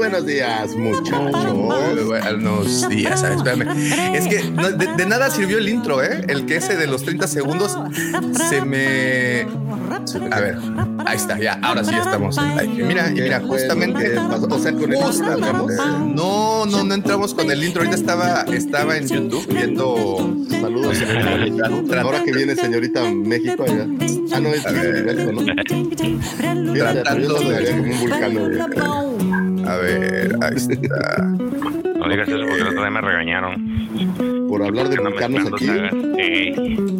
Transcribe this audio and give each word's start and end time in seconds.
Buenos 0.00 0.24
días, 0.24 0.74
muchachos. 0.76 1.54
Muy 1.54 2.04
buenos 2.04 2.88
días. 2.88 3.22
Espérame. 3.22 3.68
Es 4.14 4.26
que 4.28 4.50
no, 4.50 4.70
de, 4.70 4.86
de 4.96 5.06
nada 5.06 5.28
sirvió 5.30 5.58
el 5.58 5.68
intro, 5.68 6.02
¿eh? 6.02 6.22
El 6.26 6.46
que 6.46 6.56
ese 6.56 6.74
de 6.74 6.86
los 6.86 7.02
30 7.02 7.28
segundos 7.28 7.76
se 8.48 8.62
me. 8.62 9.42
A 10.32 10.40
ver, 10.40 10.56
ahí 11.04 11.16
está, 11.16 11.38
ya. 11.38 11.58
Ahora 11.62 11.84
sí 11.84 11.90
ya 11.90 11.98
estamos. 12.00 12.38
Ahí, 12.38 12.68
mira, 12.68 13.10
y 13.10 13.20
mira, 13.20 13.40
justamente. 13.40 14.16
O 14.18 14.58
sea, 14.58 14.72
con 14.72 14.90
el 14.90 14.98
entramos. 14.98 15.72
No, 16.14 16.64
no, 16.64 16.82
no 16.82 16.94
entramos 16.94 17.34
con 17.34 17.50
el 17.50 17.62
intro. 17.62 17.82
Ahorita 17.82 17.96
estaba, 17.96 18.44
estaba 18.54 18.96
en 18.96 19.06
YouTube 19.06 19.46
viendo. 19.52 20.34
Saludos, 20.48 20.96
señorita. 20.96 22.00
Ahora 22.00 22.24
que 22.24 22.32
viene 22.32 22.56
señorita 22.56 23.02
México 23.04 23.64
allá. 23.64 23.86
Ah, 24.32 24.40
no, 24.40 24.48
es 24.48 24.64
ver. 24.64 24.94
universo, 24.94 25.32
¿no? 25.32 25.42
Tratando 26.74 27.34
de- 27.40 27.70
como 27.70 27.92
un 27.92 28.00
vulcano. 28.00 29.29
A 29.70 29.76
ver, 29.76 30.36
ahí 30.42 30.56
está. 30.56 31.22
No 31.28 32.08
digas 32.08 32.28
eso 32.28 32.38
porque 32.40 32.60
el 32.62 32.68
otro 32.68 32.80
día 32.80 32.90
me 32.90 33.00
regañaron. 33.00 34.48
Por 34.48 34.64
hablar 34.64 34.88
de 34.88 34.96
Que 34.96 35.02
no 35.02 35.10
aquí. 35.10 35.66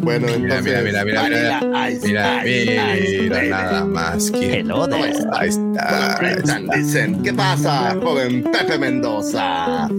Bueno, 0.01 0.27
Mira, 0.27 0.59
entonces. 0.59 0.63
mira, 0.63 1.03
mira, 1.03 1.03
mira, 1.03 1.23
mira. 1.27 1.59
Mira, 2.01 2.41
mira, 2.45 2.85
baby. 2.85 3.49
nada 3.49 3.85
más 3.85 4.31
que. 4.31 4.63
There. 4.63 4.63
Ahí 4.71 5.09
está, 5.11 5.39
ahí 5.41 5.49
está. 5.49 6.15
Presentan, 6.17 6.67
dicen, 6.79 7.23
¿qué 7.23 7.33
pasa, 7.33 7.95
joven 8.01 8.43
Pepe 8.43 8.77
Mendoza? 8.77 9.89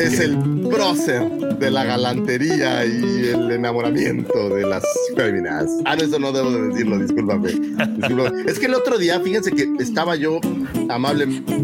Es 0.00 0.18
el 0.18 0.36
prócer 0.68 1.30
de 1.58 1.70
la 1.70 1.84
galantería 1.84 2.84
y 2.86 3.28
el 3.34 3.50
enamoramiento 3.52 4.48
de 4.48 4.62
las 4.66 4.82
féminas. 5.16 5.66
Ah, 5.84 5.94
no, 5.94 6.02
eso 6.02 6.18
no 6.18 6.32
debo 6.32 6.50
de 6.50 6.68
decirlo, 6.68 6.98
discúlpame. 6.98 7.48
Discúlpame. 7.50 8.50
Es 8.50 8.58
que 8.58 8.66
el 8.66 8.74
otro 8.74 8.98
día, 8.98 9.20
fíjense 9.20 9.52
que 9.52 9.68
estaba 9.78 10.16
yo 10.16 10.40
amablemente 10.88 11.54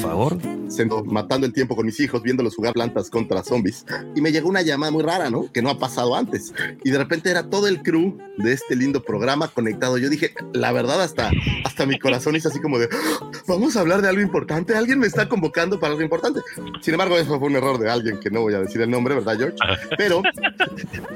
Favor. 0.00 0.36
sendo- 0.68 1.02
matando 1.04 1.46
el 1.46 1.52
tiempo 1.52 1.74
con 1.76 1.86
mis 1.86 1.98
hijos, 2.00 2.22
viéndolos 2.22 2.54
jugar 2.56 2.74
plantas 2.74 3.08
contra 3.10 3.42
zombies. 3.42 3.86
Y 4.14 4.20
me 4.20 4.32
llegó 4.32 4.48
una 4.48 4.60
llamada 4.62 4.92
muy 4.92 5.02
rara, 5.02 5.30
¿no? 5.30 5.50
Que 5.52 5.62
no 5.62 5.70
ha 5.70 5.78
pasado 5.78 6.14
antes. 6.14 6.52
Y 6.84 6.90
de 6.90 6.98
repente 6.98 7.30
era 7.30 7.48
todo 7.48 7.68
el 7.68 7.82
crew 7.82 8.18
de 8.36 8.52
este 8.52 8.76
lindo 8.76 9.02
programa 9.02 9.48
conectado. 9.48 9.96
Yo 9.98 10.10
dije, 10.10 10.34
la 10.52 10.72
verdad, 10.72 11.00
hasta, 11.02 11.30
hasta 11.64 11.86
mi 11.86 11.98
corazón 11.98 12.36
hizo 12.36 12.48
así 12.50 12.60
como 12.60 12.78
de, 12.78 12.88
"Ah, 12.92 13.30
vamos 13.46 13.76
a 13.76 13.80
hablar 13.80 14.02
de 14.02 14.08
algo 14.08 14.20
importante. 14.20 14.74
Alguien 14.74 14.98
me 14.98 15.06
está 15.06 15.28
convocando 15.28 15.80
para 15.80 15.92
algo 15.92 16.02
importante. 16.02 16.40
Sin 16.82 16.92
embargo, 16.94 17.16
eso 17.16 17.38
fue 17.38 17.48
un 17.48 17.56
error 17.56 17.78
de 17.78 17.88
alguien 17.90 18.18
que 18.20 18.30
no 18.30 18.42
voy 18.42 18.54
a 18.54 18.60
decir 18.60 18.80
el 18.82 18.90
nombre, 18.90 19.14
¿verdad, 19.14 19.38
George? 19.38 19.56
Pero 19.96 20.22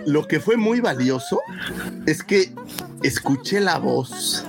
lo 0.06 0.26
que 0.26 0.40
fue 0.40 0.56
muy 0.56 0.80
valioso 0.80 1.40
es 2.06 2.22
que 2.22 2.52
escuché 3.02 3.60
la 3.60 3.78
voz 3.78 4.44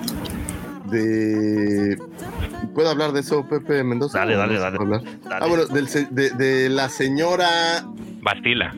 de... 0.94 1.98
¿Puedo 2.74 2.90
hablar 2.90 3.12
de 3.12 3.20
eso, 3.20 3.48
Pepe 3.48 3.84
Mendoza? 3.84 4.20
Dale, 4.20 4.36
¿O 4.36 4.40
dale, 4.40 4.58
dale. 4.58 4.78
Ah, 5.30 5.48
bueno, 5.48 5.66
del 5.66 5.88
de, 6.12 6.30
de 6.30 6.70
la 6.70 6.88
señora 6.90 7.86
Bastila. 8.22 8.74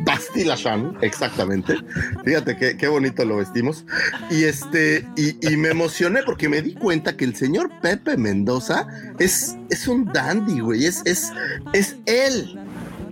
Bastila 0.00 0.54
Shan, 0.56 0.96
exactamente. 1.02 1.76
Fíjate 2.24 2.56
qué, 2.56 2.76
qué 2.78 2.88
bonito 2.88 3.24
lo 3.26 3.36
vestimos. 3.36 3.84
Y 4.30 4.44
este, 4.44 5.06
y, 5.16 5.36
y 5.46 5.56
me 5.58 5.68
emocioné 5.68 6.22
porque 6.24 6.48
me 6.48 6.62
di 6.62 6.74
cuenta 6.74 7.16
que 7.16 7.26
el 7.26 7.36
señor 7.36 7.70
Pepe 7.82 8.16
Mendoza 8.16 8.86
es, 9.18 9.56
es 9.68 9.86
un 9.86 10.06
dandy, 10.06 10.60
güey. 10.60 10.86
Es, 10.86 11.02
es, 11.04 11.32
es 11.74 11.96
él. 12.06 12.58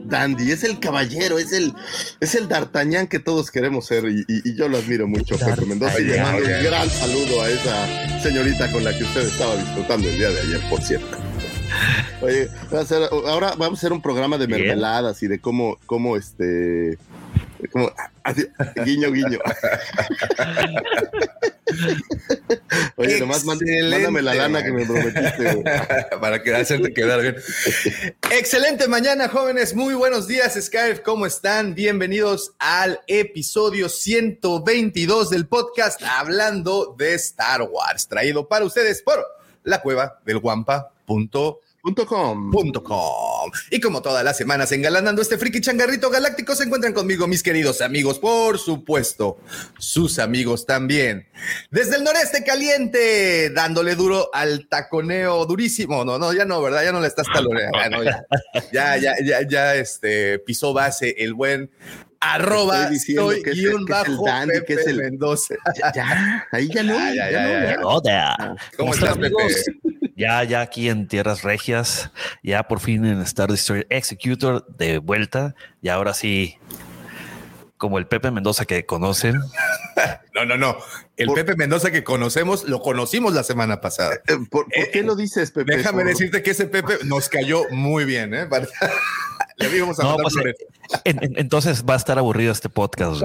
Dandy, 0.08 0.50
es 0.50 0.64
el 0.64 0.78
caballero, 0.80 1.38
es 1.38 1.52
el, 1.52 1.72
es 2.20 2.34
el 2.34 2.48
D'Artagnan 2.48 3.06
que 3.06 3.18
todos 3.18 3.50
queremos 3.50 3.86
ser 3.86 4.04
y, 4.06 4.20
y- 4.28 4.50
y 4.50 4.54
yo 4.56 4.68
lo 4.68 4.78
admiro 4.78 5.06
mucho, 5.08 5.36
Pepe 5.38 5.66
Mendoza, 5.66 5.98
y 6.00 6.04
le 6.04 6.20
mando 6.22 6.38
un 6.58 6.64
gran 6.64 6.88
saludo 6.90 7.42
a 7.42 7.50
esa 7.50 8.22
señorita 8.22 8.70
con 8.72 8.84
la 8.84 8.96
que 8.96 9.04
usted 9.04 9.22
estaba 9.26 9.56
disfrutando 9.56 10.08
el 10.08 10.16
día 10.18 10.30
de 10.30 10.40
ayer, 10.40 10.60
por 10.70 10.80
cierto. 10.82 11.16
Oye, 12.22 12.48
ahora 13.26 13.54
vamos 13.58 13.78
a 13.78 13.80
hacer 13.80 13.92
un 13.92 14.00
programa 14.00 14.38
de 14.38 14.46
mermeladas 14.48 15.22
y 15.22 15.26
de 15.28 15.38
cómo, 15.40 15.78
cómo 15.86 16.16
este, 16.16 16.96
como, 17.72 17.92
así, 18.22 18.46
guiño, 18.84 19.10
guiño. 19.12 19.38
Oye, 22.96 23.20
nomás 23.20 23.44
mándame 23.44 24.22
la 24.22 24.34
lana 24.34 24.62
que 24.62 24.72
me 24.72 24.86
prometiste. 24.86 25.54
güey. 25.54 25.64
para 26.20 26.42
que 26.42 26.54
hacerte 26.54 26.92
quedar 26.92 27.20
bien. 27.20 27.36
Excelente 28.30 28.88
mañana, 28.88 29.28
jóvenes. 29.28 29.74
Muy 29.74 29.94
buenos 29.94 30.26
días, 30.26 30.54
Skype. 30.60 31.02
¿Cómo 31.02 31.26
están? 31.26 31.74
Bienvenidos 31.74 32.52
al 32.58 33.00
episodio 33.06 33.88
122 33.88 35.30
del 35.30 35.46
podcast 35.46 36.02
Hablando 36.02 36.94
de 36.98 37.14
Star 37.14 37.62
Wars, 37.62 38.08
traído 38.08 38.48
para 38.48 38.64
ustedes 38.64 39.02
por 39.02 39.24
la 39.64 39.80
cueva 39.82 40.20
del 40.24 40.38
guampa.com. 40.38 41.56
Com. 41.94 42.50
Com. 42.82 43.50
Y 43.70 43.80
como 43.80 44.02
todas 44.02 44.24
las 44.24 44.36
semanas 44.36 44.72
engalanando 44.72 45.22
este 45.22 45.38
friki 45.38 45.60
changarrito 45.60 46.10
galáctico, 46.10 46.56
se 46.56 46.64
encuentran 46.64 46.92
conmigo 46.92 47.28
mis 47.28 47.44
queridos 47.44 47.80
amigos, 47.80 48.18
por 48.18 48.58
supuesto, 48.58 49.38
sus 49.78 50.18
amigos 50.18 50.66
también. 50.66 51.28
Desde 51.70 51.96
el 51.96 52.02
noreste 52.04 52.42
caliente, 52.42 53.50
dándole 53.50 53.94
duro 53.94 54.30
al 54.32 54.66
taconeo 54.68 55.46
durísimo. 55.46 56.04
No, 56.04 56.18
no, 56.18 56.32
ya 56.32 56.44
no, 56.44 56.60
¿verdad? 56.60 56.82
Ya 56.82 56.90
no 56.92 57.00
le 57.00 57.06
estás 57.06 57.26
taloneando. 57.32 57.78
Ya, 57.78 57.88
no, 57.88 58.02
ya, 58.02 58.26
ya, 58.72 58.96
ya, 58.96 59.14
ya, 59.24 59.48
ya, 59.48 59.74
este, 59.76 60.40
pisó 60.40 60.72
base 60.72 61.14
el 61.18 61.34
buen 61.34 61.70
arroba 62.18 62.82
Estoy 62.82 62.94
diciendo 62.94 63.30
soy 63.30 63.42
que 63.42 63.92
bajo 63.92 64.24
dandy, 64.24 64.64
que 64.66 64.72
es 64.74 64.86
el- 64.88 64.96
Mendoza. 64.96 65.54
Ya, 65.78 65.92
ya, 65.94 66.48
ahí 66.50 66.68
ya 66.68 66.82
no. 66.82 66.94
Ya, 66.98 67.14
ya 67.14 67.30
ya, 67.30 67.64
ya, 67.64 67.76
no. 67.76 68.00
¿Cómo 68.00 68.56
¿Cómo 68.76 68.94
estás, 68.94 69.16
Pepe? 69.18 69.36
Ya, 70.16 70.42
ya 70.44 70.62
aquí 70.62 70.88
en 70.88 71.08
Tierras 71.08 71.42
Regias, 71.42 72.10
ya 72.42 72.62
por 72.62 72.80
fin 72.80 73.04
en 73.04 73.20
Star 73.20 73.50
Destroyer 73.50 73.86
Executor 73.90 74.66
de 74.66 74.96
vuelta. 74.98 75.54
Y 75.82 75.90
ahora 75.90 76.14
sí, 76.14 76.58
como 77.76 77.98
el 77.98 78.06
Pepe 78.06 78.30
Mendoza 78.30 78.64
que 78.64 78.86
conocen. 78.86 79.34
No, 80.36 80.44
no, 80.44 80.56
no. 80.56 80.76
El 81.16 81.26
Por- 81.28 81.36
Pepe 81.36 81.56
Mendoza 81.56 81.90
que 81.90 82.04
conocemos, 82.04 82.68
lo 82.68 82.80
conocimos 82.80 83.32
la 83.34 83.42
semana 83.42 83.80
pasada. 83.80 84.16
Eh, 84.28 84.36
¿Por, 84.50 84.66
por 84.66 84.90
qué 84.92 85.02
lo 85.02 85.16
dices, 85.16 85.50
Pepe? 85.50 85.76
Déjame 85.78 86.02
Por- 86.02 86.10
decirte 86.12 86.42
que 86.42 86.50
ese 86.50 86.66
Pepe 86.66 86.98
nos 87.04 87.28
cayó 87.28 87.62
muy 87.70 88.04
bien, 88.04 88.34
¿eh? 88.34 88.46
Para- 88.46 88.68
Le 89.58 89.74
íbamos 89.74 89.98
a 89.98 90.02
No, 90.02 90.08
mandar 90.10 90.24
pues, 90.24 90.34
flores. 90.34 90.56
en- 91.04 91.24
en- 91.24 91.38
entonces 91.38 91.82
va 91.88 91.94
a 91.94 91.96
estar 91.96 92.18
aburrido 92.18 92.52
este 92.52 92.68
podcast. 92.68 93.22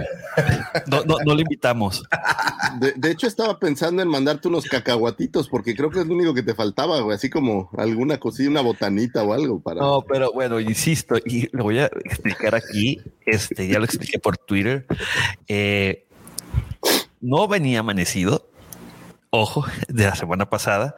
No, 0.88 1.04
no, 1.04 1.18
no 1.26 1.36
lo 1.36 1.42
invitamos. 1.42 2.04
De, 2.80 2.94
de 2.96 3.12
hecho, 3.12 3.28
estaba 3.28 3.60
pensando 3.60 4.02
en 4.02 4.08
mandarte 4.08 4.48
unos 4.48 4.64
cacahuatitos 4.66 5.50
porque 5.50 5.76
creo 5.76 5.90
que 5.90 6.00
es 6.00 6.08
lo 6.08 6.14
único 6.16 6.34
que 6.34 6.42
te 6.44 6.54
faltaba, 6.56 7.02
güey. 7.02 7.16
Así 7.18 7.30
como 7.30 7.70
alguna 7.78 8.18
cosilla, 8.18 8.50
una 8.50 8.62
botanita 8.62 9.24
o 9.24 9.34
algo 9.34 9.60
para. 9.60 9.82
No, 9.82 10.04
pero 10.08 10.32
bueno, 10.32 10.62
insisto, 10.62 11.18
y 11.26 11.50
lo 11.52 11.64
voy 11.66 11.80
a 11.80 11.88
explicar 11.88 12.56
aquí. 12.56 13.02
Este, 13.26 13.68
ya 13.68 13.80
lo 13.80 13.84
expliqué 13.86 14.18
por 14.18 14.38
Twitter. 14.38 14.86
Eh, 15.50 16.06
no 17.22 17.48
venía 17.48 17.80
amanecido. 17.80 18.48
Ojo, 19.30 19.66
de 19.88 20.04
la 20.04 20.16
semana 20.16 20.50
pasada, 20.50 20.96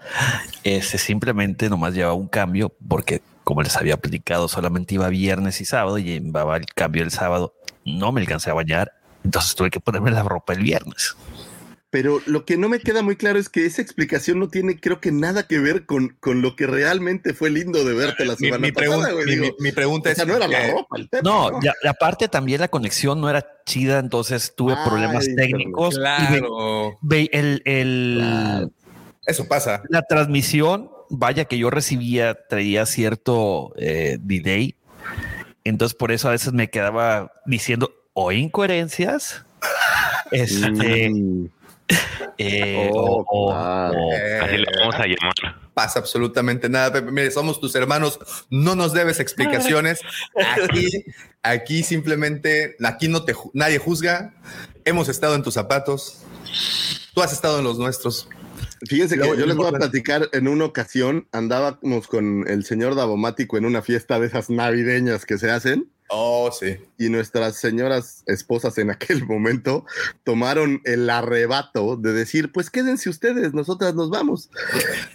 este 0.63 0.97
simplemente 0.97 1.69
nomás 1.69 1.93
llevaba 1.93 2.15
un 2.15 2.27
cambio 2.27 2.73
porque, 2.87 3.21
como 3.43 3.61
les 3.61 3.77
había 3.77 3.97
platicado, 3.97 4.47
solamente 4.47 4.95
iba 4.95 5.07
viernes 5.09 5.61
y 5.61 5.65
sábado 5.65 5.99
y 5.99 6.03
llevaba 6.03 6.57
el 6.57 6.65
cambio 6.65 7.03
el 7.03 7.11
sábado. 7.11 7.53
No 7.85 8.11
me 8.11 8.21
alcancé 8.21 8.49
a 8.49 8.55
bañar, 8.55 8.91
entonces 9.23 9.53
tuve 9.53 9.69
que 9.69 9.79
ponerme 9.79 10.09
la 10.09 10.23
ropa 10.23 10.53
el 10.53 10.63
viernes. 10.63 11.15
Pero 11.93 12.21
lo 12.25 12.43
que 12.43 12.57
no 12.57 12.69
me 12.69 12.79
queda 12.79 13.03
muy 13.03 13.15
claro 13.15 13.37
es 13.37 13.49
que 13.49 13.67
esa 13.67 13.79
explicación 13.83 14.39
no 14.39 14.47
tiene, 14.47 14.79
creo 14.79 14.99
que 14.99 15.11
nada 15.11 15.45
que 15.45 15.59
ver 15.59 15.85
con, 15.85 16.17
con 16.19 16.41
lo 16.41 16.55
que 16.55 16.65
realmente 16.65 17.35
fue 17.35 17.51
lindo 17.51 17.85
de 17.85 17.93
verte 17.93 18.25
la 18.25 18.35
semana 18.35 18.57
mi 18.65 18.71
pasada, 18.71 19.13
mi- 19.13 19.31
Digo, 19.31 19.45
mi- 19.45 19.53
mi 19.59 19.71
pregunta 19.73 20.09
o 20.09 20.11
es. 20.11 20.17
sea, 20.17 20.25
no 20.25 20.35
era 20.35 20.47
la 20.47 20.71
ropa 20.71 20.97
el 20.97 21.07
tema. 21.07 21.21
No, 21.23 21.59
y 21.61 21.67
a- 21.67 21.75
y 21.83 21.87
aparte 21.87 22.27
también 22.27 22.61
la 22.61 22.67
conexión 22.67 23.21
no 23.21 23.29
era 23.29 23.45
chida, 23.67 23.99
entonces 23.99 24.53
tuve 24.57 24.73
Ay, 24.75 24.89
problemas 24.89 25.27
técnicos. 25.35 25.93
y 25.93 25.97
ve- 25.99 26.01
Claro, 26.39 26.97
ve- 27.03 27.29
el, 27.31 27.61
el- 27.65 28.15
Claro. 28.17 28.71
eso 29.27 29.47
pasa. 29.47 29.83
la 29.89 30.01
transmisión, 30.01 30.89
vaya 31.11 31.45
que 31.45 31.59
yo 31.59 31.69
recibía, 31.69 32.35
traía 32.49 32.87
cierto 32.87 33.71
eh, 33.77 34.17
delay. 34.19 34.73
Entonces 35.63 35.95
por 35.95 36.11
eso 36.11 36.27
a 36.27 36.31
veces 36.31 36.53
me 36.53 36.71
quedaba 36.71 37.31
diciendo 37.45 37.93
o 38.13 38.31
incoherencias. 38.31 39.45
Este, 40.31 41.11
Mm. 41.11 41.49
Eh, 42.37 42.89
Oh, 42.93 42.97
o- 42.97 43.25
o- 43.27 43.49
claro. 43.51 43.99
o- 43.99 44.11
Así 44.43 44.57
le 44.57 44.65
vamos 44.79 44.95
a 44.95 45.05
llamar. 45.05 45.33
pasa 45.73 45.99
absolutamente 45.99 46.69
nada, 46.69 46.91
Pepe. 46.93 47.11
Mire, 47.11 47.31
somos 47.31 47.59
tus 47.59 47.73
hermanos, 47.75 48.19
no 48.49 48.75
nos 48.75 48.93
debes 48.93 49.19
explicaciones. 49.19 49.99
Aquí, 50.63 51.03
aquí 51.41 51.83
simplemente, 51.83 52.75
aquí 52.83 53.07
no 53.07 53.23
te, 53.25 53.35
nadie 53.53 53.79
juzga. 53.79 54.33
Hemos 54.85 55.09
estado 55.09 55.35
en 55.35 55.43
tus 55.43 55.53
zapatos. 55.55 56.23
Tú 57.13 57.21
has 57.21 57.33
estado 57.33 57.59
en 57.59 57.63
los 57.63 57.77
nuestros. 57.77 58.27
Fíjense 58.87 59.17
que 59.17 59.25
yo 59.25 59.35
lo 59.35 59.45
les 59.45 59.55
voy 59.55 59.67
a 59.67 59.71
platicar 59.71 60.29
en 60.33 60.47
una 60.49 60.65
ocasión, 60.65 61.27
andábamos 61.31 62.07
con 62.07 62.45
el 62.49 62.65
señor 62.65 62.95
Davomático 62.95 63.57
en 63.57 63.65
una 63.65 63.81
fiesta 63.81 64.19
de 64.19 64.27
esas 64.27 64.49
navideñas 64.49 65.25
que 65.25 65.37
se 65.37 65.49
hacen 65.49 65.89
Oh, 66.09 66.51
sí. 66.51 66.77
y 66.97 67.09
nuestras 67.09 67.57
señoras 67.57 68.23
esposas 68.27 68.77
en 68.77 68.91
aquel 68.91 69.25
momento 69.27 69.85
tomaron 70.23 70.81
el 70.85 71.09
arrebato 71.09 71.95
de 71.97 72.13
decir, 72.13 72.51
pues 72.51 72.69
quédense 72.69 73.09
ustedes, 73.09 73.53
nosotras 73.53 73.95
nos 73.95 74.09
vamos. 74.09 74.49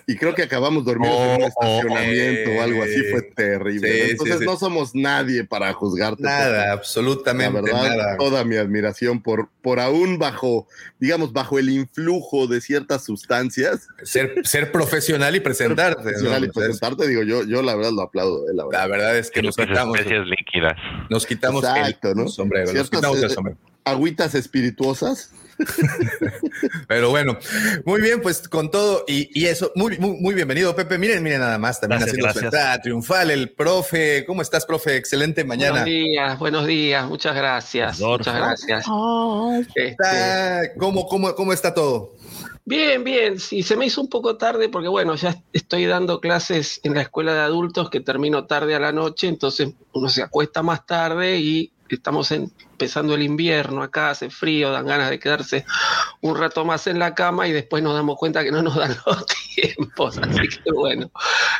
Y 0.06 0.16
creo 0.16 0.34
que 0.34 0.42
acabamos 0.42 0.84
dormidos 0.84 1.16
en 1.20 1.30
un 1.36 1.42
Oh, 1.42 1.46
estacionamiento 1.46 2.50
o 2.52 2.62
algo 2.62 2.82
así, 2.82 3.02
fue 3.10 3.20
sí, 3.20 3.26
terrible. 3.36 3.92
sí, 4.06 4.10
Entonces 4.12 4.38
sí. 4.40 4.44
no 4.44 4.56
somos 4.56 4.94
nadie 4.94 5.44
para 5.44 5.72
juzgarte. 5.72 6.22
Nada. 6.22 6.66
La 6.66 6.72
absolutamente 6.72 7.60
verdad, 7.60 7.96
nada. 7.96 8.16
toda 8.16 8.44
mi 8.44 8.56
admiración 8.56 9.22
por, 9.22 9.48
por 9.62 9.80
aún 9.80 10.18
bajo, 10.18 10.66
digamos, 10.98 11.32
bajo 11.32 11.58
el 11.58 11.70
influjo 11.70 12.46
de 12.46 12.60
ciertas 12.60 13.04
sustancias, 13.04 13.88
Ser, 14.02 14.34
ser 14.44 14.72
profesional 14.72 15.36
y 15.36 15.40
presentarte. 15.40 16.10
y 16.20 16.48
presentarte, 16.48 17.06
digo, 17.06 17.22
yo, 17.22 17.44
yo 17.44 17.62
la 17.62 17.74
verdad 17.76 17.92
lo 17.92 18.02
aplaudo, 18.02 18.48
eh, 18.48 18.54
la 18.54 18.64
verdad. 18.66 18.80
La 18.80 18.86
verdad 18.86 19.18
es 19.18 19.30
que 19.30 19.42
nos 19.42 19.56
quitamos, 19.56 19.96
especies 19.98 20.26
líquidas. 20.26 20.77
Nos 21.10 21.26
quitamos 21.26 21.64
Exacto, 21.64 22.10
el 22.10 22.16
¿no? 22.16 22.28
sombrero. 22.28 22.72
Nos 22.72 22.90
quitamos 22.90 23.18
el 23.18 23.30
eh, 23.30 23.34
sombrero. 23.34 23.58
Agüitas 23.84 24.34
espirituosas. 24.34 25.32
Pero 26.88 27.10
bueno, 27.10 27.36
muy 27.84 28.00
bien, 28.00 28.20
pues 28.22 28.48
con 28.48 28.70
todo 28.70 29.04
y, 29.08 29.28
y 29.38 29.46
eso, 29.46 29.72
muy, 29.74 29.98
muy, 29.98 30.12
muy 30.20 30.34
bienvenido, 30.34 30.74
Pepe. 30.76 30.98
Miren, 30.98 31.22
miren 31.22 31.40
nada 31.40 31.58
más, 31.58 31.80
también 31.80 31.98
Gracias, 32.00 32.12
haciendo 32.14 32.32
su 32.32 32.38
gracias. 32.40 32.54
entrada 32.54 32.80
triunfal, 32.80 33.30
el 33.30 33.50
profe. 33.50 34.24
¿Cómo 34.24 34.42
estás, 34.42 34.64
profe? 34.66 34.96
Excelente 34.96 35.42
mañana. 35.44 35.82
Buenos 35.82 35.86
días, 35.86 36.38
buenos 36.38 36.66
días, 36.66 37.08
muchas 37.08 37.34
gracias. 37.34 37.98
Muchas 38.00 38.36
gracias. 38.36 38.86
Este, 39.74 40.72
¿Cómo, 40.78 41.08
cómo, 41.08 41.34
¿Cómo 41.34 41.52
está 41.52 41.74
todo? 41.74 42.14
Bien, 42.68 43.02
bien, 43.02 43.40
sí, 43.40 43.62
se 43.62 43.76
me 43.76 43.86
hizo 43.86 44.00
un 44.00 44.08
poco 44.08 44.36
tarde 44.36 44.68
porque 44.68 44.88
bueno, 44.88 45.14
ya 45.16 45.42
estoy 45.52 45.86
dando 45.86 46.20
clases 46.20 46.80
en 46.84 46.94
la 46.94 47.02
escuela 47.02 47.32
de 47.32 47.40
adultos 47.40 47.90
que 47.90 48.00
termino 48.00 48.44
tarde 48.44 48.74
a 48.74 48.80
la 48.80 48.92
noche, 48.92 49.26
entonces 49.26 49.72
uno 49.92 50.08
se 50.08 50.22
acuesta 50.22 50.62
más 50.62 50.84
tarde 50.86 51.38
y 51.38 51.72
estamos 51.96 52.30
empezando 52.32 53.14
el 53.14 53.22
invierno 53.22 53.82
acá, 53.82 54.10
hace 54.10 54.30
frío, 54.30 54.70
dan 54.70 54.86
ganas 54.86 55.10
de 55.10 55.18
quedarse 55.18 55.64
un 56.20 56.36
rato 56.36 56.64
más 56.64 56.86
en 56.86 56.98
la 56.98 57.14
cama 57.14 57.48
y 57.48 57.52
después 57.52 57.82
nos 57.82 57.94
damos 57.94 58.16
cuenta 58.16 58.44
que 58.44 58.50
no 58.50 58.62
nos 58.62 58.76
dan 58.76 58.96
los 59.06 59.26
tiempos, 59.54 60.18
así 60.18 60.48
que 60.48 60.72
bueno, 60.72 61.10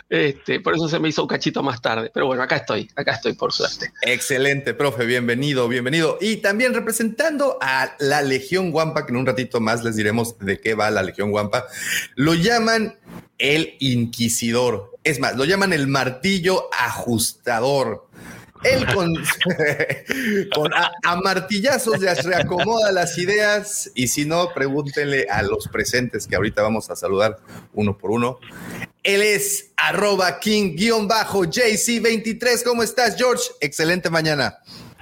este, 0.09 0.61
por 0.61 0.75
eso 0.75 0.89
se 0.89 0.99
me 0.99 1.09
hizo 1.09 1.23
un 1.23 1.29
cachito 1.29 1.63
más 1.63 1.81
tarde, 1.81 2.11
pero 2.13 2.27
bueno, 2.27 2.43
acá 2.43 2.57
estoy, 2.57 2.89
acá 2.97 3.13
estoy 3.13 3.35
por 3.35 3.53
suerte. 3.53 3.93
Excelente, 4.03 4.75
profe. 4.75 5.07
Bienvenido, 5.07 5.69
bienvenido. 5.69 6.19
Y 6.21 6.37
también 6.37 6.75
representando 6.75 7.59
a 7.61 7.95
la 7.99 8.23
Legión 8.23 8.71
Guampa, 8.71 9.07
que 9.07 9.13
en 9.13 9.19
un 9.19 9.27
ratito 9.27 9.61
más 9.61 9.85
les 9.85 9.97
diremos 9.97 10.39
de 10.39 10.61
qué 10.61 10.75
va 10.75 10.91
la 10.91 11.03
Legión 11.03 11.31
Guampa. 11.31 11.67
Lo 12.15 12.35
llaman 12.35 12.99
el 13.39 13.75
Inquisidor. 13.79 14.97
Es 15.05 15.21
más, 15.21 15.37
lo 15.37 15.45
llaman 15.45 15.73
el 15.73 15.87
martillo 15.87 16.69
ajustador. 16.73 18.07
Él 18.64 18.87
con, 18.94 19.14
con 20.55 20.72
a, 20.75 21.16
martillazos 21.22 22.00
les 22.00 22.25
reacomoda 22.25 22.90
las 22.93 23.19
ideas 23.19 23.90
y 23.94 24.08
si 24.08 24.25
no, 24.25 24.49
pregúntenle 24.55 25.26
a 25.31 25.43
los 25.43 25.69
presentes 25.69 26.26
que 26.26 26.37
ahorita 26.37 26.62
vamos 26.62 26.88
a 26.90 26.96
saludar 26.96 27.37
uno 27.72 27.96
por 27.96 28.10
uno. 28.10 28.38
Él 29.02 29.22
es 29.22 29.72
arroba 29.76 30.40
king-jc23. 30.40 32.64
¿Cómo 32.64 32.82
estás, 32.82 33.16
George? 33.16 33.44
Excelente 33.60 34.10
mañana. 34.10 34.58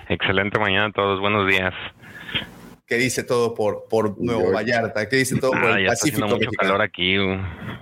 Excelente 0.08 0.58
mañana 0.58 0.86
a 0.86 0.92
todos. 0.92 1.20
Buenos 1.20 1.48
días. 1.48 1.74
¿Qué 2.86 2.96
dice 2.98 3.24
todo 3.24 3.52
por, 3.54 3.86
por 3.90 4.16
Nuevo 4.20 4.42
George. 4.42 4.54
Vallarta? 4.54 5.08
¿Qué 5.08 5.16
dice 5.16 5.36
todo 5.40 5.50
por 5.50 5.64
Ah, 5.64 5.78
el 5.78 5.86
ya 5.86 5.92
está 5.92 6.04
haciendo 6.06 6.26
Pacífico 6.26 6.26
mucho 6.28 6.38
mexicano? 6.38 6.68
calor 6.72 6.82
aquí. 6.82 7.18
uh. 7.18 7.36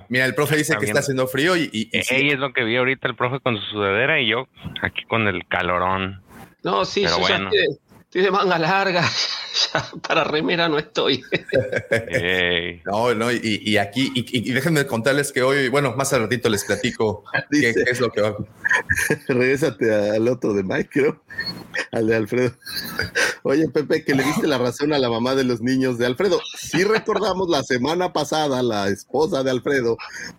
Mira, 0.09 0.25
el 0.25 0.35
profe 0.35 0.57
dice 0.57 0.73
Está 0.73 0.77
que 0.81 0.87
bien. 0.87 0.91
está 0.97 1.01
haciendo 1.01 1.27
frío 1.27 1.57
y, 1.57 1.69
y- 1.73 1.91
y 1.93 2.03
sí. 2.03 2.15
Ey, 2.15 2.31
es 2.31 2.39
lo 2.39 2.53
que 2.55 2.65
vi 2.65 2.77
ahorita 2.77 3.07
el 3.09 3.15
profe 3.15 3.41
con 3.41 3.57
su 3.59 3.63
sudadera 3.73 4.19
y 4.21 4.29
yo 4.31 4.47
aquí 4.83 5.05
con 5.05 5.29
el 5.29 5.47
calorón. 5.47 6.23
No, 6.63 6.85
sí, 6.87 7.03
Pero 7.05 7.19
bueno. 7.19 7.51
estoy, 7.51 7.59
de- 7.59 7.79
estoy 8.01 8.23
de 8.23 8.31
manga 8.31 8.59
larga, 8.59 9.03
ya 9.75 9.85
para 10.09 10.25
remera 10.25 10.69
no 10.71 10.79
estoy. 10.79 11.23
No, 12.87 13.15
no, 13.15 13.31
y, 13.33 13.61
y 13.65 13.77
aquí, 13.77 14.11
y, 14.15 14.53
déjenme 14.53 14.87
contarles 14.87 15.33
que 15.33 15.43
hoy, 15.43 15.69
bueno, 15.69 15.95
más 15.97 16.13
al 16.13 16.23
ratito 16.23 16.49
les 16.49 16.65
platico 16.65 17.25
qué, 17.51 17.59
Dice- 17.59 17.85
qué 17.85 17.91
es 17.91 18.01
lo 18.01 18.11
que 18.11 18.23
va. 18.23 18.37
Regrésate 19.29 19.93
al 20.17 20.29
otro 20.29 20.53
de 20.55 20.63
Mike, 20.63 20.89
creo. 20.93 21.23
Al 21.93 22.07
de 22.07 22.17
Alfredo. 22.17 22.53
Oye, 23.47 23.69
Pepe, 23.69 24.05
que 24.05 24.15
le 24.15 24.25
diste 24.25 24.47
la 24.47 24.57
razón 24.57 24.95
a 24.95 24.99
la 24.99 25.11
mamá 25.11 25.35
de 25.35 25.45
los 25.45 25.61
niños 25.61 25.99
de 25.99 26.07
Alfredo. 26.07 26.41
Sí 26.59 26.83
recordamos 26.83 27.51
la 27.51 27.63
semana 27.63 28.11
pasada, 28.11 28.63
la 28.63 28.89
esposa 28.89 29.43
de 29.43 29.51
Alfredo 29.51 29.99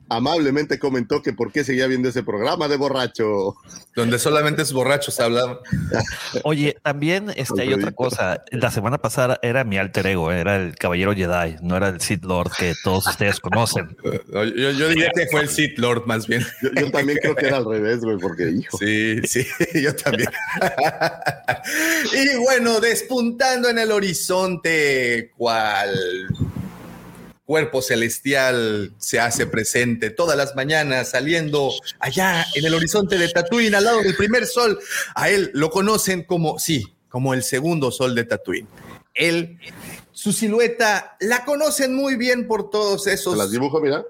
amablemente 0.10 0.80
comentó 0.80 1.22
que 1.22 1.34
por 1.34 1.52
qué 1.52 1.64
seguía 1.64 1.88
viendo 1.88 2.10
ese 2.10 2.24
programa 2.24 2.68
de 2.68 2.78
borracho. 2.78 3.56
Donde 3.96 4.20
solamente 4.20 4.64
es 4.64 4.74
borrachos 4.74 5.20
hablan. 5.20 5.58
Oye, 6.44 6.78
también 6.82 7.32
este, 7.36 7.62
hay 7.62 7.74
otra 7.74 7.92
cosa. 7.92 8.44
La 8.52 8.72
semana 8.72 8.98
pasada 8.98 9.40
era 9.42 9.64
mi 9.64 9.78
alter 9.78 10.08
ego, 10.08 10.32
era 10.32 10.56
el 10.56 10.76
caballero 10.76 11.14
Jedi, 11.14 11.58
no 11.62 11.78
era 11.78 11.90
el 11.90 12.02
Sith 12.02 12.24
Lord 12.24 12.52
que 12.58 12.74
todos 12.84 13.08
ustedes 13.08 13.40
conocen. 13.40 13.96
Yo, 14.04 14.72
yo 14.72 14.90
diría 14.90 15.12
que 15.16 15.28
fue 15.28 15.42
el 15.42 15.50
Sith 15.50 15.78
Lord 15.78 16.06
más 16.06 16.28
bien. 16.28 16.46
Yo, 16.62 16.70
yo 16.74 16.92
también 16.92 17.20
creo 17.22 17.36
que 17.36 17.48
era 17.48 17.58
al 17.58 17.66
revés, 17.66 18.02
güey, 18.02 18.18
porque, 18.18 18.50
hijo. 18.50 18.78
Sí, 18.78 19.22
sí, 19.28 19.46
yo 19.82 19.96
también. 19.96 20.30
y 22.14 22.38
bueno, 22.38 22.80
despuntando 22.96 23.68
en 23.68 23.78
el 23.78 23.92
horizonte, 23.92 25.32
cual 25.36 25.94
cuerpo 27.44 27.82
celestial 27.82 28.94
se 28.98 29.20
hace 29.20 29.46
presente 29.46 30.12
todas 30.12 30.38
las 30.38 30.56
mañanas 30.56 31.10
saliendo 31.10 31.74
allá 32.00 32.46
en 32.56 32.66
el 32.66 32.74
horizonte 32.74 33.18
de 33.18 33.28
Tatooine 33.28 33.76
al 33.76 33.84
lado 33.84 34.02
del 34.02 34.16
primer 34.16 34.46
sol. 34.46 34.80
A 35.14 35.30
él 35.30 35.52
lo 35.54 35.72
conocen 35.72 36.24
como, 36.24 36.58
sí, 36.58 36.96
como 37.10 37.34
el 37.34 37.44
segundo 37.44 37.92
sol 37.92 38.16
de 38.16 38.24
Tatooine. 38.24 38.68
Él, 39.14 39.60
su 40.14 40.32
silueta, 40.32 41.18
la 41.20 41.44
conocen 41.44 41.94
muy 41.96 42.16
bien 42.16 42.48
por 42.48 42.70
todos 42.70 43.04
¿Se 43.04 43.14
esos 43.14 43.38
las 43.38 43.52
dibujo, 43.52 43.82
mira? 43.82 44.06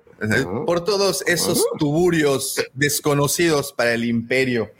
Por 0.67 0.85
todos 0.85 1.23
esos 1.25 1.65
tuburios 1.79 2.63
desconocidos 2.75 3.73
para 3.73 3.93
el 3.93 4.05
imperio. 4.05 4.71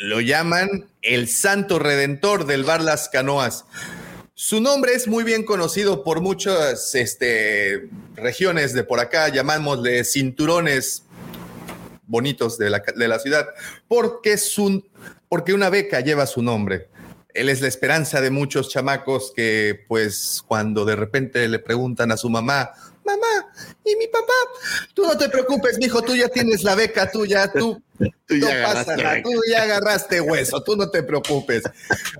Lo 0.00 0.20
llaman 0.20 0.86
el 1.02 1.26
Santo 1.26 1.80
Redentor 1.80 2.46
del 2.46 2.62
Bar 2.62 2.82
Las 2.82 3.08
Canoas. 3.08 3.64
Su 4.32 4.60
nombre 4.60 4.94
es 4.94 5.08
muy 5.08 5.24
bien 5.24 5.44
conocido 5.44 6.04
por 6.04 6.20
muchas 6.20 6.94
este, 6.94 7.88
regiones 8.14 8.74
de 8.74 8.84
por 8.84 9.00
acá, 9.00 9.28
llamámosle 9.28 10.04
cinturones 10.04 11.02
bonitos 12.06 12.56
de 12.58 12.70
la, 12.70 12.80
de 12.94 13.08
la 13.08 13.18
ciudad, 13.18 13.48
porque, 13.88 14.38
su, 14.38 14.84
porque 15.28 15.52
una 15.52 15.68
beca 15.68 15.98
lleva 15.98 16.26
su 16.26 16.42
nombre. 16.42 16.88
Él 17.34 17.48
es 17.48 17.60
la 17.60 17.66
esperanza 17.66 18.20
de 18.20 18.30
muchos 18.30 18.68
chamacos 18.68 19.32
que, 19.34 19.84
pues, 19.88 20.44
cuando 20.46 20.84
de 20.84 20.94
repente 20.94 21.48
le 21.48 21.58
preguntan 21.58 22.12
a 22.12 22.16
su 22.16 22.30
mamá, 22.30 22.70
mamá, 23.04 23.47
¿y 23.90 23.96
mi 23.96 24.06
papá? 24.08 24.32
Tú 24.94 25.04
no 25.04 25.16
te 25.16 25.28
preocupes, 25.28 25.78
mijo, 25.78 26.02
tú 26.02 26.14
ya 26.14 26.28
tienes 26.28 26.62
la 26.62 26.74
beca 26.74 27.10
tuya, 27.10 27.50
tú, 27.52 27.82
Tú 27.98 28.36
no 28.36 28.48
ya 28.48 28.62
pasa 28.62 28.92
agarraste 28.92 29.22
tú 29.22 29.30
ya 29.50 29.62
agarraste 29.62 30.20
hueso, 30.20 30.62
tú 30.62 30.76
no 30.76 30.90
te 30.90 31.02
preocupes. 31.02 31.62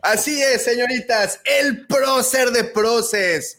Así 0.02 0.42
es, 0.42 0.64
señoritas, 0.64 1.40
el 1.44 1.86
prócer 1.86 2.50
de 2.50 2.64
próces. 2.64 3.57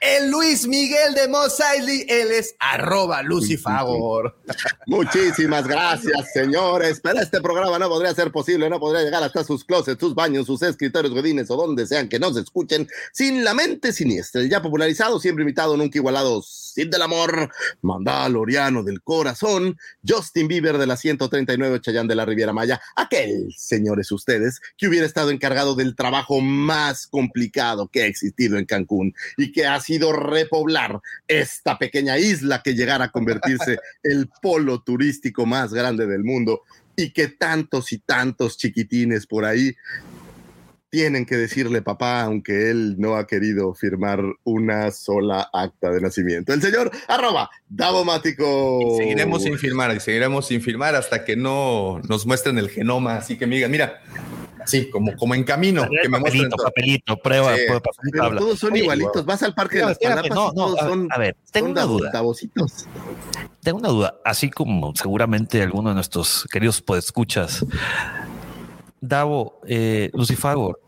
El 0.00 0.30
Luis 0.30 0.66
Miguel 0.66 1.14
de 1.14 1.28
Mos 1.28 1.58
Eisley, 1.60 2.06
él 2.08 2.30
es 2.30 2.54
arroba 2.58 3.22
Lucifagor. 3.22 4.36
Muchísimas 4.86 5.66
gracias, 5.66 6.32
señores. 6.32 7.00
Pero 7.02 7.20
este 7.20 7.40
programa 7.40 7.78
no 7.78 7.88
podría 7.88 8.14
ser 8.14 8.30
posible, 8.30 8.68
no 8.70 8.78
podría 8.78 9.02
llegar 9.02 9.22
hasta 9.22 9.44
sus 9.44 9.64
closets, 9.64 10.00
sus 10.00 10.14
baños, 10.14 10.46
sus 10.46 10.62
escritorios 10.62 11.12
godines 11.12 11.50
o 11.50 11.56
donde 11.56 11.86
sean 11.86 12.08
que 12.08 12.18
nos 12.18 12.36
escuchen 12.36 12.88
sin 13.12 13.44
la 13.44 13.54
mente 13.54 13.92
siniestra. 13.92 14.40
El 14.40 14.50
ya 14.50 14.62
popularizado, 14.62 15.18
siempre 15.18 15.42
invitado, 15.42 15.76
nunca 15.76 15.98
igualado, 15.98 16.42
Cid 16.42 16.88
del 16.90 17.02
Amor, 17.02 17.50
Mandaloriano 17.82 18.82
del 18.82 19.02
Corazón, 19.02 19.78
Justin 20.06 20.48
Bieber 20.48 20.78
de 20.78 20.86
la 20.86 20.96
139 20.96 21.80
Chayán 21.80 22.06
de 22.06 22.14
la 22.14 22.24
Riviera 22.24 22.52
Maya, 22.52 22.80
aquel, 22.96 23.52
señores 23.56 24.12
ustedes, 24.12 24.60
que 24.76 24.88
hubiera 24.88 25.06
estado 25.06 25.30
encargado 25.30 25.74
del 25.74 25.96
trabajo 25.96 26.40
más 26.40 27.06
complicado 27.06 27.88
que 27.88 28.02
ha 28.02 28.06
existido 28.06 28.58
en 28.58 28.66
Cancún 28.66 29.14
y 29.36 29.52
que 29.56 29.66
ha 29.66 29.80
sido 29.80 30.12
repoblar 30.12 31.00
esta 31.26 31.78
pequeña 31.78 32.18
isla 32.18 32.60
que 32.62 32.74
llegara 32.74 33.06
a 33.06 33.10
convertirse 33.10 33.78
el 34.02 34.28
polo 34.42 34.82
turístico 34.82 35.46
más 35.46 35.72
grande 35.72 36.06
del 36.06 36.24
mundo 36.24 36.60
y 36.94 37.10
que 37.14 37.28
tantos 37.28 37.90
y 37.94 37.98
tantos 38.00 38.58
chiquitines 38.58 39.26
por 39.26 39.46
ahí 39.46 39.74
tienen 40.90 41.24
que 41.24 41.36
decirle 41.36 41.80
papá, 41.80 42.20
aunque 42.20 42.70
él 42.70 42.96
no 42.98 43.16
ha 43.16 43.26
querido 43.26 43.72
firmar 43.72 44.20
una 44.44 44.90
sola 44.90 45.48
acta 45.50 45.90
de 45.90 46.02
nacimiento. 46.02 46.52
El 46.52 46.60
señor 46.60 46.90
arroba 47.08 47.48
Davomático. 47.66 48.80
Y 48.82 48.98
seguiremos 48.98 49.42
sin 49.42 49.56
firmar, 49.56 49.96
y 49.96 50.00
seguiremos 50.00 50.46
sin 50.46 50.60
firmar 50.60 50.94
hasta 50.94 51.24
que 51.24 51.34
no 51.34 52.02
nos 52.06 52.26
muestren 52.26 52.58
el 52.58 52.68
genoma. 52.68 53.16
Así 53.16 53.38
que, 53.38 53.46
mira, 53.46 53.68
mira, 53.68 54.02
así 54.66 54.90
como, 54.90 55.16
como 55.16 55.34
en 55.34 55.44
camino. 55.44 55.88
Que 56.02 56.08
me 56.08 56.18
muestren 56.18 56.50
papelito, 56.50 56.56
papelito, 56.64 57.16
prueba, 57.16 57.54
Sí. 57.56 57.62
prueba, 57.66 57.80
papelito, 57.80 58.18
Pero 58.28 58.36
todos 58.36 58.58
son 58.58 58.72
Oye, 58.72 58.82
igualitos. 58.82 59.24
Vas 59.24 59.42
al 59.42 59.54
parque 59.54 59.76
de 59.78 59.82
las 59.84 59.92
espérame, 59.92 60.28
palapas 60.28 60.36
no, 60.36 60.42
y 60.42 60.46
no, 60.46 60.52
todos 60.66 60.80
a- 60.80 60.88
son, 60.88 61.08
a 61.10 61.18
ver, 61.18 61.36
tengo 61.52 61.68
una 61.70 61.82
duda. 61.82 62.10
Davositos. 62.12 62.86
Tengo 63.62 63.78
una 63.78 63.88
duda, 63.88 64.14
así 64.24 64.50
como 64.50 64.94
seguramente 64.94 65.62
alguno 65.62 65.88
de 65.90 65.94
nuestros 65.94 66.46
queridos 66.50 66.82
podescuchas. 66.82 67.64
Davo, 69.00 69.60
eh, 69.66 70.10
Lucifagor, 70.14 70.80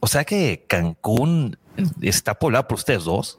o 0.00 0.06
sea 0.06 0.24
que 0.24 0.64
Cancún 0.68 1.56
está 2.00 2.34
poblado 2.34 2.68
por 2.68 2.76
ustedes 2.78 3.04
dos, 3.04 3.38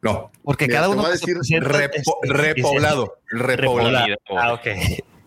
No, 0.00 0.32
porque 0.42 0.66
Mira, 0.66 0.80
cada 0.80 0.88
uno 0.88 1.06
a 1.06 1.10
decir 1.10 1.36
repo- 1.36 2.18
repoblado, 2.22 3.18
repoblado. 3.30 4.06
repoblado. 4.06 4.16
Ah, 4.36 4.52
ok. 4.54 4.66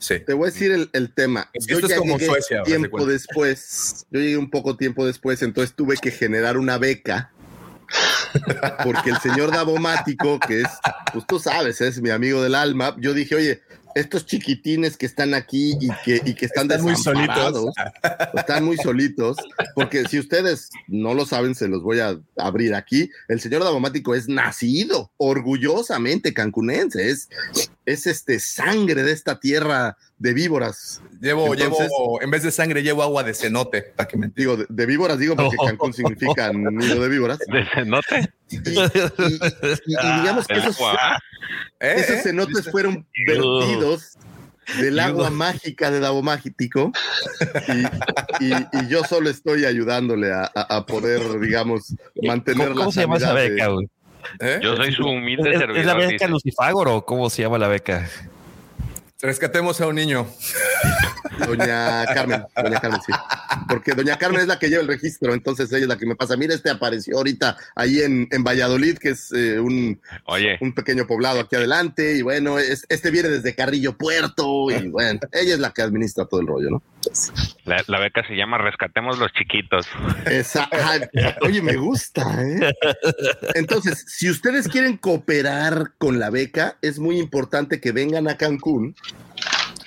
Sí. 0.05 0.19
Te 0.19 0.33
voy 0.33 0.49
a 0.49 0.51
decir 0.51 0.71
el, 0.71 0.89
el 0.93 1.11
tema. 1.11 1.49
Es 1.51 1.65
que 1.65 1.73
esto 1.73 1.87
es 1.87 1.93
ya 1.93 1.97
como 1.97 2.19
llegué 2.19 2.27
Suecia, 2.27 2.61
tiempo 2.61 3.07
después. 3.07 4.05
Yo 4.11 4.19
llegué 4.19 4.37
un 4.37 4.51
poco 4.51 4.77
tiempo 4.77 5.03
después, 5.03 5.41
entonces 5.41 5.75
tuve 5.75 5.97
que 5.97 6.11
generar 6.11 6.57
una 6.59 6.77
beca. 6.77 7.31
Porque 8.83 9.09
el 9.09 9.17
señor 9.17 9.51
Davomático, 9.51 10.39
que 10.39 10.61
es, 10.61 10.67
pues 11.11 11.25
tú 11.25 11.39
sabes, 11.39 11.81
es 11.81 12.01
mi 12.01 12.11
amigo 12.11 12.43
del 12.43 12.53
alma, 12.53 12.95
yo 12.99 13.15
dije, 13.15 13.33
oye, 13.33 13.61
estos 13.95 14.25
chiquitines 14.25 14.97
que 14.97 15.05
están 15.07 15.33
aquí 15.33 15.75
y 15.79 15.89
que, 16.03 16.21
y 16.23 16.35
que 16.35 16.45
están, 16.45 16.69
Están 16.69 16.83
muy 16.83 16.95
solitos. 16.97 17.73
están 18.35 18.63
muy 18.65 18.77
solitos, 18.77 19.37
porque 19.73 20.05
si 20.07 20.19
ustedes 20.19 20.69
no 20.87 21.13
lo 21.13 21.25
saben, 21.25 21.55
se 21.55 21.67
los 21.67 21.81
voy 21.81 21.99
a 22.01 22.19
abrir 22.37 22.75
aquí. 22.75 23.09
El 23.29 23.39
señor 23.39 23.63
Davomático 23.63 24.13
es 24.13 24.27
nacido 24.27 25.11
orgullosamente 25.17 26.33
cancunense, 26.33 27.09
es, 27.09 27.29
es 27.85 28.07
este 28.07 28.39
sangre 28.39 29.03
de 29.03 29.11
esta 29.11 29.39
tierra 29.39 29.97
de 30.17 30.33
víboras. 30.33 31.01
Llevo, 31.21 31.53
Entonces- 31.53 31.87
llevo, 31.89 32.21
en 32.21 32.31
vez 32.31 32.43
de 32.43 32.51
sangre, 32.51 32.81
llevo 32.83 33.03
agua 33.03 33.23
de 33.23 33.33
cenote, 33.33 33.81
para 33.83 34.07
que 34.07 34.17
me 34.17 34.29
Digo, 34.35 34.57
de, 34.57 34.65
de 34.69 34.85
víboras 34.85 35.19
digo 35.19 35.35
porque 35.35 35.55
Oh. 35.59 35.65
Cancún 35.67 35.93
significa 35.93 36.51
nido 36.53 37.01
de 37.01 37.09
víboras. 37.09 37.39
¿De 37.39 37.65
cenote? 37.73 38.33
Y, 38.49 38.57
y- 38.57 38.59
y- 38.59 39.93
y 39.93 40.19
digamos 40.19 40.47
que 40.47 40.53
El 40.53 40.59
esos. 40.61 40.77
¿Eh? 41.79 41.95
esos 41.97 42.15
¿Eh? 42.17 42.21
cenotes 42.23 42.69
fueron 42.71 43.05
vertidos 43.27 44.17
del 44.79 44.99
agua 44.99 45.29
mágica 45.29 45.91
de 45.91 45.99
Davo 45.99 46.23
Mágico 46.23 46.91
y, 48.39 48.45
y- 48.45 48.67
y 48.81 48.87
yo 48.87 49.03
solo 49.03 49.29
estoy 49.29 49.65
ayudándole 49.65 50.31
a, 50.33 50.49
a- 50.55 50.77
a 50.77 50.85
poder, 50.87 51.39
digamos, 51.39 51.93
mantener 52.23 52.69
¿Cómo, 52.69 52.79
la 52.79 52.85
cómo 52.85 52.91
se 52.91 53.01
llama 53.01 53.17
esa 53.17 53.33
de-? 53.33 53.57
¿Eh? 54.39 54.59
Yo 54.61 54.75
soy 54.75 54.91
su 54.93 55.05
humilde 55.07 55.51
¿Es, 55.51 55.59
servidor. 55.59 55.77
es 55.79 55.85
la 55.85 55.93
beca 55.93 56.11
dice. 56.11 56.27
Lucifagor 56.27 56.87
o 56.89 57.05
cómo 57.05 57.29
se 57.29 57.41
llama 57.43 57.57
la 57.57 57.67
beca? 57.67 58.09
Rescatemos 59.25 59.81
a 59.81 59.87
un 59.87 59.95
niño. 59.95 60.27
Doña 61.47 62.05
Carmen, 62.13 62.43
doña 62.55 62.79
Carmen, 62.79 63.01
sí. 63.05 63.11
Porque 63.67 63.91
doña 63.93 64.17
Carmen 64.17 64.39
es 64.41 64.47
la 64.47 64.57
que 64.57 64.69
lleva 64.69 64.81
el 64.83 64.87
registro, 64.87 65.33
entonces 65.33 65.69
ella 65.73 65.81
es 65.81 65.87
la 65.87 65.97
que 65.97 66.05
me 66.05 66.15
pasa. 66.15 66.37
Mira, 66.37 66.53
este 66.53 66.69
apareció 66.69 67.17
ahorita 67.17 67.57
ahí 67.75 67.99
en, 67.99 68.27
en 68.31 68.43
Valladolid, 68.43 68.97
que 68.97 69.09
es 69.09 69.33
eh, 69.33 69.59
un, 69.59 69.99
Oye, 70.27 70.57
un 70.61 70.73
pequeño 70.73 71.05
poblado 71.07 71.41
aquí 71.41 71.57
adelante, 71.57 72.15
y 72.15 72.21
bueno, 72.21 72.57
es- 72.57 72.85
este 72.87 73.11
viene 73.11 73.27
desde 73.29 73.53
Carrillo 73.53 73.97
Puerto, 73.97 74.71
y 74.71 74.87
bueno, 74.87 75.19
ella 75.33 75.53
es 75.55 75.59
la 75.59 75.71
que 75.71 75.81
administra 75.81 76.25
todo 76.25 76.39
el 76.39 76.47
rollo, 76.47 76.69
¿no? 76.69 76.83
la, 77.65 77.83
la 77.85 77.99
beca 77.99 78.25
se 78.27 78.33
llama 78.35 78.57
Rescatemos 78.57 79.19
los 79.19 79.31
Chiquitos. 79.33 79.85
Esa, 80.25 80.69
oye, 81.41 81.61
me 81.61 81.75
gusta, 81.75 82.23
¿eh? 82.43 82.73
Entonces, 83.55 84.05
si 84.07 84.29
ustedes 84.29 84.67
quieren 84.67 84.97
cooperar 84.97 85.91
con 85.97 86.17
la 86.17 86.29
beca, 86.29 86.77
es 86.81 86.97
muy 86.97 87.19
importante 87.19 87.79
que 87.81 87.91
vengan 87.91 88.27
a 88.27 88.37
Cancún, 88.37 88.95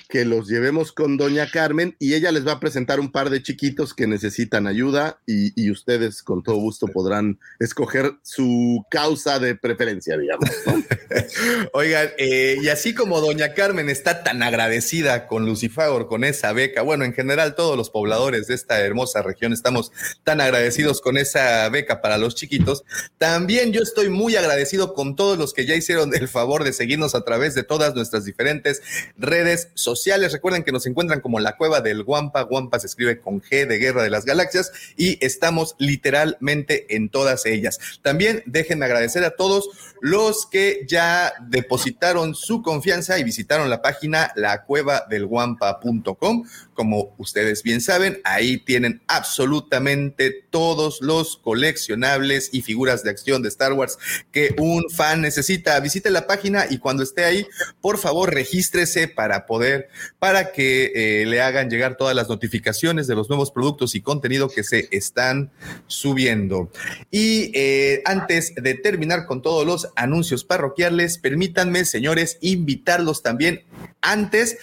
que 0.09 0.25
los 0.25 0.47
llevemos 0.47 0.91
con 0.91 1.17
doña 1.17 1.51
Carmen 1.51 1.95
y 1.99 2.15
ella 2.15 2.31
les 2.31 2.45
va 2.45 2.53
a 2.53 2.59
presentar 2.59 2.99
un 2.99 3.11
par 3.11 3.29
de 3.29 3.43
chiquitos 3.43 3.93
que 3.93 4.07
necesitan 4.07 4.65
ayuda 4.65 5.21
y, 5.27 5.53
y 5.55 5.69
ustedes 5.69 6.23
con 6.23 6.41
todo 6.41 6.55
gusto 6.55 6.87
podrán 6.87 7.39
escoger 7.59 8.13
su 8.23 8.83
causa 8.89 9.37
de 9.37 9.55
preferencia, 9.55 10.17
digamos. 10.17 10.49
¿no? 10.65 10.83
Oigan, 11.73 12.09
eh, 12.17 12.57
y 12.59 12.69
así 12.69 12.95
como 12.95 13.21
Doña 13.21 13.53
Carmen 13.53 13.87
está 13.87 14.23
tan 14.23 14.41
agradecida 14.41 15.27
con 15.27 15.45
Lucifagor, 15.45 16.07
con 16.07 16.23
esa 16.23 16.53
beca, 16.53 16.81
bueno, 16.81 17.05
en 17.05 17.13
general 17.13 17.53
todos 17.53 17.77
los 17.77 17.91
pobladores 17.91 18.47
de 18.47 18.55
esta 18.55 18.79
hermosa 18.79 19.21
región 19.21 19.53
estamos 19.53 19.91
tan 20.23 20.41
agradecidos 20.41 21.01
con 21.01 21.17
esa 21.17 21.69
beca 21.69 22.01
para 22.01 22.17
los 22.17 22.33
chiquitos, 22.33 22.83
también 23.19 23.73
yo 23.73 23.83
estoy 23.83 24.09
muy 24.09 24.35
agradecido 24.35 24.95
con 24.95 25.15
todos 25.15 25.37
los 25.37 25.53
que 25.53 25.67
ya 25.67 25.75
hicieron 25.75 26.15
el 26.15 26.27
favor 26.27 26.63
de 26.63 26.73
seguirnos 26.73 27.13
a 27.13 27.23
través 27.23 27.53
de 27.53 27.61
todas 27.61 27.93
nuestras 27.93 28.25
diferentes 28.25 28.81
redes 29.15 29.69
sociales. 29.75 29.98
Recuerden 30.05 30.63
que 30.63 30.71
nos 30.71 30.85
encuentran 30.85 31.21
como 31.21 31.39
la 31.39 31.57
cueva 31.57 31.81
del 31.81 32.03
Guampa, 32.03 32.41
Guampa 32.43 32.79
se 32.79 32.87
escribe 32.87 33.19
con 33.19 33.41
G 33.41 33.67
de 33.67 33.77
Guerra 33.77 34.03
de 34.03 34.09
las 34.09 34.25
Galaxias 34.25 34.71
y 34.95 35.23
estamos 35.25 35.75
literalmente 35.77 36.95
en 36.95 37.09
todas 37.09 37.45
ellas. 37.45 37.79
También 38.01 38.43
déjenme 38.45 38.85
agradecer 38.85 39.23
a 39.23 39.31
todos 39.31 39.69
los 40.01 40.45
que 40.45 40.85
ya 40.87 41.33
depositaron 41.47 42.35
su 42.35 42.61
confianza 42.61 43.17
y 43.19 43.23
visitaron 43.23 43.69
la 43.69 43.81
página 43.81 44.31
lacuevadelguampa.com. 44.35 46.43
Como 46.79 47.13
ustedes 47.17 47.61
bien 47.61 47.81
saben, 47.81 48.21
ahí 48.23 48.57
tienen 48.57 49.01
absolutamente 49.07 50.31
todos 50.49 51.01
los 51.01 51.35
coleccionables 51.35 52.51
y 52.53 52.61
figuras 52.61 53.03
de 53.03 53.09
acción 53.09 53.41
de 53.41 53.49
Star 53.49 53.73
Wars 53.73 53.97
que 54.31 54.55
un 54.57 54.89
fan 54.89 55.19
necesita. 55.19 55.77
Visite 55.81 56.09
la 56.09 56.25
página 56.25 56.67
y 56.69 56.77
cuando 56.77 57.03
esté 57.03 57.25
ahí, 57.25 57.45
por 57.81 57.97
favor, 57.97 58.33
regístrese 58.33 59.09
para 59.09 59.45
poder, 59.45 59.89
para 60.19 60.53
que 60.53 60.93
eh, 60.95 61.25
le 61.25 61.41
hagan 61.41 61.69
llegar 61.69 61.97
todas 61.97 62.15
las 62.15 62.29
notificaciones 62.29 63.07
de 63.07 63.15
los 63.15 63.27
nuevos 63.27 63.51
productos 63.51 63.93
y 63.93 63.99
contenido 63.99 64.47
que 64.47 64.63
se 64.63 64.87
están 64.91 65.51
subiendo. 65.87 66.71
Y 67.11 67.51
eh, 67.55 68.01
antes 68.05 68.55
de 68.55 68.75
terminar 68.75 69.25
con 69.25 69.41
todos 69.41 69.67
los 69.67 69.89
anuncios 69.97 70.45
parroquiales, 70.45 71.17
permítanme, 71.17 71.83
señores, 71.83 72.37
invitarlos 72.39 73.21
también 73.21 73.65
antes 73.99 74.59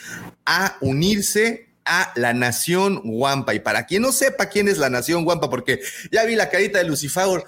a 0.47 0.79
unirse 0.81 1.66
a 1.87 2.13
la 2.17 2.35
Nación 2.35 3.01
Guampa. 3.05 3.55
Y 3.55 3.61
para 3.61 3.87
quien 3.87 4.03
no 4.03 4.13
sepa 4.13 4.47
quién 4.47 4.69
es 4.69 4.79
la 4.79 4.91
Nación 4.91 5.25
Guampa, 5.25 5.49
porque 5.49 5.81
ya 6.11 6.25
vi 6.25 6.37
la 6.37 6.51
carita 6.51 6.79
de 6.79 6.85
Lucifagor 6.85 7.45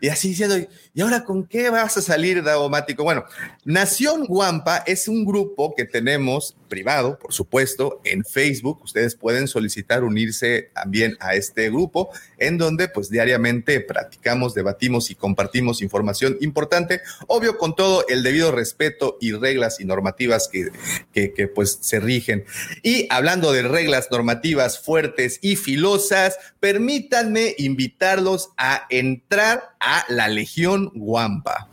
y 0.00 0.08
así 0.08 0.28
diciendo, 0.28 0.56
¿y 0.94 1.00
ahora 1.00 1.24
con 1.24 1.46
qué 1.46 1.70
vas 1.70 1.96
a 1.96 2.02
salir, 2.02 2.42
Davomático? 2.42 3.04
Bueno, 3.04 3.24
Nación 3.64 4.26
Guampa 4.26 4.78
es 4.86 5.08
un 5.08 5.24
grupo 5.24 5.74
que 5.74 5.84
tenemos 5.84 6.56
privado, 6.70 7.18
por 7.18 7.34
supuesto, 7.34 8.00
en 8.04 8.24
Facebook. 8.24 8.80
Ustedes 8.82 9.14
pueden 9.14 9.46
solicitar 9.46 10.04
unirse 10.04 10.70
también 10.72 11.18
a 11.20 11.34
este 11.34 11.68
grupo, 11.68 12.08
en 12.38 12.56
donde 12.56 12.88
pues 12.88 13.10
diariamente 13.10 13.80
practicamos, 13.80 14.54
debatimos 14.54 15.10
y 15.10 15.14
compartimos 15.14 15.82
información 15.82 16.38
importante, 16.40 17.02
obvio 17.26 17.58
con 17.58 17.76
todo 17.76 18.06
el 18.08 18.22
debido 18.22 18.52
respeto 18.52 19.18
y 19.20 19.32
reglas 19.32 19.80
y 19.80 19.84
normativas 19.84 20.48
que, 20.48 20.70
que, 21.12 21.34
que 21.34 21.46
pues 21.46 21.76
se 21.82 22.00
rigen. 22.00 22.46
Y 22.82 23.06
hablando 23.10 23.52
de 23.52 23.62
reglas 23.62 24.08
normativas 24.10 24.78
fuertes 24.78 25.38
y 25.42 25.56
filosas, 25.56 26.38
permítanme 26.60 27.54
invitarlos 27.58 28.50
a 28.56 28.86
entrar 28.88 29.74
a 29.80 30.04
la 30.08 30.28
Legión 30.28 30.90
Guampa. 30.94 31.68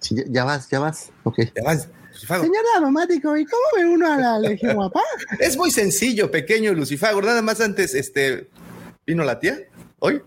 Sí, 0.00 0.14
ya, 0.14 0.22
ya 0.28 0.44
vas, 0.44 0.70
ya 0.70 0.78
vas. 0.78 1.10
Ok. 1.24 1.40
Ya 1.56 1.64
vas, 1.64 1.88
Lucifago. 2.18 2.42
Señor 2.42 2.64
Davomático, 2.74 3.36
¿y 3.36 3.44
cómo 3.44 3.62
ve 3.76 3.86
uno 3.86 4.12
a 4.12 4.16
la 4.16 4.38
Legión 4.40 4.74
Guapa? 4.74 5.00
Es 5.38 5.56
muy 5.56 5.70
sencillo, 5.70 6.32
pequeño 6.32 6.72
Lucifago. 6.74 7.22
Nada 7.22 7.42
más 7.42 7.60
antes, 7.60 7.94
este, 7.94 8.48
¿vino 9.06 9.22
la 9.22 9.38
tía 9.38 9.60
hoy? 10.00 10.20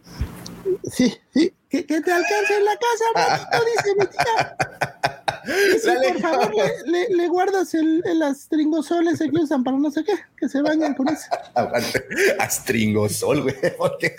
Sí, 0.89 1.13
sí, 1.33 1.53
que, 1.69 1.86
que 1.86 2.01
te 2.01 2.12
alcance 2.12 2.57
en 2.57 2.65
la 2.65 2.77
casa, 2.77 3.50
no 3.51 3.65
dice 3.75 3.95
mi 4.00 4.05
tía. 4.05 4.55
Sí, 5.45 5.89
por 6.07 6.19
favor, 6.21 6.51
le, 6.86 6.91
le- 6.91 7.15
le 7.15 7.27
guardas 7.27 7.74
el, 7.74 8.01
el 8.05 8.21
astringosoles 8.21 9.19
que 9.19 9.29
usan 9.33 9.63
para 9.63 9.77
no 9.77 9.89
sé 9.91 10.03
qué, 10.03 10.13
que 10.38 10.48
se 10.50 10.62
bañan 10.62 10.93
con 10.93 11.07
eso. 11.10 11.25
Aguante. 11.55 12.03
Astringosol, 12.39 13.43
güey. 13.43 13.55
¿Por 13.77 13.98
qué, 13.98 14.15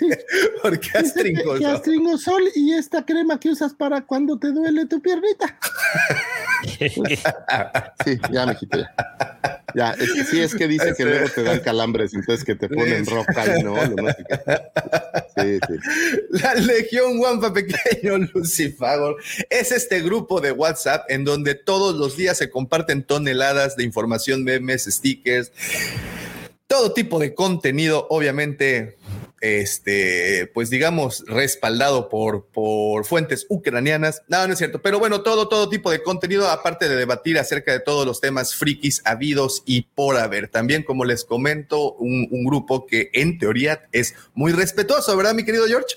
¿Por 0.63 0.81
qué 0.81 0.99
Dice 1.03 1.23
que- 1.23 1.33
Que 1.33 1.39
astringosol? 1.41 1.65
astringosol 1.77 2.43
y 2.55 2.73
esta 2.75 3.05
crema 3.05 3.39
que 3.39 3.51
usas 3.51 3.75
para 3.75 4.01
cuando 4.03 4.39
te 4.39 4.49
duele 4.53 4.87
tu 4.87 5.01
piernita. 5.01 5.59
Sí, 8.05 8.19
ya 8.31 8.47
me 8.47 8.57
quité. 8.57 8.87
Ya, 9.75 9.93
es 9.93 10.13
que 10.13 10.25
sí, 10.25 10.41
es 10.41 10.55
que 10.55 10.69
dice 10.69 10.93
que 10.97 11.05
luego 11.05 11.29
te 11.29 11.43
dan 11.43 11.61
calambres, 11.61 12.13
entonces 12.15 12.45
que 12.45 12.55
te 12.55 12.69
ponen 12.69 13.07
roca 13.07 13.59
y 13.59 13.63
no, 13.63 13.75
lo 13.87 14.03
más 14.03 14.17
que- 14.17 14.25
Sí, 15.37 15.59
sí. 15.67 16.39
La 16.43 16.55
Legión 16.55 17.19
Wampa 17.19 17.53
Pequeño 17.53 18.19
Lucifagor 18.35 19.17
es 19.49 19.73
este 19.73 20.01
grupo 20.03 20.41
de 20.41 20.53
WhatsApp 20.53 21.05
en 21.11 21.25
donde 21.25 21.55
todos 21.55 21.95
los 21.97 22.17
días 22.17 22.39
se 22.39 22.51
comparten 22.51 23.03
toneladas 23.03 23.77
de 23.77 23.85
información, 23.85 24.45
memes, 24.45 24.85
stickers, 24.85 25.53
todo 26.67 26.93
tipo 26.93 27.19
de 27.19 27.35
contenido, 27.35 28.07
obviamente, 28.11 28.97
este, 29.43 30.51
pues 30.55 30.71
digamos, 30.71 31.25
respaldado 31.27 32.09
por, 32.09 32.47
por 32.47 33.05
fuentes 33.05 33.45
ucranianas. 33.49 34.23
No, 34.29 34.47
no 34.47 34.53
es 34.53 34.59
cierto, 34.59 34.81
pero 34.81 34.99
bueno, 35.01 35.23
todo, 35.23 35.49
todo 35.49 35.69
tipo 35.69 35.91
de 35.91 36.03
contenido, 36.03 36.49
aparte 36.49 36.89
de 36.89 36.97
debatir 36.97 37.39
acerca 37.39 37.73
de 37.73 37.81
todos 37.81 38.07
los 38.07 38.21
temas 38.21 38.55
frikis 38.55 39.03
habidos 39.05 39.65
y 39.67 39.83
por 39.83 40.17
haber. 40.17 40.49
También, 40.49 40.85
como 40.85 41.05
les 41.05 41.25
comento, 41.25 41.93
un, 41.95 42.29
un 42.31 42.45
grupo 42.45 42.87
que 42.87 43.11
en 43.13 43.37
teoría 43.39 43.83
es 43.93 44.15
muy 44.33 44.53
respetuoso, 44.53 45.17
¿verdad, 45.17 45.35
mi 45.35 45.45
querido 45.45 45.67
George? 45.67 45.97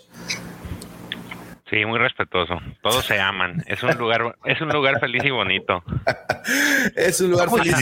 Sí, 1.70 1.84
muy 1.86 1.98
respetuoso. 1.98 2.60
Todos 2.82 3.06
se 3.06 3.20
aman. 3.20 3.64
Es 3.68 3.82
un 3.82 3.98
lugar, 3.98 4.36
es 4.46 4.62
un 4.62 4.70
lugar 4.70 5.00
feliz 5.00 5.24
y 5.24 5.32
bonito. 5.32 5.84
Es 6.96 7.20
un 7.22 7.32
lugar 7.32 7.50
feliz. 7.50 7.75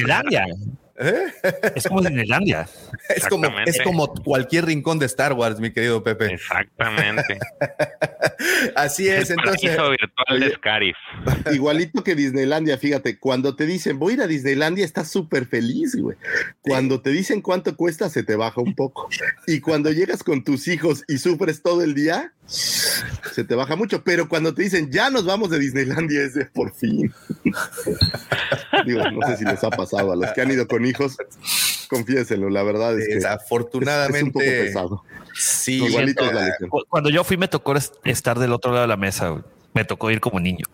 ¿Eh? 0.99 1.33
Es 1.75 1.87
como 1.87 2.01
Disneylandia. 2.01 2.67
Es 3.15 3.27
como, 3.27 3.47
es 3.65 3.81
como 3.81 4.13
cualquier 4.13 4.65
rincón 4.65 4.97
de 4.97 5.05
Star 5.05 5.33
Wars, 5.33 5.59
mi 5.59 5.71
querido 5.71 6.03
Pepe. 6.03 6.33
Exactamente. 6.33 7.39
Así 8.75 9.07
es, 9.07 9.29
el 9.29 9.37
entonces. 9.39 9.71
virtual 9.71 10.39
de 10.39 10.55
Scarif. 10.55 10.95
Igualito 11.53 12.03
que 12.03 12.15
Disneylandia, 12.15 12.77
fíjate, 12.77 13.19
cuando 13.19 13.55
te 13.55 13.65
dicen 13.65 13.99
voy 13.99 14.13
a 14.13 14.15
ir 14.15 14.21
a 14.21 14.27
Disneylandia, 14.27 14.85
estás 14.85 15.09
súper 15.09 15.45
feliz, 15.45 15.95
güey. 15.95 16.17
Cuando 16.61 17.01
te 17.01 17.11
dicen 17.11 17.41
cuánto 17.41 17.75
cuesta, 17.75 18.09
se 18.09 18.23
te 18.23 18.35
baja 18.35 18.61
un 18.61 18.73
poco. 18.73 19.09
Y 19.47 19.59
cuando 19.59 19.91
llegas 19.91 20.23
con 20.23 20.43
tus 20.43 20.67
hijos 20.67 21.03
y 21.07 21.17
sufres 21.17 21.61
todo 21.61 21.83
el 21.83 21.93
día, 21.93 22.33
se 22.45 23.43
te 23.43 23.55
baja 23.55 23.75
mucho. 23.75 24.03
Pero 24.03 24.27
cuando 24.29 24.53
te 24.53 24.63
dicen 24.63 24.91
ya 24.91 25.09
nos 25.09 25.25
vamos 25.25 25.49
de 25.49 25.59
Disneylandia, 25.59 26.21
es 26.21 26.33
de 26.33 26.45
por 26.45 26.73
fin. 26.73 27.13
Digo, 28.85 29.01
no 29.11 29.27
sé 29.27 29.37
si 29.37 29.45
les 29.45 29.63
ha 29.63 29.69
pasado 29.69 30.11
a 30.11 30.15
los 30.15 30.31
que 30.31 30.41
han 30.41 30.51
ido 30.51 30.67
con 30.67 30.85
hijos, 30.85 31.17
confiésenlo, 31.89 32.49
la 32.49 32.63
verdad 32.63 32.97
es 32.99 33.07
que 33.07 33.15
Desafortunadamente. 33.15 34.17
es 34.19 34.23
un 34.23 34.31
poco 34.31 34.45
pesado. 34.45 35.03
Sí, 35.35 35.83
Igualito 35.85 36.23
es 36.25 36.33
la. 36.33 36.55
Cu- 36.69 36.83
Cuando 36.89 37.09
yo 37.09 37.23
fui, 37.23 37.37
me 37.37 37.47
tocó 37.47 37.75
es- 37.75 37.91
estar 38.03 38.37
del 38.39 38.51
otro 38.53 38.71
lado 38.71 38.83
de 38.83 38.87
la 38.87 38.97
mesa. 38.97 39.29
güey. 39.29 39.43
Me 39.73 39.85
tocó 39.85 40.11
ir 40.11 40.19
como 40.19 40.39
niño. 40.39 40.65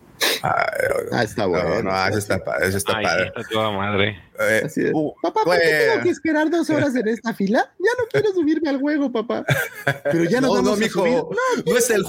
Ah, 0.43 1.23
está 1.23 1.43
No, 1.43 1.49
bueno. 1.49 1.83
no, 1.83 2.07
eso 2.07 2.17
está, 2.17 2.43
pa- 2.43 2.57
eso 2.57 2.77
está 2.77 2.97
Ay, 2.97 3.05
padre. 3.05 3.27
está 3.27 3.41
toda 3.49 3.71
madre. 3.71 4.21
Eh, 4.39 4.61
Así 4.65 4.81
es. 4.85 4.91
uh, 4.93 5.13
Papá, 5.21 5.41
¿por 5.43 5.59
qué 5.59 5.89
tengo 5.91 6.03
que 6.03 6.09
esperar 6.09 6.49
dos 6.49 6.69
horas 6.69 6.95
en 6.95 7.07
esta 7.09 7.33
fila? 7.33 7.71
Ya 7.77 7.91
no 7.97 8.05
quiero 8.11 8.31
subirme 8.33 8.69
al 8.69 8.79
juego, 8.79 9.11
papá. 9.11 9.45
Pero 10.03 10.23
ya 10.25 10.39
nos 10.39 10.51
no, 10.51 10.55
no, 10.57 10.63
vamos 10.63 10.77
a 10.77 10.81
mijo, 10.81 10.99
subir. 11.01 11.23
no, 11.65 11.77
es 11.77 11.89
el 11.89 12.03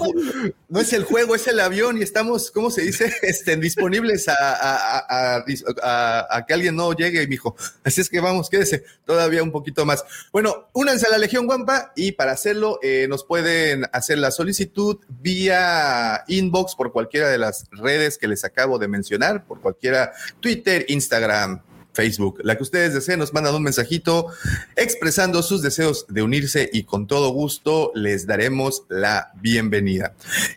no 0.68 0.80
es 0.80 0.92
el 0.92 1.04
juego, 1.04 1.34
es 1.34 1.46
el 1.48 1.58
avión 1.58 1.98
y 1.98 2.02
estamos, 2.02 2.50
¿cómo 2.52 2.70
se 2.70 2.82
dice? 2.82 3.12
Estén 3.22 3.60
disponibles 3.60 4.28
a, 4.28 4.34
a- 4.34 4.76
a- 4.76 5.36
a- 5.38 5.44
a- 5.82 6.36
a 6.36 6.46
que 6.46 6.54
alguien 6.54 6.76
no 6.76 6.92
llegue, 6.92 7.26
mijo. 7.26 7.56
Así 7.84 8.00
es 8.00 8.08
que 8.08 8.20
vamos, 8.20 8.48
quédese 8.48 8.84
todavía 9.04 9.42
un 9.42 9.50
poquito 9.50 9.84
más. 9.84 10.04
Bueno, 10.32 10.68
únanse 10.72 11.06
a 11.06 11.10
la 11.10 11.18
Legión 11.18 11.46
Guampa 11.46 11.92
y 11.96 12.12
para 12.12 12.32
hacerlo 12.32 12.78
eh, 12.82 13.06
nos 13.08 13.24
pueden 13.24 13.86
hacer 13.92 14.18
la 14.18 14.30
solicitud 14.30 14.98
vía 15.08 16.22
inbox 16.28 16.74
por 16.76 16.92
cualquiera 16.92 17.28
de 17.28 17.38
las 17.38 17.64
redes 17.72 18.18
que 18.18 18.28
les 18.28 18.44
acabo 18.44 18.78
de 18.78 18.86
mencionar, 18.88 19.44
por 19.44 19.60
cualquiera 19.60 20.12
Twitter, 20.40 20.84
Instagram, 20.88 21.62
Facebook, 21.92 22.40
la 22.42 22.56
que 22.56 22.62
ustedes 22.62 22.94
deseen, 22.94 23.18
nos 23.18 23.32
mandan 23.32 23.54
un 23.54 23.62
mensajito 23.62 24.28
expresando 24.76 25.42
sus 25.42 25.62
deseos 25.62 26.06
de 26.08 26.22
unirse 26.22 26.70
y 26.72 26.84
con 26.84 27.06
todo 27.06 27.30
gusto 27.30 27.92
les 27.94 28.26
daremos 28.26 28.84
la 28.88 29.32
bienvenida. 29.36 30.14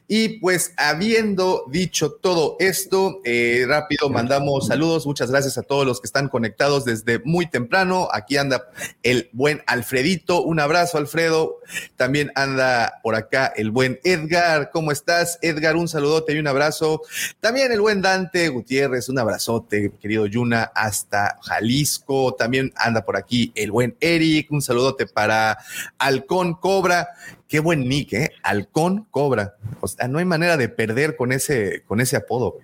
Y 0.07 0.39
pues 0.39 0.73
habiendo 0.77 1.65
dicho 1.69 2.11
todo 2.11 2.55
esto, 2.59 3.21
eh, 3.23 3.65
rápido 3.67 4.09
mandamos 4.09 4.67
saludos, 4.67 5.05
muchas 5.05 5.31
gracias 5.31 5.57
a 5.57 5.63
todos 5.63 5.85
los 5.85 5.99
que 6.01 6.07
están 6.07 6.29
conectados 6.29 6.85
desde 6.85 7.19
muy 7.19 7.49
temprano. 7.49 8.07
Aquí 8.11 8.37
anda 8.37 8.69
el 9.01 9.29
buen 9.33 9.63
Alfredito, 9.67 10.41
un 10.41 10.59
abrazo 10.59 10.97
Alfredo. 10.97 11.59
También 11.95 12.31
anda 12.35 12.99
por 13.01 13.15
acá 13.15 13.51
el 13.55 13.71
buen 13.71 13.99
Edgar, 14.03 14.69
¿cómo 14.71 14.91
estás? 14.91 15.39
Edgar, 15.41 15.75
un 15.75 15.87
saludote 15.87 16.33
y 16.33 16.39
un 16.39 16.47
abrazo. 16.47 17.01
También 17.39 17.71
el 17.71 17.81
buen 17.81 18.01
Dante 18.01 18.49
Gutiérrez, 18.49 19.09
un 19.09 19.19
abrazote, 19.19 19.91
querido 19.99 20.25
Yuna, 20.25 20.71
hasta 20.75 21.32
Jalisco. 21.41 22.35
También 22.35 22.71
anda 22.75 23.03
por 23.05 23.17
aquí 23.17 23.51
el 23.55 23.71
buen 23.71 23.95
Eric, 23.99 24.51
un 24.51 24.61
saludote 24.61 25.05
para 25.07 25.57
Halcón 25.97 26.53
Cobra. 26.55 27.09
Qué 27.47 27.59
buen 27.59 27.87
nick, 27.87 28.13
¿eh? 28.13 28.31
Halcón 28.43 29.05
Cobra. 29.11 29.55
O 29.81 29.87
sea, 29.87 30.07
no 30.07 30.19
hay 30.19 30.25
manera 30.25 30.57
de 30.57 30.69
perder 30.69 31.15
con 31.15 31.31
ese, 31.31 31.83
con 31.87 32.01
ese 32.01 32.15
apodo. 32.17 32.57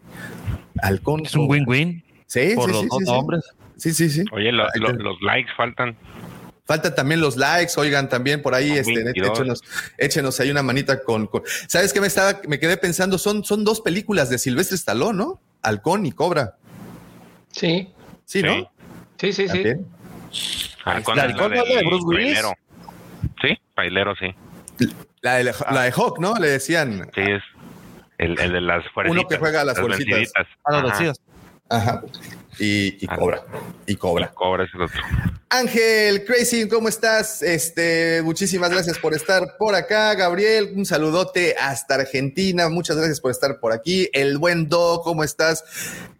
Halcón 0.81 1.25
Es 1.25 1.35
un 1.35 1.49
win-win 1.49 2.03
Sí, 2.27 2.51
por 2.55 2.65
sí, 2.69 2.71
los 2.71 2.81
sí, 2.81 2.87
dos 2.89 2.99
sí, 2.99 3.05
sí. 3.05 3.11
hombres. 3.11 3.43
Sí, 3.77 3.93
sí, 3.93 4.09
sí. 4.09 4.23
Oye, 4.31 4.51
lo- 4.51 4.67
los 4.75 5.21
likes 5.21 5.51
faltan. 5.57 5.95
Faltan 6.65 6.93
también 6.93 7.19
los 7.19 7.35
likes, 7.37 7.73
oigan, 7.77 8.07
también 8.09 8.43
por 8.43 8.53
ahí, 8.53 8.71
este, 8.73 8.93
22. 9.03 9.29
échenos, 9.39 9.63
échenos 9.97 10.39
ahí 10.39 10.51
una 10.51 10.61
manita 10.61 11.01
con, 11.03 11.25
con- 11.25 11.41
¿sabes 11.67 11.91
qué 11.93 11.99
me 11.99 12.05
estaba, 12.05 12.39
me 12.47 12.59
quedé 12.59 12.77
pensando? 12.77 13.17
Son, 13.17 13.43
son 13.43 13.63
dos 13.63 13.81
películas 13.81 14.29
de 14.29 14.37
Silvestre 14.37 14.75
Stallone, 14.75 15.17
¿no? 15.17 15.41
Halcón 15.63 16.05
y 16.05 16.11
Cobra. 16.11 16.57
Sí, 17.51 17.89
Sí, 18.29 18.43
¿no? 18.43 18.71
sí, 19.17 19.33
sí, 19.33 19.47
sí. 19.47 19.47
También. 19.47 19.87
Halcón 20.85 21.17
¿La 21.17 21.25
es 21.25 21.31
Halcón 21.31 21.51
no 21.51 21.63
es 21.63 21.69
la 21.69 21.75
de 21.79 21.85
Bruce 21.87 22.05
Willis? 22.05 22.33
Pailero. 22.35 22.53
Sí, 23.41 23.59
Pailero, 23.73 24.15
sí. 24.17 24.35
La 25.21 25.37
de, 25.37 25.53
la 25.71 25.81
de 25.81 25.91
Hawk, 25.91 26.19
¿no? 26.19 26.35
Le 26.35 26.47
decían. 26.47 27.09
Sí, 27.15 27.21
es 27.21 27.41
el, 28.19 28.39
el 28.39 28.51
de 28.53 28.61
las 28.61 28.87
fuercitas. 28.91 29.19
Uno 29.19 29.27
que 29.27 29.37
juega 29.39 29.61
a 29.61 29.65
las 29.65 29.79
fuercitas. 29.79 30.15
venciditas. 30.15 30.47
Ah, 30.63 30.73
no, 30.73 30.81
los 30.83 31.19
Ajá. 31.69 31.91
Ajá. 31.91 32.03
Y, 32.57 32.97
y 33.03 33.07
Ah. 33.07 33.15
Cobra. 33.17 33.43
Y 33.85 33.95
Cobra. 33.95 34.31
Cobra 34.33 34.65
es 34.65 34.69
el 34.73 34.81
otro. 34.81 34.99
Ángel 35.51 36.25
Crazy, 36.25 36.67
¿cómo 36.67 36.89
estás? 36.89 37.41
Este, 37.41 38.21
muchísimas 38.23 38.69
gracias 38.69 38.99
por 38.99 39.13
estar 39.13 39.55
por 39.57 39.73
acá. 39.75 40.13
Gabriel, 40.13 40.73
un 40.75 40.85
saludote 40.85 41.55
hasta 41.59 41.95
Argentina. 41.95 42.67
Muchas 42.69 42.97
gracias 42.97 43.21
por 43.21 43.31
estar 43.31 43.59
por 43.59 43.71
aquí. 43.71 44.09
El 44.13 44.37
buen 44.37 44.67
Doc, 44.67 45.03
¿cómo 45.05 45.23
estás? 45.23 45.63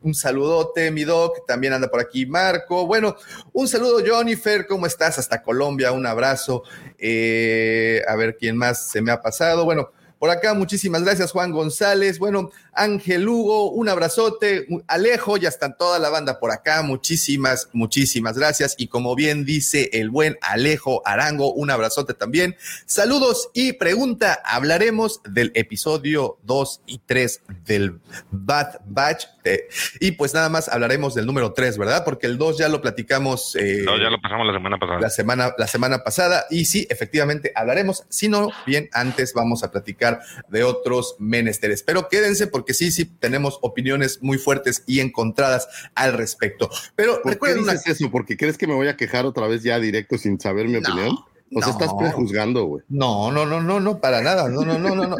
Un 0.01 0.15
saludote, 0.15 0.89
mi 0.91 1.03
Doc. 1.03 1.45
También 1.45 1.73
anda 1.73 1.89
por 1.89 1.99
aquí 1.99 2.25
Marco. 2.25 2.87
Bueno, 2.87 3.15
un 3.51 3.67
saludo, 3.67 4.03
Jennifer, 4.03 4.65
¿cómo 4.65 4.85
estás? 4.85 5.19
Hasta 5.19 5.43
Colombia, 5.43 5.91
un 5.91 6.05
abrazo. 6.05 6.63
Eh, 6.97 8.01
a 8.07 8.15
ver 8.15 8.37
quién 8.37 8.55
más 8.55 8.87
se 8.87 9.01
me 9.01 9.11
ha 9.11 9.21
pasado. 9.21 9.65
Bueno. 9.65 9.91
Por 10.19 10.29
acá, 10.29 10.53
muchísimas 10.53 11.03
gracias, 11.03 11.31
Juan 11.31 11.51
González. 11.51 12.19
Bueno, 12.19 12.51
Ángel 12.73 13.27
Hugo, 13.27 13.71
un 13.71 13.87
abrazote. 13.87 14.67
Alejo, 14.87 15.37
ya 15.37 15.47
está 15.47 15.73
toda 15.77 15.97
la 15.97 16.09
banda 16.09 16.41
por 16.41 16.51
acá. 16.51 16.81
Muchísimas, 16.83 17.69
muchísimas 17.71 18.37
gracias. 18.37 18.75
Y 18.77 18.87
como 18.87 19.15
bien 19.15 19.45
dice 19.45 19.89
el 19.93 20.09
buen 20.09 20.37
Alejo 20.41 21.01
Arango, 21.05 21.53
un 21.53 21.71
abrazote 21.71 22.13
también. 22.13 22.57
Saludos 22.85 23.49
y 23.53 23.73
pregunta. 23.73 24.41
Hablaremos 24.43 25.21
del 25.23 25.53
episodio 25.55 26.37
2 26.43 26.81
y 26.85 26.99
3 27.05 27.41
del 27.65 28.01
Bad 28.29 28.81
Batch. 28.85 29.25
Eh, 29.43 29.67
y 29.99 30.11
pues 30.11 30.33
nada 30.33 30.49
más 30.49 30.67
hablaremos 30.69 31.15
del 31.15 31.25
número 31.25 31.53
3, 31.53 31.77
¿verdad? 31.77 32.03
Porque 32.03 32.27
el 32.27 32.37
2 32.37 32.57
ya 32.57 32.69
lo 32.69 32.81
platicamos. 32.81 33.55
eh, 33.55 33.83
No, 33.85 33.97
ya 33.97 34.09
lo 34.09 34.19
pasamos 34.21 34.45
la 34.47 34.53
semana 34.53 34.77
pasada. 34.77 34.99
la 34.99 35.09
semana, 35.09 35.53
la 35.57 35.67
semana 35.67 36.03
pasada. 36.03 36.45
Y 36.49 36.65
sí, 36.65 36.87
efectivamente 36.89 37.51
hablaremos. 37.55 38.03
Si 38.09 38.27
no, 38.27 38.49
bien, 38.65 38.89
antes 38.93 39.33
vamos 39.33 39.63
a 39.63 39.71
platicar 39.71 40.19
de 40.49 40.63
otros 40.63 41.15
menesteres. 41.19 41.83
Pero 41.83 42.09
quédense 42.09 42.47
porque 42.47 42.73
sí, 42.73 42.91
sí, 42.91 43.05
tenemos 43.05 43.59
opiniones 43.61 44.21
muy 44.21 44.37
fuertes 44.37 44.83
y 44.87 44.99
encontradas 44.99 45.67
al 45.95 46.13
respecto. 46.13 46.69
Pero 46.95 47.13
¿Por 47.15 47.23
qué 47.23 47.29
recuerden 47.31 47.63
una 47.63 47.73
dices 47.73 47.99
eso? 47.99 48.11
¿Porque 48.11 48.37
crees 48.37 48.57
que 48.57 48.67
me 48.67 48.73
voy 48.75 48.87
a 48.87 48.97
quejar 48.97 49.25
otra 49.25 49.47
vez 49.47 49.63
ya 49.63 49.79
directo 49.79 50.17
sin 50.17 50.39
saber 50.39 50.67
mi 50.67 50.77
opinión? 50.77 51.17
Nos 51.51 51.65
No. 51.65 51.71
estás 51.71 51.91
prejuzgando, 51.97 52.65
güey. 52.65 52.83
No, 52.89 53.31
no, 53.31 53.45
no, 53.45 53.59
no, 53.61 53.79
no, 53.79 53.99
para 53.99 54.21
nada. 54.21 54.47
No, 54.49 54.61
no, 54.61 54.77
no, 54.77 54.93
no, 54.95 55.07
no. 55.07 55.17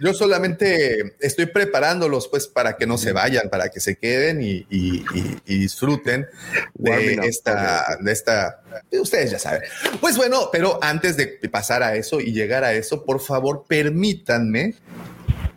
Yo 0.00 0.14
solamente 0.14 1.16
estoy 1.20 1.46
preparándolos, 1.46 2.28
pues, 2.28 2.46
para 2.46 2.76
que 2.76 2.86
no 2.86 2.96
se 2.98 3.10
vayan, 3.12 3.48
para 3.50 3.68
que 3.68 3.80
se 3.80 3.96
queden 3.96 4.42
y, 4.42 4.64
y- 4.70 5.04
y- 5.14 5.36
y 5.44 5.58
disfruten 5.58 6.26
de 6.74 7.14
esta, 7.24 7.98
de 8.00 8.12
esta. 8.12 8.62
Ustedes 8.92 9.32
ya 9.32 9.38
saben. 9.40 9.62
Pues 10.00 10.16
bueno, 10.16 10.50
pero 10.52 10.78
antes 10.82 11.16
de 11.16 11.26
pasar 11.50 11.82
a 11.82 11.96
eso 11.96 12.20
y 12.20 12.32
llegar 12.32 12.62
a 12.62 12.72
eso, 12.72 13.04
por 13.04 13.20
favor, 13.20 13.64
permítanme 13.66 14.74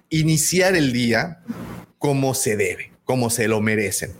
iniciar 0.09 0.75
el 0.75 0.91
día 0.91 1.41
como 1.99 2.33
se 2.33 2.57
debe, 2.57 2.91
como 3.03 3.29
se 3.29 3.47
lo 3.47 3.61
merecen 3.61 4.13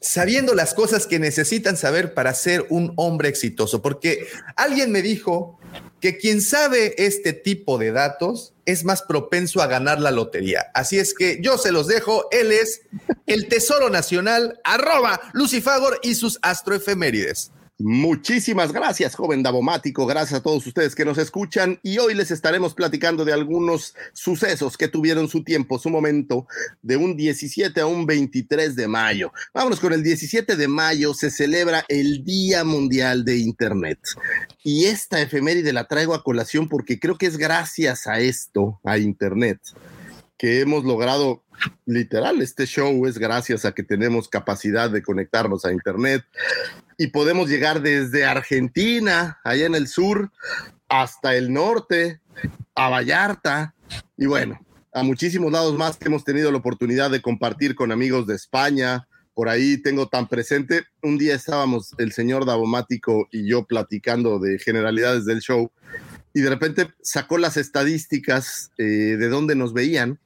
sabiendo 0.00 0.54
las 0.54 0.74
cosas 0.74 1.06
que 1.06 1.18
necesitan 1.18 1.76
saber 1.76 2.14
para 2.14 2.34
ser 2.34 2.66
un 2.70 2.92
hombre 2.96 3.28
exitoso, 3.28 3.82
porque 3.82 4.26
alguien 4.56 4.90
me 4.90 5.02
dijo 5.02 5.58
que 6.00 6.16
quien 6.16 6.40
sabe 6.40 6.94
este 6.96 7.32
tipo 7.32 7.76
de 7.76 7.92
datos 7.92 8.54
es 8.64 8.84
más 8.84 9.02
propenso 9.02 9.60
a 9.60 9.66
ganar 9.66 10.00
la 10.00 10.10
lotería. 10.10 10.66
Así 10.74 10.98
es 10.98 11.12
que 11.12 11.38
yo 11.42 11.58
se 11.58 11.72
los 11.72 11.86
dejo. 11.86 12.26
Él 12.30 12.52
es 12.52 12.82
el 13.26 13.48
Tesoro 13.48 13.90
Nacional, 13.90 14.58
arroba 14.64 15.20
Lucifagor 15.34 16.00
y 16.02 16.14
sus 16.14 16.38
astroefemérides. 16.42 17.52
Muchísimas 17.82 18.72
gracias, 18.72 19.14
joven 19.14 19.42
Davomático. 19.42 20.04
Gracias 20.04 20.38
a 20.38 20.42
todos 20.42 20.66
ustedes 20.66 20.94
que 20.94 21.06
nos 21.06 21.16
escuchan. 21.16 21.80
Y 21.82 21.96
hoy 21.96 22.12
les 22.14 22.30
estaremos 22.30 22.74
platicando 22.74 23.24
de 23.24 23.32
algunos 23.32 23.94
sucesos 24.12 24.76
que 24.76 24.86
tuvieron 24.86 25.28
su 25.30 25.42
tiempo, 25.44 25.78
su 25.78 25.88
momento, 25.88 26.46
de 26.82 26.98
un 26.98 27.16
17 27.16 27.80
a 27.80 27.86
un 27.86 28.04
23 28.04 28.76
de 28.76 28.86
mayo. 28.86 29.32
Vámonos 29.54 29.80
con 29.80 29.94
el 29.94 30.02
17 30.02 30.56
de 30.56 30.68
mayo, 30.68 31.14
se 31.14 31.30
celebra 31.30 31.86
el 31.88 32.22
Día 32.22 32.64
Mundial 32.64 33.24
de 33.24 33.38
Internet. 33.38 33.98
Y 34.62 34.84
esta 34.84 35.22
efeméride 35.22 35.72
la 35.72 35.88
traigo 35.88 36.12
a 36.12 36.22
colación 36.22 36.68
porque 36.68 37.00
creo 37.00 37.16
que 37.16 37.24
es 37.24 37.38
gracias 37.38 38.06
a 38.06 38.20
esto, 38.20 38.78
a 38.84 38.98
Internet, 38.98 39.58
que 40.36 40.60
hemos 40.60 40.84
logrado 40.84 41.44
literal, 41.86 42.42
este 42.42 42.66
show 42.66 43.06
es 43.06 43.18
gracias 43.18 43.64
a 43.64 43.72
que 43.72 43.82
tenemos 43.82 44.28
capacidad 44.28 44.90
de 44.90 45.02
conectarnos 45.02 45.64
a 45.64 45.72
Internet 45.72 46.24
y 47.00 47.06
podemos 47.06 47.48
llegar 47.48 47.80
desde 47.80 48.26
Argentina, 48.26 49.40
allá 49.42 49.64
en 49.64 49.74
el 49.74 49.88
sur, 49.88 50.30
hasta 50.86 51.34
el 51.34 51.50
norte, 51.50 52.20
a 52.74 52.90
Vallarta 52.90 53.74
y 54.18 54.26
bueno, 54.26 54.60
a 54.92 55.02
muchísimos 55.02 55.50
lados 55.50 55.74
más 55.78 55.96
que 55.96 56.08
hemos 56.08 56.24
tenido 56.24 56.52
la 56.52 56.58
oportunidad 56.58 57.10
de 57.10 57.22
compartir 57.22 57.74
con 57.74 57.90
amigos 57.90 58.26
de 58.26 58.34
España. 58.34 59.08
Por 59.32 59.48
ahí 59.48 59.78
tengo 59.78 60.08
tan 60.08 60.28
presente. 60.28 60.84
Un 61.00 61.16
día 61.16 61.34
estábamos 61.34 61.94
el 61.96 62.12
señor 62.12 62.44
Davomático 62.44 63.28
y 63.32 63.48
yo 63.48 63.64
platicando 63.64 64.38
de 64.38 64.58
generalidades 64.58 65.24
del 65.24 65.40
show 65.40 65.70
y 66.34 66.42
de 66.42 66.50
repente 66.50 66.90
sacó 67.00 67.38
las 67.38 67.56
estadísticas 67.56 68.72
eh, 68.76 69.16
de 69.18 69.28
dónde 69.30 69.54
nos 69.54 69.72
veían 69.72 70.18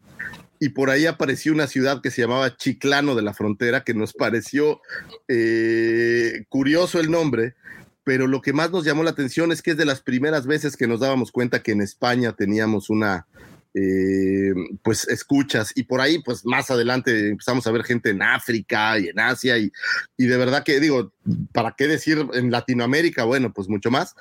y 0.65 0.71
por 0.71 0.89
ahí 0.89 1.05
apareció 1.05 1.53
una 1.53 1.67
ciudad 1.67 2.01
que 2.01 2.11
se 2.11 2.23
llamaba 2.23 2.57
Chiclano 2.57 3.15
de 3.15 3.21
la 3.21 3.35
Frontera, 3.35 3.85
que 3.85 3.93
nos 3.93 4.15
pareció 4.15 4.81
eh, 5.29 6.47
curioso 6.49 6.99
el 6.99 7.11
nombre, 7.11 7.55
pero 8.03 8.27
lo 8.27 8.41
que 8.41 8.55
más 8.55 8.71
nos 8.71 8.87
llamó 8.87 9.03
la 9.03 9.11
atención 9.11 9.53
es 9.53 9.61
que 9.61 9.73
es 9.73 9.77
de 9.77 9.85
las 9.85 10.01
primeras 10.01 10.47
veces 10.47 10.79
que 10.79 10.87
nos 10.87 11.01
dábamos 11.01 11.33
cuenta 11.33 11.63
que 11.63 11.73
en 11.73 11.83
España 11.83 12.33
teníamos 12.33 12.89
una, 12.89 13.27
eh, 13.75 14.55
pues 14.83 15.09
escuchas 15.09 15.73
y 15.75 15.83
por 15.83 16.01
ahí 16.01 16.23
pues 16.23 16.47
más 16.47 16.71
adelante 16.71 17.31
empezamos 17.31 17.67
a 17.67 17.73
ver 17.73 17.83
gente 17.83 18.11
en 18.11 18.23
África 18.23 18.97
y 19.01 19.09
en 19.09 19.19
Asia 19.19 19.59
y, 19.59 19.73
y 20.17 20.27
de 20.27 20.37
verdad 20.37 20.63
que 20.63 20.79
digo, 20.79 21.13
¿para 21.53 21.75
qué 21.77 21.89
decir 21.89 22.25
en 22.35 22.53
Latinoamérica? 22.53 23.25
Bueno, 23.25 23.53
pues 23.53 23.69
mucho 23.69 23.91
más, 23.91 24.15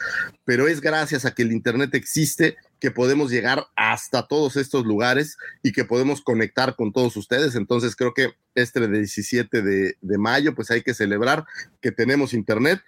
pero 0.43 0.67
es 0.67 0.81
gracias 0.81 1.25
a 1.25 1.35
que 1.35 1.43
el 1.43 1.51
Internet 1.51 1.93
existe 1.93 2.57
que 2.79 2.89
podemos 2.91 3.31
llegar 3.31 3.67
hasta 3.75 4.27
todos 4.27 4.57
estos 4.57 4.85
lugares 4.85 5.37
y 5.61 5.71
que 5.71 5.85
podemos 5.85 6.21
conectar 6.21 6.75
con 6.75 6.91
todos 6.91 7.15
ustedes. 7.15 7.55
Entonces 7.55 7.95
creo 7.95 8.13
que 8.13 8.33
este 8.55 8.85
17 8.87 9.61
de, 9.61 9.97
de 10.01 10.17
mayo 10.17 10.55
pues 10.55 10.71
hay 10.71 10.81
que 10.81 10.93
celebrar 10.93 11.45
que 11.79 11.91
tenemos 11.91 12.33
Internet 12.33 12.81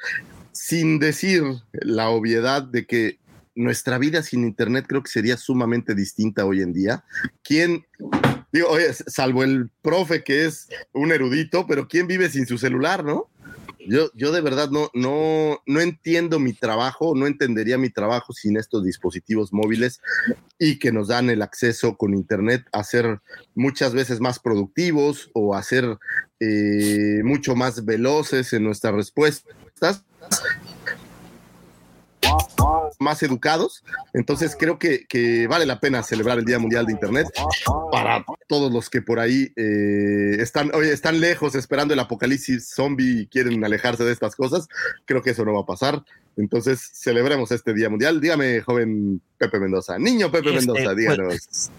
sin 0.51 0.99
decir 0.99 1.43
la 1.73 2.09
obviedad 2.09 2.63
de 2.63 2.85
que 2.85 3.19
nuestra 3.55 3.97
vida 3.97 4.21
sin 4.21 4.43
internet 4.43 4.85
creo 4.87 5.01
que 5.01 5.11
sería 5.11 5.37
sumamente 5.37 5.95
distinta 5.95 6.45
hoy 6.45 6.61
en 6.61 6.73
día. 6.73 7.03
¿Quién, 7.43 7.85
digo, 8.51 8.69
oye, 8.69 8.93
salvo 8.93 9.43
el 9.43 9.69
profe 9.81 10.23
que 10.23 10.45
es 10.45 10.67
un 10.93 11.11
erudito, 11.11 11.65
pero 11.65 11.87
quién 11.87 12.07
vive 12.07 12.29
sin 12.29 12.45
su 12.45 12.57
celular, 12.57 13.03
no? 13.03 13.29
Yo, 13.87 14.09
yo 14.15 14.31
de 14.31 14.41
verdad 14.41 14.71
no, 14.71 14.89
no, 14.95 15.61
no 15.67 15.79
entiendo 15.79 16.39
mi 16.39 16.53
trabajo, 16.53 17.13
no 17.15 17.27
entendería 17.27 17.77
mi 17.77 17.91
trabajo 17.91 18.33
sin 18.33 18.57
estos 18.57 18.83
dispositivos 18.83 19.53
móviles 19.53 20.01
y 20.57 20.79
que 20.79 20.91
nos 20.91 21.09
dan 21.09 21.29
el 21.29 21.43
acceso 21.43 21.95
con 21.95 22.15
internet 22.15 22.65
a 22.71 22.83
ser 22.83 23.19
muchas 23.53 23.93
veces 23.93 24.19
más 24.19 24.39
productivos 24.39 25.29
o 25.33 25.53
a 25.53 25.61
ser 25.61 25.99
eh, 26.39 27.21
mucho 27.23 27.55
más 27.55 27.85
veloces 27.85 28.53
en 28.53 28.63
nuestras 28.63 28.95
respuestas 28.95 30.03
más 32.99 33.23
educados. 33.23 33.83
Entonces 34.13 34.55
creo 34.57 34.79
que, 34.79 35.05
que, 35.07 35.47
vale 35.47 35.65
la 35.65 35.79
pena 35.79 36.03
celebrar 36.03 36.39
el 36.39 36.45
Día 36.45 36.59
Mundial 36.59 36.85
de 36.85 36.93
Internet 36.93 37.27
para 37.91 38.23
todos 38.47 38.71
los 38.71 38.89
que 38.89 39.01
por 39.01 39.19
ahí 39.19 39.51
eh, 39.55 40.37
están, 40.39 40.71
oye, 40.73 40.91
están 40.91 41.19
lejos 41.19 41.55
esperando 41.55 41.93
el 41.93 41.99
apocalipsis 41.99 42.69
zombie 42.73 43.21
y 43.21 43.27
quieren 43.27 43.63
alejarse 43.63 44.03
de 44.03 44.11
estas 44.11 44.35
cosas. 44.35 44.67
Creo 45.05 45.21
que 45.21 45.31
eso 45.31 45.45
no 45.45 45.53
va 45.53 45.61
a 45.61 45.65
pasar. 45.65 46.03
Entonces 46.37 46.91
celebremos 46.93 47.51
este 47.51 47.73
Día 47.73 47.89
Mundial. 47.89 48.19
Dígame, 48.19 48.61
joven 48.61 49.21
Pepe 49.37 49.59
Mendoza. 49.59 49.97
Niño 49.97 50.31
Pepe 50.31 50.49
Este, 50.49 50.65
Mendoza, 50.67 50.95
díganos. 50.95 51.27
pues, 51.27 51.71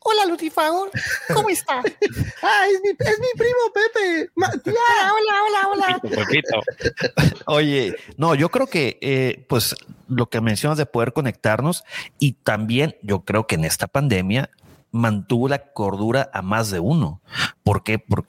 Hola, 0.00 0.26
Lutifagor. 0.26 0.90
¿Cómo 1.34 1.48
está? 1.50 1.78
ah, 1.78 2.64
es 2.72 2.80
mi, 2.82 2.90
es 2.90 3.18
mi 3.18 3.26
primo 3.36 3.58
Pepe. 3.74 4.30
Ma- 4.34 4.50
tía, 4.50 4.74
hola, 5.12 5.68
hola, 5.68 6.00
hola. 6.00 6.00
Oye, 7.46 7.94
no, 8.16 8.34
yo 8.34 8.48
creo 8.50 8.66
que 8.66 8.98
eh, 9.00 9.44
pues 9.48 9.74
lo 10.08 10.28
que 10.28 10.40
mencionas 10.40 10.78
de 10.78 10.86
poder 10.86 11.12
conectarnos 11.12 11.84
y 12.18 12.32
también 12.32 12.96
yo 13.02 13.20
creo 13.24 13.46
que 13.46 13.54
en 13.54 13.64
esta 13.64 13.86
pandemia 13.86 14.50
mantuvo 14.92 15.48
la 15.48 15.58
cordura 15.72 16.30
a 16.32 16.42
más 16.42 16.70
de 16.70 16.80
uno. 16.80 17.20
¿Por 17.62 17.82
qué? 17.84 17.98
Porque 17.98 18.28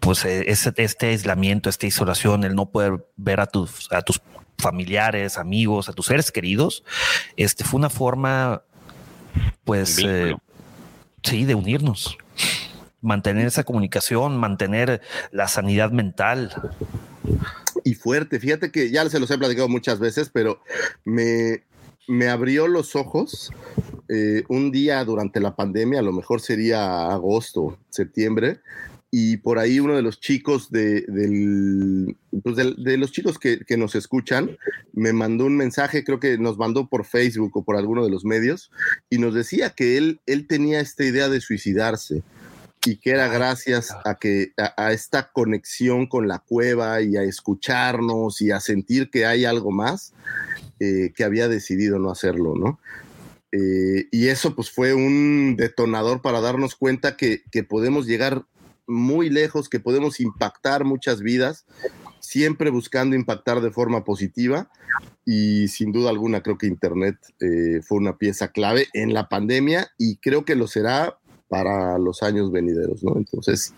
pues 0.00 0.24
ese- 0.24 0.72
este 0.76 1.06
aislamiento, 1.08 1.68
esta 1.68 1.86
isolación, 1.86 2.44
el 2.44 2.54
no 2.54 2.66
poder 2.66 3.06
ver 3.16 3.40
a 3.40 3.46
tus, 3.46 3.90
a 3.92 4.02
tus 4.02 4.20
familiares, 4.58 5.38
amigos, 5.38 5.88
a 5.88 5.92
tus 5.92 6.06
seres 6.06 6.30
queridos, 6.30 6.84
este 7.36 7.64
fue 7.64 7.78
una 7.78 7.90
forma, 7.90 8.62
pues, 9.64 9.98
eh, 9.98 10.34
sí, 11.22 11.44
de 11.44 11.54
unirnos, 11.54 12.16
mantener 13.00 13.46
esa 13.46 13.64
comunicación, 13.64 14.36
mantener 14.38 15.00
la 15.30 15.48
sanidad 15.48 15.90
mental. 15.90 16.52
y 17.84 17.94
fuerte. 17.94 18.38
Fíjate 18.38 18.70
que 18.70 18.90
ya 18.90 19.08
se 19.08 19.18
los 19.18 19.30
he 19.30 19.38
platicado 19.38 19.68
muchas 19.68 19.98
veces, 19.98 20.30
pero 20.32 20.62
me, 21.04 21.64
me 22.06 22.28
abrió 22.28 22.68
los 22.68 22.94
ojos 22.94 23.50
eh, 24.08 24.44
un 24.48 24.70
día 24.70 25.04
durante 25.04 25.40
la 25.40 25.56
pandemia, 25.56 26.00
a 26.00 26.02
lo 26.02 26.12
mejor 26.12 26.40
sería 26.40 27.06
agosto, 27.10 27.78
septiembre, 27.88 28.60
y 29.14 29.36
por 29.36 29.58
ahí 29.58 29.78
uno 29.78 29.94
de 29.94 30.00
los 30.00 30.20
chicos 30.20 30.70
de, 30.70 31.02
del, 31.02 32.16
pues 32.42 32.56
de 32.56 32.96
los 32.96 33.12
chicos 33.12 33.38
que, 33.38 33.60
que 33.60 33.76
nos 33.76 33.94
escuchan 33.94 34.56
me 34.94 35.12
mandó 35.12 35.44
un 35.44 35.54
mensaje, 35.54 36.02
creo 36.02 36.18
que 36.18 36.38
nos 36.38 36.56
mandó 36.56 36.88
por 36.88 37.04
Facebook 37.04 37.54
o 37.54 37.62
por 37.62 37.76
alguno 37.76 38.02
de 38.04 38.10
los 38.10 38.24
medios, 38.24 38.70
y 39.10 39.18
nos 39.18 39.34
decía 39.34 39.70
que 39.70 39.98
él, 39.98 40.22
él 40.24 40.46
tenía 40.46 40.80
esta 40.80 41.04
idea 41.04 41.28
de 41.28 41.42
suicidarse 41.42 42.22
y 42.86 42.96
que 42.96 43.10
era 43.10 43.28
gracias 43.28 43.94
a 44.06 44.14
que 44.18 44.54
a, 44.56 44.86
a 44.86 44.92
esta 44.92 45.30
conexión 45.30 46.06
con 46.06 46.26
la 46.26 46.38
cueva 46.38 47.02
y 47.02 47.18
a 47.18 47.22
escucharnos 47.22 48.40
y 48.40 48.50
a 48.50 48.60
sentir 48.60 49.10
que 49.10 49.26
hay 49.26 49.44
algo 49.44 49.70
más 49.70 50.14
eh, 50.80 51.12
que 51.14 51.24
había 51.24 51.48
decidido 51.48 51.98
no 51.98 52.10
hacerlo, 52.10 52.54
¿no? 52.56 52.80
Eh, 53.52 54.08
y 54.10 54.28
eso 54.28 54.54
pues 54.56 54.70
fue 54.70 54.94
un 54.94 55.56
detonador 55.56 56.22
para 56.22 56.40
darnos 56.40 56.74
cuenta 56.74 57.18
que, 57.18 57.42
que 57.52 57.62
podemos 57.62 58.06
llegar 58.06 58.46
muy 58.92 59.30
lejos, 59.30 59.68
que 59.68 59.80
podemos 59.80 60.20
impactar 60.20 60.84
muchas 60.84 61.20
vidas, 61.20 61.64
siempre 62.20 62.70
buscando 62.70 63.16
impactar 63.16 63.60
de 63.60 63.70
forma 63.70 64.04
positiva 64.04 64.70
y 65.24 65.68
sin 65.68 65.92
duda 65.92 66.10
alguna 66.10 66.42
creo 66.42 66.58
que 66.58 66.66
Internet 66.66 67.16
eh, 67.40 67.80
fue 67.82 67.98
una 67.98 68.16
pieza 68.16 68.48
clave 68.48 68.88
en 68.92 69.14
la 69.14 69.28
pandemia 69.28 69.90
y 69.98 70.16
creo 70.16 70.44
que 70.44 70.54
lo 70.54 70.66
será 70.66 71.18
para 71.48 71.98
los 71.98 72.22
años 72.22 72.50
venideros, 72.50 73.02
¿no? 73.04 73.16
Entonces, 73.16 73.74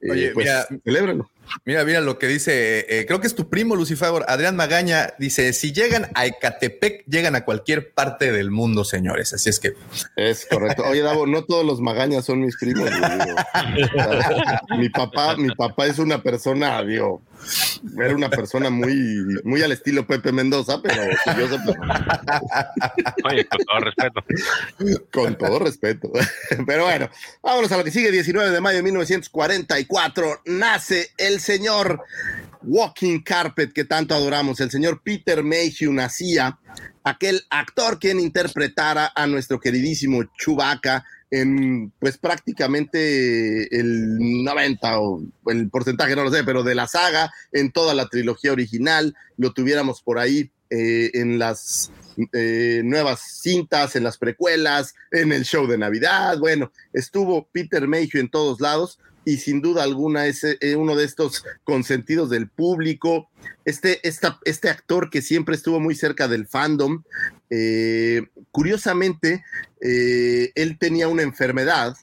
eh, 0.00 0.10
Oye, 0.10 0.30
pues, 0.32 0.46
mira, 0.46 0.66
celébralo. 0.84 1.30
Mira, 1.64 1.84
mira 1.84 2.00
lo 2.00 2.18
que 2.18 2.26
dice, 2.26 2.86
eh, 2.88 3.06
creo 3.06 3.20
que 3.20 3.26
es 3.26 3.34
tu 3.34 3.48
primo 3.48 3.76
Lucifagor, 3.76 4.24
Adrián 4.28 4.56
Magaña, 4.56 5.14
dice, 5.18 5.52
si 5.52 5.72
llegan 5.72 6.08
a 6.14 6.26
Ecatepec, 6.26 7.04
llegan 7.06 7.36
a 7.36 7.44
cualquier 7.44 7.92
parte 7.92 8.32
del 8.32 8.50
mundo, 8.50 8.84
señores. 8.84 9.32
Así 9.32 9.50
es 9.50 9.60
que... 9.60 9.74
Es 10.16 10.46
correcto. 10.46 10.84
Oye, 10.84 11.02
Davo, 11.02 11.26
no 11.26 11.44
todos 11.44 11.64
los 11.64 11.80
magañas 11.80 12.24
son 12.24 12.40
mis 12.40 12.56
primos. 12.56 12.90
güey, 12.90 13.12
digo. 13.26 13.36
O 13.94 14.22
sea, 14.22 14.62
mi 14.78 14.88
papá, 14.88 15.36
mi 15.36 15.54
papá 15.54 15.86
es 15.86 15.98
una 15.98 16.22
persona, 16.22 16.82
digo, 16.82 17.22
Era 17.98 18.14
una 18.14 18.30
persona 18.30 18.70
muy, 18.70 19.40
muy 19.44 19.62
al 19.62 19.72
estilo 19.72 20.06
Pepe 20.06 20.32
Mendoza, 20.32 20.80
pero 20.82 21.02
curioso. 21.24 21.56
Oye, 23.24 23.46
con 23.46 23.64
todo 23.64 23.80
respeto. 23.80 24.24
Con 25.12 25.38
todo 25.38 25.58
respeto. 25.58 26.10
Pero 26.66 26.84
bueno, 26.84 27.10
vámonos 27.42 27.70
a 27.72 27.76
lo 27.76 27.84
que 27.84 27.90
sigue. 27.90 28.10
19 28.10 28.50
de 28.50 28.60
mayo 28.60 28.76
de 28.76 28.82
1944 28.82 30.42
nace 30.46 31.10
el 31.18 31.33
señor 31.40 32.02
Walking 32.62 33.20
Carpet 33.20 33.72
que 33.72 33.84
tanto 33.84 34.14
adoramos. 34.14 34.60
El 34.60 34.70
señor 34.70 35.02
Peter 35.02 35.42
Mayhew 35.42 35.92
nacía, 35.92 36.58
aquel 37.02 37.42
actor 37.50 37.98
quien 37.98 38.20
interpretara 38.20 39.12
a 39.14 39.26
nuestro 39.26 39.60
queridísimo 39.60 40.22
Chewbacca 40.38 41.04
en 41.30 41.92
pues 41.98 42.16
prácticamente 42.16 43.76
el 43.76 44.44
90 44.44 45.00
o 45.00 45.22
el 45.46 45.68
porcentaje 45.68 46.14
no 46.14 46.24
lo 46.24 46.30
sé, 46.30 46.44
pero 46.44 46.62
de 46.62 46.74
la 46.74 46.86
saga 46.86 47.32
en 47.52 47.72
toda 47.72 47.94
la 47.94 48.08
trilogía 48.08 48.52
original, 48.52 49.16
lo 49.36 49.52
tuviéramos 49.52 50.00
por 50.00 50.18
ahí 50.18 50.52
eh, 50.70 51.10
en 51.14 51.38
las 51.38 51.90
eh, 52.32 52.82
nuevas 52.84 53.40
cintas, 53.42 53.96
en 53.96 54.04
las 54.04 54.16
precuelas, 54.16 54.94
en 55.10 55.32
el 55.32 55.44
show 55.44 55.66
de 55.66 55.78
Navidad, 55.78 56.38
bueno, 56.38 56.70
estuvo 56.92 57.48
Peter 57.50 57.88
Mayhew 57.88 58.20
en 58.20 58.30
todos 58.30 58.60
lados 58.60 59.00
y 59.24 59.38
sin 59.38 59.60
duda 59.60 59.82
alguna 59.82 60.26
es 60.26 60.44
eh, 60.44 60.76
uno 60.76 60.96
de 60.96 61.04
estos 61.04 61.44
consentidos 61.64 62.30
del 62.30 62.48
público, 62.48 63.30
este, 63.64 64.06
esta, 64.06 64.38
este 64.44 64.68
actor 64.68 65.10
que 65.10 65.22
siempre 65.22 65.54
estuvo 65.54 65.80
muy 65.80 65.94
cerca 65.94 66.28
del 66.28 66.46
fandom, 66.46 67.02
eh, 67.50 68.26
curiosamente, 68.50 69.44
eh, 69.80 70.52
él 70.54 70.78
tenía 70.78 71.08
una 71.08 71.22
enfermedad 71.22 71.96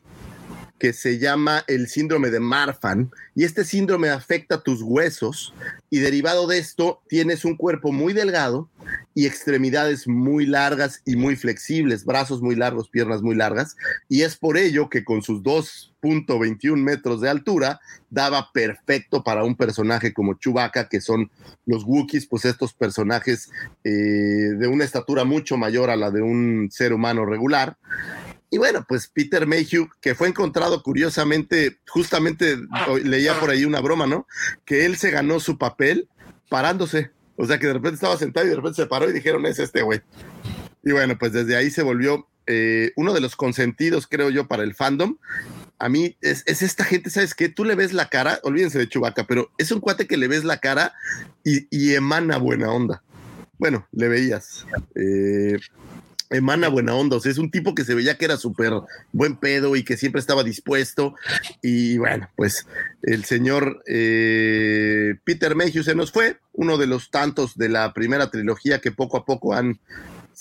que 0.81 0.93
se 0.93 1.19
llama 1.19 1.63
el 1.67 1.87
síndrome 1.87 2.31
de 2.31 2.39
Marfan 2.39 3.11
y 3.35 3.43
este 3.43 3.63
síndrome 3.63 4.09
afecta 4.09 4.63
tus 4.63 4.81
huesos 4.81 5.53
y 5.91 5.99
derivado 5.99 6.47
de 6.47 6.57
esto 6.57 7.03
tienes 7.07 7.45
un 7.45 7.55
cuerpo 7.55 7.91
muy 7.91 8.13
delgado 8.13 8.67
y 9.13 9.27
extremidades 9.27 10.07
muy 10.07 10.47
largas 10.47 11.03
y 11.05 11.17
muy 11.17 11.35
flexibles, 11.35 12.03
brazos 12.03 12.41
muy 12.41 12.55
largos, 12.55 12.89
piernas 12.89 13.21
muy 13.21 13.35
largas 13.35 13.77
y 14.09 14.23
es 14.23 14.37
por 14.37 14.57
ello 14.57 14.89
que 14.89 15.03
con 15.05 15.21
sus 15.21 15.43
2.21 16.01 16.75
metros 16.77 17.21
de 17.21 17.29
altura 17.29 17.79
daba 18.09 18.51
perfecto 18.53 19.23
para 19.23 19.43
un 19.43 19.55
personaje 19.55 20.13
como 20.13 20.35
Chewbacca 20.35 20.89
que 20.89 21.01
son 21.01 21.31
los 21.65 21.83
Wookiees, 21.83 22.27
pues 22.27 22.45
estos 22.45 22.73
personajes 22.73 23.49
eh, 23.83 23.89
de 23.89 24.67
una 24.67 24.83
estatura 24.83 25.23
mucho 25.23 25.57
mayor 25.57 25.89
a 25.89 25.95
la 25.95 26.11
de 26.11 26.21
un 26.21 26.69
ser 26.71 26.93
humano 26.93 27.25
regular 27.25 27.77
y 28.53 28.57
bueno, 28.57 28.85
pues 28.85 29.07
Peter 29.07 29.47
Mayhew, 29.47 29.87
que 30.01 30.13
fue 30.13 30.27
encontrado 30.27 30.83
curiosamente, 30.83 31.79
justamente 31.87 32.57
leía 33.01 33.39
por 33.39 33.49
ahí 33.49 33.63
una 33.63 33.79
broma, 33.79 34.07
¿no? 34.07 34.27
Que 34.65 34.85
él 34.85 34.97
se 34.97 35.09
ganó 35.09 35.39
su 35.39 35.57
papel 35.57 36.09
parándose. 36.49 37.11
O 37.37 37.45
sea, 37.45 37.59
que 37.59 37.67
de 37.67 37.73
repente 37.73 37.95
estaba 37.95 38.17
sentado 38.17 38.45
y 38.45 38.49
de 38.49 38.57
repente 38.57 38.81
se 38.81 38.87
paró 38.87 39.09
y 39.09 39.13
dijeron, 39.13 39.45
es 39.45 39.57
este 39.57 39.83
güey. 39.83 40.01
Y 40.83 40.91
bueno, 40.91 41.17
pues 41.17 41.31
desde 41.31 41.55
ahí 41.55 41.71
se 41.71 41.81
volvió 41.81 42.27
eh, 42.45 42.91
uno 42.97 43.13
de 43.13 43.21
los 43.21 43.37
consentidos, 43.37 44.05
creo 44.05 44.29
yo, 44.29 44.49
para 44.49 44.63
el 44.63 44.75
fandom. 44.75 45.15
A 45.81 45.89
mí 45.89 46.15
es, 46.21 46.43
es 46.45 46.61
esta 46.61 46.85
gente, 46.85 47.09
¿sabes 47.09 47.33
qué? 47.33 47.49
Tú 47.49 47.65
le 47.65 47.73
ves 47.73 47.91
la 47.91 48.07
cara, 48.07 48.39
olvídense 48.43 48.77
de 48.77 48.87
Chubaca, 48.87 49.25
pero 49.25 49.51
es 49.57 49.71
un 49.71 49.79
cuate 49.79 50.05
que 50.05 50.15
le 50.15 50.27
ves 50.27 50.43
la 50.43 50.59
cara 50.59 50.93
y, 51.43 51.93
emana 51.95 52.37
buena 52.37 52.71
onda. 52.71 53.01
Bueno, 53.57 53.87
le 53.91 54.07
veías. 54.07 54.67
Eh, 54.93 55.57
emana 56.29 56.67
buena 56.69 56.93
onda, 56.93 57.17
o 57.17 57.19
sea, 57.19 57.31
es 57.31 57.39
un 57.39 57.49
tipo 57.49 57.73
que 57.73 57.83
se 57.83 57.95
veía 57.95 58.15
que 58.15 58.25
era 58.25 58.37
súper 58.37 58.73
buen 59.11 59.37
pedo 59.37 59.75
y 59.75 59.83
que 59.83 59.97
siempre 59.97 60.19
estaba 60.19 60.43
dispuesto. 60.43 61.15
Y 61.63 61.97
bueno, 61.97 62.29
pues 62.35 62.67
el 63.01 63.25
señor 63.25 63.81
eh, 63.87 65.15
Peter 65.23 65.55
Mayhew 65.55 65.81
se 65.81 65.95
nos 65.95 66.11
fue, 66.11 66.37
uno 66.53 66.77
de 66.77 66.85
los 66.85 67.09
tantos 67.09 67.57
de 67.57 67.69
la 67.69 67.91
primera 67.91 68.29
trilogía 68.29 68.81
que 68.81 68.91
poco 68.91 69.17
a 69.17 69.25
poco 69.25 69.55
han, 69.55 69.79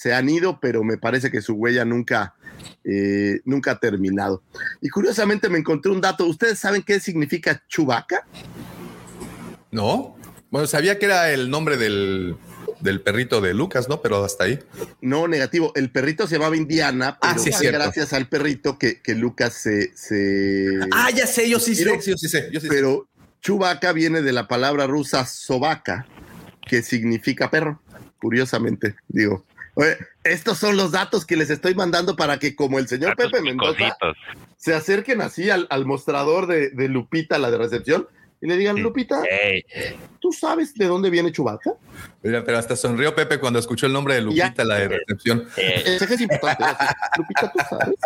se 0.00 0.14
han 0.14 0.30
ido, 0.30 0.60
pero 0.60 0.82
me 0.82 0.96
parece 0.96 1.30
que 1.30 1.42
su 1.42 1.52
huella 1.52 1.84
nunca, 1.84 2.34
eh, 2.84 3.40
nunca 3.44 3.72
ha 3.72 3.78
terminado. 3.80 4.42
Y 4.80 4.88
curiosamente 4.88 5.50
me 5.50 5.58
encontré 5.58 5.92
un 5.92 6.00
dato, 6.00 6.24
¿ustedes 6.24 6.58
saben 6.58 6.80
qué 6.82 7.00
significa 7.00 7.62
Chubaca? 7.68 8.26
No, 9.70 10.16
bueno, 10.50 10.66
sabía 10.66 10.98
que 10.98 11.04
era 11.04 11.30
el 11.32 11.50
nombre 11.50 11.76
del, 11.76 12.34
del 12.80 13.02
perrito 13.02 13.42
de 13.42 13.52
Lucas, 13.52 13.90
¿no? 13.90 14.00
Pero 14.00 14.24
hasta 14.24 14.44
ahí. 14.44 14.58
No, 15.02 15.28
negativo. 15.28 15.70
El 15.76 15.90
perrito 15.92 16.26
se 16.26 16.36
llamaba 16.36 16.56
Indiana, 16.56 17.18
pero 17.20 17.34
Ah, 17.34 17.38
sí, 17.38 17.50
es 17.50 17.58
fue 17.58 17.66
gracias 17.70 18.14
al 18.14 18.26
perrito 18.26 18.78
que, 18.78 19.02
que 19.02 19.14
Lucas 19.14 19.52
se, 19.52 19.94
se- 19.94 20.78
Ah, 20.92 21.10
ya 21.14 21.26
sé, 21.26 21.46
yo 21.46 21.60
sí 21.60 21.74
sé, 21.74 21.84
Pero- 21.84 22.00
yo 22.00 22.16
sí 22.16 22.28
sé, 22.28 22.48
yo 22.50 22.58
sí 22.58 22.68
sé. 22.68 22.72
Pero 22.74 23.06
Chewbacca 23.42 23.92
viene 23.92 24.22
de 24.22 24.32
la 24.32 24.48
palabra 24.48 24.86
rusa 24.86 25.26
sobaca, 25.26 26.06
que 26.66 26.80
significa 26.82 27.50
perro. 27.50 27.82
Curiosamente, 28.18 28.96
digo. 29.08 29.44
Estos 30.24 30.58
son 30.58 30.76
los 30.76 30.92
datos 30.92 31.24
que 31.24 31.36
les 31.36 31.50
estoy 31.50 31.74
mandando 31.74 32.16
para 32.16 32.38
que, 32.38 32.54
como 32.54 32.78
el 32.78 32.88
señor 32.88 33.16
Datos 33.16 33.32
Pepe 33.32 33.42
Mendoza, 33.44 33.72
picositos. 33.78 34.16
se 34.56 34.74
acerquen 34.74 35.20
así 35.22 35.48
al, 35.50 35.66
al 35.70 35.86
mostrador 35.86 36.46
de, 36.46 36.70
de 36.70 36.88
Lupita, 36.88 37.38
la 37.38 37.50
de 37.50 37.58
recepción, 37.58 38.06
y 38.42 38.46
le 38.46 38.56
digan, 38.56 38.80
Lupita, 38.80 39.22
¿tú 40.18 40.32
sabes 40.32 40.72
de 40.74 40.86
dónde 40.86 41.10
viene 41.10 41.30
Chewbacca? 41.30 41.74
Mira, 42.22 42.42
pero 42.42 42.56
hasta 42.58 42.74
sonrió 42.74 43.14
Pepe 43.14 43.38
cuando 43.38 43.58
escuchó 43.58 43.86
el 43.86 43.92
nombre 43.92 44.14
de 44.14 44.22
Lupita, 44.22 44.52
Ya. 44.56 44.64
la 44.64 44.74
de 44.76 44.88
recepción. 44.88 45.46
eh, 45.58 45.98
es 46.00 46.20
importante. 46.22 46.84
Lupita, 47.18 47.52
¿tú 47.52 47.58
sabes? 47.68 47.96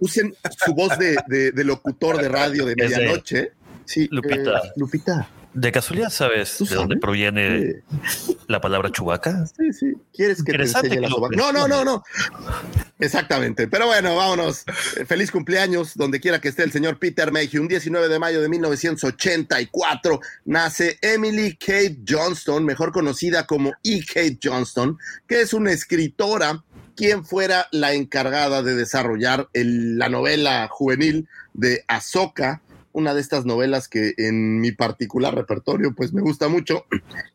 Usen 0.00 0.34
su 0.64 0.74
voz 0.74 0.98
de, 0.98 1.16
de- 1.28 1.52
de 1.52 1.64
locutor 1.64 2.16
de 2.20 2.28
radio 2.28 2.64
de- 2.64 2.76
medianoche. 2.76 3.52
Sí, 3.84 4.08
Lupita. 4.10 4.58
eh, 4.58 4.72
Lupita. 4.76 5.28
¿De 5.52 5.72
casualidad 5.72 6.10
sabes 6.10 6.56
¿Tú 6.58 6.64
de 6.64 6.76
dónde 6.76 6.96
proviene 6.96 7.82
la 8.46 8.60
palabra 8.60 8.90
chubaca? 8.92 9.46
Sí, 9.46 9.72
sí. 9.72 9.92
¿Quieres 10.14 10.44
que 10.44 10.52
te 10.52 10.62
enseñe 10.62 11.00
la 11.00 11.08
que 11.08 11.12
sobaca? 11.14 11.36
No, 11.36 11.52
no, 11.52 11.66
no, 11.66 11.84
no. 11.84 12.04
Exactamente. 13.00 13.66
Pero 13.66 13.86
bueno, 13.86 14.14
vámonos. 14.14 14.64
Eh, 14.96 15.04
Feliz 15.06 15.30
cumpleaños, 15.30 15.96
donde 15.96 16.20
quiera 16.20 16.40
que 16.40 16.48
esté 16.48 16.62
el 16.62 16.70
señor 16.72 16.98
Peter 16.98 17.32
Mayhew. 17.32 17.62
Un 17.62 17.68
19 17.68 18.08
de 18.08 18.18
mayo 18.20 18.40
de 18.40 18.48
1984 18.48 20.20
nace 20.44 20.98
Emily 21.02 21.56
Kate 21.56 21.98
Johnston, 22.08 22.64
mejor 22.64 22.92
conocida 22.92 23.46
como 23.46 23.72
E. 23.82 24.04
Kate 24.06 24.38
Johnston, 24.42 24.98
que 25.26 25.40
es 25.40 25.52
una 25.52 25.72
escritora 25.72 26.62
quien 26.96 27.24
fuera 27.24 27.66
la 27.72 27.92
encargada 27.94 28.62
de 28.62 28.74
desarrollar 28.76 29.48
el- 29.52 29.98
la 29.98 30.08
novela 30.08 30.68
juvenil 30.70 31.26
de 31.54 31.82
Ahsoka, 31.88 32.60
una 32.92 33.14
de 33.14 33.20
estas 33.20 33.44
novelas 33.44 33.88
que 33.88 34.14
en 34.16 34.60
mi 34.60 34.72
particular 34.72 35.34
repertorio 35.34 35.94
pues 35.94 36.12
me 36.12 36.22
gusta 36.22 36.48
mucho. 36.48 36.86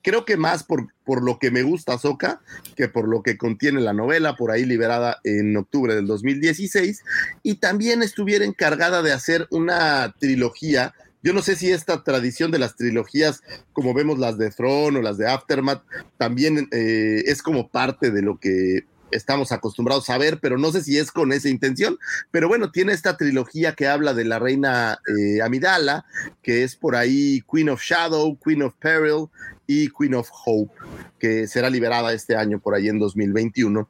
Creo 0.01 0.25
que 0.25 0.37
más 0.37 0.63
por, 0.63 0.87
por 1.03 1.23
lo 1.23 1.39
que 1.39 1.51
me 1.51 1.63
gusta 1.63 1.93
Ahsoka 1.93 2.41
que 2.75 2.89
por 2.89 3.07
lo 3.07 3.23
que 3.23 3.37
contiene 3.37 3.81
la 3.81 3.93
novela, 3.93 4.35
por 4.35 4.51
ahí 4.51 4.65
liberada 4.65 5.19
en 5.23 5.55
octubre 5.55 5.95
del 5.95 6.07
2016, 6.07 7.03
y 7.43 7.55
también 7.55 8.03
estuviera 8.03 8.45
encargada 8.45 9.01
de 9.01 9.13
hacer 9.13 9.47
una 9.49 10.13
trilogía. 10.19 10.93
Yo 11.23 11.33
no 11.33 11.41
sé 11.41 11.55
si 11.55 11.71
esta 11.71 12.03
tradición 12.03 12.51
de 12.51 12.59
las 12.59 12.75
trilogías, 12.75 13.41
como 13.73 13.93
vemos 13.93 14.19
las 14.19 14.37
de 14.37 14.51
Throne 14.51 14.99
o 14.99 15.01
las 15.01 15.17
de 15.17 15.27
Aftermath, 15.27 15.83
también 16.17 16.67
eh, 16.71 17.23
es 17.25 17.41
como 17.41 17.69
parte 17.69 18.11
de 18.11 18.21
lo 18.21 18.39
que 18.39 18.85
estamos 19.11 19.51
acostumbrados 19.51 20.09
a 20.09 20.17
ver, 20.17 20.39
pero 20.39 20.57
no 20.57 20.71
sé 20.71 20.83
si 20.83 20.97
es 20.97 21.11
con 21.11 21.31
esa 21.31 21.49
intención. 21.49 21.97
Pero 22.31 22.47
bueno, 22.47 22.71
tiene 22.71 22.93
esta 22.93 23.17
trilogía 23.17 23.73
que 23.73 23.87
habla 23.87 24.13
de 24.13 24.25
la 24.25 24.39
reina 24.39 24.99
eh, 25.07 25.41
Amidala, 25.41 26.05
que 26.41 26.63
es 26.63 26.75
por 26.75 26.95
ahí 26.95 27.43
Queen 27.51 27.69
of 27.69 27.81
Shadow, 27.81 28.37
Queen 28.43 28.63
of 28.63 28.73
Peril 28.79 29.27
y 29.67 29.89
Queen 29.89 30.15
of 30.15 30.29
Hope, 30.45 30.73
que 31.19 31.47
será 31.47 31.69
liberada 31.69 32.13
este 32.13 32.35
año 32.35 32.59
por 32.59 32.75
ahí 32.75 32.87
en 32.87 32.99
2021. 32.99 33.87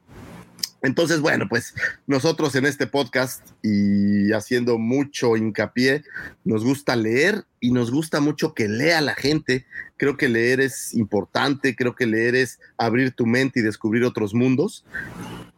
Entonces, 0.86 1.20
bueno, 1.20 1.48
pues 1.48 1.74
nosotros 2.06 2.54
en 2.54 2.64
este 2.64 2.86
podcast 2.86 3.42
y 3.60 4.32
haciendo 4.32 4.78
mucho 4.78 5.36
hincapié, 5.36 6.04
nos 6.44 6.64
gusta 6.64 6.94
leer 6.94 7.44
y 7.58 7.72
nos 7.72 7.90
gusta 7.90 8.20
mucho 8.20 8.54
que 8.54 8.68
lea 8.68 9.00
la 9.00 9.16
gente. 9.16 9.66
Creo 9.96 10.16
que 10.16 10.28
leer 10.28 10.60
es 10.60 10.94
importante, 10.94 11.74
creo 11.74 11.96
que 11.96 12.06
leer 12.06 12.36
es 12.36 12.60
abrir 12.78 13.10
tu 13.10 13.26
mente 13.26 13.58
y 13.58 13.62
descubrir 13.64 14.04
otros 14.04 14.32
mundos 14.32 14.84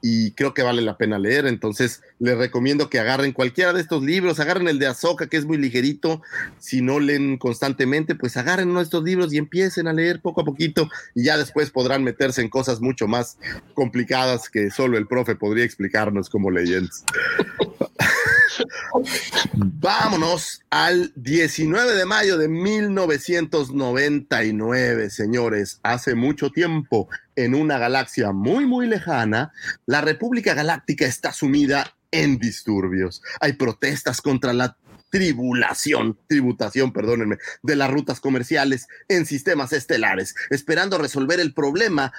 y 0.00 0.32
creo 0.32 0.54
que 0.54 0.62
vale 0.62 0.82
la 0.82 0.96
pena 0.96 1.18
leer. 1.18 1.46
Entonces, 1.46 2.02
les 2.18 2.36
recomiendo 2.36 2.88
que 2.88 3.00
agarren 3.00 3.32
cualquiera 3.32 3.72
de 3.72 3.80
estos 3.80 4.02
libros, 4.02 4.40
agarren 4.40 4.68
el 4.68 4.78
de 4.78 4.86
Azoka, 4.86 5.26
que 5.26 5.36
es 5.36 5.44
muy 5.44 5.56
ligerito. 5.56 6.22
Si 6.58 6.80
no 6.80 7.00
leen 7.00 7.38
constantemente, 7.38 8.14
pues 8.14 8.36
agarren 8.36 8.70
uno 8.70 8.78
de 8.78 8.84
estos 8.84 9.02
libros 9.02 9.32
y 9.32 9.38
empiecen 9.38 9.88
a 9.88 9.92
leer 9.92 10.20
poco 10.20 10.42
a 10.42 10.44
poquito 10.44 10.88
y 11.14 11.24
ya 11.24 11.36
después 11.36 11.70
podrán 11.70 12.04
meterse 12.04 12.42
en 12.42 12.48
cosas 12.48 12.80
mucho 12.80 13.08
más 13.08 13.38
complicadas 13.74 14.48
que 14.48 14.70
solo 14.70 14.98
el 14.98 15.06
profe 15.06 15.34
podría 15.34 15.64
explicarnos 15.64 16.30
como 16.30 16.50
leyentes. 16.50 17.04
Vámonos 19.54 20.62
al 20.70 21.12
19 21.16 21.94
de 21.94 22.04
mayo 22.04 22.38
de 22.38 22.46
1999, 22.48 25.10
señores. 25.10 25.80
Hace 25.82 26.14
mucho 26.14 26.50
tiempo, 26.50 27.08
en 27.36 27.54
una 27.54 27.78
galaxia 27.78 28.32
muy, 28.32 28.66
muy 28.66 28.86
lejana, 28.86 29.52
la 29.86 30.00
República 30.00 30.54
Galáctica 30.54 31.04
está 31.06 31.32
sumida 31.32 31.94
en 32.10 32.38
disturbios. 32.38 33.22
Hay 33.40 33.52
protestas 33.54 34.20
contra 34.20 34.52
la 34.52 34.76
tribulación, 35.10 36.18
tributación, 36.26 36.92
perdónenme, 36.92 37.38
de 37.62 37.76
las 37.76 37.90
rutas 37.90 38.20
comerciales 38.20 38.88
en 39.08 39.26
sistemas 39.26 39.72
estelares, 39.72 40.34
esperando 40.50 40.98
resolver 40.98 41.40
el 41.40 41.54
problema 41.54 42.12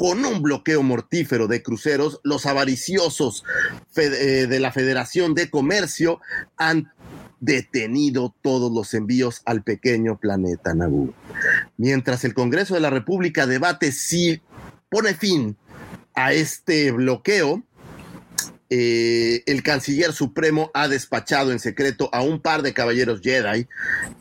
con 0.00 0.24
un 0.24 0.40
bloqueo 0.40 0.82
mortífero 0.82 1.46
de 1.46 1.62
cruceros, 1.62 2.22
los 2.24 2.46
avariciosos 2.46 3.44
eh, 3.96 4.46
de 4.48 4.58
la 4.58 4.72
Federación 4.72 5.34
de 5.34 5.50
Comercio 5.50 6.22
han 6.56 6.90
detenido 7.40 8.34
todos 8.40 8.72
los 8.72 8.94
envíos 8.94 9.42
al 9.44 9.62
pequeño 9.62 10.16
planeta 10.16 10.72
Naboo. 10.72 11.12
Mientras 11.76 12.24
el 12.24 12.32
Congreso 12.32 12.72
de 12.72 12.80
la 12.80 12.88
República 12.88 13.46
debate 13.46 13.92
si 13.92 14.40
pone 14.88 15.12
fin 15.12 15.58
a 16.14 16.32
este 16.32 16.92
bloqueo, 16.92 17.62
eh, 18.70 19.42
el 19.46 19.64
canciller 19.64 20.12
supremo 20.12 20.70
ha 20.74 20.86
despachado 20.86 21.50
en 21.50 21.58
secreto 21.58 22.08
a 22.12 22.22
un 22.22 22.40
par 22.40 22.62
de 22.62 22.72
caballeros 22.72 23.20
Jedi, 23.20 23.66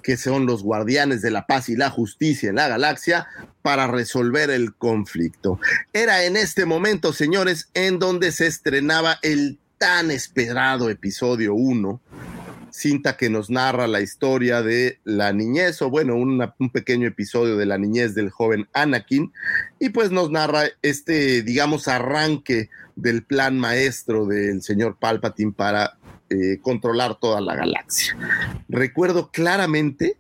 que 0.02 0.18
son 0.18 0.48
los 0.48 0.64
guardianes 0.64 1.22
de 1.22 1.30
la 1.30 1.46
paz 1.46 1.70
y 1.70 1.76
la 1.76 1.92
justicia 1.92 2.50
en 2.50 2.56
la 2.56 2.68
galaxia, 2.68 3.28
para 3.62 3.86
resolver 3.88 4.50
el 4.50 4.74
conflicto. 4.74 5.60
Era 5.94 6.24
en 6.24 6.36
este 6.36 6.66
momento, 6.66 7.14
señores, 7.14 7.70
en 7.76 8.00
donde 8.00 8.32
se 8.32 8.48
estrenaba 8.48 9.20
el 9.22 9.60
tan 9.78 10.10
esperado 10.12 10.90
episodio 10.90 11.54
1 11.54 12.02
cinta 12.72 13.18
que 13.18 13.30
nos 13.30 13.50
narra 13.50 13.88
la 13.88 14.02
historia 14.02 14.62
de 14.62 15.00
la 15.04 15.34
niñez, 15.34 15.82
o 15.82 15.90
bueno, 15.90 16.16
un 16.16 16.70
pequeño 16.72 17.08
episodio 17.08 17.58
de 17.58 17.66
la 17.66 17.78
niñez 17.78 18.16
del 18.16 18.30
joven 18.30 18.68
Anakin, 18.74 19.32
y 19.80 19.90
pues 19.90 20.12
nos 20.12 20.32
narra 20.32 20.64
este, 20.82 21.42
digamos, 21.42 21.88
arranque 21.88 22.70
del 22.96 23.24
plan 23.24 23.58
maestro 23.58 24.26
del 24.26 24.62
señor 24.62 24.98
Palpatine 25.00 25.54
para 25.54 25.98
eh, 26.30 26.60
controlar 26.62 27.20
toda 27.20 27.42
la 27.42 27.56
galaxia. 27.56 28.16
Recuerdo 28.68 29.32
claramente 29.32 30.18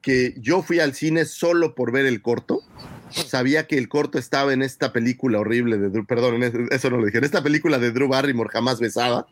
que 0.00 0.34
yo 0.38 0.62
fui 0.62 0.80
al 0.80 0.94
cine 0.94 1.24
solo 1.24 1.74
por 1.74 1.92
ver 1.92 2.06
el 2.06 2.22
corto. 2.22 2.62
Sabía 3.10 3.66
que 3.66 3.78
el 3.78 3.88
corto 3.88 4.18
estaba 4.18 4.52
en 4.52 4.62
esta 4.62 4.92
película 4.92 5.40
horrible 5.40 5.78
de 5.78 5.90
Drew, 5.90 6.06
perdón, 6.06 6.42
eso 6.70 6.90
no 6.90 6.98
lo 6.98 7.06
dije, 7.06 7.18
en 7.18 7.24
esta 7.24 7.42
película 7.42 7.78
de 7.78 7.90
Drew 7.90 8.08
Barrymore 8.08 8.50
jamás 8.50 8.80
besada. 8.80 9.26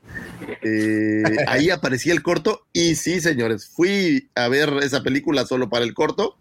Eh, 0.62 1.22
ahí 1.46 1.70
aparecía 1.70 2.12
el 2.12 2.22
corto 2.22 2.66
y 2.72 2.94
sí, 2.94 3.20
señores, 3.20 3.66
fui 3.66 4.30
a 4.34 4.48
ver 4.48 4.70
esa 4.82 5.02
película 5.02 5.44
solo 5.46 5.68
para 5.68 5.84
el 5.84 5.94
corto. 5.94 6.38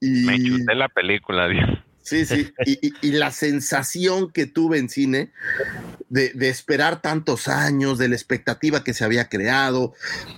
Y... 0.00 0.24
Me 0.24 0.38
chuté 0.42 0.74
la 0.74 0.88
película, 0.88 1.48
Dios. 1.48 1.68
Sí, 2.08 2.24
sí. 2.24 2.50
Y, 2.64 3.12
la 3.12 3.30
sensación 3.30 4.32
que 4.32 4.46
tuve 4.46 4.78
en 4.78 4.88
cine 4.88 5.30
de, 6.08 6.32
esperar 6.48 7.02
tantos 7.02 7.48
años, 7.48 7.98
de 7.98 8.08
la 8.08 8.14
expectativa 8.14 8.82
que 8.82 8.94
se 8.94 9.04
había 9.04 9.28
creado, 9.28 9.92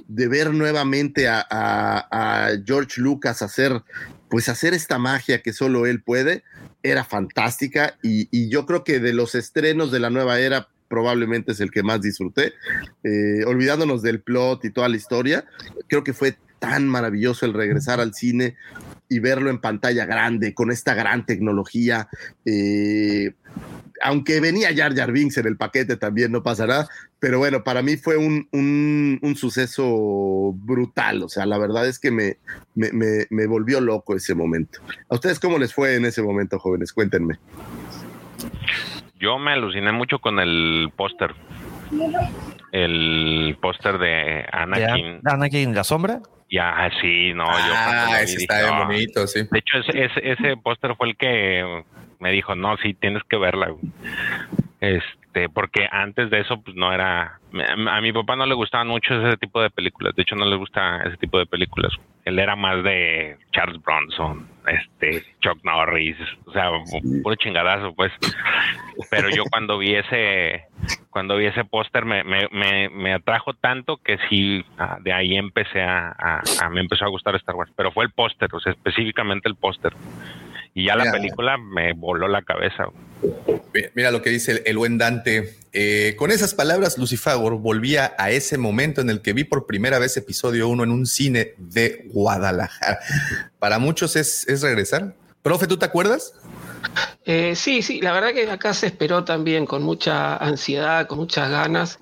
de 0.09 0.27
ver 0.27 0.53
nuevamente 0.53 1.29
a, 1.29 2.51
George 2.67 3.01
Lucas 3.01 3.43
hacer, 3.43 3.85
pues 4.31 4.49
hacer 4.49 4.73
esta 4.73 4.99
magia 4.99 5.43
que 5.43 5.53
solo 5.53 5.87
él 5.87 6.03
puede, 6.03 6.45
era 6.83 7.05
fantástica. 7.05 7.99
Y, 8.03 8.49
yo 8.49 8.65
creo 8.65 8.85
que 8.85 9.01
de 9.01 9.13
los 9.13 9.35
estrenos 9.35 9.91
de 9.91 9.99
la 9.99 10.09
nueva 10.09 10.39
era, 10.39 10.69
probablemente 10.89 11.53
es 11.53 11.61
el 11.61 11.71
que 11.71 11.83
más 11.83 12.01
disfruté. 12.01 12.55
Eh, 13.05 13.45
olvidándonos 13.45 14.03
del 14.03 14.21
plot 14.21 14.65
y 14.65 14.71
toda 14.71 14.89
la 14.89 14.97
historia, 14.97 15.45
creo 15.89 16.05
que 16.05 16.15
fue 16.15 16.39
tan 16.61 16.89
maravilloso 16.89 17.45
el 17.45 17.55
regresar 17.55 18.01
al 18.01 18.15
cine 18.15 18.57
y 19.09 19.19
verlo 19.19 19.51
en 19.51 19.61
pantalla 19.61 20.07
grande, 20.07 20.55
con 20.55 20.71
esta 20.71 20.95
gran 20.95 21.27
tecnología. 21.27 22.09
Eh, 22.45 23.33
aunque 24.03 24.41
venía 24.41 24.75
Jar 24.75 24.95
Jar 24.95 25.13
Binks 25.13 25.39
en 25.39 25.47
el 25.47 25.57
paquete 25.57 25.97
también, 25.97 26.33
no 26.33 26.43
pasará. 26.43 26.89
Pero 27.19 27.39
bueno, 27.39 27.63
para 27.65 27.83
mí 27.83 27.97
fue 27.97 28.17
un, 28.17 28.49
un, 28.51 29.37
suceso 29.37 30.53
brutal. 30.55 31.23
O 31.23 31.29
sea, 31.29 31.47
la 31.47 31.59
verdad 31.59 31.87
es 31.87 31.99
que 31.99 32.11
me, 32.11 32.39
me, 32.75 33.27
me, 33.29 33.47
volvió 33.47 33.81
loco 33.81 34.17
ese 34.17 34.35
momento. 34.35 34.81
¿A 35.09 35.15
ustedes 35.15 35.39
cómo 35.39 35.59
les 35.59 35.75
fue 35.75 35.97
en 35.97 36.07
ese 36.07 36.23
momento, 36.23 36.59
jóvenes? 36.59 36.93
Cuéntenme. 36.93 37.39
Yo 39.19 39.39
me 39.39 39.53
aluciné 39.53 39.93
mucho 39.93 40.19
con 40.19 40.39
el 40.39 40.91
póster. 40.97 41.35
El 42.73 43.59
póster 43.61 43.99
de 43.99 44.47
Anakin. 44.51 45.21
¿De 45.23 45.31
Anakin 45.31 45.75
la 45.75 45.85
sombra? 45.85 46.23
Ya, 46.51 46.91
sí, 47.01 47.33
no, 47.33 47.45
yo. 47.45 47.75
Ah, 47.77 48.21
ese 48.23 48.39
está 48.39 48.63
bien 48.63 48.87
bonito, 48.89 49.27
sí. 49.29 49.41
De 49.51 49.59
hecho, 49.61 49.79
ese, 49.95 50.33
ese, 50.33 50.57
póster 50.57 50.97
fue 50.97 51.11
el 51.11 51.17
que 51.17 51.85
me 52.19 52.33
dijo, 52.33 52.57
no, 52.57 52.77
sí, 52.79 52.93
tienes 52.95 53.23
que 53.25 53.37
verla. 53.37 53.73
Este, 54.81 55.49
porque 55.49 55.87
antes 55.91 56.29
de 56.29 56.41
eso, 56.41 56.61
pues 56.61 56.77
no 56.77 56.93
era. 56.93 57.39
A 57.89 58.01
mi 58.01 58.13
papá 58.13 58.35
no 58.35 58.47
le 58.47 58.55
gustaban 58.55 58.89
mucho 58.89 59.15
ese 59.15 59.37
tipo 59.37 59.63
de 59.63 59.71
películas. 59.71 60.15
De 60.17 60.23
hecho, 60.23 60.35
no 60.35 60.45
le 60.45 60.57
gusta 60.57 61.03
ese 61.05 61.17
tipo 61.19 61.39
de 61.39 61.47
películas. 61.47 61.93
Él 62.25 62.39
era 62.41 62.57
más 62.57 62.83
de 62.83 63.37
Charles 63.53 63.81
Bronson, 63.83 64.49
este, 64.67 65.23
Chuck 65.41 65.63
Norris, 65.65 66.17
o 66.47 66.53
sea, 66.53 66.71
puro 67.23 67.37
chingadazo, 67.37 67.95
pues. 67.95 68.13
Pero 69.09 69.31
yo 69.31 69.45
cuando 69.51 69.79
vi 69.79 69.95
ese, 69.95 70.67
cuando 71.11 71.37
vi 71.37 71.47
ese 71.47 71.65
póster 71.65 72.05
me, 72.05 72.25
me, 72.25 72.49
me, 72.51 72.89
me, 72.91 73.15
atrajo 73.15 73.55
tanto 73.55 73.99
que 73.99 74.19
sí, 74.29 74.65
ah, 74.79 74.99
de 75.01 75.13
ahí 75.13 75.37
empecé 75.37 75.83
a, 75.83 76.15
a, 76.19 76.71
me 76.71 76.81
empezó 76.81 77.05
a 77.05 77.09
gustar 77.09 77.35
Star 77.37 77.55
Wars. 77.55 77.73
Pero 77.77 77.93
fue 77.93 78.05
el 78.05 78.11
póster, 78.11 78.49
o 78.53 78.61
sea, 78.61 78.73
específicamente 78.73 79.49
el 79.49 79.57
póster. 79.57 79.93
Y 80.73 80.87
ya 80.87 80.95
la 80.95 81.11
película 81.11 81.57
me 81.59 81.95
voló 81.95 82.29
la 82.29 82.43
cabeza. 82.43 82.87
Mira 83.95 84.11
lo 84.13 84.23
que 84.23 84.31
dice 84.31 84.63
el, 84.65 84.79
buen 84.79 84.99
Dante. 84.99 85.57
Eh, 85.73 86.15
con 86.17 86.31
esas 86.31 86.55
palabras, 86.55 86.97
Lucifagor 86.97 87.59
volvía 87.59 88.15
a 88.19 88.31
ese 88.31 88.57
momento 88.57 89.01
en 89.01 89.11
el 89.11 89.21
que 89.21 89.33
vi 89.33 89.43
por 89.43 89.67
primera 89.67 89.99
vez 89.99 90.17
episodio 90.17 90.69
1 90.69 90.85
en 90.85 90.91
un 90.91 91.07
cine 91.07 91.55
de 91.59 92.05
Guadalajara. 92.13 93.01
Para 93.59 93.81
muchos 93.81 94.15
es, 94.15 94.49
es 94.49 94.63
regresar. 94.63 95.15
Profe, 95.43 95.67
¿tú 95.67 95.79
te 95.79 95.87
acuerdas? 95.87 96.35
Eh, 97.25 97.55
sí, 97.57 97.83
sí, 97.83 98.01
la 98.01 98.13
verdad 98.13 98.33
que 98.33 98.51
acá 98.51 98.75
se 98.75 98.87
esperó 98.87 99.25
también 99.25 99.67
con 99.67 99.83
mucha 99.83 100.37
ansiedad, 100.37 101.07
con 101.07 101.19
muchas 101.19 101.51
ganas. 101.51 101.99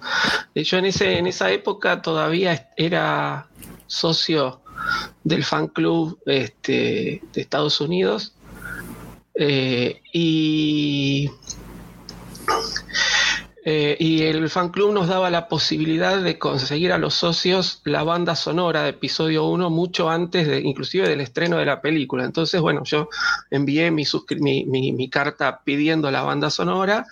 De 0.54 0.62
hecho, 0.62 0.76
en, 0.76 0.86
ese, 0.86 1.18
en 1.18 1.26
esa 1.26 1.50
época 1.50 2.02
todavía 2.02 2.70
era 2.76 3.48
socio 3.86 4.62
del 5.24 5.44
fan 5.44 5.68
club 5.68 6.18
este, 6.26 7.22
de 7.32 7.40
Estados 7.40 7.80
Unidos. 7.80 8.34
Eh, 9.34 10.00
y 10.12 11.30
eh, 13.70 13.98
y 14.00 14.22
el 14.22 14.48
fan 14.48 14.70
club 14.70 14.94
nos 14.94 15.08
daba 15.08 15.28
la 15.28 15.46
posibilidad 15.46 16.16
de 16.22 16.38
conseguir 16.38 16.90
a 16.90 16.96
los 16.96 17.12
socios 17.12 17.82
la 17.84 18.02
banda 18.02 18.34
sonora 18.34 18.84
de 18.84 18.88
episodio 18.88 19.44
1 19.44 19.68
mucho 19.68 20.08
antes 20.08 20.48
de, 20.48 20.60
inclusive 20.60 21.06
del 21.06 21.20
estreno 21.20 21.58
de 21.58 21.66
la 21.66 21.82
película. 21.82 22.24
Entonces, 22.24 22.62
bueno, 22.62 22.82
yo 22.84 23.10
envié 23.50 23.90
mi, 23.90 24.06
mi, 24.40 25.10
carta 25.10 25.60
pidiendo 25.62 26.10
la 26.10 26.22
banda 26.22 26.48
sonora, 26.48 27.04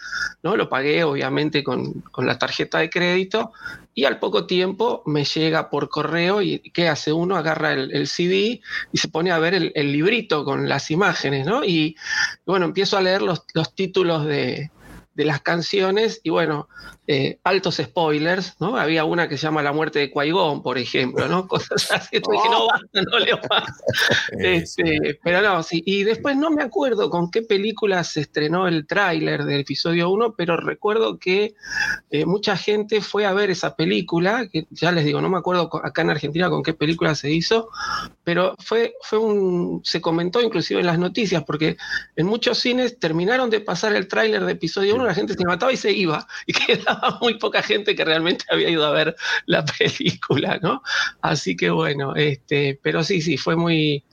¿no? 0.42 0.56
Lo 0.56 0.70
pagué 0.70 1.04
obviamente 1.04 1.62
con, 1.62 2.02
la 2.16 2.38
tarjeta 2.38 2.78
de 2.78 2.88
crédito 2.88 3.52
y 3.92 4.06
al 4.06 4.18
poco 4.18 4.46
tiempo 4.46 5.02
me 5.04 5.26
llega 5.26 5.68
por 5.68 5.90
correo 5.90 6.40
y 6.40 6.60
¿qué 6.72 6.88
hace 6.88 7.12
uno? 7.12 7.36
Agarra 7.36 7.74
el, 7.74 8.06
CD 8.06 8.62
y 8.92 8.96
se 8.96 9.08
pone 9.08 9.30
a 9.30 9.38
ver 9.38 9.52
el, 9.52 9.92
librito 9.92 10.42
con 10.46 10.70
las 10.70 10.90
imágenes, 10.90 11.44
¿no? 11.44 11.64
Y 11.64 11.96
bueno, 12.46 12.64
empiezo 12.64 12.96
a 12.96 13.02
leer 13.02 13.20
los 13.20 13.44
títulos 13.74 14.24
de, 14.24 14.70
de 15.16 15.24
las 15.24 15.40
canciones 15.40 16.20
y 16.22 16.30
bueno, 16.30 16.68
eh, 17.08 17.38
altos 17.44 17.76
spoilers, 17.76 18.56
¿no? 18.58 18.76
Había 18.76 19.04
una 19.04 19.28
que 19.28 19.36
se 19.36 19.44
llama 19.44 19.62
La 19.62 19.72
muerte 19.72 20.00
de 20.00 20.12
Qui-Gon, 20.12 20.62
por 20.62 20.76
ejemplo, 20.76 21.28
¿no? 21.28 21.46
Cosas 21.48 21.90
así, 21.92 22.16
dije, 22.16 22.48
no 22.50 22.66
basta, 22.66 23.02
no 23.10 23.18
leo 23.18 23.38
más. 23.48 23.64
Este, 24.38 25.18
pero 25.22 25.40
no, 25.40 25.62
sí, 25.62 25.82
y 25.86 26.04
después 26.04 26.36
no 26.36 26.50
me 26.50 26.62
acuerdo 26.62 27.10
con 27.10 27.30
qué 27.30 27.42
película 27.42 28.02
se 28.04 28.20
estrenó 28.20 28.66
el 28.68 28.86
tráiler 28.86 29.44
del 29.44 29.60
episodio 29.60 30.10
1, 30.10 30.34
pero 30.36 30.56
recuerdo 30.56 31.18
que 31.18 31.54
eh, 32.10 32.26
mucha 32.26 32.56
gente 32.56 33.00
fue 33.00 33.24
a 33.24 33.32
ver 33.32 33.50
esa 33.50 33.76
película, 33.76 34.48
que 34.48 34.66
ya 34.70 34.92
les 34.92 35.04
digo, 35.04 35.20
no 35.20 35.28
me 35.28 35.38
acuerdo 35.38 35.70
acá 35.84 36.02
en 36.02 36.10
Argentina 36.10 36.50
con 36.50 36.62
qué 36.62 36.74
película 36.74 37.14
se 37.14 37.30
hizo, 37.30 37.68
pero 38.24 38.54
fue, 38.58 38.94
fue 39.02 39.18
un, 39.18 39.80
se 39.84 40.00
comentó 40.00 40.40
inclusive 40.40 40.80
en 40.80 40.86
las 40.86 40.98
noticias, 40.98 41.44
porque 41.44 41.76
en 42.16 42.26
muchos 42.26 42.58
cines 42.58 42.98
terminaron 42.98 43.48
de 43.50 43.60
pasar 43.60 43.94
el 43.94 44.08
tráiler 44.08 44.44
de 44.44 44.52
episodio 44.52 44.96
1, 44.96 45.04
la 45.04 45.14
gente 45.14 45.34
se 45.34 45.44
mataba 45.44 45.72
y 45.72 45.76
se 45.76 45.92
iba, 45.92 46.26
y 46.46 46.52
quedaba 46.66 46.95
muy 47.20 47.34
poca 47.34 47.62
gente 47.62 47.94
que 47.94 48.04
realmente 48.04 48.44
había 48.50 48.70
ido 48.70 48.84
a 48.84 48.92
ver 48.92 49.16
la 49.46 49.64
película, 49.64 50.58
¿no? 50.62 50.82
Así 51.20 51.56
que 51.56 51.70
bueno, 51.70 52.14
este, 52.14 52.78
pero 52.82 53.02
sí, 53.02 53.20
sí, 53.20 53.36
fue 53.36 53.56
muy, 53.56 54.04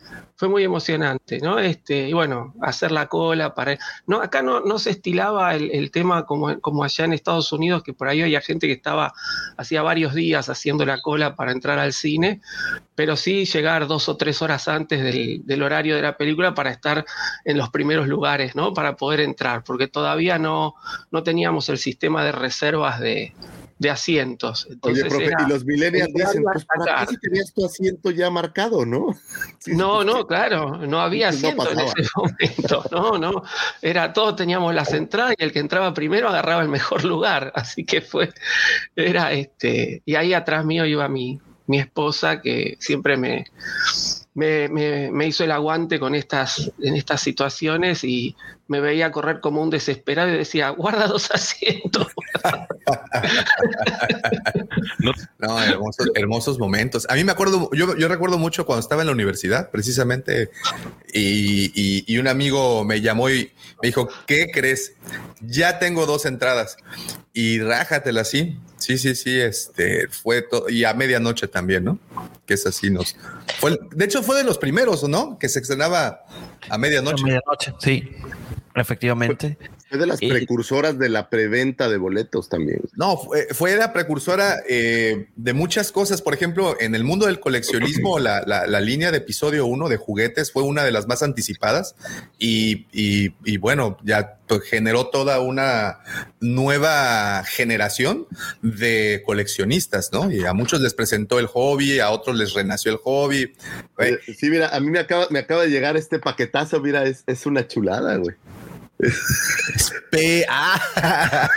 fue 0.43 0.49
muy 0.49 0.63
emocionante, 0.65 1.39
¿no? 1.39 1.58
Este, 1.58 2.10
y 2.10 2.12
bueno, 2.12 2.53
hacer 2.62 2.91
la 2.91 3.08
cola 3.08 3.53
para... 3.56 3.77
No, 4.08 4.21
acá 4.21 4.41
no, 4.41 4.60
no 4.60 4.77
se 4.77 4.89
estilaba 4.89 5.56
el, 5.56 5.71
el 5.71 5.89
tema 5.89 6.25
como, 6.25 6.60
como 6.60 6.84
allá 6.84 7.06
en 7.06 7.13
Estados 7.13 7.53
Unidos, 7.53 7.82
que 7.82 7.93
por 7.93 8.10
ahí 8.10 8.21
había 8.21 8.41
gente 8.41 8.67
que 8.67 8.73
estaba 8.73 9.13
hacía 9.56 9.82
varios 9.84 10.13
días 10.13 10.49
haciendo 10.49 10.86
la 10.86 10.99
cola 11.01 11.38
para 11.38 11.53
entrar 11.53 11.79
al 11.79 11.93
cine, 11.93 12.41
pero 12.93 13.15
sí 13.15 13.45
llegar 13.45 13.88
dos 13.88 14.10
o 14.10 14.17
tres 14.17 14.41
horas 14.41 14.67
antes 14.67 15.01
del, 15.01 15.43
del 15.45 15.63
horario 15.63 15.95
de 15.95 16.01
la 16.01 16.17
película 16.17 16.53
para 16.53 16.71
estar 16.71 17.06
en 17.45 17.58
los 17.58 17.69
primeros 17.69 18.10
lugares, 18.10 18.53
¿no? 18.53 18.73
Para 18.73 18.97
poder 18.97 19.21
entrar, 19.21 19.63
porque 19.63 19.88
todavía 19.88 20.38
no, 20.39 20.75
no 21.10 21.23
teníamos 21.23 21.69
el 21.69 21.77
sistema 21.77 22.21
de 22.25 22.34
reservas 22.34 22.99
de, 22.99 23.34
de 23.79 23.89
asientos. 23.89 24.67
Entonces 24.69 25.03
Oye, 25.03 25.10
profe, 25.10 25.25
era- 25.27 25.38
y 25.45 25.49
los 25.49 25.65
millennials 25.65 26.13
dicen, 26.13 26.43
pues, 26.43 26.65
¿para 26.65 27.06
qué 27.06 27.12
si 27.12 27.17
tenías 27.17 27.53
tu 27.53 27.65
asiento 27.65 28.12
ya 28.12 28.29
marcado, 28.29 28.86
no? 28.86 29.08
Sí, 29.60 29.73
No, 29.75 30.03
no. 30.03 30.27
Claro, 30.33 30.77
no 30.87 30.99
había 30.99 31.29
asiento 31.29 31.69
en 31.71 31.79
ese 31.79 32.09
momento, 32.15 32.85
no, 32.91 33.17
no, 33.19 33.43
era 33.81 34.11
todos 34.13 34.35
teníamos 34.35 34.73
las 34.73 34.91
entradas 34.93 35.35
y 35.37 35.43
el 35.43 35.51
que 35.51 35.59
entraba 35.59 35.93
primero 35.93 36.27
agarraba 36.29 36.63
el 36.63 36.69
mejor 36.69 37.03
lugar, 37.03 37.51
así 37.55 37.86
que 37.86 38.01
fue, 38.01 38.31
era 38.95 39.31
este, 39.31 40.01
y 40.05 40.15
ahí 40.15 40.34
atrás 40.34 40.65
mío 40.65 40.86
iba 40.86 41.07
mi, 41.07 41.39
mi 41.67 41.77
esposa 41.79 42.41
que 42.41 42.77
siempre 42.79 43.15
me, 43.15 43.45
me, 44.34 44.67
me- 44.69 45.11
me 45.11 45.27
hizo 45.27 45.43
el 45.43 45.51
aguante 45.51 45.99
con 45.99 46.15
estas, 46.15 46.71
en 46.81 46.95
estas 46.95 47.21
situaciones 47.21 48.03
y 48.03 48.36
me 48.68 48.80
veía 48.80 49.11
correr 49.11 49.39
como 49.41 49.61
un 49.61 49.70
desesperado 49.70 50.30
y 50.30 50.38
decía, 50.38 50.70
guarda 50.70 51.07
dos 51.07 51.30
asientos. 51.32 52.07
No, 55.39 55.61
hermosos, 55.61 56.07
hermosos 56.16 56.59
momentos. 56.59 57.05
A 57.09 57.16
mí 57.16 57.24
me 57.24 57.32
acuerdo, 57.32 57.70
yo, 57.74 57.95
yo 57.97 58.07
recuerdo 58.07 58.38
mucho 58.38 58.66
cuando 58.66 58.82
estaba 58.82 59.01
en 59.01 59.07
la 59.07 59.11
universidad, 59.14 59.70
precisamente, 59.72 60.49
y, 61.14 61.72
y- 61.76 62.03
y 62.07 62.18
un 62.18 62.28
amigo 62.28 62.84
me 62.84 63.01
llamó 63.01 63.30
y 63.30 63.51
me 63.82 63.88
dijo, 63.88 64.07
¿qué 64.26 64.49
crees? 64.53 64.93
Ya 65.41 65.80
tengo 65.80 66.05
dos 66.05 66.26
entradas 66.26 66.78
y 67.34 67.59
rájatela 67.59 68.22
así. 68.22 68.57
Sí, 68.78 68.97
sí, 68.97 69.16
sí, 69.16 69.39
este 69.39 70.07
fue 70.09 70.41
todo, 70.41 70.70
y 70.70 70.84
a 70.84 70.93
medianoche 70.93 71.47
también, 71.47 71.86
¿no? 71.86 71.99
Que 72.45 72.55
es 72.55 72.66
así, 72.66 72.89
nos 72.89 73.16
fue, 73.59 73.80
de 73.91 74.05
hecho, 74.05 74.24
fue 74.24 74.36
de 74.38 74.43
los 74.43 74.57
primeros, 74.57 75.07
¿no? 75.07 75.38
Que 75.39 75.47
se 75.47 75.59
estrenaba 75.59 76.26
a 76.70 76.78
medianoche. 76.78 77.24
A 77.24 77.26
medianoche, 77.26 77.74
sí, 77.80 78.09
efectivamente. 78.76 79.57
Es 79.93 79.99
de 79.99 80.05
las 80.07 80.19
precursoras 80.29 80.97
de 80.99 81.07
la 81.09 81.29
preventa 81.29 81.87
de 81.87 81.97
boletos 81.97 82.49
también. 82.49 82.81
No, 82.95 83.15
fue, 83.17 83.47
fue 83.51 83.75
la 83.77 83.93
precursora 83.93 84.57
eh, 84.67 85.27
de 85.35 85.53
muchas 85.53 85.91
cosas. 85.91 86.21
Por 86.21 86.33
ejemplo, 86.33 86.75
en 86.79 86.95
el 86.95 87.03
mundo 87.03 87.27
del 87.27 87.39
coleccionismo, 87.39 88.17
la, 88.19 88.43
la- 88.45 88.67
la 88.67 88.81
línea 88.81 89.11
de 89.11 89.19
episodio 89.19 89.65
1 89.67 89.89
de 89.89 89.97
juguetes 89.97 90.51
fue 90.51 90.63
una 90.63 90.83
de 90.83 90.91
las 90.91 91.07
más 91.07 91.21
anticipadas 91.23 91.95
y, 92.39 92.87
y- 92.91 93.35
y 93.45 93.57
bueno, 93.57 93.97
ya 94.03 94.39
generó 94.69 95.07
toda 95.07 95.39
una 95.39 95.99
nueva 96.39 97.43
generación 97.45 98.27
de 98.61 99.23
coleccionistas, 99.25 100.11
¿no? 100.11 100.31
Y 100.31 100.45
a 100.45 100.53
muchos 100.53 100.81
les 100.81 100.93
presentó 100.93 101.39
el 101.39 101.47
hobby, 101.47 101.99
a 101.99 102.09
otros 102.11 102.35
les 102.37 102.53
renació 102.53 102.91
el 102.91 102.97
hobby. 102.97 103.53
Sí, 104.37 104.49
mira, 104.49 104.69
a 104.69 104.79
mí 104.79 104.89
me 104.89 104.99
acaba, 104.99 105.27
me 105.29 105.39
acaba 105.39 105.63
de 105.63 105.69
llegar 105.69 105.97
este 105.97 106.19
paquetazo, 106.19 106.79
mira, 106.81 107.03
es, 107.05 107.23
es 107.27 107.45
una 107.45 107.67
chulada, 107.67 108.15
güey. 108.17 108.35
Pe- 110.12 110.45
ah. 110.49 111.49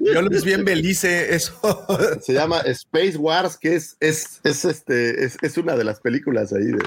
Yo 0.00 0.22
los 0.22 0.44
vi 0.44 0.52
en 0.52 0.64
Belice, 0.64 1.34
eso. 1.34 1.86
Se 2.22 2.32
llama 2.32 2.60
Space 2.60 3.16
Wars, 3.16 3.56
que 3.56 3.76
es, 3.76 3.96
es, 4.00 4.40
es 4.44 4.64
este, 4.64 5.24
es, 5.24 5.36
es 5.42 5.56
una 5.56 5.76
de 5.76 5.84
las 5.84 6.00
películas 6.00 6.52
ahí 6.52 6.64
de. 6.66 6.78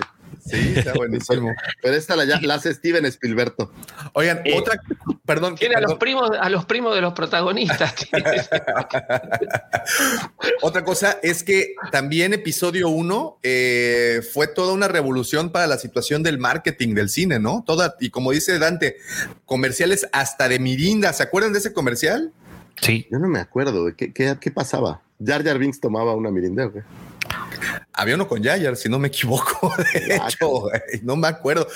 Sí, 0.46 0.74
está 0.76 0.94
buenísimo. 0.94 1.52
Pero 1.82 1.96
esta 1.96 2.16
la, 2.16 2.26
ya- 2.26 2.42
la 2.42 2.56
hace 2.56 2.74
Steven 2.74 3.06
Spielberto. 3.06 3.72
Oigan, 4.14 4.42
Eh, 4.46 4.54
otra, 4.58 4.80
perdón, 5.26 5.56
Tiene 5.56 5.76
a 5.76 5.82
los 5.82 5.96
primos, 5.96 6.32
a 6.40 6.50
los 6.50 6.66
primos 6.66 6.96
de 6.96 7.02
los 7.02 7.14
protagonistas. 7.14 7.94
Otra 10.62 10.84
cosa 10.84 11.20
es 11.24 11.44
que 11.44 11.76
también 11.92 12.34
episodio 12.34 12.90
1 12.90 13.40
fue 14.34 14.48
toda 14.48 14.74
una 14.74 14.88
revolución 14.88 15.52
para 15.52 15.68
la 15.68 15.78
situación 15.78 16.24
del 16.24 16.38
marketing 16.38 16.96
del 16.96 17.10
cine, 17.10 17.40
¿no? 17.40 17.64
Toda, 17.66 17.96
y 18.00 18.10
como 18.10 18.32
dice 18.32 18.60
Dante, 18.60 18.98
comerciales 19.46 20.08
hasta 20.12 20.48
de 20.48 20.60
Mirinda. 20.60 21.14
¿Se 21.14 21.24
acuerdan 21.24 21.54
de 21.54 21.60
ese 21.60 21.74
comercial? 21.74 22.32
Sí, 22.82 23.08
Yo 23.10 23.20
no 23.20 23.28
me 23.28 23.40
acuerdo. 23.40 23.96
¿Qué, 23.96 24.14
qué, 24.14 24.36
qué 24.40 24.52
pasaba? 24.52 25.02
Jar 25.24 25.44
Jar 25.44 25.58
Binks 25.58 25.80
tomaba 25.80 26.14
una 26.14 26.30
mirinda, 26.30 26.66
güey. 26.66 26.84
Había 27.94 28.16
uno 28.16 28.28
con 28.28 28.42
Yayar, 28.44 28.76
si 28.76 28.90
no 28.90 29.00
me 29.00 29.08
equivoco. 29.10 29.74
De 29.94 30.16
hecho, 30.16 30.70
no 31.04 31.16
me 31.16 31.28
acuerdo. 31.28 31.68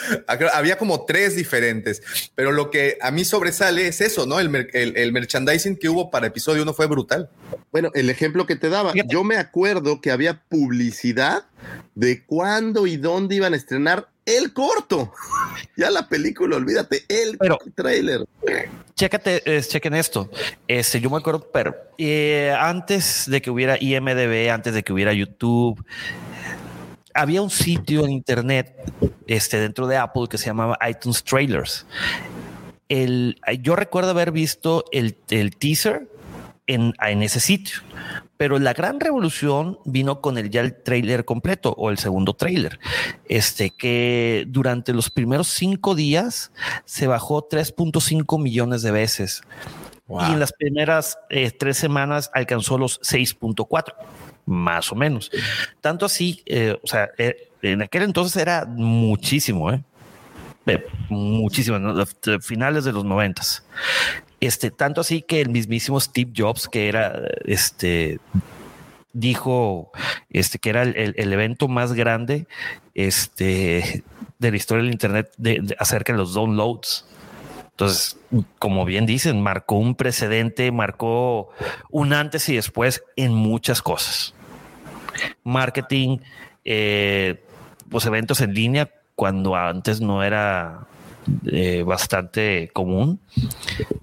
Había 0.53 0.77
como 0.77 1.05
tres 1.05 1.35
diferentes, 1.35 2.01
pero 2.35 2.51
lo 2.51 2.69
que 2.71 2.97
a 3.01 3.11
mí 3.11 3.25
sobresale 3.25 3.87
es 3.87 4.01
eso, 4.01 4.25
¿no? 4.25 4.39
El, 4.39 4.49
mer- 4.49 4.69
el- 4.73 4.95
el 4.97 5.11
merchandising 5.11 5.77
que 5.77 5.89
hubo 5.89 6.09
para 6.11 6.27
episodio 6.27 6.63
1 6.63 6.73
fue 6.73 6.87
brutal. 6.87 7.29
Bueno, 7.71 7.89
el 7.93 8.09
ejemplo 8.09 8.45
que 8.45 8.55
te 8.55 8.69
daba, 8.69 8.93
yo 9.07 9.23
me 9.23 9.37
acuerdo 9.37 10.01
que 10.01 10.11
había 10.11 10.41
publicidad 10.49 11.45
de 11.95 12.23
cuándo 12.25 12.87
y 12.87 12.97
dónde 12.97 13.35
iban 13.35 13.53
a 13.53 13.57
estrenar 13.57 14.09
el 14.37 14.53
corto. 14.53 15.13
Ya 15.75 15.89
la 15.89 16.07
película, 16.07 16.55
olvídate, 16.57 17.03
el 17.07 17.37
Pero- 17.37 17.57
trailer. 17.75 18.25
Chécate, 18.95 19.41
eh, 19.45 19.61
chequen 19.61 19.95
esto. 19.95 20.29
Este, 20.67 20.99
yo 20.99 21.09
me 21.09 21.17
acuerdo, 21.17 21.47
pero 21.53 21.73
eh, 21.97 22.53
antes 22.59 23.29
de 23.29 23.41
que 23.41 23.49
hubiera 23.49 23.77
IMDB, 23.79 24.49
antes 24.51 24.73
de 24.73 24.83
que 24.83 24.91
hubiera 24.91 25.13
YouTube, 25.13 25.83
había 27.13 27.41
un 27.41 27.49
sitio 27.49 28.03
en 28.03 28.11
internet 28.11 28.75
este, 29.27 29.59
dentro 29.59 29.87
de 29.87 29.97
Apple 29.97 30.27
que 30.29 30.37
se 30.37 30.47
llamaba 30.47 30.77
iTunes 30.89 31.23
Trailers. 31.23 31.85
El, 32.89 33.39
yo 33.61 33.75
recuerdo 33.75 34.11
haber 34.11 34.31
visto 34.31 34.83
el, 34.91 35.15
el 35.29 35.55
teaser 35.55 36.07
en, 36.67 36.93
en 37.01 37.23
ese 37.23 37.39
sitio, 37.39 37.79
pero 38.39 38.57
la 38.57 38.71
gran 38.71 39.01
revolución 39.01 39.79
vino 39.83 40.21
con 40.21 40.37
el 40.37 40.49
ya 40.49 40.61
el 40.61 40.73
trailer 40.81 41.25
completo 41.25 41.75
o 41.77 41.89
el 41.89 41.97
segundo 41.97 42.33
trailer, 42.33 42.79
este 43.25 43.69
que 43.69 44.45
durante 44.47 44.93
los 44.93 45.09
primeros 45.09 45.49
cinco 45.49 45.93
días 45.93 46.53
se 46.85 47.05
bajó 47.05 47.49
3.5 47.49 48.41
millones 48.41 48.81
de 48.81 48.91
veces 48.91 49.41
y 50.07 50.31
en 50.31 50.39
las 50.39 50.53
primeras 50.53 51.19
eh, 51.29 51.51
tres 51.51 51.75
semanas 51.77 52.31
alcanzó 52.33 52.77
los 52.77 53.01
6.4 53.01 53.93
más 54.45 54.89
o 54.93 54.95
menos. 54.95 55.29
Tanto 55.81 56.05
así, 56.05 56.41
eh, 56.45 56.77
o 56.81 56.87
sea, 56.87 57.09
eh, 57.17 57.49
en 57.61 57.81
aquel 57.81 58.03
entonces 58.03 58.41
era 58.41 58.65
muchísimo, 58.65 59.69
¿eh? 59.69 59.83
Eh, 60.69 60.85
muchísimo, 61.09 61.79
¿no? 61.79 61.93
De 61.95 62.39
finales 62.41 62.83
de 62.85 62.91
los 62.93 63.03
noventas. 63.05 63.63
Este, 64.39 64.71
tanto 64.71 65.01
así 65.01 65.21
que 65.21 65.41
el 65.41 65.49
mismísimo 65.49 65.99
Steve 65.99 66.31
Jobs, 66.35 66.67
que 66.67 66.87
era 66.87 67.19
este, 67.45 68.19
dijo 69.13 69.91
este, 70.29 70.59
que 70.59 70.69
era 70.69 70.83
el, 70.83 70.95
el- 70.95 71.15
el 71.17 71.33
evento 71.33 71.67
más 71.67 71.93
grande 71.93 72.47
este, 72.93 74.03
de 74.37 74.51
la 74.51 74.57
historia 74.57 74.83
del 74.83 74.91
Internet 74.93 75.31
de- 75.37 75.59
de- 75.61 75.75
acerca 75.79 76.13
de 76.13 76.19
los 76.19 76.33
downloads. 76.33 77.05
Entonces, 77.71 78.17
como 78.59 78.85
bien 78.85 79.05
dicen, 79.05 79.41
marcó 79.41 79.75
un 79.75 79.95
precedente, 79.95 80.71
marcó 80.71 81.49
un 81.89 82.13
antes 82.13 82.47
y 82.49 82.55
después 82.55 83.03
en 83.15 83.33
muchas 83.33 83.81
cosas. 83.81 84.33
Marketing, 85.43 86.19
eh, 86.65 87.41
pues 87.89 88.05
eventos 88.05 88.41
en 88.41 88.53
línea, 88.53 88.89
cuando 89.19 89.53
antes 89.53 89.99
no 89.99 90.23
era 90.23 90.87
eh, 91.51 91.83
bastante 91.83 92.69
común. 92.71 93.19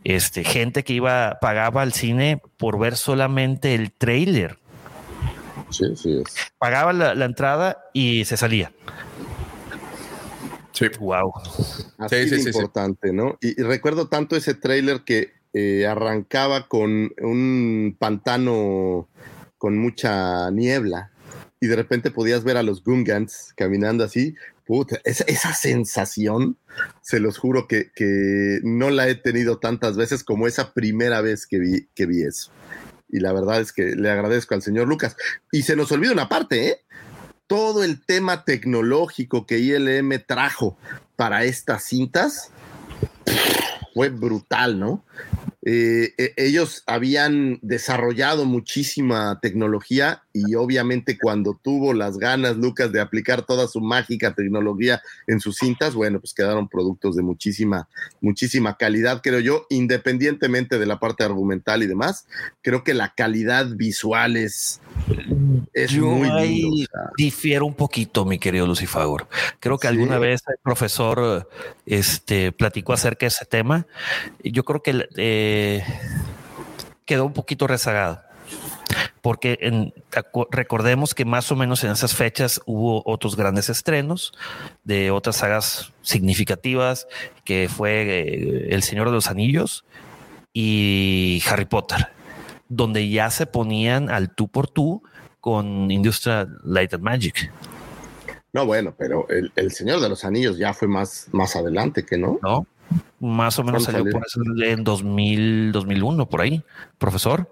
Este, 0.04 0.44
gente 0.44 0.84
que 0.84 0.92
iba, 0.92 1.38
pagaba 1.40 1.80
al 1.80 1.94
cine 1.94 2.42
por 2.58 2.78
ver 2.78 2.96
solamente 2.96 3.74
el 3.74 3.92
trailer. 3.92 4.58
Sí, 5.70 5.86
sí. 5.96 6.20
es. 6.20 6.34
Pagaba 6.58 6.92
la, 6.92 7.14
la 7.14 7.24
entrada 7.24 7.78
y 7.94 8.26
se 8.26 8.36
salía. 8.36 8.72
Sí. 10.72 10.88
Wow. 11.00 11.32
Así 11.96 12.16
Sí, 12.16 12.24
sí, 12.24 12.30
de 12.30 12.36
sí, 12.36 12.42
sí. 12.42 12.48
importante, 12.50 13.14
¿no? 13.14 13.38
Y, 13.40 13.58
y 13.58 13.64
recuerdo 13.64 14.08
tanto 14.08 14.36
ese 14.36 14.52
tráiler 14.52 15.00
que 15.00 15.32
eh, 15.54 15.86
arrancaba 15.86 16.68
con 16.68 17.10
un 17.22 17.96
pantano 17.98 19.08
con 19.56 19.78
mucha 19.78 20.50
niebla 20.50 21.10
y 21.58 21.68
de 21.68 21.76
repente 21.76 22.10
podías 22.10 22.44
ver 22.44 22.58
a 22.58 22.62
los 22.62 22.84
Gungans 22.84 23.54
caminando 23.56 24.04
así. 24.04 24.34
Esa 25.04 25.54
sensación, 25.54 26.58
se 27.02 27.20
los 27.20 27.38
juro 27.38 27.68
que, 27.68 27.90
que 27.94 28.60
no 28.64 28.90
la 28.90 29.08
he 29.08 29.14
tenido 29.14 29.58
tantas 29.58 29.96
veces 29.96 30.24
como 30.24 30.46
esa 30.46 30.72
primera 30.72 31.20
vez 31.20 31.46
que 31.46 31.58
vi, 31.58 31.88
que 31.94 32.06
vi 32.06 32.22
eso. 32.22 32.50
Y 33.08 33.20
la 33.20 33.32
verdad 33.32 33.60
es 33.60 33.72
que 33.72 33.94
le 33.94 34.10
agradezco 34.10 34.54
al 34.54 34.62
señor 34.62 34.88
Lucas. 34.88 35.16
Y 35.52 35.62
se 35.62 35.76
nos 35.76 35.92
olvida 35.92 36.12
una 36.12 36.28
parte, 36.28 36.68
¿eh? 36.68 36.80
Todo 37.46 37.84
el 37.84 38.04
tema 38.04 38.44
tecnológico 38.44 39.46
que 39.46 39.58
ILM 39.58 40.24
trajo 40.26 40.76
para 41.14 41.44
estas 41.44 41.84
cintas 41.84 42.50
fue 43.94 44.08
brutal, 44.08 44.80
¿no? 44.80 45.04
Eh, 45.68 46.14
eh, 46.16 46.32
ellos 46.36 46.84
habían 46.86 47.58
desarrollado 47.60 48.44
muchísima 48.44 49.40
tecnología 49.42 50.22
y 50.32 50.54
obviamente 50.54 51.18
cuando 51.18 51.58
tuvo 51.60 51.92
las 51.92 52.18
ganas 52.18 52.56
Lucas 52.56 52.92
de 52.92 53.00
aplicar 53.00 53.44
toda 53.44 53.66
su 53.66 53.80
mágica 53.80 54.32
tecnología 54.32 55.02
en 55.26 55.40
sus 55.40 55.56
cintas, 55.56 55.96
bueno, 55.96 56.20
pues 56.20 56.34
quedaron 56.34 56.68
productos 56.68 57.16
de 57.16 57.24
muchísima, 57.24 57.88
muchísima 58.20 58.76
calidad, 58.76 59.22
creo 59.24 59.40
yo, 59.40 59.66
independientemente 59.68 60.78
de 60.78 60.86
la 60.86 61.00
parte 61.00 61.24
argumental 61.24 61.82
y 61.82 61.88
demás, 61.88 62.28
creo 62.62 62.84
que 62.84 62.94
la 62.94 63.12
calidad 63.16 63.66
visual 63.74 64.36
es, 64.36 64.80
es 65.74 65.90
Yo 65.90 66.06
muy 66.06 66.28
ahí 66.28 66.62
lindo, 66.62 66.88
difiero 67.16 67.66
un 67.66 67.74
poquito, 67.74 68.24
mi 68.24 68.38
querido 68.38 68.68
Lucifagor. 68.68 69.26
Creo 69.58 69.78
que 69.78 69.88
alguna 69.88 70.20
vez 70.20 70.42
el 70.46 70.58
profesor 70.62 71.48
este, 71.86 72.52
platicó 72.52 72.92
acerca 72.92 73.26
de 73.26 73.28
ese 73.28 73.46
tema. 73.46 73.88
Yo 74.44 74.64
creo 74.64 74.82
que 74.82 75.08
eh, 75.16 75.55
quedó 77.04 77.24
un 77.26 77.32
poquito 77.32 77.66
rezagado. 77.66 78.20
Porque 79.20 79.58
en- 79.60 79.92
recordemos 80.52 81.14
que 81.14 81.24
más 81.24 81.50
o 81.50 81.56
menos 81.56 81.82
en 81.82 81.90
esas 81.90 82.14
fechas 82.14 82.60
hubo 82.64 83.02
otros 83.04 83.34
grandes 83.36 83.68
estrenos 83.68 84.32
de 84.84 85.10
otras 85.10 85.36
sagas 85.36 85.92
significativas, 86.02 87.08
que 87.44 87.68
fue 87.68 88.02
eh, 88.02 88.68
El 88.70 88.82
Señor 88.84 89.08
de 89.08 89.14
los 89.14 89.26
Anillos 89.28 89.84
y 90.52 91.42
Harry 91.50 91.64
Potter, 91.64 92.08
donde 92.68 93.08
ya 93.08 93.30
se 93.30 93.46
ponían 93.46 94.10
al 94.10 94.32
tú 94.34 94.46
por 94.48 94.68
tú 94.68 95.02
con 95.40 95.90
Industrial 95.90 96.48
Light 96.64 96.94
and 96.94 97.02
Magic, 97.02 97.52
No, 98.52 98.64
bueno, 98.64 98.94
pero 98.96 99.28
el, 99.28 99.52
el 99.56 99.70
Señor 99.72 100.00
de 100.00 100.08
los 100.08 100.24
Anillos 100.24 100.56
ya 100.56 100.72
fue 100.72 100.88
más, 100.88 101.26
más 101.32 101.56
adelante 101.56 102.04
que 102.06 102.16
no. 102.16 102.38
¿no? 102.42 102.66
Más 103.20 103.58
o 103.58 103.64
menos 103.64 103.84
¿Cuándo 103.84 103.98
salió 104.04 104.12
por 104.12 104.26
eso 104.26 104.40
en 104.64 104.84
2000, 104.84 105.72
2001, 105.72 106.28
por 106.28 106.40
ahí, 106.42 106.62
profesor. 106.98 107.50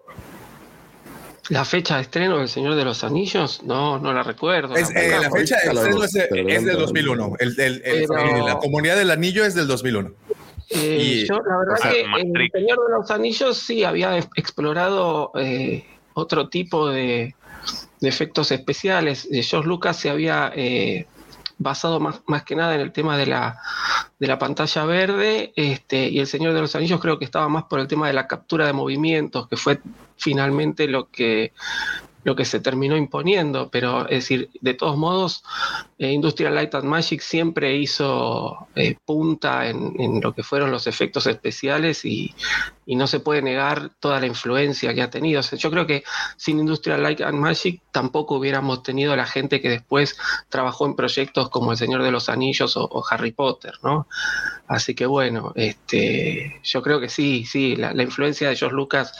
La 1.50 1.64
fecha 1.64 1.96
de 1.96 2.02
estreno 2.02 2.38
del 2.38 2.48
Señor 2.48 2.74
de 2.74 2.84
los 2.84 3.04
Anillos, 3.04 3.62
no, 3.64 3.98
no 3.98 4.12
la 4.14 4.22
recuerdo. 4.22 4.76
Es, 4.76 4.88
eh, 4.90 5.08
la 5.10 5.20
tampoco. 5.22 5.36
fecha 5.40 5.56
de 5.56 5.72
estreno 5.72 6.04
es, 6.04 6.14
es 6.14 6.30
del 6.30 6.46
dentro- 6.46 6.78
2001. 6.80 7.32
El, 7.38 7.60
el- 7.60 7.82
el- 7.84 8.06
Pero- 8.08 8.18
eh, 8.18 8.42
la 8.46 8.58
comunidad 8.58 8.96
del 8.96 9.10
anillo 9.10 9.44
es 9.44 9.54
del 9.54 9.66
2001. 9.66 10.12
Eh, 10.70 10.98
Y- 11.00 11.28
yo, 11.28 11.34
la 11.46 11.58
verdad 11.58 11.74
o 11.74 11.82
sea, 11.82 11.90
que 11.90 12.00
en. 12.00 12.34
El 12.36 12.50
Señor 12.50 12.78
de 12.88 12.94
los 12.98 13.10
Anillos 13.10 13.58
sí 13.58 13.84
había 13.84 14.16
ex- 14.16 14.28
explorado 14.36 15.32
eh, 15.38 15.84
otro 16.14 16.48
tipo 16.48 16.88
de, 16.88 17.34
de 18.00 18.08
efectos 18.08 18.50
especiales. 18.50 19.28
Eh, 19.30 19.42
George 19.42 19.68
Lucas 19.68 19.98
se 19.98 20.08
había 20.08 20.50
eh, 20.56 21.06
basado 21.58 22.00
más, 22.00 22.22
más 22.26 22.42
que 22.42 22.56
nada 22.56 22.74
en 22.74 22.80
el 22.80 22.92
tema 22.92 23.16
de 23.16 23.26
la, 23.26 23.58
de 24.18 24.26
la 24.26 24.38
pantalla 24.38 24.84
verde 24.84 25.52
este, 25.56 26.08
y 26.08 26.20
El 26.20 26.26
Señor 26.26 26.54
de 26.54 26.60
los 26.60 26.74
Anillos 26.74 27.00
creo 27.00 27.18
que 27.18 27.24
estaba 27.24 27.48
más 27.48 27.64
por 27.64 27.80
el 27.80 27.88
tema 27.88 28.06
de 28.06 28.12
la 28.12 28.26
captura 28.26 28.66
de 28.66 28.72
movimientos, 28.72 29.48
que 29.48 29.56
fue 29.56 29.80
finalmente 30.16 30.88
lo 30.88 31.10
que 31.10 31.52
lo 32.24 32.34
que 32.34 32.44
se 32.44 32.60
terminó 32.60 32.96
imponiendo, 32.96 33.68
pero 33.70 34.08
es 34.08 34.24
decir, 34.24 34.50
de 34.60 34.74
todos 34.74 34.96
modos, 34.96 35.44
eh, 35.98 36.10
Industrial 36.10 36.54
Light 36.54 36.74
and 36.74 36.84
Magic 36.84 37.20
siempre 37.20 37.76
hizo 37.76 38.66
eh, 38.74 38.96
punta 39.04 39.68
en, 39.68 39.94
en 40.00 40.20
lo 40.20 40.34
que 40.34 40.42
fueron 40.42 40.70
los 40.70 40.86
efectos 40.86 41.26
especiales 41.26 42.04
y, 42.04 42.34
y 42.86 42.96
no 42.96 43.06
se 43.06 43.20
puede 43.20 43.42
negar 43.42 43.90
toda 44.00 44.20
la 44.20 44.26
influencia 44.26 44.94
que 44.94 45.02
ha 45.02 45.10
tenido. 45.10 45.40
O 45.40 45.42
sea, 45.42 45.58
yo 45.58 45.70
creo 45.70 45.86
que 45.86 46.04
sin 46.36 46.58
Industrial 46.58 47.02
Light 47.02 47.20
and 47.20 47.38
Magic 47.38 47.80
tampoco 47.92 48.36
hubiéramos 48.36 48.82
tenido 48.82 49.14
la 49.16 49.26
gente 49.26 49.60
que 49.60 49.68
después 49.68 50.16
trabajó 50.48 50.86
en 50.86 50.96
proyectos 50.96 51.50
como 51.50 51.72
El 51.72 51.78
Señor 51.78 52.02
de 52.02 52.10
los 52.10 52.28
Anillos 52.28 52.76
o, 52.76 52.84
o 52.84 53.04
Harry 53.10 53.32
Potter, 53.32 53.74
¿no? 53.82 54.08
Así 54.66 54.94
que 54.94 55.04
bueno, 55.04 55.52
este, 55.56 56.60
yo 56.62 56.82
creo 56.82 57.00
que 57.00 57.08
sí, 57.08 57.44
sí, 57.44 57.76
la, 57.76 57.92
la 57.92 58.02
influencia 58.02 58.48
de 58.48 58.56
George 58.56 58.74
Lucas 58.74 59.12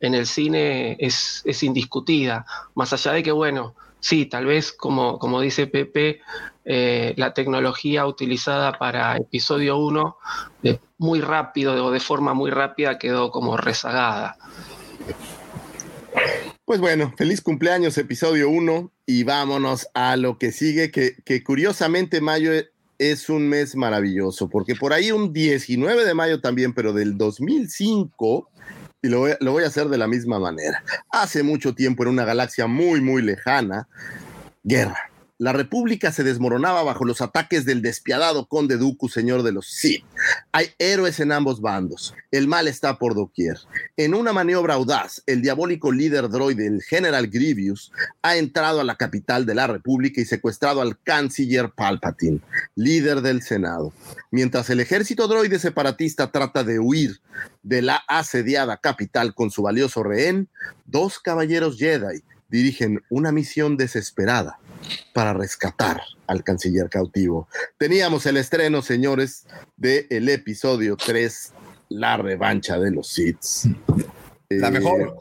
en 0.00 0.14
el 0.14 0.26
cine 0.26 0.96
es, 0.98 1.42
es 1.44 1.62
indiscutida, 1.62 2.44
más 2.74 2.92
allá 2.92 3.12
de 3.12 3.22
que, 3.22 3.32
bueno, 3.32 3.74
sí, 4.00 4.26
tal 4.26 4.46
vez, 4.46 4.72
como, 4.72 5.18
como 5.18 5.40
dice 5.40 5.66
Pepe, 5.66 6.20
eh, 6.64 7.14
la 7.16 7.34
tecnología 7.34 8.06
utilizada 8.06 8.78
para 8.78 9.16
episodio 9.16 9.78
1 9.78 10.16
de 10.62 10.80
muy 10.98 11.20
rápido 11.20 11.84
o 11.84 11.90
de 11.90 12.00
forma 12.00 12.34
muy 12.34 12.50
rápida 12.50 12.98
quedó 12.98 13.30
como 13.30 13.56
rezagada. 13.56 14.36
Pues 16.64 16.80
bueno, 16.80 17.14
feliz 17.16 17.40
cumpleaños, 17.40 17.96
episodio 17.96 18.50
1, 18.50 18.92
y 19.06 19.24
vámonos 19.24 19.88
a 19.94 20.16
lo 20.16 20.36
que 20.36 20.52
sigue, 20.52 20.90
que, 20.90 21.16
que 21.24 21.42
curiosamente 21.42 22.20
mayo 22.20 22.52
es 22.98 23.30
un 23.30 23.48
mes 23.48 23.74
maravilloso, 23.74 24.50
porque 24.50 24.74
por 24.74 24.92
ahí 24.92 25.10
un 25.10 25.32
19 25.32 26.04
de 26.04 26.14
mayo 26.14 26.40
también, 26.40 26.74
pero 26.74 26.92
del 26.92 27.16
2005, 27.16 28.50
y 29.02 29.08
lo 29.08 29.20
voy, 29.20 29.32
lo 29.40 29.52
voy 29.52 29.64
a 29.64 29.68
hacer 29.68 29.88
de 29.88 29.98
la 29.98 30.06
misma 30.06 30.38
manera. 30.38 30.82
Hace 31.10 31.42
mucho 31.42 31.74
tiempo, 31.74 32.02
en 32.02 32.10
una 32.10 32.24
galaxia 32.24 32.66
muy, 32.66 33.00
muy 33.00 33.22
lejana, 33.22 33.88
guerra. 34.62 35.07
La 35.40 35.52
república 35.52 36.10
se 36.10 36.24
desmoronaba 36.24 36.82
bajo 36.82 37.04
los 37.04 37.20
ataques 37.20 37.64
del 37.64 37.80
despiadado 37.80 38.48
conde 38.48 38.76
Dooku, 38.76 39.08
señor 39.08 39.44
de 39.44 39.52
los 39.52 39.68
Sith. 39.68 40.04
Hay 40.50 40.70
héroes 40.80 41.20
en 41.20 41.30
ambos 41.30 41.60
bandos. 41.60 42.12
El 42.32 42.48
mal 42.48 42.66
está 42.66 42.98
por 42.98 43.14
doquier. 43.14 43.56
En 43.96 44.14
una 44.14 44.32
maniobra 44.32 44.74
audaz, 44.74 45.22
el 45.26 45.40
diabólico 45.40 45.92
líder 45.92 46.28
droide, 46.28 46.66
el 46.66 46.82
General 46.82 47.28
Grievous, 47.28 47.92
ha 48.20 48.36
entrado 48.36 48.80
a 48.80 48.84
la 48.84 48.96
capital 48.96 49.46
de 49.46 49.54
la 49.54 49.68
República 49.68 50.20
y 50.20 50.24
secuestrado 50.24 50.82
al 50.82 50.98
canciller 51.00 51.70
Palpatine, 51.70 52.40
líder 52.74 53.20
del 53.20 53.42
Senado. 53.42 53.92
Mientras 54.32 54.68
el 54.70 54.80
ejército 54.80 55.28
droide 55.28 55.60
separatista 55.60 56.32
trata 56.32 56.64
de 56.64 56.80
huir 56.80 57.20
de 57.62 57.82
la 57.82 58.02
asediada 58.08 58.78
capital 58.78 59.36
con 59.36 59.52
su 59.52 59.62
valioso 59.62 60.02
rehén, 60.02 60.48
dos 60.84 61.20
caballeros 61.20 61.78
Jedi 61.78 62.24
dirigen 62.48 63.04
una 63.08 63.30
misión 63.30 63.76
desesperada 63.76 64.58
para 65.12 65.32
rescatar 65.32 66.00
al 66.26 66.44
canciller 66.44 66.88
cautivo. 66.88 67.48
Teníamos 67.78 68.26
el 68.26 68.36
estreno, 68.36 68.82
señores, 68.82 69.46
del 69.76 70.06
el 70.10 70.28
episodio 70.28 70.96
3, 70.96 71.52
La 71.90 72.16
revancha 72.16 72.78
de 72.78 72.90
los 72.90 73.08
Sith. 73.08 73.38
La 74.50 74.68
Eh, 74.68 74.70
mejor. 74.70 75.20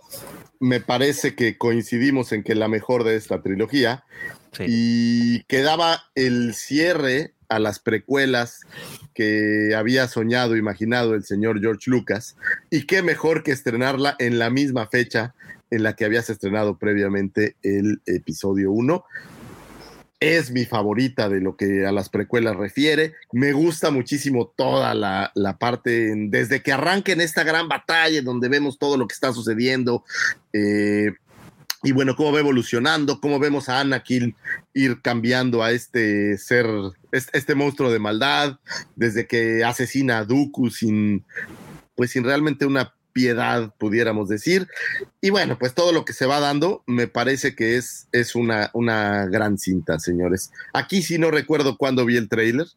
me 0.59 0.79
parece 0.79 1.35
que 1.35 1.57
coincidimos 1.57 2.31
en 2.31 2.43
que 2.43 2.55
la 2.55 2.67
mejor 2.67 3.03
de 3.03 3.15
esta 3.15 3.41
trilogía 3.41 4.03
Sí. 4.53 4.63
y 4.67 5.43
quedaba 5.43 6.03
el 6.15 6.53
cierre 6.55 7.33
a 7.49 7.59
las 7.59 7.79
precuelas 7.79 8.61
que 9.13 9.73
había 9.75 10.07
soñado, 10.07 10.55
imaginado 10.55 11.13
el 11.15 11.23
señor 11.25 11.59
George 11.61 11.89
Lucas 11.89 12.35
y 12.69 12.85
qué 12.87 13.01
mejor 13.03 13.43
que 13.43 13.51
estrenarla 13.51 14.15
en 14.19 14.39
la 14.39 14.49
misma 14.49 14.87
fecha 14.87 15.33
en 15.69 15.83
la 15.83 15.95
que 15.95 16.05
habías 16.05 16.29
estrenado 16.29 16.77
previamente 16.77 17.55
el 17.61 18.01
episodio 18.05 18.71
1 18.71 19.03
es 20.19 20.51
mi 20.51 20.65
favorita 20.65 21.29
de 21.29 21.41
lo 21.41 21.55
que 21.55 21.85
a 21.85 21.91
las 21.91 22.09
precuelas 22.09 22.55
refiere. 22.55 23.13
Me 23.31 23.53
gusta 23.53 23.91
muchísimo 23.91 24.51
toda 24.55 24.93
la, 24.95 25.31
la 25.35 25.57
parte, 25.57 26.11
en- 26.11 26.31
desde 26.31 26.61
que 26.63 26.71
arranquen 26.71 27.21
esta 27.21 27.43
gran 27.43 27.67
batalla, 27.67 28.19
en 28.19 28.25
donde 28.25 28.49
vemos 28.49 28.79
todo 28.79 28.97
lo 28.97 29.07
que 29.07 29.13
está 29.13 29.31
sucediendo. 29.33 30.03
eh, 30.53 31.11
y 31.83 31.91
bueno, 31.91 32.15
cómo 32.15 32.31
va 32.33 32.39
evolucionando, 32.39 33.21
cómo 33.21 33.37
vemos 33.37 33.69
a 33.69 33.79
Anakin 33.79 34.35
ir 34.73 34.99
cambiando 35.03 35.61
a 35.61 35.71
este 35.71 36.35
ser, 36.39 36.65
este, 37.11 37.37
este 37.37 37.53
monstruo 37.53 37.91
de 37.91 37.99
maldad, 37.99 38.57
desde 38.95 39.27
que 39.27 39.63
asesina 39.63 40.17
a 40.17 40.25
Dooku 40.25 40.71
sin, 40.71 41.23
pues 41.95 42.09
sin 42.11 42.23
realmente 42.23 42.65
una 42.65 42.95
piedad, 43.17 43.73
pudiéramos 43.79 44.29
decir. 44.29 44.67
Y 45.21 45.31
bueno, 45.31 45.57
pues 45.57 45.73
todo 45.73 45.91
lo 45.91 46.05
que 46.05 46.13
se 46.13 46.27
va 46.27 46.39
dando 46.39 46.83
me 46.85 47.07
parece 47.07 47.55
que 47.55 47.75
es, 47.75 48.07
es 48.11 48.35
una, 48.35 48.69
una 48.73 49.25
gran 49.25 49.57
cinta, 49.57 49.97
señores. 49.97 50.51
Aquí 50.71 51.01
sí 51.01 51.17
no 51.17 51.31
recuerdo 51.31 51.77
cuándo 51.77 52.05
vi 52.05 52.15
el 52.15 52.29
tráiler. 52.29 52.67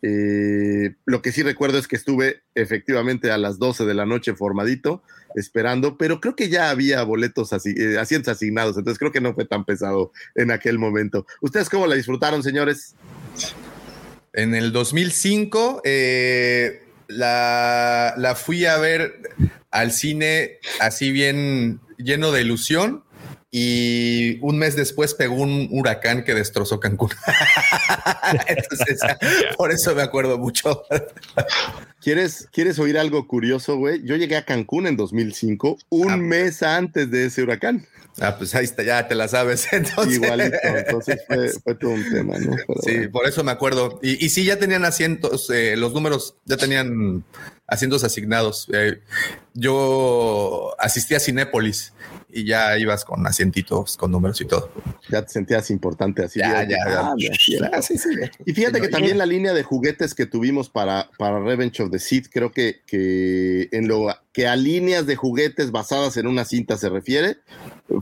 Eh, 0.00 0.94
lo 1.06 1.22
que 1.22 1.32
sí 1.32 1.42
recuerdo 1.42 1.78
es 1.78 1.88
que 1.88 1.96
estuve 1.96 2.42
efectivamente 2.54 3.32
a 3.32 3.38
las 3.38 3.58
12 3.58 3.84
de 3.84 3.94
la 3.94 4.06
noche 4.06 4.34
formadito, 4.34 5.02
esperando, 5.34 5.98
pero 5.98 6.20
creo 6.20 6.36
que 6.36 6.48
ya 6.48 6.70
había 6.70 7.02
boletos 7.02 7.52
así, 7.52 7.74
eh, 7.76 7.98
asientos 7.98 8.30
asignados, 8.30 8.76
entonces 8.76 9.00
creo 9.00 9.10
que 9.10 9.20
no 9.20 9.34
fue 9.34 9.44
tan 9.44 9.64
pesado 9.64 10.12
en 10.36 10.52
aquel 10.52 10.78
momento. 10.78 11.26
¿Ustedes 11.40 11.68
cómo 11.68 11.88
la 11.88 11.96
disfrutaron, 11.96 12.44
señores? 12.44 12.94
En 14.34 14.54
el 14.54 14.70
2005 14.70 15.80
eh, 15.84 16.84
la, 17.08 18.14
la 18.16 18.34
fui 18.34 18.66
a 18.66 18.76
ver 18.76 19.20
al 19.74 19.90
cine 19.90 20.60
así 20.78 21.10
bien 21.10 21.80
lleno 21.98 22.30
de 22.30 22.42
ilusión 22.42 23.03
y 23.56 24.40
un 24.40 24.58
mes 24.58 24.74
después 24.74 25.14
pegó 25.14 25.36
un 25.36 25.68
huracán 25.70 26.24
que 26.24 26.34
destrozó 26.34 26.80
Cancún. 26.80 27.10
Entonces, 28.48 28.98
por 29.56 29.70
eso 29.70 29.94
me 29.94 30.02
acuerdo 30.02 30.38
mucho. 30.38 30.82
¿Quieres, 32.00 32.48
¿Quieres 32.52 32.80
oír 32.80 32.98
algo 32.98 33.28
curioso, 33.28 33.76
güey? 33.76 34.02
Yo 34.04 34.16
llegué 34.16 34.36
a 34.36 34.44
Cancún 34.44 34.88
en 34.88 34.96
2005, 34.96 35.78
un 35.90 36.10
Ah. 36.10 36.16
mes 36.16 36.64
antes 36.64 37.12
de 37.12 37.26
ese 37.26 37.42
huracán. 37.42 37.86
Ah, 38.20 38.36
pues 38.36 38.54
ahí 38.56 38.64
está, 38.64 38.82
ya 38.82 39.06
te 39.06 39.14
la 39.14 39.28
sabes. 39.28 39.68
Entonces, 39.72 40.14
Igualito, 40.14 40.56
entonces 40.64 41.20
fue, 41.26 41.48
fue 41.50 41.74
todo 41.76 41.90
un 41.92 42.12
tema, 42.12 42.38
¿no? 42.38 42.56
Pero 42.66 42.80
Sí, 42.82 42.96
bueno. 42.96 43.10
por 43.12 43.28
eso 43.28 43.44
me 43.44 43.52
acuerdo. 43.52 44.00
Y, 44.02 44.24
y 44.24 44.30
sí, 44.30 44.44
ya 44.44 44.58
tenían 44.58 44.84
asientos, 44.84 45.48
eh, 45.50 45.76
los 45.76 45.92
números 45.94 46.36
ya 46.44 46.56
tenían 46.56 47.24
asientos 47.68 48.02
asignados. 48.02 48.68
Eh, 48.72 49.00
yo 49.54 50.74
asistí 50.78 51.14
a 51.14 51.20
Cinépolis 51.20 51.92
y 52.34 52.44
ya 52.44 52.76
ibas 52.78 53.04
con 53.04 53.26
asientitos, 53.26 53.96
con 53.96 54.10
números 54.10 54.40
y 54.40 54.44
todo. 54.44 54.70
ya 55.08 55.22
te 55.22 55.28
sentías 55.32 55.70
importante 55.70 56.24
así. 56.24 56.40
Ya, 56.40 56.62
ya, 56.68 56.78
ya. 56.86 57.00
ah, 57.72 57.80
sí, 57.82 57.96
sí. 57.96 58.08
Y 58.44 58.52
fíjate 58.52 58.78
Sí, 58.78 58.80
que 58.82 58.88
no, 58.88 58.96
también 58.98 59.18
la 59.18 59.26
línea 59.26 59.52
de 59.54 59.62
juguetes 59.62 60.14
que 60.14 60.26
tuvimos 60.26 60.68
para, 60.68 61.10
para 61.18 61.38
Revenge 61.40 61.80
of 61.82 61.90
the 61.90 61.98
Sith, 61.98 62.26
creo 62.30 62.50
que, 62.52 62.80
que 62.86 63.68
en 63.72 63.88
lo 63.88 64.08
que 64.32 64.46
a 64.48 64.56
líneas 64.56 65.06
de 65.06 65.16
juguetes 65.16 65.70
basadas 65.70 66.16
en 66.16 66.26
una 66.26 66.44
cinta 66.44 66.76
se 66.76 66.88
refiere, 66.88 67.38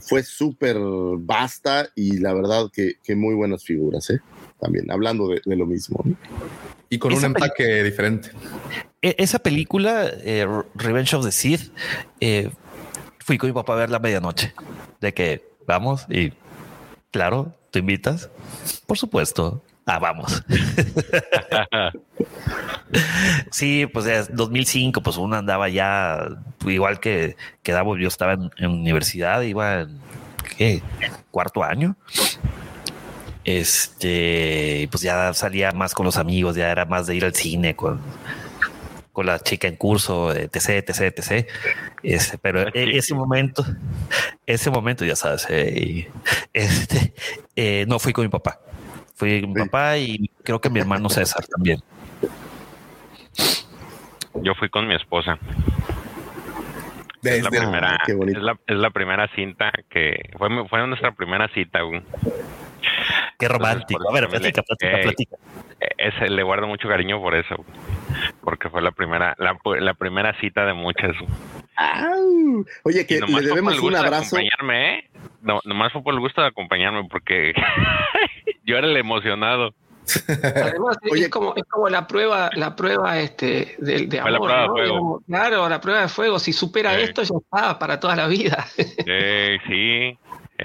fue 0.01 0.23
súper 0.23 0.77
vasta 1.19 1.89
y 1.95 2.19
la 2.19 2.33
verdad 2.33 2.71
que, 2.73 2.95
que 3.05 3.15
muy 3.17 3.35
buenas 3.35 3.65
figuras, 3.65 4.09
¿eh? 4.11 4.21
También, 4.61 4.91
hablando 4.91 5.29
de, 5.29 5.43
de 5.45 5.57
lo 5.57 5.67
mismo. 5.67 6.01
¿no? 6.05 6.17
Y 6.89 6.99
con 6.99 7.13
un 7.13 7.25
empaque 7.25 7.83
diferente. 7.83 8.31
E- 9.03 9.17
Esa 9.19 9.41
película, 9.41 10.09
eh, 10.23 10.47
Revenge 10.75 11.15
of 11.17 11.25
the 11.25 11.33
Sith, 11.33 11.73
eh, 12.21 12.51
fui 13.23 13.39
con 13.39 13.49
mi 13.49 13.55
papá 13.55 13.75
a 13.75 13.77
verla 13.77 13.97
a 13.97 14.01
medianoche. 14.01 14.55
De 15.01 15.15
que 15.15 15.45
vamos 15.67 16.07
y, 16.09 16.33
claro, 17.11 17.55
¿te 17.71 17.81
invitas? 17.81 18.31
Por 18.87 18.99
supuesto. 18.99 19.63
Ah, 19.85 19.99
vamos. 19.99 20.45
sí, 23.51 23.87
pues 23.93 24.07
es 24.07 24.35
2005, 24.35 25.03
pues 25.03 25.17
uno 25.17 25.37
andaba 25.37 25.69
ya, 25.69 26.29
igual 26.67 27.01
que, 27.01 27.37
que 27.63 27.73
Davo, 27.73 27.97
yo 27.97 28.07
estaba 28.07 28.35
en, 28.35 28.51
en 28.59 28.71
universidad, 28.71 29.43
iba 29.43 29.81
en, 29.81 29.99
¿qué? 30.57 30.83
Cuarto 31.31 31.65
año. 31.65 31.97
Este, 33.45 34.89
pues 34.93 35.03
ya 35.03 35.35
salía 35.35 35.73
más 35.73 35.95
con 35.95 36.07
los 36.07 36.17
amigos, 36.17 36.55
ya 36.55 36.71
era 36.71 36.85
más 36.85 37.09
de 37.09 37.17
ir 37.17 37.25
al 37.25 37.35
cine 37.35 37.75
con, 37.75 38.01
con 39.13 39.27
la 39.27 39.39
chica 39.41 39.69
en 39.69 39.77
curso, 39.77 40.33
etc, 40.35 40.85
etc, 40.89 41.01
etc. 41.19 41.49
Este, 42.03 42.39
pero 42.39 42.67
ese 42.75 43.15
momento, 43.15 43.65
ese 44.47 44.71
momento, 44.71 45.05
ya 45.05 45.17
sabes, 45.17 45.47
eh, 45.51 46.11
este, 46.53 47.13
eh, 47.57 47.85
no 47.89 47.99
fui 47.99 48.13
con 48.13 48.25
mi 48.25 48.31
papá. 48.31 48.59
Fui 49.15 49.43
con 49.43 49.51
mi 49.53 49.61
Sí. 49.61 49.69
papá 49.69 49.99
y 49.99 50.31
creo 50.43 50.61
que 50.61 50.71
mi 50.71 50.81
hermano 50.81 51.09
César 51.09 51.45
también. 51.47 51.81
Yo 54.43 54.55
fui 54.55 54.69
con 54.71 54.87
mi 54.89 54.95
esposa. 54.95 55.39
Es 57.23 57.43
la 57.43 57.51
primera, 57.51 57.99
es 58.07 58.43
la, 58.43 58.59
es 58.67 58.77
la 58.77 58.91
primera 58.91 59.29
cinta 59.37 59.71
que 59.89 60.31
fue, 60.39 60.49
fue 60.69 60.87
nuestra 60.89 61.13
primera 61.13 61.47
cita. 61.55 61.83
güey. 61.83 62.03
Qué 63.39 63.47
romántico. 63.47 64.09
A 64.11 64.13
ver, 64.13 64.29
platica, 64.29 64.63
platica, 64.63 64.99
eh, 64.99 65.03
platica. 65.03 65.37
Ese, 65.99 66.29
le 66.31 66.43
guardo 66.43 66.67
mucho 66.67 66.89
cariño 66.89 67.21
por 67.21 67.35
eso, 67.35 67.65
porque 68.43 68.69
fue 68.69 68.83
la 68.83 68.93
primera, 68.93 69.35
la, 69.39 69.57
la 69.81 69.95
primera 69.95 70.33
cita 70.41 70.65
de 70.67 70.73
muchas. 70.75 71.15
¡Au! 71.77 72.65
Oye, 72.85 73.07
que 73.07 73.19
nomás 73.21 73.43
le 73.43 73.49
fue 73.51 73.63
por 73.63 73.71
debemos 73.71 73.73
el 73.75 73.79
un 73.81 73.85
gusto 73.87 74.01
de 74.01 74.07
abrazo. 74.07 74.37
acompañarme, 74.37 74.95
¿eh? 74.99 75.11
No, 75.43 75.61
nomás 75.65 75.93
fue 75.93 76.03
por 76.03 76.15
el 76.15 76.21
gusto 76.21 76.41
de 76.43 76.49
acompañarme, 76.49 77.05
porque 77.11 77.53
yo 78.65 78.77
era 78.77 78.87
el 78.87 78.97
emocionado. 78.97 79.75
Además, 80.29 80.97
es- 81.03 81.13
Oye. 81.13 81.23
es 81.25 81.29
como, 81.31 81.55
es 81.57 81.63
como 81.71 81.89
la 81.89 82.07
prueba, 82.07 82.51
la 82.55 82.75
prueba 82.77 83.19
este, 83.21 83.77
de, 83.79 84.07
de 84.07 84.21
Fue 84.21 84.31
la 84.31 84.37
amor, 84.37 84.49
prueba 84.49 84.63
de 84.63 84.67
¿no? 84.69 84.73
fuego. 84.75 84.95
Digamos, 84.95 85.23
Claro, 85.27 85.69
la 85.69 85.81
prueba 85.81 86.01
de 86.03 86.09
fuego. 86.09 86.39
Si 86.39 86.53
supera 86.53 86.95
Sí. 86.97 87.03
esto, 87.03 87.23
ya 87.23 87.35
está, 87.41 87.79
para 87.79 88.01
toda 88.01 88.17
la 88.17 88.27
vida. 88.27 88.67
Eh, 89.07 89.59
sí. 89.69 90.19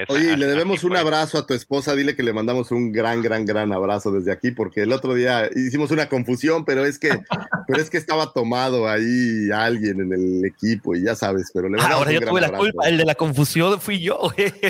Esa- 0.03 0.13
Oye, 0.13 0.33
y 0.33 0.35
le 0.35 0.45
debemos 0.47 0.83
un 0.83 0.95
abrazo 0.95 1.37
a 1.37 1.45
tu 1.47 1.53
esposa. 1.53 1.95
Dile 1.95 2.15
que 2.15 2.23
le 2.23 2.33
mandamos 2.33 2.71
un 2.71 2.91
gran, 2.91 3.21
gran, 3.21 3.45
gran 3.45 3.71
abrazo 3.73 4.11
desde 4.11 4.31
aquí, 4.31 4.51
porque 4.51 4.81
el 4.83 4.91
otro 4.91 5.13
día 5.13 5.49
hicimos 5.55 5.91
una 5.91 6.09
confusión, 6.09 6.65
pero 6.65 6.85
es 6.85 6.99
que, 6.99 7.09
pero 7.67 7.81
es 7.81 7.89
que 7.89 7.97
estaba 7.97 8.33
tomado 8.33 8.87
ahí 8.89 9.49
alguien 9.53 10.01
en 10.01 10.13
el 10.13 10.45
equipo 10.45 10.95
y 10.95 11.03
ya 11.03 11.15
sabes, 11.15 11.51
pero 11.53 11.69
le 11.69 11.77
Ah, 11.77 11.83
mandamos 11.83 11.97
ahora 11.97 12.09
un 12.09 12.13
yo 12.15 12.19
gran 12.21 12.29
tuve 12.31 12.41
la 12.41 12.47
abrazo. 12.47 12.63
culpa. 12.63 12.87
El 12.89 12.97
de 12.97 13.05
la 13.05 13.15
confusión 13.15 13.81
fui 13.81 13.99
yo. 13.99 14.17
güey. 14.35 14.53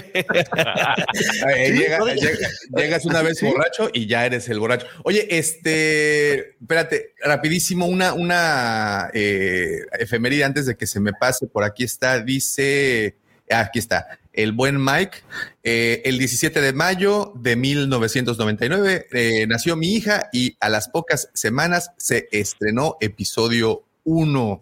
Eh, 1.57 1.67
Sí, 1.71 1.73
llega- 1.80 1.99
no, 1.99 2.07
llega- 2.07 2.49
llegas 2.75 3.05
una 3.05 3.21
vez 3.21 3.41
borracho 3.41 3.89
y 3.93 4.07
ya 4.07 4.25
eres 4.25 4.47
el 4.49 4.59
borracho. 4.59 4.86
Oye, 5.03 5.28
este, 5.38 6.51
espérate, 6.59 7.13
rapidísimo, 7.23 7.86
una, 7.86 8.13
una 8.13 9.09
eh, 9.13 9.82
efeméride 9.99 10.43
antes 10.43 10.65
de 10.65 10.75
que 10.75 10.88
se 10.88 10.99
me 10.99 11.13
pase. 11.13 11.47
Por 11.47 11.63
aquí 11.63 11.84
está, 11.84 12.19
dice, 12.21 13.15
ah, 13.49 13.61
aquí 13.61 13.80
está, 13.80 14.07
el 14.38 14.52
buen 14.54 14.82
Mike. 14.82 15.18
eh, 15.64 16.02
el 16.06 16.18
17 16.18 16.62
de 16.62 16.72
mayo 16.72 17.34
de 17.36 17.56
1999 17.58 19.08
eh, 19.12 19.48
nació 19.48 19.76
mi 19.76 19.94
hija 19.94 20.30
y 20.32 20.56
a 20.60 20.70
las 20.70 20.88
pocas 20.88 21.30
semanas 21.34 21.92
se 21.98 22.30
estrenó 22.32 22.96
episodio 23.02 23.84
1. 24.06 24.62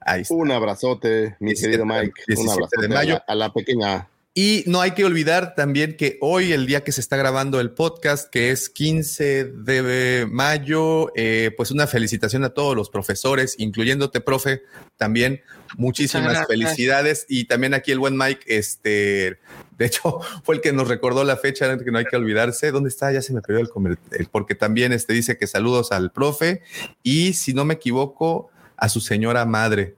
Ahí 0.00 0.22
está. 0.22 0.34
Un 0.34 0.50
abrazote, 0.52 1.36
mi 1.40 1.50
17 1.50 1.78
querido 1.78 1.86
Mike. 1.86 2.22
17 2.26 2.40
un 2.40 2.46
de 2.46 2.52
abrazote 2.52 2.88
mayo. 2.88 3.14
A, 3.16 3.18
la, 3.18 3.24
a 3.26 3.34
la 3.34 3.52
pequeña. 3.52 4.09
Y 4.32 4.62
no 4.68 4.80
hay 4.80 4.92
que 4.92 5.04
olvidar 5.04 5.56
también 5.56 5.96
que 5.96 6.16
hoy, 6.20 6.52
el 6.52 6.64
día 6.66 6.84
que 6.84 6.92
se 6.92 7.00
está 7.00 7.16
grabando 7.16 7.58
el 7.58 7.72
podcast, 7.72 8.30
que 8.30 8.52
es 8.52 8.68
15 8.70 9.44
de 9.46 10.28
mayo, 10.30 11.10
eh, 11.16 11.50
pues 11.56 11.72
una 11.72 11.88
felicitación 11.88 12.44
a 12.44 12.50
todos 12.50 12.76
los 12.76 12.90
profesores, 12.90 13.56
incluyéndote, 13.58 14.20
profe, 14.20 14.62
también 14.96 15.40
muchísimas 15.76 16.46
felicidades. 16.46 17.26
Y 17.28 17.46
también 17.46 17.74
aquí 17.74 17.90
el 17.90 17.98
buen 17.98 18.16
Mike, 18.16 18.42
este, 18.46 19.40
de 19.76 19.86
hecho, 19.86 20.20
fue 20.44 20.54
el 20.54 20.60
que 20.60 20.72
nos 20.72 20.86
recordó 20.86 21.24
la 21.24 21.36
fecha 21.36 21.76
que 21.78 21.90
no 21.90 21.98
hay 21.98 22.04
que 22.04 22.16
olvidarse. 22.16 22.70
¿Dónde 22.70 22.88
está? 22.88 23.10
Ya 23.10 23.22
se 23.22 23.32
me 23.32 23.42
perdió 23.42 23.60
el, 23.60 23.68
comer- 23.68 23.98
el- 24.12 24.28
porque 24.28 24.54
también 24.54 24.92
este 24.92 25.12
dice 25.12 25.38
que 25.38 25.48
saludos 25.48 25.90
al 25.90 26.12
profe 26.12 26.62
y 27.02 27.32
si 27.32 27.52
no 27.52 27.64
me 27.64 27.74
equivoco, 27.74 28.48
a 28.76 28.88
su 28.88 29.00
señora 29.00 29.44
madre. 29.44 29.96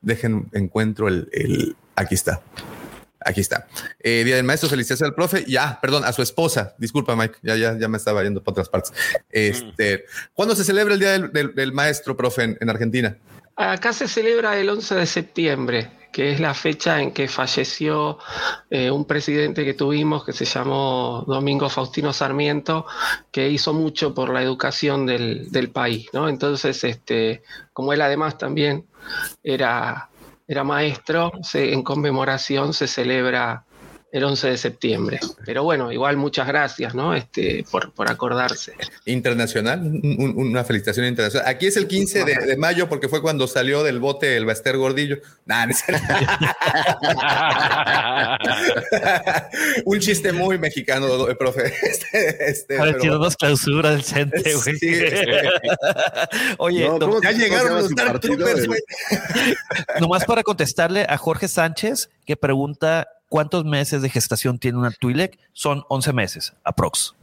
Dejen, 0.00 0.46
encuentro 0.52 1.08
el, 1.08 1.28
el 1.32 1.76
aquí 1.96 2.14
está. 2.14 2.40
Aquí 3.24 3.40
está. 3.40 3.66
Eh, 4.00 4.22
Día 4.24 4.36
del 4.36 4.44
Maestro, 4.44 4.68
felicidades 4.68 5.02
al 5.02 5.14
profe. 5.14 5.44
Ya, 5.46 5.78
perdón, 5.80 6.04
a 6.04 6.12
su 6.12 6.22
esposa. 6.22 6.74
Disculpa, 6.78 7.16
Mike. 7.16 7.36
Ya, 7.42 7.56
ya, 7.56 7.76
ya 7.78 7.88
me 7.88 7.96
estaba 7.96 8.22
yendo 8.22 8.42
para 8.42 8.52
otras 8.52 8.68
partes. 8.68 8.92
Este, 9.30 10.04
¿Cuándo 10.32 10.54
se 10.54 10.64
celebra 10.64 10.94
el 10.94 11.00
Día 11.00 11.18
del, 11.18 11.54
del- 11.54 11.72
Maestro, 11.72 12.16
profe, 12.16 12.42
en, 12.44 12.58
en 12.60 12.70
Argentina? 12.70 13.16
Acá 13.56 13.92
se 13.92 14.08
celebra 14.08 14.56
el 14.58 14.68
11 14.68 14.94
de 14.96 15.06
septiembre, 15.06 15.90
que 16.12 16.32
es 16.32 16.40
la 16.40 16.54
fecha 16.54 17.00
en 17.00 17.12
que 17.12 17.28
falleció 17.28 18.18
eh, 18.68 18.90
un 18.90 19.04
presidente 19.04 19.64
que 19.64 19.74
tuvimos 19.74 20.24
que 20.24 20.32
se 20.32 20.44
llamó 20.44 21.24
Domingo 21.26 21.68
Faustino 21.70 22.12
Sarmiento, 22.12 22.84
que 23.30 23.48
hizo 23.48 23.72
mucho 23.72 24.12
por 24.12 24.32
la 24.32 24.42
educación 24.42 25.06
del, 25.06 25.50
del 25.52 25.70
país, 25.70 26.08
¿no? 26.12 26.28
Entonces, 26.28 26.82
este, 26.84 27.42
como 27.72 27.92
él 27.92 28.02
además 28.02 28.38
también 28.38 28.86
era, 29.42 30.08
era 30.46 30.64
maestro, 30.64 31.32
se- 31.42 31.72
en 31.72 31.82
conmemoración 31.82 32.72
se 32.74 32.86
celebra 32.86 33.64
el 34.14 34.22
11 34.22 34.50
de 34.50 34.58
septiembre. 34.58 35.18
Pero 35.44 35.64
bueno, 35.64 35.90
igual 35.90 36.16
muchas 36.16 36.46
gracias, 36.46 36.94
¿no? 36.94 37.14
Este, 37.14 37.64
por, 37.68 37.92
por 37.92 38.08
acordarse. 38.08 38.74
Internacional, 39.06 39.80
un- 39.80 40.00
un- 40.18 40.34
una 40.50 40.62
felicitación 40.62 41.06
internacional. 41.06 41.48
Aquí 41.48 41.66
es 41.66 41.76
el 41.76 41.88
15 41.88 42.24
de, 42.24 42.36
de 42.46 42.56
mayo 42.56 42.88
porque 42.88 43.08
fue 43.08 43.20
cuando 43.20 43.48
salió 43.48 43.82
del 43.82 43.98
bote 43.98 44.36
el 44.36 44.44
Baster 44.46 44.76
Gordillo. 44.76 45.18
Nah, 45.46 45.66
no 45.66 45.74
un 49.84 49.98
chiste 50.00 50.32
muy 50.32 50.58
mexicano, 50.58 51.28
eh, 51.28 51.34
profe. 51.34 51.72
Este, 51.84 52.50
este, 52.50 52.78
pero 53.00 53.18
dos 53.18 53.36
clausuras 53.36 53.92
del 53.94 54.04
CENTE, 54.04 54.54
güey. 54.54 54.76
Sí, 54.78 54.94
Oye, 56.58 56.86
No, 56.86 56.98
no- 56.98 57.06
¿cómo 57.08 57.22
Ya 57.22 57.32
llegaron 57.32 57.74
los? 57.82 57.88
Troopers, 58.20 58.66
güey. 58.66 58.80
nomás 60.00 60.24
para 60.24 60.42
contestarle 60.42 61.06
a 61.08 61.16
Jorge 61.18 61.48
Sánchez, 61.48 62.10
que 62.26 62.36
pregunta 62.36 63.08
cuántos 63.34 63.64
meses 63.64 64.00
de 64.00 64.08
gestación 64.10 64.60
tiene 64.60 64.78
una 64.78 64.92
Twi'lek. 64.92 65.36
Son 65.52 65.82
11 65.88 66.12
meses, 66.12 66.52
aprox, 66.62 67.16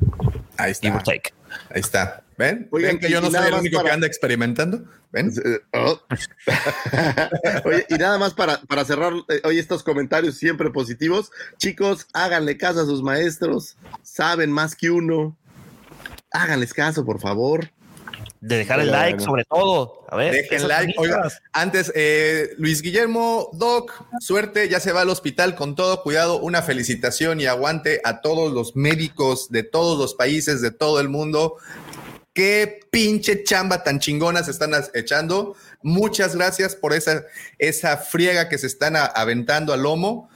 Ahí 0.57 0.73
give 0.73 0.91
or 0.91 0.97
está. 0.97 1.03
take. 1.13 1.33
Ahí 1.69 1.79
está. 1.79 2.23
¿Ven? 2.37 2.67
Oigan, 2.69 2.91
¿Ven 2.91 2.99
que 2.99 3.09
yo 3.09 3.21
no 3.21 3.31
soy 3.31 3.47
el 3.47 3.53
único 3.53 3.81
que 3.81 3.91
anda 3.91 4.07
experimentando? 4.07 4.83
¿Ven? 5.13 5.31
Eh, 5.45 5.59
oh. 5.71 6.01
Oye, 7.63 7.85
y 7.87 7.93
nada 7.93 8.17
más 8.17 8.33
para, 8.33 8.59
para 8.63 8.83
cerrar 8.83 9.13
eh, 9.29 9.39
hoy 9.45 9.57
estos 9.57 9.83
comentarios 9.83 10.35
siempre 10.35 10.69
positivos. 10.69 11.31
Chicos, 11.57 12.05
háganle 12.11 12.57
caso 12.57 12.81
a 12.81 12.85
sus 12.85 13.01
maestros. 13.01 13.77
Saben 14.03 14.51
más 14.51 14.75
que 14.75 14.91
uno. 14.91 15.37
Háganles 16.33 16.73
caso, 16.73 17.05
por 17.05 17.21
favor. 17.21 17.71
De 18.41 18.57
dejar 18.57 18.79
el 18.79 18.87
Bueno, 18.87 19.01
like, 19.03 19.17
bueno. 19.17 19.25
sobre 19.25 19.45
todo. 19.45 20.05
A 20.09 20.15
ver, 20.15 20.33
Dejen 20.33 20.67
like. 20.67 20.95
Oiga, 20.97 21.29
antes, 21.53 21.91
eh, 21.93 22.49
Luis 22.57 22.81
Guillermo, 22.81 23.49
Doc, 23.53 24.03
suerte, 24.19 24.67
ya 24.67 24.79
se 24.79 24.91
va 24.91 25.01
al 25.01 25.09
hospital 25.09 25.53
con 25.55 25.75
todo 25.75 26.01
cuidado. 26.01 26.39
Una 26.39 26.63
felicitación 26.63 27.39
y 27.39 27.45
aguante 27.45 28.01
a 28.03 28.21
todos 28.21 28.51
los 28.51 28.75
médicos 28.75 29.49
de 29.51 29.61
todos 29.61 29.97
los 29.99 30.15
países, 30.15 30.59
de 30.59 30.71
todo 30.71 30.99
el 30.99 31.07
mundo. 31.07 31.57
Qué 32.33 32.79
pinche 32.89 33.43
chamba 33.43 33.83
tan 33.83 33.99
chingona 33.99 34.41
se 34.43 34.51
están 34.51 34.71
echando. 34.95 35.55
Muchas 35.83 36.35
gracias 36.35 36.75
por 36.75 36.93
esa, 36.93 37.23
esa 37.59 37.97
friega 37.97 38.49
que 38.49 38.57
se 38.57 38.67
están 38.67 38.95
aventando 38.95 39.71
al 39.71 39.83
lomo. 39.83 40.29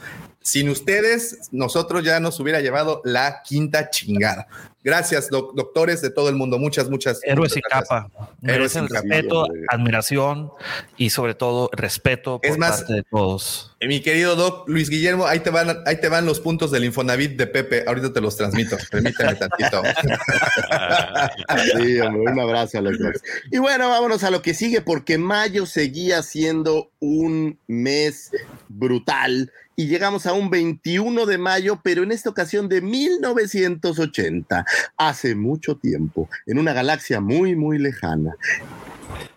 Sin 0.46 0.70
ustedes, 0.70 1.50
nosotros 1.52 2.04
ya 2.04 2.20
nos 2.20 2.40
hubiera 2.40 2.62
llevado 2.62 3.02
la 3.04 3.42
quinta 3.44 3.90
chingada. 3.90 4.46
Gracias, 4.84 5.30
doctores 5.32 6.04
de 6.04 6.12
todo 6.12 6.30
el 6.30 6.36
mundo. 6.36 6.60
Muchas, 6.60 6.88
muchas. 6.88 7.20
Héroes 7.24 7.58
y 7.58 7.62
capa. 7.62 8.12
Héroes 8.44 8.76
y 8.76 8.82
respeto, 8.82 9.48
admiración 9.70 10.52
y 10.98 11.10
sobre 11.10 11.34
todo 11.34 11.72
respeto 11.74 12.40
por 12.40 12.60
parte 12.60 12.94
de 12.94 13.04
todos. 13.10 13.76
Eh, 13.80 13.88
mi 13.88 14.02
querido 14.02 14.36
doc 14.36 14.70
Luis 14.70 14.92
Guillermo, 14.92 15.26
ahí 15.26 15.40
te 15.40 15.50
van, 15.50 15.82
ahí 15.88 16.00
te 16.00 16.10
van 16.10 16.28
los 16.28 16.40
puntos 16.40 16.70
del 16.70 16.86
Infonavit 16.86 17.36
de 17.36 17.48
Pepe. 17.48 17.84
Ahorita 17.88 18.14
te 18.14 18.22
los 18.22 18.38
transmito. 18.38 18.78
Permítame 18.92 19.34
tantito. 19.34 19.82
sí, 21.76 22.00
hombre, 22.02 22.32
un 22.32 22.40
abrazo 22.40 22.78
a 22.78 22.82
los 22.82 23.00
dos. 23.00 23.16
Y 23.52 23.58
bueno, 23.58 23.90
vámonos 23.90 24.24
a 24.24 24.30
lo 24.30 24.44
que 24.44 24.54
sigue, 24.54 24.82
porque 24.82 25.18
mayo 25.18 25.66
seguía 25.66 26.22
siendo 26.22 26.92
un 27.00 27.58
mes 27.66 28.30
brutal 28.68 29.52
y 29.76 29.88
llegamos 29.88 30.26
a 30.26 30.34
un 30.34 30.50
21 30.50 31.26
de 31.26 31.38
mayo, 31.38 31.80
pero 31.84 32.04
en 32.04 32.12
esta 32.12 32.30
ocasión 32.30 32.70
de 32.70 32.82
1980, 32.82 34.66
hace 34.98 35.36
mucho 35.36 35.78
tiempo, 35.78 36.30
en 36.46 36.60
una 36.60 36.74
galaxia 36.74 37.20
muy, 37.20 37.56
muy 37.56 37.78
lejana. 37.78 38.36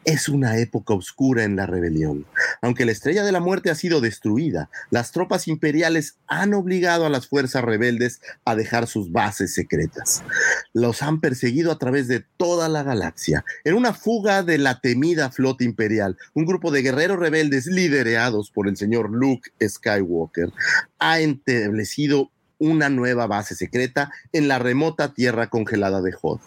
Es 0.05 0.29
una 0.29 0.59
época 0.59 0.95
oscura 0.95 1.45
en 1.45 1.57
la 1.57 1.67
rebelión. 1.67 2.27
Aunque 2.63 2.85
la 2.85 2.93
estrella 2.93 3.25
de 3.25 3.33
la 3.33 3.41
muerte 3.41 3.71
ha 3.71 3.75
sido 3.75 4.01
destruida, 4.01 4.71
las 4.91 5.13
tropas 5.13 5.49
imperiales 5.49 6.17
han 6.27 6.55
obligado 6.55 7.05
a 7.05 7.11
las 7.11 7.29
fuerzas 7.29 7.63
rebeldes 7.63 8.21
a 8.45 8.55
dejar 8.55 8.87
sus 8.87 9.13
bases 9.13 9.55
secretas. 9.55 10.23
Los 10.73 11.03
han 11.03 11.21
perseguido 11.21 11.71
a 11.71 11.79
través 11.79 12.09
de 12.09 12.25
toda 12.37 12.69
la 12.69 12.83
galaxia. 12.83 13.45
En 13.65 13.75
una 13.75 13.93
fuga 13.93 14.43
de 14.43 14.59
la 14.59 14.81
temida 14.81 15.31
flota 15.31 15.65
imperial, 15.65 16.17
un 16.35 16.47
grupo 16.47 16.71
de 16.71 16.83
guerreros 16.83 17.19
rebeldes 17.19 17.67
liderados 17.67 18.51
por 18.51 18.69
el 18.69 18.77
señor 18.77 19.11
Luke 19.11 19.51
Skywalker 19.63 20.53
ha 20.99 21.21
establecido 21.21 22.31
una 22.59 22.89
nueva 22.89 23.27
base 23.27 23.55
secreta 23.55 24.11
en 24.33 24.49
la 24.49 24.59
remota 24.59 25.15
tierra 25.15 25.49
congelada 25.49 26.03
de 26.03 26.15
Hoth. 26.21 26.41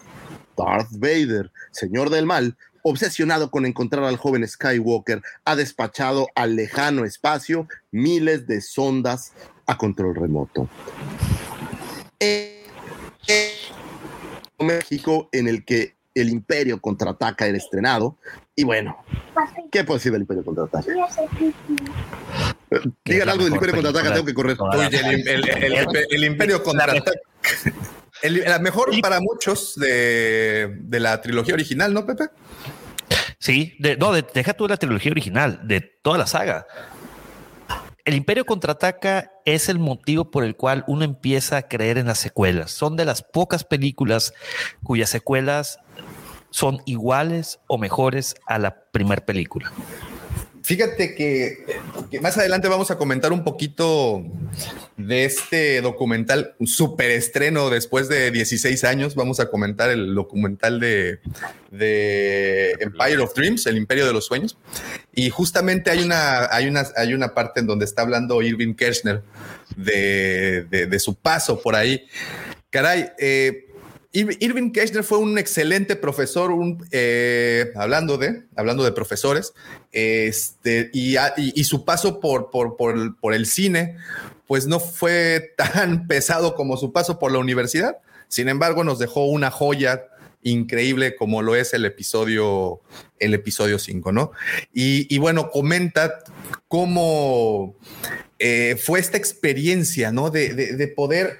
Darth 0.57 0.91
Vader, 0.91 1.51
señor 1.71 2.09
del 2.09 2.25
mal, 2.25 2.57
obsesionado 2.83 3.51
con 3.51 3.65
encontrar 3.65 4.03
al 4.03 4.17
joven 4.17 4.47
Skywalker, 4.47 5.21
ha 5.45 5.55
despachado 5.55 6.27
al 6.35 6.55
lejano 6.55 7.05
espacio 7.05 7.67
miles 7.91 8.47
de 8.47 8.61
sondas 8.61 9.33
a 9.65 9.77
control 9.77 10.15
remoto. 10.15 10.67
México, 14.59 15.29
en 15.31 15.47
el 15.47 15.65
que 15.65 15.95
el 16.13 16.29
Imperio 16.29 16.81
contraataca 16.81 17.47
era 17.47 17.57
estrenado. 17.57 18.17
Y 18.55 18.63
bueno, 18.63 18.97
¿qué 19.71 19.83
puedo 19.83 19.97
decir 19.97 20.11
del 20.11 20.21
Imperio 20.21 20.43
contraataca? 20.43 20.93
Digan 23.05 23.29
algo 23.29 23.43
del 23.43 23.53
Imperio 23.53 23.75
contraataca, 23.75 24.13
tengo 24.13 24.25
que 24.25 24.33
correr. 24.33 24.57
el, 26.09 26.23
Imperio 26.23 26.63
contraataca. 26.63 27.19
la 28.23 28.59
mejor 28.59 28.89
para 29.01 29.19
muchos 29.19 29.75
de, 29.75 30.77
de 30.79 30.99
la 30.99 31.21
trilogía 31.21 31.53
original, 31.53 31.93
¿no, 31.93 32.05
Pepe? 32.05 32.25
Sí, 33.39 33.75
no, 33.99 34.13
deja 34.13 34.53
tú 34.53 34.67
la 34.67 34.77
trilogía 34.77 35.11
original, 35.11 35.59
de 35.63 35.81
toda 35.81 36.17
la 36.17 36.27
saga. 36.27 36.67
El 38.05 38.15
Imperio 38.15 38.45
contraataca 38.45 39.31
es 39.45 39.69
el 39.69 39.79
motivo 39.79 40.31
por 40.31 40.43
el 40.43 40.55
cual 40.55 40.83
uno 40.87 41.03
empieza 41.03 41.57
a 41.57 41.67
creer 41.67 41.97
en 41.97 42.07
las 42.07 42.19
secuelas. 42.19 42.71
Son 42.71 42.95
de 42.95 43.05
las 43.05 43.21
pocas 43.21 43.63
películas 43.63 44.33
cuyas 44.83 45.09
secuelas 45.09 45.79
son 46.49 46.81
iguales 46.85 47.59
o 47.67 47.77
mejores 47.77 48.35
a 48.45 48.59
la 48.59 48.83
primera 48.91 49.25
película. 49.25 49.71
Fíjate 50.63 51.15
que, 51.15 51.65
más 52.21 52.37
adelante 52.37 52.67
vamos 52.67 52.91
a 52.91 52.97
comentar 52.97 53.31
un 53.31 53.43
poquito 53.43 54.23
de 54.95 55.25
este 55.25 55.81
documental, 55.81 56.55
super 56.65 57.09
estreno 57.09 57.69
después 57.69 58.07
de 58.07 58.31
16 58.31 58.83
años. 58.83 59.15
Vamos 59.15 59.39
a 59.39 59.49
comentar 59.49 59.89
el 59.89 60.13
documental 60.13 60.79
de, 60.79 61.19
Empire 62.79 63.17
of 63.19 63.33
Dreams, 63.33 63.65
el 63.65 63.77
Imperio 63.77 64.05
de 64.05 64.13
los 64.13 64.25
Sueños. 64.25 64.57
Y 65.15 65.29
justamente 65.29 65.89
hay 65.89 66.03
una, 66.03 66.45
hay 66.53 66.67
una, 66.67 66.85
hay 66.95 67.13
una 67.13 67.33
parte 67.33 67.61
en 67.61 67.67
donde 67.67 67.85
está 67.85 68.03
hablando 68.03 68.41
Irving 68.41 68.75
Kirchner 68.75 69.23
de, 69.75 70.97
su 70.99 71.15
paso 71.15 71.59
por 71.59 71.75
ahí. 71.75 72.05
Caray, 72.69 73.09
eh, 73.19 73.70
Irving 74.13 74.71
Kirchner 74.71 75.03
fue 75.03 75.19
un 75.19 75.37
excelente 75.37 75.95
profesor, 75.95 76.51
eh, 76.91 77.71
hablando, 77.75 78.17
de, 78.17 78.43
hablando 78.57 78.83
de 78.83 78.91
profesores, 78.91 79.53
este, 79.93 80.89
y, 80.91 81.15
su 81.63 81.85
paso 81.85 82.19
por, 82.19 82.49
por, 82.51 83.33
el 83.33 83.45
cine, 83.45 83.95
pues 84.47 84.67
no 84.67 84.81
fue 84.81 85.53
tan 85.57 86.07
pesado 86.07 86.55
como 86.55 86.75
su 86.75 86.91
paso 86.91 87.19
por 87.19 87.31
la 87.31 87.39
universidad. 87.39 87.99
Sin 88.27 88.49
embargo, 88.49 88.83
nos 88.83 88.99
dejó 88.99 89.25
una 89.25 89.49
joya 89.49 90.07
increíble 90.43 91.15
como 91.15 91.41
lo 91.41 91.55
es 91.55 91.73
el 91.73 91.85
episodio, 91.85 92.81
el 93.19 93.33
episodio 93.33 93.79
5, 93.79 94.11
¿no? 94.11 94.31
Y, 94.73 95.17
bueno, 95.19 95.51
comenta 95.51 96.19
cómo 96.67 97.75
eh, 98.39 98.77
fue 98.81 98.99
esta 98.99 99.17
experiencia, 99.17 100.11
¿no? 100.11 100.31
De, 100.31 100.53
de 100.53 100.87
poder 100.89 101.37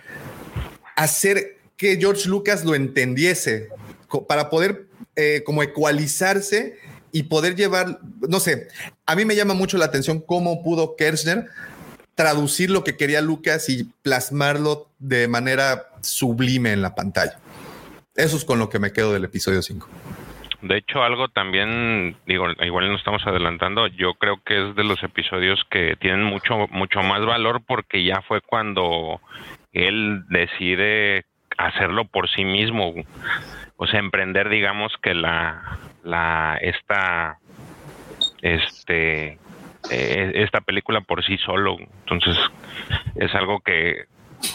hacer 0.96 1.61
que 1.82 1.98
George 2.00 2.30
Lucas 2.30 2.64
lo 2.64 2.76
entendiese 2.76 3.70
para 4.28 4.52
poder 4.52 4.86
eh, 5.16 5.42
como 5.44 5.64
ecualizarse 5.64 6.78
y 7.12 7.24
poder 7.24 7.56
llevar, 7.56 7.98
no 8.30 8.40
sé, 8.40 8.68
a 9.08 9.16
mí 9.16 9.26
me 9.26 9.36
llama 9.36 9.56
mucho 9.56 9.80
la 9.80 9.86
atención 9.86 10.22
cómo 10.22 10.62
pudo 10.62 10.96
Kirchner 10.96 11.48
traducir 12.14 12.70
lo 12.70 12.84
que 12.84 12.98
quería 12.98 13.20
Lucas 13.22 13.68
y 13.68 13.86
plasmarlo 14.04 14.92
de 15.00 15.28
manera 15.28 15.88
sublime 16.02 16.72
en 16.72 16.84
la 16.84 16.94
pantalla. 16.94 17.40
Eso 18.14 18.38
es 18.38 18.46
con 18.46 18.60
lo 18.60 18.70
que 18.70 18.78
me 18.78 18.94
quedo 18.94 19.14
del 19.14 19.24
episodio 19.24 19.64
5. 19.64 19.90
De 20.62 20.78
hecho, 20.78 21.02
algo 21.02 21.30
también, 21.30 22.16
digo, 22.28 22.46
igual 22.64 22.90
no 22.90 22.96
estamos 22.96 23.26
adelantando, 23.26 23.88
yo 23.88 24.14
creo 24.20 24.40
que 24.46 24.70
es 24.70 24.76
de 24.76 24.84
los 24.84 25.02
episodios 25.02 25.60
que 25.72 25.96
tienen 26.00 26.22
mucho, 26.26 26.68
mucho 26.70 27.02
más 27.02 27.26
valor 27.26 27.64
porque 27.66 28.04
ya 28.04 28.22
fue 28.28 28.40
cuando 28.42 29.20
él 29.72 30.26
decide 30.30 31.26
hacerlo 31.58 32.06
por 32.06 32.30
sí 32.30 32.44
mismo, 32.44 32.94
o 33.78 33.88
sea, 33.88 34.00
emprender, 34.00 34.50
digamos, 34.50 34.94
que 35.02 35.14
la, 35.14 35.80
la, 36.04 36.58
esta, 36.62 37.40
este, 38.42 39.40
eh, 39.90 40.32
esta 40.36 40.62
película 40.62 41.02
por 41.02 41.24
sí 41.26 41.38
solo. 41.38 41.78
Entonces, 41.80 42.38
es 43.16 43.34
algo 43.36 43.60
que 43.62 44.06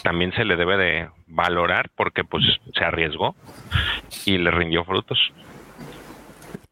también 0.02 0.32
se 0.32 0.44
le 0.44 0.56
debe 0.56 0.76
de 0.76 1.08
valorar 1.26 1.90
porque 1.96 2.24
pues 2.24 2.44
se 2.76 2.84
arriesgó 2.84 3.34
y 4.24 4.38
le 4.38 4.50
rindió 4.50 4.84
frutos. 4.84 5.18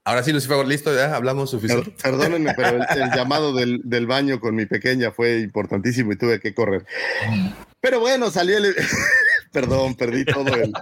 Ahora 0.06 0.22
sí, 0.22 0.32
Lucifer, 0.32 0.66
listo, 0.66 0.94
ya 0.94 1.16
hablamos 1.16 1.50
suficiente. 1.50 1.94
Perdónenme, 2.02 2.52
pero 2.54 2.76
el, 2.76 3.10
llamado 3.16 3.54
del, 3.54 3.80
del, 3.84 4.06
baño 4.06 4.38
con 4.38 4.54
mi 4.54 4.66
pequeña 4.66 5.12
fue 5.12 5.38
importantísimo 5.38 6.12
y 6.12 6.16
tuve 6.16 6.40
que 6.40 6.54
correr. 6.54 6.84
Pero 7.80 8.00
bueno, 8.00 8.30
salió 8.30 8.58
el, 8.58 8.74
Perdón, 9.54 9.94
perdí 9.94 10.24
todo 10.24 10.52
el. 10.52 10.72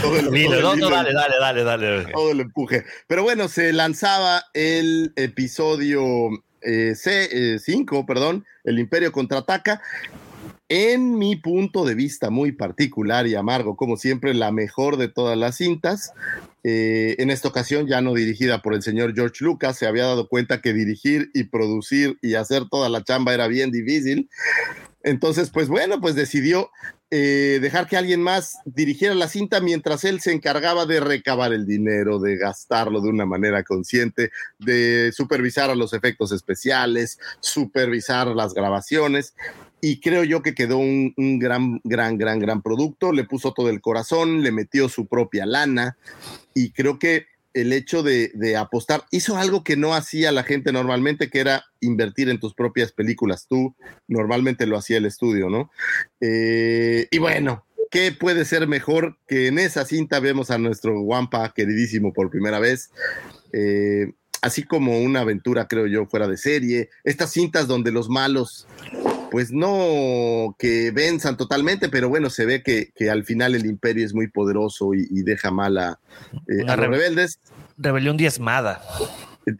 Todo 0.00 0.16
el, 0.16 0.30
dale, 0.50 1.12
dale, 1.12 1.38
dale, 1.38 1.64
dale. 1.64 2.12
Todo 2.12 2.30
el 2.30 2.40
empuje. 2.40 2.84
Pero 3.08 3.24
bueno, 3.24 3.48
se 3.48 3.72
lanzaba 3.72 4.44
el 4.54 5.12
episodio 5.16 6.30
eh, 6.62 6.94
C5, 6.94 8.00
eh, 8.00 8.04
perdón, 8.06 8.46
El 8.62 8.78
Imperio 8.78 9.10
contraataca. 9.10 9.82
En 10.68 11.18
mi 11.18 11.34
punto 11.34 11.84
de 11.84 11.96
vista 11.96 12.30
muy 12.30 12.52
particular 12.52 13.26
y 13.26 13.34
amargo, 13.34 13.74
como 13.74 13.96
siempre, 13.96 14.32
la 14.32 14.52
mejor 14.52 14.96
de 14.96 15.08
todas 15.08 15.36
las 15.36 15.56
cintas. 15.56 16.12
Eh, 16.62 17.16
en 17.18 17.30
esta 17.30 17.48
ocasión 17.48 17.88
ya 17.88 18.00
no 18.00 18.14
dirigida 18.14 18.62
por 18.62 18.74
el 18.74 18.82
señor 18.82 19.12
George 19.12 19.44
Lucas, 19.44 19.76
se 19.76 19.88
había 19.88 20.04
dado 20.04 20.28
cuenta 20.28 20.60
que 20.60 20.72
dirigir 20.72 21.30
y 21.34 21.44
producir 21.44 22.18
y 22.22 22.34
hacer 22.34 22.68
toda 22.70 22.88
la 22.88 23.02
chamba 23.02 23.34
era 23.34 23.48
bien 23.48 23.72
difícil. 23.72 24.30
Entonces, 25.02 25.50
pues 25.50 25.68
bueno, 25.68 26.00
pues 26.00 26.14
decidió 26.14 26.70
eh, 27.12 27.58
dejar 27.60 27.88
que 27.88 27.96
alguien 27.96 28.22
más 28.22 28.58
dirigiera 28.64 29.14
la 29.16 29.26
cinta 29.26 29.60
mientras 29.60 30.04
él 30.04 30.20
se 30.20 30.32
encargaba 30.32 30.86
de 30.86 31.00
recabar 31.00 31.52
el 31.52 31.66
dinero, 31.66 32.20
de 32.20 32.36
gastarlo 32.36 33.00
de 33.00 33.08
una 33.08 33.26
manera 33.26 33.64
consciente, 33.64 34.30
de 34.60 35.10
supervisar 35.12 35.70
a 35.70 35.74
los 35.74 35.92
efectos 35.92 36.30
especiales, 36.30 37.18
supervisar 37.40 38.28
las 38.28 38.54
grabaciones. 38.54 39.34
Y 39.80 39.98
creo 39.98 40.22
yo 40.22 40.42
que 40.42 40.54
quedó 40.54 40.78
un, 40.78 41.12
un 41.16 41.38
gran, 41.40 41.80
gran, 41.82 42.16
gran, 42.16 42.38
gran 42.38 42.62
producto. 42.62 43.12
Le 43.12 43.24
puso 43.24 43.52
todo 43.54 43.70
el 43.70 43.80
corazón, 43.80 44.42
le 44.42 44.52
metió 44.52 44.88
su 44.88 45.06
propia 45.06 45.46
lana 45.46 45.96
y 46.54 46.70
creo 46.70 46.98
que 46.98 47.26
el 47.54 47.72
hecho 47.72 48.02
de, 48.02 48.56
apostar, 48.56 49.04
hizo 49.10 49.36
algo 49.36 49.64
que 49.64 49.76
no 49.76 49.94
hacía 49.94 50.32
la 50.32 50.44
gente 50.44 50.72
normalmente, 50.72 51.30
que 51.30 51.40
era 51.40 51.64
invertir 51.80 52.28
en 52.28 52.40
tus 52.40 52.54
propias 52.54 52.92
películas. 52.92 53.46
Tú 53.48 53.74
normalmente 54.08 54.66
lo 54.66 54.76
hacía 54.76 54.98
el 54.98 55.06
estudio, 55.06 55.48
¿no? 55.48 55.70
Eh, 56.20 57.08
y 57.10 57.18
bueno, 57.18 57.64
¿qué 57.90 58.12
puede 58.12 58.44
ser 58.44 58.66
mejor 58.68 59.18
que 59.26 59.48
en 59.48 59.58
esa 59.58 59.84
cinta 59.84 60.20
vemos 60.20 60.50
a 60.50 60.58
nuestro 60.58 61.00
Wampa 61.00 61.52
queridísimo 61.54 62.12
por 62.12 62.30
primera 62.30 62.58
vez? 62.58 62.90
Eh, 63.52 64.12
así 64.42 64.62
como 64.62 65.00
una 65.00 65.20
aventura, 65.20 65.68
creo 65.68 65.86
yo, 65.86 66.06
fuera 66.06 66.28
de 66.28 66.36
serie. 66.36 66.90
Estas 67.04 67.32
cintas 67.32 67.66
donde 67.66 67.92
los 67.92 68.08
malos, 68.08 68.66
pues 69.30 69.52
no 69.52 70.56
que 70.58 70.90
venzan 70.90 71.36
totalmente, 71.36 71.88
pero 71.88 72.08
bueno, 72.08 72.30
se 72.30 72.44
ve 72.44 72.62
que, 72.62 72.90
que 72.94 73.10
al 73.10 73.24
final 73.24 73.54
el 73.54 73.66
imperio 73.66 74.04
es 74.04 74.12
muy 74.14 74.28
poderoso 74.28 74.92
y, 74.94 75.06
y 75.10 75.22
deja 75.22 75.50
mal 75.50 75.78
a, 75.78 75.98
eh, 76.48 76.62
a 76.66 76.76
los 76.76 76.76
re- 76.76 76.88
rebeldes. 76.88 77.38
Rebelión 77.78 78.16
diezmada. 78.16 78.82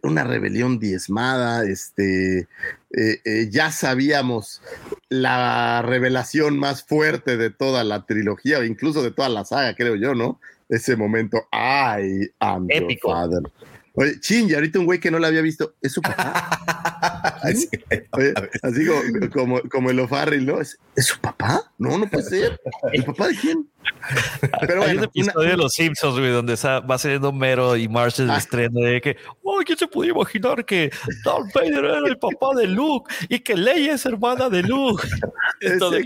Una 0.02 0.24
rebelión 0.24 0.78
diezmada, 0.78 1.64
este, 1.64 2.40
eh, 2.40 3.20
eh, 3.24 3.48
ya 3.50 3.72
sabíamos 3.72 4.60
la 5.08 5.82
revelación 5.82 6.58
más 6.58 6.82
fuerte 6.84 7.36
de 7.38 7.50
toda 7.50 7.82
la 7.82 8.04
trilogía, 8.04 8.58
o 8.58 8.64
incluso 8.64 9.02
de 9.02 9.10
toda 9.10 9.30
la 9.30 9.44
saga, 9.44 9.74
creo 9.74 9.96
yo, 9.96 10.14
¿no? 10.14 10.38
Ese 10.68 10.96
momento, 10.96 11.38
I 11.52 12.30
am 12.40 12.68
your 12.68 12.82
Épico. 12.84 13.10
father. 13.10 13.42
Oye, 14.00 14.18
chin, 14.18 14.48
y 14.48 14.54
ahorita 14.54 14.78
un 14.78 14.86
güey 14.86 14.98
que 14.98 15.10
no 15.10 15.18
la 15.18 15.26
había 15.26 15.42
visto, 15.42 15.74
¿es 15.82 15.92
su 15.92 16.00
papá? 16.00 16.32
Así, 17.42 17.68
Oye, 18.12 18.32
así 18.62 18.86
como, 18.86 19.30
como, 19.30 19.60
como 19.68 19.90
el 19.90 20.00
O'Farrill, 20.00 20.46
¿no? 20.46 20.58
¿Es, 20.58 20.78
es 20.96 21.06
su 21.06 21.20
papá? 21.20 21.70
No, 21.76 21.98
no 21.98 22.08
puede 22.08 22.24
ser. 22.24 22.60
¿El 22.92 23.04
papá 23.04 23.28
de 23.28 23.36
quién? 23.36 23.68
Pero 24.66 24.82
Hay 24.82 24.90
un 24.90 24.96
bueno, 24.96 25.04
episodio 25.04 25.40
una- 25.40 25.50
de 25.50 25.56
Los 25.56 25.72
Simpsons, 25.72 26.18
güey, 26.18 26.30
donde 26.32 26.54
va 26.54 26.98
saliendo 26.98 27.32
Mero 27.32 27.76
y 27.76 27.88
Marsh 27.88 28.20
el 28.20 28.30
Ah. 28.30 28.38
estreno 28.38 28.80
de 28.80 29.00
que, 29.00 29.16
oh, 29.42 29.58
¿quién 29.64 29.78
se 29.78 29.86
podía 29.86 30.10
imaginar 30.12 30.64
que 30.64 30.90
Darth 31.24 31.52
Vader 31.54 31.84
era 31.84 31.98
el 32.06 32.18
papá 32.18 32.54
de 32.56 32.66
Luke 32.66 33.12
y 33.28 33.38
que 33.40 33.54
Leia 33.56 33.94
es 33.94 34.06
hermana 34.06 34.48
de 34.48 34.62
Luke? 34.62 35.02
Es 35.60 35.78
que- 35.78 36.02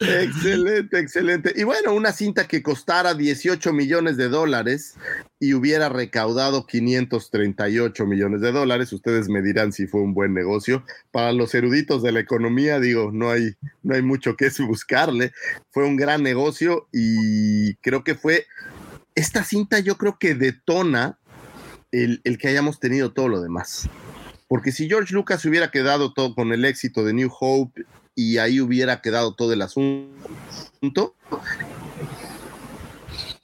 excelente, 0.00 0.98
excelente. 0.98 1.52
Y 1.56 1.64
bueno, 1.64 1.94
una 1.94 2.12
cinta 2.12 2.46
que 2.46 2.62
costara 2.62 3.14
18 3.14 3.72
millones 3.72 4.16
de 4.16 4.28
dólares 4.28 4.94
y 5.40 5.54
hubiera 5.54 5.88
recaudado 5.88 6.66
538 6.66 8.06
millones 8.06 8.40
de 8.40 8.52
dólares. 8.52 8.92
Ustedes 8.92 9.28
me 9.28 9.42
dirán 9.42 9.72
si 9.72 9.86
fue 9.86 10.00
un 10.02 10.14
buen 10.14 10.34
negocio. 10.34 10.84
Para 11.10 11.32
los 11.32 11.54
eruditos 11.54 12.02
de 12.02 12.12
la 12.12 12.20
economía, 12.20 12.78
digo, 12.80 13.10
no 13.12 13.30
hay, 13.30 13.54
no 13.84 13.94
hay 13.94 14.02
mucho 14.02 14.36
que 14.36 14.50
buscarle. 14.66 15.32
Fue 15.70 15.86
un 15.86 15.96
gran 15.96 16.22
negocio 16.22 16.88
y 16.92 17.74
creo 17.76 18.02
que 18.02 18.16
fue 18.16 18.46
esta 19.14 19.44
cinta, 19.44 19.78
yo 19.78 19.96
creo 19.96 20.18
que 20.18 20.34
detona 20.34 21.18
el, 21.92 22.20
el 22.24 22.38
que 22.38 22.48
hayamos 22.48 22.80
tenido 22.80 23.12
todo 23.12 23.28
lo 23.28 23.40
demás. 23.40 23.88
Porque 24.48 24.72
si 24.72 24.88
George 24.88 25.14
Lucas 25.14 25.44
hubiera 25.44 25.70
quedado 25.70 26.12
todo 26.12 26.34
con 26.34 26.52
el 26.52 26.64
éxito 26.64 27.04
de 27.04 27.12
New 27.12 27.30
Hope 27.38 27.84
y 28.14 28.38
ahí 28.38 28.60
hubiera 28.60 29.00
quedado 29.00 29.34
todo 29.34 29.52
el 29.52 29.62
asunto, 29.62 31.14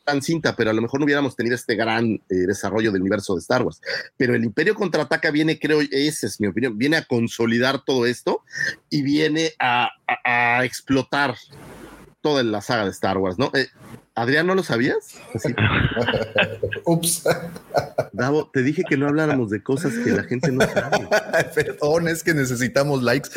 gran 0.06 0.22
cinta, 0.22 0.56
pero 0.56 0.70
a 0.70 0.72
lo 0.72 0.82
mejor 0.82 1.00
no 1.00 1.04
hubiéramos 1.04 1.36
tenido 1.36 1.54
este 1.54 1.74
gran 1.76 2.04
eh, 2.06 2.20
desarrollo 2.46 2.92
del 2.92 3.02
universo 3.02 3.34
de 3.34 3.40
Star 3.40 3.62
Wars. 3.62 3.80
Pero 4.16 4.34
el 4.34 4.44
Imperio 4.44 4.74
contraataca 4.74 5.30
viene, 5.30 5.58
creo, 5.58 5.80
esa 5.90 6.26
es 6.26 6.40
mi 6.40 6.46
opinión, 6.48 6.76
viene 6.78 6.96
a 6.96 7.04
consolidar 7.04 7.82
todo 7.84 8.06
esto 8.06 8.42
y 8.88 9.02
viene 9.02 9.52
a, 9.58 9.90
a- 10.06 10.58
a 10.58 10.64
explotar 10.64 11.34
toda 12.22 12.42
la 12.42 12.60
saga 12.60 12.84
de 12.84 12.90
Star 12.90 13.16
Wars, 13.18 13.38
¿no? 13.38 13.50
Eh, 13.54 13.68
Adrián, 14.14 14.46
¿no 14.46 14.54
lo 14.54 14.62
sabías? 14.62 15.14
Así, 15.34 15.54
Ups, 16.84 17.22
Davo, 18.12 18.50
te 18.52 18.62
dije 18.62 18.82
que 18.86 18.98
no 18.98 19.06
habláramos 19.08 19.48
de 19.50 19.62
cosas 19.62 19.94
que 20.04 20.10
la 20.10 20.24
gente 20.24 20.52
no 20.52 20.60
sabe. 20.66 21.08
perdón, 21.54 22.08
es 22.08 22.22
que 22.22 22.34
necesitamos 22.34 23.02
likes. 23.02 23.30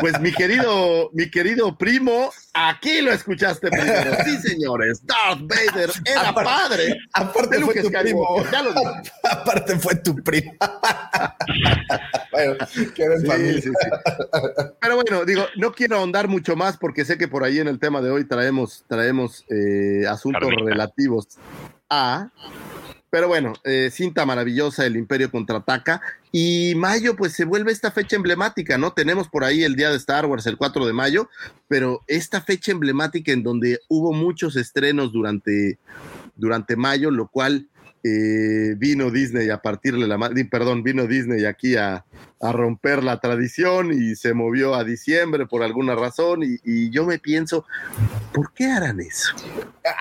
Pues 0.00 0.18
mi 0.20 0.32
querido, 0.32 1.10
mi 1.12 1.30
querido 1.30 1.76
primo, 1.78 2.32
aquí 2.54 3.00
lo 3.00 3.12
escuchaste 3.12 3.68
primero. 3.68 4.12
Sí, 4.24 4.36
señores, 4.38 5.04
Darth 5.06 5.40
Vader 5.42 5.90
era 6.04 6.28
Aparte- 6.28 6.44
padre. 6.50 6.96
Aparte 7.12 7.60
fue 7.60 7.74
tu 7.82 7.90
primo. 7.90 8.44
Ya 8.50 8.62
lo. 8.62 8.72
Aparte 9.30 9.78
fue 9.78 9.94
tu 9.96 10.14
primo. 10.16 10.52
bueno, 12.32 12.54
Sí, 12.70 12.86
familia. 13.26 13.54
sí, 13.54 13.60
sí. 13.62 13.70
Pero 14.80 14.96
bueno, 14.96 15.24
digo, 15.24 15.44
no 15.56 15.72
quiero 15.72 15.96
ahondar 15.98 16.28
mucho 16.28 16.56
más 16.56 16.76
porque 16.76 17.04
sé 17.04 17.18
que 17.18 17.28
por 17.28 17.44
ahí 17.44 17.58
en 17.58 17.68
el 17.68 17.78
tema 17.78 18.00
de 18.00 18.10
hoy 18.10 18.24
traemos, 18.24 18.84
traemos 18.88 19.44
eh, 19.50 20.06
asuntos 20.08 20.50
relativos 20.64 21.38
a. 21.90 22.28
Pero 23.12 23.28
bueno, 23.28 23.52
eh, 23.64 23.90
cinta 23.92 24.24
maravillosa, 24.24 24.86
el 24.86 24.96
Imperio 24.96 25.30
contraataca. 25.30 26.00
Y 26.32 26.72
mayo, 26.76 27.14
pues 27.14 27.34
se 27.34 27.44
vuelve 27.44 27.70
esta 27.70 27.90
fecha 27.90 28.16
emblemática, 28.16 28.78
¿no? 28.78 28.94
Tenemos 28.94 29.28
por 29.28 29.44
ahí 29.44 29.64
el 29.64 29.76
día 29.76 29.90
de 29.90 29.98
Star 29.98 30.24
Wars, 30.24 30.46
el 30.46 30.56
4 30.56 30.86
de 30.86 30.94
mayo, 30.94 31.28
pero 31.68 32.00
esta 32.06 32.40
fecha 32.40 32.72
emblemática 32.72 33.30
en 33.30 33.42
donde 33.42 33.80
hubo 33.88 34.14
muchos 34.14 34.56
estrenos 34.56 35.12
durante, 35.12 35.78
durante 36.36 36.74
mayo, 36.74 37.10
lo 37.10 37.28
cual 37.28 37.68
eh, 38.04 38.74
vino 38.76 39.10
Disney 39.10 39.50
a 39.50 39.62
partirle 39.62 40.06
la 40.06 40.18
mano, 40.18 40.34
perdón, 40.50 40.82
vino 40.82 41.06
Disney 41.06 41.44
aquí 41.44 41.76
a, 41.76 42.04
a 42.40 42.52
romper 42.52 43.04
la 43.04 43.20
tradición 43.20 43.92
y 43.92 44.16
se 44.16 44.34
movió 44.34 44.74
a 44.74 44.84
diciembre 44.84 45.46
por 45.46 45.62
alguna 45.62 45.94
razón 45.94 46.42
y, 46.42 46.58
y 46.64 46.90
yo 46.90 47.04
me 47.04 47.18
pienso, 47.18 47.64
¿por 48.32 48.52
qué 48.52 48.66
harán 48.66 49.00
eso? 49.00 49.34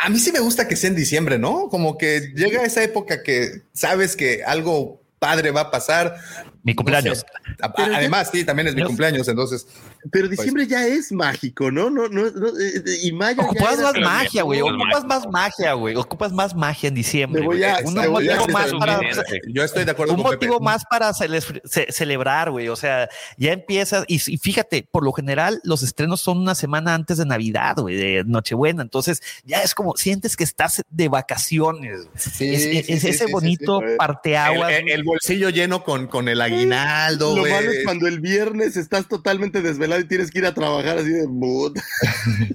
A 0.04 0.10
mí 0.10 0.20
sí 0.20 0.32
me 0.32 0.40
gusta 0.40 0.68
que 0.68 0.76
sea 0.76 0.90
en 0.90 0.96
diciembre, 0.96 1.38
¿no? 1.38 1.70
Como 1.70 1.98
que 1.98 2.32
llega 2.36 2.64
esa 2.64 2.84
época 2.84 3.24
que 3.24 3.62
sabes 3.74 4.16
que 4.16 4.44
algo 4.44 5.02
padre 5.22 5.52
va 5.52 5.62
a 5.62 5.72
pasar. 5.72 6.16
Mi 6.64 6.74
No 6.74 6.78
cumpleaños. 6.78 7.20
sé. 7.20 7.26
A- 7.62 7.74
Pero 7.74 7.92
ya- 7.92 7.98
Además, 7.98 8.30
sí, 8.32 8.44
también 8.44 8.68
es 8.68 8.76
mi 8.76 8.84
cumpleaños, 8.84 9.28
entonces. 9.28 9.68
Pero 10.12 10.28
diciembre 10.28 10.68
ya 10.68 10.86
es 10.86 11.12
mágico, 11.12 11.72
¿no? 11.72 11.90
no, 11.90 12.08
no, 12.08 12.30
no, 12.30 12.48
eh, 12.50 12.52
eh, 12.86 12.98
y 13.04 13.12
mayo 13.14 13.38
ya 13.42 13.46
Ocupas 13.48 13.80
era- 13.80 13.92
más 13.92 14.00
magia, 14.02 14.44
güey. 14.44 14.62
más 14.62 14.72
Ocupas 14.74 15.06
más 15.06 15.28
magia, 15.32 15.74
güey. 15.74 15.96
Ocupas 15.96 16.32
más 16.34 16.56
magia 16.56 16.88
en 16.90 16.96
diciembre. 16.96 17.42
Voy 17.44 17.64
a- 17.64 17.80
Un 17.84 17.96
voy 17.96 18.30
a- 18.30 18.36
motivo 18.38 18.48
más 18.50 18.72
para, 18.74 18.98
suficiente. 19.00 19.42
Yo 19.54 19.64
estoy 19.64 19.86
de 19.86 19.92
acuerdo 19.92 20.14
un 20.14 20.22
con 20.22 20.32
motivo 20.34 20.54
Pepe. 20.60 20.66
más 20.66 20.84
para 20.90 21.12
cele- 21.14 21.62
ce- 21.66 21.88
celebrar, 21.92 22.52
güey. 22.52 22.68
O 22.70 22.76
sea, 22.76 23.10
ya 23.38 23.54
empiezas 23.54 24.06
y, 24.08 24.16
y 24.16 24.38
fíjate, 24.38 24.88
por 24.92 25.04
lo 25.04 25.12
general 25.14 25.62
los 25.64 25.82
estrenos 25.84 26.22
son 26.22 26.38
una 26.40 26.56
semana 26.56 26.94
antes 26.94 27.18
de 27.18 27.26
Navidad, 27.26 27.76
güey, 27.78 27.96
de 27.96 28.24
Nochebuena. 28.26 28.82
Entonces 28.84 29.22
ya 29.46 29.62
es 29.64 29.74
como 29.76 29.96
sientes 29.98 30.38
que 30.38 30.44
estás 30.44 30.82
de 30.90 31.10
vacaciones. 31.10 32.08
Sí, 32.16 32.54
es, 32.54 32.64
sí, 32.64 32.94
es 32.94 33.02
sí, 33.02 33.08
ese 33.10 33.26
bonito 33.32 33.80
sí. 33.80 33.96
parteaguas. 33.98 34.72
El, 34.72 34.90
el 34.92 35.04
bolsillo 35.04 35.50
lleno 35.50 35.84
con, 35.84 36.08
con 36.08 36.28
el 36.28 36.42
aguinaldo, 36.54 37.36
Lo 37.36 37.44
malo 37.44 37.72
es 37.72 37.84
cuando 37.84 38.08
el 38.08 38.20
viernes 38.20 38.78
estás 38.78 39.08
totalmente 39.08 39.62
desvelado 39.62 40.02
y 40.02 40.08
tienes 40.08 40.32
que 40.32 40.40
ir 40.40 40.46
a 40.46 40.54
trabajar 40.54 40.98
así 40.98 41.10
de 41.10 41.28
mood. 41.28 41.76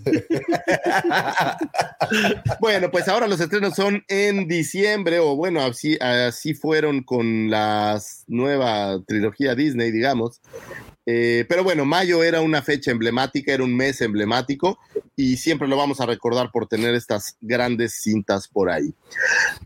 bueno, 2.61 2.91
pues 2.91 3.09
ahora 3.09 3.27
los 3.27 3.41
estrenos 3.41 3.75
son 3.75 4.05
en 4.09 4.49
diciembre, 4.49 5.19
o 5.19 5.37
bueno, 5.37 5.63
así, 5.63 5.97
así 6.01 6.55
fueron 6.55 7.03
con 7.03 7.51
la 7.51 8.01
nueva 8.27 9.03
trilogía 9.07 9.55
Disney, 9.55 9.91
digamos. 9.91 10.41
Eh, 11.09 11.47
pero 11.49 11.63
bueno, 11.63 11.85
mayo 11.85 12.25
era 12.25 12.41
una 12.41 12.63
fecha 12.63 12.91
emblemática, 12.91 13.53
era 13.53 13.63
un 13.63 13.77
mes 13.77 14.01
emblemático 14.01 14.79
y 15.15 15.37
siempre 15.37 15.69
lo 15.69 15.77
vamos 15.77 16.01
a 16.01 16.07
recordar 16.07 16.51
por 16.51 16.67
tener 16.67 16.97
estas 16.97 17.37
grandes 17.41 17.95
cintas 18.03 18.49
por 18.49 18.69
ahí. 18.69 18.93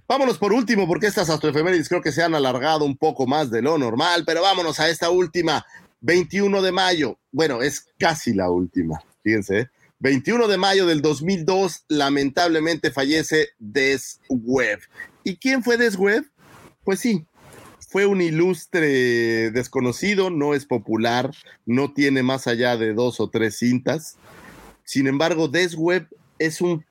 Vámonos 0.07 0.37
por 0.37 0.53
último, 0.53 0.87
porque 0.87 1.07
estas 1.07 1.31
astroefemérides 1.31 1.89
creo 1.89 2.03
que 2.03 2.13
se 2.13 2.23
han 2.23 2.35
alargado 2.35 2.85
un 2.85 2.97
poco 2.97 3.27
más 3.27 3.51
de 3.51 3.63
lo 3.63 3.79
normal, 3.79 4.25
pero 4.27 4.43
vámonos 4.43 4.79
a 4.81 4.91
esta 4.91 5.09
última, 5.09 5.65
21 6.03 6.61
de 6.61 6.73
mayo. 6.73 7.19
Bueno, 7.33 7.63
es 7.63 7.87
casi 7.99 8.35
la 8.35 8.51
última, 8.51 9.03
fíjense. 9.23 9.61
¿eh? 9.61 9.71
21 10.01 10.47
de 10.47 10.59
mayo 10.59 10.87
del 10.87 11.01
2002, 11.01 11.85
lamentablemente 11.89 12.91
fallece 12.91 13.49
Des 13.59 14.21
Webb. 14.29 14.81
¿Y 15.25 15.37
quién 15.37 15.63
fue 15.63 15.77
Des 15.77 15.97
Webb? 15.97 16.25
Pues 16.85 17.01
sí, 17.01 17.27
fue 17.91 18.07
un 18.07 18.23
ilustre 18.23 19.51
desconocido, 19.51 20.31
no 20.31 20.55
es 20.55 20.65
popular, 20.65 21.33
no 21.67 21.93
tiene 21.93 22.23
más 22.23 22.47
allá 22.47 22.77
de 22.77 22.95
dos 22.95 23.19
o 23.19 23.31
tres 23.31 23.59
cintas. 23.59 24.17
Sin 24.85 25.09
embargo, 25.09 25.49
Des 25.49 25.75
Webb 25.75 26.07
es 26.39 26.61
un 26.61 26.85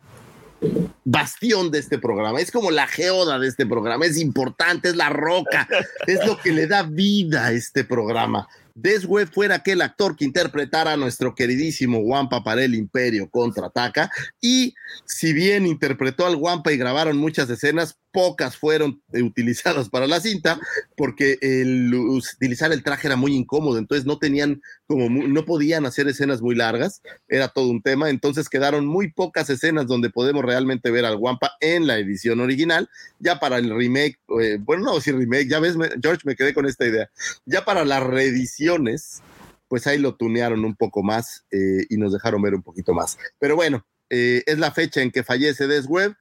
bastión 1.06 1.72
de 1.72 1.80
este 1.80 2.00
programa, 2.00 2.42
es 2.42 2.52
como 2.52 2.70
la 2.70 2.86
geoda 2.86 3.40
de 3.40 3.48
este 3.48 3.66
programa, 3.66 4.06
es 4.06 4.18
importante, 4.18 4.90
es 4.90 4.98
la 4.98 5.08
roca, 5.08 5.70
es 6.08 6.26
lo 6.26 6.38
que 6.38 6.52
le 6.52 6.68
da 6.68 6.84
vida 6.84 7.46
a 7.46 7.52
este 7.54 7.86
programa. 7.86 8.50
Des 8.76 9.06
Webb 9.06 9.32
fuera 9.34 9.56
aquel 9.56 9.82
actor 9.82 10.18
que 10.18 10.26
interpretara 10.26 10.94
a 10.94 10.98
nuestro 10.98 11.34
queridísimo 11.34 12.00
Wampa 12.00 12.44
para 12.44 12.64
el 12.64 12.76
Imperio 12.76 13.30
contraataca 13.30 14.12
y 14.42 14.74
si 15.06 15.34
bien 15.34 15.66
interpretó 15.66 16.26
al 16.26 16.36
Wampa 16.36 16.72
y 16.72 16.78
grabaron 16.78 17.18
muchas 17.18 17.50
escenas, 17.50 17.98
pocas 18.12 18.58
fueron 18.58 19.02
eh, 19.14 19.22
utilizadas 19.22 19.90
para 19.90 20.08
la 20.08 20.20
cinta 20.20 20.60
porque 20.98 21.38
el 21.42 21.94
utilizar 21.94 22.72
el 22.72 22.84
traje 22.84 23.08
era 23.08 23.16
muy 23.16 23.36
incómodo, 23.36 23.78
entonces 23.78 24.06
no 24.06 24.18
tenían 24.20 24.62
como 24.88 25.10
no 25.10 25.46
podían 25.46 25.86
hacer 25.86 26.08
escenas 26.08 26.42
muy 26.42 26.56
largas, 26.56 27.02
era 27.28 27.48
todo 27.50 27.68
un 27.70 27.82
tema, 27.82 28.10
entonces 28.10 28.50
quedaron 28.50 28.86
muy 28.86 29.12
pocas 29.12 29.50
escenas 29.50 29.88
donde 29.88 30.10
podemos 30.10 30.44
realmente 30.44 30.92
ver 30.92 31.06
al 31.06 31.18
Wampa 31.18 31.52
en 31.60 31.86
la 31.88 31.98
edición 32.00 32.40
original, 32.40 32.90
ya 33.20 33.40
para 33.40 33.58
el 33.58 33.70
remake, 33.70 34.18
eh, 34.42 34.58
bueno, 34.60 34.84
no, 34.86 35.02
si 35.02 35.12
remake, 35.12 35.48
ya 35.48 35.60
ves, 35.60 35.78
me- 35.78 35.90
George, 36.02 36.22
me 36.26 36.36
quedé 36.36 36.54
con 36.54 36.66
esta 36.66 36.86
idea, 36.86 37.10
ya 37.46 37.64
para 37.66 37.86
las 37.86 38.02
reediciones, 38.04 39.22
pues 39.68 39.86
ahí 39.86 40.00
lo 40.00 40.16
tunearon 40.16 40.66
un 40.66 40.76
poco 40.76 41.04
más 41.04 41.46
eh, 41.52 41.86
y 41.90 41.98
nos 41.98 42.12
dejaron 42.12 42.42
ver 42.42 42.56
un 42.56 42.64
poquito 42.64 42.94
más. 42.94 43.18
Pero 43.38 43.56
bueno, 43.56 43.86
eh, 44.10 44.42
es 44.48 44.58
la 44.58 44.72
fecha 44.72 45.02
en 45.04 45.12
que 45.12 45.24
fallece 45.24 45.68
Des 45.68 45.86
Webb. 45.88 46.16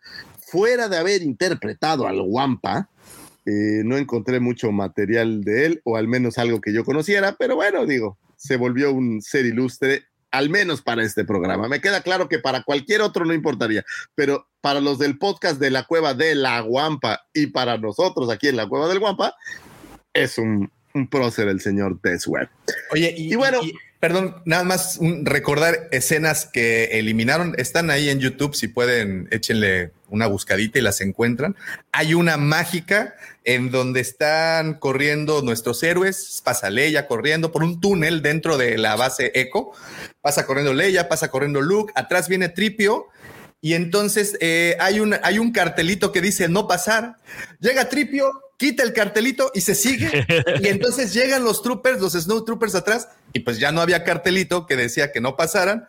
Fuera 0.51 0.89
de 0.89 0.97
haber 0.97 1.23
interpretado 1.23 2.07
al 2.07 2.21
Wampa, 2.21 2.89
eh, 3.47 3.83
no 3.85 3.97
encontré 3.97 4.41
mucho 4.41 4.73
material 4.73 5.43
de 5.43 5.67
él, 5.67 5.81
o 5.85 5.97
al 5.97 6.09
menos 6.09 6.39
algo 6.39 6.61
que 6.61 6.73
yo 6.73 6.85
conociera, 6.85 7.37
pero 7.39 7.57
bueno, 7.57 7.87
digo, 7.87 8.19
se 8.37 8.57
volvió 8.57 8.93
un 8.93 9.21
ser 9.23 9.47
ilustre, 9.47 10.05
al 10.31 10.51
menos 10.51 10.83
para 10.83 11.03
este 11.03 11.25
programa. 11.25 11.69
Me 11.69 11.81
queda 11.81 12.03
claro 12.03 12.29
que 12.29 12.39
para 12.39 12.63
cualquier 12.63 13.01
otro 13.01 13.25
no 13.25 13.33
importaría, 13.33 13.85
pero 14.15 14.47
para 14.61 14.81
los 14.81 14.99
del 14.99 15.17
podcast 15.19 15.59
de 15.59 15.71
la 15.71 15.85
Cueva 15.85 16.13
de 16.15 16.35
la 16.35 16.61
Guampa 16.61 17.23
y 17.33 17.47
para 17.49 17.79
nosotros 17.79 18.31
aquí 18.31 18.49
en 18.49 18.57
la 18.57 18.69
Cueva 18.69 18.89
del 18.89 18.99
Guampa, 18.99 19.35
es 20.13 20.37
un, 20.39 20.71
un 20.95 21.09
prócer 21.09 21.49
el 21.49 21.61
señor 21.61 22.01
Des 22.03 22.27
Webb. 22.27 22.49
Oye, 22.93 23.15
y, 23.17 23.33
Y 23.33 23.37
bueno- 23.37 23.61
y- 23.63 23.73
perdón, 24.01 24.37
nada 24.45 24.65
más 24.65 24.99
un- 25.01 25.25
recordar 25.25 25.89
escenas 25.93 26.47
que 26.53 26.85
eliminaron. 26.99 27.55
Están 27.57 27.91
ahí 27.91 28.09
en 28.11 28.21
YouTube, 28.21 28.55
si 28.55 28.69
pueden, 28.69 29.29
échenle 29.31 29.93
una 30.09 30.27
buscadita 30.27 30.79
y 30.79 30.83
las 30.83 31.01
encuentran. 31.01 31.57
Hay 31.93 32.15
una 32.15 32.37
mágica 32.37 33.15
en 33.45 33.71
donde 33.71 34.01
están 34.01 34.75
corriendo 34.75 35.43
nuestros 35.43 35.83
héroes. 35.83 36.41
Pasa 36.45 36.71
Leia 36.71 37.07
corriendo 37.07 37.53
por 37.53 37.63
un 37.63 37.81
túnel 37.81 38.23
dentro 38.23 38.59
de 38.59 38.79
la 38.79 38.97
base 38.97 39.33
Echo. 39.35 39.71
Pasa 40.21 40.47
corriendo 40.47 40.75
Leia, 40.75 41.09
pasa 41.09 41.31
corriendo 41.31 41.61
Luke. 41.61 41.93
Atrás 41.97 42.29
viene 42.29 42.49
Tripio. 42.49 43.09
Y 43.61 43.75
entonces 43.75 44.37
eh, 44.41 44.77
hay, 44.81 45.01
un, 45.01 45.17
hay 45.23 45.39
un 45.39 45.53
cartelito 45.53 46.13
que 46.13 46.21
dice 46.21 46.49
no 46.49 46.69
pasar. 46.69 47.17
Llega 47.59 47.89
Tripio, 47.89 48.31
quita 48.57 48.83
el 48.83 48.93
cartelito 48.93 49.51
y 49.55 49.63
se 49.63 49.75
sigue. 49.75 50.27
y 50.61 50.69
entonces 50.69 51.13
llegan 51.13 51.43
los 51.43 51.63
troopers, 51.63 52.01
los 52.01 52.13
snow 52.13 52.45
troopers 52.45 52.75
atrás, 52.75 53.09
y 53.33 53.41
pues 53.41 53.59
ya 53.59 53.73
no 53.73 53.81
había 53.81 54.05
cartelito 54.05 54.67
que 54.67 54.77
decía 54.77 55.11
que 55.11 55.21
no 55.21 55.37
pasaran. 55.37 55.89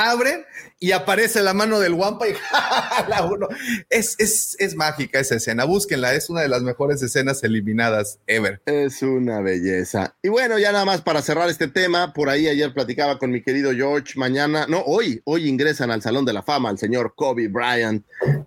Abren 0.00 0.44
y 0.78 0.92
aparece 0.92 1.42
la 1.42 1.52
mano 1.52 1.78
del 1.78 1.92
Wampa 1.92 2.26
y 2.26 2.32
la 3.08 3.24
uno. 3.26 3.48
Es, 3.90 4.16
es, 4.18 4.56
es 4.58 4.74
mágica 4.74 5.20
esa 5.20 5.34
escena. 5.34 5.64
Búsquenla, 5.64 6.14
es 6.14 6.30
una 6.30 6.40
de 6.40 6.48
las 6.48 6.62
mejores 6.62 7.02
escenas 7.02 7.42
eliminadas 7.44 8.18
ever. 8.26 8.62
Es 8.64 9.02
una 9.02 9.40
belleza. 9.40 10.14
Y 10.22 10.28
bueno, 10.28 10.58
ya 10.58 10.72
nada 10.72 10.84
más 10.86 11.02
para 11.02 11.20
cerrar 11.22 11.50
este 11.50 11.68
tema, 11.68 12.12
por 12.14 12.30
ahí 12.30 12.48
ayer 12.48 12.72
platicaba 12.72 13.18
con 13.18 13.30
mi 13.30 13.42
querido 13.42 13.72
George, 13.72 14.14
mañana, 14.18 14.66
no, 14.68 14.80
hoy, 14.80 15.20
hoy 15.24 15.48
ingresan 15.48 15.90
al 15.90 16.00
Salón 16.02 16.24
de 16.24 16.32
la 16.32 16.42
Fama 16.42 16.70
el 16.70 16.78
señor 16.78 17.14
Kobe 17.14 17.48
Bryant, 17.48 18.04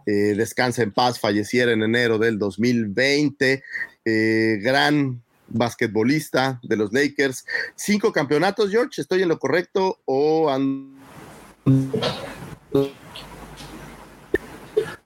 eh, 0.08 0.34
descansa 0.36 0.82
en 0.82 0.92
paz, 0.92 1.20
falleciera 1.20 1.72
en 1.72 1.84
enero 1.84 2.18
del 2.18 2.40
2020, 2.40 3.64
eh, 4.06 4.58
gran 4.62 5.22
basquetbolista 5.48 6.60
de 6.64 6.78
los 6.78 6.92
Lakers, 6.94 7.46
cinco 7.76 8.12
campeonatos, 8.12 8.72
George, 8.72 9.02
¿estoy 9.02 9.22
en 9.22 9.30
lo 9.30 9.38
correcto 9.38 10.00
o 10.06 10.50
an- 10.50 10.93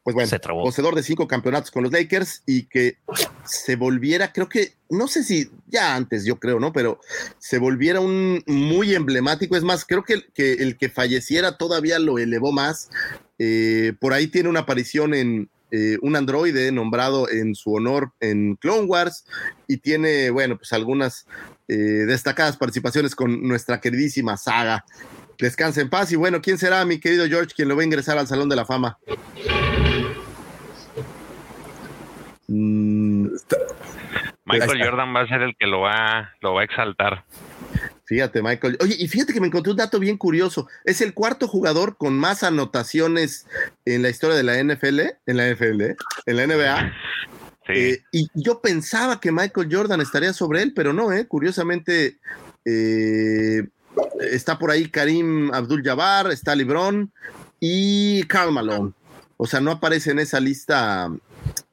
Pues 0.04 0.14
bueno, 0.14 0.30
Se 0.30 0.40
trabó. 0.40 0.64
poseedor 0.64 0.96
de 0.96 1.04
cinco 1.04 1.28
campeonatos 1.28 1.70
con 1.70 1.84
los 1.84 1.92
Lakers 1.92 2.42
y 2.46 2.64
que 2.64 2.98
se 3.46 3.76
volviera, 3.76 4.32
creo 4.32 4.48
que, 4.48 4.74
no 4.90 5.08
sé 5.10 5.22
si 5.24 5.52
ya 5.68 5.96
antes, 5.96 6.24
yo 6.24 6.40
creo, 6.40 6.62
¿no? 6.62 6.72
Pero 6.72 7.02
se 7.40 7.58
volviera 7.58 8.00
un 8.00 8.42
muy 8.48 8.96
emblemático. 8.96 9.58
Es 9.58 9.64
más, 9.64 9.84
creo 9.84 10.04
que, 10.04 10.14
el- 10.14 10.32
que 10.34 10.54
el 10.54 10.78
que 10.78 10.88
falleciera 10.90 11.58
todavía 11.58 12.00
lo 12.00 12.20
elevó 12.20 12.54
más. 12.54 12.90
Eh, 13.38 13.94
por 14.00 14.14
ahí 14.14 14.28
tiene 14.28 14.48
una 14.50 14.62
aparición 14.62 15.14
en 15.14 15.50
eh, 15.72 15.98
un 16.02 16.16
androide 16.16 16.72
nombrado 16.72 17.30
en 17.30 17.54
su 17.54 17.74
honor 17.74 18.14
en 18.22 18.56
Clone 18.56 18.84
Wars 18.84 19.26
y 19.68 19.76
tiene, 19.78 20.30
bueno, 20.30 20.58
pues 20.58 20.72
algunas 20.72 21.26
eh, 21.68 21.76
destacadas 21.76 22.56
participaciones 22.56 23.14
con 23.14 23.46
nuestra 23.46 23.82
queridísima 23.82 24.38
saga. 24.38 24.86
Descansa 25.40 25.82
en 25.82 25.90
paz 25.90 26.12
y 26.12 26.16
bueno, 26.16 26.42
¿quién 26.42 26.58
será 26.58 26.84
mi 26.86 27.00
querido 27.00 27.28
George 27.28 27.54
quien 27.56 27.68
lo 27.68 27.76
va 27.76 27.82
a 27.82 27.86
ingresar 27.86 28.18
al 28.18 28.28
Salón 28.28 28.50
de 28.50 28.56
la 28.56 28.66
Fama? 28.66 28.98
Mm, 32.48 33.28
Michael. 34.46 34.84
Jordan 34.84 35.16
va 35.16 35.22
a 35.22 35.28
ser 35.28 35.42
el 35.42 35.56
que 35.58 35.68
lo 35.68 35.82
va, 35.82 36.34
lo 36.42 36.54
va 36.54 36.62
a 36.62 36.64
exaltar. 36.64 37.26
Fíjate, 38.06 38.42
Michael. 38.42 38.78
Oye, 38.80 38.96
y 38.98 39.08
fíjate 39.10 39.34
que 39.34 39.42
me 39.42 39.48
encontré 39.48 39.72
un 39.72 39.78
dato 39.78 40.00
bien 40.00 40.18
curioso. 40.18 40.70
Es 40.86 41.02
el 41.02 41.14
cuarto 41.14 41.48
jugador 41.48 41.98
con 41.98 42.18
más 42.18 42.42
anotaciones 42.42 43.48
en 43.84 44.02
la 44.02 44.10
historia 44.10 44.38
de 44.38 44.44
la 44.44 44.64
NFL, 44.64 45.02
en 45.26 45.38
la 45.38 45.50
NFL, 45.50 45.82
en 46.26 46.38
la 46.38 46.48
NBA. 46.48 46.94
Sí. 47.68 47.74
Eh, 47.74 48.04
y 48.14 48.30
yo 48.34 48.62
pensaba 48.62 49.20
que 49.20 49.34
Michael 49.34 49.68
Jordan 49.70 50.00
estaría 50.00 50.32
sobre 50.32 50.62
él, 50.62 50.72
pero 50.74 50.94
no, 50.94 51.12
¿eh? 51.12 51.28
Curiosamente, 51.28 52.18
eh, 52.64 53.68
está 54.32 54.58
por 54.58 54.72
ahí 54.72 54.90
Karim 54.90 55.54
Abdul-Jabbar, 55.54 56.32
está 56.32 56.56
LeBron 56.56 57.12
y 57.60 58.24
Karl 58.24 58.52
Malone. 58.52 58.94
O 59.38 59.46
sea, 59.46 59.60
no 59.60 59.72
aparece 59.72 60.12
en 60.12 60.20
esa 60.20 60.40
lista 60.40 61.12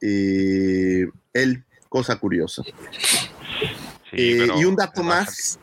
eh, 0.01 1.07
él, 1.33 1.65
cosa 1.89 2.17
curiosa. 2.17 2.63
sí, 2.63 3.19
Eh, 4.13 4.47
y 4.57 4.65
un 4.65 4.77
dato 4.77 5.03
más 5.03 5.59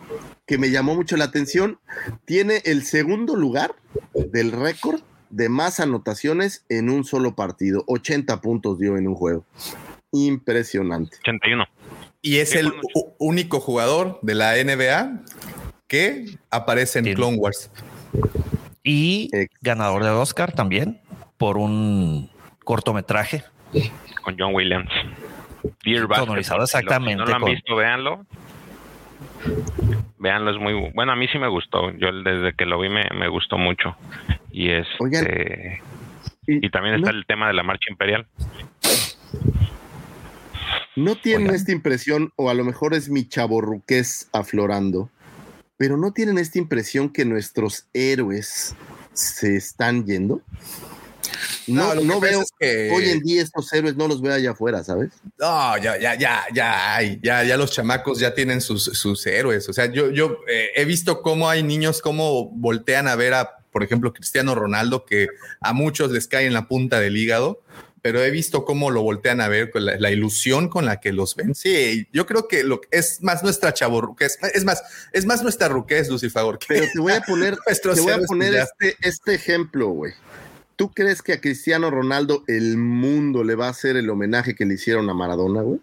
que 0.45 0.57
me 0.57 0.71
llamó 0.71 0.95
mucho 0.95 1.15
la 1.15 1.25
atención, 1.25 1.79
tiene 2.25 2.61
el 2.65 2.83
segundo 2.83 3.37
lugar 3.37 3.75
del 4.13 4.51
récord 4.51 5.01
de 5.29 5.47
más 5.47 5.79
anotaciones 5.79 6.65
en 6.67 6.89
un 6.89 7.05
solo 7.05 7.35
partido. 7.35 7.85
80 7.87 8.41
puntos 8.41 8.77
dio 8.77 8.97
en 8.97 9.07
un 9.07 9.15
juego. 9.15 9.45
Impresionante. 10.11 11.15
81. 11.21 11.65
Y 12.21 12.37
es 12.37 12.53
el 12.55 12.73
único 13.17 13.61
jugador 13.61 14.19
de 14.21 14.35
la 14.35 14.55
NBA 14.61 15.23
que 15.91 16.37
aparece 16.49 16.99
en 16.99 17.13
Clone 17.15 17.35
Wars. 17.35 17.69
Y 18.81 19.29
ganador 19.59 20.05
de 20.05 20.09
Oscar 20.11 20.53
también 20.53 21.01
por 21.37 21.57
un 21.57 22.29
cortometraje. 22.63 23.43
con 24.23 24.37
John 24.39 24.55
Williams. 24.55 24.89
Dear. 25.83 26.07
Sonorizado 26.15 26.63
exactamente 26.63 27.13
Si 27.13 27.19
no 27.19 27.25
lo 27.25 27.35
han 27.35 27.41
con- 27.41 27.51
visto, 27.51 27.75
véanlo. 27.75 28.25
Véanlo, 30.17 30.51
es 30.51 30.57
muy 30.61 30.71
bu- 30.73 30.93
bueno. 30.93 31.11
A 31.11 31.15
mí 31.17 31.27
sí 31.27 31.37
me 31.39 31.49
gustó. 31.49 31.91
Yo 31.97 32.11
desde 32.23 32.53
que 32.53 32.65
lo 32.65 32.79
vi 32.79 32.87
me, 32.89 33.03
me 33.19 33.27
gustó 33.27 33.57
mucho. 33.57 33.97
Y 34.49 34.69
es. 34.69 34.87
Oigan, 34.99 35.27
y 36.47 36.69
también 36.69 36.95
está 36.95 37.11
¿no- 37.11 37.17
el 37.17 37.25
tema 37.25 37.47
de 37.47 37.53
la 37.53 37.63
marcha 37.63 37.91
imperial. 37.91 38.27
¿No 40.95 41.15
tienen 41.15 41.43
Oigan. 41.47 41.55
esta 41.55 41.71
impresión, 41.73 42.31
o 42.37 42.49
a 42.49 42.53
lo 42.53 42.63
mejor 42.63 42.93
es 42.93 43.09
mi 43.09 43.27
chaborruqués 43.27 44.29
aflorando, 44.33 45.09
pero 45.81 45.97
no 45.97 46.13
tienen 46.13 46.37
esta 46.37 46.59
impresión 46.59 47.11
que 47.11 47.25
nuestros 47.25 47.87
héroes 47.91 48.75
se 49.13 49.55
están 49.55 50.05
yendo? 50.05 50.39
No, 51.65 51.95
no, 51.95 52.19
veo, 52.19 52.43
es 52.43 52.51
que- 52.59 52.91
hoy 52.93 53.09
en 53.09 53.19
día 53.21 53.41
estos 53.41 53.73
héroes 53.73 53.95
no 53.95 54.07
los 54.07 54.21
veo 54.21 54.31
allá 54.31 54.51
afuera, 54.51 54.83
¿sabes? 54.83 55.09
No, 55.39 55.75
ya, 55.79 55.97
ya, 55.97 56.13
ya, 56.13 56.43
ya, 56.53 56.95
hay, 56.95 57.19
ya, 57.23 57.43
ya 57.43 57.57
los 57.57 57.71
chamacos 57.71 58.19
ya 58.19 58.35
tienen 58.35 58.61
sus, 58.61 58.83
sus 58.83 59.25
héroes. 59.25 59.67
O 59.69 59.73
sea, 59.73 59.91
yo, 59.91 60.11
yo 60.11 60.37
eh, 60.47 60.67
he 60.75 60.85
visto 60.85 61.23
cómo 61.23 61.49
hay 61.49 61.63
niños 61.63 61.99
cómo 61.99 62.51
voltean 62.51 63.07
a 63.07 63.15
ver 63.15 63.33
a, 63.33 63.57
por 63.71 63.81
ejemplo, 63.81 64.13
Cristiano 64.13 64.53
Ronaldo, 64.53 65.03
que 65.03 65.29
a 65.61 65.73
muchos 65.73 66.11
les 66.11 66.27
cae 66.27 66.45
en 66.45 66.53
la 66.53 66.67
punta 66.67 66.99
del 66.99 67.17
hígado, 67.17 67.59
pero 68.01 68.23
he 68.23 68.31
visto 68.31 68.65
cómo 68.65 68.89
lo 68.89 69.03
voltean 69.03 69.41
a 69.41 69.47
ver 69.47 69.69
con 69.69 69.85
la, 69.85 69.97
la 69.97 70.11
ilusión 70.11 70.69
con 70.69 70.85
la 70.85 70.99
que 70.99 71.11
los 71.11 71.35
ven. 71.35 71.53
Sí, 71.53 72.07
yo 72.11 72.25
creo 72.25 72.47
que 72.47 72.63
lo 72.63 72.81
es 72.89 73.21
más 73.21 73.43
nuestra 73.43 73.73
chavorruquez, 73.73 74.39
es 74.53 74.63
más, 74.65 74.83
es 75.11 75.25
más 75.25 75.43
nuestra 75.43 75.67
ruquez, 75.67 76.09
Lucifer. 76.09 76.57
Pero 76.67 76.85
te 76.91 76.99
voy 76.99 77.13
a 77.13 77.21
poner, 77.27 77.57
te 77.57 78.01
voy 78.01 78.11
a 78.11 78.19
poner 78.19 78.55
este, 78.55 78.95
este 79.01 79.35
ejemplo, 79.35 79.89
güey. 79.89 80.13
¿Tú 80.75 80.91
crees 80.91 81.21
que 81.21 81.33
a 81.33 81.41
Cristiano 81.41 81.91
Ronaldo 81.91 82.43
el 82.47 82.77
mundo 82.77 83.43
le 83.43 83.53
va 83.53 83.67
a 83.67 83.69
hacer 83.69 83.97
el 83.97 84.09
homenaje 84.09 84.55
que 84.55 84.65
le 84.65 84.73
hicieron 84.73 85.07
a 85.09 85.13
Maradona, 85.13 85.61
güey? 85.61 85.79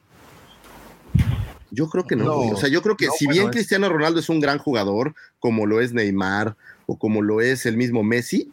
Yo 1.71 1.89
creo 1.89 2.05
que 2.05 2.17
no. 2.17 2.35
O 2.35 2.57
sea, 2.57 2.69
yo 2.69 2.83
creo 2.83 2.97
que 2.97 3.07
no, 3.07 3.13
si 3.13 3.29
bien 3.29 3.51
Cristiano 3.51 3.89
Ronaldo 3.89 4.19
es 4.19 4.29
un 4.29 4.41
gran 4.41 4.59
jugador, 4.59 5.15
como 5.39 5.67
lo 5.67 5.81
es 5.81 5.93
Neymar 5.93 6.57
o 6.87 6.99
como 6.99 7.23
lo 7.23 7.41
es 7.41 7.67
el 7.67 7.77
mismo 7.77 8.03
Messi, 8.03 8.51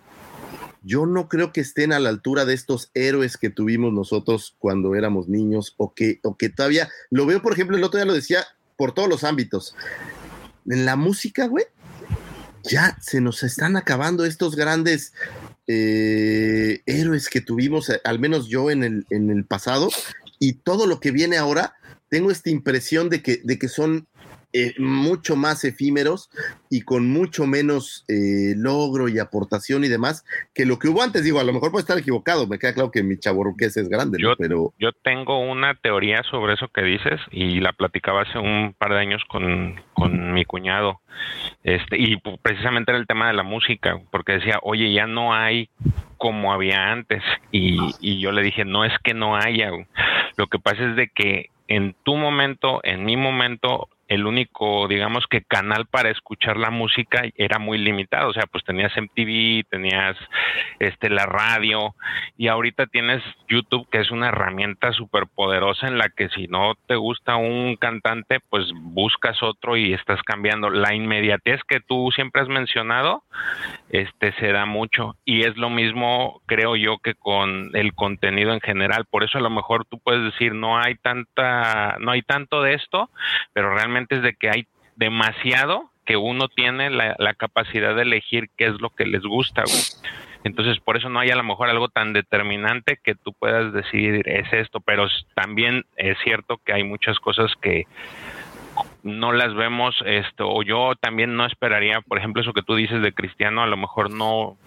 yo 0.85 1.07
no 1.07 1.27
creo 1.27 1.51
que 1.51 1.61
estén 1.61 1.91
a 1.91 1.99
la 1.99 2.09
altura 2.09 2.45
de 2.45 2.53
estos 2.53 2.91
héroes 2.93 3.37
que 3.37 3.49
tuvimos 3.49 3.91
nosotros 3.91 4.55
cuando 4.59 4.93
éramos 4.93 5.27
niños 5.27 5.73
o 5.77 5.95
que, 5.95 6.19
o 6.23 6.37
que 6.37 6.49
todavía 6.49 6.89
lo 7.09 7.25
veo, 7.25 7.41
por 7.41 7.53
ejemplo, 7.53 7.75
el 7.75 7.83
otro 7.83 7.97
día 7.97 8.05
lo 8.05 8.13
decía 8.13 8.45
por 8.77 8.93
todos 8.93 9.09
los 9.09 9.23
ámbitos. 9.23 9.75
En 10.69 10.85
la 10.85 10.95
música, 10.95 11.47
güey, 11.47 11.65
ya 12.63 12.97
se 13.01 13.19
nos 13.19 13.41
están 13.41 13.77
acabando 13.77 14.25
estos 14.25 14.55
grandes 14.55 15.13
eh, 15.65 16.81
héroes 16.85 17.29
que 17.29 17.41
tuvimos, 17.41 17.91
al 18.03 18.19
menos 18.19 18.47
yo 18.47 18.69
en 18.69 18.83
el, 18.83 19.05
en 19.09 19.31
el 19.31 19.43
pasado, 19.43 19.89
y 20.37 20.53
todo 20.53 20.85
lo 20.85 20.99
que 20.99 21.09
viene 21.09 21.37
ahora, 21.37 21.73
tengo 22.09 22.29
esta 22.29 22.51
impresión 22.51 23.09
de 23.09 23.23
que, 23.23 23.41
de 23.43 23.57
que 23.57 23.69
son 23.69 24.07
eh, 24.57 24.73
mucho 24.77 25.35
más 25.35 25.65
efímeros 25.65 26.29
y 26.69 26.83
con 26.83 27.09
mucho 27.09 27.45
menos 27.45 28.05
eh, 28.07 28.53
logro 28.55 29.09
y 29.09 29.19
aportación 29.19 29.83
y 29.83 29.89
demás 29.89 30.23
que 30.53 30.65
lo 30.65 30.79
que 30.79 30.87
hubo 30.87 31.01
antes. 31.01 31.25
Digo, 31.25 31.41
a 31.41 31.43
lo 31.43 31.51
mejor 31.51 31.71
puede 31.71 31.81
estar 31.81 31.97
equivocado, 31.97 32.47
me 32.47 32.57
queda 32.57 32.73
claro 32.73 32.89
que 32.89 33.03
mi 33.03 33.17
chaborruqués 33.17 33.75
es 33.75 33.89
grande, 33.89 34.17
¿no? 34.17 34.29
Yo, 34.29 34.35
pero 34.37 34.73
yo 34.79 34.93
tengo 34.93 35.39
una 35.39 35.75
teoría 35.75 36.23
sobre 36.31 36.53
eso 36.53 36.69
que 36.69 36.83
dices 36.83 37.19
y 37.31 37.59
la 37.59 37.73
platicaba 37.73 38.21
hace 38.21 38.39
un 38.39 38.73
par 38.77 38.93
de 38.93 38.99
años 38.99 39.21
con, 39.27 39.75
con 39.93 40.33
mi 40.33 40.45
cuñado. 40.45 41.01
Este, 41.65 41.97
y 41.97 42.15
precisamente 42.41 42.91
era 42.91 42.99
el 42.99 43.07
tema 43.07 43.27
de 43.27 43.33
la 43.33 43.43
música, 43.43 43.99
porque 44.09 44.33
decía, 44.33 44.59
oye, 44.61 44.93
ya 44.93 45.05
no 45.05 45.33
hay 45.33 45.69
como 46.17 46.53
había 46.53 46.93
antes. 46.93 47.23
Y, 47.51 47.77
y 47.99 48.21
yo 48.21 48.31
le 48.31 48.41
dije, 48.41 48.63
no 48.63 48.85
es 48.85 48.93
que 49.03 49.13
no 49.13 49.35
haya. 49.35 49.69
Lo 50.37 50.47
que 50.47 50.59
pasa 50.59 50.91
es 50.91 50.95
de 50.95 51.09
que 51.09 51.49
en 51.67 51.95
tu 52.03 52.15
momento, 52.15 52.79
en 52.83 53.05
mi 53.05 53.17
momento, 53.17 53.89
el 54.07 54.25
único, 54.25 54.87
digamos 54.87 55.25
que 55.27 55.41
canal 55.41 55.85
para 55.87 56.09
escuchar 56.09 56.57
la 56.57 56.69
música 56.69 57.23
era 57.35 57.59
muy 57.59 57.77
limitado. 57.77 58.29
O 58.29 58.33
sea, 58.33 58.45
pues 58.51 58.63
tenías 58.63 58.91
MTV, 58.95 59.67
tenías 59.69 60.15
este 60.79 61.09
la 61.09 61.25
radio 61.25 61.95
y 62.37 62.47
ahorita 62.47 62.85
tienes 62.87 63.23
YouTube 63.47 63.87
que 63.89 63.99
es 63.99 64.11
una 64.11 64.29
herramienta 64.29 64.91
súper 64.93 65.27
poderosa 65.27 65.87
en 65.87 65.97
la 65.97 66.09
que 66.09 66.29
si 66.29 66.47
no 66.47 66.73
te 66.87 66.95
gusta 66.95 67.35
un 67.35 67.75
cantante, 67.77 68.39
pues 68.49 68.71
buscas 68.73 69.41
otro 69.41 69.77
y 69.77 69.93
estás 69.93 70.21
cambiando. 70.23 70.69
La 70.69 70.93
inmediatez 70.93 71.61
que 71.67 71.79
tú 71.79 72.09
siempre 72.13 72.41
has 72.41 72.47
mencionado, 72.47 73.23
este 73.89 74.33
se 74.33 74.51
da 74.51 74.65
mucho 74.65 75.15
y 75.25 75.43
es 75.43 75.57
lo 75.57 75.69
mismo 75.69 76.41
creo 76.45 76.75
yo 76.75 76.97
que 76.99 77.15
con 77.15 77.71
el 77.73 77.93
contenido 77.93 78.53
en 78.53 78.61
general. 78.61 79.05
Por 79.05 79.23
eso 79.23 79.37
a 79.37 79.41
lo 79.41 79.49
mejor 79.49 79.85
tú 79.85 79.99
puedes 79.99 80.23
decir 80.23 80.53
no 80.53 80.77
hay 80.77 80.95
tanta, 80.95 81.97
no 81.99 82.11
hay 82.11 82.21
tanto 82.21 82.61
de 82.61 82.75
esto, 82.75 83.09
pero 83.53 83.73
realmente 83.73 83.94
es 83.95 84.21
de 84.21 84.33
que 84.33 84.49
hay 84.49 84.67
demasiado 84.95 85.91
que 86.05 86.17
uno 86.17 86.47
tiene 86.47 86.89
la, 86.89 87.33
capacidad 87.33 87.95
de 87.95 88.03
elegir 88.03 88.49
qué 88.57 88.67
es 88.67 88.79
lo 88.79 88.91
que 88.91 89.05
les 89.05 89.23
gusta. 89.23 89.63
Entonces, 90.43 90.79
por 90.79 90.97
eso 90.97 91.09
no 91.09 91.19
hay 91.19 91.31
a 91.31 91.35
lo 91.35 91.43
mejor 91.43 91.69
algo 91.69 91.89
tan 91.89 92.13
determinante 92.13 92.99
que 93.03 93.15
tú 93.15 93.33
puedas 93.33 93.73
decir 93.73 94.21
es 94.29 94.53
esto, 94.53 94.79
pero 94.79 95.07
también 95.33 95.85
es 95.95 96.17
cierto 96.23 96.59
que 96.63 96.73
hay 96.73 96.83
muchas 96.83 97.19
cosas 97.19 97.51
que 97.59 97.85
no 99.03 99.31
las 99.31 99.55
vemos 99.55 99.95
esto 100.05 100.49
o 100.49 100.61
yo 100.61 100.93
también 100.99 101.35
no 101.35 101.45
esperaría, 101.45 102.01
por 102.01 102.17
ejemplo, 102.17 102.41
eso 102.41 102.53
que 102.53 102.61
tú 102.61 102.75
dices 102.75 103.01
de 103.01 103.13
Cristiano, 103.13 103.63
a 103.63 103.67
lo 103.67 103.77
mejor 103.77 104.11
no 104.11 104.57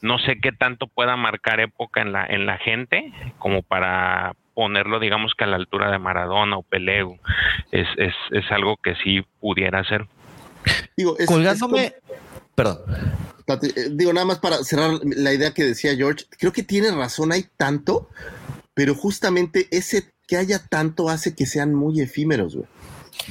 no 0.00 0.18
sé 0.20 0.38
qué 0.40 0.52
tanto 0.52 0.86
pueda 0.86 1.16
marcar 1.16 1.58
época 1.60 2.00
en 2.00 2.12
la 2.12 2.24
en 2.24 2.46
la 2.46 2.58
gente 2.58 3.12
como 3.38 3.62
para 3.62 4.34
ponerlo 4.58 4.98
digamos 4.98 5.34
que 5.38 5.44
a 5.44 5.46
la 5.46 5.54
altura 5.54 5.92
de 5.92 6.00
Maradona 6.00 6.56
o 6.58 6.64
Pelé. 6.64 7.04
güey. 7.04 7.20
Es 7.70 7.86
es 7.96 8.12
es 8.32 8.44
algo 8.50 8.76
que 8.82 8.96
sí 9.04 9.20
pudiera 9.38 9.84
ser. 9.84 10.08
digo, 10.96 11.14
es- 11.14 11.20
es 11.20 11.26
Colgándome, 11.28 11.94
perdón. 12.56 12.78
Eh, 13.46 13.88
Digo, 13.92 14.12
nada 14.12 14.26
más 14.26 14.40
para 14.40 14.56
cerrar 14.64 14.98
la 15.04 15.32
idea 15.32 15.54
que 15.54 15.62
decía 15.64 15.94
George, 15.94 16.24
creo 16.38 16.52
que 16.52 16.64
tiene 16.64 16.90
razón, 16.90 17.30
hay 17.30 17.46
tanto, 17.56 18.08
pero 18.74 18.96
justamente 18.96 19.68
ese 19.70 20.10
que 20.26 20.36
haya 20.36 20.58
tanto 20.66 21.08
hace 21.08 21.36
que 21.36 21.46
sean 21.46 21.72
muy 21.72 22.00
efímeros, 22.00 22.56
güey. 22.56 22.66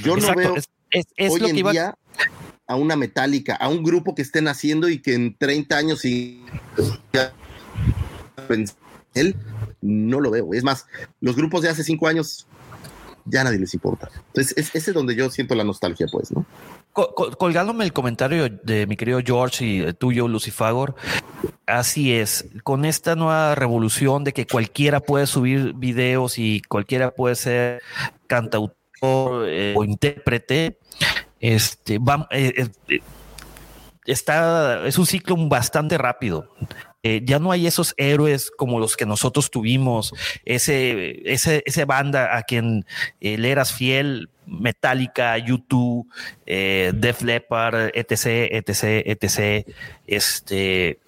Yo 0.02 0.16
no 0.16 0.34
veo 0.34 0.56
es, 0.56 0.68
es- 0.90 1.06
es 1.14 1.30
hoy 1.30 1.40
lo 1.40 1.46
en 1.48 1.52
que 1.54 1.60
iba 1.60 1.72
día 1.72 1.94
a 2.66 2.74
una 2.76 2.96
metálica, 2.96 3.54
a 3.54 3.68
un 3.68 3.82
grupo 3.84 4.14
que 4.14 4.22
estén 4.22 4.48
haciendo 4.48 4.88
y 4.88 5.02
que 5.02 5.12
en 5.14 5.36
30 5.36 5.76
años 5.76 6.04
y 6.06 6.42
él 9.20 9.36
no 9.80 10.20
lo 10.20 10.30
veo. 10.30 10.52
Es 10.54 10.64
más, 10.64 10.86
los 11.20 11.36
grupos 11.36 11.62
de 11.62 11.68
hace 11.68 11.84
5 11.84 12.06
años 12.08 12.46
ya 13.24 13.44
nadie 13.44 13.58
les 13.58 13.74
importa. 13.74 14.08
Entonces, 14.28 14.56
es, 14.56 14.74
ese 14.74 14.90
es 14.90 14.94
donde 14.94 15.14
yo 15.14 15.30
siento 15.30 15.54
la 15.54 15.64
nostalgia, 15.64 16.06
pues, 16.10 16.30
¿no? 16.32 16.46
Col- 16.92 17.10
col- 17.14 17.36
colgándome 17.36 17.84
el 17.84 17.92
comentario 17.92 18.48
de 18.48 18.86
mi 18.86 18.96
querido 18.96 19.20
George 19.24 19.64
y 19.64 19.92
tuyo, 19.92 20.26
Lucifagor, 20.28 20.94
así 21.66 22.14
es. 22.14 22.46
Con 22.64 22.84
esta 22.86 23.14
nueva 23.16 23.54
revolución 23.54 24.24
de 24.24 24.32
que 24.32 24.46
cualquiera 24.46 25.00
puede 25.00 25.26
subir 25.26 25.74
videos 25.74 26.38
y 26.38 26.62
cualquiera 26.62 27.10
puede 27.10 27.34
ser 27.34 27.82
cantautor 28.26 28.74
eh, 29.46 29.74
o 29.76 29.84
intérprete, 29.84 30.78
este, 31.38 31.98
va- 31.98 32.26
eh, 32.32 32.68
eh, 32.88 33.00
está, 34.06 34.86
es 34.86 34.98
un 34.98 35.06
ciclo 35.06 35.36
bastante 35.48 35.98
rápido. 35.98 36.50
Eh, 37.08 37.22
ya 37.24 37.38
no 37.38 37.52
hay 37.52 37.66
esos 37.66 37.94
héroes 37.96 38.50
como 38.50 38.78
los 38.78 38.94
que 38.94 39.06
nosotros 39.06 39.50
tuvimos, 39.50 40.12
ese, 40.44 41.22
ese, 41.24 41.62
ese 41.64 41.86
banda 41.86 42.36
a 42.36 42.42
quien 42.42 42.84
eh, 43.22 43.38
le 43.38 43.50
eras 43.50 43.72
fiel, 43.72 44.28
Metallica, 44.44 45.38
YouTube, 45.38 46.06
eh, 46.44 46.92
Def 46.94 47.22
Leppard, 47.22 47.92
etc, 47.94 48.52
etc, 48.52 49.06
etc. 49.06 49.66
Este, 50.06 50.98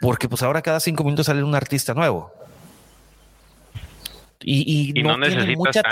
porque 0.00 0.30
pues 0.30 0.42
ahora 0.42 0.62
cada 0.62 0.80
cinco 0.80 1.04
minutos 1.04 1.26
sale 1.26 1.42
un 1.42 1.54
artista 1.54 1.92
nuevo. 1.92 2.32
Y, 4.40 4.92
y 4.94 4.98
Y 4.98 5.02
no, 5.02 5.18
no, 5.18 5.26
tiene 5.26 5.56
mucha 5.56 5.82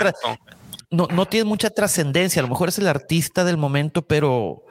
no, 0.89 1.07
no 1.11 1.27
tiene 1.27 1.45
mucha 1.45 1.69
trascendencia. 1.69 2.39
A 2.39 2.43
lo 2.43 2.49
mejor 2.49 2.69
es 2.69 2.79
el 2.79 2.87
artista 2.87 3.43
del 3.43 3.57
momento, 3.57 4.01
pero 4.01 4.63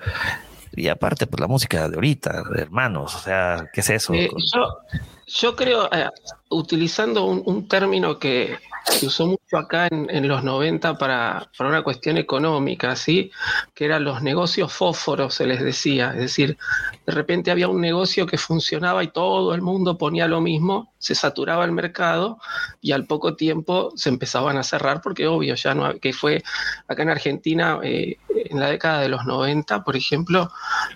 y 0.76 0.88
aparte, 0.88 1.26
pues 1.26 1.40
la 1.40 1.46
música 1.48 1.88
de 1.88 1.96
ahorita, 1.96 2.42
de 2.54 2.62
hermanos, 2.62 3.14
o 3.14 3.18
sea, 3.18 3.68
¿qué 3.72 3.80
es 3.80 3.90
eso? 3.90 4.14
Eh, 4.14 4.30
yo, 4.54 4.78
yo 5.26 5.56
creo, 5.56 5.88
eh, 5.92 6.08
utilizando 6.50 7.24
un, 7.24 7.66
término 7.68 8.18
que 8.18 8.58
se 8.84 9.06
usó 9.06 9.26
mucho 9.26 9.58
acá 9.58 9.88
en, 9.88 10.08
en 10.08 10.28
los 10.28 10.44
90 10.44 10.96
para, 10.96 11.50
para 11.58 11.70
una 11.70 11.82
cuestión 11.82 12.16
económica, 12.16 12.94
¿sí? 12.94 13.32
que 13.74 13.84
eran 13.84 14.04
los 14.04 14.22
negocios 14.22 14.72
fósforos, 14.72 15.34
se 15.34 15.46
les 15.46 15.62
decía. 15.62 16.12
Es 16.12 16.20
decir, 16.20 16.56
de 17.04 17.12
repente 17.12 17.50
había 17.50 17.68
un 17.68 17.80
negocio 17.80 18.26
que 18.26 18.38
funcionaba 18.38 19.02
y 19.02 19.08
todo 19.08 19.54
el 19.54 19.62
mundo 19.62 19.98
ponía 19.98 20.28
lo 20.28 20.40
mismo, 20.40 20.92
se 20.98 21.14
saturaba 21.14 21.64
el 21.64 21.72
mercado 21.72 22.38
y 22.80 22.92
al 22.92 23.06
poco 23.06 23.34
tiempo 23.34 23.92
se 23.96 24.08
empezaban 24.08 24.56
a 24.56 24.62
cerrar 24.62 25.02
porque 25.02 25.26
obvio, 25.26 25.54
ya 25.56 25.74
no, 25.74 25.98
que 25.98 26.12
fue 26.12 26.42
acá 26.88 27.02
en 27.02 27.10
Argentina 27.10 27.78
eh, 27.82 28.16
en 28.28 28.60
la 28.60 28.68
década 28.70 29.00
de 29.00 29.08
los 29.08 29.24
90, 29.24 29.84
por 29.84 29.96
ejemplo, 29.96 30.50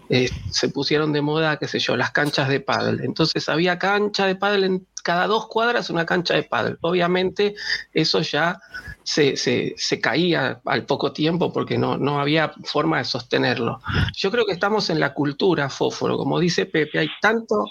eh, 0.09 0.31
se 0.51 0.69
pusieron 0.69 1.13
de 1.13 1.21
moda, 1.21 1.59
qué 1.59 1.69
sé 1.69 1.79
yo, 1.79 1.97
las 1.97 2.11
canchas 2.13 2.49
de 2.49 2.61
pádel. 2.61 3.01
Entonces 3.03 3.49
había 3.49 3.79
de 4.27 4.37
pádel 4.37 4.65
en 4.65 4.87
cada 5.03 5.27
dos 5.27 5.47
cuadras, 5.49 5.89
una 5.91 6.05
cancha 6.05 6.35
de 6.35 6.43
pádel. 6.43 6.79
Obviamente 6.83 7.55
eso 7.93 8.21
ya 8.21 8.61
se, 9.03 9.37
se- 9.37 9.75
se 9.77 10.01
caía 10.01 10.61
al 10.67 10.85
poco 10.85 11.13
tiempo 11.13 11.53
porque 11.53 11.79
no, 11.79 11.97
no 11.97 12.21
había 12.21 12.53
forma 12.65 12.99
de 12.99 13.05
sostenerlo. 13.05 13.81
Yo 14.15 14.31
creo 14.31 14.45
que 14.45 14.53
estamos 14.53 14.91
en 14.91 15.01
la 15.01 15.15
cultura 15.15 15.71
fósforo, 15.71 16.19
como 16.19 16.39
dice 16.39 16.67
Pepe, 16.67 16.99
hay 16.99 17.09
tanto, 17.23 17.65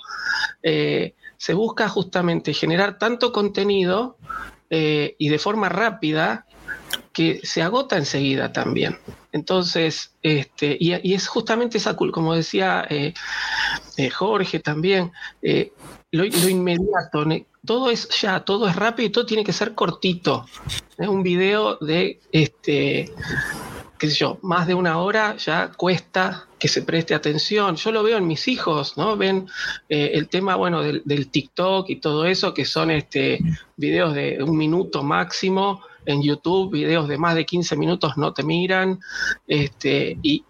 eh, 0.63 1.13
se 1.37 1.53
busca 1.53 1.87
justamente 1.87 2.53
generar 2.53 2.97
tanto 2.97 3.31
contenido 3.31 4.17
eh, 4.71 5.15
y 5.19 5.29
de 5.29 5.39
forma 5.39 5.69
rápida 5.69 6.45
que 7.13 7.41
se 7.43 7.61
agota 7.61 7.97
enseguida 7.97 8.51
también. 8.51 8.97
Entonces, 9.31 10.15
este, 10.23 10.75
y, 10.79 10.93
es 11.13 11.27
justamente 11.27 11.77
esa, 11.77 11.95
cul- 11.95 12.11
como 12.11 12.33
decía 12.33 12.85
eh, 12.89 13.13
Jorge 14.09 14.59
también, 14.59 15.11
lo, 16.11 16.25
inmediato, 16.25 17.25
todo 17.65 17.89
es 17.91 18.09
ya, 18.21 18.39
todo 18.39 18.67
es 18.67 18.75
rápido 18.75 19.07
y 19.07 19.11
todo 19.11 19.25
tiene 19.25 19.43
que 19.43 19.53
ser 19.53 19.75
cortito. 19.75 20.45
Es 20.97 21.07
un 21.07 21.23
video 21.23 21.77
de, 21.77 22.19
este, 22.31 23.11
qué 23.97 24.09
sé 24.09 24.15
yo, 24.15 24.39
más 24.41 24.65
de 24.67 24.73
una 24.73 24.97
hora 24.97 25.35
ya 25.37 25.71
cuesta 25.71 26.47
que 26.57 26.67
se 26.67 26.81
preste 26.81 27.13
atención. 27.13 27.75
Yo 27.75 27.91
lo 27.91 28.03
veo 28.03 28.17
en 28.17 28.27
mis 28.27 28.47
hijos, 28.47 28.97
¿no? 28.97 29.15
Ven 29.17 29.47
eh, 29.87 30.11
el 30.13 30.27
tema, 30.27 30.55
bueno, 30.55 30.81
del, 30.81 31.03
del 31.05 31.29
TikTok 31.29 31.89
y 31.89 31.97
todo 31.97 32.25
eso, 32.25 32.53
que 32.53 32.65
son 32.65 32.91
este, 32.91 33.39
videos 33.77 34.13
de 34.13 34.43
un 34.43 34.57
minuto 34.57 35.03
máximo 35.03 35.81
en 36.05 36.23
YouTube, 36.23 36.71
videos 36.71 37.07
de 37.07 37.17
más 37.17 37.35
de 37.35 37.45
15 37.45 37.75
minutos 37.75 38.17
no 38.17 38.33
te 38.33 38.43
miran, 38.43 38.99
este, 39.47 40.17
y, 40.23 40.43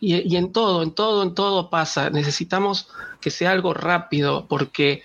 y, 0.00 0.16
y 0.32 0.36
en 0.36 0.52
todo, 0.52 0.82
en 0.82 0.92
todo, 0.92 1.22
en 1.22 1.34
todo 1.34 1.70
pasa. 1.70 2.10
Necesitamos 2.10 2.88
que 3.20 3.30
sea 3.30 3.50
algo 3.50 3.74
rápido, 3.74 4.46
porque 4.48 5.02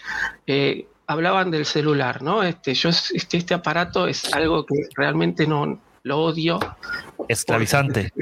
eh, 0.47 0.87
hablaban 1.07 1.51
del 1.51 1.65
celular, 1.65 2.21
¿no? 2.21 2.43
Este, 2.43 2.73
yo, 2.73 2.89
este, 2.89 3.37
este 3.37 3.53
aparato 3.53 4.07
es 4.07 4.33
algo 4.33 4.65
que 4.65 4.75
realmente 4.95 5.45
no 5.47 5.79
lo 6.03 6.21
odio. 6.21 6.59
Esclavizante. 7.27 8.13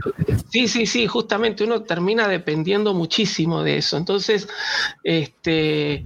Sí, 0.49 0.67
sí, 0.67 0.85
sí, 0.85 1.07
justamente 1.07 1.63
uno 1.63 1.83
termina 1.83 2.27
dependiendo 2.27 2.93
muchísimo 2.93 3.63
de 3.63 3.77
eso. 3.77 3.97
Entonces, 3.97 4.47
este, 5.03 6.05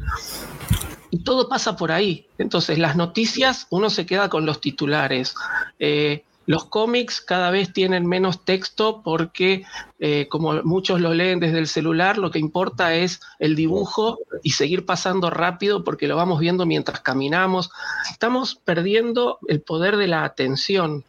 y 1.12 1.20
todo 1.24 1.48
pasa 1.48 1.76
por 1.76 1.92
ahí. 1.92 2.28
Entonces, 2.38 2.80
las 2.80 2.96
noticias, 2.96 3.68
uno 3.70 3.90
se 3.90 4.06
queda 4.06 4.30
con 4.30 4.46
los 4.46 4.60
titulares. 4.60 5.36
Eh, 5.80 6.24
los 6.48 6.66
cómics 6.66 7.22
cada 7.22 7.52
vez 7.52 7.72
tienen 7.74 8.08
menos 8.08 8.44
texto 8.46 9.02
porque, 9.04 9.64
eh, 10.00 10.28
como 10.30 10.64
muchos 10.64 11.00
lo 11.02 11.14
leen 11.14 11.40
desde 11.40 11.60
el 11.60 11.68
celular, 11.68 12.18
lo 12.18 12.32
que 12.32 12.40
importa 12.40 12.96
es 12.96 13.20
el 13.38 13.56
dibujo 13.56 14.18
y 14.44 14.52
seguir 14.52 14.86
pasando 14.86 15.30
rápido 15.30 15.84
porque 15.84 16.08
lo 16.08 16.16
vamos 16.16 16.40
viendo 16.40 16.66
mientras 16.66 17.02
caminamos. 17.02 17.70
Estamos 18.10 18.56
perdiendo 18.56 19.38
el 19.48 19.62
poder 19.62 19.98
de 19.98 20.08
la 20.08 20.24
atención 20.24 21.04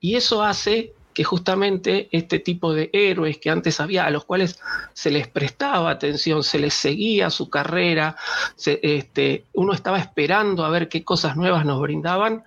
y 0.00 0.16
eso 0.16 0.42
hace 0.42 0.92
que 1.14 1.22
justamente 1.22 2.08
este 2.10 2.40
tipo 2.40 2.74
de 2.74 2.90
héroes 2.92 3.38
que 3.38 3.48
antes 3.48 3.78
había, 3.78 4.04
a 4.04 4.10
los 4.10 4.24
cuales 4.24 4.58
se 4.94 5.12
les 5.12 5.28
prestaba 5.28 5.90
atención, 5.92 6.42
se 6.42 6.58
les 6.58 6.74
seguía 6.74 7.30
su 7.30 7.48
carrera, 7.48 8.16
se- 8.56 8.80
este, 8.82 9.44
uno 9.52 9.72
estaba 9.72 10.00
esperando 10.00 10.64
a 10.64 10.70
ver 10.70 10.88
qué 10.88 11.04
cosas 11.04 11.36
nuevas 11.36 11.64
nos 11.64 11.80
brindaban, 11.80 12.42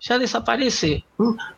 ya 0.00 0.18
desaparece. 0.18 1.04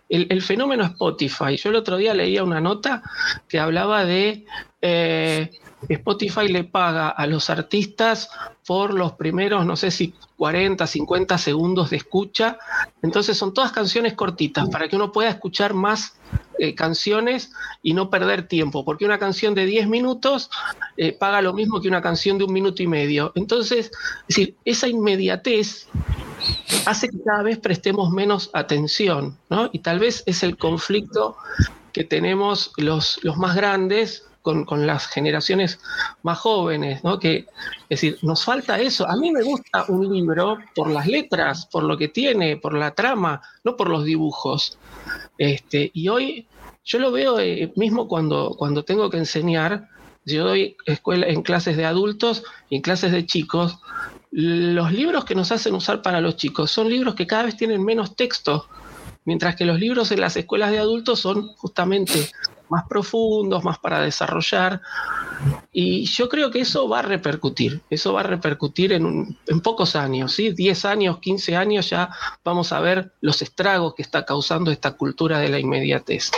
el 0.09 0.43
fenómeno 0.43 0.85
Spotify. 0.85 1.57
Yo 1.57 1.71
el 1.71 1.77
otro 1.77 1.97
día 1.97 2.13
leía 2.13 2.45
una 2.45 2.61
nota 2.61 3.03
que 3.49 3.59
hablaba 3.59 4.05
de 4.05 4.45
eh, 4.83 5.51
Spotify 5.89 6.49
le 6.49 6.65
paga 6.65 7.09
a 7.09 7.27
los 7.27 7.51
artistas 7.51 8.31
por 8.67 8.95
los 8.95 9.13
primeros, 9.13 9.67
no 9.67 9.77
sé 9.77 9.91
si 9.91 10.15
40, 10.37 10.87
50 10.87 11.39
segundos 11.39 11.91
de 11.91 11.97
escucha. 11.97 12.59
Entonces 13.03 13.37
son 13.37 13.55
todas 13.55 13.73
canciones 13.73 14.15
cortitas 14.15 14.69
para 14.69 14.89
que 14.89 14.97
uno 14.97 15.13
pueda 15.13 15.31
escuchar 15.31 15.75
más 15.75 16.17
eh, 16.59 16.75
canciones 16.75 17.53
y 17.83 17.95
no 17.95 18.11
perder 18.11 18.49
tiempo, 18.49 18.85
porque 18.85 19.05
una 19.05 19.19
canción 19.19 19.55
de 19.55 19.67
10 19.67 19.89
minutos 19.89 20.51
eh, 20.97 21.13
paga 21.13 21.43
lo 21.43 21.53
mismo 21.53 21.81
que 21.81 21.89
una 21.89 22.03
canción 22.03 22.39
de 22.39 22.45
un 22.45 22.53
minuto 22.53 22.83
y 22.83 22.87
medio. 22.87 23.33
Entonces, 23.35 23.91
es 24.29 24.37
decir, 24.37 24.57
esa 24.65 24.89
inmediatez 24.89 25.89
hace 26.87 27.09
que 27.09 27.23
cada 27.25 27.43
vez 27.43 27.59
prestemos 27.59 28.11
menos 28.11 28.51
atención, 28.53 29.37
¿no? 29.49 29.71
Y 29.73 29.81
tal 29.81 29.99
vez 29.99 30.23
es 30.27 30.43
el 30.43 30.57
conflicto 30.57 31.37
que 31.93 32.05
tenemos 32.05 32.73
los 32.77 33.21
más 33.37 33.55
grandes 33.55 34.25
con, 34.43 34.87
las 34.87 35.07
generaciones 35.07 35.81
más 36.23 36.39
jóvenes, 36.39 37.03
¿no? 37.05 37.19
Que, 37.19 37.47
es 37.89 38.01
decir, 38.01 38.19
nos 38.23 38.45
falta 38.45 38.79
eso. 38.79 39.09
A 39.09 39.17
mí 39.17 39.31
me 39.31 39.43
gusta 39.43 39.85
un 39.89 40.13
libro 40.13 40.59
por 40.75 40.91
las 40.91 41.07
letras, 41.07 41.67
por 41.67 41.85
lo 41.85 41.97
que 41.97 42.09
tiene, 42.09 42.57
por 42.57 42.75
la 42.75 42.95
trama, 42.95 43.41
no 43.65 43.77
por 43.77 43.89
los 43.89 44.05
dibujos. 44.05 44.79
Este, 45.39 45.91
y 45.95 46.09
hoy 46.09 46.47
yo 46.85 46.99
lo 46.99 47.13
veo 47.13 47.39
eh, 47.39 47.73
mismo 47.77 48.09
cuando, 48.09 48.55
cuando 48.59 48.85
tengo 48.85 49.09
que 49.09 49.19
enseñar, 49.19 49.89
yo 50.25 50.45
doy 50.45 50.77
escuela 50.87 51.27
en 51.27 51.43
clases 51.43 51.77
de 51.77 51.85
adultos 51.85 52.45
y 52.69 52.77
en 52.77 52.83
clases 52.83 53.13
de 53.13 53.27
chicos, 53.27 53.79
los 54.31 54.93
libros 54.93 55.25
que 55.25 55.35
nos 55.35 55.53
hacen 55.53 55.75
usar 55.75 56.01
para 56.01 56.21
los 56.21 56.37
chicos 56.37 56.71
son 56.71 56.89
libros 56.89 57.15
que 57.15 57.27
cada 57.27 57.45
vez 57.45 57.57
tienen 57.57 57.85
menos 57.85 58.17
texto, 58.17 58.67
mientras 59.25 59.57
que 59.57 59.65
los 59.65 59.79
libros 59.79 60.11
en 60.11 60.21
las 60.21 60.37
escuelas 60.37 60.71
de 60.71 60.79
adultos 60.79 61.21
son 61.21 61.49
justamente 61.57 62.31
más 62.73 62.85
profundos, 62.89 63.63
más 63.63 63.79
para 63.79 64.01
desarrollar. 64.01 64.81
Y 65.73 66.07
yo 66.07 66.29
creo 66.29 66.51
que 66.51 66.61
eso 66.61 66.89
va 66.89 67.01
a 67.01 67.03
repercutir, 67.03 67.83
eso 67.91 68.13
va 68.15 68.21
a 68.21 68.25
repercutir 68.25 68.93
en, 68.93 69.05
un- 69.07 69.39
en 69.47 69.61
pocos 69.61 69.95
años, 69.95 70.33
¿sí? 70.33 70.51
10 70.53 70.85
años, 70.87 71.19
15 71.21 71.55
años 71.57 71.91
ya 71.91 72.11
vamos 72.43 72.73
a 72.73 72.81
ver 72.81 73.13
los 73.21 73.43
estragos 73.43 73.95
que 73.95 74.03
está 74.03 74.25
causando 74.25 74.71
esta 74.71 74.93
cultura 74.93 75.39
de 75.39 75.49
la 75.51 75.59
inmediatez. 75.61 76.31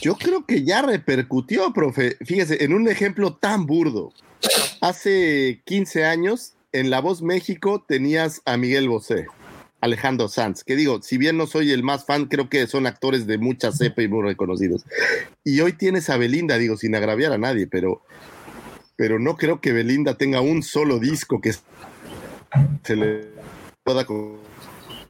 Yo 0.00 0.14
creo 0.16 0.44
que 0.46 0.62
ya 0.64 0.82
repercutió, 0.82 1.72
profe. 1.72 2.16
Fíjese, 2.24 2.62
en 2.64 2.72
un 2.74 2.86
ejemplo 2.88 3.34
tan 3.34 3.66
burdo. 3.66 4.12
Hace 4.80 5.62
15 5.64 6.04
años, 6.04 6.52
en 6.72 6.90
La 6.90 7.00
Voz 7.00 7.22
México 7.22 7.84
tenías 7.88 8.42
a 8.44 8.56
Miguel 8.58 8.88
Bosé, 8.88 9.26
Alejandro 9.80 10.28
Sanz, 10.28 10.64
que 10.64 10.74
digo, 10.76 11.00
si 11.02 11.18
bien 11.18 11.36
no 11.36 11.46
soy 11.46 11.70
el 11.72 11.82
más 11.82 12.06
fan, 12.06 12.26
creo 12.26 12.48
que 12.48 12.66
son 12.66 12.86
actores 12.86 13.26
de 13.26 13.38
mucha 13.38 13.70
cepa 13.72 14.02
y 14.02 14.08
muy 14.08 14.22
reconocidos. 14.22 14.84
Y 15.44 15.60
hoy 15.60 15.72
tienes 15.74 16.08
a 16.10 16.16
Belinda, 16.16 16.58
digo, 16.58 16.76
sin 16.76 16.94
agraviar 16.94 17.32
a 17.32 17.38
nadie, 17.38 17.66
pero, 17.66 18.02
pero 18.96 19.18
no 19.18 19.36
creo 19.36 19.60
que 19.60 19.72
Belinda 19.72 20.14
tenga 20.16 20.40
un 20.40 20.62
solo 20.62 20.98
disco 20.98 21.40
que 21.40 21.52
se 22.84 22.96
le 22.96 23.28
pueda 23.84 24.04
con 24.04 24.36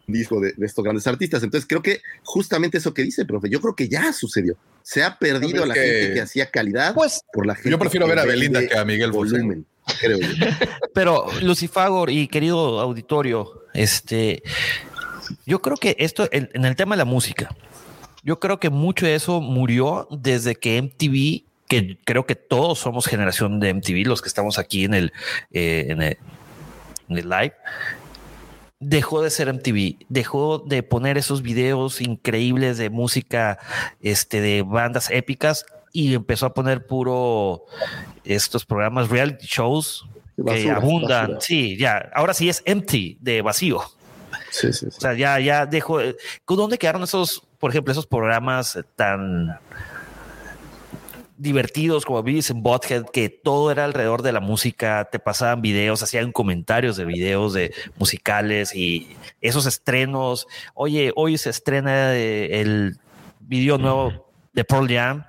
disco 0.09 0.41
de, 0.41 0.53
de 0.57 0.67
estos 0.67 0.85
grandes 0.85 1.07
artistas. 1.07 1.43
Entonces 1.43 1.67
creo 1.69 1.83
que 1.83 2.01
justamente 2.23 2.79
eso 2.79 2.95
que 2.95 3.03
dice, 3.03 3.25
profe, 3.25 3.49
yo 3.49 3.61
creo 3.61 3.75
que 3.75 3.89
ya 3.89 4.13
sucedió. 4.13 4.57
Se 4.83 5.03
ha 5.03 5.19
perdido 5.19 5.65
a 5.65 5.67
la 5.67 5.75
que- 5.75 5.81
gente 5.81 6.15
que 6.15 6.21
hacía 6.21 6.51
calidad 6.51 6.95
Pues 6.95 7.21
por 7.33 7.47
la 7.47 7.55
gente. 7.55 7.71
Yo 7.71 7.79
prefiero 7.79 8.07
ver 8.07 8.19
a 8.21 8.25
Belinda 8.25 8.67
que 8.67 8.77
a 8.77 8.85
Miguel 8.85 9.11
Bosé. 9.11 9.33
volumen, 9.37 9.67
creo 10.01 10.19
yo. 10.19 10.27
Pero 10.95 11.27
Lucifagor 11.43 12.11
y 12.11 12.29
querido 12.29 12.79
auditorio, 12.81 13.63
este, 13.77 14.43
yo 15.45 15.61
creo 15.61 15.77
que 15.77 15.97
esto 15.99 16.29
en, 16.33 16.49
el 16.65 16.77
tema 16.77 16.97
de 16.97 16.99
la 16.99 17.05
música, 17.05 17.55
yo 18.23 18.41
creo 18.41 18.59
que 18.59 18.71
mucho 18.71 19.07
de 19.07 19.15
eso 19.15 19.41
murió 19.41 20.09
desde 20.11 20.57
que 20.57 20.81
MTV, 20.83 21.45
que 21.69 21.99
creo 22.05 22.27
que 22.27 22.35
todos 22.35 22.79
somos 22.79 23.07
generación 23.07 23.61
de 23.61 23.75
MTV, 23.75 24.07
los 24.07 24.23
que 24.23 24.29
estamos 24.29 24.59
aquí 24.59 24.85
en 24.85 24.95
el, 24.95 25.13
eh, 25.53 25.87
en 25.89 26.03
el, 26.03 26.19
en 27.09 27.19
el 27.19 27.29
live, 27.29 27.55
dejó 28.81 29.23
de 29.23 29.31
ser 29.31 29.53
MTV, 29.53 30.05
dejó 30.09 30.59
de 30.59 30.83
poner 30.83 31.19
esos 31.19 31.43
videos 31.43 32.01
increíbles 32.01 32.79
de 32.79 32.91
música, 32.91 33.59
este, 34.01 34.41
de 34.41 34.63
bandas 34.63 35.11
épicas 35.11 35.65
y 35.93 36.15
empezó 36.15 36.47
a 36.47 36.55
poner 36.55 36.87
puro 36.87 37.65
estos 38.25 38.67
programas 38.67 39.09
reality 39.09 39.47
shows 39.47 40.07
que 40.37 40.43
Basura, 40.43 40.77
abundan. 40.77 41.21
basura. 41.23 41.41
Sí, 41.41 41.77
ya. 41.77 42.11
Ahora 42.15 42.35
sí 42.35 42.49
es 42.49 42.63
empty 42.67 43.19
de 43.21 43.43
vacío. 43.43 43.81
Sí, 44.51 44.73
sí, 44.73 44.87
sí. 44.91 44.97
O 44.97 45.01
sea, 45.01 45.15
ya, 45.15 45.39
ya 45.41 45.67
dejó. 45.67 46.01
eh, 46.01 46.17
¿Dónde 46.47 46.79
quedaron 46.79 47.03
esos, 47.03 47.43
por 47.59 47.71
ejemplo, 47.71 47.93
esos 47.93 48.07
programas 48.07 48.79
tan 48.97 49.59
divertidos 51.39 52.07
como 52.07 52.23
Beavis 52.23 52.49
en 52.51 52.63
Butthead, 52.63 53.05
que 53.13 53.29
todo 53.29 53.71
era 53.71 53.85
alrededor 53.85 54.23
de 54.23 54.33
la 54.33 54.41
música, 54.41 55.07
te 55.11 55.19
pasaban 55.19 55.61
videos, 55.61 56.03
hacían 56.03 56.33
comentarios 56.33 56.97
de 56.97 57.05
videos 57.05 57.53
de 57.53 57.75
musicales 57.99 58.75
y 58.75 59.17
esos 59.43 59.67
estrenos. 59.67 60.47
Oye, 60.75 61.13
hoy 61.15 61.37
se 61.37 61.51
estrena 61.51 62.15
eh, 62.15 62.61
el 62.63 62.97
video 63.41 63.77
nuevo 63.77 64.31
de 64.55 64.65
Pearl 64.65 64.89
Jam. 64.89 65.25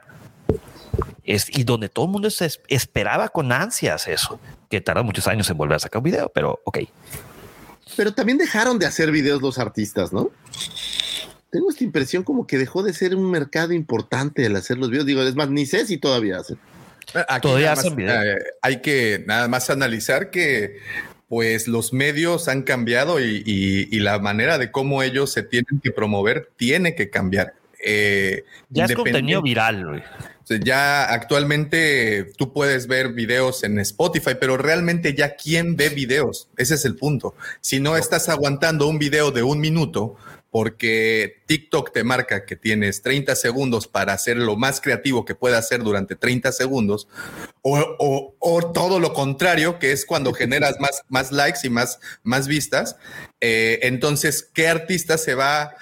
Es, 1.25 1.49
y 1.55 1.65
donde 1.65 1.89
todo 1.89 2.05
el 2.05 2.11
mundo 2.11 2.29
se 2.29 2.45
es- 2.45 2.61
esperaba 2.69 3.27
con 3.27 3.51
ansias 3.51 4.07
eso, 4.07 4.39
que 4.69 4.81
tarda 4.81 5.01
muchos 5.03 5.27
años 5.27 5.49
en 5.49 5.57
volver 5.57 5.75
a 5.77 5.79
sacar 5.79 5.99
un 5.99 6.03
video, 6.03 6.29
pero 6.33 6.59
ok. 6.65 6.79
Pero 7.95 8.13
también 8.13 8.37
dejaron 8.37 8.79
de 8.79 8.85
hacer 8.85 9.11
videos 9.11 9.41
los 9.41 9.57
artistas, 9.59 10.11
¿no? 10.13 10.29
Tengo 11.49 11.69
esta 11.69 11.83
impresión 11.83 12.23
como 12.23 12.45
que 12.45 12.57
dejó 12.57 12.83
de 12.83 12.93
ser 12.93 13.15
un 13.15 13.31
mercado 13.31 13.71
importante 13.73 14.45
el 14.45 14.55
hacer 14.55 14.77
los 14.77 14.89
videos. 14.89 15.05
Digo, 15.05 15.21
es 15.23 15.35
más, 15.35 15.49
ni 15.49 15.65
sé 15.65 15.85
si 15.85 15.97
todavía 15.97 16.37
hacen. 16.39 16.57
Aquí 17.29 17.41
Todavía 17.47 17.71
hacen 17.71 17.95
eh, 17.99 18.35
hay 18.61 18.81
que 18.81 19.23
nada 19.25 19.47
más 19.47 19.69
analizar 19.69 20.29
que 20.29 20.77
pues 21.29 21.67
los 21.69 21.93
medios 21.93 22.49
han 22.49 22.63
cambiado 22.63 23.19
y, 23.21 23.43
y- 23.45 23.87
y 23.95 23.99
la 23.99 24.19
manera 24.19 24.57
de 24.57 24.71
cómo 24.71 25.03
ellos 25.03 25.31
se 25.31 25.43
tienen 25.43 25.79
que 25.81 25.91
promover 25.91 26.49
tiene 26.57 26.95
que 26.95 27.09
cambiar. 27.09 27.53
Eh, 27.83 28.43
Ya 28.69 28.85
es 28.85 28.93
contenido 28.93 29.41
viral, 29.41 29.85
güey. 29.85 30.03
Ya 30.49 31.05
actualmente 31.11 32.31
tú 32.37 32.53
puedes 32.53 32.87
ver 32.87 33.09
videos 33.13 33.63
en 33.63 33.79
Spotify, 33.79 34.31
pero 34.39 34.57
realmente 34.57 35.13
ya 35.13 35.35
quién 35.35 35.75
ve 35.75 35.89
videos. 35.89 36.49
Ese 36.57 36.75
es 36.75 36.85
el 36.85 36.95
punto. 36.95 37.35
Si 37.61 37.79
no 37.79 37.97
estás 37.97 38.29
aguantando 38.29 38.87
un 38.87 38.99
video 38.99 39.31
de 39.31 39.43
un 39.43 39.59
minuto 39.59 40.15
porque 40.49 41.41
TikTok 41.45 41.91
te 41.91 42.03
marca 42.05 42.45
que 42.45 42.55
tienes 42.55 43.01
30 43.01 43.35
segundos 43.35 43.87
para 43.87 44.13
hacer 44.13 44.37
lo 44.37 44.55
más 44.55 44.79
creativo 44.79 45.25
que 45.25 45.35
pueda 45.35 45.57
hacer 45.57 45.83
durante 45.83 46.15
30 46.15 46.51
segundos, 46.53 47.07
o, 47.61 47.77
o- 47.99 48.35
o 48.39 48.71
todo 48.71 48.99
lo 49.01 49.13
contrario, 49.13 49.77
que 49.77 49.91
es 49.91 50.05
cuando 50.05 50.33
generas 50.33 50.79
más, 50.79 51.01
más 51.09 51.31
likes 51.33 51.59
y 51.63 51.69
más, 51.69 51.99
más 52.23 52.47
vistas, 52.47 52.95
eh, 53.41 53.79
entonces, 53.83 54.49
¿qué 54.53 54.69
artista 54.69 55.17
se 55.17 55.35
va 55.35 55.75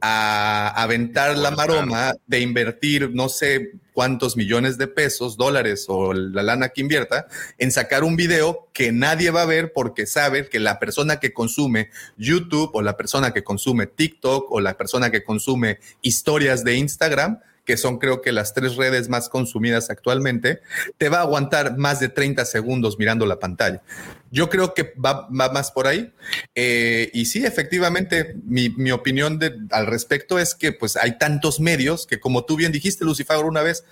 a 0.00 0.82
aventar 0.82 1.36
la 1.36 1.50
maroma 1.50 2.14
de 2.26 2.40
invertir 2.40 3.10
no 3.12 3.28
sé 3.28 3.72
cuántos 3.92 4.36
millones 4.36 4.78
de 4.78 4.86
pesos, 4.86 5.36
dólares 5.36 5.86
o 5.88 6.12
la 6.12 6.42
lana 6.42 6.70
que 6.70 6.80
invierta 6.80 7.26
en 7.58 7.70
sacar 7.72 8.04
un 8.04 8.16
video 8.16 8.68
que 8.72 8.92
nadie 8.92 9.30
va 9.30 9.42
a 9.42 9.46
ver 9.46 9.72
porque 9.72 10.06
sabe 10.06 10.48
que 10.48 10.60
la 10.60 10.78
persona 10.78 11.20
que 11.20 11.32
consume 11.32 11.90
YouTube 12.16 12.70
o 12.74 12.82
la 12.82 12.96
persona 12.96 13.32
que 13.32 13.44
consume 13.44 13.86
TikTok 13.86 14.50
o 14.50 14.60
la 14.60 14.76
persona 14.76 15.10
que 15.10 15.24
consume 15.24 15.78
historias 16.00 16.64
de 16.64 16.76
Instagram, 16.76 17.40
que 17.64 17.76
son 17.76 17.98
creo 17.98 18.22
que 18.22 18.32
las 18.32 18.54
tres 18.54 18.76
redes 18.76 19.08
más 19.08 19.28
consumidas 19.28 19.90
actualmente, 19.90 20.60
te 20.98 21.08
va 21.08 21.18
a 21.18 21.22
aguantar 21.22 21.76
más 21.78 22.00
de 22.00 22.08
30 22.08 22.44
segundos 22.44 22.98
mirando 22.98 23.24
la 23.26 23.38
pantalla. 23.38 23.82
Yo 24.30 24.48
creo 24.50 24.74
que 24.74 24.94
va, 25.04 25.28
va 25.28 25.50
más 25.52 25.70
por 25.70 25.86
ahí. 25.86 26.12
Eh, 26.54 27.10
y 27.12 27.26
sí, 27.26 27.44
efectivamente, 27.44 28.34
mi, 28.44 28.70
mi 28.70 28.90
opinión 28.90 29.38
de- 29.38 29.56
al 29.70 29.86
respecto 29.86 30.38
es 30.38 30.54
que 30.54 30.72
pues 30.72 30.96
hay 30.96 31.18
tantos 31.18 31.60
medios 31.60 32.06
que 32.06 32.18
como 32.18 32.44
tú 32.44 32.56
bien 32.56 32.72
dijiste, 32.72 33.04
Lucifer, 33.04 33.36
una 33.44 33.62
vez, 33.62 33.84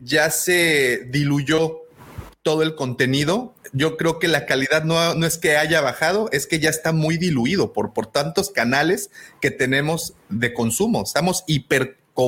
ya 0.00 0.30
se 0.30 1.06
diluyó 1.08 1.78
todo 2.42 2.62
el 2.62 2.74
contenido. 2.74 3.54
Yo 3.72 3.96
creo 3.96 4.18
que 4.18 4.28
la 4.28 4.46
calidad 4.46 4.84
no, 4.84 5.14
no 5.14 5.26
es 5.26 5.38
que 5.38 5.56
haya 5.56 5.80
bajado, 5.80 6.28
es 6.32 6.46
que 6.46 6.58
ya 6.58 6.70
está 6.70 6.92
muy 6.92 7.18
diluido 7.18 7.72
por, 7.72 7.92
por 7.92 8.06
tantos 8.06 8.50
canales 8.50 9.10
que 9.40 9.50
tenemos 9.50 10.14
de 10.28 10.52
consumo. 10.54 11.02
Estamos 11.02 11.44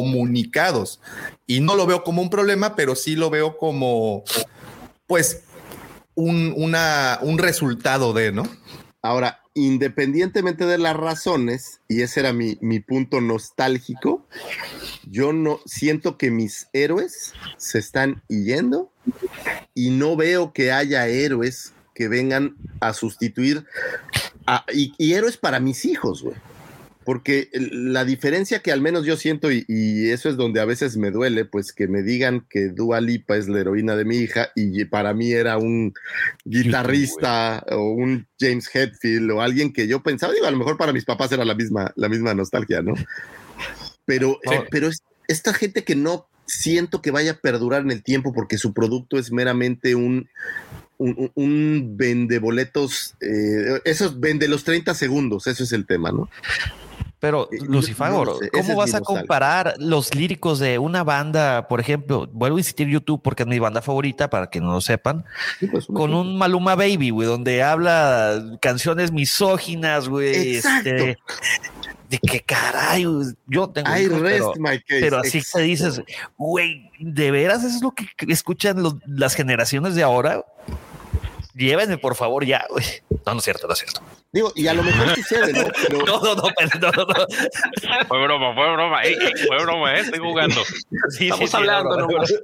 hipercomunicados 0.00 1.00
y 1.46 1.60
no 1.60 1.76
lo 1.76 1.86
veo 1.86 2.04
como 2.04 2.22
un 2.22 2.30
problema, 2.30 2.74
pero 2.76 2.94
sí 2.94 3.16
lo 3.16 3.30
veo 3.30 3.56
como, 3.58 4.24
pues, 5.06 5.42
un, 6.14 6.54
una, 6.56 7.18
un 7.22 7.38
resultado 7.38 8.12
de, 8.12 8.32
¿no? 8.32 8.44
Ahora, 9.02 9.40
independientemente 9.54 10.64
de 10.66 10.78
las 10.78 10.96
razones, 10.96 11.80
y 11.88 12.02
ese 12.02 12.20
era 12.20 12.32
mi, 12.32 12.56
mi 12.60 12.80
punto 12.80 13.20
nostálgico, 13.20 14.24
yo 15.10 15.32
no 15.32 15.60
siento 15.66 16.16
que 16.16 16.30
mis 16.30 16.68
héroes 16.72 17.32
se 17.56 17.78
están 17.78 18.22
yendo 18.28 18.90
y 19.74 19.90
no 19.90 20.16
veo 20.16 20.52
que 20.52 20.72
haya 20.72 21.06
héroes 21.08 21.72
que 21.94 22.08
vengan 22.08 22.56
a 22.80 22.94
sustituir 22.94 23.66
a- 24.46 24.64
y 24.72 25.12
héroes 25.12 25.36
para 25.36 25.60
mis 25.60 25.84
hijos, 25.84 26.22
güey. 26.22 26.36
Porque 27.04 27.48
la 27.52 28.04
diferencia 28.04 28.60
que 28.60 28.70
al 28.72 28.80
menos 28.80 29.04
yo 29.04 29.16
siento, 29.16 29.50
y, 29.50 29.64
y 29.68 30.10
eso 30.10 30.28
es 30.28 30.36
donde 30.36 30.60
a 30.60 30.64
veces 30.64 30.96
me 30.96 31.10
duele, 31.10 31.44
pues 31.44 31.72
que 31.72 31.88
me 31.88 32.02
digan 32.02 32.46
que 32.48 32.68
Dua 32.68 33.00
Lipa 33.00 33.36
es 33.36 33.48
la 33.48 33.60
heroína 33.60 33.96
de 33.96 34.04
mi 34.04 34.18
hija 34.18 34.50
y 34.54 34.84
para 34.84 35.12
mí 35.14 35.32
era 35.32 35.58
un 35.58 35.92
guitarrista 36.44 37.64
o 37.70 37.90
un 37.90 38.26
James 38.38 38.68
Hetfield 38.72 39.30
o 39.32 39.40
alguien 39.40 39.72
que 39.72 39.86
yo 39.88 40.02
pensaba, 40.02 40.32
digo, 40.32 40.46
a 40.46 40.50
lo 40.50 40.58
mejor 40.58 40.76
para 40.76 40.92
mis 40.92 41.04
papás 41.04 41.32
era 41.32 41.44
la 41.44 41.54
misma, 41.54 41.92
la 41.96 42.08
misma 42.08 42.34
nostalgia, 42.34 42.82
¿no? 42.82 42.94
Pero, 44.04 44.38
Sí. 44.44 44.54
eh, 44.54 44.64
pero 44.70 44.88
es 44.88 45.02
esta 45.28 45.52
gente 45.54 45.84
que 45.84 45.94
no 45.96 46.28
siento 46.46 47.00
que 47.02 47.10
vaya 47.10 47.32
a 47.32 47.40
perdurar 47.40 47.82
en 47.82 47.90
el 47.90 48.02
tiempo 48.02 48.32
porque 48.32 48.58
su 48.58 48.74
producto 48.74 49.18
es 49.18 49.32
meramente 49.32 49.94
un, 49.94 50.28
un, 51.02 51.30
un- 51.34 51.96
vendeboletos, 51.96 53.14
eh, 53.20 53.80
esos 53.84 54.18
vende 54.20 54.48
los 54.48 54.64
30 54.64 54.94
segundos, 54.94 55.46
eso 55.46 55.64
es 55.64 55.72
el 55.72 55.86
tema, 55.86 56.10
¿no? 56.12 56.28
Pero, 57.20 57.48
Eh, 57.52 57.58
Lucifagor, 57.68 58.26
no 58.26 58.34
sé, 58.34 58.50
¿cómo 58.50 58.74
vas 58.74 58.94
a 58.94 59.00
comparar 59.00 59.74
los 59.78 60.12
líricos 60.12 60.58
de 60.58 60.78
una 60.80 61.04
banda, 61.04 61.68
por 61.68 61.78
ejemplo, 61.78 62.28
vuelvo 62.32 62.56
a 62.56 62.60
insistir 62.60 62.88
YouTube 62.88 63.22
porque 63.22 63.44
es 63.44 63.48
mi 63.48 63.60
banda 63.60 63.80
favorita, 63.80 64.28
para 64.28 64.50
que 64.50 64.60
no 64.60 64.72
lo 64.72 64.80
sepan, 64.80 65.24
Sí, 65.60 65.68
pues, 65.68 65.86
con 65.86 66.14
un 66.14 66.36
Maluma 66.36 66.74
Baby, 66.74 67.10
güey, 67.10 67.28
donde 67.28 67.62
habla 67.62 68.58
canciones 68.60 69.12
misóginas, 69.12 70.08
güey. 70.08 70.56
Este, 70.56 71.16
de 72.10 72.18
qué 72.18 72.40
caray, 72.40 73.06
yo 73.46 73.68
tengo 73.70 73.96
I 73.96 74.02
hijos, 74.02 74.20
rest 74.20 74.38
pero, 74.40 74.52
my 74.58 74.78
case. 74.80 75.00
pero 75.00 75.18
así 75.20 75.38
Exacto. 75.38 75.58
te 75.58 75.64
dices, 75.64 76.02
güey, 76.36 76.90
¿de 76.98 77.30
veras 77.30 77.62
eso 77.62 77.76
es 77.76 77.82
lo 77.82 77.92
que 77.92 78.06
escuchan 78.28 78.82
los- 78.82 78.96
las 79.06 79.34
generaciones 79.36 79.94
de 79.94 80.02
ahora? 80.02 80.44
Llévenme, 81.54 81.98
por 81.98 82.14
favor, 82.14 82.44
ya, 82.46 82.64
güey. 82.70 82.84
No, 83.26 83.34
no 83.34 83.38
es 83.38 83.44
cierto, 83.44 83.66
no 83.66 83.72
es 83.74 83.78
cierto. 83.80 84.00
Digo, 84.32 84.52
y 84.56 84.66
a 84.66 84.74
lo 84.74 84.82
mejor 84.82 85.14
sucede, 85.14 85.52
¿no? 85.52 85.64
Pero, 85.88 85.98
No, 86.06 86.20
no, 86.20 86.34
no, 86.34 86.42
no, 86.42 86.90
no, 86.92 87.04
no. 87.04 88.06
Fue 88.08 88.22
broma, 88.22 88.54
fue 88.54 88.72
broma. 88.72 89.02
Ey, 89.02 89.16
fue 89.46 89.62
broma, 89.62 89.94
eh, 89.94 90.00
estoy 90.00 90.18
jugando. 90.18 90.56
Sí, 91.10 91.24
Estamos 91.24 91.38
sí, 91.40 91.46
sí, 91.48 91.56
hablando 91.56 91.96
no. 91.98 92.06
nomás. 92.08 92.34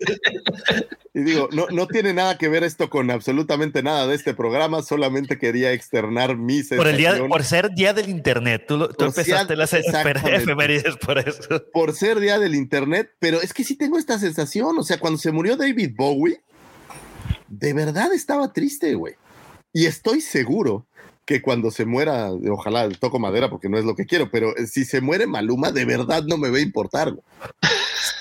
y 1.14 1.20
digo, 1.20 1.48
no, 1.52 1.66
no 1.70 1.86
tiene 1.88 2.12
nada 2.12 2.36
que 2.38 2.48
ver 2.48 2.62
esto 2.64 2.90
con 2.90 3.10
absolutamente 3.10 3.82
nada 3.82 4.06
de 4.06 4.14
este 4.14 4.34
programa, 4.34 4.82
solamente 4.82 5.38
quería 5.38 5.72
externar 5.72 6.36
mi 6.36 6.62
Por 6.62 6.86
el 6.86 6.96
día, 6.98 7.16
por 7.28 7.42
ser 7.44 7.70
día 7.70 7.92
del 7.94 8.08
internet, 8.10 8.64
tú, 8.68 8.76
lo- 8.76 8.88
tú 8.90 9.06
empezaste 9.06 9.56
las 9.56 9.72
efemérides 9.72 10.96
por 10.96 11.18
eso. 11.18 11.62
por 11.72 11.92
ser 11.94 12.20
día 12.20 12.38
del 12.38 12.54
internet, 12.54 13.10
pero 13.18 13.40
es 13.40 13.52
que 13.54 13.64
sí 13.64 13.76
tengo 13.76 13.98
esta 13.98 14.18
sensación, 14.18 14.78
o 14.78 14.82
sea, 14.82 14.98
cuando 15.00 15.18
se 15.18 15.32
murió 15.32 15.56
David 15.56 15.92
Bowie, 15.96 16.40
de 17.48 17.72
verdad 17.72 18.12
estaba 18.12 18.52
triste, 18.52 18.94
güey. 18.94 19.14
Y 19.72 19.86
estoy 19.86 20.20
seguro 20.20 20.86
que 21.24 21.42
cuando 21.42 21.70
se 21.70 21.84
muera, 21.84 22.30
ojalá 22.50 22.88
toco 22.88 23.18
madera 23.18 23.50
porque 23.50 23.68
no 23.68 23.76
es 23.78 23.84
lo 23.84 23.94
que 23.94 24.06
quiero, 24.06 24.30
pero 24.30 24.54
si 24.66 24.84
se 24.86 25.00
muere 25.02 25.26
Maluma, 25.26 25.72
de 25.72 25.84
verdad 25.84 26.22
no 26.24 26.38
me 26.38 26.48
va 26.50 26.56
a 26.56 26.60
importar. 26.62 27.12
güey. 27.12 27.22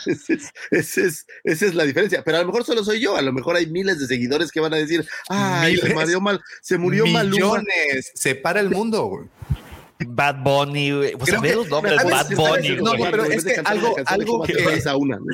Esa 0.72 1.02
es, 1.44 1.74
la 1.76 1.86
diferencia. 1.86 2.24
Pero 2.24 2.38
a 2.38 2.42
lo 2.42 2.48
mejor 2.48 2.66
solo 2.66 2.84
soy 2.84 3.00
yo, 3.00 3.16
a 3.16 3.22
lo 3.22 3.32
mejor 3.34 3.56
hay 3.56 3.68
miles 3.68 4.00
de 4.00 4.08
seguidores 4.08 4.52
que 4.52 4.60
van 4.60 4.74
a 4.74 4.78
decir, 4.78 5.06
ay, 5.30 5.78
se 5.78 5.94
murió, 5.94 6.22
mal, 6.22 6.42
se 6.62 6.78
murió 6.78 7.06
Maluma. 7.08 7.60
Millones. 7.60 8.12
Se 8.14 8.36
para 8.36 8.60
el 8.60 8.70
mundo, 8.70 9.06
güey. 9.06 9.26
Bad 10.06 10.44
Bunny, 10.44 10.92
güey. 10.92 11.14
O 11.20 11.26
sea, 11.26 11.40
Creo 11.40 11.42
que- 11.42 11.56
los 11.56 11.70
nombres. 11.70 12.04
Bad. 12.04 12.36
Bunny, 12.36 12.76
No, 12.78 12.92
pero 13.10 13.24
es 13.26 13.44
que 13.44 13.56
algo- 13.64 13.96
algo 14.06 14.44
que- 14.44 14.54
una, 14.96 15.18
¿no? 15.18 15.26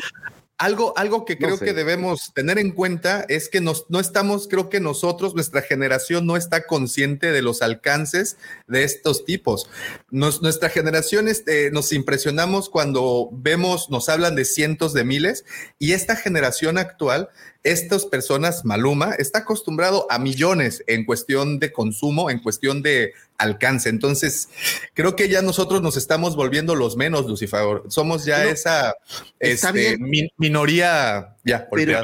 Algo, 0.64 0.94
algo 0.98 1.26
que 1.26 1.36
No 1.36 1.48
creo 1.48 1.58
sé. 1.58 1.66
que 1.66 1.74
debemos 1.74 2.32
tener 2.34 2.58
en 2.58 2.72
cuenta 2.72 3.26
es 3.28 3.50
que 3.50 3.60
nos, 3.60 3.86
no 3.90 4.00
estamos, 4.00 4.48
creo 4.48 4.70
que 4.70 4.80
nosotros, 4.80 5.36
nuestra 5.36 5.62
generación 5.62 6.26
no 6.26 6.38
está 6.38 6.66
consciente 6.66 7.32
de 7.34 7.42
los 7.42 7.62
alcances 7.62 8.38
de 8.68 8.84
estos 8.86 9.26
tipos. 9.26 9.68
Nos- 10.10 10.42
nuestra 10.42 10.70
generación 10.70 11.28
este, 11.28 11.70
nos 11.72 11.92
impresionamos 11.92 12.70
cuando 12.70 13.30
vemos, 13.34 13.90
nos 13.90 14.08
hablan 14.08 14.36
de 14.36 14.46
cientos 14.46 14.94
de 14.94 15.04
miles 15.04 15.44
y 15.80 15.92
esta 15.92 16.16
generación 16.16 16.78
actual, 16.78 17.30
estas 17.64 18.06
personas, 18.06 18.66
Maluma, 18.66 19.14
está 19.18 19.40
acostumbrado 19.40 20.06
a 20.10 20.20
millones 20.20 20.84
en 20.88 21.06
cuestión 21.06 21.60
de 21.60 21.72
consumo, 21.72 22.30
en 22.30 22.40
cuestión 22.40 22.82
de 22.82 23.14
alcance. 23.38 23.90
Entonces, 23.90 24.50
creo 24.94 25.16
que 25.16 25.30
ya 25.30 25.42
nosotros 25.42 25.82
nos 25.82 25.96
estamos 25.98 26.36
volviendo 26.36 26.76
los 26.76 26.98
menos, 26.98 27.26
Lucifer. 27.26 27.82
Somos 27.88 28.26
ya 28.26 28.44
No, 28.44 28.50
esa 28.50 28.96
este, 29.40 29.72
bien. 29.72 30.02
mi- 30.02 30.30
minoría 30.38 31.36
ya 31.46 31.68
Pero-. 31.72 32.02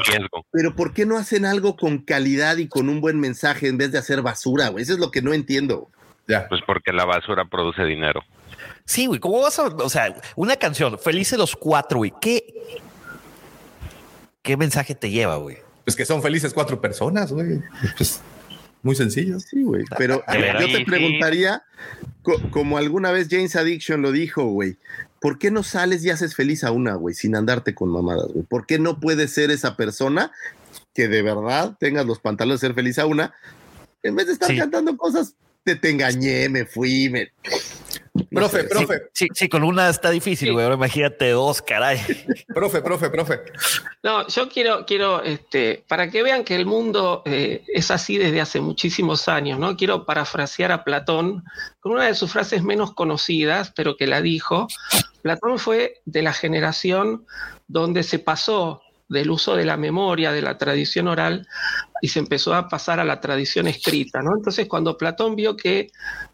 Pero 0.50 0.74
¿por 0.74 0.94
qué 0.94 1.04
no 1.06 1.18
hacen 1.18 1.44
algo 1.44 1.76
con 1.76 1.98
calidad 1.98 2.56
y 2.56 2.66
con 2.68 2.88
un 2.88 3.00
buen 3.00 3.20
mensaje 3.20 3.68
en 3.68 3.76
vez 3.78 3.92
de 3.92 3.98
hacer 3.98 4.22
basura, 4.22 4.68
güey? 4.68 4.82
Eso 4.82 4.94
es 4.94 4.98
lo 4.98 5.10
que 5.10 5.22
no 5.22 5.32
entiendo. 5.34 5.90
Ya. 6.26 6.48
Pues 6.48 6.60
porque 6.66 6.92
la 6.92 7.04
basura 7.04 7.44
produce 7.44 7.82
dinero. 7.84 8.22
Sí, 8.84 9.06
güey. 9.06 9.20
¿Cómo 9.20 9.40
vas 9.40 9.58
a.? 9.58 9.66
O 9.66 9.88
sea, 9.90 10.14
una 10.36 10.56
canción, 10.56 10.98
Felices 10.98 11.38
los 11.38 11.54
cuatro, 11.56 11.98
güey. 11.98 12.12
¿Qué, 12.20 12.44
¿Qué 14.42 14.56
mensaje 14.56 14.94
te 14.94 15.10
lleva, 15.10 15.36
güey? 15.36 15.58
Pues 15.84 15.96
que 15.96 16.04
son 16.04 16.22
felices 16.22 16.52
cuatro 16.54 16.80
personas, 16.80 17.32
güey. 17.32 17.60
Pues, 17.96 18.20
muy 18.82 18.94
sencillo. 18.96 19.38
Sí, 19.40 19.62
güey. 19.62 19.84
Pero 19.98 20.22
veras. 20.26 20.62
yo 20.66 20.78
te 20.78 20.84
preguntaría, 20.84 21.62
co- 22.22 22.40
como 22.50 22.78
alguna 22.78 23.10
vez 23.10 23.28
James 23.30 23.54
Addiction 23.56 24.00
lo 24.02 24.12
dijo, 24.12 24.44
güey, 24.44 24.76
¿por 25.20 25.38
qué 25.38 25.50
no 25.50 25.62
sales 25.62 26.04
y 26.04 26.10
haces 26.10 26.34
feliz 26.34 26.64
a 26.64 26.70
una, 26.72 26.94
güey, 26.94 27.14
sin 27.14 27.36
andarte 27.36 27.74
con 27.74 27.90
mamadas, 27.90 28.28
güey? 28.32 28.44
¿Por 28.46 28.66
qué 28.66 28.78
no 28.78 29.00
puedes 29.00 29.32
ser 29.32 29.50
esa 29.50 29.76
persona 29.76 30.32
que 30.94 31.08
de 31.08 31.22
verdad 31.22 31.76
tengas 31.78 32.06
los 32.06 32.20
pantalones 32.20 32.60
de 32.60 32.68
ser 32.68 32.74
feliz 32.74 32.98
a 32.98 33.06
una, 33.06 33.34
en 34.02 34.16
vez 34.16 34.26
de 34.28 34.32
estar 34.32 34.48
Sí. 34.48 34.56
cantando 34.56 34.96
cosas, 34.96 35.34
te, 35.64 35.76
te 35.76 35.90
engañé, 35.90 36.48
me 36.48 36.64
fui, 36.64 37.10
me... 37.10 37.32
No 38.30 38.40
Profe, 38.40 38.62
sé, 38.62 38.68
profe, 38.68 39.02
Sí, 39.12 39.28
sí, 39.34 39.48
con 39.48 39.64
una 39.64 39.88
está 39.88 40.10
difícil, 40.10 40.52
güey. 40.52 40.64
Ahora 40.64 40.76
imagínate 40.76 41.30
dos, 41.30 41.62
caray. 41.62 41.98
profe, 42.54 42.82
profe, 42.82 43.10
profe. 43.10 43.40
No, 44.02 44.26
yo 44.28 44.48
quiero, 44.48 44.84
quiero, 44.86 45.22
este, 45.22 45.84
para 45.88 46.10
que 46.10 46.22
vean 46.22 46.44
que 46.44 46.56
el 46.56 46.66
mundo 46.66 47.22
eh, 47.24 47.64
es 47.68 47.90
así 47.90 48.18
desde 48.18 48.40
hace 48.40 48.60
muchísimos 48.60 49.28
años, 49.28 49.58
¿no? 49.58 49.76
Quiero 49.76 50.04
parafrasear 50.04 50.72
a 50.72 50.84
Platón 50.84 51.44
con 51.80 51.92
una 51.92 52.06
de 52.06 52.14
sus 52.14 52.32
frases 52.32 52.62
menos 52.62 52.94
conocidas, 52.94 53.72
pero 53.74 53.96
que 53.96 54.06
la 54.06 54.20
dijo. 54.20 54.68
Platón 55.22 55.58
fue 55.58 56.00
de 56.04 56.22
la 56.22 56.32
generación 56.32 57.26
donde 57.68 58.02
se 58.02 58.18
pasó 58.18 58.82
del 59.10 59.30
uso 59.30 59.56
de 59.56 59.64
la 59.64 59.76
memoria, 59.76 60.32
de 60.32 60.40
la 60.40 60.56
tradición 60.56 61.08
oral, 61.08 61.46
y 62.00 62.08
se 62.08 62.18
empezó 62.18 62.54
a 62.54 62.68
pasar 62.68 63.00
a 63.00 63.04
la 63.04 63.20
tradición 63.20 63.66
escrita, 63.66 64.20
¿no? 64.22 64.36
Entonces, 64.36 64.68
cuando 64.68 64.96
Platón 64.96 65.36
vio 65.36 65.56
que 65.56 65.90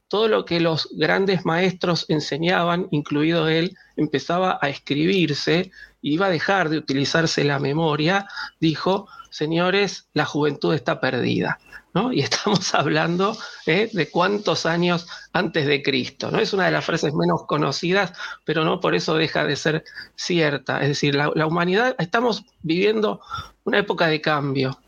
todo 0.09 0.29
lo 0.29 0.45
que 0.45 0.61
los 0.61 0.89
grandes 0.93 1.45
maestros 1.45 2.07
enseñaban, 2.09 2.87
incluido 2.91 3.49
él, 3.49 3.77
empezaba 3.97 4.59
a 4.63 4.69
escribirse, 4.69 5.71
iba 6.03 6.27
a 6.27 6.31
dejar 6.31 6.69
de 6.69 6.79
utilizarse 6.79 7.43
la 7.45 7.59
memoria, 7.59 8.27
dijo, 8.61 9.09
señores, 9.37 10.09
la 10.15 10.25
juventud 10.25 10.73
está 10.75 10.99
perdida. 10.99 11.59
¿no? 11.93 12.13
Y 12.13 12.21
estamos 12.29 12.75
hablando 12.75 13.37
¿eh? 13.67 13.91
de 13.93 14.11
cuántos 14.11 14.65
años 14.65 15.07
antes 15.33 15.67
de 15.67 15.83
Cristo. 15.83 16.31
¿no? 16.31 16.39
Es 16.39 16.55
una 16.55 16.67
de 16.67 16.73
las 16.73 16.85
frases 16.85 17.13
menos 17.13 17.45
conocidas, 17.47 18.13
pero 18.45 18.65
no 18.65 18.81
por 18.81 18.95
eso 18.95 19.15
deja 19.15 19.45
de 19.45 19.57
ser 19.57 19.85
cierta. 20.15 20.81
Es 20.81 20.89
decir, 20.89 21.15
la, 21.15 21.47
humanidad, 21.47 21.95
estamos 21.99 22.45
viviendo 22.63 23.21
una 23.65 23.79
época 23.79 24.07
de 24.07 24.23
cambio. 24.23 24.79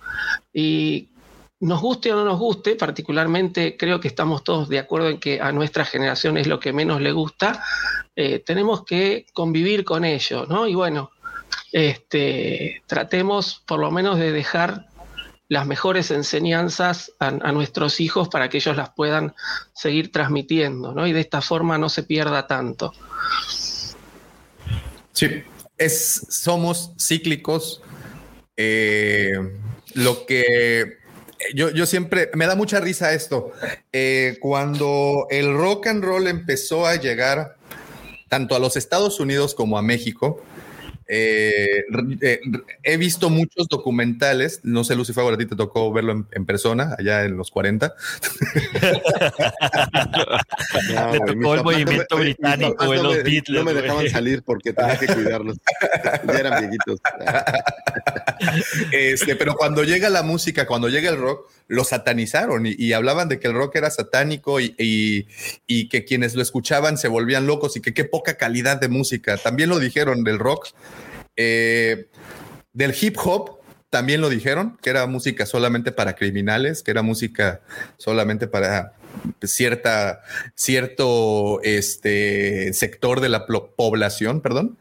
Y 0.53 1.11
nos 1.61 1.83
guste 1.83 2.13
o 2.13 2.17
no 2.17 2.25
nos 2.25 2.39
guste, 2.39 2.77
particularmente 2.77 3.77
creo 3.77 4.01
que 4.01 4.09
estamos 4.09 4.45
todos 4.45 4.69
de 4.69 4.79
acuerdo 4.79 5.09
en 5.09 5.19
que 5.19 5.41
a 5.41 5.53
nuestra 5.53 5.85
generación 5.85 6.39
es 6.39 6.47
lo 6.47 6.61
que 6.61 6.73
menos 6.73 7.01
le 7.01 7.13
gusta, 7.13 7.63
eh, 8.15 8.39
tenemos 8.39 8.85
que 8.85 9.27
convivir 9.35 9.85
con 9.85 10.05
ello, 10.05 10.47
¿no? 10.47 10.69
Y 10.69 10.75
bueno, 10.75 11.11
este, 11.73 12.83
tratemos 12.87 13.63
por 13.67 13.81
lo 13.81 13.91
menos 13.91 14.19
de 14.19 14.33
dejar 14.33 14.87
las 15.49 15.67
mejores 15.67 16.11
enseñanzas 16.11 17.13
a, 17.19 17.31
nuestros 17.53 18.01
hijos 18.01 18.29
para 18.29 18.51
que 18.51 18.59
ellos 18.59 18.77
las 18.77 18.91
puedan 18.91 19.35
seguir 19.73 20.13
transmitiendo, 20.13 20.93
¿no? 20.93 21.07
Y 21.07 21.13
de 21.13 21.21
esta 21.21 21.41
forma 21.41 21.79
no 21.79 21.89
se 21.89 22.03
pierda 22.03 22.47
tanto. 22.47 22.93
Sí, 25.13 25.43
es, 25.79 26.27
somos 26.29 26.93
cíclicos. 27.01 27.81
Eh, 28.57 29.39
lo 29.95 30.27
que 30.27 30.99
yo, 31.55 31.71
yo, 31.71 31.87
siempre 31.87 32.31
me 32.35 32.47
da 32.47 32.55
mucha 32.55 32.81
risa 32.81 33.15
esto. 33.15 33.53
Eh, 33.93 34.37
cuando 34.41 35.27
el 35.31 35.55
rock 35.57 35.87
and 35.87 36.05
roll 36.05 36.27
empezó 36.27 36.87
a 36.87 36.97
llegar 36.97 37.57
tanto 38.29 38.55
a 38.55 38.59
los 38.59 38.77
Estados 38.77 39.19
Unidos 39.19 39.55
como 39.55 39.79
a 39.79 39.83
México, 39.83 40.43
eh, 41.09 41.85
eh, 42.21 42.41
he 42.83 42.97
visto 42.99 43.31
muchos 43.31 43.67
documentales. 43.69 44.61
No 44.63 44.85
sé, 44.85 44.95
Lucifer, 44.95 45.25
a 45.33 45.37
ti 45.39 45.47
te 45.47 45.57
tocó 45.57 45.93
verlo 45.93 46.13
en, 46.13 46.27
en 46.33 46.45
persona 46.47 46.95
allá 46.99 47.25
en 47.25 47.37
los 47.37 47.51
40. 47.51 47.95
No, 50.95 51.13
mis 51.13 51.19
tocó 51.21 51.33
el 51.33 51.39
me- 51.39 51.63
movimiento 51.63 52.17
británico, 52.17 52.85
no 52.85 52.95
los 53.03 53.17
me- 53.17 53.23
Beatles, 53.23 53.59
No 53.59 53.65
me 53.65 53.75
dejaban 53.75 54.09
salir 54.09 54.43
porque 54.43 54.73
tenía 54.73 54.99
que 54.99 55.07
cuidarlos. 55.07 55.57
Ya 56.27 56.33
eran 56.39 56.61
viejitos. 56.61 57.01
Este, 58.93 59.37
pero 59.37 59.55
cuando 59.55 59.85
llega 59.85 60.11
la 60.11 60.23
música, 60.23 60.67
cuando 60.67 60.89
llega 60.89 61.11
el 61.11 61.17
rock, 61.19 61.51
lo 61.69 61.85
satanizaron 61.85 62.67
y, 62.67 62.75
y 62.79 62.93
hablaban 62.93 63.29
de 63.29 63.39
que 63.39 63.49
el 63.49 63.55
rock 63.55 63.77
era 63.77 63.91
satánico 63.91 64.61
y, 64.61 64.75
y- 64.79 65.27
y 65.67 65.89
que 65.89 66.05
quienes 66.05 66.35
lo 66.35 66.43
escuchaban 66.43 66.97
se 66.99 67.09
volvían 67.09 67.47
locos 67.47 67.77
y 67.77 67.81
que 67.81 67.93
qué 67.95 68.05
poca 68.05 68.37
calidad 68.37 68.81
de 68.81 68.89
música. 68.89 69.37
También 69.37 69.69
lo 69.69 69.79
dijeron 69.79 70.25
del 70.25 70.39
rock. 70.39 70.69
Eh, 71.41 72.09
del 72.73 72.95
hip 73.01 73.17
hop 73.25 73.59
también 73.91 74.21
lo 74.21 74.29
dijeron, 74.29 74.77
que 74.83 74.91
era 74.91 75.07
música 75.07 75.47
solamente 75.47 75.93
para 75.93 76.15
criminales, 76.15 76.83
que 76.83 76.91
era 76.91 77.03
música 77.03 77.63
solamente 77.97 78.47
para 78.49 78.93
cierta, 79.43 80.21
cierto 80.55 81.63
este, 81.63 82.73
sector 82.75 83.21
de 83.21 83.29
la 83.31 83.47
población, 83.47 84.41
perdón. 84.41 84.77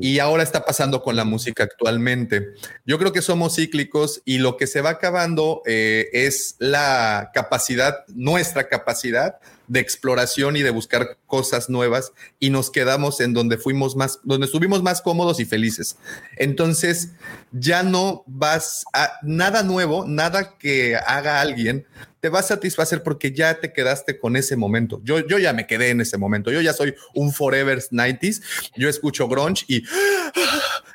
Y 0.00 0.18
ahora 0.18 0.42
está 0.42 0.64
pasando 0.64 1.02
con 1.02 1.14
la 1.14 1.24
música 1.24 1.62
actualmente. 1.62 2.54
Yo 2.84 2.98
creo 2.98 3.12
que 3.12 3.22
somos 3.22 3.54
cíclicos 3.54 4.22
y 4.24 4.38
lo 4.38 4.56
que 4.56 4.66
se 4.66 4.80
va 4.80 4.90
acabando 4.90 5.62
eh, 5.66 6.08
es 6.12 6.56
la 6.58 7.30
capacidad, 7.32 8.04
nuestra 8.08 8.66
capacidad 8.66 9.36
de 9.66 9.80
exploración 9.80 10.56
y 10.56 10.62
de 10.62 10.70
buscar 10.70 11.18
cosas 11.26 11.68
nuevas 11.70 12.12
y 12.38 12.50
nos 12.50 12.70
quedamos 12.70 13.20
en 13.20 13.32
donde 13.32 13.58
fuimos 13.58 13.96
más, 13.96 14.20
donde 14.22 14.46
estuvimos 14.46 14.82
más 14.82 15.02
cómodos 15.02 15.40
y 15.40 15.44
felices. 15.44 15.96
Entonces 16.36 17.10
ya 17.52 17.82
no 17.82 18.24
vas 18.26 18.84
a 18.92 19.12
nada 19.22 19.62
nuevo, 19.62 20.04
nada 20.06 20.56
que 20.58 20.96
haga 20.96 21.40
alguien 21.40 21.86
te 22.24 22.30
va 22.30 22.38
a 22.38 22.42
satisfacer 22.42 23.02
porque 23.02 23.32
ya 23.32 23.60
te 23.60 23.70
quedaste 23.70 24.18
con 24.18 24.34
ese 24.34 24.56
momento. 24.56 24.98
Yo, 25.04 25.26
yo 25.26 25.38
ya 25.38 25.52
me 25.52 25.66
quedé 25.66 25.90
en 25.90 26.00
ese 26.00 26.16
momento. 26.16 26.50
Yo 26.50 26.62
ya 26.62 26.72
soy 26.72 26.94
un 27.12 27.34
Forever 27.34 27.78
90s. 27.78 28.42
Yo 28.78 28.88
escucho 28.88 29.28
grunge 29.28 29.66
y, 29.68 29.82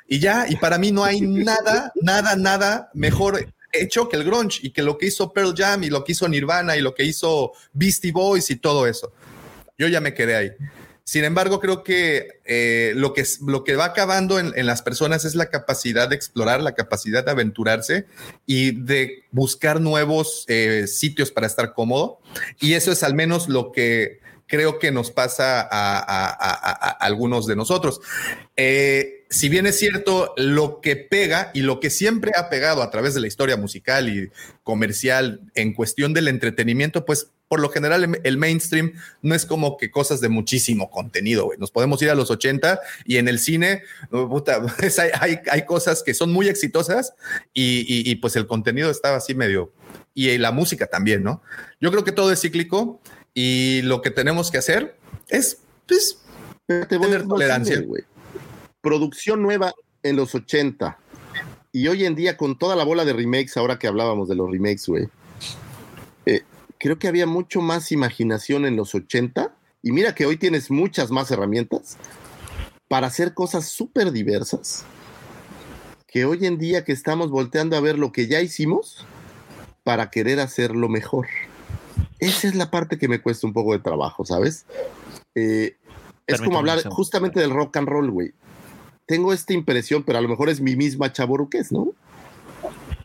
y 0.08 0.18
ya, 0.18 0.48
y 0.50 0.56
para 0.56 0.80
mí 0.80 0.92
no 0.92 1.04
hay 1.04 1.22
nada, 1.22 1.94
nada, 2.02 2.36
nada 2.36 2.90
mejor 2.96 3.48
hecho 3.72 4.10
que 4.10 4.18
el 4.18 4.24
grunge 4.24 4.60
y 4.64 4.72
que 4.72 4.82
lo 4.82 4.98
que 4.98 5.08
hizo 5.08 5.32
Pearl 5.32 5.54
Jam 5.56 5.84
y 5.84 5.90
lo 5.90 6.04
que 6.04 6.14
hizo 6.14 6.28
Nirvana 6.28 6.78
y 6.78 6.82
lo 6.82 6.94
que 6.94 7.04
hizo 7.04 7.54
Beastie 7.74 8.12
Boys 8.12 8.50
y 8.52 8.58
todo 8.58 8.88
eso. 8.88 9.12
Yo 9.78 9.88
ya 9.88 10.02
me 10.02 10.14
quedé 10.14 10.36
ahí. 10.36 10.52
Sin 11.10 11.24
embargo, 11.24 11.60
creo 11.60 11.84
que 11.84 12.40
eh, 12.46 12.94
lo, 12.96 13.14
que 13.14 13.24
lo 13.48 13.64
que 13.64 13.76
va 13.76 13.86
acabando 13.86 14.38
en, 14.38 14.54
las 14.68 14.84
personas 14.84 15.26
es 15.26 15.34
la 15.34 15.50
capacidad 15.50 16.08
de 16.08 16.16
explorar, 16.16 16.62
la 16.62 16.76
capacidad 16.76 17.26
de 17.26 17.32
aventurarse 17.32 18.06
y 18.46 18.80
de 18.84 19.24
buscar 19.32 19.82
nuevos 19.82 20.46
eh, 20.50 20.86
sitios 20.86 21.32
para 21.32 21.48
estar 21.48 21.74
cómodo. 21.74 22.20
Y 22.60 22.74
eso 22.74 22.92
es 22.92 23.02
al 23.02 23.16
menos 23.16 23.50
lo 23.50 23.72
que 23.72 24.20
creo 24.46 24.78
que 24.78 24.92
nos 24.92 25.10
pasa 25.10 25.68
a 25.72 26.92
algunos 27.00 27.48
de 27.48 27.56
nosotros. 27.56 28.02
Eh, 28.56 29.19
si 29.30 29.48
bien 29.50 29.68
es 29.68 29.78
cierto, 29.78 30.34
lo 30.38 30.82
que 30.82 30.96
pega 30.96 31.52
y 31.54 31.62
lo 31.62 31.80
que 31.80 31.90
siempre 31.90 32.32
ha 32.36 32.50
pegado 32.50 32.82
a 32.82 32.90
través 32.90 33.14
de 33.14 33.20
la 33.22 33.28
historia 33.28 33.58
musical 33.58 34.10
y 34.10 34.30
comercial 34.64 35.42
en 35.56 35.74
cuestión 35.74 36.14
del 36.14 36.28
entretenimiento, 36.28 37.06
pues 37.06 37.32
por 37.48 37.60
lo 37.60 37.70
general 37.70 38.20
el- 38.24 38.38
mainstream 38.38 38.94
no 39.24 39.34
es 39.34 39.46
como 39.46 39.76
que 39.78 39.90
cosas 39.90 40.22
de 40.22 40.30
muchísimo 40.30 40.92
contenido, 40.92 41.46
güey. 41.46 41.58
Nos 41.58 41.72
podemos 41.72 42.00
ir 42.02 42.10
a 42.12 42.16
los 42.16 42.30
80 42.30 42.80
y 43.06 43.18
en 43.18 43.28
el 43.28 43.40
cine, 43.40 43.82
puta, 44.12 44.62
pues 44.78 45.00
hay, 45.00 45.10
hay- 45.20 45.40
hay 45.52 45.66
cosas 45.66 46.04
que 46.04 46.14
son 46.14 46.32
muy 46.32 46.48
exitosas 46.48 47.14
y, 47.54 47.80
y- 47.88 48.10
y, 48.10 48.16
pues 48.16 48.36
el 48.36 48.46
contenido 48.48 48.90
estaba 48.92 49.18
así 49.18 49.34
medio... 49.36 49.72
Y 50.16 50.38
la 50.38 50.52
música 50.52 50.88
también, 50.88 51.24
¿no? 51.24 51.42
Yo 51.80 51.92
creo 51.92 52.04
que 52.04 52.12
todo 52.12 52.32
es 52.32 52.42
cíclico 52.42 53.00
y 53.34 53.82
lo 53.84 54.02
que 54.02 54.12
tenemos 54.12 54.52
que 54.52 54.58
hacer 54.58 54.98
es, 55.30 55.60
pues, 55.88 56.18
Pero 56.66 56.88
te 56.88 56.98
voy 56.98 57.08
Tener 57.08 57.26
tolerancia. 57.28 57.80
güey. 57.82 58.04
Producción 58.82 59.42
nueva 59.42 59.74
en 60.04 60.16
los 60.16 60.36
80. 60.36 60.98
Y 61.72 61.88
hoy 61.88 62.06
en 62.06 62.16
día, 62.16 62.38
con 62.38 62.58
toda 62.58 62.76
la 62.76 62.84
bola 62.84 63.06
de 63.06 63.14
remakes, 63.14 63.58
ahora 63.58 63.78
que 63.78 63.88
hablábamos 63.88 64.28
de 64.30 64.36
los 64.36 64.50
remakes, 64.50 64.88
güey. 64.88 65.08
eh, 66.26 66.44
creo 66.78 66.98
que 66.98 67.08
había 67.08 67.28
mucho 67.28 67.62
más 67.62 67.92
imaginación 67.92 68.66
en 68.66 68.76
los 68.76 68.96
80. 68.96 69.54
Y 69.82 69.92
mira 69.92 70.16
que 70.16 70.26
hoy 70.26 70.38
tienes 70.38 70.72
muchas 70.72 71.12
más 71.12 71.32
herramientas 71.32 71.98
para 72.88 73.08
hacer 73.08 73.34
cosas 73.34 73.68
súper 73.68 74.12
diversas. 74.12 74.84
Que 76.08 76.26
hoy 76.26 76.46
en 76.46 76.58
día 76.58 76.84
que 76.84 76.92
estamos 76.92 77.30
volteando 77.30 77.78
a 77.78 77.82
ver 77.82 78.00
lo 78.00 78.12
que 78.12 78.28
ya 78.28 78.42
hicimos 78.42 79.06
para 79.84 80.10
querer 80.10 80.40
hacerlo 80.40 80.90
mejor. 80.90 81.28
Esa 82.20 82.48
es 82.48 82.56
la 82.56 82.70
parte 82.72 82.98
que 82.98 83.08
me 83.08 83.22
cuesta 83.22 83.48
un 83.48 83.54
poco 83.54 83.74
de 83.74 83.80
trabajo, 83.80 84.26
¿sabes? 84.26 84.66
Eh, 85.36 85.78
es 86.28 86.42
como 86.42 86.60
hablar 86.60 86.84
justamente 86.90 87.40
del 87.40 87.52
rock 87.52 87.78
and 87.78 87.88
roll, 87.88 88.12
güey. 88.12 88.34
Tengo 89.10 89.34
esta 89.34 89.54
impresión, 89.54 90.04
pero 90.04 90.20
a 90.20 90.22
lo 90.22 90.30
mejor 90.30 90.50
es 90.50 90.62
mi 90.62 90.76
misma 90.76 91.12
chaboruquez, 91.12 91.72
¿no? 91.72 91.94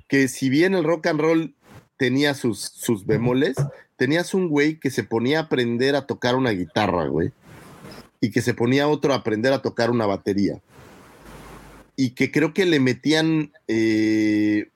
Que 0.07 0.29
si 0.29 0.51
bien 0.51 0.75
el 0.75 0.85
rock 0.85 1.07
and 1.07 1.19
roll 1.19 1.55
tenía 1.97 2.35
sus, 2.35 2.61
sus 2.61 3.07
bemoles, 3.07 3.57
tenías 3.97 4.35
un 4.35 4.51
güey 4.51 4.79
que 4.79 4.91
se 4.91 5.03
ponía 5.03 5.39
a 5.39 5.43
aprender 5.45 5.97
a 5.97 6.07
tocar 6.07 6.35
una 6.35 6.51
guitarra, 6.51 7.07
güey. 7.07 7.33
Y 8.21 8.31
que 8.33 8.43
se 8.43 8.53
ponía 8.53 8.87
otro 8.87 9.15
a 9.15 9.17
aprender 9.17 9.55
a 9.55 9.63
tocar 9.63 9.91
una 9.91 10.05
batería. 10.05 10.61
Y 11.97 12.11
que 12.11 12.31
creo 12.31 12.53
que 12.53 12.67
le 12.67 12.81
metían, 12.81 13.51
eh, 13.67 14.69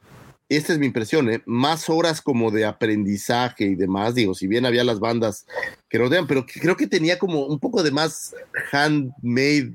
esta 0.48 0.72
es 0.72 0.78
mi 0.78 0.86
impresión, 0.86 1.28
¿eh? 1.28 1.42
más 1.44 1.90
horas 1.90 2.22
como 2.22 2.50
de 2.50 2.64
aprendizaje 2.64 3.66
y 3.66 3.74
demás. 3.74 4.14
Digo, 4.14 4.34
si 4.34 4.46
bien 4.46 4.64
había 4.64 4.82
las 4.82 4.98
bandas 4.98 5.44
que 5.90 5.98
rodean, 5.98 6.26
pero 6.26 6.46
creo 6.46 6.78
que 6.78 6.86
tenía 6.86 7.18
como 7.18 7.44
un 7.44 7.59
poco 7.59 7.82
de 7.82 7.90
más 7.90 8.34
handmade, 8.72 9.74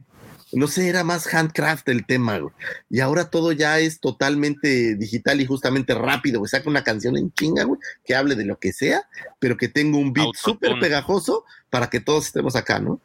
no 0.53 0.67
sé, 0.67 0.87
era 0.87 1.03
más 1.03 1.31
handcraft 1.33 1.89
el 1.89 2.05
tema, 2.05 2.37
güey. 2.37 2.53
Y 2.89 2.99
ahora 2.99 3.29
todo 3.29 3.51
ya 3.51 3.79
es 3.79 3.99
totalmente 3.99 4.95
digital 4.95 5.41
y 5.41 5.45
justamente 5.45 5.93
rápido, 5.93 6.39
güey. 6.39 6.49
Saca 6.49 6.69
una 6.69 6.83
canción 6.83 7.17
en 7.17 7.31
chinga, 7.33 7.63
güey, 7.63 7.79
que 8.05 8.15
hable 8.15 8.35
de 8.35 8.45
lo 8.45 8.59
que 8.59 8.73
sea, 8.73 9.07
pero 9.39 9.57
que 9.57 9.67
tenga 9.67 9.97
un 9.97 10.13
beat 10.13 10.35
súper 10.35 10.79
pegajoso 10.79 11.45
para 11.69 11.89
que 11.89 11.99
todos 11.99 12.27
estemos 12.27 12.55
acá, 12.55 12.79
¿no? 12.79 13.01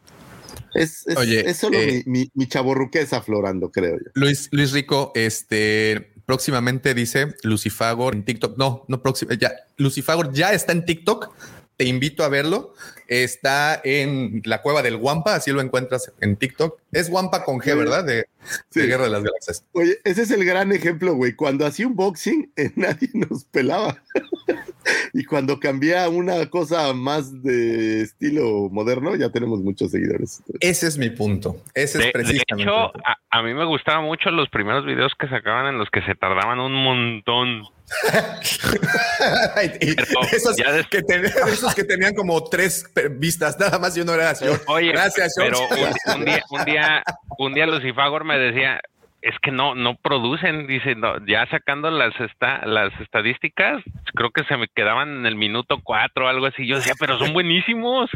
Es, 0.74 1.06
es, 1.06 1.16
Oye, 1.16 1.48
es 1.48 1.56
solo 1.56 1.78
eh, 1.78 2.02
mi, 2.06 2.20
mi, 2.20 2.30
mi 2.34 2.46
chavorruquez 2.46 3.12
aflorando, 3.12 3.70
creo 3.70 3.96
yo. 3.96 4.10
Luis, 4.14 4.48
Luis 4.52 4.72
Rico, 4.72 5.12
este 5.14 6.12
próximamente 6.28 6.92
dice 6.92 7.34
Lucifagor 7.42 8.14
en 8.14 8.22
TikTok. 8.22 8.58
No, 8.58 8.84
no 8.86 9.00
próximo, 9.00 9.32
ya. 9.32 9.50
Lucifagor 9.78 10.30
ya 10.32 10.52
está 10.52 10.72
en 10.72 10.84
TikTok. 10.84 11.34
Te 11.78 11.84
invito 11.84 12.24
a 12.24 12.28
verlo. 12.28 12.74
Está 13.06 13.80
en 13.84 14.42
la 14.44 14.60
cueva 14.60 14.82
del 14.82 14.96
Wampa, 14.96 15.34
así 15.36 15.50
lo 15.52 15.60
encuentras 15.62 16.12
en 16.20 16.36
TikTok. 16.36 16.78
Es 16.92 17.08
Wampa 17.08 17.44
con 17.44 17.60
G, 17.60 17.74
¿verdad? 17.74 18.04
De, 18.04 18.26
Sí. 18.70 18.80
de 18.80 18.86
Guerra 18.88 19.04
de 19.04 19.10
las 19.10 19.22
Galaxias. 19.22 19.64
Oye, 19.72 19.98
ese 20.04 20.22
es 20.22 20.30
el 20.32 20.44
gran 20.44 20.72
ejemplo, 20.72 21.14
güey. 21.14 21.34
Cuando 21.36 21.64
hacía 21.66 21.86
un 21.86 21.94
boxing, 21.96 22.50
eh, 22.56 22.72
nadie 22.76 23.08
nos 23.14 23.44
pelaba. 23.44 24.02
y 25.14 25.24
cuando 25.24 25.60
cambia 25.60 26.04
a 26.04 26.08
una 26.08 26.50
cosa 26.50 26.92
más 26.94 27.42
de 27.42 28.02
estilo 28.02 28.68
moderno, 28.70 29.14
ya 29.16 29.30
tenemos 29.30 29.60
muchos 29.60 29.90
seguidores. 29.92 30.42
Ese 30.60 30.88
es 30.88 30.98
mi 30.98 31.10
punto. 31.10 31.62
Ese 31.74 31.98
De, 31.98 32.04
es 32.04 32.08
de 32.08 32.12
precisamente. 32.12 32.62
hecho, 32.62 32.72
a, 33.06 33.16
a 33.30 33.42
mí 33.42 33.54
me 33.54 33.64
gustaban 33.66 34.04
mucho 34.04 34.30
los 34.30 34.48
primeros 34.48 34.84
videos 34.84 35.12
que 35.18 35.28
sacaban 35.28 35.66
en 35.66 35.78
los 35.78 35.88
que 35.90 36.02
se 36.02 36.14
tardaban 36.16 36.58
un 36.58 36.72
montón. 36.74 37.62
Esos, 40.32 40.56
ya 40.56 40.82
que 40.84 41.02
ten- 41.02 41.24
esos 41.24 41.74
que 41.74 41.84
tenían 41.84 42.14
como 42.14 42.44
tres 42.44 42.90
vistas, 43.12 43.58
nada 43.58 43.78
más 43.78 43.96
y 43.96 44.00
uno 44.00 44.14
era. 44.14 44.34
Oye, 44.66 44.92
Gracias, 44.92 45.34
pero 45.36 45.60
un, 45.68 46.14
un 46.18 46.24
día, 46.24 46.42
un 46.50 46.64
día, 46.64 47.02
un 47.38 47.54
día 47.54 47.66
Lucifagor 47.66 48.24
me 48.24 48.38
decía, 48.38 48.80
es 49.22 49.34
que 49.42 49.50
no, 49.50 49.74
no 49.74 49.96
producen, 49.96 50.66
dice, 50.66 50.94
no, 50.94 51.24
ya 51.26 51.46
sacando 51.50 51.90
las 51.90 52.18
esta, 52.20 52.64
las 52.66 52.92
estadísticas, 53.00 53.82
creo 54.14 54.30
que 54.30 54.44
se 54.44 54.56
me 54.56 54.68
quedaban 54.68 55.08
en 55.18 55.26
el 55.26 55.34
minuto 55.34 55.78
cuatro 55.82 56.26
o 56.26 56.28
algo 56.28 56.46
así. 56.46 56.66
Yo 56.66 56.76
decía, 56.76 56.94
pero 56.98 57.18
son 57.18 57.32
buenísimos. 57.32 58.10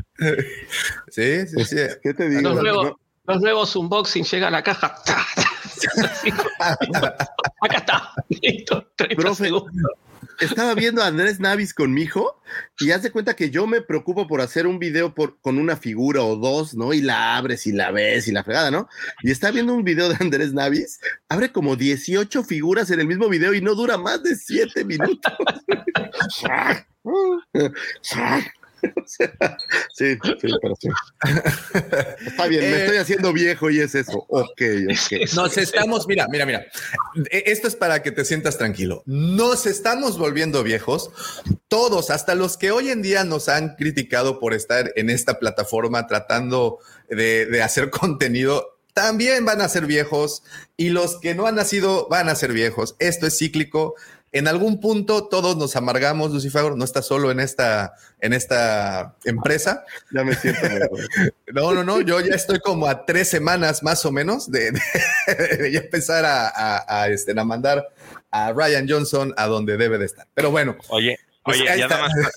Sí, 1.08 1.46
sí, 1.46 1.64
sí. 1.64 1.76
¿Qué 2.02 2.14
te 2.14 2.28
digo? 2.28 2.54
No, 2.54 2.98
los 3.24 3.40
nuevos 3.40 3.76
unboxing 3.76 4.24
llega 4.24 4.48
a 4.48 4.50
la 4.50 4.62
caja. 4.62 4.96
Acá 7.60 7.78
está. 7.78 8.14
Listo. 8.28 8.86
30 8.96 9.16
Profe, 9.16 9.44
segundos. 9.44 9.92
estaba 10.40 10.74
viendo 10.74 11.02
a 11.02 11.06
Andrés 11.06 11.38
Navis 11.38 11.72
con 11.72 11.92
mi 11.92 12.02
hijo 12.02 12.40
y 12.80 12.90
haz 12.90 13.02
de 13.02 13.12
cuenta 13.12 13.34
que 13.34 13.50
yo 13.50 13.66
me 13.66 13.80
preocupo 13.80 14.26
por 14.26 14.40
hacer 14.40 14.66
un 14.66 14.78
video 14.78 15.14
por, 15.14 15.38
con 15.40 15.58
una 15.58 15.76
figura 15.76 16.22
o 16.22 16.36
dos, 16.36 16.74
¿no? 16.74 16.92
Y 16.92 17.00
la 17.00 17.36
abres 17.36 17.66
y 17.66 17.72
la 17.72 17.92
ves 17.92 18.26
y 18.26 18.32
la 18.32 18.42
fregada, 18.42 18.70
¿no? 18.70 18.88
Y 19.22 19.30
está 19.30 19.50
viendo 19.50 19.74
un 19.74 19.84
video 19.84 20.08
de 20.08 20.16
Andrés 20.18 20.52
Navis, 20.52 21.00
abre 21.28 21.52
como 21.52 21.76
18 21.76 22.42
figuras 22.42 22.90
en 22.90 23.00
el 23.00 23.06
mismo 23.06 23.28
video 23.28 23.54
y 23.54 23.60
no 23.60 23.74
dura 23.74 23.98
más 23.98 24.22
de 24.22 24.34
7 24.34 24.84
minutos. 24.84 25.32
O 28.96 29.06
sea, 29.06 29.32
sí, 29.94 30.16
sí, 30.40 30.48
pero 30.60 30.74
sí. 30.80 30.88
Está 32.26 32.46
bien, 32.46 32.62
me 32.62 32.76
Eh, 32.76 32.80
estoy 32.82 32.96
haciendo 32.98 33.32
viejo 33.32 33.70
y 33.70 33.80
es 33.80 33.94
eso. 33.94 34.24
Ok, 34.28 34.60
ok. 34.60 35.32
Nos 35.34 35.56
estamos, 35.58 36.06
mira, 36.06 36.26
mira, 36.28 36.46
mira. 36.46 36.64
E- 37.30 37.44
Esto 37.46 37.68
es 37.68 37.76
para 37.76 38.02
que 38.02 38.10
te 38.12 38.24
sientas 38.24 38.58
tranquilo. 38.58 39.02
Nos 39.06 39.66
estamos 39.66 40.18
volviendo 40.18 40.62
viejos. 40.62 41.10
Todos, 41.68 42.10
hasta 42.10 42.34
los 42.34 42.56
que 42.56 42.70
hoy 42.70 42.90
en 42.90 43.02
día 43.02 43.24
nos 43.24 43.48
han 43.48 43.76
criticado 43.76 44.38
por 44.40 44.54
estar 44.54 44.92
en 44.96 45.10
esta 45.10 45.38
plataforma 45.38 46.06
tratando 46.06 46.78
de, 47.08 47.46
de 47.46 47.62
hacer 47.62 47.90
contenido, 47.90 48.78
también 48.94 49.44
van 49.44 49.60
a 49.60 49.68
ser 49.68 49.86
viejos. 49.86 50.42
Y 50.76 50.90
los 50.90 51.18
que 51.20 51.34
no 51.34 51.46
han 51.46 51.54
nacido 51.54 52.08
van 52.08 52.28
a 52.28 52.34
ser 52.34 52.52
viejos. 52.52 52.96
Esto 52.98 53.26
es 53.26 53.38
cíclico. 53.38 53.94
En 54.34 54.48
algún 54.48 54.80
punto 54.80 55.28
todos 55.28 55.56
nos 55.58 55.76
amargamos, 55.76 56.30
Lucifer, 56.32 56.74
no 56.74 56.84
está 56.84 57.02
solo 57.02 57.30
en 57.30 57.38
esta, 57.38 57.92
en 58.20 58.32
esta 58.32 59.14
empresa. 59.24 59.84
Ya 60.10 60.24
me 60.24 60.34
siento 60.34 60.62
mejor. 60.62 61.00
No, 61.52 61.74
no, 61.74 61.84
no, 61.84 62.00
yo 62.00 62.18
ya 62.20 62.34
estoy 62.34 62.60
como 62.60 62.86
a 62.86 63.04
tres 63.04 63.28
semanas 63.28 63.82
más 63.82 64.06
o 64.06 64.10
menos 64.10 64.50
de, 64.50 64.70
de- 64.72 65.56
de 65.58 65.70
ya 65.72 65.80
empezar 65.80 66.24
a, 66.24 66.48
a- 66.48 67.02
a, 67.02 67.08
este, 67.08 67.38
a 67.38 67.44
mandar 67.44 67.86
a 68.30 68.52
Ryan 68.54 68.86
Johnson 68.88 69.34
a 69.36 69.46
donde 69.48 69.76
debe 69.76 69.98
de 69.98 70.06
estar. 70.06 70.26
Pero 70.32 70.50
bueno, 70.50 70.76
Oye, 70.88 71.18
Pues 71.44 71.58
oye, 71.60 71.66
ya 71.66 71.74
está. 71.84 71.88
nada, 71.98 72.08
más, 72.08 72.32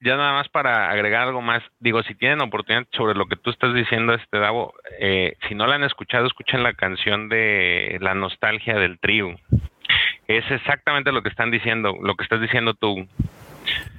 ya 0.00 0.16
nada 0.16 0.32
más 0.32 0.48
para 0.48 0.90
agregar 0.90 1.28
algo 1.28 1.42
más. 1.42 1.62
Digo, 1.80 2.02
si 2.04 2.14
tienen 2.14 2.40
oportunidad 2.40 2.86
sobre 2.96 3.12
lo 3.14 3.26
que 3.26 3.36
tú 3.36 3.50
estás 3.50 3.74
diciendo, 3.74 4.14
este 4.14 4.38
Davo, 4.38 4.72
eh, 4.98 5.34
si 5.46 5.54
no 5.54 5.66
la 5.66 5.74
han 5.74 5.84
escuchado, 5.84 6.26
escuchen 6.26 6.62
la 6.62 6.72
canción 6.72 7.28
de 7.28 7.98
La 8.00 8.14
nostalgia 8.14 8.76
del 8.76 8.98
trío. 9.00 9.36
Es 10.30 10.44
exactamente 10.48 11.10
lo 11.10 11.22
que 11.22 11.28
están 11.28 11.50
diciendo, 11.50 11.96
lo 12.00 12.14
que 12.14 12.22
estás 12.22 12.40
diciendo 12.40 12.74
tú. 12.74 13.04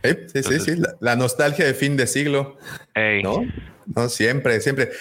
sí, 0.02 0.44
sí, 0.44 0.60
sí, 0.62 0.76
la, 0.78 0.96
la 1.02 1.16
nostalgia 1.18 1.66
de 1.66 1.74
fin 1.74 1.98
de 1.98 2.08
siglo, 2.08 2.58
¿no? 3.22 3.46
No, 3.94 4.08
siempre, 4.08 4.62
siempre. 4.62 4.92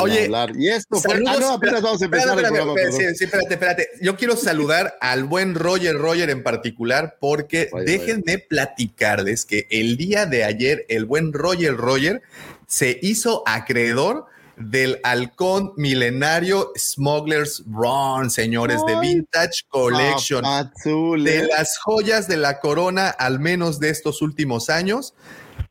Oye, 0.00 0.30
y 0.56 0.68
esto 0.68 1.00
fue. 1.00 1.14
Saludos. 1.14 1.34
Ah, 1.36 1.40
no, 1.40 1.52
apenas 1.54 1.82
vamos 1.82 2.00
a 2.00 2.04
empezar 2.04 2.28
Espérate, 2.28 2.46
espérate, 2.46 2.64
programa. 2.64 2.80
espérate, 2.80 2.96
perdón. 2.96 3.14
sí, 3.14 3.18
sí, 3.18 3.24
espérate, 3.24 3.54
espérate. 3.54 3.88
Yo 4.00 4.16
quiero 4.16 4.36
saludar 4.36 4.94
al 5.00 5.24
buen 5.24 5.56
Roger 5.56 5.96
Roger 5.96 6.30
en 6.30 6.44
particular 6.44 7.16
porque 7.18 7.68
Vaya, 7.72 7.84
déjenme 7.84 8.38
platicarles 8.38 9.44
que 9.44 9.66
el 9.70 9.96
día 9.96 10.26
de 10.26 10.44
ayer 10.44 10.84
el 10.88 11.06
buen 11.06 11.32
Roger 11.32 11.74
Roger 11.76 12.22
se 12.68 13.00
hizo 13.02 13.42
acreedor 13.46 14.26
del 14.58 15.00
halcón 15.04 15.72
milenario 15.76 16.72
Smugglers 16.76 17.62
Run, 17.66 18.30
señores, 18.30 18.80
de 18.86 18.98
Vintage 19.00 19.64
Collection. 19.68 20.44
De 20.44 21.38
¿eh? 21.38 21.48
las 21.48 21.78
joyas 21.78 22.28
de 22.28 22.36
la 22.36 22.60
corona, 22.60 23.08
al 23.08 23.40
menos 23.40 23.80
de 23.80 23.90
estos 23.90 24.22
últimos 24.22 24.68
años. 24.70 25.14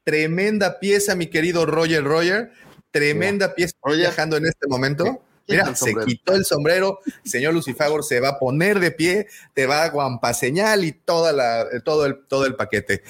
Tremenda 0.03 0.79
pieza, 0.79 1.15
mi 1.15 1.27
querido 1.27 1.65
Roger 1.65 2.03
Roger. 2.03 2.51
Tremenda 2.91 3.55
pieza 3.55 3.75
Roger. 3.81 3.99
viajando 3.99 4.37
en 4.37 4.45
este 4.45 4.67
momento. 4.67 5.21
Mira, 5.47 5.75
se 5.75 5.95
quitó 6.05 6.33
el 6.33 6.45
sombrero. 6.45 6.99
Señor 7.23 7.53
Lucifagor 7.53 8.03
se 8.03 8.19
va 8.19 8.29
a 8.29 8.39
poner 8.39 8.79
de 8.79 8.91
pie, 8.91 9.27
te 9.53 9.65
va 9.65 9.83
a 9.83 9.89
guampaseñal 9.89 10.83
y 10.83 10.91
toda 10.91 11.31
la, 11.31 11.65
todo, 11.83 12.05
el, 12.05 12.25
todo 12.27 12.45
el 12.45 12.55
paquete. 12.55 13.03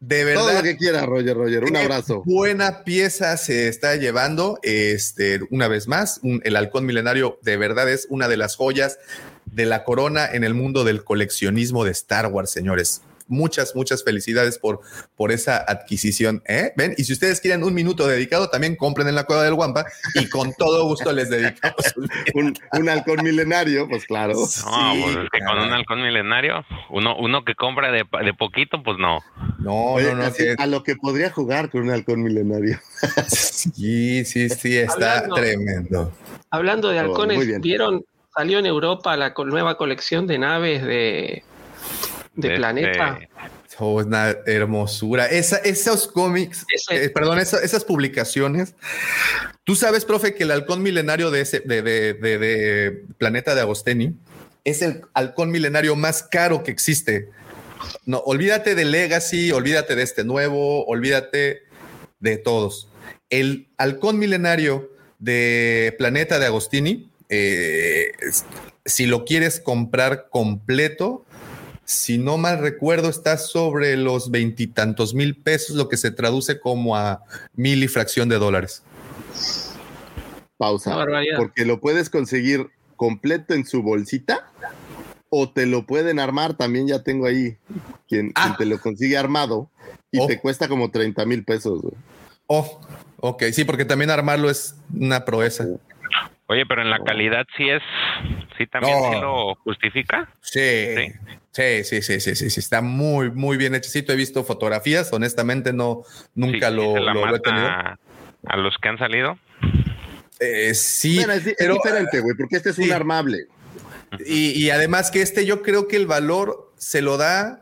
De 0.00 0.24
verdad. 0.24 0.42
Todo 0.42 0.52
lo 0.52 0.62
que 0.62 0.76
quiera, 0.76 1.04
Roger, 1.06 1.36
Roger. 1.36 1.64
Un 1.64 1.76
abrazo. 1.76 2.22
Buena 2.24 2.84
pieza 2.84 3.36
se 3.36 3.66
está 3.68 3.96
llevando. 3.96 4.58
Este, 4.62 5.40
una 5.50 5.66
vez 5.68 5.88
más, 5.88 6.20
un- 6.22 6.40
el 6.44 6.54
halcón 6.56 6.86
milenario 6.86 7.38
de 7.42 7.56
verdad 7.56 7.90
es 7.90 8.06
una 8.08 8.28
de 8.28 8.36
las 8.36 8.54
joyas 8.56 8.98
de 9.46 9.66
la 9.66 9.82
corona 9.84 10.26
en 10.30 10.44
el 10.44 10.54
mundo 10.54 10.84
del 10.84 11.02
coleccionismo 11.02 11.84
de 11.84 11.90
Star 11.90 12.26
Wars, 12.26 12.50
señores. 12.50 13.02
Muchas, 13.28 13.76
muchas 13.76 14.02
felicidades 14.02 14.58
por, 14.58 14.80
por 15.16 15.30
esa 15.32 15.58
adquisición. 15.58 16.42
¿eh? 16.46 16.72
¿Ven? 16.76 16.94
Y 16.96 17.04
si 17.04 17.12
ustedes 17.12 17.40
quieren 17.40 17.62
un 17.62 17.74
minuto 17.74 18.06
dedicado, 18.06 18.48
también 18.50 18.74
compren 18.74 19.06
en 19.08 19.14
la 19.14 19.24
Cueva 19.24 19.44
del 19.44 19.54
Guampa 19.54 19.84
y 20.14 20.28
con 20.28 20.52
todo 20.54 20.84
gusto 20.86 21.12
les 21.12 21.28
dedicamos 21.30 21.76
un 22.34 22.54
Un, 22.72 22.88
halcón 22.88 23.22
milenario, 23.22 23.88
pues 23.88 24.04
claro. 24.06 24.32
no, 24.34 24.46
Sí, 24.46 24.62
pues 25.02 25.16
es 25.16 25.30
que 25.30 25.38
con 25.44 25.58
un 25.58 25.72
halcón 25.72 26.02
milenario, 26.02 26.64
uno, 26.90 27.16
uno 27.18 27.44
que 27.44 27.54
compra 27.54 27.92
de, 27.92 28.04
de 28.24 28.34
poquito, 28.34 28.82
pues 28.82 28.96
no. 28.98 29.20
No, 29.58 29.74
Oye, 29.92 30.14
no, 30.14 30.24
no. 30.24 30.32
que- 30.32 30.54
a 30.58 30.66
lo 30.66 30.82
que 30.82 30.96
podría 30.96 31.30
jugar 31.30 31.68
con 31.70 31.82
un 31.82 31.90
halcón 31.90 32.22
milenario. 32.22 32.78
sí, 33.28 34.24
sí, 34.24 34.48
sí, 34.48 34.76
está 34.78 35.18
Hablando- 35.18 35.34
tremendo. 35.36 36.12
Hablando 36.50 36.88
de 36.88 36.98
Oh, 36.98 37.00
halcones. 37.02 37.60
¿vieron? 37.60 38.04
Salió 38.34 38.58
en 38.60 38.66
Europa 38.66 39.16
la 39.16 39.34
co- 39.34 39.44
nueva 39.44 39.76
colección 39.76 40.26
de 40.26 40.38
naves 40.38 40.82
de, 40.84 41.42
de 42.38 42.48
De 42.50 42.56
Planeta. 42.56 43.18
este- 43.20 43.28
Oh, 43.80 44.00
es 44.00 44.06
una 44.06 44.30
hermosura. 44.46 45.26
Esa, 45.26 45.58
esos 45.58 46.08
cómics, 46.08 46.66
eh, 46.90 47.10
perdón, 47.10 47.38
esa- 47.38 47.60
esas 47.62 47.84
publicaciones. 47.84 48.74
Tú 49.62 49.76
sabes, 49.76 50.04
profe, 50.04 50.34
que 50.34 50.42
el 50.42 50.50
halcón 50.50 50.82
milenario 50.82 51.30
de 51.30 51.42
ese, 51.42 51.60
de, 51.60 51.82
de- 51.82 53.04
Planeta 53.18 53.54
de 53.54 53.60
Agostini 53.60 54.16
es 54.64 54.82
el 54.82 55.02
halcón 55.14 55.50
milenario 55.52 55.94
más 55.94 56.24
caro 56.24 56.64
que 56.64 56.72
existe. 56.72 57.28
No, 58.04 58.18
olvídate 58.18 58.74
de 58.74 58.84
Legacy, 58.84 59.52
olvídate 59.52 59.94
de 59.94 60.02
este 60.02 60.24
nuevo, 60.24 60.84
olvídate 60.86 61.62
de 62.18 62.36
todos. 62.36 62.88
El 63.30 63.68
halcón 63.76 64.18
milenario 64.18 64.90
de 65.20 65.94
Planeta 65.98 66.40
de 66.40 66.46
Agostini, 66.46 67.08
eh, 67.28 68.10
si 68.84 69.06
lo 69.06 69.24
quieres 69.24 69.60
comprar 69.60 70.28
completo, 70.30 71.24
si 71.88 72.18
no 72.18 72.36
mal 72.36 72.58
recuerdo, 72.58 73.08
está 73.08 73.38
sobre 73.38 73.96
los 73.96 74.30
veintitantos 74.30 75.14
mil 75.14 75.34
pesos, 75.34 75.74
lo 75.74 75.88
que 75.88 75.96
se 75.96 76.10
traduce 76.10 76.60
como 76.60 76.94
a 76.96 77.22
mil 77.54 77.82
y 77.82 77.88
fracción 77.88 78.28
de 78.28 78.36
dólares. 78.36 78.82
Pausa. 80.58 80.94
Porque 81.38 81.64
lo 81.64 81.80
puedes 81.80 82.10
conseguir 82.10 82.68
completo 82.96 83.54
en 83.54 83.64
su 83.64 83.82
bolsita 83.82 84.50
o 85.30 85.48
te 85.50 85.64
lo 85.64 85.86
pueden 85.86 86.18
armar. 86.18 86.58
También 86.58 86.86
ya 86.88 87.02
tengo 87.02 87.24
ahí 87.26 87.56
quien, 88.06 88.32
Ah. 88.34 88.42
quien 88.44 88.56
te 88.58 88.66
lo 88.66 88.78
consigue 88.82 89.16
armado 89.16 89.70
y 90.12 90.20
Oh. 90.20 90.26
te 90.26 90.38
cuesta 90.40 90.68
como 90.68 90.90
30 90.90 91.24
mil 91.24 91.42
pesos. 91.42 91.80
Oh, 92.48 92.80
ok, 93.20 93.44
sí, 93.52 93.64
porque 93.64 93.86
también 93.86 94.10
armarlo 94.10 94.50
es 94.50 94.74
una 94.94 95.24
proeza. 95.24 95.66
Oye, 96.48 96.64
pero 96.66 96.80
en 96.82 96.90
la 96.90 96.98
calidad 97.04 97.46
sí 97.56 97.68
es, 97.68 97.82
sí 98.56 98.66
también 98.66 98.98
No. 98.98 99.10
sí 99.12 99.20
lo 99.20 99.54
justifica. 99.56 100.32
Sí, 100.40 100.96
sí, 101.52 101.84
sí, 101.84 102.02
sí, 102.02 102.20
sí, 102.20 102.34
sí, 102.34 102.50
sí, 102.50 102.60
está 102.60 102.80
muy, 102.80 103.30
muy 103.30 103.56
bien 103.58 103.74
hechecito. 103.74 104.12
He 104.12 104.16
visto 104.16 104.42
fotografías, 104.44 105.12
honestamente 105.12 105.72
no, 105.74 106.02
nunca 106.34 106.70
Sí, 106.70 106.74
lo, 106.76 106.82
sí 106.82 106.92
se 106.94 107.00
la 107.00 107.12
lo- 107.14 107.26
lo 107.26 107.36
he 107.36 107.40
tenido. 107.40 107.66
a, 107.66 107.98
a 108.46 108.56
los 108.56 108.76
que 108.78 108.88
han 108.88 108.98
salido. 108.98 109.38
Eh, 110.40 110.72
sí, 110.74 111.16
Bueno, 111.16 111.34
es, 111.34 111.46
es 111.46 111.56
pero 111.58 111.74
diferente, 111.74 112.20
güey, 112.20 112.34
porque 112.36 112.56
este 112.56 112.70
es 112.70 112.76
sí. 112.76 112.84
un 112.84 112.92
armable. 112.92 113.46
Y, 114.24 114.52
y 114.52 114.70
además 114.70 115.10
que 115.10 115.20
este 115.20 115.44
yo 115.44 115.62
creo 115.62 115.86
que 115.86 115.96
el 115.96 116.06
valor 116.06 116.72
se 116.76 117.02
lo 117.02 117.18
da 117.18 117.60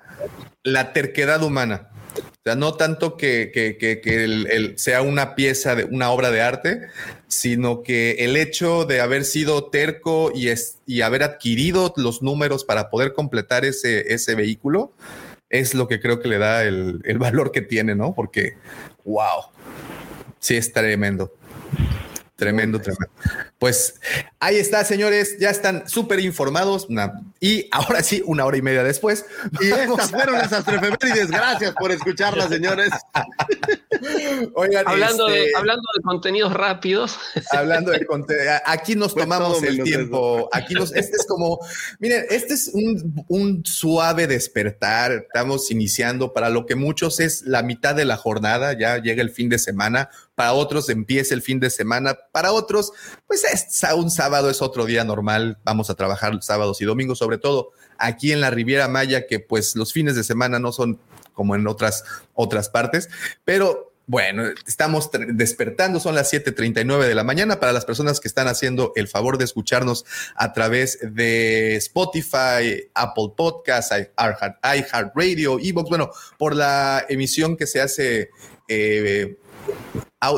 la 0.62 0.92
terquedad 0.92 1.42
humana. 1.42 1.88
O 2.18 2.42
sea, 2.44 2.54
no 2.54 2.74
tanto 2.74 3.16
que, 3.16 3.50
que- 3.52 3.76
que- 3.76 4.00
que 4.00 4.74
sea 4.76 5.02
una 5.02 5.34
pieza 5.34 5.74
de 5.74 5.84
una 5.84 6.10
obra 6.10 6.30
de 6.30 6.40
arte, 6.40 6.80
sino 7.28 7.82
que 7.82 8.12
el 8.20 8.36
hecho 8.36 8.84
de 8.84 9.00
haber 9.00 9.24
sido 9.24 9.66
terco 9.70 10.30
y, 10.34 10.48
es- 10.48 10.78
y 10.86 11.00
haber 11.00 11.22
adquirido 11.22 11.92
los 11.96 12.22
números 12.22 12.64
para 12.64 12.88
poder 12.90 13.12
completar 13.14 13.64
ese, 13.64 14.12
ese 14.14 14.34
vehículo 14.34 14.92
es 15.50 15.74
lo 15.74 15.88
que 15.88 16.00
creo 16.00 16.20
que 16.20 16.28
le 16.28 16.38
da 16.38 16.64
el, 16.64 17.00
el 17.04 17.18
valor 17.18 17.52
que 17.52 17.62
tiene, 17.62 17.94
¿no? 17.94 18.14
Porque, 18.14 18.54
wow, 19.04 19.44
sí 20.38 20.56
es 20.56 20.72
tremendo. 20.72 21.32
Tremendo, 22.36 22.78
tremendo. 22.80 23.08
Pues 23.58 23.98
ahí 24.40 24.56
está, 24.56 24.84
señores. 24.84 25.36
Ya 25.40 25.48
están 25.48 25.88
súper 25.88 26.20
informados. 26.20 26.86
Y 27.40 27.66
ahora 27.72 28.02
sí, 28.02 28.22
una 28.26 28.44
hora 28.44 28.58
y 28.58 28.62
media 28.62 28.82
después. 28.84 29.24
Y 29.60 29.68
estas 29.70 30.10
fueron 30.10 30.34
las 30.34 30.52
astrofemérides. 30.52 31.30
Gracias 31.30 31.74
por 31.74 31.90
escucharlas, 31.92 32.50
señores. 32.50 32.90
Oigan, 34.54 34.86
Hablando, 34.86 35.28
de, 35.28 35.44
este, 35.46 35.56
hablando 35.56 35.82
de 35.96 36.02
contenidos 36.02 36.52
rápidos, 36.52 37.18
hablando 37.50 37.90
de 37.92 38.06
conte- 38.06 38.48
a- 38.48 38.62
aquí 38.66 38.94
nos 38.94 39.12
Fue 39.12 39.22
tomamos 39.22 39.62
el 39.62 39.82
tiempo. 39.82 40.48
Aquí 40.52 40.74
nos, 40.74 40.94
este 40.94 41.16
es 41.16 41.26
como, 41.26 41.58
miren, 41.98 42.26
este 42.30 42.54
es 42.54 42.68
un, 42.72 43.24
un 43.28 43.64
suave 43.64 44.26
despertar. 44.26 45.12
Estamos 45.12 45.70
iniciando 45.70 46.32
para 46.32 46.50
lo 46.50 46.66
que 46.66 46.74
muchos 46.74 47.20
es 47.20 47.42
la 47.42 47.62
mitad 47.62 47.94
de 47.94 48.04
la 48.04 48.16
jornada. 48.16 48.74
Ya 48.78 48.98
llega 48.98 49.22
el 49.22 49.30
fin 49.30 49.48
de 49.48 49.58
semana. 49.58 50.10
Para 50.36 50.52
otros 50.52 50.88
empieza 50.90 51.34
el 51.34 51.42
fin 51.42 51.58
de 51.58 51.70
semana. 51.70 52.16
Para 52.30 52.52
otros, 52.52 52.92
pues 53.26 53.42
es 53.42 53.82
un 53.96 54.10
sábado 54.10 54.50
es 54.50 54.62
otro 54.62 54.84
día 54.84 55.02
normal. 55.02 55.58
Vamos 55.64 55.90
a 55.90 55.94
trabajar 55.94 56.38
sábados 56.42 56.80
y 56.80 56.84
domingos, 56.84 57.18
sobre 57.18 57.38
todo 57.38 57.72
aquí 57.98 58.32
en 58.32 58.40
la 58.40 58.50
Riviera 58.50 58.86
Maya, 58.86 59.26
que 59.26 59.40
pues 59.40 59.74
los 59.74 59.92
fines 59.92 60.14
de 60.14 60.22
semana 60.22 60.58
no 60.58 60.72
son 60.72 61.00
como 61.32 61.54
en 61.54 61.66
otras, 61.66 62.04
otras 62.34 62.68
partes, 62.68 63.08
pero 63.44 63.92
bueno, 64.08 64.44
estamos 64.68 65.10
despertando, 65.12 65.98
son 65.98 66.14
las 66.14 66.32
7:39 66.32 67.08
de 67.08 67.14
la 67.14 67.24
mañana 67.24 67.58
para 67.58 67.72
las 67.72 67.84
personas 67.84 68.20
que 68.20 68.28
están 68.28 68.46
haciendo 68.46 68.92
el 68.94 69.08
favor 69.08 69.36
de 69.36 69.44
escucharnos 69.44 70.04
a 70.36 70.52
través 70.52 70.98
de 71.02 71.74
Spotify, 71.76 72.88
Apple 72.94 73.32
Podcasts, 73.36 73.92
iHeartRadio, 74.62 75.58
Evox, 75.58 75.88
bueno, 75.88 76.10
por 76.38 76.54
la 76.54 77.04
emisión 77.08 77.56
que 77.56 77.66
se 77.66 77.80
hace 77.80 78.30
eh, 78.68 79.36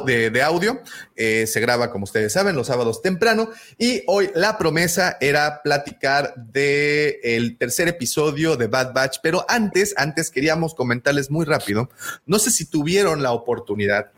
de, 0.07 0.43
audio. 0.43 0.81
Eh, 1.17 1.47
se 1.47 1.61
graba, 1.61 1.91
como 1.91 2.05
ustedes 2.05 2.33
saben, 2.33 2.57
los 2.57 2.67
sábados 2.67 3.03
temprano. 3.03 3.51
Y 3.79 4.03
hoy 4.07 4.31
la 4.35 4.59
promesa 4.59 5.17
era 5.21 5.63
platicar 5.63 6.35
de 6.37 7.21
el 7.23 7.57
tercer 7.57 7.89
episodio 7.89 8.57
de 8.57 8.67
Bad 8.67 8.93
Batch. 8.93 9.19
Pero 9.23 9.45
antes, 9.49 9.95
antes 9.97 10.31
queríamos 10.31 10.75
comentarles 10.75 11.31
muy 11.31 11.45
rápido. 11.45 11.89
No 12.27 12.39
sé 12.39 12.51
si 12.51 12.67
tuvieron 12.67 13.23
la 13.23 13.33
oportunidad. 13.33 14.11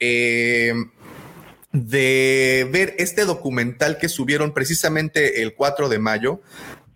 eh, 0.00 0.74
de 1.74 2.68
ver 2.70 2.94
este 2.98 3.24
documental 3.24 3.98
que 3.98 4.08
subieron 4.08 4.54
precisamente 4.54 5.42
el 5.42 5.54
4 5.56 5.88
de 5.88 5.98
mayo 5.98 6.40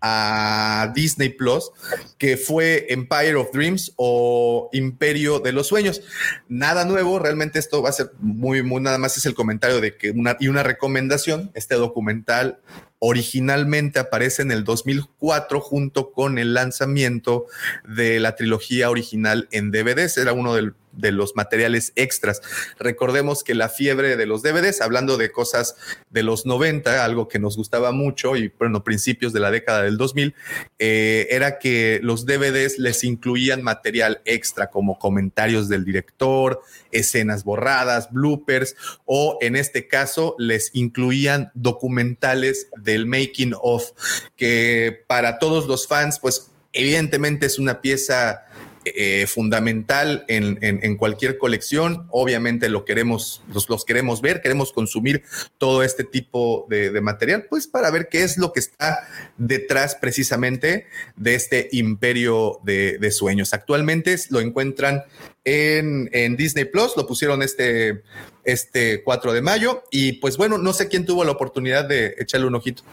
a 0.01 0.91
Disney 0.95 1.29
Plus, 1.29 1.71
que 2.17 2.37
fue 2.37 2.87
Empire 2.89 3.35
of 3.35 3.51
Dreams 3.51 3.93
o 3.95 4.69
Imperio 4.73 5.39
de 5.39 5.51
los 5.51 5.67
Sueños. 5.67 6.01
Nada 6.47 6.85
nuevo, 6.85 7.19
realmente 7.19 7.59
esto 7.59 7.81
va 7.81 7.89
a 7.89 7.93
ser 7.93 8.11
muy, 8.19 8.63
muy, 8.63 8.81
nada 8.81 8.97
más 8.97 9.17
es 9.17 9.25
el 9.25 9.33
comentario 9.33 9.81
de 9.81 9.95
que 9.97 10.11
una 10.11 10.37
y 10.39 10.47
una 10.47 10.63
recomendación. 10.63 11.51
Este 11.53 11.75
documental 11.75 12.59
originalmente 12.99 13.99
aparece 13.99 14.41
en 14.41 14.51
el 14.51 14.63
2004 14.63 15.61
junto 15.61 16.11
con 16.11 16.37
el 16.37 16.53
lanzamiento 16.53 17.45
de 17.87 18.19
la 18.19 18.35
trilogía 18.35 18.89
original 18.89 19.47
en 19.51 19.71
DVDs. 19.71 20.17
Era 20.17 20.33
uno 20.33 20.53
de 20.53 21.11
los 21.11 21.35
materiales 21.35 21.93
extras. 21.95 22.41
Recordemos 22.77 23.43
que 23.43 23.55
la 23.55 23.69
fiebre 23.69 24.17
de 24.17 24.25
los 24.25 24.41
DVDs, 24.41 24.81
hablando 24.81 25.17
de 25.17 25.31
cosas 25.31 25.75
de 26.09 26.23
los 26.23 26.45
90, 26.45 27.03
algo 27.05 27.27
que 27.27 27.39
nos 27.39 27.55
gustaba 27.55 27.91
mucho 27.91 28.35
y 28.35 28.51
bueno, 28.59 28.83
principios 28.83 29.31
de 29.31 29.39
la 29.39 29.51
década 29.51 29.83
del 29.83 29.97
2000, 29.97 30.35
eh, 30.79 31.27
era 31.31 31.57
que 31.59 31.99
los 32.03 32.25
DVDs 32.25 32.79
les 32.79 33.03
incluían 33.03 33.63
material 33.63 34.21
extra 34.25 34.69
como 34.69 34.99
comentarios 34.99 35.69
del 35.69 35.85
director, 35.85 36.61
escenas 36.91 37.43
borradas, 37.43 38.11
bloopers 38.11 38.75
o 39.05 39.37
en 39.41 39.55
este 39.55 39.87
caso 39.87 40.35
les 40.37 40.71
incluían 40.73 41.51
documentales 41.53 42.67
del 42.91 43.05
making 43.05 43.53
of 43.61 43.91
que 44.35 45.03
para 45.07 45.39
todos 45.39 45.67
los 45.67 45.87
fans 45.87 46.19
pues 46.19 46.51
evidentemente 46.73 47.45
es 47.45 47.57
una 47.59 47.81
pieza 47.81 48.45
eh, 48.85 49.27
fundamental 49.27 50.23
en, 50.29 50.57
en- 50.61 50.95
cualquier 50.97 51.37
colección. 51.37 52.07
Obviamente 52.11 52.69
lo 52.69 52.85
queremos, 52.85 53.43
los, 53.53 53.69
los 53.69 53.83
queremos 53.85 54.21
ver, 54.21 54.41
queremos 54.41 54.71
consumir 54.71 55.23
todo 55.57 55.83
este 55.83 56.03
tipo 56.05 56.65
de, 56.69 56.89
de 56.89 57.01
material, 57.01 57.45
pues 57.49 57.67
para 57.67 57.91
ver 57.91 58.07
qué 58.09 58.23
es 58.23 58.37
lo 58.37 58.51
que 58.53 58.61
está 58.61 59.05
detrás 59.37 59.95
precisamente 59.95 60.87
de 61.17 61.35
este 61.35 61.67
imperio 61.73 62.59
de, 62.63 62.97
de 62.99 63.11
sueños. 63.11 63.53
Actualmente 63.53 64.15
lo 64.29 64.39
encuentran 64.39 65.03
en, 65.43 66.09
en 66.13 66.35
Disney 66.37 66.65
Plus, 66.65 66.93
lo 66.95 67.05
pusieron 67.05 67.41
este, 67.43 68.01
este 68.51 69.03
4 69.03 69.33
de 69.33 69.41
mayo 69.41 69.83
y 69.91 70.13
pues 70.13 70.37
bueno, 70.37 70.57
no 70.57 70.73
sé 70.73 70.87
quién 70.87 71.05
tuvo 71.05 71.23
la 71.23 71.31
oportunidad 71.31 71.85
de 71.87 72.15
echarle 72.19 72.47
un 72.47 72.55
ojito. 72.55 72.83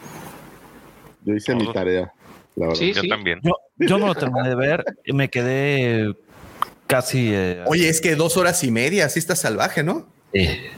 Yo 1.25 1.35
hice 1.35 1.55
mi 1.55 1.73
tarea, 1.73 2.13
la 2.55 2.67
verdad. 2.69 2.79
Sí, 2.81 2.93
Yo 2.93 3.03
sí. 3.03 3.09
también. 3.09 3.41
Yo, 3.43 3.53
yo 3.79 3.99
no 3.99 4.07
lo 4.07 4.15
terminé 4.15 4.49
de 4.49 4.55
ver, 4.55 4.85
y 5.05 5.13
me 5.13 5.29
quedé 5.29 6.15
casi. 6.87 7.31
eh, 7.33 7.63
Oye, 7.67 7.89
es 7.89 8.01
que 8.01 8.15
dos 8.17 8.37
horas 8.37 8.63
y 8.65 8.71
media, 8.71 9.07
así 9.07 9.19
está 9.19 9.35
salvaje, 9.37 9.83
¿no? 9.83 10.07
eh, 10.33 10.71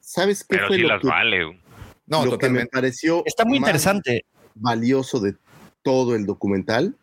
¿Sabes 0.00 0.40
qué 0.44 0.56
Pero 0.56 0.66
fue 0.68 0.76
sí 0.76 0.82
lo, 0.82 0.88
las 0.88 1.00
que, 1.02 1.08
vale. 1.08 1.44
güey. 1.44 1.60
No, 2.06 2.24
lo 2.26 2.38
que 2.38 2.48
me 2.50 2.66
pareció 2.66 3.22
está 3.24 3.44
muy 3.44 3.60
más 3.60 3.68
interesante. 3.68 4.24
valioso 4.54 5.20
de 5.20 5.34
todo 5.82 6.14
el 6.16 6.26
documental? 6.26 6.96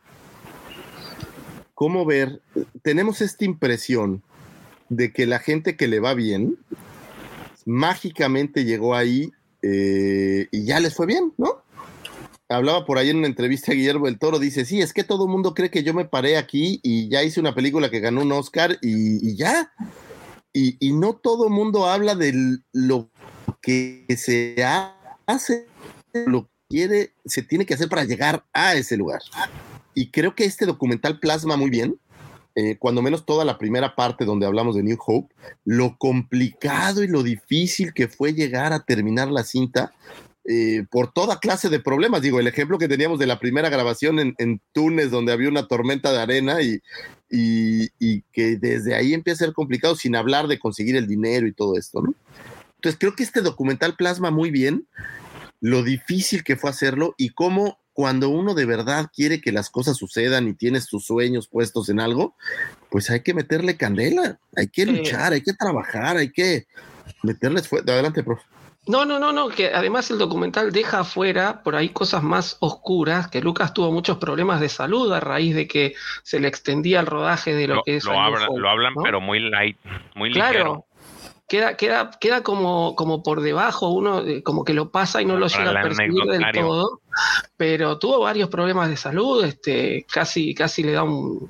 ¿Cómo 1.73 2.06
ver? 2.06 2.41
Tenemos 2.81 3.22
esta 3.22 3.45
impresión 3.45 4.23
de 4.89 5.11
que 5.14 5.26
la 5.26 5.39
gente 5.39 5.76
que 5.77 5.88
le 5.88 5.99
va 5.99 6.14
bien 6.14 6.57
mágicamente 7.68 8.64
llegó 8.64 8.95
ahí 8.95 9.30
eh, 9.61 10.48
y 10.52 10.64
ya 10.65 10.80
les 10.80 10.95
fue 10.95 11.06
bien, 11.06 11.34
¿no? 11.38 11.64
Hablaba 12.49 12.85
por 12.85 12.98
ahí 12.98 13.10
en 13.10 13.18
una 13.18 13.27
entrevista 13.27 13.73
a 13.73 13.76
Guillermo 13.76 14.06
del 14.06 14.18
Toro, 14.19 14.39
dice, 14.39 14.64
sí, 14.64 14.80
es 14.81 14.94
que 14.94 15.03
todo 15.03 15.26
el 15.26 15.30
mundo 15.30 15.53
cree 15.53 15.69
que 15.69 15.84
yo 15.84 15.94
me 15.94 16.06
paré 16.06 16.38
aquí 16.38 16.80
y 16.81 17.10
ya 17.10 17.22
hice 17.23 17.41
una 17.41 17.53
película 17.53 17.89
que 17.91 17.99
ganó 17.99 18.22
un 18.22 18.31
Oscar 18.31 18.80
y, 18.81 19.35
ya. 19.35 19.73
Y, 20.53 20.77
y 20.80 20.94
no 20.94 21.14
todo 21.14 21.48
el 21.48 21.53
mundo 21.53 21.88
habla 21.88 22.15
de 22.15 22.60
lo 22.72 23.10
que 23.61 24.06
se 24.18 24.56
ha- 24.64 25.19
hace, 25.26 25.68
lo 26.26 26.44
que 26.44 26.49
quiere, 26.69 27.14
se 27.26 27.41
tiene 27.41 27.65
que 27.65 27.73
hacer 27.73 27.89
para 27.89 28.06
llegar 28.06 28.45
a 28.53 28.76
ese 28.76 28.95
lugar. 28.95 29.19
Y 29.94 30.10
creo 30.10 30.34
que 30.34 30.45
este 30.45 30.65
documental 30.65 31.19
plasma 31.19 31.57
muy 31.57 31.69
bien, 31.69 31.99
eh, 32.60 32.76
cuando 32.80 33.04
menos 33.04 33.24
toda 33.24 33.46
la 33.46 33.60
primera 33.60 33.94
parte 33.94 34.26
donde 34.26 34.48
hablamos 34.48 34.76
de 34.76 34.82
New 34.82 34.98
Hope, 35.06 35.32
lo 35.64 35.96
complicado 36.00 37.04
y 37.04 37.08
lo 37.08 37.22
difícil 37.22 37.94
que 37.94 38.08
fue 38.08 38.34
llegar 38.34 38.74
a 38.74 38.80
terminar 38.80 39.28
la 39.28 39.44
cinta 39.44 39.94
eh, 40.44 40.84
por 40.90 41.14
toda 41.14 41.40
clase 41.40 41.70
de 41.70 41.80
problemas. 41.80 42.24
Digo, 42.24 42.40
el 42.40 42.48
ejemplo 42.48 42.80
que 42.80 42.88
teníamos 42.88 43.20
de 43.20 43.28
la 43.28 43.38
primera 43.38 43.70
grabación 43.70 44.18
en, 44.18 44.34
en 44.40 44.60
Túnez, 44.72 45.12
donde 45.12 45.34
había 45.34 45.50
una 45.50 45.68
tormenta 45.68 46.12
de 46.12 46.20
arena 46.20 46.64
y, 46.64 46.82
y, 47.30 47.90
y 48.00 48.24
que 48.34 48.58
desde 48.58 48.96
ahí 48.96 49.14
empieza 49.14 49.44
a 49.44 49.48
ser 49.48 49.54
complicado, 49.54 49.96
sin 49.96 50.16
hablar 50.16 50.48
de 50.48 50.58
conseguir 50.58 50.96
el 50.96 51.06
dinero 51.06 51.46
y 51.46 51.54
todo 51.54 51.78
esto, 51.78 52.02
¿no? 52.02 52.16
Entonces 52.78 52.98
creo 53.00 53.14
que 53.14 53.22
este 53.22 53.42
documental 53.42 53.96
plasma 53.96 54.32
muy 54.32 54.50
bien 54.50 54.88
lo 55.60 55.84
difícil 55.84 56.44
que 56.44 56.56
fue 56.56 56.72
hacerlo 56.72 57.14
y 57.18 57.30
cómo 57.30 57.78
cuando 57.98 58.30
uno 58.30 58.53
de 58.53 58.68
verdad 58.68 59.07
quiere 59.11 59.41
que 59.41 59.52
las 59.52 59.72
cosas 59.72 59.98
sucedan 59.98 60.48
y 60.48 60.53
tienes 60.53 60.86
tus 60.86 61.07
sueños 61.07 61.48
puestos 61.48 61.90
en 61.90 61.99
algo, 61.99 62.36
pues 62.91 63.10
hay 63.10 63.24
que 63.24 63.34
meterle 63.34 63.76
candela, 63.76 64.38
hay 64.56 64.68
que 64.68 64.86
Sí. 64.86 64.91
luchar, 64.91 65.34
hay 65.34 65.41
que 65.41 65.53
trabajar, 65.53 66.15
hay 66.15 66.32
que 66.32 66.68
meterle 67.24 67.60
esfuerzo. 67.61 67.91
Adelante, 67.91 68.22
profe. 68.22 68.44
No, 68.86 69.03
no, 69.03 69.18
no, 69.18 69.34
no, 69.34 69.49
que 69.49 69.74
además 69.74 70.11
el 70.11 70.19
documental 70.19 70.72
deja 70.72 70.99
afuera 70.99 71.64
por 71.64 71.76
ahí 71.76 71.90
cosas 71.90 72.22
más 72.22 72.57
oscuras, 72.60 73.30
que 73.30 73.41
Lucas 73.41 73.74
tuvo 73.74 73.91
muchos 73.91 74.19
problemas 74.19 74.61
de 74.61 74.69
salud 74.69 75.11
a 75.11 75.19
raíz 75.19 75.56
de 75.56 75.68
que 75.68 75.95
se 76.22 76.40
le 76.40 76.48
extendía 76.48 76.99
el 76.99 77.07
rodaje 77.07 77.56
de 77.56 77.68
lo, 77.68 77.76
Lo, 77.78 77.84
que 77.84 77.95
es 77.95 78.06
lo 78.06 78.11
hablan, 78.11 78.48
lo 78.56 78.69
hablan 78.69 78.94
¿no? 78.94 79.02
pero 79.02 79.19
muy 79.19 79.40
light, 79.40 79.78
muy 80.14 80.30
ligero. 80.30 80.86
Queda, 81.48 81.78
queda, 81.78 82.11
queda 82.19 82.44
como, 82.44 82.94
como 82.95 83.24
por 83.24 83.41
debajo, 83.41 83.90
uno 83.90 84.19
eh, 84.19 84.44
como 84.44 84.65
que 84.65 84.74
lo 84.74 84.91
pasa 84.91 85.22
y 85.22 85.26
no 85.26 85.38
lo 85.38 85.48
llega 85.48 85.72
a 85.72 85.82
percibir 85.82 86.26
del 86.26 86.45
todo, 86.53 87.02
pero 87.56 87.98
tuvo 87.99 88.19
varios 88.19 88.49
problemas 88.49 88.90
de 88.90 88.98
salud, 88.98 89.45
este, 89.45 90.06
casi, 90.11 90.53
casi 90.53 90.84
le 90.84 90.91
da 90.91 91.03
un, 91.03 91.49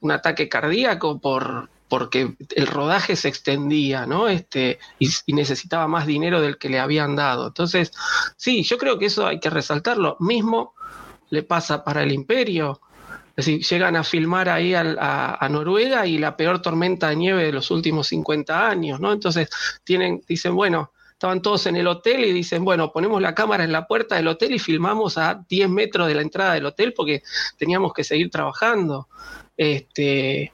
un 0.00 0.10
ataque 0.10 0.48
cardíaco 0.48 1.20
por 1.20 1.68
porque 1.90 2.36
el 2.54 2.66
rodaje 2.68 3.16
se 3.16 3.28
extendía, 3.28 4.06
¿no? 4.06 4.28
Este, 4.28 4.78
y, 5.00 5.10
y 5.26 5.32
necesitaba 5.32 5.88
más 5.88 6.06
dinero 6.06 6.40
del 6.40 6.56
que 6.56 6.68
le 6.68 6.78
habían 6.78 7.16
dado. 7.16 7.48
Entonces, 7.48 7.90
sí, 8.36 8.62
yo 8.62 8.78
creo 8.78 8.96
que 8.96 9.06
eso 9.06 9.26
hay 9.26 9.40
que 9.40 9.50
resaltarlo. 9.50 10.16
Mismo 10.20 10.74
le 11.30 11.42
pasa 11.42 11.82
para 11.82 12.04
el 12.04 12.12
imperio. 12.12 12.80
Es 13.36 13.46
decir, 13.46 13.62
llegan 13.62 13.96
a 13.96 14.04
filmar 14.04 14.48
ahí 14.48 14.74
a, 14.74 15.48
Noruega 15.50 16.06
y 16.06 16.18
la 16.18 16.36
peor 16.36 16.60
tormenta 16.60 17.08
de 17.08 17.16
nieve 17.16 17.44
de 17.44 17.52
los 17.52 17.70
últimos 17.70 18.08
50 18.08 18.68
años, 18.68 19.00
¿no? 19.00 19.12
Entonces, 19.12 19.48
tienen, 19.84 20.22
dicen, 20.28 20.54
bueno, 20.54 20.92
estaban 21.12 21.42
todos 21.42 21.66
en 21.66 21.76
el 21.76 21.86
hotel 21.86 22.24
y 22.24 22.32
dicen, 22.32 22.64
bueno, 22.64 22.92
ponemos 22.92 23.20
la 23.20 23.34
cámara 23.34 23.64
en 23.64 23.72
la 23.72 23.86
puerta 23.86 24.16
del 24.16 24.28
hotel 24.28 24.54
y 24.54 24.58
filmamos 24.58 25.18
a 25.18 25.44
10 25.48 25.68
metros 25.68 26.08
de 26.08 26.14
la 26.14 26.22
entrada 26.22 26.54
del 26.54 26.66
hotel 26.66 26.92
porque 26.94 27.22
teníamos 27.56 27.92
que 27.92 28.04
seguir 28.04 28.30
trabajando. 28.30 29.08
Este, 29.56 30.52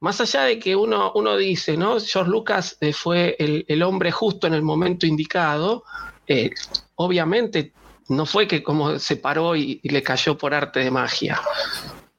más 0.00 0.20
allá 0.20 0.42
de 0.42 0.58
que 0.58 0.76
uno, 0.76 1.12
uno 1.14 1.36
dice, 1.36 1.76
¿no? 1.76 1.98
George 1.98 2.30
Lucas 2.30 2.76
eh, 2.80 2.92
fue 2.92 3.36
el, 3.38 3.64
el 3.66 3.82
hombre 3.82 4.12
justo 4.12 4.46
en 4.46 4.54
el 4.54 4.62
momento 4.62 5.06
indicado, 5.06 5.84
eh, 6.26 6.50
obviamente 6.94 7.72
no 8.08 8.26
fue 8.26 8.46
que 8.46 8.62
como 8.62 8.98
se 8.98 9.16
paró 9.16 9.56
y 9.56 9.80
le 9.82 10.02
cayó 10.02 10.36
por 10.36 10.52
arte 10.52 10.80
de 10.80 10.90
magia. 10.90 11.40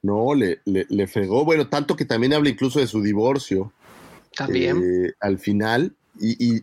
No, 0.06 0.34
le, 0.34 0.60
le, 0.64 0.86
le 0.88 1.06
fregó. 1.08 1.44
Bueno, 1.44 1.68
tanto 1.68 1.96
que 1.96 2.04
también 2.04 2.32
habla 2.32 2.48
incluso 2.48 2.78
de 2.78 2.86
su 2.86 3.02
divorcio. 3.02 3.72
También. 4.36 4.76
eh, 4.82 5.12
al 5.20 5.38
final. 5.38 5.94
Y, 6.20 6.32
y 6.56 6.62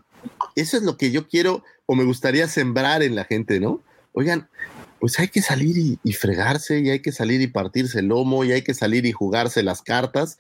eso 0.56 0.78
es 0.78 0.84
lo 0.84 0.96
que 0.96 1.12
yo 1.12 1.28
quiero 1.28 1.64
o 1.86 1.96
me 1.96 2.06
gustaría 2.06 2.48
sembrar 2.48 3.04
en 3.04 3.16
la 3.16 3.26
gente, 3.26 3.60
¿no? 3.60 3.82
Oigan, 4.14 4.48
pues 5.00 5.20
hay 5.20 5.28
que 5.28 5.42
salir 5.42 5.78
y, 5.78 6.00
y 6.04 6.14
fregarse 6.14 6.80
y 6.80 6.90
hay 6.90 7.02
que 7.02 7.12
salir 7.12 7.42
y 7.42 7.48
partirse 7.48 8.00
el 8.00 8.06
lomo 8.08 8.46
y 8.46 8.54
hay 8.54 8.62
que 8.62 8.74
salir 8.74 9.06
y 9.06 9.12
jugarse 9.12 9.62
las 9.62 9.82
cartas 9.82 10.38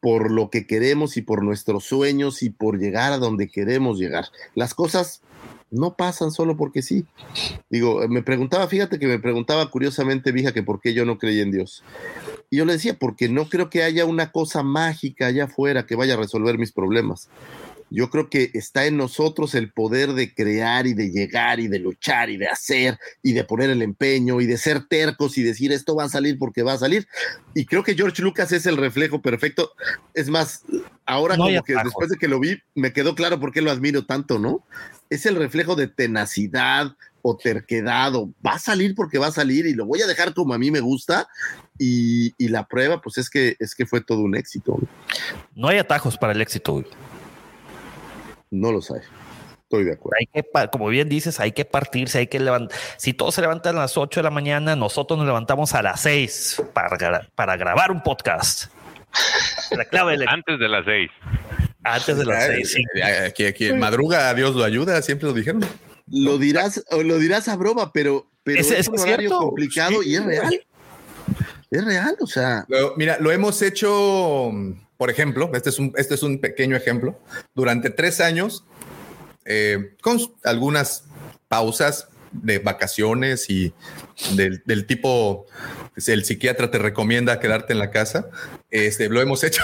por 0.00 0.30
lo 0.30 0.48
que 0.48 0.66
queremos 0.66 1.16
y 1.16 1.22
por 1.22 1.42
nuestros 1.42 1.84
sueños 1.84 2.42
y 2.42 2.50
por 2.50 2.78
llegar 2.78 3.12
a 3.12 3.18
donde 3.18 3.48
queremos 3.48 3.98
llegar. 3.98 4.26
Las 4.54 4.72
cosas 4.72 5.20
no 5.70 5.94
pasan 5.94 6.30
solo 6.30 6.56
porque 6.56 6.82
sí. 6.82 7.04
Digo, 7.70 8.06
me 8.08 8.22
preguntaba, 8.22 8.66
fíjate 8.68 8.98
que 8.98 9.06
me 9.06 9.18
preguntaba 9.18 9.70
curiosamente, 9.70 10.32
vieja, 10.32 10.52
que 10.52 10.62
por 10.62 10.80
qué 10.80 10.94
yo 10.94 11.04
no 11.04 11.18
creía 11.18 11.42
en 11.42 11.50
Dios. 11.50 11.82
Y 12.50 12.56
yo 12.56 12.64
le 12.64 12.74
decía, 12.74 12.94
porque 12.98 13.28
no 13.28 13.48
creo 13.48 13.70
que 13.70 13.82
haya 13.82 14.04
una 14.04 14.32
cosa 14.32 14.62
mágica 14.62 15.26
allá 15.26 15.44
afuera 15.44 15.86
que 15.86 15.96
vaya 15.96 16.14
a 16.14 16.18
resolver 16.18 16.58
mis 16.58 16.72
problemas. 16.72 17.28
Yo 17.90 18.10
creo 18.10 18.28
que 18.28 18.50
está 18.52 18.86
en 18.86 18.96
nosotros 18.98 19.54
el 19.54 19.72
poder 19.72 20.12
de 20.12 20.34
crear 20.34 20.86
y 20.86 20.92
de 20.92 21.10
llegar 21.10 21.58
y 21.58 21.68
de 21.68 21.78
luchar 21.78 22.28
y 22.28 22.36
de 22.36 22.46
hacer 22.46 22.98
y 23.22 23.32
de 23.32 23.44
poner 23.44 23.70
el 23.70 23.80
empeño 23.80 24.40
y 24.40 24.46
de 24.46 24.58
ser 24.58 24.86
tercos 24.86 25.38
y 25.38 25.42
decir 25.42 25.72
esto 25.72 25.94
va 25.94 26.04
a 26.04 26.08
salir 26.08 26.38
porque 26.38 26.62
va 26.62 26.74
a 26.74 26.78
salir. 26.78 27.08
Y 27.54 27.64
creo 27.64 27.82
que 27.82 27.94
George 27.94 28.22
Lucas 28.22 28.52
es 28.52 28.66
el 28.66 28.76
reflejo 28.76 29.22
perfecto. 29.22 29.72
Es 30.12 30.28
más, 30.28 30.64
ahora 31.06 31.36
No 31.36 31.44
como 31.44 31.62
que 31.62 31.74
después 31.82 32.10
de 32.10 32.18
que 32.18 32.28
lo 32.28 32.38
vi, 32.38 32.58
me 32.74 32.92
quedó 32.92 33.14
claro 33.14 33.40
por 33.40 33.52
qué 33.52 33.62
lo 33.62 33.70
admiro 33.70 34.04
tanto, 34.04 34.38
¿no? 34.38 34.64
Es 35.10 35.26
el 35.26 35.36
reflejo 35.36 35.74
de 35.74 35.88
tenacidad 35.88 36.94
o 37.22 37.36
terquedad 37.36 38.14
o 38.14 38.30
va 38.46 38.52
a 38.52 38.58
salir 38.58 38.94
porque 38.94 39.18
va 39.18 39.28
a 39.28 39.32
salir 39.32 39.66
y 39.66 39.74
lo 39.74 39.86
voy 39.86 40.00
a 40.02 40.06
dejar 40.06 40.34
como 40.34 40.54
a 40.54 40.58
mí 40.58 40.70
me 40.70 40.80
gusta. 40.80 41.26
Y, 41.78 42.34
y 42.42 42.48
la 42.48 42.66
prueba, 42.66 43.00
pues 43.00 43.18
es 43.18 43.30
que, 43.30 43.56
es 43.58 43.74
que 43.74 43.86
fue 43.86 44.00
todo 44.00 44.20
un 44.20 44.36
éxito. 44.36 44.78
No 45.54 45.68
hay 45.68 45.78
atajos 45.78 46.16
para 46.18 46.32
el 46.32 46.40
éxito. 46.40 46.72
güey. 46.74 46.86
No 48.50 48.72
lo 48.72 48.80
sé. 48.80 48.94
Estoy 49.62 49.84
de 49.84 49.92
acuerdo. 49.92 50.16
Hay 50.18 50.26
que, 50.26 50.70
como 50.70 50.88
bien 50.88 51.08
dices, 51.10 51.40
hay 51.40 51.52
que 51.52 51.64
partirse, 51.66 52.18
hay 52.18 52.26
que 52.26 52.40
levantar. 52.40 52.76
Si 52.96 53.12
todos 53.12 53.34
se 53.34 53.42
levantan 53.42 53.76
a 53.76 53.80
las 53.80 53.98
8 53.98 54.20
de 54.20 54.24
la 54.24 54.30
mañana, 54.30 54.76
nosotros 54.76 55.18
nos 55.18 55.26
levantamos 55.26 55.74
a 55.74 55.82
las 55.82 56.00
6 56.00 56.62
para, 56.72 56.96
gra- 56.96 57.28
para 57.34 57.56
grabar 57.58 57.90
un 57.90 58.02
podcast. 58.02 58.72
La 59.72 59.84
clave 59.84 60.16
del- 60.16 60.28
Antes 60.28 60.58
de 60.58 60.68
las 60.68 60.84
seis. 60.86 61.10
Antes 61.84 62.16
de 62.18 62.24
las 62.24 62.46
6. 62.46 62.70
sí. 62.72 62.82
Aquí, 63.26 63.44
aquí 63.46 63.66
en 63.66 63.78
madruga, 63.78 64.32
Dios 64.34 64.54
lo 64.54 64.64
ayuda, 64.64 65.00
siempre 65.02 65.28
lo 65.28 65.34
dijeron. 65.34 65.64
Lo 66.10 66.38
dirás, 66.38 66.82
o 66.90 67.02
lo 67.02 67.18
dirás 67.18 67.48
a 67.48 67.56
broma, 67.56 67.92
pero, 67.92 68.30
es 68.46 68.88
un 68.88 68.98
horario 68.98 69.28
cierto. 69.28 69.38
complicado 69.38 70.02
Sí. 70.02 70.10
y 70.10 70.14
es 70.16 70.24
real. 70.24 70.60
Es 71.70 71.84
real, 71.84 72.16
o 72.20 72.26
sea, 72.26 72.64
Lo- 72.68 72.94
mira, 72.96 73.18
lo 73.20 73.30
hemos 73.30 73.60
hecho, 73.60 74.50
por 74.96 75.10
ejemplo, 75.10 75.50
este 75.52 75.68
es 75.68 75.78
un, 75.78 75.92
este 75.96 76.14
es 76.14 76.22
un 76.22 76.40
pequeño 76.40 76.74
ejemplo, 76.76 77.18
durante 77.54 77.90
tres 77.90 78.20
años, 78.20 78.64
eh, 79.44 79.94
con 80.00 80.18
algunas 80.44 81.04
pausas 81.48 82.08
de 82.32 82.58
vacaciones 82.58 83.50
y 83.50 83.72
del, 84.34 84.62
del 84.64 84.86
tipo, 84.86 85.46
pues, 85.94 86.08
el 86.08 86.24
psiquiatra 86.24 86.70
te 86.70 86.78
recomienda 86.78 87.40
quedarte 87.40 87.72
en 87.72 87.78
la 87.78 87.90
casa. 87.90 88.28
Este, 88.70 89.08
lo 89.08 89.20
hemos 89.20 89.44
hecho 89.44 89.62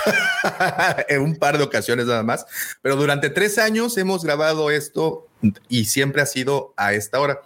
en 1.08 1.20
un 1.20 1.36
par 1.36 1.58
de 1.58 1.64
ocasiones 1.64 2.06
nada 2.06 2.22
más, 2.22 2.46
pero 2.82 2.96
durante 2.96 3.30
tres 3.30 3.58
años 3.58 3.96
hemos 3.98 4.24
grabado 4.24 4.70
esto 4.70 5.28
y 5.68 5.84
siempre 5.84 6.22
ha 6.22 6.26
sido 6.26 6.74
a 6.76 6.94
esta 6.94 7.20
hora. 7.20 7.40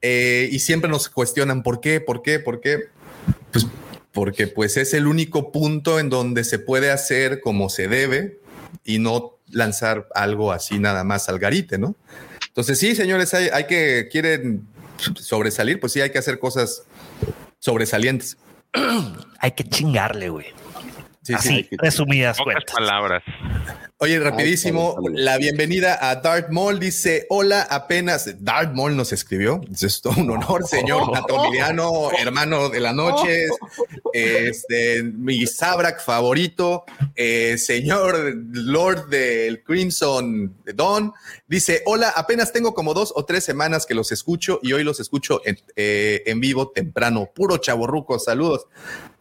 Eh, 0.00 0.48
y 0.50 0.58
siempre 0.58 0.90
nos 0.90 1.08
cuestionan 1.08 1.62
por 1.62 1.80
qué, 1.80 2.00
por 2.00 2.22
qué, 2.22 2.38
por 2.38 2.60
qué. 2.60 2.88
Pues 3.52 3.66
porque 4.12 4.46
pues 4.46 4.76
es 4.76 4.94
el 4.94 5.06
único 5.06 5.52
punto 5.52 5.98
en 5.98 6.10
donde 6.10 6.44
se 6.44 6.58
puede 6.58 6.90
hacer 6.90 7.40
como 7.40 7.70
se 7.70 7.88
debe 7.88 8.40
y 8.84 8.98
no 8.98 9.38
lanzar 9.50 10.08
algo 10.14 10.52
así 10.52 10.78
nada 10.78 11.04
más 11.04 11.28
al 11.28 11.38
garite, 11.38 11.78
¿no? 11.78 11.96
Entonces 12.52 12.78
sí, 12.78 12.94
señores, 12.94 13.32
hay, 13.32 13.48
hay 13.50 13.66
que, 13.66 14.08
quieren 14.12 14.66
sobresalir, 15.16 15.80
pues 15.80 15.94
sí, 15.94 16.02
hay 16.02 16.10
que 16.10 16.18
hacer 16.18 16.38
cosas 16.38 16.84
sobresalientes. 17.58 18.36
Hay 19.38 19.52
que 19.52 19.64
chingarle, 19.64 20.28
güey. 20.28 20.46
Sí, 21.22 21.32
Así, 21.34 21.66
sí. 21.70 21.76
resumidas 21.78 22.36
Pocas 22.36 22.54
cuentas. 22.54 22.74
palabras. 22.74 23.22
Oye, 24.02 24.18
rapidísimo, 24.18 24.96
la 25.12 25.38
bienvenida 25.38 25.96
a 26.10 26.16
Darth 26.16 26.48
Maul. 26.50 26.80
Dice, 26.80 27.24
hola, 27.30 27.62
apenas, 27.70 28.28
Darth 28.40 28.74
Maul 28.74 28.96
nos 28.96 29.12
escribió, 29.12 29.60
es 29.80 30.00
todo 30.00 30.14
un 30.16 30.28
honor, 30.28 30.66
señor 30.66 31.12
Natomiliano, 31.12 32.10
hermano 32.10 32.68
de 32.68 32.80
la 32.80 32.92
noche, 32.92 33.46
este, 34.12 35.04
mi 35.04 35.46
Sabrak 35.46 36.02
favorito, 36.02 36.84
eh, 37.14 37.56
señor 37.58 38.34
Lord 38.50 39.08
del 39.08 39.62
Crimson 39.62 40.52
Dawn, 40.74 41.12
dice, 41.46 41.82
hola, 41.86 42.12
apenas 42.16 42.52
tengo 42.52 42.74
como 42.74 42.94
dos 42.94 43.12
o 43.14 43.24
tres 43.24 43.44
semanas 43.44 43.86
que 43.86 43.94
los 43.94 44.10
escucho 44.10 44.58
y 44.64 44.72
hoy 44.72 44.82
los 44.82 44.98
escucho 44.98 45.42
en, 45.44 45.60
eh, 45.76 46.24
en 46.26 46.40
vivo 46.40 46.72
temprano, 46.72 47.30
puro 47.32 47.58
chaborruco, 47.58 48.18
saludos. 48.18 48.66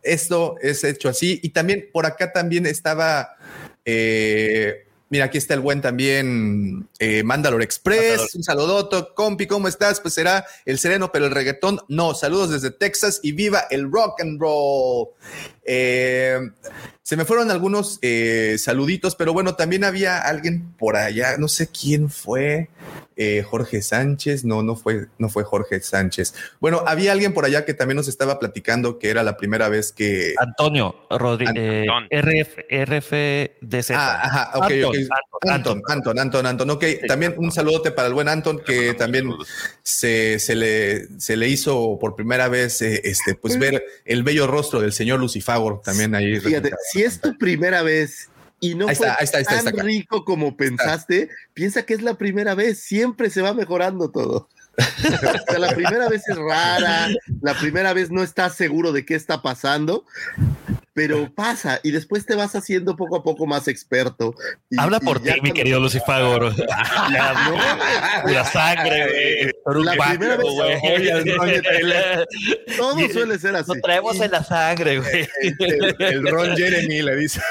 Esto 0.01 0.55
es 0.59 0.83
hecho 0.83 1.09
así. 1.09 1.39
Y 1.43 1.49
también 1.49 1.87
por 1.93 2.07
acá 2.07 2.31
también 2.31 2.65
estaba... 2.65 3.37
Eh, 3.85 4.85
mira, 5.09 5.25
aquí 5.25 5.37
está 5.37 5.53
el 5.53 5.59
buen 5.59 5.81
también 5.81 6.87
eh, 6.99 7.23
Mandalore 7.23 7.63
Express. 7.63 8.35
Un 8.35 8.43
saludoto, 8.43 9.13
compi, 9.13 9.47
¿cómo 9.47 9.67
estás? 9.67 9.99
Pues 9.99 10.13
será 10.13 10.45
el 10.65 10.79
sereno, 10.79 11.11
pero 11.11 11.25
el 11.25 11.31
reggaetón 11.31 11.79
no. 11.87 12.13
Saludos 12.13 12.51
desde 12.51 12.71
Texas 12.71 13.19
y 13.23 13.31
viva 13.31 13.65
el 13.69 13.91
rock 13.91 14.21
and 14.21 14.39
roll. 14.39 15.09
Eh, 15.63 16.39
se 17.03 17.17
me 17.17 17.25
fueron 17.25 17.51
algunos 17.51 17.99
eh, 18.01 18.55
saluditos, 18.59 19.15
pero 19.15 19.33
bueno, 19.33 19.55
también 19.55 19.83
había 19.83 20.19
alguien 20.19 20.73
por 20.77 20.95
allá, 20.95 21.37
no 21.37 21.47
sé 21.47 21.67
quién 21.67 22.09
fue. 22.09 22.69
eh, 23.17 23.43
Jorge 23.43 23.81
Sánchez, 23.83 24.45
no, 24.45 24.63
no 24.63 24.75
fue, 24.75 25.07
no 25.19 25.29
fue 25.29 25.43
Jorge 25.43 25.79
Sánchez. 25.79 26.33
Bueno, 26.59 26.83
había 26.87 27.11
alguien 27.11 27.33
por 27.33 27.45
allá 27.45 27.65
que 27.65 27.75
también 27.75 27.97
nos 27.97 28.07
estaba 28.07 28.39
platicando 28.39 28.97
que 28.97 29.09
era 29.09 29.21
la 29.21 29.37
primera 29.37 29.69
vez 29.69 29.91
que, 29.91 30.33
Antonio 30.39 30.95
Rodríguez, 31.09 31.87
Antón. 31.87 32.07
RF, 32.09 32.57
RFDZ. 32.71 33.91
Ah, 33.91 34.21
ajá, 34.23 34.51
ok, 34.55 34.63
Anton, 34.63 34.85
ok. 34.89 35.49
Anton, 35.49 35.51
Anton, 35.51 35.81
Anton, 35.87 36.19
Anton, 36.19 36.45
Anton. 36.47 36.69
Ok, 36.71 36.85
también 37.07 37.35
un 37.37 37.51
saludote 37.51 37.91
para 37.91 38.07
el 38.07 38.13
buen 38.15 38.27
Anton 38.27 38.59
que 38.65 38.93
también 38.95 39.29
se, 39.83 40.39
se 40.39 40.55
le, 40.55 41.19
se 41.19 41.37
le 41.37 41.47
hizo 41.47 41.99
por 41.99 42.15
primera 42.15 42.47
vez 42.47 42.81
eh, 42.81 43.01
este, 43.03 43.35
pues 43.35 43.59
ver 43.59 43.83
el 44.05 44.23
bello 44.23 44.47
rostro 44.47 44.81
del 44.81 44.93
señor 44.93 45.19
Lucifagor 45.19 45.81
también 45.81 46.15
ahí. 46.15 46.39
fíjate, 46.39 46.71
si 46.91 47.03
es 47.03 47.21
tu 47.21 47.37
primera 47.37 47.81
vez 47.81 48.29
y 48.59 48.75
no 48.75 48.87
Ahí 48.87 48.95
fue 48.95 49.07
está, 49.07 49.19
ahí 49.19 49.23
está, 49.25 49.37
ahí 49.37 49.57
está, 49.57 49.71
tan 49.71 49.85
rico 49.85 50.23
como 50.23 50.55
pensaste, 50.55 51.29
piensa 51.53 51.83
que 51.83 51.93
es 51.93 52.01
la 52.01 52.15
primera 52.15 52.53
vez, 52.55 52.79
siempre 52.79 53.29
se 53.29 53.41
va 53.41 53.53
mejorando 53.53 54.11
todo. 54.11 54.49
o 54.77 55.51
sea, 55.51 55.59
la 55.59 55.73
primera 55.73 56.07
vez 56.07 56.21
es 56.29 56.37
rara, 56.37 57.09
la 57.41 57.53
primera 57.55 57.93
vez 57.93 58.11
no 58.11 58.23
estás 58.23 58.55
seguro 58.55 58.91
de 58.91 59.05
qué 59.05 59.15
está 59.15 59.41
pasando, 59.41 60.05
pero 60.93 61.31
pasa 61.35 61.79
y 61.83 61.91
después 61.91 62.25
te 62.25 62.35
vas 62.35 62.55
haciendo 62.55 62.95
poco 62.95 63.15
a 63.17 63.23
poco 63.23 63.45
más 63.45 63.67
experto. 63.67 64.33
y- 64.69 64.79
Habla 64.79 64.99
y 65.01 65.05
por 65.05 65.21
ti, 65.21 65.31
mi 65.41 65.51
querido 65.51 65.79
Lucifagor. 65.79 66.53
Pura 68.23 68.45
sangre, 68.45 69.51
güey. 69.65 69.85
La 69.85 69.91
primera 70.09 70.37
vez-. 70.37 70.45
Oye. 71.39 72.25
Todo 72.77 72.99
suele 73.11 73.39
ser 73.39 73.55
así. 73.55 73.71
Lo 73.73 73.81
traemos 73.81 74.19
en 74.19 74.31
la 74.31 74.43
sangre, 74.43 74.99
güey. 74.99 75.27
El, 75.41 75.95
el 75.99 76.27
Ron 76.27 76.55
Jeremy 76.55 77.01
le 77.01 77.15
dice. 77.15 77.41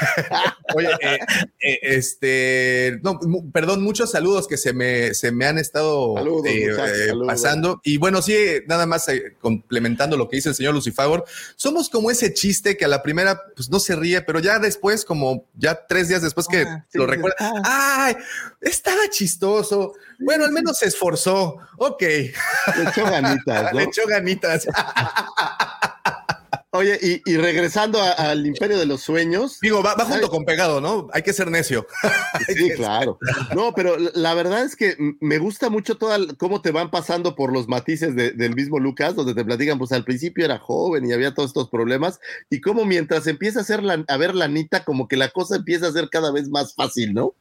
Oye, 0.74 0.88
eh, 1.00 1.18
eh, 1.60 1.78
este, 1.82 3.00
no, 3.02 3.18
perdón, 3.52 3.82
muchos 3.82 4.10
saludos 4.10 4.46
que 4.48 4.56
se 4.56 4.72
me, 4.72 5.14
se 5.14 5.32
me 5.32 5.46
han 5.46 5.58
estado 5.58 6.14
Saludos, 6.16 6.46
eh, 6.46 6.68
muchachos, 6.70 7.26
pasando. 7.26 7.80
Y 7.84 7.96
bueno, 7.96 8.22
sí, 8.22 8.36
nada 8.66 8.86
más 8.86 9.06
complementando 9.40 10.16
lo 10.16 10.28
que 10.28 10.36
dice 10.36 10.50
el 10.50 10.54
señor 10.54 10.74
Lucifagor, 10.74 11.24
somos 11.56 11.88
como 11.88 12.10
ese 12.10 12.32
chiste 12.34 12.76
que 12.76 12.84
a 12.84 12.88
la 12.88 13.02
primera 13.02 13.29
pues 13.54 13.68
no 13.70 13.78
se 13.80 13.96
ríe, 13.96 14.20
pero 14.22 14.38
ya 14.40 14.58
después, 14.58 15.04
como 15.04 15.46
ya 15.54 15.86
tres 15.86 16.08
días 16.08 16.22
después 16.22 16.46
que 16.46 16.62
Ah, 16.62 16.86
sí, 16.88 16.98
lo 16.98 17.06
recuerda, 17.06 17.36
ah. 17.40 18.06
ay, 18.06 18.16
estaba 18.60 19.08
chistoso. 19.10 19.94
Bueno, 20.18 20.44
al 20.44 20.52
menos 20.52 20.78
se 20.78 20.86
esforzó. 20.86 21.56
Ok, 21.78 22.02
Le 22.02 22.32
echó 22.88 23.04
ganitas, 23.04 23.64
¿no? 23.72 23.78
le 23.78 23.84
echó 23.84 24.06
ganitas. 24.06 24.66
Oye, 26.72 26.96
y, 27.02 27.20
y 27.28 27.36
regresando 27.36 28.00
a- 28.00 28.12
al 28.12 28.46
Imperio 28.46 28.78
de 28.78 28.86
los 28.86 29.00
Sueños. 29.00 29.58
Digo, 29.60 29.82
va, 29.82 29.94
va 29.94 30.04
junto 30.04 30.12
¿sabes? 30.14 30.28
con 30.28 30.44
pegado, 30.44 30.80
¿no? 30.80 31.08
Hay 31.12 31.22
que 31.22 31.32
ser 31.32 31.50
necio. 31.50 31.84
Sí, 32.46 32.70
claro. 32.76 33.18
No, 33.56 33.74
pero 33.74 33.96
la- 34.14 34.34
verdad 34.34 34.62
es 34.64 34.76
que 34.76 34.96
me 35.20 35.38
gusta 35.38 35.68
mucho 35.68 35.96
toda 35.96 36.14
el- 36.16 36.36
cómo 36.36 36.62
te 36.62 36.70
van 36.70 36.90
pasando 36.92 37.34
por 37.34 37.52
los 37.52 37.66
matices 37.66 38.14
de- 38.14 38.30
del 38.30 38.54
mismo 38.54 38.78
Lucas, 38.78 39.16
donde 39.16 39.34
te 39.34 39.44
platican, 39.44 39.78
pues 39.78 39.90
al 39.90 40.04
principio 40.04 40.44
era 40.44 40.58
joven 40.60 41.04
y 41.08 41.12
había 41.12 41.34
todos 41.34 41.50
estos 41.50 41.68
problemas, 41.70 42.20
y 42.50 42.60
cómo 42.60 42.84
mientras 42.84 43.26
empieza 43.26 43.58
a, 43.58 43.62
hacer 43.62 43.82
la, 43.82 44.04
a 44.06 44.16
ver 44.16 44.36
la 44.36 44.44
Anita, 44.44 44.84
como 44.84 45.08
que 45.08 45.16
la 45.16 45.30
cosa 45.30 45.56
empieza 45.56 45.88
a 45.88 45.92
ser 45.92 46.08
cada 46.08 46.30
vez 46.30 46.48
más 46.50 46.74
fácil, 46.76 47.14
¿no? 47.14 47.34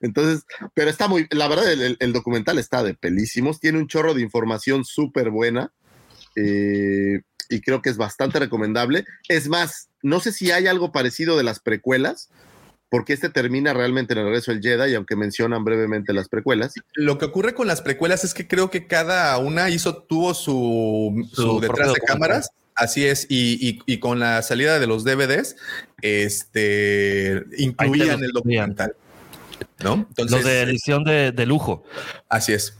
Entonces, 0.00 0.46
pero 0.72 0.88
está 0.88 1.06
muy, 1.06 1.26
la 1.30 1.48
verdad, 1.48 1.70
el, 1.70 1.82
el- 1.82 1.96
el 2.00 2.12
documental 2.14 2.58
está 2.58 2.82
de 2.82 2.94
pelísimos, 2.94 3.60
tiene 3.60 3.78
un 3.78 3.88
chorro 3.88 4.14
de 4.14 4.22
información 4.22 4.86
súper 4.86 5.28
buena. 5.28 5.70
eh, 6.36 7.20
y 7.50 7.60
creo 7.60 7.82
que 7.82 7.90
es 7.90 7.96
bastante 7.96 8.38
recomendable. 8.38 9.04
Es 9.28 9.48
más, 9.48 9.88
no 10.02 10.20
sé 10.20 10.32
si 10.32 10.50
hay 10.52 10.66
algo 10.68 10.92
parecido 10.92 11.36
de 11.36 11.42
las 11.42 11.60
precuelas, 11.60 12.30
porque 12.88 13.12
este 13.12 13.28
termina 13.28 13.72
realmente 13.72 14.14
en 14.14 14.20
el 14.20 14.24
regreso 14.26 14.50
del 14.52 14.62
Jedi, 14.62 14.92
y 14.92 14.94
aunque 14.94 15.16
mencionan 15.16 15.64
brevemente 15.64 16.12
las 16.12 16.28
precuelas. 16.28 16.74
Lo 16.94 17.18
que 17.18 17.26
ocurre 17.26 17.54
con 17.54 17.66
las 17.68 17.82
precuelas 17.82 18.24
es 18.24 18.34
que 18.34 18.48
creo 18.48 18.70
que 18.70 18.86
cada 18.86 19.36
una 19.38 19.68
hizo, 19.70 19.96
tuvo 20.02 20.32
su, 20.34 21.26
Su 21.32 21.42
su 21.42 21.60
propio 21.60 21.76
detrás 21.76 21.92
de 21.94 22.00
cámaras. 22.00 22.50
Así 22.74 23.04
es, 23.04 23.26
y, 23.28 23.68
y- 23.68 23.80
y 23.84 23.98
con 23.98 24.18
la 24.20 24.40
salida 24.42 24.78
de 24.78 24.86
los 24.86 25.04
DVDs, 25.04 25.56
este 26.30 27.42
incluían 27.58 28.22
el 28.24 28.30
documental. 28.32 28.94
¿No? 29.84 30.06
Entonces, 30.08 30.30
Los 30.36 30.44
de 30.44 30.62
edición 30.62 31.04
de, 31.04 31.32
de 31.32 31.46
lujo. 31.46 31.84
así 32.28 32.52
es. 32.52 32.74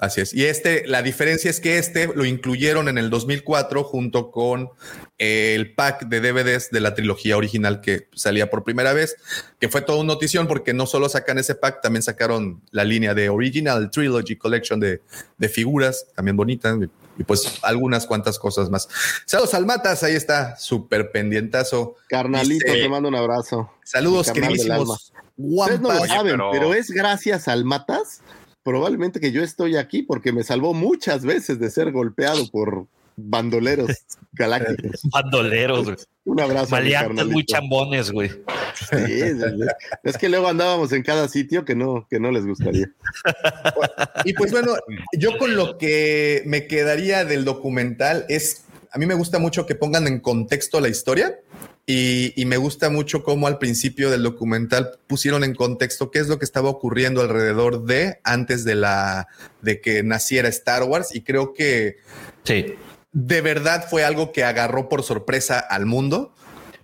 Así 0.00 0.22
es. 0.22 0.32
Y 0.32 0.46
este, 0.46 0.86
la 0.86 1.02
diferencia 1.02 1.50
es 1.50 1.60
que 1.60 1.76
este 1.76 2.06
lo 2.06 2.24
incluyeron 2.24 2.88
en 2.88 2.96
el 2.96 3.10
2004 3.10 3.84
junto 3.84 4.30
con 4.30 4.70
el 5.18 5.74
pack 5.74 6.06
de 6.08 6.20
DVDs 6.22 6.70
de 6.70 6.80
la 6.80 6.94
trilogía 6.94 7.36
original 7.36 7.82
que 7.82 8.08
salía 8.14 8.48
por 8.48 8.64
primera 8.64 8.94
vez, 8.94 9.16
que 9.58 9.68
fue 9.68 9.82
toda 9.82 9.98
una 9.98 10.14
notición 10.14 10.48
porque 10.48 10.72
no 10.72 10.86
solo 10.86 11.10
sacan 11.10 11.36
ese 11.36 11.54
pack, 11.54 11.82
también 11.82 12.02
sacaron 12.02 12.62
la 12.70 12.84
línea 12.84 13.12
de 13.12 13.28
Original 13.28 13.90
Trilogy 13.90 14.36
Collection 14.36 14.80
de, 14.80 15.02
de 15.36 15.48
figuras, 15.50 16.06
también 16.16 16.34
bonitas, 16.36 16.78
y 17.18 17.24
pues 17.24 17.58
algunas 17.60 18.06
cuantas 18.06 18.38
cosas 18.38 18.70
más. 18.70 18.88
Saludos 19.26 19.52
al 19.52 19.66
Matas, 19.66 20.02
ahí 20.02 20.14
está, 20.14 20.56
súper 20.56 21.12
pendientazo. 21.12 21.96
Carnalito, 22.08 22.64
Dice, 22.64 22.80
te 22.80 22.88
mando 22.88 23.10
un 23.10 23.16
abrazo. 23.16 23.70
Saludos, 23.84 24.30
queridísimos. 24.32 25.12
Ustedes 25.36 25.80
no 25.80 25.92
lo 25.92 26.06
saben, 26.06 26.32
pero- 26.32 26.50
pero... 26.52 26.74
es 26.74 26.90
gracias 26.90 27.48
al 27.48 27.66
Matas, 27.66 28.22
probablemente 28.62 29.20
que 29.20 29.32
yo 29.32 29.42
estoy 29.42 29.76
aquí 29.76 30.02
porque 30.02 30.32
me 30.32 30.42
salvó 30.42 30.74
muchas 30.74 31.24
veces 31.24 31.58
de 31.58 31.70
ser 31.70 31.92
golpeado 31.92 32.48
por 32.50 32.86
bandoleros 33.16 33.90
galácticos. 34.32 35.02
Bandoleros, 35.04 35.84
güey. 35.84 35.96
Un 36.24 36.40
abrazo. 36.40 36.70
Maleantes 36.70 37.26
muy 37.26 37.44
chambones, 37.44 38.10
güey. 38.10 38.28
Sí, 38.28 39.06
sí, 39.06 39.40
sí. 39.40 39.66
Es 40.04 40.16
que 40.16 40.28
luego 40.28 40.48
andábamos 40.48 40.92
en 40.92 41.02
cada 41.02 41.28
sitio 41.28 41.64
que 41.64 41.74
no, 41.74 42.06
que 42.08 42.20
no 42.20 42.30
les 42.30 42.46
gustaría. 42.46 42.86
Y 44.24 44.34
pues 44.34 44.52
bueno, 44.52 44.74
yo 45.18 45.38
con 45.38 45.56
lo 45.56 45.78
que 45.78 46.42
me 46.44 46.66
quedaría 46.66 47.24
del 47.24 47.44
documental 47.44 48.26
es, 48.28 48.64
a 48.92 48.98
mí 48.98 49.06
me 49.06 49.14
gusta 49.14 49.38
mucho 49.38 49.64
que 49.66 49.74
pongan 49.74 50.06
en 50.06 50.20
contexto 50.20 50.78
la 50.78 50.88
historia 50.88 51.38
y, 51.86 52.32
y 52.40 52.44
me 52.44 52.56
gusta 52.56 52.88
mucho 52.90 53.22
cómo 53.24 53.46
al 53.46 53.58
principio 53.58 54.10
del 54.10 54.22
documental 54.22 54.92
pusieron 55.06 55.42
en 55.44 55.54
contexto 55.54 56.10
qué 56.10 56.20
es 56.20 56.28
lo 56.28 56.38
que 56.38 56.44
estaba 56.44 56.68
ocurriendo 56.70 57.20
alrededor 57.20 57.84
de 57.84 58.20
antes 58.22 58.64
de 58.64 58.74
la 58.76 59.26
de 59.62 59.80
que 59.80 60.02
naciera 60.02 60.48
Star 60.48 60.84
Wars 60.84 61.14
y 61.14 61.22
creo 61.22 61.52
que 61.52 61.96
Sí. 62.44 62.74
de 63.12 63.40
verdad 63.40 63.86
fue 63.90 64.04
algo 64.04 64.30
que 64.32 64.44
agarró 64.44 64.88
por 64.88 65.02
sorpresa 65.02 65.58
al 65.58 65.86
mundo 65.86 66.32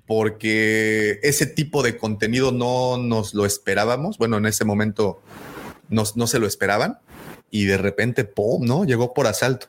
porque 0.06 1.18
ese 1.22 1.46
tipo 1.46 1.82
de 1.82 1.96
contenido 1.96 2.52
no 2.52 2.96
nos 2.96 3.34
lo 3.34 3.44
esperábamos. 3.44 4.18
Bueno, 4.18 4.36
en 4.38 4.46
ese 4.46 4.64
momento 4.64 5.20
nos- 5.88 6.16
no 6.16 6.26
se 6.26 6.38
lo 6.38 6.46
esperaban 6.46 6.98
y 7.50 7.64
de 7.64 7.76
repente, 7.76 8.24
¡pum! 8.24 8.64
¿no? 8.64 8.84
Llegó 8.84 9.14
por 9.14 9.26
asalto. 9.26 9.66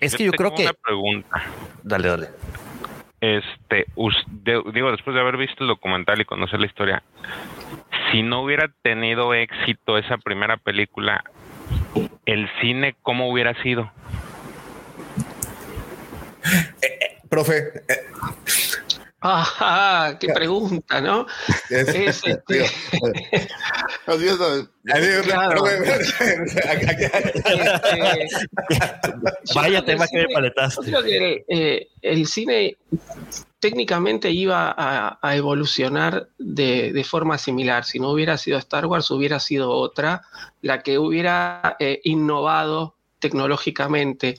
Es 0.00 0.14
que 0.16 0.24
yo 0.24 0.32
creo 0.32 0.50
tengo 0.50 0.56
que. 0.56 0.62
Una 0.64 0.72
pregunta. 0.74 1.42
Dale, 1.82 2.08
dale. 2.08 2.28
Este, 3.22 3.86
digo, 4.74 4.90
después 4.90 5.14
de 5.14 5.20
haber 5.20 5.36
visto 5.36 5.62
el 5.62 5.68
documental 5.68 6.20
y 6.20 6.24
conocer 6.24 6.58
la 6.58 6.66
historia, 6.66 7.04
si 8.10 8.24
no 8.24 8.42
hubiera 8.42 8.68
tenido 8.82 9.32
éxito 9.32 9.96
esa 9.96 10.18
primera 10.18 10.56
película, 10.56 11.22
el 12.26 12.50
cine, 12.60 12.96
¿cómo 13.00 13.30
hubiera 13.30 13.54
sido? 13.62 13.92
Profe, 17.28 17.58
eh, 17.88 18.00
Ajá, 19.22 20.18
qué 20.18 20.28
pregunta, 20.34 21.00
¿no? 21.00 21.26
es- 21.70 21.88
Es, 21.88 22.20
este, 22.26 22.64
este, 22.64 23.48
Vaya 29.54 29.84
tema 29.84 30.04
el 30.04 30.10
que 30.10 30.26
me 30.26 30.34
paletaste. 30.34 30.90
Yo 30.90 31.00
creo 31.02 31.02
que 31.02 31.44
eh, 31.48 31.88
el 32.02 32.26
cine 32.26 32.76
técnicamente 33.60 34.30
iba 34.30 34.74
a, 34.76 35.18
a 35.22 35.36
evolucionar 35.36 36.28
de, 36.38 36.92
de 36.92 37.04
forma 37.04 37.38
similar. 37.38 37.84
Si 37.84 38.00
no 38.00 38.10
hubiera 38.10 38.36
sido 38.36 38.58
Star 38.58 38.86
Wars, 38.86 39.10
hubiera 39.10 39.38
sido 39.38 39.70
otra, 39.70 40.22
la 40.62 40.82
que 40.82 40.98
hubiera 40.98 41.76
eh, 41.78 42.00
innovado 42.04 42.96
tecnológicamente. 43.22 44.38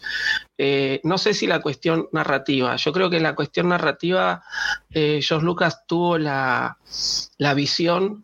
Eh, 0.58 1.00
no 1.04 1.18
sé 1.18 1.34
si 1.34 1.48
la 1.48 1.62
cuestión 1.62 2.08
narrativa. 2.12 2.76
Yo 2.76 2.92
creo 2.94 3.10
que 3.10 3.20
la 3.20 3.34
cuestión 3.34 3.70
narrativa, 3.70 4.44
eh, 4.92 5.22
George 5.24 5.46
Lucas 5.46 5.86
tuvo 5.88 6.20
la, 6.20 6.78
la 7.40 7.54
visión 7.56 8.24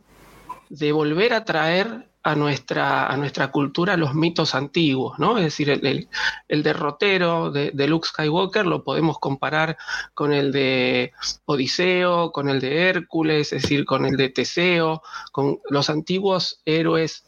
de 0.70 0.92
volver 0.92 1.34
a 1.34 1.46
traer 1.46 2.08
a 2.22 2.36
nuestra, 2.36 3.08
a 3.08 3.16
nuestra 3.16 3.50
cultura 3.50 3.96
los 3.96 4.14
mitos 4.14 4.54
antiguos, 4.54 5.18
¿no? 5.20 5.38
Es 5.38 5.44
decir, 5.46 5.70
el, 5.70 6.08
el- 6.50 6.64
derrotero 6.64 7.50
de, 7.50 7.72
de 7.74 7.88
Luke 7.88 8.08
Skywalker 8.10 8.66
lo 8.66 8.84
podemos 8.84 9.18
comparar 9.20 9.78
con 10.14 10.34
el 10.34 10.52
de 10.52 11.14
Odiseo, 11.46 12.32
con 12.34 12.50
el 12.50 12.60
de 12.60 12.90
Hércules, 12.90 13.54
es 13.54 13.62
decir, 13.64 13.86
con 13.86 14.06
el 14.06 14.18
de 14.18 14.30
Teseo, 14.30 15.02
con 15.32 15.60
los 15.70 15.90
antiguos 15.90 16.62
héroes 16.66 17.24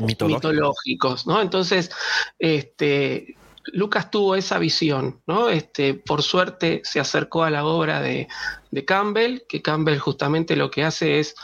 Mitológico. 0.00 0.26
mitológicos, 0.48 1.26
¿no? 1.26 1.40
Entonces, 1.40 1.90
este, 2.38 3.36
Lucas 3.72 4.10
tuvo 4.10 4.34
esa 4.34 4.58
visión, 4.58 5.20
¿no? 5.26 5.48
Este, 5.48 5.94
por 5.94 6.22
suerte 6.22 6.80
se 6.84 7.00
acercó 7.00 7.44
a 7.44 7.50
la 7.50 7.64
obra 7.64 8.00
de, 8.00 8.28
de 8.70 8.84
Campbell, 8.84 9.40
que 9.48 9.60
Campbell 9.62 9.98
justamente 9.98 10.56
lo 10.56 10.70
que 10.70 10.84
hace 10.84 11.18
es 11.18 11.34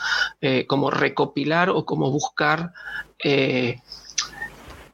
eh, 0.41 0.65
como 0.67 0.89
recopilar 0.89 1.69
o 1.69 1.85
como 1.85 2.09
buscar 2.11 2.71
eh, 3.23 3.81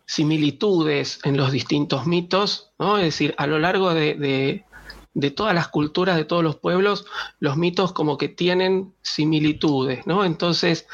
similitudes 0.06 1.20
en 1.24 1.38
los 1.38 1.52
distintos 1.52 2.06
mitos, 2.06 2.72
¿no? 2.80 2.98
Es 2.98 3.06
decir, 3.06 3.34
a 3.38 3.48
lo 3.48 3.60
largo 3.60 3.94
de- 3.94 4.66
de 5.14 5.32
todas 5.32 5.54
las 5.54 5.68
culturas, 5.68 6.16
de 6.16 6.26
todos 6.26 6.44
los 6.44 6.56
pueblos, 6.56 7.06
los 7.40 7.58
mitos 7.58 7.92
como 7.92 8.18
que 8.18 8.30
tienen 8.30 8.94
similitudes, 9.02 10.08
¿no? 10.08 10.24
Entonces, 10.24 10.88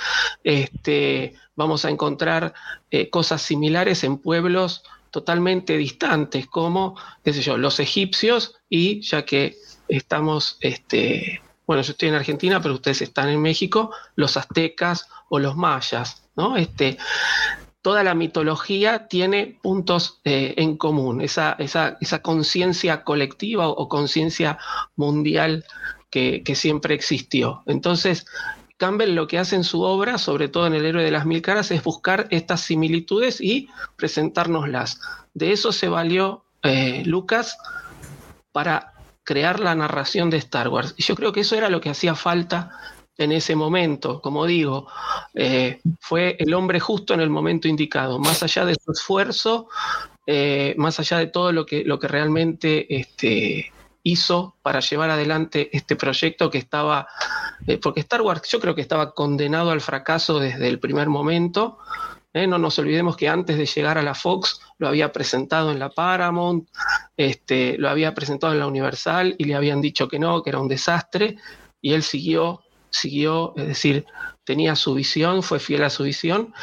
este, 0.44 1.35
vamos 1.56 1.85
a 1.85 1.89
encontrar 1.89 2.53
eh, 2.89 3.10
cosas 3.10 3.41
similares 3.41 4.03
en 4.03 4.18
pueblos 4.18 4.84
totalmente 5.11 5.77
distantes, 5.77 6.48
como, 6.48 6.95
qué 7.23 7.34
sé 7.34 7.41
yo, 7.41 7.57
los 7.57 7.80
egipcios 7.80 8.56
y 8.69 9.02
ya 9.02 9.26
que 9.26 9.57
estamos, 9.88 10.57
este, 10.61 11.41
bueno, 11.65 11.81
yo 11.84 11.91
estoy 11.91 12.10
en 12.10 12.15
Argentina, 12.15 12.61
pero 12.61 12.76
ustedes 12.76 13.02
están 13.02 13.30
en 13.30 13.41
México, 13.41 13.91
los 14.15 14.38
aztecas 14.38 15.07
o 15.30 15.39
los 15.39 15.56
mayas, 15.56 16.23
¿no? 16.35 16.57
Este, 16.57 16.98
toda 17.88 18.03
la 18.03 18.15
mitología 18.15 19.07
tiene 19.07 19.57
puntos 19.61 20.19
eh, 20.26 20.55
en 20.57 20.76
común, 20.76 21.22
esa, 21.22 21.55
conciencia 22.22 23.05
colectiva 23.05 23.69
o, 23.69 23.88
conciencia 23.88 24.57
mundial 24.97 25.64
que, 26.09 26.43
que 26.43 26.53
siempre 26.53 26.95
existió. 26.95 27.64
Entonces, 27.65 28.26
Campbell 28.76 29.15
lo 29.15 29.30
que 29.30 29.39
hace 29.39 29.55
en 29.55 29.64
su 29.64 29.84
obra, 29.84 30.18
sobre 30.18 30.49
todo 30.49 30.68
en 30.68 30.73
El 30.73 30.85
héroe 30.85 31.01
de 31.01 31.11
las 31.11 31.26
mil 31.26 31.41
caras, 31.41 31.72
es 31.72 31.81
buscar 31.81 32.27
estas 32.30 32.59
similitudes 32.59 33.39
y 33.39 33.69
presentárnoslas. 33.95 34.99
De 35.34 35.53
eso 35.53 35.72
se 35.72 35.88
valió 35.88 36.43
eh, 36.64 37.03
Lucas 37.05 37.57
para 38.51 38.95
crear 39.23 39.61
la 39.61 39.76
narración 39.76 40.30
de 40.30 40.35
Star 40.35 40.68
Wars. 40.68 40.93
Y 40.97 41.03
yo 41.03 41.15
creo 41.15 41.31
que 41.31 41.39
eso 41.39 41.55
era 41.55 41.69
lo 41.69 41.80
que 41.80 41.91
hacía 41.91 42.15
falta 42.15 42.69
en 43.18 43.31
ese 43.31 43.56
momento. 43.56 44.22
Como 44.22 44.45
digo, 44.45 44.88
eh, 45.34 45.80
fue 45.99 46.35
el 46.39 46.53
hombre 46.53 46.80
justo 46.80 47.14
en 47.14 47.22
el 47.22 47.30
momento 47.30 47.68
indicado, 47.68 48.19
más 48.19 48.44
allá 48.44 48.65
de 48.65 48.76
su 48.76 48.91
esfuerzo, 48.91 49.68
eh, 50.26 50.76
más 50.77 50.99
allá 50.99 51.18
de 51.19 51.27
todo 51.27 51.52
lo 51.52 51.65
que, 51.65 51.84
lo 51.84 51.99
que 51.99 52.07
realmente 52.07 52.95
este, 52.95 53.72
hizo 54.03 54.56
para 54.61 54.80
llevar 54.80 55.10
adelante 55.10 55.69
este 55.72 55.95
proyecto 55.95 56.49
que 56.49 56.57
estaba, 56.57 57.07
eh, 57.65 57.77
porque 57.77 58.02
Star 58.02 58.22
Wars 58.22 58.44
yo 58.49 58.60
creo 58.60 58.76
que 58.76 58.81
estaba 58.81 59.14
condenado 59.14 59.72
al 59.72 59.81
fracaso 59.81 60.39
desde 60.39 60.68
el 60.68 60.80
primer 60.80 61.07
momento. 61.07 61.80
No 62.34 62.60
nos 62.60 62.77
olvidemos 62.77 63.18
que 63.18 63.30
antes 63.30 63.57
de 63.57 63.65
llegar 63.65 63.98
a 63.98 64.03
la 64.03 64.14
Fox 64.14 64.61
lo 64.77 64.88
había 64.88 65.11
presentado 65.11 65.72
en 65.72 65.80
la 65.80 65.89
Paramount, 65.89 66.68
este, 67.15 67.80
lo 67.80 67.89
había 67.89 68.14
presentado 68.14 68.53
en 68.53 68.60
la 68.60 68.68
Universal 68.68 69.34
y 69.39 69.45
le 69.45 69.56
habían 69.56 69.81
dicho 69.81 70.07
que 70.07 70.19
no, 70.19 70.44
que 70.44 70.52
era 70.52 70.60
un 70.60 70.68
desastre, 70.68 71.38
y 71.81 71.94
él 71.94 72.03
siguió, 72.03 72.61
siguió, 72.98 73.53
es 73.56 73.68
decir, 73.68 74.06
tenía 74.48 74.78
su 74.78 74.94
visión, 74.94 75.44
fue 75.44 75.60
fiel 75.60 75.84
a 75.84 75.90
su 75.90 76.03
visión. 76.03 76.53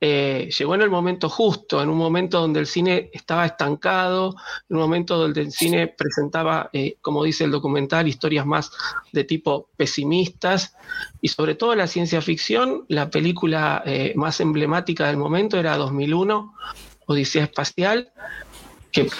Eh, 0.00 0.48
llegó 0.58 0.74
en 0.74 0.80
el 0.80 0.88
momento 0.88 1.28
justo, 1.28 1.82
en 1.82 1.90
un 1.90 1.98
momento 1.98 2.40
donde 2.40 2.60
el 2.60 2.66
cine 2.66 3.10
estaba 3.12 3.44
estancado, 3.44 4.34
en 4.70 4.76
un 4.76 4.82
momento 4.82 5.18
donde 5.18 5.42
el 5.42 5.52
cine 5.52 5.86
presentaba, 5.86 6.70
eh, 6.72 6.96
como 7.02 7.22
dice 7.22 7.44
el 7.44 7.50
documental, 7.50 8.08
historias 8.08 8.46
más 8.46 8.70
de 9.12 9.24
tipo 9.24 9.68
pesimistas 9.76 10.74
y 11.20 11.28
sobre 11.28 11.54
todo 11.54 11.74
la 11.74 11.86
ciencia 11.86 12.22
ficción, 12.22 12.86
la 12.88 13.10
película 13.10 13.82
eh, 13.84 14.14
más 14.16 14.40
emblemática 14.40 15.06
del 15.06 15.18
momento 15.18 15.58
era 15.58 15.76
2001, 15.76 16.54
Odisea 17.06 17.44
Espacial, 17.44 18.12
que 18.90 19.10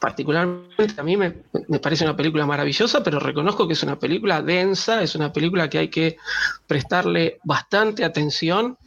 particularmente 0.00 1.00
a 1.00 1.04
mí 1.04 1.16
me, 1.16 1.34
me 1.68 1.78
parece 1.78 2.04
una 2.04 2.16
película 2.16 2.46
maravillosa, 2.46 3.02
pero 3.02 3.20
reconozco 3.20 3.66
que 3.66 3.74
es 3.74 3.82
una 3.82 3.98
película 3.98 4.40
densa, 4.42 5.02
es 5.02 5.14
una 5.14 5.32
película 5.32 5.68
que 5.68 5.78
hay 5.78 5.88
que 5.88 6.16
prestarle 6.66 7.38
bastante 7.44 8.04
atención 8.04 8.78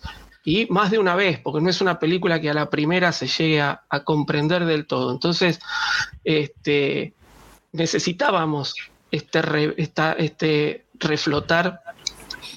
y 0.44 0.66
más 0.66 0.92
de 0.92 1.00
una 1.00 1.16
vez, 1.16 1.40
porque 1.40 1.62
no 1.62 1.70
es 1.70 1.80
una 1.80 2.00
película 2.00 2.42
que 2.42 2.50
a 2.50 2.54
la 2.54 2.70
primera 2.70 3.12
se 3.14 3.28
llegue 3.28 3.62
a, 3.62 3.82
comprender 4.04 4.66
del 4.66 4.86
todo. 4.88 5.12
Entonces, 5.12 5.60
este, 6.24 7.14
necesitábamos 7.72 8.76
este, 9.12 9.42
re- 9.42 9.74
esta- 9.78 10.14
este 10.14 10.86
reflotar 10.96 11.82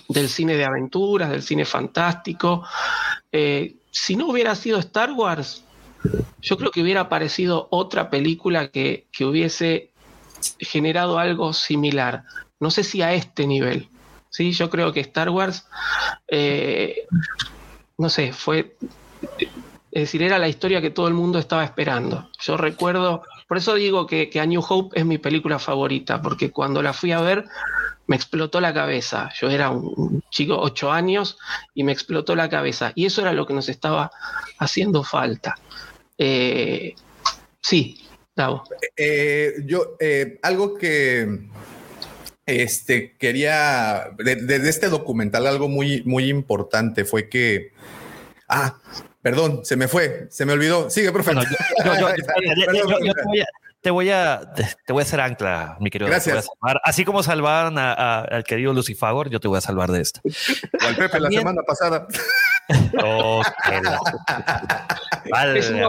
del 0.08 0.28
cine 0.28 0.56
de 0.56 0.64
aventuras, 0.64 1.30
del 1.30 1.42
cine 1.42 1.64
fantástico. 1.64 2.64
Eh, 3.30 3.76
si 3.90 4.16
no 4.16 4.28
hubiera 4.28 4.54
sido 4.54 4.78
Star 4.78 5.12
Wars, 5.12 5.62
yo 6.40 6.56
creo 6.56 6.70
que 6.70 6.82
hubiera 6.82 7.02
aparecido 7.02 7.68
otra 7.70 8.10
película 8.10 8.68
que, 8.68 9.06
que 9.12 9.24
hubiese 9.24 9.90
generado 10.58 11.18
algo 11.18 11.52
similar. 11.52 12.24
No 12.60 12.70
sé 12.70 12.84
si 12.84 13.02
a 13.02 13.12
este 13.14 13.46
nivel. 13.46 13.88
Sí, 14.30 14.52
yo 14.52 14.68
creo 14.70 14.92
que 14.92 15.00
Star 15.00 15.30
Wars, 15.30 15.66
eh, 16.28 17.06
no 17.96 18.08
sé, 18.08 18.32
fue, 18.32 18.76
es 19.90 20.02
decir, 20.02 20.22
era 20.22 20.38
la 20.38 20.48
historia 20.48 20.82
que 20.82 20.90
todo 20.90 21.08
el 21.08 21.14
mundo 21.14 21.38
estaba 21.38 21.64
esperando. 21.64 22.28
Yo 22.40 22.56
recuerdo, 22.56 23.22
por 23.48 23.56
eso 23.56 23.74
digo 23.74 24.06
que, 24.06 24.28
que 24.28 24.40
A 24.40 24.46
New 24.46 24.62
Hope 24.66 24.98
es 24.98 25.06
mi 25.06 25.18
película 25.18 25.58
favorita, 25.58 26.20
porque 26.20 26.50
cuando 26.50 26.82
la 26.82 26.92
fui 26.92 27.12
a 27.12 27.20
ver 27.20 27.46
me 28.06 28.16
explotó 28.16 28.60
la 28.60 28.72
cabeza. 28.72 29.30
Yo 29.38 29.50
era 29.50 29.70
un, 29.70 30.22
chico, 30.30 30.58
ocho 30.58 30.92
años, 30.92 31.38
y 31.74 31.84
me 31.84 31.92
explotó 31.92 32.34
la 32.34 32.48
cabeza. 32.48 32.92
Y 32.94 33.06
eso 33.06 33.20
era 33.20 33.32
lo 33.32 33.46
que 33.46 33.54
nos 33.54 33.68
estaba 33.68 34.10
haciendo 34.58 35.02
falta. 35.02 35.56
Eh, 36.18 36.94
sí, 37.60 38.02
Gabo. 38.34 38.64
Eh, 38.96 39.54
yo, 39.64 39.96
eh, 40.00 40.38
algo 40.42 40.74
que 40.76 41.48
este 42.44 43.16
quería 43.16 44.10
de, 44.18 44.36
de 44.36 44.68
este 44.68 44.88
documental, 44.88 45.46
algo 45.46 45.68
muy, 45.68 46.02
muy 46.04 46.28
importante 46.28 47.04
fue 47.04 47.28
que. 47.28 47.72
Ah, 48.48 48.76
perdón, 49.22 49.64
se 49.64 49.76
me 49.76 49.88
fue, 49.88 50.26
se 50.30 50.46
me 50.46 50.52
olvidó. 50.52 50.88
Sigue, 50.90 51.10
profe. 51.12 51.32
Bueno, 51.34 51.50
yo, 51.50 51.84
yo- 51.84 51.94
yo- 51.94 52.14
yo- 52.72 52.88
yo- 52.88 53.04
yo 53.04 53.12
te 53.14 53.22
voy 53.24 53.40
a- 53.40 53.46
te 53.80 53.90
voy 53.90 54.10
a 54.10 54.52
te 54.54 54.92
voy 54.92 55.00
a 55.00 55.04
hacer 55.04 55.20
ancla, 55.20 55.76
mi 55.80 55.90
querido. 55.90 56.08
Gracias. 56.10 56.24
Te 56.26 56.32
voy 56.32 56.38
a 56.38 56.42
salvar. 56.42 56.80
Así 56.84 57.04
como 57.04 57.22
salvaron 57.22 57.78
a- 57.78 57.92
a- 57.92 58.20
al 58.22 58.44
querido 58.44 58.72
Lucifagor, 58.72 59.28
yo 59.30 59.40
te 59.40 59.48
voy 59.48 59.58
a 59.58 59.60
salvar 59.60 59.90
de 59.90 60.00
esto. 60.02 60.20
O 60.24 60.28
al 60.86 60.96
Pepe 60.96 61.18
la 61.20 61.30
semana 61.30 61.62
pasada. 61.62 62.06
Oh, 63.02 63.42
Vale, 65.30 65.58
Es 65.58 65.70
un, 65.70 65.82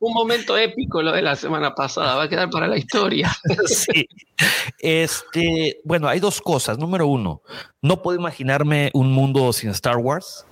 un 0.00 0.14
momento 0.14 0.56
épico 0.56 1.02
lo 1.02 1.12
de 1.12 1.22
la 1.22 1.36
semana 1.36 1.74
pasada, 1.74 2.14
va 2.14 2.24
a 2.24 2.28
quedar 2.28 2.50
para 2.50 2.66
la 2.66 2.76
historia. 2.76 3.32
Sí. 3.66 4.08
Este, 4.78 5.80
bueno, 5.84 6.08
hay 6.08 6.20
dos 6.20 6.40
cosas. 6.40 6.78
Número 6.78 7.06
uno, 7.06 7.42
no 7.80 8.02
puedo 8.02 8.18
imaginarme 8.18 8.90
un 8.94 9.12
mundo 9.12 9.52
sin 9.52 9.70
Star 9.70 9.96
Wars 9.96 10.44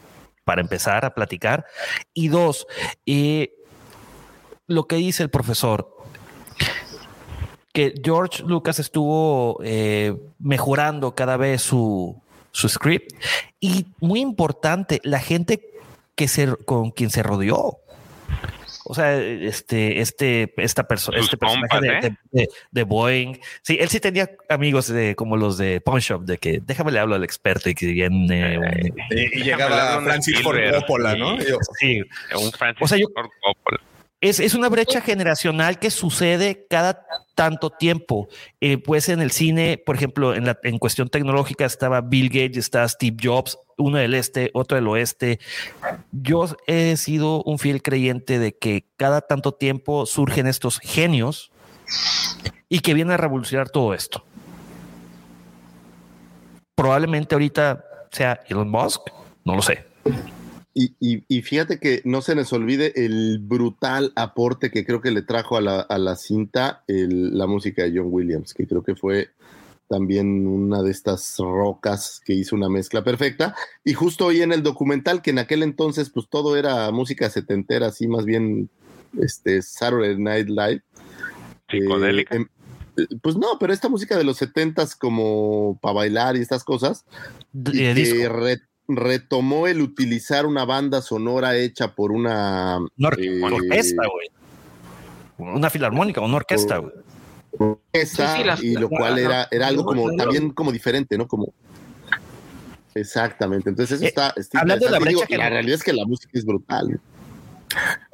para 0.44 0.61
empezar 0.61 1.05
a 1.05 1.15
platicar. 1.15 1.66
Y 2.15 2.28
dos, 2.28 2.66
eh, 3.07 3.52
lo 4.66 4.86
que 4.86 4.97
dice 4.97 5.23
el 5.23 5.31
profesor, 5.31 5.97
que 7.73 7.94
George 8.02 8.43
Lucas 8.44 8.78
estuvo 8.78 9.61
eh, 9.62 10.16
mejorando 10.39 11.15
cada 11.15 11.36
vez 11.36 11.62
su, 11.62 12.20
su 12.52 12.69
script 12.69 13.12
y 13.61 13.86
muy 14.01 14.20
importante, 14.20 15.01
la 15.05 15.20
gente 15.20 15.70
que 16.21 16.29
se, 16.29 16.55
con 16.67 16.91
quien 16.91 17.09
se 17.09 17.23
rodeó. 17.23 17.79
O 18.85 18.95
sea, 18.95 19.17
este, 19.17 20.01
este, 20.01 20.53
esta 20.59 20.87
persona, 20.87 21.19
este 21.19 21.39
personaje 21.39 21.69
compas, 21.69 21.81
de, 21.81 21.89
¿eh? 22.09 22.17
de- 22.33 22.41
de- 22.43 22.49
de 22.73 22.83
Boeing. 22.83 23.39
Sí, 23.63 23.79
él 23.81 23.89
sí 23.89 24.01
tenía 24.01 24.31
amigos 24.51 24.89
de, 24.89 25.15
como 25.17 25.39
los 25.39 25.57
de 25.57 25.81
Pawn 25.81 26.01
Shop, 26.01 26.23
de 26.25 26.37
que 26.37 26.61
déjame 26.63 26.93
le 26.93 26.99
hablo 26.99 27.15
al 27.15 27.25
experto 27.25 27.71
y 27.71 27.75
que 27.75 27.87
viene 27.87 28.59
un- 28.59 28.93
Y, 29.17 29.39
y 29.41 29.43
llegaba 29.45 30.03
Francis 30.03 30.43
Ford 30.43 30.59
Coppola, 30.75 31.15
¿no? 31.17 31.39
sí. 31.41 31.47
Sí, 31.79 32.03
Un 32.35 32.53
Francis 32.53 32.83
O 32.83 32.87
sea, 32.89 32.99
yo- 32.99 33.07
Ford 33.15 33.31
Coppola. 33.41 33.81
Es, 34.21 34.39
es 34.39 34.55
una 34.55 34.69
brecha 34.69 35.01
generacional 35.01 35.79
que 35.79 35.91
sucede 35.91 36.67
cada 36.69 37.07
tanto 37.35 37.71
tiempo. 37.71 38.29
Eh, 38.61 38.77
pues 38.77 39.09
en 39.09 39.21
el 39.21 39.31
cine, 39.31 39.79
por 39.79 39.97
ejemplo, 39.97 40.35
en, 40.35 40.45
la, 40.45 40.59
en 40.63 40.79
cuestión 40.79 41.09
tecnológica 41.09 41.65
estaba 41.65 42.03
Bill 42.03 42.29
Gates, 42.29 42.59
estaba 42.59 42.87
Steve 42.87 43.17
Jobs, 43.23 43.59
uno 43.79 43.97
del 43.97 44.13
este, 44.13 44.51
otro 44.53 44.77
del 44.77 44.89
oeste. 44.89 45.41
Yo 46.13 46.47
he 46.67 46.97
sido 46.99 47.43
un 47.45 47.59
fiel 47.59 47.83
creyente 47.83 48.39
de 48.39 48.55
que 48.55 48.85
cada 48.99 49.23
tanto 49.23 49.53
tiempo 49.53 50.05
surgen 50.05 50.47
estos 50.47 50.79
genios 50.81 51.51
y 52.69 52.81
que 52.81 52.93
vienen 52.93 53.15
a 53.15 53.17
revolucionar 53.17 53.71
todo 53.71 53.95
esto. 53.95 54.25
Probablemente 56.75 57.35
ahorita 57.35 57.85
sea 58.11 58.41
Elon 58.49 58.71
Musk, 58.71 59.01
no 59.45 59.57
lo 59.57 59.63
sé. 59.63 59.87
Y, 60.73 60.95
y- 61.01 61.25
y 61.29 61.43
fíjate 61.43 61.79
que 61.81 62.01
no 62.05 62.23
se 62.23 62.35
nos 62.35 62.53
olvide 62.53 62.93
el 63.05 63.39
brutal 63.41 64.13
aporte 64.15 64.71
que 64.71 64.85
creo 64.87 65.01
que 65.01 65.11
le 65.11 65.23
trajo 65.23 65.57
a 65.57 65.61
la, 65.61 65.81
a 65.81 65.99
la 65.99 66.15
cinta 66.17 66.85
el- 66.87 67.37
la 67.37 67.47
música 67.47 67.83
de 67.83 67.99
John 67.99 68.09
Williams, 68.11 68.55
que 68.55 68.67
creo 68.67 68.83
que 68.83 68.95
fue 68.95 69.31
también 69.89 70.47
una 70.47 70.83
de 70.83 70.93
estas 70.93 71.37
rocas 71.39 72.21
que 72.25 72.33
hizo 72.33 72.55
una 72.55 72.69
mezcla 72.69 73.03
perfecta. 73.03 73.57
Y 73.85 73.95
justo 73.95 74.27
hoy 74.27 74.43
en 74.43 74.53
el 74.53 74.63
documental, 74.63 75.21
que 75.23 75.31
en 75.31 75.41
aquel 75.41 75.65
entonces 75.65 76.11
pues 76.11 76.29
todo 76.29 76.57
era 76.57 76.91
música 76.93 77.29
setentera, 77.29 77.89
así 77.89 78.07
más 78.07 78.25
bien 78.25 78.71
este 79.21 79.63
Saturday 79.63 80.17
Night 80.17 80.49
Live. 80.49 80.83
Psicodélica. 81.69 82.37
Eh, 82.37 82.39
em- 82.39 82.49
pues 83.23 83.37
no, 83.37 83.59
pero 83.59 83.73
esta 83.73 83.89
música 83.89 84.17
de 84.17 84.25
los 84.25 84.37
setentas 84.37 84.95
como 84.95 85.79
para 85.81 85.95
bailar 85.95 86.37
y 86.37 86.41
estas 86.41 86.63
cosas, 86.63 87.05
y 87.53 87.81
Eh, 87.83 87.95
que 87.95 88.29
re- 88.29 88.61
retomó 88.97 89.67
el 89.67 89.81
utilizar 89.83 90.47
una 90.47 90.65
banda 90.65 91.01
sonora 91.03 91.57
hecha 91.57 91.95
por 91.95 92.12
una 92.12 92.79
Una 92.79 93.09
or- 93.09 93.21
eh, 93.21 93.41
orquesta, 93.43 94.03
güey. 94.07 94.29
Una 95.55 95.71
filarmónica, 95.71 96.21
una 96.21 96.37
orquesta, 96.37 96.79
güey. 96.79 96.93
orquesta, 97.59 98.33
Sí, 98.37 98.39
sí, 98.43 98.45
la- 98.45 98.59
y 98.62 98.75
lo 98.75 98.89
la- 98.91 98.99
cual 98.99 99.15
la- 99.17 99.21
era, 99.21 99.49
era 99.51 99.67
algo 99.69 99.85
como 99.85 100.11
la- 100.11 100.17
también 100.25 100.51
como 100.51 100.71
diferente, 100.73 101.17
¿no? 101.19 101.27
Como 101.27 101.53
exactamente. 102.95 103.71
Entonces 103.71 103.97
eso 103.97 104.05
Eh, 104.05 104.09
está, 104.09 104.33
está 104.37 104.61
hablando 104.61 104.87
de 104.87 104.93
la. 104.93 104.99
Digo, 104.99 105.21
brecha 105.21 105.37
la 105.37 105.45
que- 105.45 105.51
realidad 105.51 105.75
es 105.77 105.83
que 105.85 105.93
la 105.93 106.05
música 106.07 106.31
es 106.35 106.45
brutal. 106.45 107.01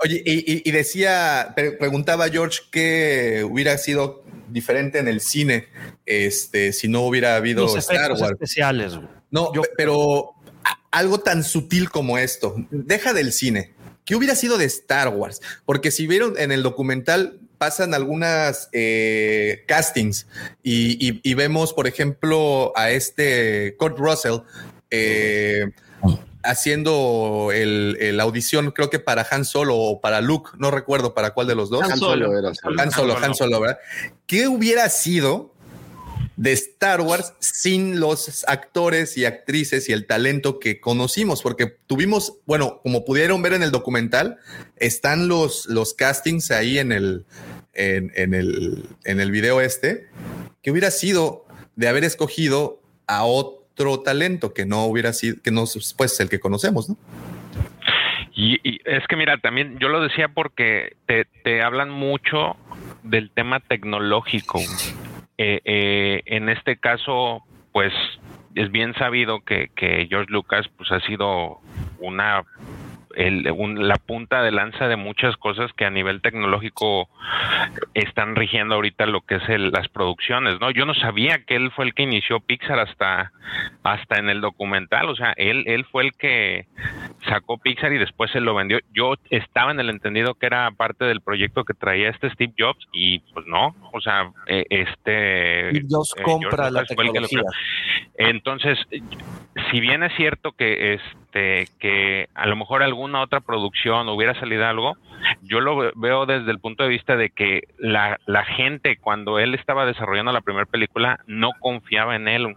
Oye, 0.04 0.22
y, 0.24 0.52
y- 0.52 0.62
y 0.66 0.70
decía, 0.70 1.52
pre- 1.56 1.72
preguntaba 1.72 2.28
George 2.28 2.60
que 2.70 3.46
hubiera 3.50 3.78
sido 3.78 4.22
diferente 4.48 4.98
en 4.98 5.08
el 5.08 5.20
cine 5.20 5.68
este, 6.04 6.72
si 6.72 6.88
no 6.88 7.00
hubiera 7.00 7.36
habido 7.36 7.62
Los 7.64 7.76
Star 7.76 8.12
Wars. 8.12 8.22
especiales. 8.32 8.92
No, 9.30 9.52
Yo- 9.54 9.62
pe- 9.62 9.70
pero 9.76 10.32
algo 10.90 11.18
tan 11.20 11.44
sutil 11.44 11.90
como 11.90 12.18
esto, 12.18 12.54
deja 12.70 13.12
del 13.12 13.32
cine. 13.32 13.72
¿Qué 14.04 14.14
hubiera 14.14 14.34
sido 14.36 14.56
de 14.58 14.64
Star 14.66 15.08
Wars? 15.08 15.40
Porque 15.64 15.90
si 15.90 16.06
vieron 16.06 16.34
en 16.38 16.52
el 16.52 16.62
documental 16.62 17.40
pasan 17.58 17.94
algunas 17.94 18.68
eh, 18.72 19.64
castings 19.66 20.26
y, 20.62 20.92
y- 21.08 21.20
y 21.22 21.34
vemos, 21.34 21.72
por 21.72 21.86
ejemplo, 21.86 22.72
a 22.76 22.90
este 22.90 23.74
Kurt 23.78 23.98
Russell 23.98 24.40
eh, 24.90 25.70
haciendo 26.44 27.50
el, 27.52 27.96
el 28.00 28.20
audición, 28.20 28.70
creo 28.70 28.90
que 28.90 28.98
para 29.00 29.26
Han 29.30 29.44
Solo 29.44 29.76
o 29.76 30.00
para 30.00 30.20
Luke, 30.20 30.50
no 30.58 30.70
recuerdo 30.70 31.12
para 31.14 31.30
cuál 31.30 31.46
de 31.48 31.54
los 31.56 31.70
dos. 31.70 31.82
Han 31.82 31.92
Han 31.92 31.98
Solo. 31.98 32.26
Solo 32.26 32.38
era. 32.38 32.48
Han 32.82 32.90
Solo, 32.92 33.16
Han 33.18 33.34
Solo, 33.34 33.60
¿verdad? 33.60 33.78
¿Qué 34.26 34.46
hubiera 34.48 34.88
sido 34.88 35.52
de 36.36 36.52
Star 36.52 37.00
Wars 37.00 37.34
sin 37.38 37.98
los 37.98 38.44
actores 38.46 39.16
y 39.16 39.24
actrices 39.24 39.88
y 39.88 39.92
el 39.92 40.06
talento 40.06 40.58
que 40.58 40.80
conocimos? 40.80 41.42
Porque 41.42 41.66
tuvimos, 41.86 42.38
bueno, 42.46 42.80
como 42.82 43.04
pudieron 43.04 43.42
ver 43.42 43.54
en 43.54 43.62
el 43.62 43.70
documental, 43.70 44.38
están 44.76 45.28
los, 45.28 45.66
los 45.66 45.94
castings 45.94 46.50
ahí 46.50 46.78
en 46.78 46.92
el, 46.92 47.24
en, 47.74 48.34
el, 48.34 48.84
en 49.04 49.20
el 49.20 49.30
video 49.30 49.60
este. 49.60 50.08
¿Qué 50.62 50.70
hubiera 50.70 50.90
sido 50.90 51.46
de 51.76 51.88
haber 51.88 52.04
escogido 52.04 52.80
a 53.06 53.24
otro 53.24 54.00
talento 54.00 54.52
que 54.52 54.66
no 54.66 54.84
hubiera 54.86 55.12
sido, 55.12 55.36
que 55.42 55.50
no 55.50 55.64
es 55.64 55.94
pues 55.96 56.18
el 56.20 56.28
que 56.28 56.40
conocemos, 56.40 56.88
¿no? 56.88 56.96
Y, 58.34 58.60
y 58.68 58.80
es 58.84 59.06
que 59.08 59.16
mira, 59.16 59.38
también 59.38 59.78
yo 59.78 59.88
lo 59.88 60.02
decía 60.02 60.28
porque 60.28 60.96
te, 61.06 61.24
te 61.42 61.62
hablan 61.62 61.88
mucho 61.88 62.56
del 63.02 63.30
tema 63.30 63.60
tecnológico. 63.60 64.60
Eh, 65.38 65.60
eh, 65.64 66.22
en 66.26 66.48
este 66.48 66.76
caso, 66.78 67.42
pues 67.72 67.92
es 68.54 68.70
bien 68.70 68.94
sabido 68.94 69.40
que, 69.40 69.68
que 69.76 70.06
George 70.08 70.32
Lucas 70.32 70.66
pues 70.76 70.90
ha 70.92 71.00
sido 71.00 71.58
una 71.98 72.42
el- 73.14 73.50
un- 73.50 73.88
la 73.88 73.94
punta 73.96 74.42
de 74.42 74.50
lanza 74.52 74.88
de 74.88 74.96
muchas 74.96 75.36
cosas 75.38 75.72
que 75.72 75.86
a 75.86 75.90
nivel 75.90 76.20
tecnológico 76.20 77.08
están 77.94 78.36
rigiendo 78.36 78.74
ahorita 78.74 79.06
lo 79.06 79.22
que 79.22 79.36
es 79.36 79.48
el- 79.48 79.70
las 79.70 79.88
producciones, 79.88 80.60
¿no? 80.60 80.70
Yo 80.70 80.84
no 80.84 80.92
sabía 80.92 81.42
que 81.46 81.56
él 81.56 81.70
fue 81.72 81.86
el 81.86 81.94
que 81.94 82.02
inició 82.02 82.40
Pixar 82.40 82.78
hasta 82.78 83.32
hasta 83.82 84.18
en 84.18 84.28
el 84.28 84.42
documental, 84.42 85.08
o 85.08 85.16
sea, 85.16 85.32
él 85.38 85.64
él 85.66 85.84
fue 85.86 86.02
el 86.04 86.12
que 86.12 86.66
sacó 87.28 87.58
Pixar 87.58 87.92
y 87.92 87.98
después 87.98 88.30
se 88.30 88.40
lo 88.40 88.54
vendió. 88.54 88.78
Yo 88.92 89.14
estaba 89.30 89.70
en 89.70 89.80
el 89.80 89.90
entendido 89.90 90.34
que 90.34 90.46
era 90.46 90.70
parte 90.70 91.04
del 91.04 91.20
proyecto 91.20 91.64
que 91.64 91.74
traía 91.74 92.10
este 92.10 92.30
Steve 92.30 92.52
Jobs 92.58 92.86
y 92.92 93.20
pues 93.32 93.46
no, 93.46 93.74
o 93.92 94.00
sea, 94.00 94.32
eh, 94.46 94.64
este 94.70 95.70
Steve 95.70 95.86
Jobs 95.88 96.14
eh, 96.16 96.22
compra 96.22 96.70
George 96.70 96.72
la 96.72 96.84
tecnología. 96.84 97.42
Entonces, 98.16 98.78
si 99.70 99.80
bien 99.80 100.02
es 100.02 100.14
cierto 100.16 100.52
que 100.52 100.94
este 100.94 101.25
que 101.30 102.28
a 102.34 102.46
lo 102.46 102.56
mejor 102.56 102.82
alguna 102.82 103.20
otra 103.20 103.40
producción 103.40 104.08
hubiera 104.08 104.34
salido 104.38 104.66
algo, 104.66 104.96
yo 105.42 105.60
lo 105.60 105.76
ve- 105.76 105.92
veo 105.96 106.26
desde 106.26 106.50
el 106.50 106.58
punto 106.58 106.82
de 106.82 106.88
vista 106.88 107.16
de 107.16 107.30
que 107.30 107.62
la, 107.78 108.18
la 108.26 108.44
gente 108.44 108.96
cuando 108.96 109.38
él 109.38 109.54
estaba 109.54 109.86
desarrollando 109.86 110.32
la 110.32 110.40
primera 110.40 110.66
película 110.66 111.20
no 111.26 111.50
confiaba 111.58 112.16
en 112.16 112.28
él. 112.28 112.56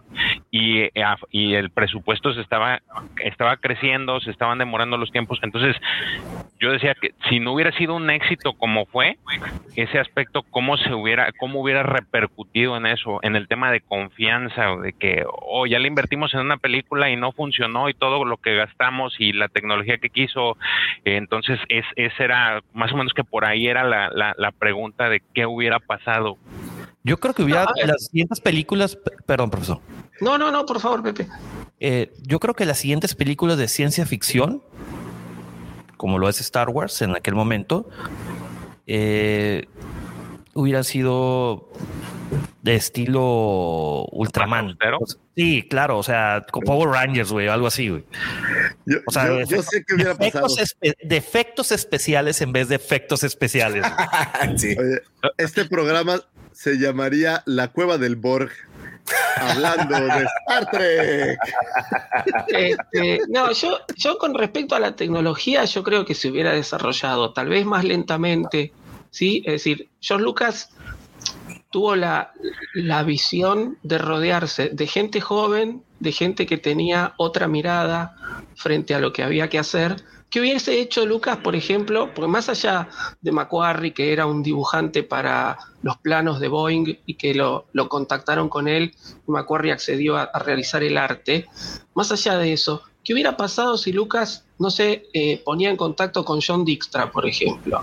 Y, 0.50 0.80
eh, 0.80 0.92
y 1.30 1.54
el 1.54 1.70
presupuesto 1.70 2.32
se 2.34 2.40
estaba 2.40 2.80
estaba 3.24 3.56
creciendo, 3.56 4.20
se 4.20 4.30
estaban 4.30 4.58
demorando 4.58 4.96
los 4.96 5.10
tiempos, 5.12 5.38
entonces 5.42 5.76
yo 6.58 6.72
decía 6.72 6.94
que 6.94 7.12
si 7.28 7.40
no 7.40 7.52
hubiera 7.52 7.72
sido 7.72 7.94
un 7.94 8.10
éxito 8.10 8.52
como 8.54 8.84
fue 8.86 9.16
ese 9.76 9.98
aspecto 9.98 10.42
cómo 10.50 10.76
se 10.76 10.92
hubiera 10.92 11.30
cómo 11.38 11.60
hubiera 11.60 11.82
repercutido 11.82 12.76
en 12.76 12.86
eso 12.86 13.18
en 13.22 13.36
el 13.36 13.48
tema 13.48 13.70
de 13.70 13.80
confianza 13.80 14.76
de 14.82 14.92
que 14.92 15.24
oh 15.26 15.66
ya 15.66 15.78
le 15.78 15.88
invertimos 15.88 16.34
en 16.34 16.40
una 16.40 16.56
película 16.58 17.10
y 17.10 17.16
no 17.16 17.32
funcionó 17.32 17.88
y 17.88 17.94
todo 17.94 18.24
lo 18.24 18.36
que 18.36 18.54
gastamos 18.60 19.14
y 19.18 19.32
la 19.32 19.48
tecnología 19.48 19.98
que 19.98 20.10
quiso 20.10 20.56
eh, 21.04 21.16
entonces 21.16 21.58
es 21.68 21.84
ese 21.96 22.24
era 22.24 22.62
más 22.72 22.92
o 22.92 22.96
menos 22.96 23.12
que 23.12 23.24
por 23.24 23.44
ahí 23.44 23.66
era 23.66 23.84
la, 23.84 24.10
la, 24.10 24.34
la 24.36 24.52
pregunta 24.52 25.08
de 25.08 25.22
qué 25.34 25.46
hubiera 25.46 25.80
pasado 25.80 26.36
Yo 27.02 27.16
creo 27.18 27.34
que 27.34 27.42
hubiera 27.42 27.64
No, 27.64 27.86
las 27.86 28.06
siguientes 28.06 28.40
películas, 28.40 28.98
perdón, 29.26 29.50
profesor. 29.50 29.80
No, 30.20 30.36
no, 30.36 30.50
no, 30.50 30.66
por 30.66 30.80
favor, 30.80 31.02
Pepe. 31.02 31.26
Eh, 31.80 32.12
yo 32.20 32.38
creo 32.38 32.54
que 32.54 32.66
las 32.66 32.78
siguientes 32.78 33.14
películas 33.14 33.56
de 33.56 33.68
ciencia 33.68 34.04
ficción, 34.04 34.62
como 35.96 36.18
lo 36.18 36.28
es 36.28 36.40
Star 36.40 36.68
Wars 36.68 37.00
en 37.00 37.16
aquel 37.16 37.34
momento, 37.34 37.88
eh, 38.86 39.66
hubieran 40.52 40.84
sido 40.84 41.70
de 42.62 42.74
estilo 42.74 44.04
Ultraman. 44.12 44.76
Sí, 45.34 45.62
claro, 45.68 45.98
o 45.98 46.02
sea, 46.02 46.44
con 46.50 46.62
Power 46.62 46.88
Rangers, 46.90 47.32
güey, 47.32 47.48
algo 47.48 47.66
así, 47.66 47.88
güey. 47.88 48.04
Yo, 48.86 48.98
O 49.06 49.10
sea, 49.12 49.26
yo- 49.28 49.42
yo 49.44 49.62
sé 49.62 49.84
que 49.86 49.94
hubiera 49.94 50.14
de 50.14 50.30
pasado. 50.30 50.46
espe- 50.56 50.96
de 51.02 51.16
efectos 51.16 51.72
especiales 51.72 52.40
en 52.42 52.52
vez 52.52 52.68
de 52.68 52.76
efectos 52.76 53.24
especiales. 53.24 53.82
güey. 53.82 54.58
sí. 54.58 54.76
Oye, 54.78 55.00
este 55.38 55.64
programa 55.64 56.20
se 56.52 56.78
llamaría 56.78 57.42
La 57.46 57.68
Cueva 57.68 57.96
del 57.96 58.16
Borg, 58.16 58.50
hablando 59.36 59.98
de 59.98 60.26
Star 60.46 60.70
Trek. 60.70 61.38
Este, 62.48 63.20
no, 63.28 63.52
yo, 63.52 63.78
yo 63.96 64.18
con 64.18 64.34
respecto 64.34 64.74
a 64.74 64.80
la 64.80 64.94
tecnología, 64.96 65.64
yo 65.64 65.82
creo 65.82 66.04
que 66.04 66.14
se 66.14 66.28
hubiera 66.28 66.52
desarrollado 66.52 67.32
tal 67.32 67.48
vez 67.48 67.64
más 67.64 67.84
lentamente, 67.84 68.72
¿sí? 69.10 69.42
Es 69.46 69.52
decir, 69.54 69.88
George 70.00 70.24
Lucas 70.24 70.70
tuvo 71.70 71.96
la, 71.96 72.32
la 72.72 73.02
visión 73.02 73.78
de 73.82 73.98
rodearse 73.98 74.70
de 74.70 74.86
gente 74.86 75.20
joven, 75.20 75.84
de 75.98 76.12
gente 76.12 76.46
que 76.46 76.58
tenía 76.58 77.14
otra 77.18 77.48
mirada 77.48 78.16
frente 78.54 78.94
a 78.94 79.00
lo 79.00 79.12
que 79.12 79.22
había 79.22 79.48
que 79.48 79.58
hacer. 79.58 79.96
¿Qué 80.30 80.40
hubiese 80.40 80.80
hecho 80.80 81.06
Lucas, 81.06 81.38
por 81.38 81.56
ejemplo? 81.56 82.12
Porque 82.14 82.28
más 82.28 82.48
allá 82.48 82.88
de 83.20 83.32
Macquarie, 83.32 83.92
que 83.92 84.12
era 84.12 84.26
un 84.26 84.42
dibujante 84.42 85.02
para 85.02 85.58
los 85.82 85.98
planos 85.98 86.38
de 86.38 86.48
Boeing 86.48 86.98
y 87.04 87.14
que 87.14 87.34
lo, 87.34 87.66
lo 87.72 87.88
contactaron 87.88 88.48
con 88.48 88.68
él, 88.68 88.94
Macquarie 89.26 89.72
accedió 89.72 90.16
a- 90.16 90.30
realizar 90.38 90.82
el 90.84 90.98
arte, 90.98 91.46
más 91.94 92.12
allá 92.12 92.38
de 92.38 92.52
eso, 92.52 92.82
¿qué 93.02 93.12
hubiera 93.14 93.36
pasado 93.36 93.76
si 93.76 93.92
Lucas, 93.92 94.46
no 94.58 94.70
sé, 94.70 95.08
eh, 95.14 95.42
ponía 95.44 95.70
en 95.70 95.76
contacto 95.76 96.24
con 96.24 96.40
John 96.46 96.64
Dijkstra, 96.64 97.10
por 97.10 97.26
ejemplo? 97.26 97.80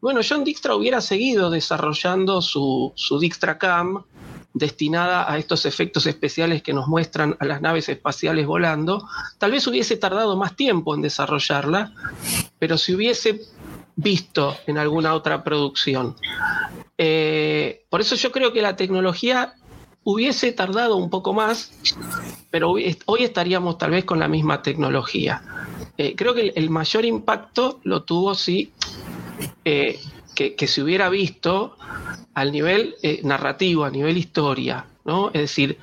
Bueno, 0.00 0.20
John 0.26 0.44
Dijkstra 0.44 0.74
hubiera 0.74 1.02
seguido 1.02 1.50
desarrollando 1.50 2.40
su, 2.40 2.92
su 2.96 3.18
Dijkstra 3.18 3.58
Cam, 3.58 4.02
destinada 4.54 5.30
a 5.30 5.36
estos 5.38 5.66
efectos 5.66 6.06
especiales 6.06 6.62
que 6.62 6.72
nos 6.72 6.88
muestran 6.88 7.36
a 7.38 7.44
las 7.44 7.60
naves 7.60 7.88
espaciales 7.88 8.46
volando. 8.46 9.06
Tal 9.38 9.52
vez 9.52 9.66
hubiese 9.66 9.96
tardado 9.96 10.36
más 10.36 10.56
tiempo 10.56 10.94
en 10.94 11.02
desarrollarla, 11.02 11.92
pero 12.58 12.78
si 12.78 12.94
hubiese 12.94 13.42
visto 13.94 14.56
en 14.66 14.78
alguna 14.78 15.14
otra 15.14 15.44
producción. 15.44 16.16
Eh, 16.96 17.84
por 17.90 18.00
eso 18.00 18.16
yo 18.16 18.32
creo 18.32 18.54
que 18.54 18.62
la 18.62 18.76
tecnología 18.76 19.54
hubiese 20.02 20.52
tardado 20.52 20.96
un 20.96 21.10
poco 21.10 21.34
más, 21.34 21.72
pero 22.50 22.70
hoy, 22.70 22.96
estaríamos 23.18 23.76
tal 23.76 23.90
vez 23.90 24.06
con 24.06 24.18
la 24.18 24.28
misma 24.28 24.62
tecnología. 24.62 25.42
Eh, 25.98 26.14
creo 26.16 26.32
que 26.32 26.40
el, 26.40 26.52
el 26.56 26.70
mayor 26.70 27.04
impacto 27.04 27.80
lo 27.84 28.04
tuvo 28.04 28.34
sí 28.34 28.72
eh, 29.64 29.98
que, 30.34 30.66
se 30.66 30.82
hubiera 30.82 31.08
visto 31.08 31.76
al 32.34 32.52
nivel 32.52 32.94
eh, 33.02 33.20
narrativo, 33.24 33.84
a 33.84 33.90
nivel 33.90 34.16
historia. 34.16 34.86
¿no? 35.04 35.28
Es 35.28 35.40
decir, 35.42 35.78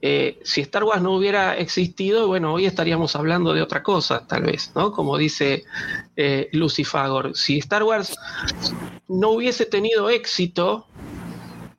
eh, 0.00 0.40
si 0.42 0.62
Star 0.62 0.84
Wars 0.84 1.02
no 1.02 1.12
hubiera 1.12 1.56
existido, 1.56 2.26
bueno, 2.26 2.52
hoy 2.52 2.66
estaríamos 2.66 3.14
hablando 3.14 3.52
de 3.52 3.62
otra 3.62 3.82
cosa, 3.82 4.26
tal 4.26 4.44
vez, 4.44 4.72
¿no? 4.74 4.90
Como 4.90 5.16
dice 5.16 5.64
eh, 6.16 6.48
Lucy 6.52 6.84
Fagor. 6.84 7.36
Si 7.36 7.58
Star 7.58 7.82
Wars 7.82 8.16
no 9.06 9.30
hubiese 9.30 9.66
tenido 9.66 10.08
éxito, 10.08 10.86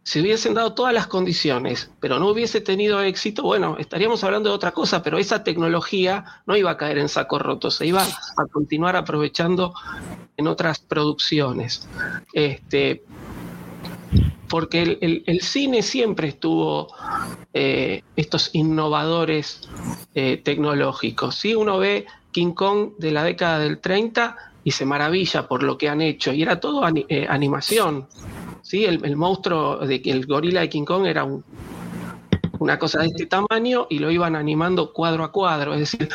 si 0.06 0.22
hubiesen 0.22 0.54
dado 0.54 0.76
todas 0.76 0.94
las 0.94 1.08
condiciones, 1.08 1.90
pero 2.00 2.20
no 2.20 2.30
hubiese 2.30 2.62
tenido 2.62 3.02
éxito, 3.02 3.42
bueno, 3.42 3.76
estaríamos 3.80 4.24
hablando 4.24 4.50
de 4.50 4.56
otra 4.56 4.72
cosa, 4.72 5.02
pero 5.02 5.18
esa 5.18 5.44
tecnología 5.44 6.44
no 6.46 6.56
iba 6.56 6.70
a 6.70 6.78
caer 6.78 7.00
en 7.00 7.10
saco 7.10 7.40
roto, 7.40 7.72
se 7.72 7.88
iba 7.88 8.04
a 8.04 8.46
continuar 8.52 8.96
aprovechando 8.96 9.74
en 10.38 10.46
otras 10.46 10.78
producciones. 10.78 11.90
Este, 12.34 13.04
porque 14.48 15.00
el, 15.02 15.42
cine 15.42 15.82
siempre 15.82 16.28
estuvo 16.28 16.94
eh, 17.52 18.04
estos 18.16 18.52
innovadores 18.54 19.68
eh, 20.14 20.38
tecnológicos. 20.38 21.34
¿sí? 21.34 21.56
Uno 21.56 21.80
ve 21.80 22.06
King 22.32 22.54
Kong 22.54 22.92
de 23.00 23.10
la 23.12 23.24
década 23.24 23.58
del 23.58 23.80
30 23.80 24.38
y 24.64 24.70
se 24.70 24.86
maravilla 24.86 25.48
por 25.48 25.64
lo 25.64 25.80
que 25.80 25.90
han 25.90 26.02
hecho, 26.02 26.32
y 26.32 26.44
era 26.44 26.60
todo 26.60 26.88
eh, 27.10 27.26
animación. 27.28 28.08
¿Sí? 28.66 28.84
El, 28.86 29.16
monstruo, 29.16 29.78
de, 29.86 30.02
el 30.06 30.26
gorila 30.26 30.62
de 30.62 30.70
King 30.70 30.86
Kong 30.86 31.06
era 31.06 31.24
un- 31.24 31.44
una 32.58 32.80
cosa 32.80 33.00
de 33.02 33.08
este 33.08 33.26
tamaño 33.28 33.86
y 33.90 34.00
lo 34.00 34.10
iban 34.10 34.36
animando 34.36 34.92
cuadro 34.92 35.24
a 35.24 35.32
cuadro. 35.32 35.74
Es 35.76 35.80
decir, 35.82 36.10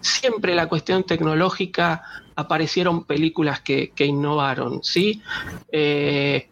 siempre 0.00 0.54
la 0.54 0.68
cuestión 0.68 1.04
tecnológica 1.04 2.02
aparecieron 2.36 3.04
películas 3.04 3.60
que, 3.60 3.90
que 3.94 4.04
innovaron. 4.04 4.82
¿sí? 4.82 5.22
Eh, 5.72 6.48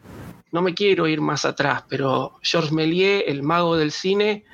no 0.53 0.61
me 0.61 0.74
quiero 0.74 1.09
ir 1.09 1.20
más 1.20 1.45
atrás, 1.47 1.85
pero 1.89 2.39
Georges 2.43 2.73
Méliès, 2.73 3.24
el 3.27 3.43
mago 3.43 3.77
del 3.77 3.91
cine, 3.91 4.45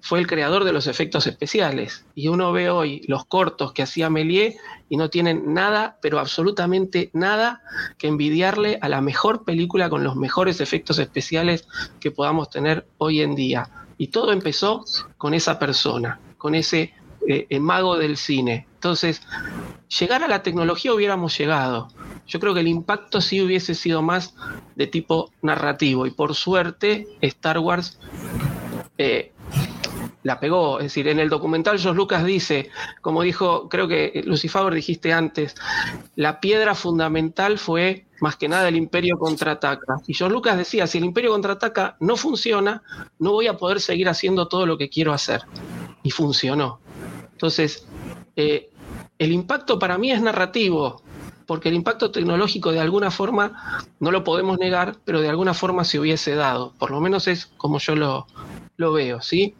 fue 0.00 0.18
el 0.18 0.26
creador 0.26 0.64
de 0.64 0.72
los 0.72 0.88
efectos 0.88 1.26
especiales. 1.28 2.04
Y 2.14 2.28
uno 2.28 2.52
ve 2.52 2.68
hoy 2.68 3.02
los 3.06 3.24
cortos 3.24 3.72
que 3.72 3.82
hacía 3.82 4.10
Méliès 4.10 4.56
y 4.88 4.96
no 4.96 5.10
tienen 5.10 5.54
nada, 5.54 5.98
pero 6.02 6.18
absolutamente 6.18 7.10
nada 7.12 7.62
que 7.98 8.08
envidiarle 8.08 8.78
a 8.82 8.88
la 8.88 9.00
mejor 9.00 9.44
película 9.44 9.88
con 9.88 10.02
los 10.02 10.16
mejores 10.16 10.60
efectos 10.60 10.98
especiales 10.98 11.66
que 12.00 12.10
podamos 12.10 12.50
tener 12.50 12.86
hoy 12.98 13.22
en 13.22 13.36
día. 13.36 13.70
Y 13.96 14.08
todo 14.08 14.32
empezó 14.32 14.84
con 15.16 15.34
esa 15.34 15.58
persona, 15.60 16.20
con 16.36 16.56
ese 16.56 16.92
eh, 17.28 17.60
mago 17.60 17.96
del 17.96 18.16
cine. 18.16 18.66
Entonces, 18.84 19.22
llegar 19.98 20.22
a 20.24 20.28
la 20.28 20.42
tecnología 20.42 20.92
hubiéramos 20.92 21.38
llegado. 21.38 21.88
Yo 22.26 22.38
creo 22.38 22.52
que 22.52 22.60
el 22.60 22.68
impacto 22.68 23.22
sí 23.22 23.40
hubiese 23.40 23.74
sido 23.74 24.02
más 24.02 24.34
de 24.74 24.86
tipo 24.86 25.30
narrativo 25.40 26.06
y 26.06 26.10
por 26.10 26.34
suerte 26.34 27.06
Star 27.22 27.60
Wars 27.60 27.98
eh, 28.98 29.32
la 30.22 30.38
pegó. 30.38 30.80
Es 30.80 30.84
decir, 30.84 31.08
en 31.08 31.18
el 31.18 31.30
documental 31.30 31.78
George 31.78 31.96
Lucas 31.96 32.26
dice, 32.26 32.68
como 33.00 33.22
dijo, 33.22 33.70
creo 33.70 33.88
que 33.88 34.22
Lucifer 34.26 34.74
dijiste 34.74 35.14
antes, 35.14 35.54
la 36.14 36.38
piedra 36.40 36.74
fundamental 36.74 37.58
fue 37.58 38.04
más 38.20 38.36
que 38.36 38.48
nada 38.48 38.68
el 38.68 38.76
Imperio 38.76 39.16
contraataca. 39.16 39.96
Y 40.06 40.12
George 40.12 40.34
Lucas 40.34 40.58
decía, 40.58 40.86
si 40.86 40.98
el 40.98 41.04
Imperio 41.04 41.30
contraataca 41.30 41.96
no 42.00 42.16
funciona, 42.16 42.82
no 43.18 43.32
voy 43.32 43.46
a 43.46 43.56
poder 43.56 43.80
seguir 43.80 44.10
haciendo 44.10 44.46
todo 44.46 44.66
lo 44.66 44.76
que 44.76 44.90
quiero 44.90 45.14
hacer. 45.14 45.40
Y 46.02 46.10
funcionó. 46.10 46.80
Entonces, 47.32 47.86
eh, 48.36 48.70
el 49.18 49.32
impacto 49.32 49.78
para 49.78 49.98
mí 49.98 50.10
es 50.10 50.20
narrativo, 50.20 51.02
porque 51.46 51.68
el 51.68 51.74
impacto 51.74 52.10
tecnológico 52.10 52.72
de 52.72 52.80
alguna 52.80 53.10
forma 53.10 53.84
no 54.00 54.10
lo 54.10 54.24
podemos 54.24 54.58
negar, 54.58 54.96
pero 55.04 55.20
de 55.20 55.28
alguna 55.28 55.54
forma 55.54 55.84
se 55.84 55.98
hubiese 55.98 56.34
dado. 56.34 56.72
Por 56.78 56.90
lo 56.90 57.00
menos 57.00 57.28
es 57.28 57.46
como 57.56 57.78
yo 57.78 57.94
lo, 57.94 58.26
lo 58.76 58.92
veo, 58.92 59.20
¿sí? 59.20 59.54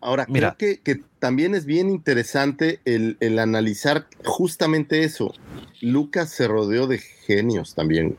Ahora, 0.00 0.26
Mira. 0.28 0.54
creo 0.58 0.76
que, 0.82 0.82
que 0.82 1.02
también 1.18 1.54
es 1.54 1.64
bien 1.64 1.88
interesante 1.88 2.80
el, 2.84 3.16
el 3.20 3.38
analizar 3.38 4.06
justamente 4.24 5.04
eso. 5.04 5.32
Lucas 5.80 6.30
se 6.30 6.46
rodeó 6.46 6.86
de 6.86 6.98
genios 6.98 7.74
también. 7.74 8.18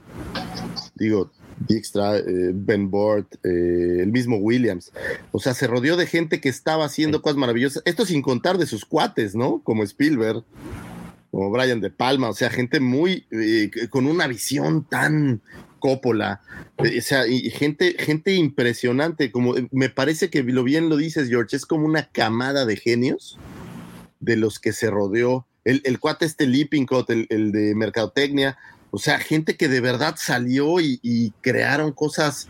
Digo, 0.96 1.30
Dijkstra, 1.60 2.18
eh, 2.18 2.52
Ben 2.54 2.90
Bort, 2.90 3.36
eh, 3.44 4.00
el 4.02 4.12
mismo 4.12 4.38
Williams. 4.38 4.92
O 5.32 5.40
sea, 5.40 5.54
se 5.54 5.68
rodeó 5.68 5.98
de 5.98 6.08
gente 6.08 6.42
que 6.42 6.50
estaba 6.50 6.86
haciendo 6.86 7.22
cosas 7.22 7.38
maravillosas. 7.38 7.82
Esto 7.86 8.06
sin 8.06 8.22
contar 8.22 8.58
de 8.58 8.66
sus 8.66 8.86
cuates, 8.86 9.36
¿no? 9.36 9.62
Como 9.64 9.84
Spielberg, 9.84 10.44
como 11.32 11.52
Brian 11.52 11.82
De 11.82 11.90
Palma. 11.90 12.30
O 12.30 12.34
sea, 12.34 12.50
gente 12.50 12.80
muy, 12.80 13.26
eh, 13.32 13.72
con 13.90 14.06
una 14.06 14.28
visión 14.28 14.86
tan 14.86 15.42
Coppola, 15.80 16.42
o 16.80 17.02
sea, 17.02 17.28
y 17.28 17.52
gente, 17.52 17.96
gente 18.00 18.34
impresionante, 18.34 19.32
como 19.32 19.54
me 19.70 19.90
parece 19.90 20.32
que 20.32 20.42
lo 20.42 20.64
bien 20.64 20.90
lo 20.90 20.98
dices, 20.98 21.30
George, 21.30 21.56
es 21.56 21.68
como 21.68 21.86
una 21.86 22.10
camada 22.10 22.66
de 22.66 22.76
genios 22.76 23.38
de 24.20 24.36
los 24.36 24.58
que 24.58 24.74
se 24.74 24.90
rodeó. 24.90 25.46
El, 25.64 25.82
el 25.84 26.00
cuate 26.00 26.26
este 26.26 26.48
Lippincott, 26.48 27.12
el, 27.12 27.28
el 27.30 27.52
de 27.52 27.76
Mercadotecnia, 27.76 28.58
o 28.96 29.00
sea, 29.00 29.20
gente 29.20 29.56
que 29.58 29.68
de 29.68 29.82
verdad 29.82 30.16
salió 30.18 30.80
y, 30.80 31.00
y 31.04 31.32
crearon 31.42 31.92
cosas 31.92 32.48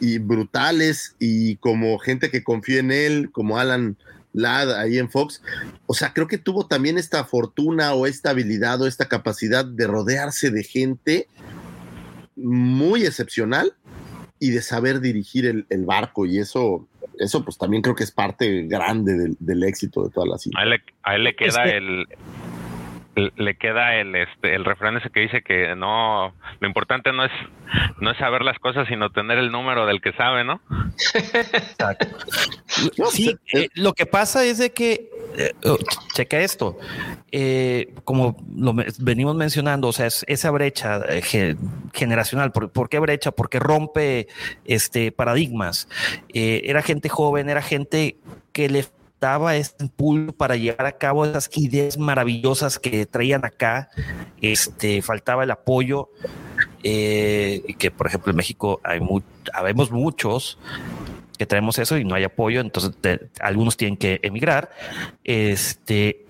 y 0.00 0.18
brutales 0.18 1.14
y 1.18 1.56
como 1.56 1.98
gente 1.98 2.30
que 2.30 2.42
confía 2.42 2.80
en 2.80 2.90
él, 2.90 3.30
como 3.30 3.58
Alan 3.58 3.96
Ladd 4.32 4.72
ahí 4.80 4.98
en 4.98 5.10
Fox. 5.10 5.42
O 5.86 5.94
sea, 5.94 6.12
creo 6.14 6.26
que 6.26 6.38
tuvo 6.38 6.66
también 6.66 6.96
esta 6.98 7.24
fortuna 7.24 7.92
o 7.92 8.06
esta 8.06 8.30
habilidad 8.30 8.80
o 8.80 8.86
esta 8.86 9.06
capacidad 9.08 9.64
de 9.64 9.86
rodearse 9.86 10.50
de 10.50 10.64
gente 10.64 11.28
muy 12.36 13.04
excepcional 13.04 13.74
y 14.38 14.50
de 14.50 14.62
saber 14.62 15.00
dirigir 15.00 15.46
el, 15.46 15.66
el 15.68 15.84
barco 15.84 16.26
y 16.26 16.38
eso 16.38 16.88
eso 17.18 17.44
pues 17.44 17.58
también 17.58 17.82
creo 17.82 17.94
que 17.94 18.04
es 18.04 18.10
parte 18.10 18.62
grande 18.62 19.12
del, 19.16 19.36
del 19.38 19.62
éxito 19.64 20.02
de 20.04 20.10
toda 20.10 20.26
la 20.26 20.38
cinta. 20.38 20.58
A 20.58 20.62
él 20.64 20.70
le, 20.70 20.82
a 21.02 21.14
él 21.14 21.24
le 21.24 21.36
queda 21.36 21.48
Es 21.64 21.70
que- 21.70 21.76
el 21.76 22.06
le 23.14 23.54
queda 23.56 23.96
el 23.96 24.14
este 24.16 24.54
el 24.54 24.64
refrán 24.64 24.96
ese 24.96 25.10
que 25.10 25.20
dice 25.20 25.42
que 25.42 25.76
no 25.76 26.34
lo 26.60 26.66
importante 26.66 27.12
no 27.12 27.24
es 27.26 27.32
no 28.00 28.10
es 28.10 28.16
saber 28.16 28.40
las 28.42 28.58
cosas 28.58 28.88
sino 28.88 29.10
tener 29.10 29.36
el 29.38 29.52
número 29.52 29.84
del 29.86 30.00
que 30.00 30.12
sabe 30.14 30.44
no 30.44 30.60
No, 32.98 33.06
Sí, 33.06 33.36
eh, 33.54 33.68
lo 33.74 33.92
que 33.92 34.06
pasa 34.06 34.44
es 34.44 34.58
de 34.58 34.72
que, 34.72 35.10
eh, 35.36 35.52
oh, 35.64 35.76
checa 36.14 36.40
esto, 36.40 36.78
eh, 37.30 37.94
como 38.04 38.36
lo 38.56 38.74
venimos 38.98 39.36
mencionando, 39.36 39.88
o 39.88 39.92
sea, 39.92 40.06
es 40.06 40.24
esa 40.26 40.50
brecha 40.50 41.00
eh, 41.08 41.22
ge- 41.22 41.56
generacional, 41.92 42.50
¿por, 42.52 42.70
por 42.72 42.88
qué 42.88 42.98
brecha? 42.98 43.30
Porque 43.30 43.58
rompe 43.58 44.26
este, 44.64 45.12
paradigmas. 45.12 45.88
Eh, 46.32 46.62
era 46.64 46.82
gente 46.82 47.08
joven, 47.08 47.48
era 47.50 47.62
gente 47.62 48.16
que 48.52 48.68
le 48.68 48.84
daba 49.22 49.56
este 49.56 49.84
impulso 49.84 50.32
para 50.32 50.56
llevar 50.56 50.84
a 50.84 50.92
cabo 50.98 51.24
esas 51.24 51.48
ideas 51.56 51.96
maravillosas 51.96 52.78
que 52.80 53.06
traían 53.06 53.44
acá, 53.44 53.88
este, 54.40 55.00
faltaba 55.00 55.44
el 55.44 55.50
apoyo. 55.52 56.10
eh, 56.84 57.62
que 57.78 57.92
por 57.92 58.08
ejemplo 58.08 58.30
en 58.30 58.36
México 58.36 58.80
hay 58.82 58.98
mu 58.98 59.22
habemos 59.52 59.92
muchos 59.92 60.58
que 61.38 61.46
traemos 61.46 61.78
eso 61.78 61.96
y 61.96 62.04
no 62.04 62.16
hay 62.16 62.24
apoyo, 62.24 62.60
entonces 62.60 62.92
algunos 63.40 63.76
tienen 63.76 63.96
que 63.96 64.18
emigrar. 64.22 64.70
Este, 65.24 66.26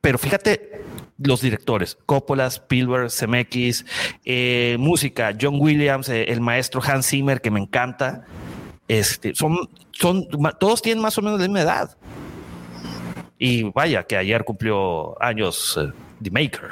pero 0.00 0.18
fíjate 0.18 0.82
los 1.18 1.40
directores, 1.42 1.98
Coppola, 2.06 2.46
Spielberg, 2.46 3.10
Zemeckis, 3.10 3.84
eh, 4.24 4.76
música, 4.78 5.36
John 5.38 5.60
Williams, 5.60 6.08
eh, 6.08 6.24
el 6.28 6.40
maestro 6.40 6.80
Hans 6.82 7.08
Zimmer, 7.08 7.40
que 7.40 7.50
me 7.50 7.60
encanta. 7.60 8.24
Este, 8.86 9.34
son, 9.34 9.68
son, 10.00 10.26
ma- 10.38 10.52
todos 10.52 10.80
tienen 10.82 11.02
más 11.02 11.16
o 11.18 11.22
menos 11.22 11.38
la 11.40 11.46
misma 11.46 11.60
edad. 11.62 11.96
Y 13.38 13.64
vaya, 13.70 14.02
que 14.04 14.16
ayer 14.16 14.44
cumplió 14.44 15.20
años 15.22 15.78
eh, 15.80 15.92
The 16.22 16.30
Maker. 16.30 16.70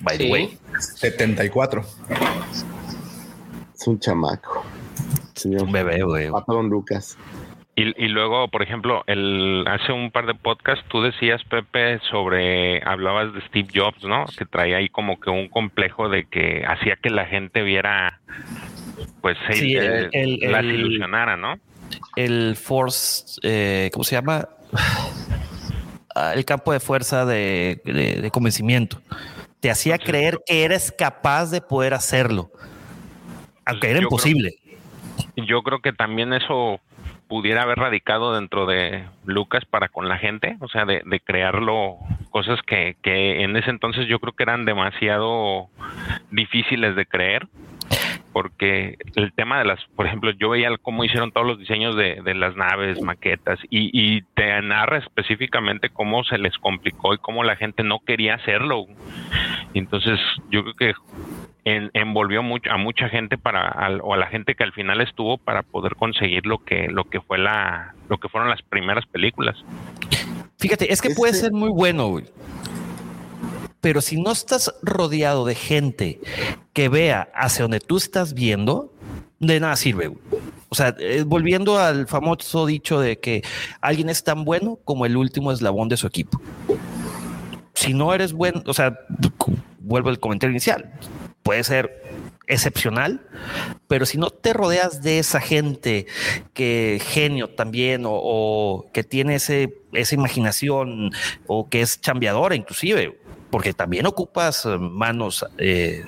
By 0.00 0.18
the 0.18 0.30
way. 0.30 0.58
74. 0.78 1.82
es 3.74 3.86
un 3.86 3.98
chamaco. 3.98 4.64
Señor 5.34 5.62
Un 5.64 5.72
bebé, 5.72 6.02
güey. 6.02 6.30
Patrón 6.30 6.68
Lucas. 6.68 7.16
y, 7.76 7.82
y 8.04 8.08
luego 8.08 8.48
por 8.48 8.62
ejemplo 8.62 9.02
el 9.06 9.64
hace 9.66 9.92
un 9.92 10.10
par 10.12 10.26
de 10.26 10.34
podcasts 10.34 10.84
tú 10.88 11.02
decías 11.02 11.42
Pepe 11.50 11.98
sobre 12.10 12.80
hablabas 12.84 13.32
de 13.34 13.40
Steve 13.48 13.68
Jobs 13.74 14.04
no 14.04 14.26
que 14.38 14.44
traía 14.46 14.76
ahí 14.76 14.88
como 14.88 15.18
que 15.18 15.30
un 15.30 15.48
complejo 15.48 16.08
de 16.08 16.24
que 16.26 16.64
hacía 16.66 16.96
que 17.02 17.10
la 17.10 17.26
gente 17.26 17.62
viera 17.62 18.20
pues 19.24 19.38
se- 19.46 19.54
Sí, 19.54 19.74
el- 19.74 20.04
eh, 20.04 20.08
el- 20.12 20.52
las 20.52 20.60
el- 20.62 20.74
ilusionara 20.80 21.34
no 21.34 21.54
el 22.14 22.56
force, 22.56 23.40
eh, 23.42 23.88
¿cómo 23.90 24.04
se 24.04 24.16
llama? 24.16 24.46
Ah, 26.14 26.32
El 26.34 26.44
campo 26.44 26.72
de 26.72 26.78
fuerza 26.80 27.24
de, 27.24 27.80
de- 27.86 28.20
de 28.20 28.30
convencimiento. 28.30 29.00
Te 29.60 29.70
hacía 29.70 29.96
creer 29.98 30.38
que 30.46 30.64
eres 30.64 30.92
capaz 30.92 31.50
de 31.50 31.62
poder 31.62 31.94
hacerlo, 31.94 32.50
aunque 33.64 33.86
era 33.90 33.94
Yo 34.00 34.00
creo- 34.00 34.08
imposible. 34.08 34.54
yo 35.36 35.62
creo 35.62 35.80
que 35.80 35.92
también 35.94 36.34
eso 36.34 36.78
pudiera 37.26 37.62
haber 37.62 37.78
radicado 37.78 38.34
dentro 38.34 38.66
de 38.66 39.04
Lucas 39.24 39.64
para 39.64 39.88
con 39.88 40.06
la 40.08 40.18
gente, 40.18 40.56
o 40.60 40.68
sea, 40.68 40.84
de, 40.84 41.00
de 41.06 41.20
crearlo, 41.20 41.96
cosas 42.30 42.60
que, 42.66 42.96
que 43.02 43.42
en 43.42 43.56
ese 43.56 43.70
entonces 43.70 44.06
yo 44.06 44.18
creo 44.20 44.34
que 44.34 44.42
eran 44.42 44.66
demasiado 44.66 45.68
difíciles 46.30 46.94
de 46.94 47.06
creer, 47.06 47.48
porque 48.34 48.98
el 49.14 49.32
tema 49.32 49.60
de 49.60 49.64
las, 49.64 49.78
por 49.96 50.06
ejemplo, 50.06 50.32
yo 50.32 50.50
veía 50.50 50.68
cómo 50.82 51.04
hicieron 51.04 51.30
todos 51.30 51.46
los 51.46 51.58
diseños 51.58 51.94
de, 51.96 52.20
de 52.22 52.34
las 52.34 52.56
naves, 52.56 53.00
maquetas, 53.00 53.60
y, 53.70 53.88
y 53.92 54.22
te 54.34 54.60
narra 54.60 54.98
específicamente 54.98 55.88
cómo 55.88 56.24
se 56.24 56.36
les 56.36 56.58
complicó 56.58 57.14
y 57.14 57.18
cómo 57.18 57.44
la 57.44 57.54
gente 57.54 57.84
no 57.84 58.00
quería 58.00 58.34
hacerlo. 58.34 58.86
Y 59.72 59.78
entonces 59.78 60.18
yo 60.50 60.64
creo 60.64 60.74
que 60.74 60.92
en- 61.64 61.90
envolvió 61.94 62.42
mucho 62.42 62.70
a 62.72 62.76
mucha 62.76 63.08
gente 63.08 63.38
para 63.38 63.68
al- 63.68 64.00
o 64.02 64.12
a 64.14 64.16
la 64.16 64.26
gente 64.26 64.56
que 64.56 64.64
al 64.64 64.72
final 64.72 65.00
estuvo 65.00 65.38
para 65.38 65.62
poder 65.62 65.94
conseguir 65.94 66.44
lo 66.44 66.58
que 66.58 66.88
lo 66.88 67.04
que 67.04 67.20
fue 67.20 67.38
la 67.38 67.94
lo 68.08 68.18
que 68.18 68.28
fueron 68.28 68.50
las 68.50 68.60
primeras 68.62 69.06
películas 69.06 69.56
Fíjate, 70.58 70.92
es 70.92 71.00
que 71.00 71.10
puede 71.10 71.32
ser 71.34 71.52
muy 71.52 71.68
bueno, 71.70 72.08
güey. 72.08 72.24
Pero 73.84 74.00
si 74.00 74.16
no 74.16 74.32
estás 74.32 74.74
rodeado 74.80 75.44
de 75.44 75.54
gente 75.54 76.18
que 76.72 76.88
vea 76.88 77.28
hacia 77.34 77.64
donde 77.64 77.80
tú 77.80 77.98
estás 77.98 78.32
viendo, 78.32 78.94
de 79.40 79.60
nada 79.60 79.76
sirve. 79.76 80.10
O 80.70 80.74
sea, 80.74 80.96
eh, 80.98 81.22
volviendo 81.22 81.78
al 81.78 82.06
famoso 82.06 82.64
dicho 82.64 82.98
de 82.98 83.18
que 83.20 83.42
alguien 83.82 84.08
es 84.08 84.24
tan 84.24 84.46
bueno 84.46 84.78
como 84.86 85.04
el 85.04 85.18
último 85.18 85.52
eslabón 85.52 85.90
de 85.90 85.98
su 85.98 86.06
equipo. 86.06 86.40
Si 87.74 87.92
no 87.92 88.14
eres 88.14 88.32
bueno, 88.32 88.62
o 88.64 88.72
sea, 88.72 88.98
vuelvo 89.80 90.08
al 90.08 90.18
comentario 90.18 90.52
inicial, 90.52 90.90
puede 91.42 91.62
ser 91.62 92.23
excepcional, 92.46 93.20
pero 93.88 94.06
si 94.06 94.18
no 94.18 94.30
te 94.30 94.52
rodeas 94.52 95.02
de 95.02 95.18
esa 95.18 95.40
gente 95.40 96.06
que 96.52 97.00
genio 97.02 97.48
también 97.50 98.02
o, 98.06 98.86
que 98.92 99.02
tiene 99.04 99.36
ese, 99.36 99.74
esa 99.92 100.14
imaginación 100.14 101.10
o 101.46 101.68
que 101.68 101.80
es 101.80 102.00
chambeadora 102.00 102.54
inclusive, 102.54 103.18
porque 103.50 103.72
también 103.72 104.06
ocupas 104.06 104.66
eh, 104.66 104.76
manos, 104.78 105.46
eh, 105.58 106.04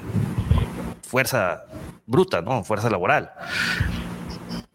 fuerza 1.02 1.64
bruta, 2.06 2.42
¿no? 2.42 2.64
Fuerza 2.64 2.90
laboral. 2.90 3.30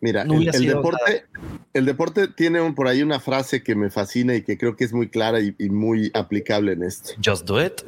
Mira, 0.01 0.23
No 0.25 0.33
el, 0.33 0.45
deporte, 0.65 1.25
el 1.73 1.85
deporte 1.85 2.27
tiene 2.27 2.59
un- 2.59 2.73
por 2.73 2.87
ahí 2.87 3.03
una 3.03 3.19
frase 3.19 3.61
que 3.63 3.75
me 3.75 3.89
fascina 3.91 4.33
y 4.35 4.41
que 4.41 4.57
creo 4.57 4.75
que 4.75 4.83
es 4.83 4.93
muy 4.93 5.09
clara 5.09 5.39
y, 5.39 5.55
y 5.59 5.69
muy 5.69 6.09
aplicable 6.15 6.71
en 6.73 6.83
esto. 6.83 7.11
Just 7.23 7.45
do 7.45 7.63
it. 7.63 7.81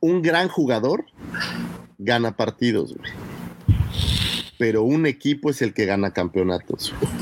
Un 0.00 0.22
gran 0.22 0.48
jugador 0.48 1.04
gana 1.98 2.36
partidos, 2.36 2.94
güey. 2.96 3.10
Pero 4.58 4.84
un 4.84 5.06
equipo 5.06 5.50
es 5.50 5.60
el 5.60 5.74
que 5.74 5.84
gana 5.86 6.12
campeonatos. 6.12 6.94
güey. 7.00 7.12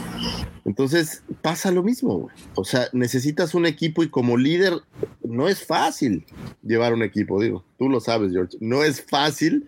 Entonces 0.66 1.22
pasa 1.42 1.70
lo 1.70 1.82
mismo, 1.82 2.18
güey. 2.20 2.34
O 2.54 2.64
sea, 2.64 2.88
necesitas 2.92 3.54
un 3.54 3.66
equipo 3.66 4.02
y 4.02 4.08
como 4.08 4.36
líder 4.36 4.74
no 5.22 5.48
es 5.48 5.64
fácil 5.64 6.24
llevar 6.62 6.92
un 6.94 7.02
equipo, 7.02 7.40
digo. 7.42 7.64
Tú 7.76 7.88
lo 7.88 7.98
sabes, 8.00 8.30
George. 8.32 8.56
No 8.60 8.84
es 8.84 9.02
fácil 9.02 9.66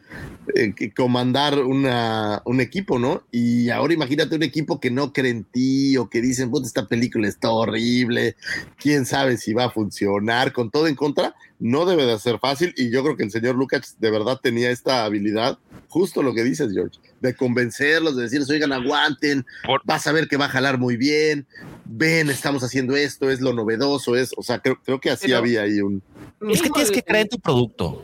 eh, 0.55 0.73
que 0.77 0.93
comandar 0.93 1.59
una, 1.59 2.41
un 2.45 2.61
equipo, 2.61 3.01
¿no? 3.01 3.25
Y 3.33 3.71
ahora 3.71 3.95
imagínate 3.95 4.37
un 4.37 4.45
equipo 4.45 4.79
que 4.79 4.93
no 4.93 5.13
cree 5.13 5.33
en 5.33 5.43
ti 5.45 5.97
o 5.97 6.09
que 6.09 6.21
dicen, 6.21 6.51
puta, 6.51 6.67
esta 6.69 6.87
película 6.87 7.27
está 7.27 7.51
horrible, 7.51 8.37
quién 8.79 9.07
sabe 9.07 9.39
si 9.39 9.55
va 9.55 9.65
a 9.65 9.71
funcionar, 9.71 10.53
con 10.53 10.71
todo 10.71 10.87
en 10.87 10.95
contra, 10.95 11.35
no 11.59 11.85
debe 11.85 12.07
de 12.07 12.17
ser 12.21 12.39
fácil. 12.39 12.73
Y 12.77 12.91
yo 12.93 13.03
creo 13.03 13.17
que 13.17 13.25
el 13.25 13.33
señor 13.33 13.57
Lucas 13.57 13.97
de 13.99 14.11
verdad 14.13 14.39
tenía 14.41 14.71
esta 14.71 15.05
habilidad, 15.05 15.59
justo 15.89 16.23
lo 16.23 16.33
que 16.33 16.45
dices, 16.45 16.73
George, 16.73 17.01
de 17.21 17.35
convencerlos, 17.35 18.17
de 18.17 18.23
decirles, 18.23 18.49
oigan, 18.51 18.73
aguanten, 18.73 19.45
vas 19.85 20.07
a 20.07 20.13
ver 20.13 20.29
que 20.29 20.37
va 20.37 20.45
a 20.45 20.51
jalar 20.51 20.79
muy 20.79 20.97
bien, 20.97 21.45
ven, 21.85 22.31
estamos 22.31 22.63
haciendo 22.63 22.95
esto, 22.95 23.31
es 23.31 23.41
lo 23.41 23.53
novedoso, 23.53 24.15
es, 24.15 24.31
o 24.37 24.45
sea, 24.45 24.61
creo, 24.61 24.79
creo 24.85 25.01
que 25.01 25.11
así 25.11 25.27
Pero- 25.27 25.39
había 25.39 25.63
ahí 25.63 25.81
un... 25.81 26.03
Es 26.41 26.63
que 26.63 26.71
tienes 26.71 26.91
que 26.91 27.03
creer 27.03 27.23
en 27.23 27.29
tu 27.31 27.39
producto. 27.39 28.03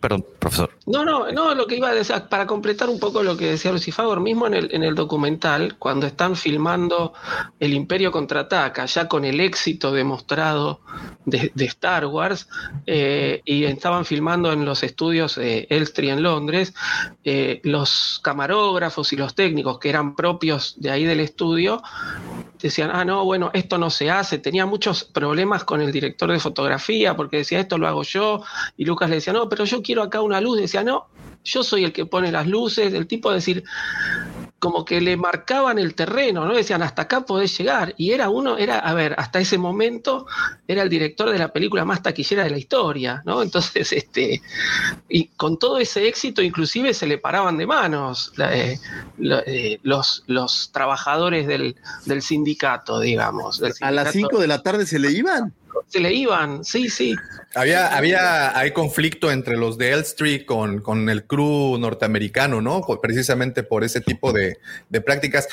Perdón, 0.00 0.24
profesor. 0.38 0.70
No, 0.86 1.04
no, 1.04 1.32
no, 1.32 1.54
lo 1.54 1.66
que 1.66 1.76
iba 1.76 1.88
a 1.88 1.94
decir, 1.94 2.14
para 2.28 2.46
completar 2.46 2.88
un 2.88 3.00
poco 3.00 3.22
lo 3.22 3.36
que 3.36 3.46
decía 3.46 3.72
Lucifer, 3.72 4.20
mismo 4.20 4.46
en 4.46 4.54
el, 4.54 4.68
en 4.72 4.84
el 4.84 4.94
documental, 4.94 5.76
cuando 5.78 6.06
están 6.06 6.36
filmando 6.36 7.12
El 7.58 7.74
Imperio 7.74 8.12
contraataca, 8.12 8.86
ya 8.86 9.08
con 9.08 9.24
el 9.24 9.40
éxito 9.40 9.90
demostrado 9.90 10.80
de, 11.24 11.50
Star 11.56 12.06
Wars, 12.06 12.48
eh, 12.86 13.42
y 13.44 13.64
estaban 13.64 14.04
filmando 14.04 14.52
en 14.52 14.64
los 14.64 14.84
estudios 14.84 15.34
de 15.34 15.66
Elstree 15.70 16.10
en 16.10 16.22
Londres, 16.22 16.72
eh, 17.24 17.60
los 17.64 18.20
camarógrafos 18.22 19.12
y 19.12 19.16
los 19.16 19.34
técnicos 19.34 19.80
que 19.80 19.88
eran 19.88 20.14
propios 20.14 20.74
de 20.78 20.90
ahí 20.90 21.04
del 21.04 21.20
estudio, 21.20 21.82
decían, 22.60 22.90
ah, 22.92 23.04
no, 23.04 23.24
bueno, 23.24 23.50
esto 23.54 23.78
no 23.78 23.90
se 23.90 24.10
hace. 24.10 24.38
Tenía 24.38 24.66
muchos 24.66 25.04
problemas 25.04 25.64
con 25.64 25.80
el 25.80 25.92
director 25.92 26.30
de 26.30 26.38
fotografía 26.38 27.16
porque 27.16 27.38
decía, 27.38 27.60
esto 27.60 27.78
lo 27.78 27.86
hago 27.88 28.02
yo. 28.02 28.42
Y 28.76 28.84
Lucas 28.84 29.08
le 29.08 29.16
decía, 29.16 29.32
no, 29.32 29.48
pero 29.48 29.55
yo 29.64 29.82
quiero 29.82 30.02
acá 30.02 30.20
una 30.20 30.40
luz. 30.40 30.60
Decía, 30.60 30.82
no, 30.82 31.08
yo 31.44 31.62
soy 31.62 31.84
el 31.84 31.92
que 31.92 32.06
pone 32.06 32.32
las 32.32 32.46
luces. 32.46 32.92
El 32.92 33.06
tipo 33.06 33.30
de 33.30 33.36
decir, 33.36 33.64
como 34.58 34.84
que 34.84 35.00
le 35.00 35.16
marcaban 35.16 35.78
el 35.78 35.94
terreno, 35.94 36.46
¿no? 36.46 36.54
Decían, 36.54 36.82
hasta 36.82 37.02
acá 37.02 37.26
podés 37.26 37.56
llegar. 37.56 37.94
Y 37.98 38.12
era 38.12 38.30
uno, 38.30 38.56
era, 38.56 38.78
a 38.78 38.94
ver, 38.94 39.14
hasta 39.18 39.38
ese 39.38 39.58
momento 39.58 40.26
era 40.66 40.82
el 40.82 40.88
director 40.88 41.30
de 41.30 41.38
la 41.38 41.52
película 41.52 41.84
más 41.84 42.02
taquillera 42.02 42.42
de 42.44 42.50
la 42.50 42.58
historia, 42.58 43.22
¿no? 43.26 43.42
Entonces, 43.42 43.92
este, 43.92 44.42
y 45.08 45.26
con 45.28 45.58
todo 45.58 45.78
ese 45.78 46.08
éxito, 46.08 46.42
inclusive 46.42 46.94
se 46.94 47.06
le 47.06 47.18
paraban 47.18 47.58
de 47.58 47.66
manos 47.66 48.32
eh, 48.38 48.78
eh, 49.46 49.78
los, 49.82 50.24
los 50.26 50.72
trabajadores 50.72 51.46
del, 51.46 51.76
del 52.06 52.22
sindicato, 52.22 52.98
digamos. 53.00 53.60
del 53.60 53.74
A 53.82 53.90
las 53.90 54.12
sindicato. 54.12 54.36
5 54.36 54.40
de 54.40 54.48
la 54.48 54.62
tarde 54.62 54.86
se 54.86 54.98
le 54.98 55.12
iban. 55.12 55.52
Se 55.88 56.00
le 56.00 56.12
iban, 56.12 56.64
sí, 56.64 56.88
sí. 56.88 57.14
Había, 57.54 57.96
había, 57.96 58.56
hay 58.56 58.72
conflicto 58.72 59.30
entre 59.30 59.56
los 59.56 59.78
de 59.78 59.92
Elstree 59.92 60.44
con, 60.44 60.80
con 60.80 61.08
el 61.08 61.24
crew 61.26 61.78
norteamericano, 61.78 62.60
¿no? 62.60 62.82
Precisamente 63.00 63.62
por 63.62 63.84
ese 63.84 64.00
tipo 64.00 64.32
de, 64.32 64.58
de 64.88 65.00
prácticas. 65.00 65.48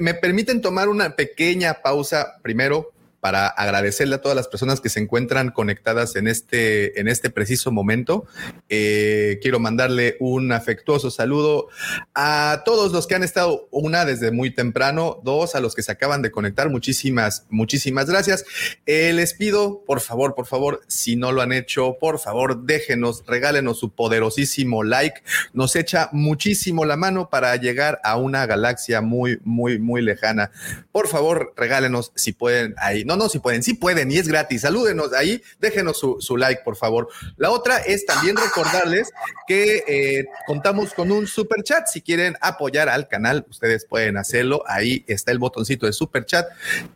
Me 0.00 0.14
permiten 0.14 0.60
tomar 0.60 0.88
una 0.88 1.16
pequeña 1.16 1.74
pausa 1.82 2.36
primero 2.42 2.92
para 3.26 3.48
agradecerle 3.48 4.14
a 4.14 4.20
todas 4.20 4.36
las 4.36 4.46
personas 4.46 4.80
que 4.80 4.88
se 4.88 5.00
encuentran 5.00 5.50
conectadas 5.50 6.14
en 6.14 6.28
este, 6.28 7.00
en 7.00 7.08
este 7.08 7.28
preciso 7.28 7.72
momento. 7.72 8.24
Eh, 8.68 9.40
quiero 9.42 9.58
mandarle 9.58 10.16
un 10.20 10.52
afectuoso 10.52 11.10
saludo 11.10 11.66
a 12.14 12.62
todos 12.64 12.92
los 12.92 13.08
que 13.08 13.16
han 13.16 13.24
estado, 13.24 13.66
una 13.72 14.04
desde 14.04 14.30
muy 14.30 14.52
temprano, 14.52 15.20
dos 15.24 15.56
a 15.56 15.60
los 15.60 15.74
que 15.74 15.82
se 15.82 15.90
acaban 15.90 16.22
de 16.22 16.30
conectar. 16.30 16.70
Muchísimas, 16.70 17.46
muchísimas 17.50 18.08
gracias. 18.08 18.44
Eh, 18.86 19.12
les 19.12 19.34
pido, 19.34 19.82
por 19.84 20.00
favor, 20.00 20.36
por 20.36 20.46
favor, 20.46 20.82
si 20.86 21.16
no 21.16 21.32
lo 21.32 21.42
han 21.42 21.50
hecho, 21.50 21.96
por 21.98 22.20
favor, 22.20 22.62
déjenos, 22.64 23.24
regálenos 23.26 23.80
su 23.80 23.90
poderosísimo 23.90 24.84
like. 24.84 25.20
Nos 25.52 25.74
echa 25.74 26.10
muchísimo 26.12 26.84
la 26.84 26.96
mano 26.96 27.28
para 27.28 27.56
llegar 27.56 27.98
a 28.04 28.18
una 28.18 28.46
galaxia 28.46 29.00
muy, 29.00 29.40
muy, 29.42 29.80
muy 29.80 30.00
lejana. 30.00 30.52
Por 30.92 31.08
favor, 31.08 31.54
regálenos 31.56 32.12
si 32.14 32.32
pueden 32.32 32.76
ahí. 32.78 33.04
No, 33.04 33.15
no, 33.16 33.28
si 33.28 33.38
pueden, 33.38 33.62
sí 33.62 33.74
pueden 33.74 34.10
y 34.10 34.16
es 34.16 34.28
gratis. 34.28 34.62
Salúdenos 34.62 35.12
ahí, 35.12 35.42
déjenos 35.60 35.98
su, 35.98 36.36
like, 36.36 36.62
por 36.64 36.76
favor. 36.76 37.08
La 37.36 37.50
otra 37.50 37.78
es 37.78 38.06
también 38.06 38.36
recordarles 38.36 39.10
que 39.46 39.84
eh, 39.86 40.26
contamos 40.46 40.92
con 40.94 41.10
un 41.10 41.26
super 41.26 41.62
chat. 41.62 41.86
Si 41.86 42.02
quieren 42.02 42.36
apoyar 42.40 42.88
al 42.88 43.08
canal, 43.08 43.46
ustedes 43.48 43.86
pueden 43.86 44.16
hacerlo. 44.16 44.62
Ahí 44.66 45.04
está 45.06 45.32
el 45.32 45.38
botoncito 45.38 45.86
de 45.86 45.92
super 45.92 46.24
chat. 46.24 46.46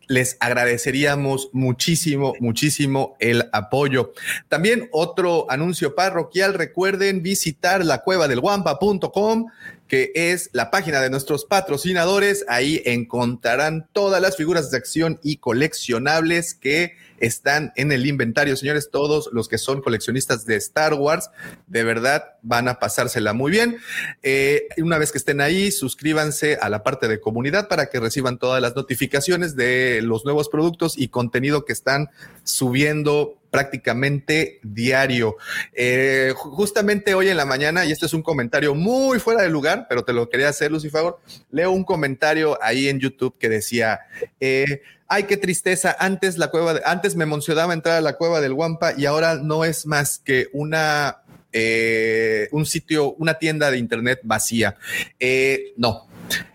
Les 0.07 0.37
agradeceríamos 0.41 1.51
muchísimo, 1.53 2.35
muchísimo 2.41 3.17
el 3.19 3.49
apoyo. 3.53 4.13
También 4.49 4.89
otro 4.93 5.47
anuncio 5.51 5.95
parroquial. 5.95 6.55
Recuerden 6.55 7.23
visitar 7.23 7.85
la 7.85 8.03
cueva 8.03 8.29
del 8.29 8.41
guampa.com 8.41 9.47
que 9.91 10.13
es 10.15 10.51
la 10.53 10.71
página 10.71 11.01
de 11.01 11.11
nuestros 11.11 11.45
patrocinadores. 11.45 12.45
Ahí 12.49 12.81
encontrarán 12.87 13.89
todas 13.93 14.23
las 14.23 14.37
figuras 14.37 14.71
de 14.71 14.77
acción 14.77 15.19
y 15.25 15.39
coleccionables 15.39 16.55
que 16.55 16.95
están 17.19 17.73
en 17.75 17.91
el 17.91 18.07
inventario, 18.07 18.57
señores. 18.57 18.91
Todos 18.93 19.29
los 19.33 19.49
que 19.49 19.59
son 19.59 19.83
coleccionistas 19.83 20.47
de 20.47 20.55
Star 20.55 20.95
Wars, 20.95 21.31
de 21.67 21.83
verdad 21.83 22.37
van 22.41 22.69
a 22.69 22.79
pasársela 22.79 23.33
muy 23.33 23.51
bien. 23.51 23.79
Eh, 24.23 24.69
una 24.79 24.97
vez 24.97 25.11
que 25.11 25.19
estén 25.19 25.41
ahí, 25.41 25.73
suscríbanse 25.73 26.57
a 26.63 26.69
la 26.69 26.85
parte 26.85 27.09
de 27.09 27.21
comunidad 27.21 27.67
para 27.67 27.91
que 27.91 27.99
reciban 27.99 28.39
todas 28.39 28.63
las 28.63 28.77
notificaciones 28.77 29.57
de 29.57 30.03
los 30.03 30.25
nuevos 30.25 30.49
productos 30.49 30.97
y 30.97 31.09
contenido 31.09 31.65
que 31.65 31.73
están 31.73 32.11
subiendo 32.45 33.40
prácticamente 33.51 34.61
diario. 34.63 35.37
Eh, 35.73 36.33
ju- 36.35 36.51
justamente 36.53 37.15
hoy 37.15 37.29
en 37.29 37.37
la 37.37 37.45
mañana, 37.45 37.85
y 37.85 37.93
este 37.93 38.07
es 38.07 38.15
un 38.15 38.23
comentario 38.23 38.75
muy 38.75 39.19
fuera 39.19 39.43
de 39.43 39.51
lugar, 39.51 39.87
pero 39.89 40.05
te 40.05 40.13
lo 40.13 40.29
quería 40.29 40.49
hacer, 40.49 40.71
Lucifer, 40.71 41.15
leo 41.51 41.71
un 41.73 41.85
comentario 41.85 42.59
ahí 42.63 42.89
en 42.89 43.01
YouTube 43.01 43.37
que 43.39 43.49
decía, 43.49 44.01
eh, 44.39 44.83
ay, 45.09 45.25
qué 45.25 45.37
tristeza, 45.37 45.97
antes 45.99 46.39
la 46.39 46.49
cueva, 46.51 46.81
antes 46.85 47.17
me 47.17 47.25
emocionaba 47.25 47.75
entrar 47.75 47.97
a 47.97 48.01
la 48.01 48.17
cueva 48.17 48.41
del 48.41 48.55
Guampa 48.55 48.95
y 48.97 49.07
ahora 49.07 49.35
no 49.37 49.65
es 49.65 49.87
más 49.87 50.19
que 50.19 50.49
una, 50.53 51.23
eh, 51.53 52.49
un 52.53 52.65
sitio, 52.67 53.15
una 53.15 53.35
tienda 53.35 53.71
de 53.71 53.79
internet 53.79 54.21
vacía. 54.23 54.77
Eh, 55.19 55.73
no, 55.77 56.09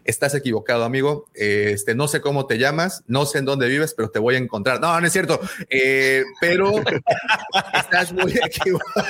Estás 0.04 0.36
equivocado, 0.36 0.84
amigo. 0.84 1.28
Este, 1.34 1.96
no 1.96 2.08
sé 2.08 2.22
cómo 2.22 2.46
te 2.46 2.58
llamas, 2.58 3.04
no 3.08 3.26
sé 3.26 3.40
en 3.40 3.46
dónde 3.46 3.68
vives, 3.68 3.94
pero 3.96 4.10
te 4.10 4.20
voy 4.20 4.36
a 4.36 4.38
encontrar. 4.38 4.80
No, 4.80 5.00
no 5.00 5.08
es 5.08 5.12
cierto. 5.14 5.40
Eh, 5.70 6.24
pero 6.40 6.72
estás 7.74 8.12
muy 8.14 8.32
equivocado. 8.32 9.08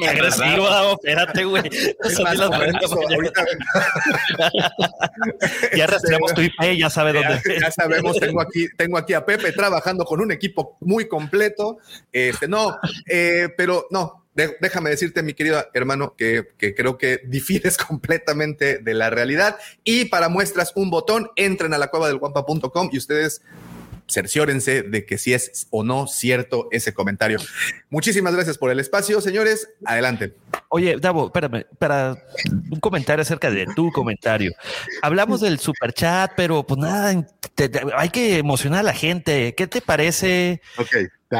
Qué 0.00 0.08
agresivo, 0.08 0.68
espérate, 0.92 1.44
güey. 1.44 1.62
Es 1.68 2.14
Son 2.14 2.24
más, 2.24 2.36
las 2.38 2.48
por 2.48 2.58
90 2.58 2.78
eso, 2.84 2.96
mañana. 2.96 3.14
ahorita 3.14 3.44
Ya 5.76 5.86
rastreamos 5.86 6.34
tu 6.34 6.40
IP, 6.42 6.78
ya 6.78 6.90
sabe 6.90 7.12
Ya, 7.12 7.28
dónde. 7.30 7.60
ya 7.60 7.70
sabemos, 7.70 8.18
tengo 8.18 8.40
aquí, 8.40 8.66
tengo 8.76 8.98
aquí 8.98 9.14
a 9.14 9.24
Pepe 9.24 9.52
trabajando 9.52 10.04
con 10.04 10.20
un 10.20 10.32
equipo 10.32 10.76
muy 10.80 11.06
completo. 11.08 11.78
Este, 12.12 12.48
no, 12.48 12.78
eh, 13.06 13.48
pero 13.56 13.86
no. 13.90 14.25
Déjame 14.60 14.90
decirte, 14.90 15.22
mi 15.22 15.34
querido 15.34 15.66
hermano, 15.74 16.14
que, 16.16 16.48
que 16.58 16.74
creo 16.74 16.98
que 16.98 17.22
difieres 17.26 17.76
completamente 17.78 18.78
de 18.78 18.94
la 18.94 19.10
realidad. 19.10 19.56
Y 19.84 20.04
para 20.06 20.28
muestras, 20.28 20.72
un 20.76 20.90
botón, 20.90 21.30
entren 21.36 21.72
a 21.74 21.78
la 21.78 21.88
cueva 21.88 22.08
del 22.08 22.18
guampa.com 22.18 22.90
y 22.92 22.98
ustedes 22.98 23.42
cerciórense 24.08 24.82
de 24.82 25.04
que 25.04 25.18
si 25.18 25.34
es 25.34 25.66
o 25.70 25.82
no 25.82 26.06
cierto 26.06 26.68
ese 26.70 26.94
comentario. 26.94 27.38
Muchísimas 27.90 28.34
gracias 28.34 28.56
por 28.56 28.70
el 28.70 28.78
espacio, 28.78 29.20
señores. 29.20 29.68
Adelante. 29.84 30.32
Oye, 30.68 30.96
Davo, 31.00 31.26
espérame, 31.26 31.64
para 31.78 32.16
un 32.70 32.78
comentario 32.78 33.22
acerca 33.22 33.50
de 33.50 33.66
tu 33.74 33.90
comentario. 33.90 34.52
Hablamos 35.02 35.40
del 35.40 35.58
super 35.58 35.92
chat, 35.92 36.30
pero 36.36 36.64
pues 36.64 36.78
nada, 36.78 37.26
te- 37.56 37.68
te- 37.68 37.82
hay 37.96 38.10
que 38.10 38.38
emocionar 38.38 38.80
a 38.80 38.84
la 38.84 38.92
gente. 38.94 39.54
¿Qué 39.56 39.66
te 39.66 39.80
parece? 39.80 40.60
Ok. 40.78 40.94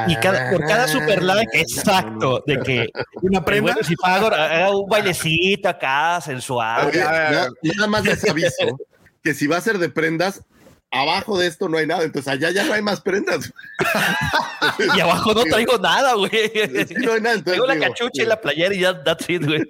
Y 0.09 0.17
cada, 0.17 0.51
por 0.51 0.67
cada 0.67 0.89
super 0.89 1.23
like, 1.23 1.61
exacto, 1.61 2.43
de 2.47 2.59
que 2.61 2.89
una 3.23 3.45
prenda. 3.45 3.77
si 3.83 3.95
pago, 3.95 4.27
haga 4.27 4.77
un 4.77 4.89
bailecito 4.89 5.69
acá, 5.69 6.21
sensual. 6.21 6.89
Oye, 6.89 6.99
nada, 6.99 7.49
nada 7.63 7.87
más 7.87 8.05
les 8.05 8.29
aviso 8.29 8.79
que 9.23 9.35
si 9.35 9.47
va 9.47 9.59
a 9.59 9.61
ser 9.61 9.79
de 9.79 9.89
prendas, 9.89 10.43
abajo 10.91 11.39
de 11.39 11.47
esto 11.47 11.69
no 11.69 11.79
hay 11.79 11.87
nada, 11.87 12.03
entonces 12.03 12.33
allá 12.33 12.51
ya 12.51 12.65
no 12.65 12.73
hay 12.73 12.83
más 12.83 13.01
prendas. 13.01 13.53
Y 14.97 15.01
abajo 15.01 15.33
no 15.33 15.45
traigo 15.45 15.79
nada, 15.79 16.15
güey. 16.15 16.51
no 16.97 17.13
hay 17.13 17.21
nada, 17.21 17.35
entonces 17.37 17.45
Traigo 17.45 17.67
la 17.67 17.75
digo, 17.75 17.87
cachucha 17.87 18.23
y 18.23 18.27
la 18.27 18.41
playera 18.41 18.75
y 18.75 18.81
ya, 18.81 19.05
that's 19.05 19.29
it, 19.29 19.45
güey. 19.45 19.63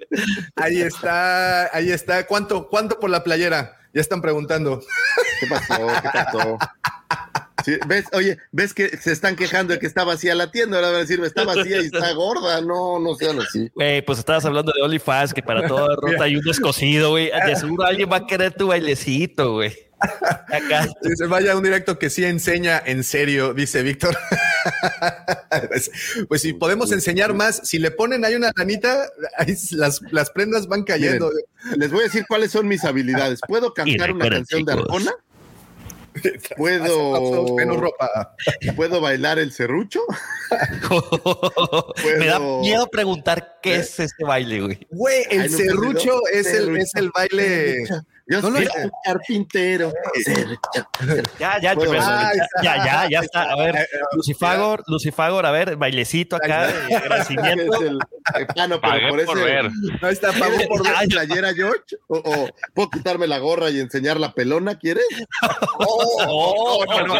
Ahí 0.55 0.81
está, 0.81 1.75
ahí 1.75 1.91
está. 1.91 2.25
¿Cuánto, 2.25 2.67
cuánto 2.67 2.99
por 2.99 3.09
la 3.09 3.23
playera? 3.23 3.77
Ya 3.93 4.01
están 4.01 4.21
preguntando. 4.21 4.81
¿Qué 5.39 5.47
pasó? 5.47 5.87
¿Qué 6.01 6.09
pasó? 6.11 6.57
Sí, 7.65 7.77
¿Ves? 7.87 8.05
Oye, 8.13 8.37
¿ves 8.51 8.73
que 8.73 8.95
se 8.97 9.11
están 9.11 9.35
quejando 9.35 9.73
de 9.73 9.79
que 9.79 9.87
está 9.87 10.03
vacía 10.03 10.35
la 10.35 10.51
tienda? 10.51 10.77
Ahora 10.77 10.89
van 10.89 10.97
a 10.97 10.99
decir, 11.01 11.19
está 11.23 11.43
vacía 11.43 11.81
y 11.81 11.85
está 11.87 12.13
gorda. 12.13 12.61
No, 12.61 12.99
no 12.99 13.15
sean 13.15 13.39
así. 13.39 13.71
Güey, 13.73 14.03
pues 14.03 14.19
estabas 14.19 14.45
hablando 14.45 14.71
de 14.75 14.81
OnlyFans, 14.81 15.33
que 15.33 15.41
para 15.41 15.67
toda 15.67 15.95
rota 16.01 16.23
hay 16.23 16.35
un 16.35 16.43
descosido, 16.43 17.11
güey. 17.11 17.31
De 17.45 17.55
seguro 17.55 17.85
alguien 17.85 18.09
va 18.11 18.17
a 18.17 18.27
querer 18.27 18.53
tu 18.53 18.67
bailecito, 18.67 19.53
güey. 19.53 19.87
Acá. 19.99 20.87
Dice, 21.01 21.25
vaya 21.25 21.55
un 21.55 21.63
directo 21.63 21.97
que 21.97 22.11
sí 22.11 22.23
enseña 22.23 22.81
en 22.85 23.03
serio, 23.03 23.53
dice 23.53 23.81
Víctor. 23.81 24.15
pues 26.27 26.41
si 26.41 26.53
podemos 26.53 26.91
enseñar 26.91 27.33
más, 27.33 27.61
si 27.63 27.79
le 27.79 27.89
ponen 27.89 28.23
ahí 28.23 28.35
una 28.35 28.51
lanita, 28.55 29.09
ahí 29.37 29.55
las, 29.71 30.01
las 30.11 30.29
prendas 30.29 30.67
van 30.67 30.83
cayendo. 30.83 31.31
Miren, 31.31 31.79
les 31.79 31.91
voy 31.91 32.01
a 32.01 32.03
decir 32.03 32.25
cuáles 32.27 32.51
son 32.51 32.67
mis 32.67 32.83
habilidades. 32.83 33.39
¿Puedo 33.47 33.73
cantar 33.73 34.11
una 34.11 34.29
canción 34.29 34.63
de. 34.63 34.73
Arjona? 34.73 35.11
Todos 36.21 37.51
menos 37.51 37.77
¿Puedo, 37.77 37.81
ropa. 37.81 38.35
¿Puedo 38.75 39.01
bailar 39.01 39.39
el 39.39 39.51
serrucho? 39.51 40.01
Me 42.19 42.25
da 42.25 42.37
Puedo- 42.39 42.59
miedo 42.61 42.87
preguntar 42.87 43.57
qué 43.61 43.75
es 43.77 43.99
este 43.99 44.23
baile, 44.23 44.61
güey. 44.61 44.87
Güey, 44.91 45.23
el 45.29 45.41
Ay, 45.41 45.49
¿no 45.49 45.57
te 45.57 45.63
serrucho 45.63 46.19
es 46.31 46.47
el, 46.47 46.53
Serrucho. 46.65 46.81
es 46.81 46.95
el 46.95 47.11
baile. 47.11 47.77
Yo 48.29 48.41
No 48.41 48.49
lo- 48.49 48.57
soy 48.57 48.67
un 48.83 48.91
carpintero. 49.05 49.93
Ya, 51.39 51.59
ya, 51.61 51.73
ya, 52.61 52.85
ya, 52.85 53.07
ya 53.09 53.19
está. 53.21 53.43
A 53.51 53.55
ver, 53.55 53.87
Lucifagor, 54.13 54.83
Lucifagor, 54.87 55.45
a 55.45 55.51
ver, 55.51 55.75
bailecito 55.77 56.35
acá, 56.35 56.67
de 56.67 56.95
agradecimiento. 56.95 57.73
Es 57.75 57.81
el, 57.81 57.99
el 58.35 58.47
plano, 58.47 58.81
pero 58.81 58.93
Pagué 58.93 59.09
por 59.09 59.25
por 59.25 59.37
ese. 59.37 59.45
ver. 59.45 59.65
Ahí 60.01 60.13
está, 60.13 60.31
¿Quieres 60.33 60.67
por 60.67 60.83
ver. 60.83 60.93
mi 61.01 61.07
playera, 61.07 61.53
George? 61.53 61.95
¿O, 62.07 62.17
o 62.17 62.49
puedo 62.73 62.89
quitarme 62.89 63.27
la 63.27 63.37
gorra 63.39 63.69
y 63.69 63.79
enseñar 63.79 64.19
la 64.19 64.33
pelona? 64.33 64.77
¿Quieres? 64.77 65.05
Oh, 65.79 66.83
No, 66.87 67.05
no, 67.05 67.15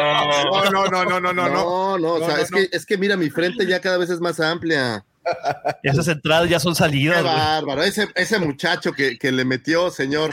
no, 0.71 0.71
no, 0.71 0.87
no, 0.89 1.05
no, 1.05 1.19
no, 1.19 1.19
no, 1.19 1.33
no. 1.33 1.49
no, 1.49 1.97
no, 1.99 2.13
o 2.13 2.19
sea, 2.19 2.27
No, 2.29 2.35
no, 2.35 2.41
es, 2.41 2.51
Que, 2.51 2.69
es 2.75 2.85
que 2.85 2.97
mira, 2.97 3.15
mi 3.15 3.29
frente 3.29 3.65
ya 3.65 3.79
cada 3.79 3.97
vez 3.97 4.09
es 4.09 4.19
más 4.19 4.39
amplia. 4.39 5.05
Esas 5.83 6.07
entradas 6.07 6.49
ya 6.49 6.59
son 6.59 6.73
Qué 6.73 6.79
salidas, 6.79 7.21
güey. 7.23 7.33
bárbaro. 7.35 7.83
Ese, 7.83 8.07
ese 8.15 8.39
muchacho 8.39 8.93
que, 8.93 9.17
que 9.17 9.31
le 9.31 9.45
metió, 9.45 9.89
señor, 9.91 10.31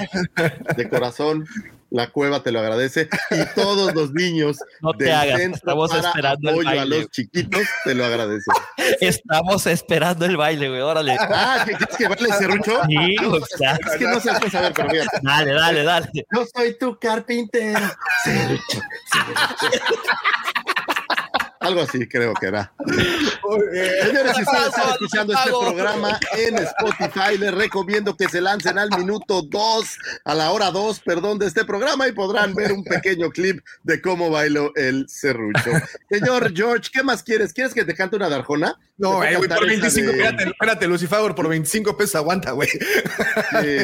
de 0.76 0.88
corazón. 0.88 1.44
La 1.90 2.08
cueva 2.10 2.42
te 2.42 2.50
lo 2.50 2.58
agradece 2.58 3.08
y 3.30 3.54
todos 3.54 3.94
los 3.94 4.10
niños 4.12 4.56
No 4.80 4.92
te 4.94 5.12
hagas, 5.12 5.38
centro 5.38 5.58
estamos 5.58 5.90
para 5.92 6.08
esperando 6.08 6.48
el 6.50 6.54
apoyo 6.56 6.68
a 6.68 6.74
baile. 6.74 6.98
los 6.98 7.10
chiquitos 7.10 7.60
te 7.84 7.94
lo 7.94 8.04
agradecen. 8.04 8.54
Estamos 9.00 9.66
esperando 9.68 10.24
el 10.26 10.36
baile, 10.36 10.70
güey. 10.70 10.80
Órale. 10.80 11.16
Ah, 11.20 11.64
¿qué 11.64 11.76
que 11.96 12.08
baile 12.08 12.32
serrucho? 12.32 12.80
Sí, 12.88 13.16
o 13.24 13.46
sea, 13.46 13.74
Es 13.86 13.96
que 13.96 14.04
no 14.06 14.18
se 14.18 14.28
a 14.28 14.60
ver, 14.62 14.72
pero 14.74 14.90
fíjate. 14.90 15.18
dale, 15.22 15.52
dale, 15.52 15.84
dale. 15.84 16.10
Yo 16.34 16.44
soy 16.52 16.76
tu 16.76 16.98
carpintero. 16.98 17.88
Serrucho, 18.24 18.80
serrucho. 19.12 20.08
Algo 21.64 21.80
así 21.80 22.06
creo 22.06 22.34
que 22.34 22.46
era. 22.46 22.72
Señores, 22.86 24.36
si 24.36 24.42
ustedes 24.42 24.66
están 24.68 24.90
escuchando 24.90 25.32
este 25.32 25.50
programa 25.50 26.20
en 26.36 26.58
Spotify, 26.58 27.38
les 27.38 27.54
recomiendo 27.54 28.16
que 28.16 28.28
se 28.28 28.40
lancen 28.40 28.78
al 28.78 28.90
minuto 28.90 29.42
2, 29.42 29.98
a 30.24 30.34
la 30.34 30.50
hora 30.50 30.70
2, 30.70 31.00
perdón, 31.00 31.38
de 31.38 31.46
este 31.46 31.64
programa 31.64 32.06
y 32.06 32.12
podrán 32.12 32.54
ver 32.54 32.72
un 32.72 32.84
pequeño 32.84 33.30
clip 33.30 33.64
de 33.82 34.00
cómo 34.00 34.30
bailó 34.30 34.72
el 34.74 35.06
serrucho. 35.08 35.70
Señor 36.10 36.52
George, 36.54 36.90
¿qué 36.92 37.02
más 37.02 37.22
quieres? 37.22 37.52
¿Quieres 37.52 37.74
que 37.74 37.84
te 37.84 37.94
cante 37.94 38.16
una 38.16 38.28
darjona? 38.28 38.78
No, 38.96 39.24
eh, 39.24 39.34
güey, 39.36 39.48
por 39.48 39.56
esa 39.58 39.66
25, 39.66 40.06
de- 40.12 40.18
espérate, 40.22 40.44
espérate, 40.50 40.86
Lucifer, 40.86 41.34
por 41.34 41.48
25 41.48 41.96
pesos 41.96 42.14
aguanta, 42.14 42.52
güey. 42.52 42.68
Sí, 42.68 42.78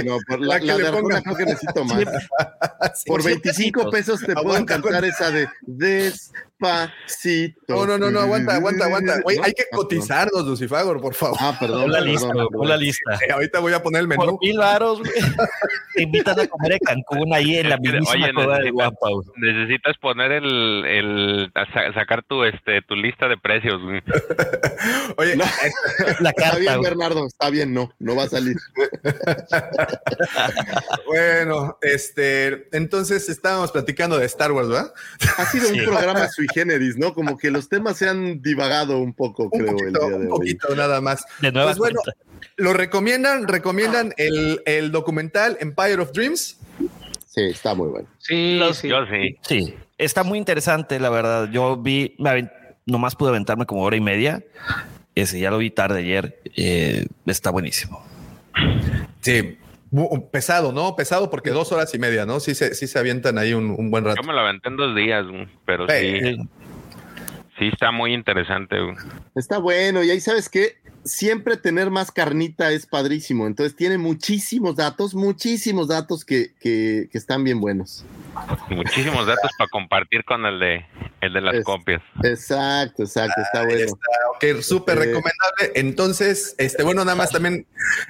no, 0.06 0.18
por 0.28 0.40
la, 0.40 0.54
La 0.54 0.60
que 0.60 0.66
la 0.66 0.76
le 0.76 0.84
de 0.84 0.90
pongan. 0.92 1.22
creo 1.22 1.36
que 1.36 1.44
necesito 1.46 1.84
más. 1.84 1.98
Sí. 2.94 3.04
Por 3.06 3.22
25 3.24 3.90
pesos 3.90 4.20
te 4.20 4.34
puedo 4.34 4.64
cantar 4.64 5.04
esa 5.04 5.30
de 5.32 5.48
despacito. 5.62 7.54
No, 7.68 7.86
no, 7.86 7.98
no, 7.98 8.10
no, 8.10 8.20
aguanta, 8.20 8.54
aguanta, 8.54 8.84
aguanta. 8.84 9.20
Güey, 9.22 9.38
¿No? 9.38 9.44
hay 9.44 9.52
que 9.52 9.64
perdón. 9.70 9.84
cotizarnos, 9.84 10.46
Lucifer, 10.46 10.84
por 11.00 11.14
favor. 11.14 11.38
Ah, 11.40 11.56
perdón. 11.58 11.82
Pon 11.82 11.90
la 11.92 11.98
perdón, 11.98 12.12
lista, 12.12 12.28
perdón. 12.28 12.48
pon 12.52 12.68
la 12.68 12.76
lista. 12.76 13.14
Eh, 13.26 13.32
ahorita 13.32 13.58
voy 13.58 13.72
a 13.72 13.82
poner 13.82 14.00
el 14.02 14.08
menú. 14.08 14.26
Por 14.26 14.38
mil 14.40 14.58
varos, 14.58 14.98
güey. 15.00 15.10
Te 15.94 16.02
invitan 16.02 16.38
a 16.38 16.46
comer 16.46 16.72
en 16.72 16.78
Cancún 16.78 17.34
ahí 17.34 17.56
en 17.56 17.68
la 17.68 17.76
Oye, 17.76 17.90
cueva 18.32 18.58
de 18.58 18.70
necesitas- 18.70 18.72
Guapa, 18.72 19.08
güey. 19.10 19.26
Necesitas 19.36 19.98
poner 19.98 20.30
el, 20.32 20.84
el 20.86 21.52
sacar 21.94 22.22
tu 22.22 22.44
este 22.44 22.80
tu 22.82 22.94
lista 22.94 23.26
de 23.28 23.36
precios. 23.38 23.80
güey. 23.82 24.00
Oye, 25.16 25.36
No. 25.36 25.44
La 26.20 26.30
Está 26.30 26.32
carta, 26.32 26.58
bien, 26.58 26.76
güey. 26.78 26.90
Bernardo, 26.90 27.26
está 27.26 27.50
bien, 27.50 27.72
no, 27.74 27.92
no 27.98 28.16
va 28.16 28.24
a 28.24 28.28
salir. 28.28 28.56
bueno, 31.06 31.78
este, 31.82 32.68
entonces 32.76 33.28
estábamos 33.28 33.72
platicando 33.72 34.18
de 34.18 34.26
Star 34.26 34.52
Wars, 34.52 34.68
¿verdad? 34.68 34.92
Ha 35.38 35.46
sido 35.46 35.68
Sí. 35.68 35.80
un 35.80 35.86
programa 35.86 36.28
sui 36.28 36.46
generis, 36.52 36.96
¿no? 36.96 37.14
Como 37.14 37.38
que 37.38 37.50
los 37.50 37.68
temas 37.68 37.96
se 37.96 38.08
han 38.08 38.42
divagado 38.42 38.98
un 38.98 39.14
poco, 39.14 39.44
Un 39.44 39.50
creo, 39.50 39.66
poquito, 39.76 39.86
el 39.86 39.92
día 39.92 40.08
de 40.08 40.14
un 40.16 40.22
hoy. 40.22 40.28
poquito 40.28 40.74
nada 40.76 41.00
más. 41.00 41.24
De 41.40 41.52
nueva 41.52 41.68
Pues 41.68 41.78
bueno, 41.78 42.00
lo 42.56 42.72
recomiendan, 42.72 43.48
recomiendan 43.48 44.12
el, 44.16 44.62
el 44.66 44.90
documental 44.92 45.56
Empire 45.60 46.00
of 46.02 46.12
Dreams. 46.12 46.56
Sí, 47.26 47.42
está 47.42 47.74
muy 47.74 47.88
bueno. 47.88 48.08
Sí, 48.18 48.56
Los- 48.58 48.78
sí. 48.78 48.88
Yo 48.88 48.96
sí. 49.06 49.36
Sí, 49.46 49.74
está 49.98 50.24
muy 50.24 50.38
interesante, 50.38 50.98
la 50.98 51.10
verdad. 51.10 51.48
Yo 51.50 51.76
vi, 51.76 52.14
me 52.18 52.30
nomás 52.90 53.16
pude 53.16 53.30
aventarme 53.30 53.66
como 53.66 53.82
hora 53.82 53.96
y 53.96 54.00
media. 54.00 54.42
Ese 55.14 55.40
ya 55.40 55.50
lo 55.50 55.58
vi 55.58 55.70
tarde 55.70 56.00
ayer. 56.00 56.40
Eh, 56.56 57.06
está 57.26 57.50
buenísimo. 57.50 58.02
Sí. 59.20 59.56
Pesado, 60.30 60.72
¿no? 60.72 60.94
Pesado 60.94 61.30
porque 61.30 61.50
dos 61.50 61.72
horas 61.72 61.92
y 61.94 61.98
media, 61.98 62.24
¿no? 62.24 62.38
Sí 62.40 62.54
se, 62.54 62.74
sí 62.74 62.86
se 62.86 62.98
avientan 62.98 63.38
ahí 63.38 63.54
un, 63.54 63.70
un 63.70 63.90
buen 63.90 64.04
rato. 64.04 64.20
Yo 64.22 64.26
me 64.26 64.32
lo 64.34 64.40
aventé 64.40 64.68
en 64.68 64.76
dos 64.76 64.94
días, 64.94 65.26
güey, 65.26 65.48
pero 65.66 65.88
Sí. 65.88 66.20
sí, 66.20 66.36
sí 67.58 67.68
está 67.72 67.90
muy 67.90 68.14
interesante. 68.14 68.80
güey. 68.80 68.94
Está 69.34 69.58
bueno, 69.58 70.04
y 70.04 70.10
ahí 70.10 70.20
sabes 70.20 70.48
que 70.48 70.76
siempre 71.04 71.56
tener 71.56 71.90
más 71.90 72.12
carnita 72.12 72.70
es 72.70 72.86
padrísimo. 72.86 73.48
Entonces 73.48 73.74
tiene 73.74 73.98
muchísimos 73.98 74.76
datos, 74.76 75.14
muchísimos 75.16 75.88
datos 75.88 76.24
que, 76.24 76.52
que, 76.60 77.08
que 77.10 77.18
están 77.18 77.42
bien 77.42 77.58
buenos. 77.60 78.04
Muchísimos 78.70 79.26
datos 79.26 79.50
para 79.58 79.68
compartir 79.68 80.24
con 80.24 80.44
el 80.46 80.58
de 80.60 80.86
el 81.20 81.34
de 81.34 81.40
las 81.42 81.54
Es- 81.56 81.64
copias. 81.64 82.00
Exacto, 82.24 83.02
exacto, 83.02 83.42
está 83.42 83.60
Ahí 83.60 83.66
bueno. 83.66 83.84
está, 83.84 84.54
ok, 84.56 84.62
súper 84.62 84.96
Eh. 84.96 85.00
recomendable. 85.00 85.72
Entonces, 85.74 86.54
este, 86.56 86.82
bueno, 86.82 87.04
nada 87.04 87.14
más 87.14 87.30
también 87.30 87.66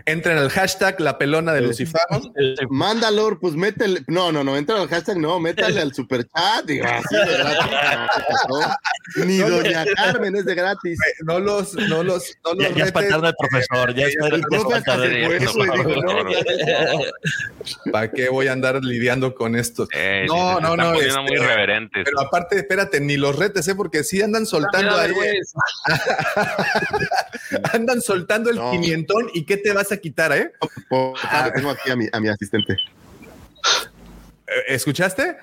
entren 0.06 0.38
al 0.38 0.48
hashtag 0.51 1.01
la 1.01 1.18
pelona 1.18 1.52
de 1.52 1.59
Eh. 1.59 1.62
Lucifer. 1.62 2.01
Mándalo, 2.68 3.36
pues 3.40 3.55
métele. 3.55 4.02
No, 4.06 4.30
no, 4.30 4.44
no, 4.44 4.56
entra 4.56 4.80
al 4.80 4.86
hashtag, 4.88 5.16
no, 5.18 5.40
métale 5.40 5.80
al 5.80 5.92
superchat. 5.92 6.64
Digo, 6.66 6.84
así 6.86 7.16
de 7.16 7.36
gratis. 7.36 7.66
no, 7.98 8.06
¿qué 8.16 8.22
pasó? 8.28 8.76
Ni. 9.26 9.38
Doña 9.38 9.84
Carmen 9.97 10.36
es 10.36 10.44
de 10.44 10.55
gratis. 10.55 10.98
No 11.24 11.40
los, 11.40 11.74
no 11.74 12.05
los, 12.05 12.32
no 12.44 12.55
los 12.55 12.68
Ya, 12.68 12.70
ya 12.76 12.84
espantaron 12.84 13.24
al 13.26 13.34
profesor. 13.36 13.92
Ya, 13.94 14.06
no, 14.20 14.62
¿Para 17.92 18.10
qué 18.10 18.28
voy 18.28 18.47
a 18.47 18.52
andar 18.52 18.82
lidiando 18.84 19.34
con 19.34 19.56
esto? 19.56 19.88
Eh, 19.94 20.10
No, 20.27 20.35
se 20.35 20.35
no, 20.35 20.59
están 20.59 20.77
no, 20.77 20.93
poniendo 20.93 21.20
este, 21.20 21.23
muy 21.23 21.37
reverentes. 21.37 22.05
Pero 22.05 22.20
aparte, 22.20 22.57
espérate, 22.57 23.01
ni 23.01 23.16
los 23.16 23.37
retes, 23.37 23.66
¿eh? 23.69 23.74
Porque 23.74 24.05
sí 24.05 24.23
andan 24.23 24.47
soltando 24.47 24.95
ahí. 24.97 25.09
vergüenza. 25.09 25.59
andan 27.73 28.01
soltando 28.01 28.51
el 28.51 28.57
No. 28.57 28.70
pimientón 28.70 29.31
y 29.35 29.45
¿qué 29.45 29.57
te 29.57 29.73
vas 29.73 29.93
a 29.93 29.97
quitar, 29.99 30.32
eh? 30.32 30.53
Favor, 30.89 31.19
tengo 31.55 31.70
aquí 31.70 31.91
a 31.91 31.97
mi, 31.97 32.07
a 32.12 32.20
mi 32.20 32.28
asistente. 32.28 32.74
Eh, 34.47 34.53
¿Escuchaste? 34.69 35.37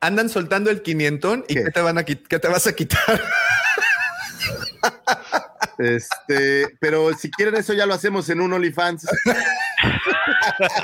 Andan 0.00 0.28
soltando 0.28 0.70
el 0.70 0.82
quinientón 0.82 1.44
y 1.48 1.54
¿Qué? 1.54 1.64
¿qué, 1.64 1.70
te 1.70 1.80
van 1.80 1.98
a 1.98 2.04
qué 2.04 2.16
te 2.16 2.48
vas 2.48 2.66
a 2.66 2.74
quitar? 2.74 3.20
Este, 5.78 6.66
pero 6.80 7.12
si 7.14 7.30
quieren 7.30 7.54
eso 7.56 7.72
ya 7.74 7.86
lo 7.86 7.94
hacemos 7.94 8.28
en 8.30 8.40
un 8.40 8.52
OnlyFans. 8.52 9.06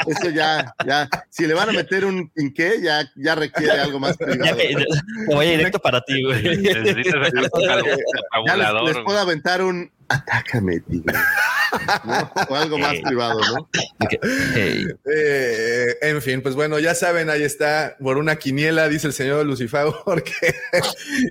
Eso 0.06 0.30
ya, 0.30 0.74
ya. 0.86 1.08
Si 1.30 1.46
le 1.46 1.54
van 1.54 1.70
a 1.70 1.72
meter 1.72 2.04
un 2.04 2.30
qué, 2.54 2.80
ya, 2.82 3.08
ya 3.16 3.34
requiere 3.34 3.72
algo 3.80 3.98
más 3.98 4.16
Ya 4.18 4.26
privado. 4.26 4.56
te 4.56 5.34
voy 5.34 5.46
directo 5.46 5.78
para 5.78 6.00
ti, 6.02 6.22
güey. 6.22 6.62
Ya 8.46 8.56
les 8.82 8.98
puedo 9.04 9.18
aventar 9.18 9.62
un 9.62 9.90
atácame, 10.12 10.80
tigre. 10.80 11.16
¿no? 12.04 12.30
O 12.48 12.54
algo 12.54 12.78
más 12.78 12.94
privado, 13.00 13.40
¿no? 13.40 13.68
Hey, 14.54 14.86
Eh, 15.04 15.96
en 16.02 16.22
fin, 16.22 16.42
pues 16.42 16.54
bueno, 16.54 16.78
ya 16.78 16.94
saben, 16.94 17.30
ahí 17.30 17.42
está, 17.42 17.96
por 18.00 18.18
una 18.18 18.36
quiniela, 18.36 18.88
dice 18.88 19.06
el 19.06 19.12
señor 19.12 19.46
Lucifer, 19.46 19.86
que, 20.24 20.54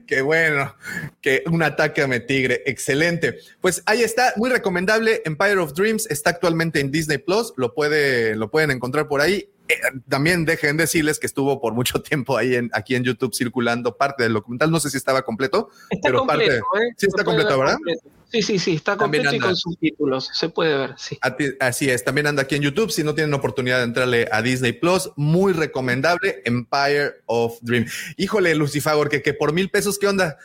que 0.05 0.21
bueno, 0.21 0.75
que 1.21 1.43
un 1.47 1.63
ataque 1.63 2.01
a 2.01 2.07
mi 2.07 2.19
tigre, 2.19 2.63
excelente. 2.65 3.37
Pues 3.59 3.83
ahí 3.85 4.01
está, 4.03 4.33
muy 4.37 4.49
recomendable, 4.49 5.21
Empire 5.25 5.57
of 5.57 5.73
Dreams 5.73 6.07
está 6.09 6.31
actualmente 6.31 6.79
en 6.79 6.91
Disney 6.91 7.17
Plus, 7.17 7.53
lo, 7.57 7.73
puede, 7.73 8.35
lo 8.35 8.49
pueden 8.49 8.71
encontrar 8.71 9.07
por 9.07 9.21
ahí. 9.21 9.49
Eh, 9.67 9.75
también 10.09 10.43
dejen 10.43 10.75
decirles 10.75 11.19
que 11.19 11.27
estuvo 11.27 11.61
por 11.61 11.73
mucho 11.73 12.01
tiempo 12.01 12.37
ahí 12.37 12.55
en, 12.55 12.69
aquí 12.73 12.95
en 12.95 13.03
YouTube 13.03 13.33
circulando 13.33 13.95
parte 13.95 14.23
del 14.23 14.33
documental, 14.33 14.71
no 14.71 14.79
sé 14.79 14.89
si 14.89 14.97
estaba 14.97 15.21
completo, 15.21 15.69
Está 15.89 16.09
pero 16.09 16.19
completo, 16.19 16.63
parte, 16.71 16.87
¿eh? 16.87 16.93
sí 16.97 17.05
está 17.05 17.23
completo, 17.23 17.49
ver 17.51 17.59
¿verdad? 17.59 17.75
completo. 17.75 18.20
Sí, 18.31 18.41
sí, 18.41 18.59
sí, 18.59 18.73
está 18.75 18.95
completo 18.95 19.31
y 19.31 19.35
anda. 19.35 19.47
con 19.47 19.55
subtítulos. 19.57 20.29
Se 20.33 20.47
puede 20.49 20.77
ver, 20.77 20.93
sí. 20.97 21.19
Así 21.59 21.89
es, 21.89 22.03
también 22.03 22.27
anda 22.27 22.43
aquí 22.43 22.55
en 22.55 22.61
YouTube. 22.61 22.91
Si 22.91 23.03
no 23.03 23.13
tienen 23.13 23.33
oportunidad 23.33 23.79
de 23.79 23.83
entrarle 23.83 24.27
a 24.31 24.41
Disney 24.41 24.71
Plus, 24.71 25.11
muy 25.17 25.51
recomendable. 25.51 26.41
Empire 26.45 27.21
of 27.25 27.57
Dream. 27.61 27.85
Híjole, 28.15 28.55
Lucifer, 28.55 29.09
que, 29.09 29.21
que 29.21 29.33
por 29.33 29.51
mil 29.51 29.69
pesos, 29.69 29.99
¿qué 29.99 30.07
onda? 30.07 30.37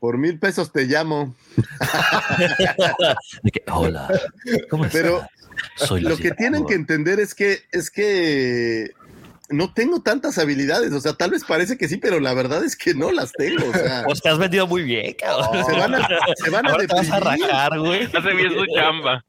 Por 0.00 0.16
mil 0.16 0.38
pesos 0.38 0.72
te 0.72 0.86
llamo. 0.86 1.34
de 3.42 3.50
que, 3.50 3.62
hola, 3.70 4.08
¿cómo 4.70 4.86
estás? 4.86 5.02
Pero 5.02 5.26
Soy 5.76 6.00
lo 6.00 6.16
que 6.16 6.30
tienen 6.32 6.66
que 6.66 6.74
entender 6.74 7.20
es 7.20 7.34
que 7.34 7.60
es 7.72 7.90
que 7.90 8.92
no 9.50 9.72
tengo 9.72 10.00
tantas 10.02 10.38
habilidades. 10.38 10.92
O 10.92 11.00
sea, 11.00 11.12
tal 11.14 11.30
vez 11.30 11.44
parece 11.44 11.76
que 11.76 11.88
sí, 11.88 11.96
pero 11.96 12.20
la 12.20 12.34
verdad 12.34 12.64
es 12.64 12.76
que 12.76 12.94
no 12.94 13.12
las 13.12 13.32
tengo. 13.32 13.68
O 13.68 13.72
sea, 13.72 14.02
Pues 14.06 14.20
te 14.22 14.28
has 14.28 14.38
vendido 14.38 14.66
muy 14.66 14.82
bien, 14.82 15.14
cabrón. 15.18 15.64
se 15.64 15.72
van 15.72 15.94
a, 15.94 16.08
se 16.42 16.50
van 16.50 16.66
a 16.66 16.72
vas 16.72 16.80
deprimir. 16.80 17.20
rajar, 17.22 17.78
güey. 17.78 18.04
Hace 18.04 18.34
bien 18.34 18.52
su 18.52 18.66
chamba. 18.74 19.24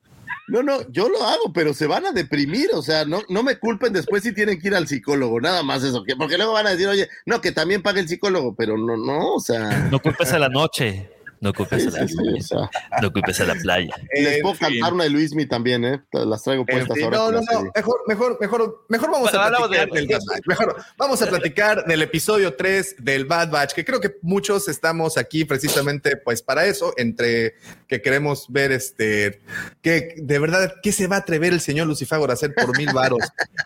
No, 0.47 0.61
no, 0.61 0.87
yo 0.91 1.09
lo 1.09 1.23
hago, 1.23 1.51
pero 1.53 1.73
se 1.73 1.87
van 1.87 2.05
a 2.05 2.11
deprimir, 2.11 2.69
o 2.75 2.83
sea, 2.83 3.03
no, 3.03 3.23
no 3.29 3.41
me 3.41 3.57
culpen 3.57 3.91
después 3.93 4.21
si 4.21 4.31
tienen 4.31 4.61
que 4.61 4.67
ir 4.67 4.75
al 4.75 4.87
psicólogo, 4.87 5.41
nada 5.41 5.63
más 5.63 5.83
eso, 5.83 6.03
que, 6.03 6.15
porque 6.15 6.37
luego 6.37 6.53
van 6.53 6.67
a 6.67 6.69
decir, 6.69 6.87
oye, 6.87 7.09
no, 7.25 7.41
que 7.41 7.51
también 7.51 7.81
pague 7.81 8.01
el 8.01 8.07
psicólogo, 8.07 8.53
pero 8.55 8.77
no, 8.77 8.95
no, 8.95 9.33
o 9.33 9.39
sea, 9.39 9.87
No 9.89 9.99
culpes 9.99 10.31
a 10.33 10.37
la 10.39 10.47
noche. 10.49 11.09
No 11.45 11.53
culpes 11.53 11.85
a 11.85 11.91
la 11.91 12.07
sí, 12.07 12.15
sí, 12.15 12.39
o 12.39 12.41
sea, 12.41 12.69
No 13.01 13.13
culpes 13.13 13.39
a 13.39 13.43
la 13.45 13.53
playa. 13.55 13.93
les 14.15 14.41
puedo 14.41 14.55
cantar 14.57 14.93
una 14.93 15.03
de 15.03 15.11
Luismi 15.11 15.45
también, 15.45 15.85
¿eh? 15.85 16.01
Las 16.11 16.41
traigo 16.41 16.65
puestas 16.65 16.97
ahora. 17.03 17.17
no, 17.17 17.31
no, 17.31 17.41
no, 17.41 17.71
mejor, 17.75 18.01
mejor, 18.07 18.37
mejor, 18.41 18.85
mejor 18.89 19.11
vamos 19.11 19.31
Bueno, 19.31 19.45
a 19.45 19.57
platicar 19.67 19.89
de- 19.89 19.95
del 20.01 20.07
Bad 20.07 20.21
Batch. 20.27 20.47
Mejor 20.47 20.75
vamos 20.97 21.21
a 21.21 21.27
platicar 21.27 21.85
del 21.85 22.01
episodio 22.01 22.55
3 22.55 22.95
del 22.99 23.25
Bad 23.25 23.51
Batch, 23.51 23.73
que 23.73 23.85
creo 23.85 24.01
que 24.01 24.15
muchos 24.23 24.67
estamos 24.67 25.17
aquí 25.17 25.45
precisamente 25.45 26.17
pues 26.17 26.41
para 26.41 26.65
eso, 26.65 26.93
entre 26.97 27.55
que 27.87 28.01
queremos 28.01 28.47
ver 28.49 28.71
este, 28.71 29.41
que 29.83 30.15
de 30.17 30.39
verdad, 30.39 30.73
¿qué 30.81 30.91
se 30.91 31.05
va 31.05 31.17
a 31.17 31.19
atrever 31.19 31.53
el 31.53 31.61
señor 31.61 31.85
Lucifer 31.85 32.19
a 32.27 32.33
hacer 32.33 32.55
por 32.55 32.75
mil 32.77 32.91
varos? 32.91 33.19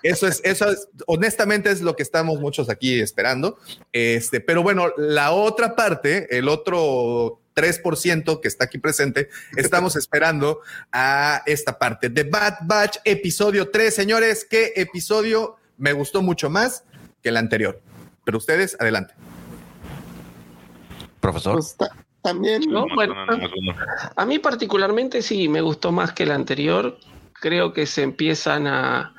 Eso 0.03 0.27
es, 0.27 0.41
eso 0.43 0.69
es, 0.69 0.89
honestamente 1.07 1.71
es 1.71 1.81
lo 1.81 1.95
que 1.95 2.03
estamos 2.03 2.39
muchos 2.41 2.69
aquí 2.69 2.99
esperando. 2.99 3.57
Este, 3.93 4.41
pero 4.41 4.63
bueno, 4.63 4.91
la 4.97 5.31
otra 5.31 5.75
parte, 5.75 6.37
el 6.37 6.49
otro 6.49 7.39
3% 7.59 8.39
que 8.39 8.47
está 8.47 8.65
aquí 8.65 8.77
presente, 8.77 9.29
estamos 9.57 9.95
esperando 9.97 10.61
a 10.91 11.43
esta 11.45 11.77
parte 11.77 12.09
de 12.09 12.23
Bad 12.23 12.59
Batch, 12.61 12.97
episodio 13.03 13.69
3. 13.69 13.93
Señores, 13.93 14.47
qué 14.49 14.71
episodio 14.77 15.57
me 15.77 15.91
gustó 15.93 16.21
mucho 16.21 16.49
más 16.49 16.83
que 17.21 17.31
la 17.31 17.39
anterior. 17.39 17.81
Pero 18.23 18.37
ustedes, 18.37 18.77
adelante. 18.79 19.13
Profesor. 21.19 21.55
Pues, 21.55 21.75
ta- 21.75 21.89
también. 22.21 22.61
No, 22.69 22.85
bueno. 22.95 23.13
A 24.15 24.25
mí 24.25 24.39
particularmente 24.39 25.21
sí, 25.21 25.47
me 25.49 25.61
gustó 25.61 25.91
más 25.91 26.13
que 26.13 26.25
la 26.25 26.35
anterior. 26.35 26.97
Creo 27.33 27.73
que 27.73 27.85
se 27.85 28.03
empiezan 28.03 28.67
a, 28.67 29.13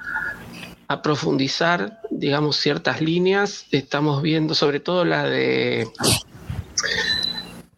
a 0.89 1.03
profundizar, 1.03 2.01
digamos, 2.11 2.57
ciertas 2.57 3.01
líneas. 3.01 3.67
Estamos 3.71 4.23
viendo 4.23 4.55
sobre 4.55 4.81
todo 4.81 5.05
la 5.05 5.25
de 5.25 5.89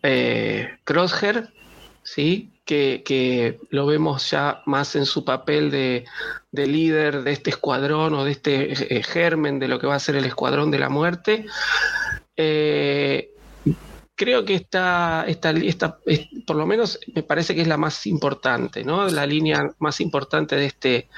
eh, 0.02 0.78
Crosshair, 0.84 1.48
¿sí? 2.02 2.50
Que, 2.64 3.02
que 3.04 3.58
lo 3.70 3.86
vemos 3.86 4.30
ya 4.30 4.62
más 4.66 4.94
en 4.94 5.04
su 5.04 5.24
papel 5.24 5.70
de, 5.70 6.04
de 6.52 6.66
líder 6.66 7.22
de 7.22 7.32
este 7.32 7.50
escuadrón 7.50 8.14
o 8.14 8.24
de 8.24 8.30
este 8.32 8.96
eh, 8.98 9.02
germen 9.02 9.58
de 9.58 9.66
lo 9.68 9.78
que 9.80 9.88
va 9.88 9.96
a 9.96 10.00
ser 10.00 10.14
el 10.16 10.24
escuadrón 10.24 10.70
de 10.70 10.78
la 10.78 10.88
muerte. 10.88 11.44
Eh, 12.36 13.30
creo 14.14 14.44
que 14.44 14.54
esta, 14.54 15.24
esta, 15.26 15.50
esta, 15.50 15.98
es- 16.06 16.28
por 16.46 16.56
lo 16.56 16.66
menos 16.66 17.00
me 17.14 17.22
parece 17.24 17.54
que 17.54 17.62
es 17.62 17.68
la 17.68 17.76
más 17.76 18.06
importante, 18.06 18.84
¿no? 18.84 19.08
La 19.08 19.26
línea 19.26 19.74
más 19.80 20.00
importante 20.00 20.54
de 20.56 20.66
este, 20.66 21.08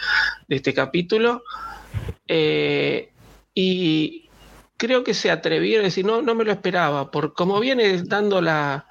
de 0.48 0.56
este 0.56 0.72
capítulo. 0.72 1.42
Eh, 2.26 3.10
y 3.54 4.23
creo 4.76 5.04
que 5.04 5.14
se 5.14 5.30
atrevieron 5.30 5.84
a 5.84 5.88
decir, 5.88 6.04
no, 6.04 6.22
no 6.22 6.34
me 6.34 6.44
lo 6.44 6.52
esperaba, 6.52 7.10
por 7.10 7.34
como 7.34 7.60
viene 7.60 8.02
dando 8.02 8.40
la, 8.40 8.86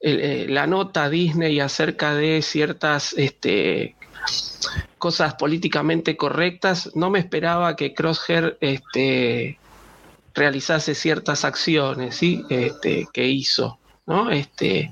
el- 0.00 0.20
eh, 0.20 0.46
la 0.48 0.66
nota 0.66 1.08
Disney 1.10 1.60
acerca 1.60 2.14
de 2.14 2.42
ciertas 2.42 3.12
este, 3.14 3.96
cosas 4.98 5.34
políticamente 5.34 6.16
correctas, 6.16 6.90
no 6.94 7.10
me 7.10 7.18
esperaba 7.18 7.76
que 7.76 7.94
Crosshair 7.94 8.56
este, 8.60 9.60
realizase 10.34 10.94
ciertas 10.94 11.44
acciones 11.44 12.16
¿sí? 12.16 12.44
este, 12.50 13.06
que 13.12 13.26
hizo. 13.26 13.79
¿No? 14.10 14.28
Este, 14.28 14.90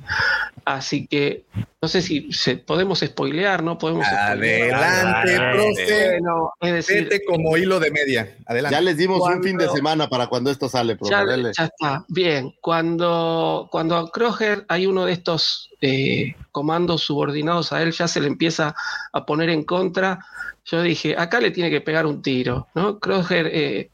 así 0.64 1.08
que 1.08 1.44
no 1.82 1.88
sé 1.88 2.02
si 2.02 2.32
se, 2.32 2.56
podemos 2.56 3.00
spoilear, 3.00 3.64
¿no? 3.64 3.76
Podemos 3.76 4.06
spoilear. 4.06 4.74
Adelante, 4.74 5.36
profe. 5.52 6.10
Bueno, 6.20 6.52
es 6.60 6.72
decir, 6.72 7.08
Vete 7.08 7.24
como 7.24 7.56
hilo 7.56 7.80
de 7.80 7.90
media. 7.90 8.36
Adelante. 8.46 8.76
Ya 8.76 8.80
les 8.80 8.96
dimos 8.96 9.20
un 9.20 9.42
fin 9.42 9.58
de 9.58 9.68
semana 9.70 10.08
para 10.08 10.28
cuando 10.28 10.52
esto 10.52 10.68
sale, 10.68 10.94
profe. 10.94 11.12
ya 11.12 11.64
está. 11.64 12.04
Bien, 12.06 12.54
cuando, 12.60 13.68
cuando 13.72 13.96
a 13.96 14.10
Kroger 14.12 14.64
hay 14.68 14.86
uno 14.86 15.04
de 15.04 15.12
estos 15.12 15.70
eh, 15.80 16.36
comandos 16.52 17.02
subordinados 17.02 17.72
a 17.72 17.82
él, 17.82 17.90
ya 17.90 18.06
se 18.06 18.20
le 18.20 18.28
empieza 18.28 18.76
a 19.12 19.26
poner 19.26 19.50
en 19.50 19.64
contra. 19.64 20.24
Yo 20.64 20.80
dije, 20.82 21.16
acá 21.18 21.40
le 21.40 21.50
tiene 21.50 21.70
que 21.70 21.80
pegar 21.80 22.06
un 22.06 22.22
tiro, 22.22 22.68
¿no? 22.76 23.00
Kroger, 23.00 23.50
eh, 23.52 23.90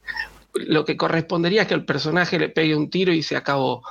lo 0.53 0.85
que 0.85 0.97
correspondería 0.97 1.63
es 1.63 1.67
que 1.67 1.73
el 1.73 1.85
personaje 1.85 2.37
le 2.37 2.49
pegue 2.49 2.75
un 2.75 2.91
tiro 2.91 3.11
y 3.11 3.23
se 3.23 3.35
acabó. 3.35 3.81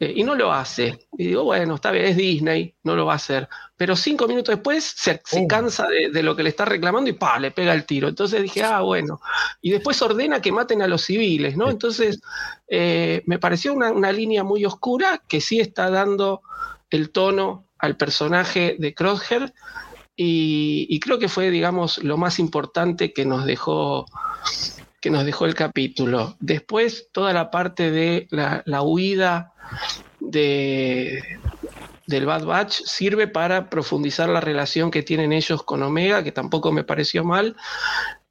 Eh, 0.00 0.12
y 0.16 0.22
no 0.22 0.34
lo 0.36 0.52
hace. 0.52 0.98
Y 1.16 1.26
digo, 1.26 1.42
bueno, 1.44 1.74
está 1.74 1.90
bien, 1.90 2.04
es 2.06 2.16
Disney, 2.16 2.74
no 2.84 2.94
lo 2.94 3.06
va 3.06 3.14
a 3.14 3.16
hacer. 3.16 3.48
Pero 3.76 3.96
cinco 3.96 4.28
minutos 4.28 4.54
después 4.54 4.84
se, 4.84 5.20
se 5.24 5.40
Oh. 5.42 5.48
cansa 5.48 5.88
de, 5.88 6.10
de 6.10 6.22
lo 6.22 6.36
que 6.36 6.42
le 6.44 6.50
está 6.50 6.64
reclamando 6.64 7.10
y 7.10 7.14
pa, 7.14 7.38
le 7.40 7.50
pega 7.50 7.72
el 7.72 7.84
tiro. 7.84 8.06
Entonces 8.08 8.42
dije, 8.42 8.62
ah, 8.62 8.80
bueno. 8.82 9.20
Y 9.60 9.70
después 9.70 10.00
ordena 10.02 10.40
que 10.40 10.52
maten 10.52 10.82
a 10.82 10.86
los 10.86 11.02
civiles, 11.02 11.56
¿no? 11.56 11.68
Entonces 11.68 12.20
eh, 12.68 13.22
me 13.26 13.38
pareció 13.38 13.72
una, 13.72 13.90
una 13.90 14.12
línea 14.12 14.44
muy 14.44 14.64
oscura 14.64 15.22
que 15.28 15.40
sí 15.40 15.58
está 15.58 15.90
dando 15.90 16.42
el 16.90 17.10
tono 17.10 17.66
al 17.78 17.96
personaje 17.96 18.76
de 18.78 18.94
Crosshair. 18.94 19.52
Y, 20.20 20.86
y 20.90 20.98
creo 21.00 21.18
que 21.20 21.28
fue, 21.28 21.50
digamos, 21.50 21.98
lo 21.98 22.16
más 22.16 22.38
importante 22.40 23.12
que 23.12 23.24
nos 23.24 23.44
dejó 23.46 24.06
que 25.00 25.10
nos 25.10 25.24
dejó 25.24 25.46
el 25.46 25.54
capítulo. 25.54 26.36
Después, 26.40 27.08
toda 27.12 27.32
la 27.32 27.50
parte 27.50 27.90
de 27.90 28.26
la, 28.30 28.62
la 28.66 28.82
huida 28.82 29.52
de, 30.20 31.22
del 32.06 32.26
Bad 32.26 32.44
Batch 32.44 32.82
sirve 32.84 33.28
para 33.28 33.70
profundizar 33.70 34.28
la 34.28 34.40
relación 34.40 34.90
que 34.90 35.02
tienen 35.02 35.32
ellos 35.32 35.62
con 35.62 35.82
Omega, 35.82 36.24
que 36.24 36.32
tampoco 36.32 36.72
me 36.72 36.84
pareció 36.84 37.24
mal. 37.24 37.56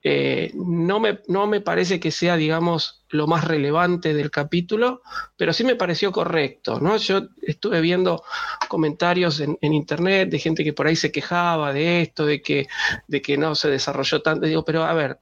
Eh, 0.04 0.52
no, 0.54 1.00
me, 1.00 1.20
no 1.28 1.48
me 1.48 1.60
parece 1.60 2.00
que 2.00 2.12
sea, 2.12 2.38
digamos, 2.38 3.04
lo 3.10 3.28
más 3.28 3.46
relevante 3.46 4.14
del 4.14 4.32
capítulo, 4.32 5.02
pero 5.36 5.54
sí 5.54 5.64
me 5.64 5.76
pareció 5.76 6.12
correcto, 6.12 6.80
¿no? 6.80 6.98
Yo 6.98 7.24
estuve 7.42 7.82
viendo 7.82 8.24
comentarios 8.70 9.40
en, 9.40 9.58
en 9.60 9.74
internet 9.74 10.30
de 10.30 10.40
gente 10.40 10.64
que 10.64 10.72
por 10.74 10.88
ahí 10.88 10.96
se 10.96 11.12
quejaba 11.12 11.74
de 11.74 12.02
esto, 12.02 12.26
de 12.26 12.42
que, 12.42 12.68
de 13.08 13.22
que 13.22 13.38
no 13.38 13.56
se 13.56 13.70
desarrolló 13.70 14.22
tanto. 14.22 14.46
Digo, 14.46 14.64
pero 14.64 14.86
a 14.86 14.94
ver, 14.94 15.20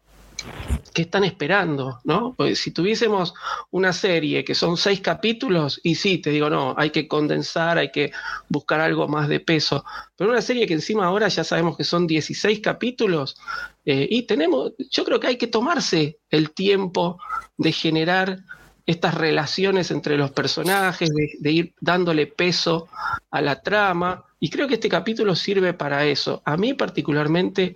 ¿qué 0.94 1.04
están 1.04 1.26
esperando? 1.26 2.00
¿no? 2.06 2.36
Si 2.56 2.72
tuviésemos 2.72 3.34
una 3.72 3.92
serie 3.94 4.44
que 4.44 4.56
son 4.56 4.78
seis 4.78 5.02
capítulos, 5.02 5.80
y 5.84 5.96
sí, 5.96 6.20
te 6.20 6.30
digo, 6.30 6.50
no, 6.50 6.74
hay 6.78 6.90
que 6.90 7.08
condensar, 7.08 7.78
hay 7.78 7.92
que 7.92 8.12
buscar 8.50 8.80
algo 8.80 9.08
más 9.08 9.28
de 9.28 9.42
peso. 9.42 9.84
Pero 10.16 10.32
una 10.32 10.42
serie 10.42 10.66
que 10.66 10.74
encima 10.74 11.06
ahora 11.06 11.28
ya 11.28 11.44
sabemos 11.44 11.78
que 11.78 11.84
son 11.84 12.08
16 12.08 12.62
capítulos, 12.62 13.38
eh, 13.86 14.08
y 14.10 14.24
tenemos, 14.24 14.72
yo 14.90 15.04
creo 15.04 15.20
que 15.20 15.28
hay 15.28 15.38
que 15.38 15.48
tomarse 15.48 16.20
el 16.30 16.52
tiempo 16.52 17.20
de 17.58 17.72
generar 17.72 18.40
estas 18.86 19.16
relaciones 19.16 19.92
entre 19.92 20.18
los 20.18 20.32
personajes, 20.32 21.10
de 21.40 21.52
ir 21.52 21.74
dándole 21.82 22.28
peso 22.28 22.88
a 23.32 23.42
la 23.42 23.62
trama, 23.62 24.24
y 24.40 24.50
creo 24.50 24.68
que 24.68 24.76
este 24.76 24.90
capítulo 24.90 25.36
sirve 25.36 25.74
para 25.74 26.06
eso. 26.06 26.42
A 26.46 26.56
mí 26.56 26.74
particularmente 26.74 27.76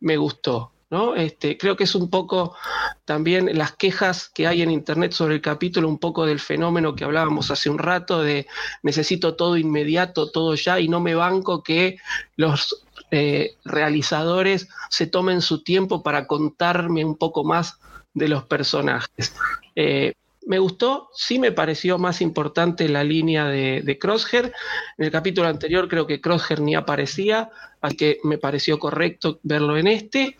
me 0.00 0.16
gustó. 0.16 0.72
¿No? 0.90 1.14
Este, 1.14 1.56
creo 1.56 1.76
que 1.76 1.84
es 1.84 1.94
un 1.94 2.10
poco 2.10 2.56
también 3.04 3.56
las 3.56 3.72
quejas 3.76 4.28
que 4.28 4.46
hay 4.46 4.62
en 4.62 4.70
internet 4.70 5.12
sobre 5.12 5.36
el 5.36 5.40
capítulo, 5.40 5.88
un 5.88 5.98
poco 5.98 6.26
del 6.26 6.40
fenómeno 6.40 6.94
que 6.94 7.04
hablábamos 7.04 7.50
hace 7.50 7.70
un 7.70 7.78
rato 7.78 8.22
de 8.22 8.46
necesito 8.82 9.36
todo 9.36 9.56
inmediato, 9.56 10.30
todo 10.30 10.54
ya, 10.56 10.80
y 10.80 10.88
no 10.88 11.00
me 11.00 11.14
banco 11.14 11.62
que 11.62 11.98
los 12.36 12.84
eh, 13.12 13.54
realizadores 13.64 14.68
se 14.88 15.06
tomen 15.06 15.42
su 15.42 15.62
tiempo 15.62 16.02
para 16.02 16.26
contarme 16.26 17.04
un 17.04 17.16
poco 17.16 17.44
más 17.44 17.78
de 18.12 18.28
los 18.28 18.44
personajes. 18.44 19.34
Eh, 19.76 20.14
me 20.46 20.58
gustó, 20.58 21.10
sí 21.14 21.38
me 21.38 21.52
pareció 21.52 21.98
más 21.98 22.20
importante 22.20 22.88
la 22.88 23.04
línea 23.04 23.46
de, 23.46 23.82
de, 23.82 23.98
Crosshair. 23.98 24.52
En 24.98 25.04
el 25.04 25.10
capítulo 25.10 25.46
anterior 25.46 25.88
creo 25.88 26.06
que 26.06 26.20
Crosshair 26.20 26.60
ni 26.60 26.74
aparecía, 26.74 27.50
así 27.80 27.96
que 27.96 28.18
me 28.24 28.38
pareció 28.38 28.78
correcto 28.78 29.38
verlo 29.44 29.76
en 29.76 29.86
este. 29.86 30.36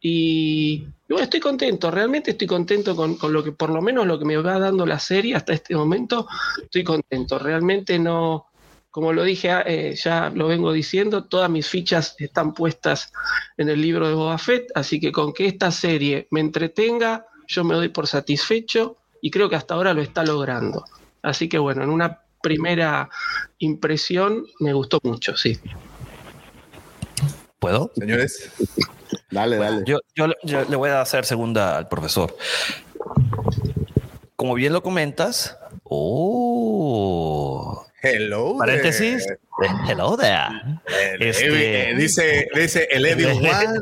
Y, 0.00 0.86
bueno, 1.08 1.24
estoy 1.24 1.40
contento, 1.40 1.90
realmente 1.90 2.32
estoy 2.32 2.46
contento 2.46 2.94
con, 2.94 3.16
con, 3.16 3.32
lo 3.32 3.42
que, 3.42 3.52
por 3.52 3.70
lo 3.70 3.82
menos 3.82 4.06
lo 4.06 4.18
que 4.18 4.24
me 4.24 4.36
va 4.36 4.58
dando 4.58 4.86
la 4.86 4.98
serie 4.98 5.34
hasta 5.34 5.52
este 5.52 5.74
momento, 5.74 6.26
estoy 6.62 6.84
contento. 6.84 7.38
Realmente 7.38 7.98
no, 7.98 8.48
como 8.90 9.12
lo 9.12 9.22
dije, 9.22 9.50
eh, 9.66 9.94
ya 9.94 10.30
lo 10.30 10.48
vengo 10.48 10.72
diciendo, 10.72 11.24
todas 11.24 11.50
mis 11.50 11.68
fichas 11.68 12.16
están 12.18 12.54
puestas 12.54 13.12
en 13.56 13.68
el 13.68 13.80
libro 13.80 14.08
de 14.08 14.14
Boba 14.14 14.38
Fett, 14.38 14.70
así 14.74 14.98
que 14.98 15.12
con 15.12 15.32
que 15.32 15.46
esta 15.46 15.70
serie 15.70 16.26
me 16.30 16.40
entretenga, 16.40 17.26
yo 17.46 17.64
me 17.64 17.74
doy 17.74 17.88
por 17.88 18.06
satisfecho 18.06 18.96
y 19.20 19.30
creo 19.30 19.48
que 19.48 19.56
hasta 19.56 19.74
ahora 19.74 19.94
lo 19.94 20.02
está 20.02 20.24
logrando. 20.24 20.84
Así 21.22 21.48
que 21.48 21.58
bueno, 21.58 21.82
en 21.82 21.90
una 21.90 22.22
primera 22.42 23.10
impresión 23.58 24.46
me 24.60 24.72
gustó 24.72 25.00
mucho, 25.02 25.36
sí. 25.36 25.58
¿Puedo? 27.58 27.90
Señores. 27.96 28.50
Dale, 29.30 29.56
dale. 29.56 29.82
Yo, 29.86 29.98
yo, 30.14 30.26
yo, 30.44 30.64
le 30.64 30.76
voy 30.76 30.90
a 30.90 31.00
hacer 31.00 31.24
segunda 31.24 31.76
al 31.76 31.88
profesor. 31.88 32.36
Como 34.36 34.54
bien 34.54 34.72
lo 34.72 34.82
comentas, 34.82 35.58
oh, 35.82 37.84
hello, 38.02 38.56
paréntesis, 38.58 39.26
there. 39.26 39.72
hello 39.88 40.16
there. 40.16 40.46
El, 40.86 41.22
este, 41.22 41.94
dice, 41.96 42.48
dice 42.54 42.88
el 42.92 43.06
Evil 43.06 43.26
One, 43.26 43.80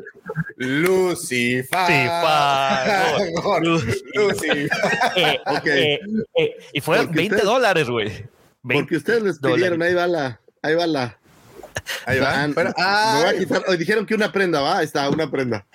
Lucifer. 0.56 1.68
Lucifer. 3.62 4.70
eh, 5.16 5.38
okay. 5.46 5.82
eh, 5.82 6.00
eh, 6.36 6.56
y 6.72 6.80
fueron 6.80 7.12
20 7.12 7.34
usted, 7.34 7.46
dólares, 7.46 7.90
güey. 7.90 8.24
Porque 8.62 8.96
ustedes 8.96 9.22
les 9.22 9.38
pidieron, 9.38 9.82
ahí 9.82 9.92
va 9.92 10.06
la, 10.06 10.40
ahí 10.62 10.74
va 10.74 10.86
la. 10.86 11.18
Ahí 12.04 12.18
va. 12.18 12.48
Pero, 12.54 12.74
me 12.76 13.28
a 13.28 13.34
quitar, 13.38 13.64
oh, 13.66 13.76
dijeron 13.76 14.06
que 14.06 14.14
una 14.14 14.32
prenda, 14.32 14.60
va, 14.60 14.78
ahí 14.78 14.84
está, 14.84 15.08
una 15.08 15.30
prenda. 15.30 15.66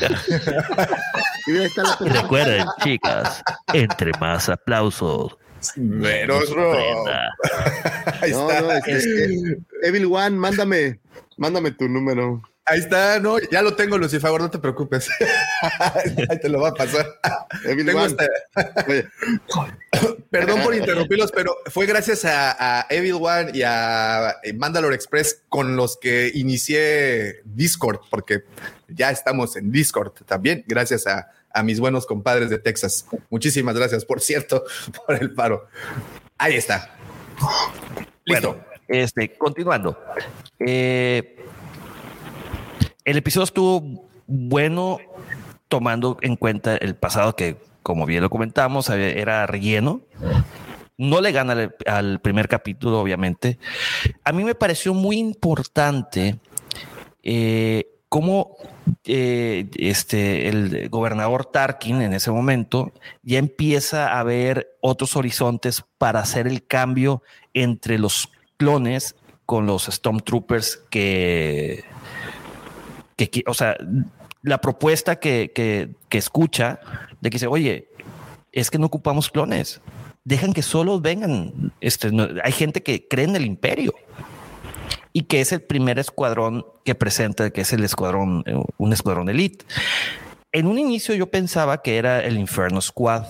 y 1.46 1.56
ahí 1.56 1.64
está 1.64 1.82
la 1.82 1.98
prenda. 1.98 2.22
Recuerden, 2.22 2.66
chicas, 2.82 3.42
entre 3.72 4.12
más 4.20 4.48
aplausos. 4.48 5.36
Menos 5.76 6.44
Ahí 8.20 8.32
no, 8.32 8.50
está. 8.50 8.60
No, 8.60 8.72
es 8.72 8.84
que, 8.84 9.58
Evil 9.82 10.06
One, 10.06 10.30
mándame, 10.36 11.00
mándame 11.36 11.70
tu 11.70 11.88
número. 11.88 12.42
Ahí 12.66 12.78
está, 12.78 13.20
no, 13.20 13.36
ya 13.50 13.60
lo 13.60 13.74
tengo, 13.74 13.98
Lucifer, 13.98 14.30
no 14.40 14.50
te 14.50 14.58
preocupes. 14.58 15.10
Ahí 16.30 16.40
te 16.40 16.48
lo 16.48 16.62
va 16.62 16.70
a 16.70 16.74
pasar. 16.74 17.06
Tengo 17.62 18.00
Perdón 20.30 20.62
por 20.62 20.74
interrumpirlos, 20.74 21.30
pero 21.30 21.54
fue 21.66 21.84
gracias 21.84 22.24
a, 22.24 22.80
a 22.80 22.86
Evil 22.88 23.18
One 23.20 23.50
y 23.52 23.60
a 23.62 24.36
Mandalore 24.56 24.94
Express 24.94 25.42
con 25.50 25.76
los 25.76 25.98
que 25.98 26.32
inicié 26.34 27.42
Discord, 27.44 28.00
porque 28.10 28.44
ya 28.88 29.10
estamos 29.10 29.56
en 29.56 29.70
Discord 29.70 30.12
también, 30.24 30.64
gracias 30.66 31.06
a, 31.06 31.28
a 31.54 31.62
mis 31.62 31.80
buenos 31.80 32.06
compadres 32.06 32.50
de 32.50 32.58
Texas. 32.58 33.06
Muchísimas 33.30 33.76
gracias, 33.76 34.04
por 34.04 34.20
cierto, 34.20 34.64
por 35.06 35.16
el 35.16 35.32
paro. 35.32 35.68
Ahí 36.36 36.54
está. 36.54 36.96
Listo. 38.24 38.54
Bueno, 38.54 38.64
este, 38.88 39.32
continuando. 39.38 39.98
Eh, 40.58 41.36
el 43.04 43.16
episodio 43.16 43.44
estuvo 43.44 44.08
bueno 44.26 44.98
tomando 45.68 46.18
en 46.22 46.36
cuenta 46.36 46.76
el 46.76 46.94
pasado 46.94 47.36
que, 47.36 47.56
como 47.82 48.06
bien 48.06 48.22
lo 48.22 48.30
comentamos, 48.30 48.88
era 48.90 49.46
relleno. 49.46 50.00
No 50.96 51.20
le 51.20 51.32
gana 51.32 51.52
al, 51.52 51.76
al 51.86 52.20
primer 52.20 52.48
capítulo, 52.48 53.00
obviamente. 53.00 53.58
A 54.24 54.32
mí 54.32 54.44
me 54.44 54.54
pareció 54.54 54.94
muy 54.94 55.18
importante 55.18 56.38
eh, 57.22 57.86
cómo 58.08 58.56
eh, 59.04 59.66
este, 59.76 60.48
el 60.48 60.88
gobernador 60.88 61.46
Tarkin 61.46 62.00
en 62.00 62.12
ese 62.12 62.30
momento 62.30 62.92
ya 63.22 63.38
empieza 63.38 64.18
a 64.18 64.22
ver 64.22 64.76
otros 64.80 65.16
horizontes 65.16 65.82
para 65.98 66.20
hacer 66.20 66.46
el 66.46 66.64
cambio 66.64 67.22
entre 67.54 67.98
los 67.98 68.30
clones 68.56 69.16
con 69.46 69.66
los 69.66 69.86
Stormtroopers 69.86 70.76
que, 70.90 71.82
que, 73.16 73.44
o 73.46 73.54
sea, 73.54 73.76
la 74.42 74.58
propuesta 74.60 75.16
que, 75.16 75.52
que, 75.54 76.18
escucha 76.18 76.80
de 77.20 77.30
que 77.30 77.36
dice, 77.36 77.46
oye, 77.46 77.88
es 78.52 78.70
que 78.70 78.78
no 78.78 78.86
ocupamos 78.86 79.30
clones, 79.30 79.80
dejan 80.24 80.52
que 80.52 80.62
solo 80.62 81.00
vengan, 81.00 81.72
este, 81.80 82.10
hay 82.42 82.52
gente 82.52 82.82
que 82.82 83.08
cree 83.08 83.24
en 83.24 83.36
el 83.36 83.46
imperio 83.46 83.94
y 85.12 85.22
que 85.22 85.40
es 85.40 85.52
el 85.52 85.62
primer 85.62 85.98
escuadrón 85.98 86.66
que 86.84 86.94
presenta, 86.94 87.50
que 87.50 87.62
es 87.62 87.72
el 87.72 87.84
escuadrón, 87.84 88.44
un 88.76 88.92
escuadrón 88.92 89.28
elite. 89.28 89.64
En 90.52 90.66
un 90.66 90.78
inicio 90.78 91.14
yo 91.14 91.30
pensaba 91.30 91.82
que 91.82 91.98
era 91.98 92.22
el 92.22 92.38
Inferno 92.38 92.80
Squad, 92.80 93.24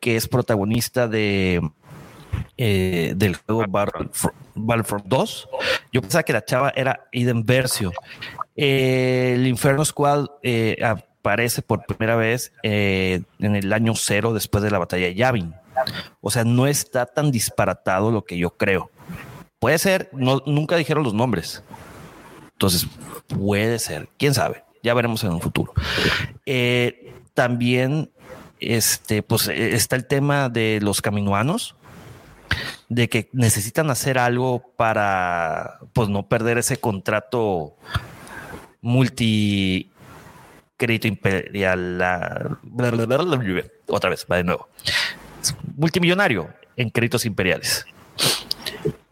que 0.00 0.16
es 0.16 0.26
protagonista 0.26 1.06
de 1.06 1.60
eh, 2.56 3.12
del 3.16 3.36
juego 3.36 3.64
Battlefront, 3.68 4.36
Battlefront 4.54 5.06
2. 5.06 5.48
Yo 5.92 6.00
pensaba 6.02 6.22
que 6.22 6.32
la 6.32 6.44
chava 6.44 6.72
era 6.76 7.08
Eden 7.12 7.44
Versio. 7.44 7.92
El 8.62 9.46
Inferno 9.46 9.82
Squad 9.86 10.26
eh, 10.42 10.76
aparece 10.84 11.62
por 11.62 11.86
primera 11.86 12.14
vez 12.14 12.52
eh, 12.62 13.22
en 13.38 13.56
el 13.56 13.72
año 13.72 13.94
cero 13.94 14.34
después 14.34 14.62
de 14.62 14.70
la 14.70 14.78
batalla 14.78 15.06
de 15.06 15.14
Yavin. 15.14 15.54
O 16.20 16.30
sea, 16.30 16.44
no 16.44 16.66
está 16.66 17.06
tan 17.06 17.30
disparatado 17.30 18.10
lo 18.10 18.26
que 18.26 18.36
yo 18.36 18.50
creo. 18.58 18.90
Puede 19.60 19.78
ser, 19.78 20.10
nunca 20.12 20.76
dijeron 20.76 21.04
los 21.04 21.14
nombres. 21.14 21.64
Entonces, 22.52 22.86
puede 23.28 23.78
ser, 23.78 24.10
quién 24.18 24.34
sabe, 24.34 24.62
ya 24.82 24.92
veremos 24.92 25.24
en 25.24 25.30
un 25.32 25.40
futuro. 25.40 25.72
Eh, 26.44 27.14
también, 27.32 28.10
este, 28.58 29.22
pues 29.22 29.48
está 29.48 29.96
el 29.96 30.06
tema 30.06 30.50
de 30.50 30.80
los 30.82 31.00
caminoanos, 31.00 31.76
de 32.90 33.08
que 33.08 33.30
necesitan 33.32 33.88
hacer 33.88 34.18
algo 34.18 34.74
para, 34.76 35.78
pues, 35.94 36.10
no 36.10 36.28
perder 36.28 36.58
ese 36.58 36.76
contrato 36.76 37.74
multi 38.82 39.90
crédito 40.76 41.08
imperial. 41.08 42.58
Otra 43.86 44.10
vez, 44.10 44.26
va 44.30 44.36
de 44.36 44.44
nuevo. 44.44 44.68
Multimillonario 45.76 46.48
en 46.76 46.90
créditos 46.90 47.26
imperiales. 47.26 47.84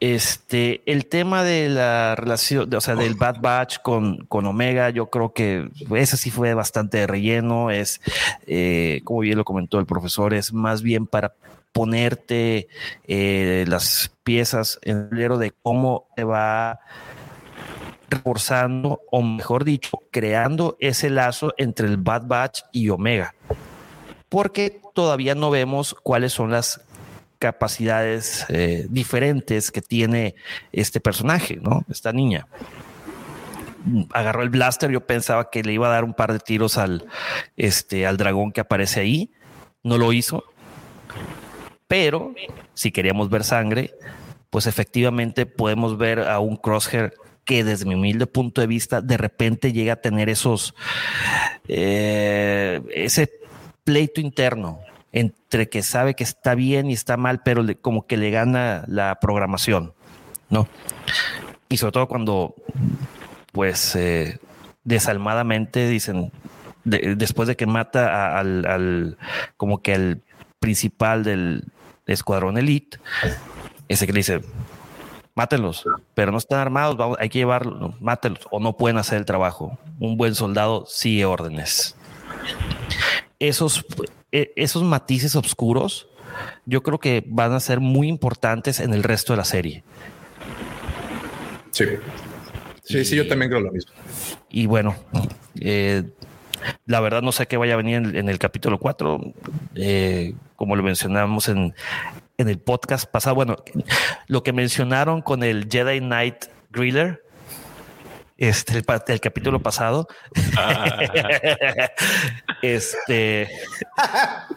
Este, 0.01 0.81
el 0.87 1.07
tema 1.07 1.43
de 1.43 1.69
la 1.69 2.15
relación, 2.15 2.73
o 2.73 2.81
sea, 2.81 2.95
del 2.95 3.15
Bad 3.15 3.41
Batch 3.41 3.79
con, 3.83 4.25
con 4.27 4.47
Omega, 4.47 4.91
yo 4.91 5.07
creo 5.07 5.33
que 5.33 5.69
ese 5.95 6.17
sí 6.17 6.31
fue 6.31 6.55
bastante 6.55 7.07
relleno. 7.07 7.71
Es, 7.71 8.01
eh, 8.47 9.01
como 9.05 9.21
bien 9.21 9.37
lo 9.37 9.45
comentó 9.45 9.79
el 9.79 9.87
profesor, 9.87 10.35
es 10.35 10.53
más 10.53 10.83
bien 10.83 11.07
para 11.07 11.35
ponerte 11.73 12.69
eh, 13.07 13.65
las 13.69 14.11
piezas 14.25 14.79
en 14.83 15.09
el 15.13 15.39
de 15.39 15.53
cómo 15.63 16.07
te 16.17 16.25
va 16.25 16.81
reforzando, 18.09 19.01
o 19.11 19.23
mejor 19.23 19.65
dicho, 19.65 19.99
creando 20.11 20.77
ese 20.81 21.11
lazo 21.11 21.55
entre 21.59 21.87
el 21.87 21.97
Bad 21.97 22.27
Batch 22.27 22.61
y 22.73 22.89
Omega. 22.89 23.35
Porque 24.29 24.81
todavía 24.95 25.35
no 25.35 25.51
vemos 25.51 25.95
cuáles 26.03 26.33
son 26.33 26.51
las 26.51 26.81
capacidades 27.39 28.45
eh, 28.49 28.87
diferentes 28.91 29.71
que 29.71 29.81
tiene 29.81 30.35
este 30.73 31.01
personaje, 31.01 31.57
¿no? 31.57 31.85
Esta 31.89 32.13
niña. 32.13 32.47
Agarró 34.13 34.43
el 34.43 34.51
blaster, 34.51 34.91
yo 34.91 35.07
pensaba 35.07 35.51
que 35.51 35.63
le 35.63 35.73
iba 35.73 35.87
a 35.87 35.93
dar 35.93 36.05
un 36.05 36.15
par 36.15 36.33
de 36.33 36.41
tiros 36.41 36.79
al, 36.79 37.07
este, 37.57 38.07
al 38.07 38.17
dragón 38.17 38.53
que 38.53 38.61
aparece 38.61 39.01
ahí. 39.01 39.31
No 39.83 39.99
lo 39.99 40.13
hizo. 40.13 40.45
Pero 41.87 42.35
si 42.75 42.91
queríamos 42.91 43.31
ver 43.31 43.45
sangre, 43.45 43.95
pues 44.51 44.67
efectivamente 44.67 45.47
podemos 45.47 45.97
ver 45.97 46.21
a 46.21 46.41
un 46.41 46.57
crosshair 46.57 47.15
que 47.49 47.65
desde 47.65 47.87
mi 47.87 47.95
humilde 47.95 48.27
punto 48.27 48.61
de 48.61 48.67
vista 48.67 49.01
de 49.01 49.17
repente 49.17 49.73
llega 49.73 49.95
a 49.95 50.03
tener 50.03 50.29
esos 50.29 50.75
eh, 51.67 52.83
ese 52.95 53.31
pleito 53.85 54.21
interno 54.21 54.81
entre 55.13 55.71
que 55.71 55.83
sabe 55.83 56.13
que 56.15 56.25
está 56.25 56.55
bien 56.55 56.91
y 56.91 56.93
está 56.93 57.17
mal, 57.17 57.41
pero 57.43 57.65
como 57.81 58.07
que 58.07 58.19
le 58.19 58.31
gana 58.31 58.85
la 58.87 59.19
programación, 59.19 59.95
¿no? 60.51 60.69
Y 61.71 61.79
sobre 61.79 61.93
todo 61.93 62.07
cuando, 62.07 62.55
pues, 63.53 63.97
eh, 63.97 64.39
desalmadamente 64.85 65.89
dicen, 65.89 66.31
de- 66.85 67.15
después 67.17 67.49
de 67.49 67.57
que 67.57 67.65
mata 67.67 68.39
al- 68.39 69.17
como 69.57 69.81
que 69.81 69.95
al 69.95 70.21
principal 70.59 71.25
del 71.25 71.65
escuadrón 72.07 72.59
elite, 72.59 72.99
ese 73.89 74.07
que 74.07 74.13
le 74.13 74.19
dice, 74.19 74.41
mátenlos, 75.39 75.85
pero 76.15 76.33
no 76.33 76.39
están 76.39 76.59
armados, 76.59 76.97
vamos, 76.97 77.17
hay 77.21 77.29
que 77.29 77.39
llevarlos, 77.39 78.01
mátenlos, 78.01 78.43
o 78.51 78.59
no 78.59 78.77
pueden 78.77 78.99
hacer 78.99 79.19
el 79.19 79.25
trabajo. 79.25 79.79
Un 80.01 80.17
buen 80.17 80.35
soldado 80.35 80.85
sigue 80.89 81.25
órdenes. 81.25 81.97
Esos, 83.39 83.87
eh, 84.33 84.53
esos 84.57 84.83
matices 84.83 85.37
oscuros, 85.37 86.09
yo 86.67 86.83
creo 86.83 86.99
que 86.99 87.23
van 87.25 87.53
a 87.53 87.61
ser 87.61 87.79
muy 87.79 88.09
importantes 88.09 88.81
en 88.81 88.93
el 88.93 89.05
resto 89.05 89.33
de 89.33 89.37
la 89.37 89.45
serie. 89.45 89.85
Sí. 91.71 91.85
Sí, 92.83 93.05
sí, 93.05 93.15
yo 93.15 93.29
también 93.29 93.49
creo 93.49 93.61
lo 93.61 93.71
mismo. 93.71 93.93
Y 94.49 94.67
bueno, 94.67 94.97
eh, 95.61 96.03
la 96.85 96.99
verdad 96.99 97.23
no 97.23 97.31
sé 97.31 97.47
qué 97.47 97.57
vaya 97.57 97.75
a 97.75 97.77
venir 97.77 97.95
en, 97.99 98.17
en 98.17 98.29
el 98.29 98.41
capítulo 98.41 98.79
4. 98.79 99.21
eh, 99.77 100.35
como 100.57 100.75
lo 100.75 100.83
mencionamos 100.83 101.49
en, 101.49 101.73
en 102.39 102.49
el 102.49 102.59
podcast 102.59 103.11
pasado. 103.11 103.35
Bueno, 103.35 103.57
lo 104.29 104.43
que 104.43 104.53
mencionaron 104.53 105.21
con 105.21 105.43
el 105.43 105.69
Jedi 105.71 105.99
Knight 105.99 106.47
Griller. 106.71 107.25
Este, 108.37 108.85
el, 109.09 109.21
capítulo 109.21 109.61
pasado. 109.61 110.07
este. 112.63 113.49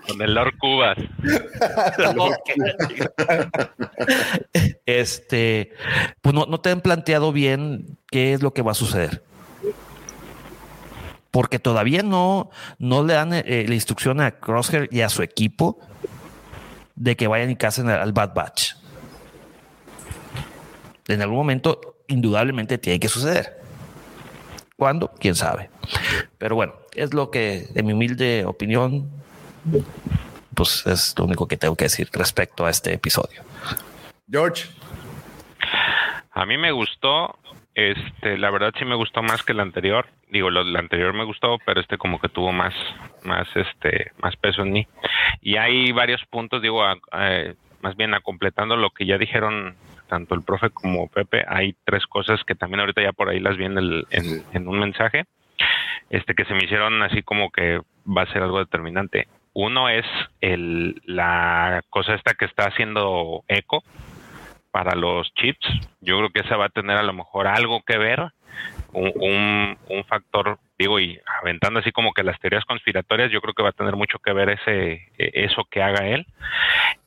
Con 0.08 0.22
el 0.22 0.36
Lord 0.36 0.54
Cubas. 0.60 0.98
este, 4.86 5.72
pues 6.22 6.36
no, 6.36 6.46
no 6.46 6.62
te 6.62 6.70
han 6.70 6.82
planteado 6.82 7.34
bien 7.34 7.98
qué 8.12 8.34
es 8.34 8.44
lo 8.44 8.54
que 8.54 8.62
va 8.62 8.74
a 8.74 8.76
suceder. 8.76 9.24
Porque 11.32 11.58
todavía 11.58 12.04
no, 12.04 12.52
no 12.78 13.04
le 13.04 13.16
dan 13.16 13.34
eh, 13.34 13.66
la 13.68 13.74
instrucción 13.74 14.22
a 14.22 14.32
Crosshair 14.32 14.90
y 14.92 15.02
a 15.02 15.10
su 15.10 15.24
equipo 15.24 15.80
de 17.02 17.16
que 17.16 17.28
vayan 17.28 17.50
y 17.50 17.56
casen 17.56 17.90
al, 17.90 18.00
al 18.00 18.14
Bad 18.14 18.36
Batch. 18.36 18.76
En 21.08 21.22
algún 21.22 21.38
momento, 21.38 21.98
indudablemente, 22.08 22.78
tiene 22.78 23.00
que 23.00 23.10
suceder. 23.10 23.60
¿Cuándo? 24.78 25.12
¿Quién 25.20 25.34
sabe? 25.34 25.72
Pero 26.38 26.56
bueno, 26.56 26.74
es 26.94 27.14
lo 27.14 27.32
que, 27.32 27.70
en 27.74 27.86
mi 27.88 27.94
humilde 27.94 28.46
opinión, 28.46 29.10
pues 30.54 30.86
es 30.86 31.16
lo 31.18 31.26
único 31.26 31.48
que 31.48 31.58
tengo 31.58 31.76
que 31.76 31.86
decir 31.86 32.08
respecto 32.14 32.68
a 32.68 32.70
este 32.70 32.94
episodio. 32.94 33.42
George. 34.30 34.70
A 36.32 36.46
mí 36.46 36.58
me 36.58 36.72
gustó, 36.72 37.40
este, 37.76 38.38
la 38.38 38.50
verdad 38.52 38.74
sí 38.78 38.86
me 38.86 38.96
gustó 38.96 39.22
más 39.24 39.44
que 39.44 39.54
el 39.54 39.60
anterior. 39.60 40.08
Digo, 40.30 40.50
lo 40.50 40.64
del 40.64 40.76
anterior 40.76 41.14
me 41.14 41.24
gustó, 41.26 41.58
pero 41.66 41.80
este 41.82 41.98
como 41.98 42.20
que 42.20 42.30
tuvo 42.30 42.52
más, 42.52 42.74
más, 43.24 43.48
este, 43.56 44.12
más 44.22 44.36
peso 44.38 44.62
en 44.64 44.72
mí. 44.74 44.88
Y 45.42 45.56
hay 45.58 45.92
varios 45.92 46.24
puntos, 46.26 46.62
digo, 46.62 46.84
a- 46.84 46.98
más 47.82 47.96
bien 47.98 48.14
a 48.14 48.20
completando 48.22 48.76
lo 48.78 48.92
que 48.92 49.06
ya 49.06 49.18
dijeron 49.18 49.76
tanto 50.08 50.36
el 50.36 50.44
profe 50.44 50.70
como 50.70 51.08
Pepe, 51.08 51.46
hay 51.48 51.74
tres 51.86 52.06
cosas 52.06 52.44
que 52.44 52.54
también 52.54 52.82
ahorita 52.82 53.02
ya 53.02 53.14
por 53.14 53.30
ahí 53.30 53.40
las 53.40 53.56
vi 53.58 53.66
en, 53.66 53.78
el, 53.78 54.06
en, 54.12 54.44
en 54.54 54.68
un 54.68 54.78
mensaje, 54.80 55.24
este 56.10 56.36
que 56.36 56.44
se 56.46 56.54
me 56.54 56.66
hicieron 56.66 57.02
así 57.02 57.24
como 57.24 57.50
que 57.50 57.80
va 58.06 58.24
a 58.24 58.34
ser 58.34 58.44
algo 58.44 58.60
determinante. 58.60 59.28
Uno 59.54 59.90
es 59.90 60.06
el, 60.42 61.02
la 61.06 61.82
cosa 61.90 62.14
esta 62.16 62.34
que 62.36 62.46
está 62.46 62.66
haciendo 62.68 63.44
Eco 63.48 63.84
para 64.72 64.96
los 64.96 65.34
chips. 65.36 65.68
Yo 66.02 66.18
creo 66.18 66.30
que 66.30 66.42
esa 66.42 66.58
va 66.58 66.66
a 66.66 66.70
tener 66.70 66.98
a 66.98 67.04
lo 67.04 67.14
mejor 67.14 67.48
algo 67.48 67.82
que 67.86 67.98
ver, 67.98 68.32
un, 68.94 69.78
un, 69.88 70.04
factor, 70.06 70.60
digo, 70.78 71.00
y 71.00 71.20
aventando 71.42 71.80
así 71.80 71.92
como 71.92 72.14
que 72.14 72.24
las 72.24 72.40
teorías 72.40 72.66
conspiratorias, 72.66 73.32
yo 73.32 73.42
creo 73.42 73.54
que 73.54 73.64
va 73.64 73.70
a 73.70 73.74
tener 73.74 73.96
mucho 73.96 74.20
que 74.20 74.34
ver 74.34 74.50
ese 74.50 75.10
eso 75.18 75.66
que 75.70 75.82
haga 75.82 76.08
él. 76.08 76.26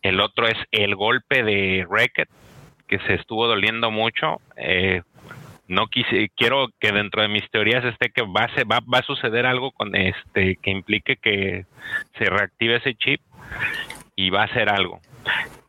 El 0.03 0.21
otro 0.21 0.47
es 0.47 0.57
el 0.71 0.95
golpe 0.95 1.43
de 1.43 1.87
Racket, 1.89 2.29
que 2.89 2.99
se 3.01 3.15
estuvo 3.15 3.47
doliendo 3.47 3.91
mucho. 3.91 4.41
Eh, 4.57 5.03
no 5.67 5.87
quise, 5.87 6.31
quiero 6.37 6.69
que 6.79 6.93
dentro 6.93 7.23
de 7.23 7.29
mis 7.29 7.49
teorías 7.51 7.85
esté 7.85 8.11
que 8.11 8.23
va, 8.23 8.45
a- 8.45 8.65
va, 8.65 8.81
va 8.81 8.99
a 8.99 9.03
suceder 9.03 9.47
algo 9.47 9.73
con 9.73 9.95
este 9.97 10.57
que 10.57 10.71
implique 10.71 11.17
que 11.17 11.65
se 12.19 12.25
reactive 12.27 12.77
ese 12.77 12.95
chip 12.95 13.21
y 14.17 14.31
va 14.31 14.43
a 14.43 14.45
hacer 14.45 14.69
algo. 14.69 15.01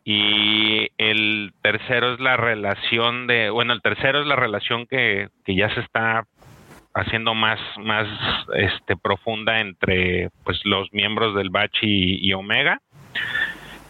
Y 0.08 0.88
el 0.98 1.52
tercero 1.62 2.14
es 2.14 2.20
la 2.20 2.36
relación 2.36 3.26
de, 3.26 3.50
bueno, 3.50 3.72
el 3.72 3.82
tercero 3.82 4.20
es 4.20 4.26
la 4.28 4.36
relación 4.36 4.86
que, 4.86 5.30
que 5.44 5.56
ya 5.56 5.68
se 5.74 5.80
está 5.80 6.28
haciendo 6.94 7.34
más, 7.34 7.58
más 7.76 8.06
este, 8.54 8.96
profunda 8.96 9.58
entre 9.58 10.30
pues 10.44 10.60
los 10.64 10.92
miembros 10.92 11.34
del 11.34 11.50
Batch 11.50 11.78
y, 11.82 12.32
Omega. 12.34 12.80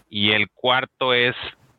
Y 0.09 0.31
el 0.31 0.49
cuarto 0.49 1.13
es 1.13 1.37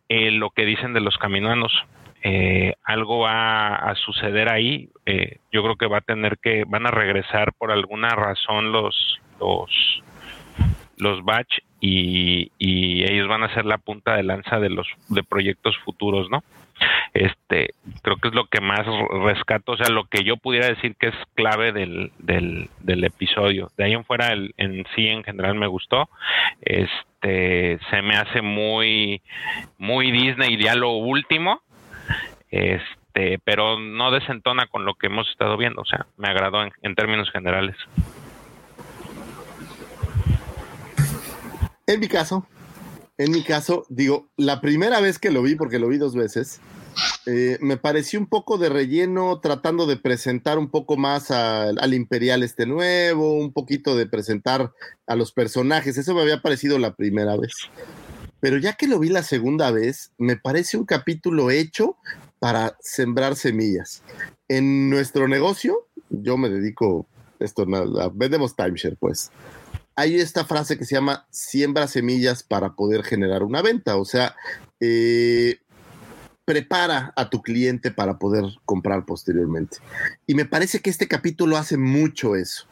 eh, 0.08 0.30
lo 0.30 0.52
que 0.52 0.66
dicen 0.66 0.94
de 0.94 1.02
los 1.02 1.18
caminoanos. 1.18 1.74
Eh, 2.22 2.76
algo 2.84 3.22
va 3.22 3.76
a 3.76 3.96
suceder 3.96 4.52
ahí. 4.52 4.90
Eh, 5.08 5.40
yo 5.52 5.64
creo 5.64 5.78
que 5.78 5.88
va 5.88 5.98
a 5.98 6.02
tener 6.02 6.38
que, 6.38 6.64
van 6.68 6.86
a 6.86 6.92
regresar 6.92 7.54
por 7.54 7.72
alguna 7.72 8.10
razón 8.10 8.72
los, 8.72 9.20
los, 9.40 10.04
los 10.98 11.26
batch 11.26 11.58
y, 11.80 12.52
ellos 13.04 13.28
van 13.28 13.44
a 13.44 13.54
ser 13.54 13.66
la 13.66 13.78
punta 13.78 14.16
de 14.16 14.24
lanza 14.24 14.60
de 14.60 14.70
los 14.70 14.88
de 15.10 15.24
proyectos 15.24 15.78
futuros, 15.80 16.30
¿no? 16.30 16.44
Este, 17.14 17.74
creo 18.04 18.18
que 18.18 18.28
es 18.28 18.34
lo 18.36 18.46
que 18.46 18.62
más 18.62 18.86
rescato, 19.24 19.72
o 19.72 19.78
sea, 19.78 19.90
lo 19.90 20.06
que 20.06 20.24
yo 20.24 20.38
pudiera 20.38 20.68
decir 20.68 20.96
que 20.96 21.08
es 21.08 21.16
clave 21.34 21.72
del, 21.72 22.12
del, 22.20 23.04
episodio. 23.04 23.70
De 23.78 23.86
ahí 23.86 23.94
en 23.94 24.06
fuera, 24.06 24.34
el, 24.34 24.54
en 24.58 24.86
sí, 24.96 25.08
en 25.08 25.24
general 25.24 25.56
me 25.56 25.68
gustó. 25.68 26.10
Este, 26.62 27.80
se 27.90 28.02
me 28.02 28.16
hace 28.16 28.42
muy, 28.42 29.22
muy 29.80 30.12
Disney 30.12 30.62
ya 30.62 30.76
lo 30.76 30.92
último. 30.92 31.62
Este, 32.52 33.40
pero 33.44 33.80
no 33.80 34.12
desentona 34.12 34.68
con 34.68 34.86
lo 34.86 34.94
que 34.94 35.08
hemos 35.08 35.28
estado 35.30 35.58
viendo, 35.58 35.82
o 35.82 35.86
sea, 35.86 36.06
me 36.18 36.28
agradó 36.28 36.64
en 36.64 36.96
términos 36.96 37.32
generales. 37.32 37.76
En 41.88 42.02
mi 42.02 42.10
caso, 42.10 42.46
en 43.18 43.32
mi 43.32 43.44
caso, 43.44 43.86
digo, 43.88 44.28
la 44.36 44.60
primera 44.60 45.00
vez 45.00 45.20
que 45.20 45.32
lo 45.32 45.42
vi, 45.42 45.56
porque 45.56 45.80
lo 45.80 45.88
vi 45.88 45.98
dos 45.98 46.16
veces, 46.16 46.60
eh, 47.26 47.58
me 47.62 47.78
pareció 47.78 48.20
un 48.20 48.28
poco 48.28 48.58
de 48.58 48.68
relleno 48.68 49.40
tratando 49.40 49.88
de 49.88 49.96
presentar 49.96 50.60
un 50.60 50.70
poco 50.70 50.98
más 50.98 51.32
al, 51.32 51.80
al 51.80 51.94
Imperial 51.94 52.44
este 52.44 52.66
nuevo, 52.66 53.34
un 53.36 53.54
poquito 53.54 53.96
de 53.96 54.06
presentar 54.06 54.74
a 55.08 55.16
los 55.16 55.32
personajes. 55.32 55.98
Eso 55.98 56.14
me 56.14 56.22
había 56.22 56.42
parecido 56.42 56.78
la 56.78 56.94
primera 56.94 57.38
vez. 57.38 57.54
Pero 58.42 58.58
ya 58.58 58.74
que 58.74 58.88
lo 58.88 59.00
vi 59.00 59.08
la 59.08 59.24
segunda 59.24 59.72
vez, 59.72 60.12
me 60.18 60.36
parece 60.36 60.76
un 60.76 60.86
capítulo 60.86 61.50
hecho 61.52 61.96
para 62.40 62.78
sembrar 62.82 63.38
semillas. 63.38 64.04
En 64.50 64.90
nuestro 64.90 65.28
negocio, 65.28 65.88
yo 66.10 66.38
me 66.38 66.50
dedico, 66.50 67.08
esto, 67.40 67.66
vendemos 68.14 68.56
timeshare, 68.58 68.98
pues 68.98 69.32
hay 69.98 70.20
esta 70.20 70.46
frase 70.46 70.78
que 70.78 70.86
se 70.86 70.96
llama 70.96 71.26
siembra 71.32 71.88
semillas 71.88 72.44
para 72.44 72.76
poder 72.76 73.04
generar 73.04 73.42
una 73.42 73.64
venta. 73.64 73.98
O 73.98 74.06
sea, 74.06 74.36
eh, 74.80 75.58
prepara 76.46 77.14
a 77.16 77.32
tu 77.32 77.42
cliente 77.42 77.90
para 77.90 78.20
poder 78.20 78.46
comprar 78.64 79.06
posteriormente. 79.06 79.78
Y 80.28 80.36
me 80.36 80.46
parece 80.46 80.82
que 80.82 80.92
este 80.92 81.08
capítulo 81.08 81.58
hace 81.58 81.78
mucho 81.78 82.36
eso. 82.36 82.68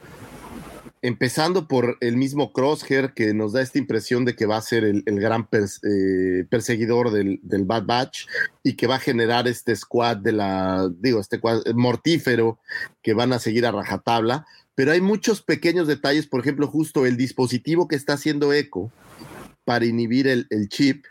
Empezando 1.02 1.68
por 1.68 1.98
el 2.00 2.16
mismo 2.16 2.54
Crosshair, 2.54 3.14
que 3.14 3.34
nos 3.34 3.54
da 3.54 3.62
esta 3.62 3.80
impresión 3.80 4.24
de 4.24 4.36
que 4.36 4.46
va 4.46 4.58
a 4.58 4.62
ser 4.62 4.84
el, 4.84 5.04
gran 5.06 5.48
eh, 5.52 6.46
perseguidor 6.48 7.12
del, 7.12 7.40
Bad 7.66 7.86
Batch 7.86 8.28
y 8.64 8.76
que 8.76 8.86
va 8.86 8.96
a 8.96 9.00
generar 9.00 9.48
este 9.48 9.76
squad 9.76 10.18
de 10.18 10.32
la, 10.32 10.90
digo, 11.00 11.20
este 11.20 11.40
mortífero 11.74 12.60
que 13.02 13.16
van 13.16 13.34
a 13.34 13.40
seguir 13.40 13.66
a 13.66 13.72
rajatabla 13.72 14.46
pero 14.76 14.92
hay 14.92 15.00
muchos 15.02 15.42
pequeños 15.42 15.88
detalles, 15.88 16.28
por 16.28 16.42
ejemplo, 16.42 16.68
justo 16.68 17.06
el 17.06 17.16
dispositivo 17.16 17.88
que 17.88 17.96
está 17.96 18.14
haciendo 18.14 18.52
Echo 18.54 18.92
para 19.64 19.86
inhibir 19.86 20.28
el, 20.28 20.48
chip, 20.70 21.06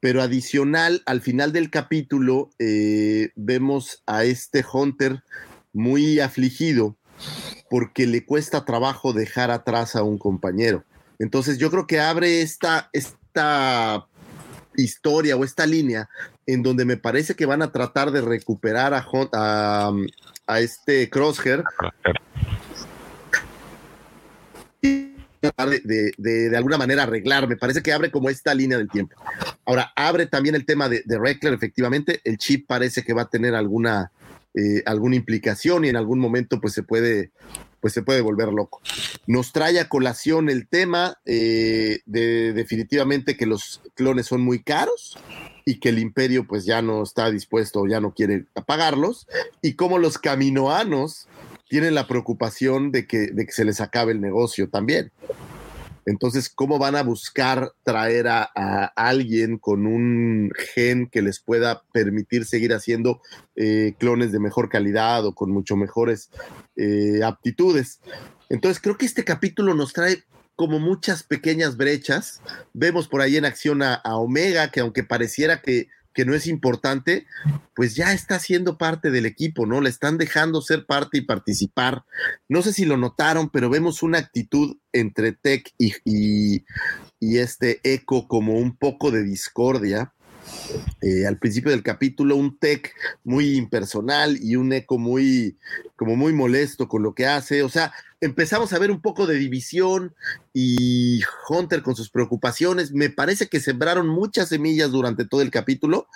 pero 0.00 0.22
adicional, 0.22 1.02
al 1.04 1.20
final 1.20 1.52
del 1.52 1.68
capítulo, 1.68 2.50
eh, 2.58 3.30
vemos 3.34 4.02
a 4.06 4.24
este 4.24 4.64
Hunter 4.72 5.22
muy 5.72 6.20
afligido 6.20 6.96
porque 7.68 8.06
le 8.06 8.24
cuesta 8.24 8.64
trabajo 8.64 9.12
dejar 9.12 9.50
atrás 9.50 9.96
a 9.96 10.02
un 10.04 10.16
compañero. 10.16 10.84
Entonces 11.18 11.58
yo 11.58 11.70
creo 11.70 11.86
que 11.86 12.00
abre 12.00 12.40
esta, 12.40 12.88
esta 12.92 14.06
historia 14.76 15.36
o 15.36 15.44
esta 15.44 15.66
línea 15.66 16.08
en 16.46 16.62
donde 16.62 16.84
me 16.84 16.96
parece 16.96 17.34
que 17.34 17.46
van 17.46 17.62
a 17.62 17.72
tratar 17.72 18.10
de 18.10 18.20
recuperar 18.20 18.94
a, 18.94 19.06
a, 19.32 19.92
a 20.46 20.60
este 20.60 21.10
Crosshair 21.10 21.62
de, 24.82 26.12
de, 26.16 26.56
alguna 26.56 26.78
manera 26.78 27.04
arreglar. 27.04 27.48
Me 27.48 27.56
parece 27.56 27.82
que 27.82 27.92
abre 27.92 28.10
como 28.10 28.28
esta 28.28 28.54
línea 28.54 28.78
del 28.78 28.88
tiempo. 28.88 29.16
Ahora, 29.64 29.92
abre 29.96 30.26
también 30.26 30.54
el 30.54 30.66
tema 30.66 30.88
de, 30.88 31.02
de 31.04 31.18
Reckler, 31.18 31.54
efectivamente. 31.54 32.20
El 32.24 32.38
chip 32.38 32.66
parece 32.66 33.02
que 33.02 33.12
va 33.12 33.22
a 33.22 33.30
tener 33.30 33.54
alguna, 33.54 34.12
eh, 34.54 34.82
alguna 34.86 35.16
implicación 35.16 35.84
y 35.84 35.88
en 35.88 35.96
algún 35.96 36.18
momento 36.18 36.60
pues 36.60 36.74
se 36.74 36.82
puede, 36.82 37.30
pues 37.80 37.92
se 37.92 38.02
puede 38.02 38.20
volver 38.20 38.48
loco. 38.48 38.80
Nos 39.26 39.52
trae 39.52 39.80
a 39.80 39.88
colación 39.88 40.50
el 40.50 40.68
tema 40.68 41.18
eh, 41.24 42.00
de 42.06 42.52
definitivamente 42.52 43.36
que 43.36 43.46
los 43.46 43.80
clones 43.94 44.26
son 44.26 44.42
muy 44.42 44.62
caros 44.62 45.18
y 45.64 45.78
que 45.80 45.90
el 45.90 45.98
imperio 45.98 46.46
pues 46.46 46.64
ya 46.64 46.82
no 46.82 47.02
está 47.02 47.30
dispuesto, 47.30 47.86
ya 47.86 48.00
no 48.00 48.12
quiere 48.14 48.46
pagarlos 48.66 49.26
y 49.62 49.74
como 49.74 49.98
los 49.98 50.18
caminoanos 50.18 51.28
tienen 51.72 51.94
la 51.94 52.06
preocupación 52.06 52.92
de 52.92 53.06
que, 53.06 53.28
de 53.28 53.46
que 53.46 53.52
se 53.52 53.64
les 53.64 53.80
acabe 53.80 54.12
el 54.12 54.20
negocio 54.20 54.68
también. 54.68 55.10
Entonces, 56.04 56.50
¿cómo 56.50 56.78
van 56.78 56.96
a 56.96 57.02
buscar 57.02 57.72
traer 57.82 58.28
a, 58.28 58.42
a 58.54 58.92
alguien 58.94 59.56
con 59.56 59.86
un 59.86 60.50
gen 60.74 61.06
que 61.06 61.22
les 61.22 61.40
pueda 61.40 61.82
permitir 61.94 62.44
seguir 62.44 62.74
haciendo 62.74 63.22
eh, 63.56 63.94
clones 63.98 64.32
de 64.32 64.38
mejor 64.38 64.68
calidad 64.68 65.24
o 65.24 65.34
con 65.34 65.50
mucho 65.50 65.74
mejores 65.74 66.28
eh, 66.76 67.22
aptitudes? 67.24 68.00
Entonces, 68.50 68.78
creo 68.78 68.98
que 68.98 69.06
este 69.06 69.24
capítulo 69.24 69.72
nos 69.72 69.94
trae 69.94 70.24
como 70.56 70.78
muchas 70.78 71.22
pequeñas 71.22 71.78
brechas. 71.78 72.42
Vemos 72.74 73.08
por 73.08 73.22
ahí 73.22 73.38
en 73.38 73.46
acción 73.46 73.80
a, 73.80 73.94
a 73.94 74.18
Omega, 74.18 74.70
que 74.70 74.80
aunque 74.80 75.04
pareciera 75.04 75.62
que, 75.62 75.88
que 76.12 76.24
no 76.24 76.34
es 76.34 76.46
importante, 76.46 77.26
pues 77.74 77.94
ya 77.94 78.12
está 78.12 78.38
siendo 78.38 78.78
parte 78.78 79.10
del 79.10 79.26
equipo, 79.26 79.66
¿no? 79.66 79.80
Le 79.80 79.90
están 79.90 80.18
dejando 80.18 80.62
ser 80.62 80.86
parte 80.86 81.18
y 81.18 81.22
participar. 81.22 82.04
No 82.48 82.62
sé 82.62 82.72
si 82.72 82.84
lo 82.84 82.96
notaron, 82.96 83.50
pero 83.50 83.70
vemos 83.70 84.02
una 84.02 84.18
actitud 84.18 84.76
entre 84.92 85.32
Tech 85.32 85.72
y, 85.78 85.94
y, 86.04 86.64
y 87.20 87.38
este 87.38 87.80
Eco 87.82 88.28
como 88.28 88.54
un 88.54 88.76
poco 88.76 89.10
de 89.10 89.22
discordia. 89.22 90.12
Eh, 91.00 91.26
al 91.26 91.38
principio 91.38 91.70
del 91.70 91.82
capítulo, 91.82 92.36
un 92.36 92.58
Tech 92.58 92.94
muy 93.24 93.56
impersonal 93.56 94.38
y 94.40 94.56
un 94.56 94.72
Eco 94.72 94.98
muy, 94.98 95.56
como 95.96 96.16
muy 96.16 96.32
molesto 96.32 96.88
con 96.88 97.02
lo 97.02 97.14
que 97.14 97.26
hace. 97.26 97.62
O 97.62 97.68
sea, 97.68 97.92
empezamos 98.20 98.72
a 98.72 98.78
ver 98.78 98.90
un 98.90 99.00
poco 99.00 99.26
de 99.26 99.36
división 99.36 100.14
y 100.54 101.22
Hunter 101.48 101.82
con 101.82 101.96
sus 101.96 102.10
preocupaciones. 102.10 102.92
Me 102.92 103.10
parece 103.10 103.48
que 103.48 103.60
sembraron 103.60 104.08
muchas 104.08 104.48
semillas 104.48 104.90
durante 104.90 105.24
todo 105.24 105.42
el 105.42 105.50
capítulo 105.50 106.06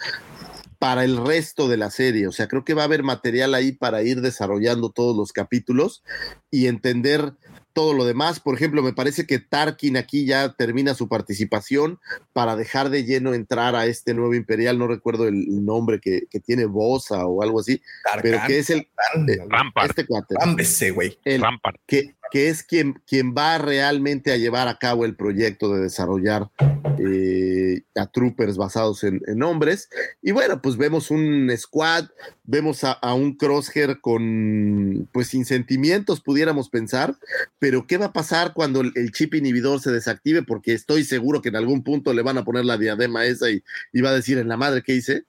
para 0.78 1.04
el 1.04 1.16
resto 1.16 1.68
de 1.68 1.76
la 1.76 1.90
serie. 1.90 2.28
O 2.28 2.32
sea, 2.32 2.48
creo 2.48 2.64
que 2.64 2.74
va 2.74 2.82
a 2.82 2.86
haber 2.86 3.02
material 3.02 3.54
ahí 3.54 3.72
para 3.72 4.02
ir 4.02 4.20
desarrollando 4.20 4.90
todos 4.90 5.16
los 5.16 5.32
capítulos 5.32 6.02
y 6.50 6.66
entender 6.66 7.34
todo 7.76 7.92
lo 7.92 8.06
demás. 8.06 8.40
Por 8.40 8.54
ejemplo, 8.54 8.82
me 8.82 8.94
parece 8.94 9.26
que 9.26 9.38
Tarkin 9.38 9.98
aquí 9.98 10.24
ya 10.24 10.54
termina 10.54 10.94
su 10.94 11.08
participación 11.10 12.00
para 12.32 12.56
dejar 12.56 12.88
de 12.88 13.04
lleno 13.04 13.34
entrar 13.34 13.76
a 13.76 13.84
este 13.84 14.14
nuevo 14.14 14.34
imperial. 14.34 14.78
No 14.78 14.86
recuerdo 14.86 15.28
el 15.28 15.62
nombre 15.62 16.00
que, 16.00 16.22
que 16.30 16.40
tiene 16.40 16.64
Bosa 16.64 17.26
o 17.26 17.42
algo 17.42 17.60
así, 17.60 17.82
Tarkan, 18.02 18.22
pero 18.22 18.38
que 18.46 18.58
es 18.60 18.70
el 18.70 18.88
Tarkan, 18.96 19.28
eh, 19.28 19.46
Rampart. 19.46 19.90
este 19.90 20.06
cuate. 20.06 20.34
Ese 20.58 20.90
güey. 20.90 21.18
El- 21.22 21.42
Rampart. 21.42 21.76
que, 21.86 22.15
que 22.30 22.48
es 22.48 22.62
quien, 22.62 23.00
quien 23.06 23.34
va 23.34 23.58
realmente 23.58 24.32
a 24.32 24.36
llevar 24.36 24.68
a 24.68 24.78
cabo 24.78 25.04
el 25.04 25.16
proyecto 25.16 25.72
de 25.72 25.82
desarrollar 25.82 26.50
eh, 26.98 27.82
a 27.94 28.06
troopers 28.06 28.56
basados 28.56 29.04
en, 29.04 29.42
hombres. 29.42 29.88
Y 30.22 30.32
bueno, 30.32 30.60
pues 30.62 30.76
vemos 30.76 31.10
un 31.10 31.52
squad, 31.56 32.06
vemos 32.44 32.84
a, 32.84 33.14
un 33.14 33.36
crosshair 33.36 34.00
con, 34.00 35.08
pues 35.12 35.28
sin 35.28 35.44
sentimientos, 35.44 36.20
pudiéramos 36.20 36.68
pensar, 36.68 37.16
pero 37.58 37.86
¿qué 37.86 37.98
va 37.98 38.06
a 38.06 38.12
pasar 38.12 38.52
cuando 38.54 38.80
el, 38.80 39.12
chip 39.12 39.34
inhibidor 39.34 39.80
se 39.80 39.92
desactive? 39.92 40.42
Porque 40.42 40.72
estoy 40.72 41.04
seguro 41.04 41.42
que 41.42 41.50
en 41.50 41.56
algún 41.56 41.82
punto 41.82 42.12
le 42.12 42.22
van 42.22 42.38
a 42.38 42.44
poner 42.44 42.64
la 42.64 42.78
diadema 42.78 43.26
esa 43.26 43.50
y, 43.50 43.62
y 43.92 44.00
va 44.00 44.10
a 44.10 44.14
decir 44.14 44.38
en 44.38 44.48
la 44.48 44.56
madre 44.56 44.82
que 44.82 44.94
hice. 44.94 45.24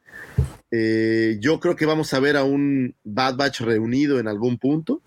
Eh, 0.72 1.38
yo 1.40 1.60
creo 1.60 1.76
que 1.76 1.86
vamos 1.86 2.14
a 2.14 2.20
ver 2.20 2.36
a 2.36 2.44
un 2.44 2.96
Bad 3.04 3.38
Batch 3.38 3.62
reunido 3.62 4.20
en 4.20 4.28
algún 4.28 4.58
punto 4.58 5.02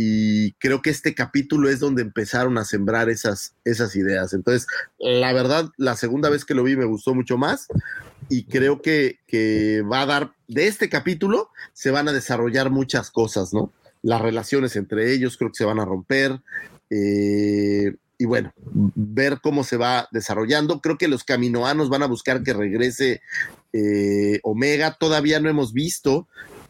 y 0.00 0.52
creo 0.60 0.80
que 0.80 0.90
este 0.90 1.12
capítulo 1.12 1.68
es 1.68 1.80
donde 1.80 2.02
empezaron 2.02 2.56
a 2.56 2.64
sembrar 2.64 3.10
esas, 3.10 3.56
esas 3.64 3.96
ideas. 3.96 4.32
Entonces, 4.32 4.68
la 5.00 5.32
verdad, 5.32 5.70
la 5.76 5.96
segunda 5.96 6.30
vez 6.30 6.44
que 6.44 6.54
lo 6.54 6.62
vi 6.62 6.76
me 6.76 6.84
gustó 6.84 7.16
mucho 7.16 7.36
más 7.36 7.66
y 8.28 8.44
creo 8.44 8.80
que, 8.80 9.18
que 9.26 9.82
va 9.82 10.02
a 10.02 10.06
dar, 10.06 10.34
de 10.46 10.68
este 10.68 10.88
capítulo 10.88 11.50
se 11.72 11.90
van 11.90 12.06
a 12.06 12.12
desarrollar 12.12 12.70
muchas 12.70 13.10
cosas, 13.10 13.52
¿no? 13.52 13.72
Las 14.02 14.20
relaciones 14.20 14.76
entre 14.76 15.12
ellos 15.12 15.36
creo 15.36 15.50
que 15.50 15.58
se 15.58 15.64
van 15.64 15.80
a 15.80 15.84
romper. 15.84 16.42
Eh, 16.90 17.96
y 18.18 18.24
bueno, 18.24 18.52
ver 18.94 19.40
cómo 19.42 19.64
se 19.64 19.78
va 19.78 20.06
desarrollando. 20.12 20.80
Creo 20.80 20.96
que 20.96 21.08
los 21.08 21.24
caminoanos 21.24 21.88
van 21.88 22.04
a 22.04 22.06
buscar 22.06 22.44
que 22.44 22.52
regrese 22.52 23.20
eh, 23.72 24.38
Omega. 24.44 24.96
Todavía 24.96 25.40
no 25.40 25.48
hemos 25.48 25.72
visto 25.72 26.28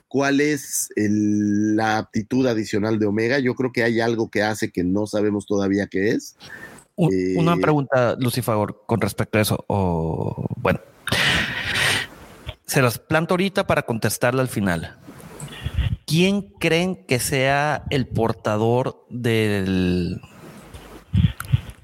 cuál 0.08 0.40
es 0.40 0.90
el, 0.96 1.76
la 1.76 1.98
aptitud 1.98 2.46
adicional 2.46 2.98
de 2.98 3.06
Omega. 3.06 3.38
Yo 3.38 3.54
creo 3.54 3.72
que 3.72 3.84
hay 3.84 4.00
algo 4.00 4.30
que 4.30 4.42
hace 4.42 4.70
que 4.70 4.82
no 4.82 5.06
sabemos 5.06 5.46
todavía 5.46 5.86
qué 5.86 6.10
es. 6.10 6.36
Una 6.96 7.54
eh, 7.54 7.60
pregunta, 7.60 8.16
Lucifer, 8.18 8.56
con 8.86 9.00
respecto 9.00 9.38
a 9.38 9.40
eso. 9.40 9.64
O, 9.68 10.46
bueno, 10.56 10.80
se 12.66 12.82
las 12.82 12.98
planto 12.98 13.34
ahorita 13.34 13.66
para 13.66 13.82
contestarla 13.82 14.42
al 14.42 14.48
final. 14.48 14.96
¿Quién 16.06 16.42
creen 16.58 17.04
que 17.06 17.20
sea 17.20 17.84
el 17.90 18.06
portador 18.08 19.04
del, 19.10 20.20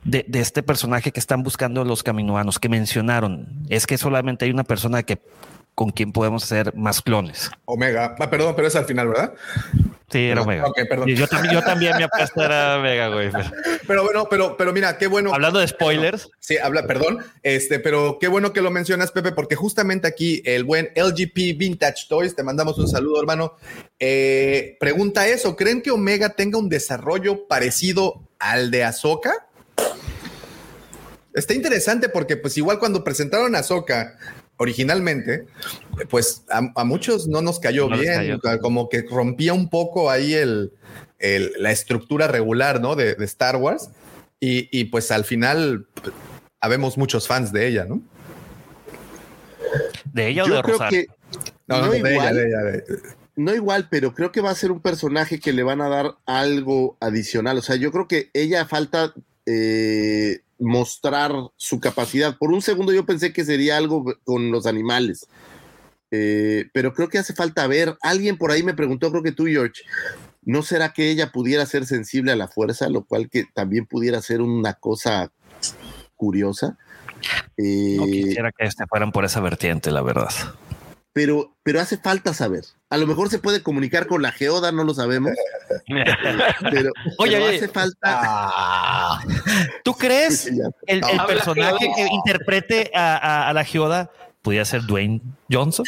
de, 0.03 0.25
de, 0.27 0.41
este 0.41 0.63
personaje 0.63 1.13
que 1.13 1.21
están 1.21 1.43
buscando 1.43 1.85
los 1.85 2.03
caminoanos 2.03 2.59
que 2.59 2.71
mencionaron? 2.71 3.67
Es 3.69 3.87
que 3.87 3.99
solamente 3.99 4.47
hay 4.47 4.51
una 4.51 4.65
persona 4.65 5.03
que 5.03 5.21
con 5.75 5.91
quien 5.91 6.13
podemos 6.13 6.45
hacer 6.45 6.75
más 6.77 7.03
clones. 7.03 7.51
Omega. 7.65 8.15
Ah, 8.19 8.31
perdón, 8.31 8.55
pero 8.55 8.69
es 8.69 8.77
al 8.77 8.85
final, 8.85 9.09
¿verdad? 9.09 9.35
Sí, 10.11 10.27
era 10.27 10.37
No, 10.37 10.43
Omega. 10.43 10.67
ok, 10.67 10.79
perdón. 10.89 11.09
Y 11.09 11.15
yo, 11.17 11.27
también, 11.27 11.55
yo 11.55 11.63
también 11.63 11.97
mi 11.97 12.05
apuesta 12.05 12.45
era 12.45 12.77
Omega, 12.79 13.09
güey. 13.09 13.31
Pero 13.87 14.05
bueno, 14.05 14.27
pero, 14.31 14.57
pero 14.57 14.73
mira, 14.73 14.97
qué 14.99 15.09
bueno. 15.09 15.35
Hablando 15.35 15.59
de 15.59 15.67
spoilers. 15.67 16.29
Sí, 16.39 16.57
habla, 16.59 16.87
perdón. 16.87 17.19
Este, 17.43 17.81
pero 17.81 18.19
qué 18.21 18.29
bueno 18.29 18.53
que 18.53 18.61
lo 18.63 18.71
mencionas, 18.71 19.11
Pepe, 19.11 19.33
porque 19.33 19.57
justamente 19.57 20.07
aquí 20.07 20.43
el 20.45 20.63
buen 20.65 20.91
LGP 20.95 21.59
Vintage 21.59 22.07
Toys, 22.09 22.37
te 22.37 22.45
mandamos 22.45 22.79
un 22.79 22.87
saludo, 22.87 23.21
hermano. 23.21 23.55
Eh, 23.99 24.77
pregunta 24.79 25.27
eso: 25.27 25.57
¿creen 25.57 25.83
que 25.83 25.91
Omega 25.91 26.29
tenga 26.31 26.59
un 26.59 26.69
desarrollo 26.69 27.49
parecido 27.49 28.23
al 28.39 28.71
de 28.71 28.85
Ahsoka? 28.85 29.49
Está 31.33 31.53
interesante 31.55 32.09
porque, 32.09 32.37
pues, 32.37 32.57
igual 32.59 32.79
cuando 32.79 33.03
presentaron 33.03 33.57
a 33.57 33.59
Ahsoka 33.59 34.17
originalmente, 34.57 35.47
pues 36.09 36.45
a, 36.51 36.73
a, 36.75 36.85
muchos 36.85 37.27
no 37.27 37.43
nos 37.43 37.59
cayó 37.61 37.89
no 37.89 37.99
bien, 37.99 38.39
cayó. 38.41 38.61
como 38.61 38.89
que 38.89 39.03
rompía 39.03 39.53
un 39.53 39.69
poco 39.69 40.11
ahí 40.11 40.35
el, 40.35 40.73
el 41.19 41.53
la 41.59 41.71
estructura 41.71 42.29
regular, 42.29 42.81
¿no? 42.81 42.97
De, 42.97 43.15
de 43.15 43.25
Star 43.25 43.57
Wars. 43.57 43.91
Y, 44.41 44.69
y, 44.79 44.85
pues 44.87 45.11
al 45.11 45.25
final 45.25 45.87
habemos 46.61 46.99
muchos 46.99 47.27
fans 47.27 47.53
de 47.53 47.67
ella, 47.67 47.87
¿no? 47.87 48.03
¿De 50.13 50.29
ella 50.29 50.45
o 50.45 50.49
Yo 50.49 50.57
de 50.57 50.63
creo 50.63 50.79
Rosario? 50.79 51.03
que 51.03 51.07
no, 51.67 51.81
no, 51.81 51.91
de 51.91 51.99
igual, 51.99 52.13
ella, 52.13 52.33
de 52.33 52.47
ella, 52.47 52.59
de... 52.59 52.85
no 53.37 53.55
igual, 53.55 53.89
pero 53.91 54.15
creo 54.15 54.33
que 54.33 54.41
va 54.41 54.51
a 54.51 54.55
ser 54.55 54.71
un 54.71 54.81
personaje 54.81 55.41
que 55.41 55.53
le 55.53 55.63
van 55.63 55.81
a 55.81 55.89
dar 55.89 56.17
algo 56.27 56.97
adicional. 57.01 57.59
O 57.59 57.63
sea, 57.63 57.77
yo 57.77 57.91
creo 57.91 58.07
que 58.07 58.31
ella 58.35 58.67
falta 58.67 59.15
eh, 59.47 60.41
mostrar 60.65 61.33
su 61.57 61.79
capacidad. 61.81 62.37
Por 62.39 62.53
un 62.53 62.63
segundo 62.63 62.93
yo 62.93 63.07
pensé 63.07 63.33
que 63.33 63.45
sería 63.45 63.77
algo 63.77 64.05
con 64.25 64.51
los 64.51 64.67
animales, 64.67 65.27
eh, 66.11 66.67
pero 66.73 66.95
creo 66.95 67.09
que 67.09 67.19
hace 67.19 67.35
falta 67.35 67.67
ver. 67.67 67.97
Alguien 68.03 68.39
por 68.39 68.51
ahí 68.51 68.63
me 68.63 68.75
preguntó, 68.75 69.11
creo 69.11 69.23
que 69.23 69.33
tú, 69.33 69.47
George, 69.47 69.83
¿no 70.43 70.63
será 70.63 70.93
que 70.93 71.11
ella 71.11 71.33
pudiera 71.33 71.67
ser 71.67 71.87
sensible 71.87 72.33
a 72.33 72.37
la 72.37 72.49
fuerza, 72.49 72.89
lo 72.89 73.05
cual 73.05 73.29
que 73.29 73.45
también 73.55 73.87
pudiera 73.87 74.21
ser 74.23 74.41
una 74.41 74.75
cosa 74.75 75.31
curiosa? 76.15 76.79
Eh, 77.57 77.97
no 77.99 78.07
quisiera 78.07 78.53
que 78.53 78.65
este 78.67 78.87
fueran 78.87 79.13
por 79.13 79.25
esa 79.25 79.41
vertiente, 79.41 79.91
la 79.91 80.03
verdad. 80.03 80.31
Pero, 81.13 81.57
pero 81.63 81.81
hace 81.81 81.97
falta 81.97 82.35
saber. 82.35 82.65
A 82.95 82.97
lo 82.97 83.09
mejor 83.09 83.29
se 83.29 83.41
puede 83.41 83.61
comunicar 83.61 84.07
con 84.07 84.23
la 84.23 84.31
geoda, 84.31 84.71
no 84.71 84.85
lo 84.85 84.95
sabemos. 84.95 85.33
pero, 85.89 86.93
oye, 87.19 87.33
pero 87.33 87.45
oye, 87.45 87.57
hace 87.57 87.67
falta. 87.67 87.99
Ah, 88.05 89.21
¿Tú 89.83 89.95
crees 89.95 90.47
el, 90.47 90.63
el 90.87 91.27
personaje 91.27 91.91
que 91.97 92.07
interprete 92.07 92.93
a, 92.95 93.17
a, 93.17 93.49
a 93.49 93.53
la 93.53 93.65
geoda 93.65 94.13
pudiera 94.43 94.65
ser 94.65 94.83
Dwayne 94.87 95.21
Johnson? 95.51 95.85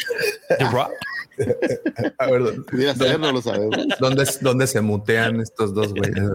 The 0.59 0.65
Rock. 0.65 0.91
A 2.17 2.25
ver, 2.27 2.95
ser, 2.95 3.19
no 3.19 3.31
lo 3.31 3.41
sabemos. 3.41 3.77
¿Dónde, 3.99 4.25
¿Dónde 4.41 4.67
se 4.67 4.81
mutean 4.81 5.39
estos 5.39 5.73
dos 5.73 5.93
güeyes? 5.93 6.15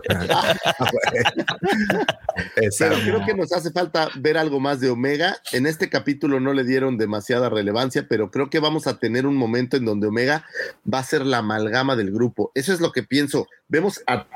Pero 2.79 2.97
creo 2.97 3.25
que 3.27 3.35
nos 3.35 3.53
hace 3.53 3.71
falta 3.71 4.09
ver 4.17 4.39
algo 4.39 4.61
más 4.61 4.81
de 4.81 4.91
Omega. 4.91 5.37
En 5.53 5.67
este 5.67 5.89
capítulo 5.89 6.41
no 6.41 6.53
le 6.53 6.65
dieron 6.65 6.99
demasiada 6.99 7.49
relevancia, 7.49 8.07
pero 8.09 8.31
creo 8.31 8.51
que 8.51 8.61
vamos 8.61 8.87
a 8.87 8.99
tener 8.99 9.27
un 9.27 9.37
momento 9.37 9.77
en 9.77 9.85
donde 9.85 10.07
Omega 10.07 10.45
va 10.93 10.99
a 10.99 11.05
ser 11.05 11.27
la 11.27 11.39
amalgama 11.39 11.97
del 11.97 12.11
grupo. 12.11 12.53
Eso 12.55 12.73
es 12.73 12.81
lo 12.81 12.93
que 12.93 13.03
pienso. 13.03 13.49
Vemos 13.69 14.03
a. 14.07 14.27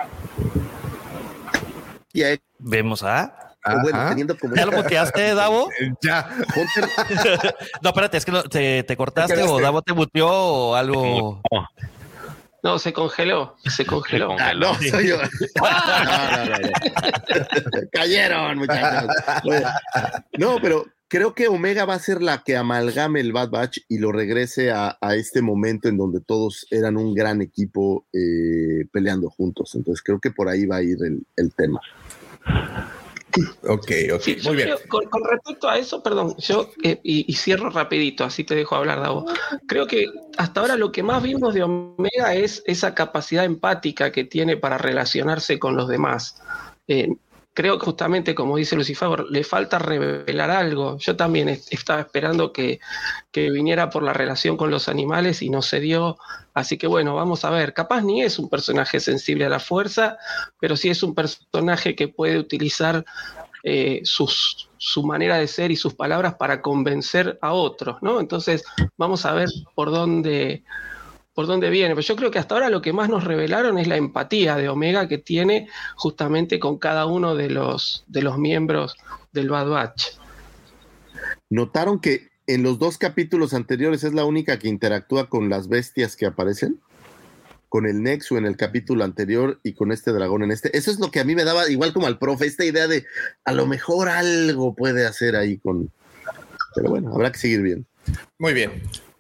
Vemos 2.59 3.03
a. 3.03 3.46
O 3.67 3.81
bueno, 3.83 4.09
teniendo 4.09 4.39
como... 4.39 4.55
¿Ya 4.55 4.67
lo 4.67 4.73
muteaste, 4.73 5.35
Davo? 5.35 5.69
ya. 6.03 6.29
no, 7.83 7.91
espérate, 7.91 8.17
es 8.19 8.25
que 8.25 8.33
te, 8.51 8.83
te, 8.85 8.97
cortaste 8.97 9.43
o 9.43 9.61
Davo 9.61 9.83
te 9.83 9.93
muteó 9.93 10.29
o 10.29 10.75
algo. 10.75 11.43
No, 12.63 12.79
se 12.79 12.93
congeló. 12.93 13.57
Se 13.65 13.87
congeló. 13.87 14.37
Ah, 14.39 14.53
no, 14.55 14.75
soy 14.75 15.09
yo. 15.09 15.19
no, 15.19 16.45
no, 16.45 16.45
no, 16.47 16.59
Cayeron, 17.93 18.59
muchachos. 18.59 19.11
No, 20.39 20.59
pero 20.61 20.85
creo 21.09 21.35
que 21.35 21.49
Omega 21.49 21.85
va 21.85 21.95
a 21.95 21.99
ser 21.99 22.23
la 22.23 22.43
que 22.43 22.57
amalgame 22.57 23.21
el 23.21 23.33
Bad 23.33 23.51
Batch 23.51 23.79
y 23.89 23.99
lo 23.99 24.13
regrese 24.13 24.73
a, 24.73 24.99
a 25.01 25.15
este 25.15 25.43
momento 25.43 25.89
en 25.89 25.97
donde 25.97 26.21
todos 26.21 26.67
eran 26.71 26.97
un 26.97 27.15
gran 27.15 27.41
equipo 27.41 28.07
eh, 28.13 28.87
peleando 28.93 29.31
juntos. 29.31 29.75
Entonces 29.75 30.03
creo 30.03 30.19
que 30.21 30.31
por 30.31 30.49
ahí 30.49 30.67
va 30.67 30.77
a 30.77 30.83
ir 30.83 30.99
el, 31.05 31.25
el 31.37 31.55
tema. 31.55 31.81
Ok, 33.69 33.91
ok, 34.15 34.21
sí, 34.21 34.37
muy 34.45 34.57
bien. 34.57 34.69
Creo, 34.69 34.79
con, 34.89 35.05
con, 35.07 35.25
respecto 35.25 35.69
a 35.69 35.79
eso, 35.79 36.03
perdón, 36.03 36.35
yo 36.39 36.71
eh, 36.83 37.01
y, 37.03 37.31
y, 37.31 37.35
cierro 37.35 37.71
rapidito, 37.71 38.25
así 38.25 38.45
te 38.45 38.55
dejo 38.55 38.77
hablar, 38.77 39.01
Davo. 39.01 39.27
Creo 39.67 39.87
que 39.87 40.07
hasta 40.37 40.61
ahora 40.61 40.77
lo 40.77 40.93
que 40.93 41.03
más 41.03 41.23
vimos 41.23 41.55
de 41.55 41.63
Omega 41.63 42.35
es 42.35 42.63
esa 42.67 42.95
capacidad 42.95 43.45
empática 43.45 44.13
que 44.13 44.25
tiene 44.25 44.57
para 44.57 44.79
relacionarse 44.79 45.59
con 45.59 45.77
los 45.77 45.89
demás. 45.89 46.43
Eh, 46.89 47.09
creo 47.57 47.79
que 47.79 47.87
justamente, 47.87 48.35
como 48.35 48.59
dice 48.59 48.77
Lucifer, 48.77 49.25
le 49.31 49.43
falta 49.43 49.79
revelar 49.79 50.51
algo. 50.51 50.99
Yo 50.99 51.17
también 51.17 51.49
estaba 51.49 52.03
esperando 52.03 52.53
que, 52.53 52.81
que, 53.33 53.51
viniera 53.51 53.89
por 53.89 54.03
la 54.03 54.13
relación 54.13 54.59
con 54.59 54.71
los 54.71 54.91
animales 54.91 55.41
y 55.41 55.49
no 55.49 55.63
se 55.63 55.81
dio. 55.81 56.19
Así 56.53 56.77
que 56.77 56.87
bueno, 56.87 57.15
vamos 57.15 57.47
a 57.47 57.51
ver. 57.51 57.73
Capaz 57.73 58.03
ni 58.03 58.23
es 58.23 58.39
un 58.39 58.51
personaje 58.51 59.01
sensible 59.01 59.47
a 59.47 59.49
la 59.49 59.59
fuerza, 59.59 60.19
pero 60.61 60.77
sí 60.77 60.91
es 60.91 61.03
un 61.03 61.15
personaje 61.15 61.97
que 61.97 62.09
puede 62.09 62.39
utilizar 62.39 63.07
eh, 63.65 64.03
su 64.05 65.03
manera 65.03 65.39
de 65.39 65.49
ser 65.49 65.71
y 65.71 65.77
sus 65.77 65.95
palabras 65.95 66.35
para 66.35 66.61
convencer 66.61 67.39
a 67.41 67.55
otros, 67.55 68.03
¿no? 68.03 68.21
Entonces, 68.21 68.65
vamos 68.99 69.25
a 69.25 69.33
ver 69.33 69.49
por 69.75 69.91
dónde 69.91 70.63
por 71.37 71.47
dónde 71.47 71.69
viene. 71.69 71.95
Pero 71.95 72.07
yo 72.07 72.17
creo 72.17 72.31
que 72.31 72.39
hasta 72.39 72.55
ahora 72.55 72.71
lo 72.71 72.81
que 72.81 72.95
más 72.95 73.11
nos 73.11 73.23
revelaron 73.23 73.77
es 73.77 73.87
la 73.87 73.99
empatía 73.99 74.57
de 74.57 74.71
Omega 74.71 75.07
que 75.07 75.19
tiene 75.19 75.69
justamente 75.95 76.59
con 76.59 76.79
cada 76.79 77.05
uno 77.05 77.37
de 77.37 77.51
los, 77.51 78.05
de 78.09 78.23
los 78.23 78.39
miembros 78.39 78.97
del 79.33 79.51
Bad 79.51 79.69
Batch. 79.69 80.07
¿Notaron 81.51 82.01
que 82.01 82.31
en 82.47 82.63
los 82.63 82.79
dos 82.79 82.97
capítulos 82.97 83.53
anteriores 83.53 84.03
es 84.03 84.15
la 84.15 84.25
única 84.25 84.59
que 84.59 84.69
interactúa 84.69 85.29
con 85.29 85.51
las 85.51 85.69
bestias 85.69 86.17
que 86.17 86.25
aparecen? 86.25 86.81
Con 87.69 87.85
el 87.85 88.03
Nexo 88.03 88.39
en 88.39 88.47
el 88.47 88.57
capítulo 88.57 89.05
anterior 89.05 89.61
y 89.63 89.75
con 89.75 89.93
este 89.93 90.13
dragón 90.13 90.43
en 90.43 90.53
este. 90.53 90.75
Eso 90.75 90.91
es 90.91 90.99
lo 90.99 91.11
que 91.11 91.21
a 91.21 91.25
mí 91.25 91.35
me 91.35 91.45
daba, 91.45 91.69
igual 91.69 91.93
como 91.93 92.07
al 92.07 92.19
profe, 92.19 92.47
esta 92.47 92.65
idea 92.65 92.89
de 92.89 93.05
a 93.45 93.53
lo 93.53 93.67
mejor 93.67 94.09
algo 94.09 94.75
puede 94.75 95.05
hacer 95.05 95.37
ahí 95.37 95.59
con. 95.59 95.91
Pero 96.75 96.89
bueno, 96.89 97.13
habrá 97.13 97.31
que 97.31 97.39
seguir 97.39 97.61
bien. 97.61 97.87
Muy 98.39 98.55
bien. 98.55 98.71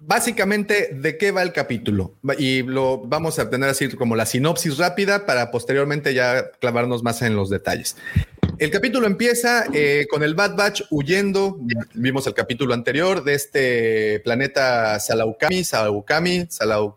Básicamente, 0.07 0.91
¿de 0.93 1.19
qué 1.19 1.33
va 1.33 1.43
el 1.43 1.53
capítulo? 1.53 2.15
Y 2.39 2.63
lo 2.63 2.99
vamos 2.99 3.39
a 3.39 3.51
tener 3.51 3.69
así 3.69 3.89
como 3.91 4.17
la 4.17 4.25
sinopsis 4.25 4.79
rápida 4.79 5.27
para 5.27 5.51
posteriormente 5.51 6.15
ya 6.15 6.51
clavarnos 6.53 7.03
más 7.03 7.23
en 7.23 7.37
los 7.37 7.51
detalles. 7.51 7.97
El 8.59 8.71
capítulo 8.71 9.07
empieza 9.07 9.67
eh, 9.75 10.07
con 10.09 10.23
el 10.23 10.35
Bad 10.35 10.57
Batch 10.57 10.83
huyendo. 10.91 11.59
Vimos 11.93 12.27
el 12.27 12.35
capítulo 12.35 12.73
anterior 12.73 13.23
de 13.23 13.35
este 13.35 14.21
planeta 14.21 14.99
Salaukami, 14.99 15.63
Salaukami, 15.63 16.47
Salau, 16.49 16.97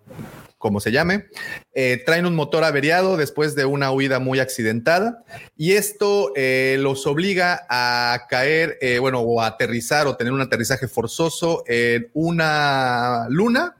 como 0.60 0.80
se 0.80 0.92
llame. 0.92 1.26
Eh, 1.74 2.04
traen 2.06 2.28
un 2.28 2.36
motor 2.36 2.64
averiado 2.64 3.18
después 3.18 3.56
de 3.56 3.66
una 3.66 3.92
huida 3.92 4.20
muy 4.20 4.40
accidentada 4.40 5.24
y 5.58 5.72
esto 5.72 6.32
eh, 6.36 6.78
los 6.80 7.08
obliga 7.08 7.66
a 7.70 8.28
caer, 8.30 8.78
eh, 8.82 9.00
bueno, 9.00 9.22
o 9.22 9.42
a 9.42 9.48
aterrizar 9.48 10.06
o 10.06 10.18
tener 10.18 10.34
un 10.34 10.42
aterrizaje 10.42 10.88
forzoso 10.88 11.64
en 11.66 12.12
una 12.14 13.26
luna. 13.30 13.78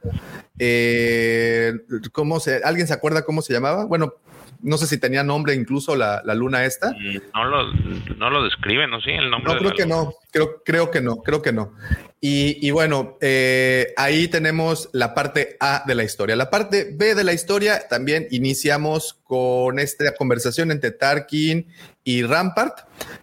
Eh, 0.58 1.74
¿cómo 2.12 2.40
se, 2.40 2.62
¿Alguien 2.64 2.88
se 2.88 2.94
acuerda 2.94 3.24
cómo 3.24 3.42
se 3.42 3.54
llamaba? 3.54 3.86
Bueno, 3.86 4.14
no 4.62 4.78
sé 4.78 4.88
si 4.88 4.98
tenía 4.98 5.24
nombre 5.24 5.54
incluso 5.56 5.96
la, 5.96 6.22
la 6.26 6.36
luna 6.36 6.66
esta. 6.66 6.94
No 7.34 7.46
lo, 7.46 7.72
no 8.18 8.30
lo 8.30 8.44
describen, 8.44 8.90
¿no? 8.90 9.00
Sí, 9.02 9.12
el 9.12 9.30
nombre 9.30 9.54
No, 9.54 9.54
de 9.54 9.60
creo 9.60 9.70
la 9.72 9.76
que 9.76 9.84
luna. 9.84 9.96
no, 9.96 10.14
creo, 10.32 10.64
creo 10.64 10.92
que 10.92 11.02
no, 11.02 11.18
creo 11.18 11.42
que 11.42 11.52
no. 11.54 11.74
Y, 12.22 12.66
y 12.68 12.72
bueno, 12.72 13.18
eh, 13.22 13.94
ahí 13.96 14.28
tenemos 14.28 14.90
la 14.92 15.14
parte 15.16 15.56
A 15.62 15.84
de 15.88 15.96
la 15.96 16.04
historia. 16.04 16.36
La 16.36 16.50
parte 16.50 16.90
B 16.94 17.16
de 17.16 17.24
la 17.24 17.32
historia 17.34 17.88
también 17.88 18.28
iniciamos 18.32 19.18
con 19.24 19.80
esta 19.80 20.14
conversación 20.16 20.72
entre 20.72 20.92
Tarkin 20.92 21.68
y 22.04 22.24
Rampart, 22.24 22.80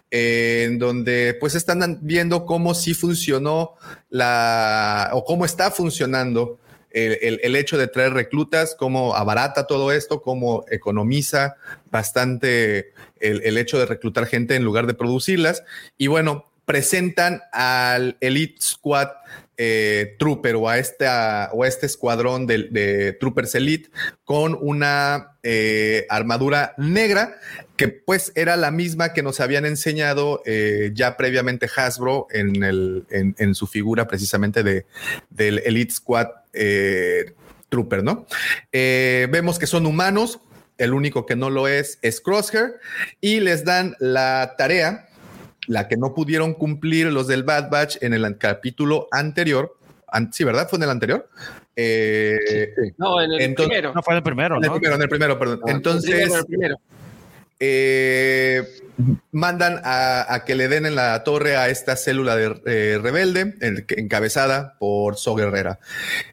eh, 0.09 0.63
en 0.67 0.79
donde 0.79 1.37
pues 1.39 1.53
están 1.53 1.99
viendo 2.01 2.45
cómo 2.45 2.73
sí 2.73 2.95
funcionó 2.95 3.75
la, 4.09 5.09
o 5.13 5.23
cómo 5.23 5.45
está 5.45 5.69
funcionando 5.69 6.59
el, 7.05 7.39
el- 7.43 7.55
hecho 7.55 7.77
de 7.77 7.87
traer 7.87 8.13
reclutas, 8.13 8.75
cómo 8.77 9.15
abarata 9.15 9.67
todo 9.67 9.91
esto, 9.91 10.21
cómo 10.21 10.65
economiza 10.69 11.55
bastante 11.91 12.93
el, 13.19 13.41
el 13.43 13.57
hecho 13.57 13.77
de 13.79 13.85
reclutar 13.85 14.25
gente 14.25 14.55
en 14.55 14.63
lugar 14.63 14.87
de 14.87 14.93
producirlas. 14.93 15.63
Y 15.97 16.07
bueno, 16.07 16.45
presentan 16.65 17.41
al 17.53 18.17
Elite 18.19 18.61
Squad 18.61 19.07
eh, 19.59 20.15
Trooper 20.19 20.55
o 20.57 20.69
a, 20.69 21.49
o 21.53 21.65
este 21.65 21.85
escuadrón 21.85 22.45
de, 22.45 22.67
de 22.69 23.13
Troopers 23.13 23.55
Elite 23.55 23.89
con 24.25 24.55
una 24.59 25.37
eh, 25.43 26.05
armadura 26.09 26.73
negra 26.77 27.37
que 27.77 27.87
pues 27.87 28.31
era 28.35 28.55
la 28.57 28.69
misma 28.69 29.13
que 29.13 29.23
nos 29.23 29.39
habían 29.39 29.65
enseñado 29.65 30.41
eh, 30.45 30.91
ya 30.93 31.15
previamente 31.15 31.69
Hasbro 31.73 32.27
en, 32.31 32.63
el, 32.63 33.05
en 33.09 33.55
su 33.55 33.65
figura 33.65 34.07
precisamente 34.07 34.61
de, 34.61 34.85
del 35.29 35.59
Elite 35.59 35.93
Squad 35.93 36.27
eh, 36.57 37.33
Trooper, 37.69 38.03
¿no? 38.03 38.25
Eh, 38.71 39.27
vemos 39.31 39.59
que 39.59 39.67
son 39.67 39.85
humanos, 39.85 40.39
el 40.77 40.93
único 40.93 41.25
que 41.25 41.35
no 41.35 41.49
lo 41.49 41.67
es 41.67 41.99
es 42.01 42.21
Crosshair 42.21 42.75
y 43.21 43.39
les 43.39 43.65
dan 43.65 43.95
la 43.99 44.55
tarea 44.57 45.07
la 45.67 45.87
que 45.89 45.97
no 45.97 46.13
pudieron 46.13 46.53
cumplir 46.53 47.07
los 47.07 47.27
del 47.27 47.43
Bad 47.43 47.69
Batch 47.69 47.97
en 48.01 48.13
el 48.13 48.37
capítulo 48.37 49.07
anterior. 49.11 49.77
An- 50.07 50.31
sí, 50.31 50.45
¿verdad? 50.45 50.69
¿Fue 50.69 50.77
en 50.77 50.83
el 50.83 50.89
anterior? 50.89 51.29
Eh, 51.75 52.37
No, 52.97 53.21
en 53.21 53.31
el 53.33 53.41
Entonces- 53.41 53.67
primero. 53.69 53.93
No 53.93 54.01
fue 54.01 54.15
el 54.15 54.23
primero, 54.23 54.55
en 54.57 54.63
el 54.63 54.69
¿no? 54.69 54.75
primero, 54.75 54.95
en 54.95 55.01
el 55.01 55.09
primero, 55.09 55.37
perdón. 55.39 55.59
Sí, 55.65 55.71
Entonces, 55.71 56.29
en 56.31 56.35
el 56.37 56.45
primero. 56.45 56.75
Eh, 57.59 58.63
mandan 59.31 59.81
a, 59.83 60.43
que 60.45 60.55
le 60.55 60.67
den 60.67 60.85
en 60.85 60.95
la 60.95 61.23
torre 61.23 61.55
a 61.55 61.69
esta 61.69 61.95
célula 61.95 62.35
de, 62.35 62.59
eh, 62.65 62.99
rebelde 63.01 63.55
encabezada 63.61 64.75
por 64.79 65.17
So 65.17 65.35
Guerrera. 65.35 65.79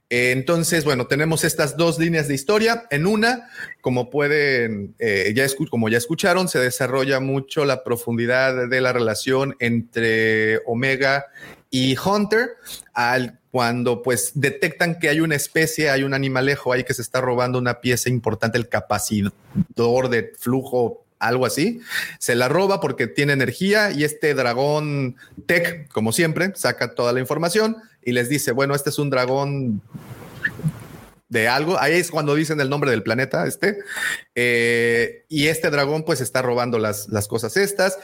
Entonces, 0.09 0.85
bueno, 0.85 1.07
tenemos 1.07 1.45
estas 1.45 1.77
dos 1.77 1.99
líneas 1.99 2.29
de 2.29 2.35
historia. 2.35 2.87
En 2.91 3.07
una, 3.07 3.49
como 3.81 4.11
pueden, 4.11 4.95
eh, 4.99 5.33
ya 5.35 5.47
como 5.71 5.89
ya 5.89 5.99
escucharon, 5.99 6.49
se 6.49 6.59
desarrolla 6.59 7.21
mucho 7.21 7.65
la 7.65 7.85
profundidad 7.85 8.69
de 8.69 8.81
la 8.81 8.93
relación 8.93 9.57
entre 9.61 10.59
Omega 10.67 11.27
y 11.71 11.97
Hunter, 11.99 12.51
al 12.93 13.41
cuando 13.55 14.03
pues 14.03 14.33
detectan 14.35 14.99
que 14.99 15.09
hay 15.09 15.21
una 15.21 15.37
especie, 15.37 15.89
hay 15.89 16.03
un 16.03 16.13
animalejo 16.13 16.73
ahí 16.73 16.83
que 16.83 16.93
se 16.93 17.03
está 17.03 17.21
robando 17.21 17.57
una 17.57 17.81
pieza 17.81 18.09
importante, 18.09 18.59
el 18.59 18.69
capacitor 18.69 20.09
de 20.09 20.33
flujo, 20.37 21.04
algo 21.27 21.47
así, 21.47 21.81
se 22.19 22.35
la 22.35 22.49
roba 22.49 22.81
porque 22.81 23.07
tiene 23.07 23.33
energía 23.33 23.91
y 23.91 24.05
este 24.05 24.35
dragón 24.35 25.17
tech, 25.47 25.89
como 25.93 26.13
siempre, 26.13 26.53
saca 26.55 26.95
toda 26.95 27.13
la 27.13 27.21
información 27.21 27.77
y 28.03 28.13
les 28.13 28.29
dice, 28.29 28.53
bueno, 28.53 28.75
este 28.75 28.91
es 28.91 28.99
un 28.99 29.11
dragón 29.11 29.83
de 31.29 31.49
algo. 31.49 31.79
Ahí 31.79 31.95
es 31.95 32.11
cuando 32.11 32.35
dicen 32.35 32.61
el 32.61 32.71
nombre 32.71 32.91
del 32.91 33.03
planeta, 33.03 33.47
este. 33.47 33.79
Eh, 34.35 35.25
y 35.29 35.49
este 35.49 35.71
dragón 35.71 36.05
pues 36.05 36.21
está 36.21 36.41
robando 36.43 36.79
las, 36.79 37.09
las 37.09 37.29
cosas 37.29 37.57
estas. 37.59 37.99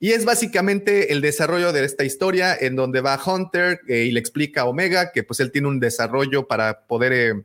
Y 0.00 0.12
es 0.12 0.26
básicamente 0.26 1.12
el 1.12 1.22
desarrollo 1.22 1.72
de 1.72 1.84
esta 1.84 2.04
historia 2.04 2.54
en 2.58 2.76
donde 2.76 3.00
va 3.00 3.20
Hunter 3.24 3.80
eh, 3.88 4.04
y 4.04 4.10
le 4.10 4.20
explica 4.20 4.62
a 4.62 4.64
Omega 4.66 5.12
que 5.12 5.22
pues 5.22 5.40
él 5.40 5.50
tiene 5.50 5.68
un 5.68 5.80
desarrollo 5.80 6.46
para 6.46 6.80
poder 6.86 7.44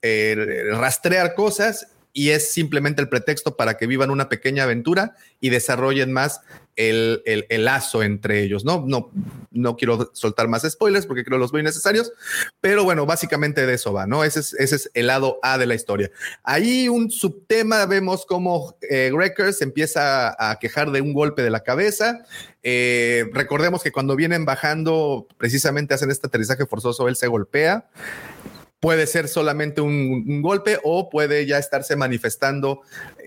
eh, 0.00 0.64
rastrear 0.72 1.34
cosas 1.34 1.88
y 2.12 2.30
es 2.30 2.52
simplemente 2.52 3.00
el 3.00 3.08
pretexto 3.08 3.56
para 3.56 3.76
que 3.76 3.86
vivan 3.86 4.10
una 4.10 4.28
pequeña 4.28 4.64
aventura 4.64 5.14
y 5.40 5.48
desarrollen 5.50 6.12
más 6.12 6.40
el, 6.76 7.22
el- 7.26 7.64
lazo 7.64 8.02
entre 8.02 8.42
ellos. 8.42 8.64
No, 8.64 8.84
no, 8.86 9.10
no 9.50 9.76
quiero 9.76 10.10
soltar 10.14 10.48
más 10.48 10.62
spoilers 10.70 11.06
porque 11.06 11.24
creo 11.24 11.38
los 11.38 11.52
muy 11.52 11.62
necesarios, 11.62 12.12
pero 12.60 12.84
bueno, 12.84 13.06
básicamente 13.06 13.66
de 13.66 13.74
eso 13.74 13.92
va, 13.92 14.06
¿no? 14.06 14.24
Ese 14.24 14.40
es, 14.40 14.54
ese 14.54 14.76
es 14.76 14.90
el 14.94 15.06
lado 15.06 15.38
A 15.42 15.58
de 15.58 15.66
la 15.66 15.74
historia. 15.74 16.10
Ahí 16.42 16.88
un 16.88 17.10
subtema, 17.10 17.84
vemos 17.86 18.24
cómo 18.26 18.76
eh, 18.88 19.10
Wrecker 19.12 19.52
se 19.52 19.64
empieza 19.64 20.34
a 20.38 20.58
quejar 20.58 20.90
de 20.90 21.00
un 21.00 21.12
golpe 21.12 21.42
de 21.42 21.50
la 21.50 21.60
cabeza. 21.60 22.24
Eh, 22.62 23.24
recordemos 23.32 23.82
que 23.82 23.92
cuando 23.92 24.16
vienen 24.16 24.44
bajando, 24.44 25.26
precisamente 25.36 25.94
hacen 25.94 26.10
este 26.10 26.26
aterrizaje 26.26 26.66
forzoso, 26.66 27.08
él 27.08 27.16
se 27.16 27.26
golpea 27.26 27.88
puede 28.82 29.06
ser 29.06 29.28
solamente 29.28 29.80
un, 29.80 30.42
golpe 30.42 30.76
o 30.82 31.08
puede 31.08 31.46
ya 31.46 31.56
estarse 31.56 31.94
manifestando 31.94 32.80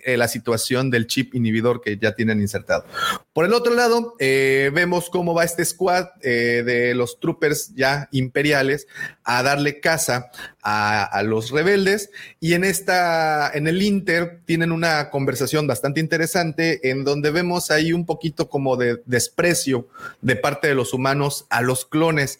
eh, 0.04 0.18
la 0.18 0.28
situación 0.28 0.92
del 0.92 1.08
chip 1.08 1.34
inhibidor 1.34 1.80
que 1.80 1.98
ya 1.98 2.14
tienen 2.14 2.42
insertado. 2.42 2.84
Por 3.32 3.46
el 3.46 3.54
otro 3.54 3.74
lado, 3.74 4.16
eh, 4.20 4.70
vemos 4.74 5.10
cómo 5.10 5.34
va 5.34 5.46
este 5.46 5.64
squad 5.64 6.08
eh, 6.22 6.62
de 6.66 6.94
los 6.94 7.22
troopers 7.22 7.74
ya 7.74 8.10
imperiales 8.12 8.88
a 9.24 9.44
darle 9.44 9.80
caza 9.80 10.30
a, 10.62 11.06
a 11.06 11.24
los 11.24 11.52
rebeldes 11.52 12.10
y 12.42 12.52
en 12.54 12.66
esta, 12.66 13.50
en 13.54 13.68
el 13.68 13.82
Inter 13.82 14.42
tienen 14.46 14.74
una 14.74 15.10
conversación 15.10 15.68
bastante 15.68 16.02
interesante 16.02 16.90
en 16.90 17.06
donde 17.06 17.32
vemos 17.32 17.72
ahí 17.72 17.94
un 17.94 18.06
poquito 18.06 18.50
como 18.50 18.76
de 18.76 19.02
desprecio 19.06 19.88
de 20.20 20.36
parte 20.36 20.68
de 20.68 20.76
los 20.76 20.94
humanos 20.94 21.46
a 21.50 21.62
los 21.62 21.86
clones. 21.86 22.40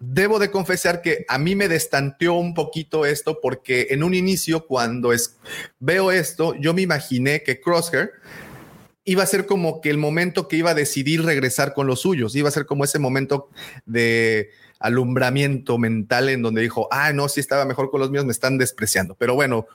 Debo 0.00 0.38
de 0.38 0.50
confesar 0.50 1.02
que 1.02 1.26
a 1.28 1.36
mí 1.36 1.54
me 1.54 1.68
destanteó 1.68 2.32
un 2.34 2.54
poquito 2.54 3.04
esto 3.04 3.38
porque 3.40 3.88
en 3.90 4.02
un 4.02 4.14
inicio 4.14 4.66
cuando 4.66 5.12
veo 5.78 6.10
esto, 6.10 6.54
yo 6.58 6.72
me 6.72 6.80
imaginé 6.80 7.42
que 7.42 7.60
Crosshair 7.60 8.12
iba 9.04 9.22
a 9.22 9.26
ser 9.26 9.44
como 9.44 9.80
que 9.80 9.90
el 9.90 9.98
momento 9.98 10.48
que 10.48 10.56
iba 10.56 10.70
a 10.70 10.74
decidir 10.74 11.22
regresar 11.24 11.74
con 11.74 11.86
los 11.86 12.00
suyos, 12.00 12.34
iba 12.34 12.48
a 12.48 12.52
ser 12.52 12.64
como 12.64 12.84
ese 12.84 12.98
momento 12.98 13.50
de 13.84 14.50
alumbramiento 14.78 15.76
mental 15.78 16.28
en 16.28 16.42
donde 16.42 16.62
dijo, 16.62 16.88
ah, 16.90 17.12
no, 17.12 17.28
si 17.28 17.40
estaba 17.40 17.64
mejor 17.66 17.90
con 17.90 18.00
los 18.00 18.10
míos, 18.10 18.24
me 18.24 18.32
están 18.32 18.56
despreciando. 18.56 19.14
Pero 19.16 19.34
bueno, 19.34 19.66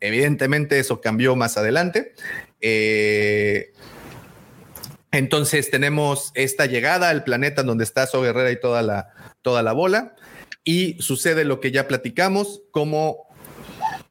evidentemente 0.00 0.78
eso 0.78 1.00
cambió 1.00 1.36
más 1.36 1.58
adelante. 1.58 2.14
Eh, 2.60 3.72
entonces 5.12 5.70
tenemos 5.70 6.32
esta 6.34 6.66
llegada 6.66 7.10
al 7.10 7.24
planeta 7.24 7.62
donde 7.62 7.84
está 7.84 8.06
So 8.06 8.22
Guerrera 8.22 8.50
y 8.50 8.60
toda 8.60 8.82
la, 8.82 9.33
toda 9.44 9.62
la 9.62 9.72
bola. 9.72 10.16
Y 10.64 11.00
sucede 11.00 11.44
lo 11.44 11.60
que 11.60 11.70
ya 11.70 11.86
platicamos, 11.86 12.62
como 12.72 13.28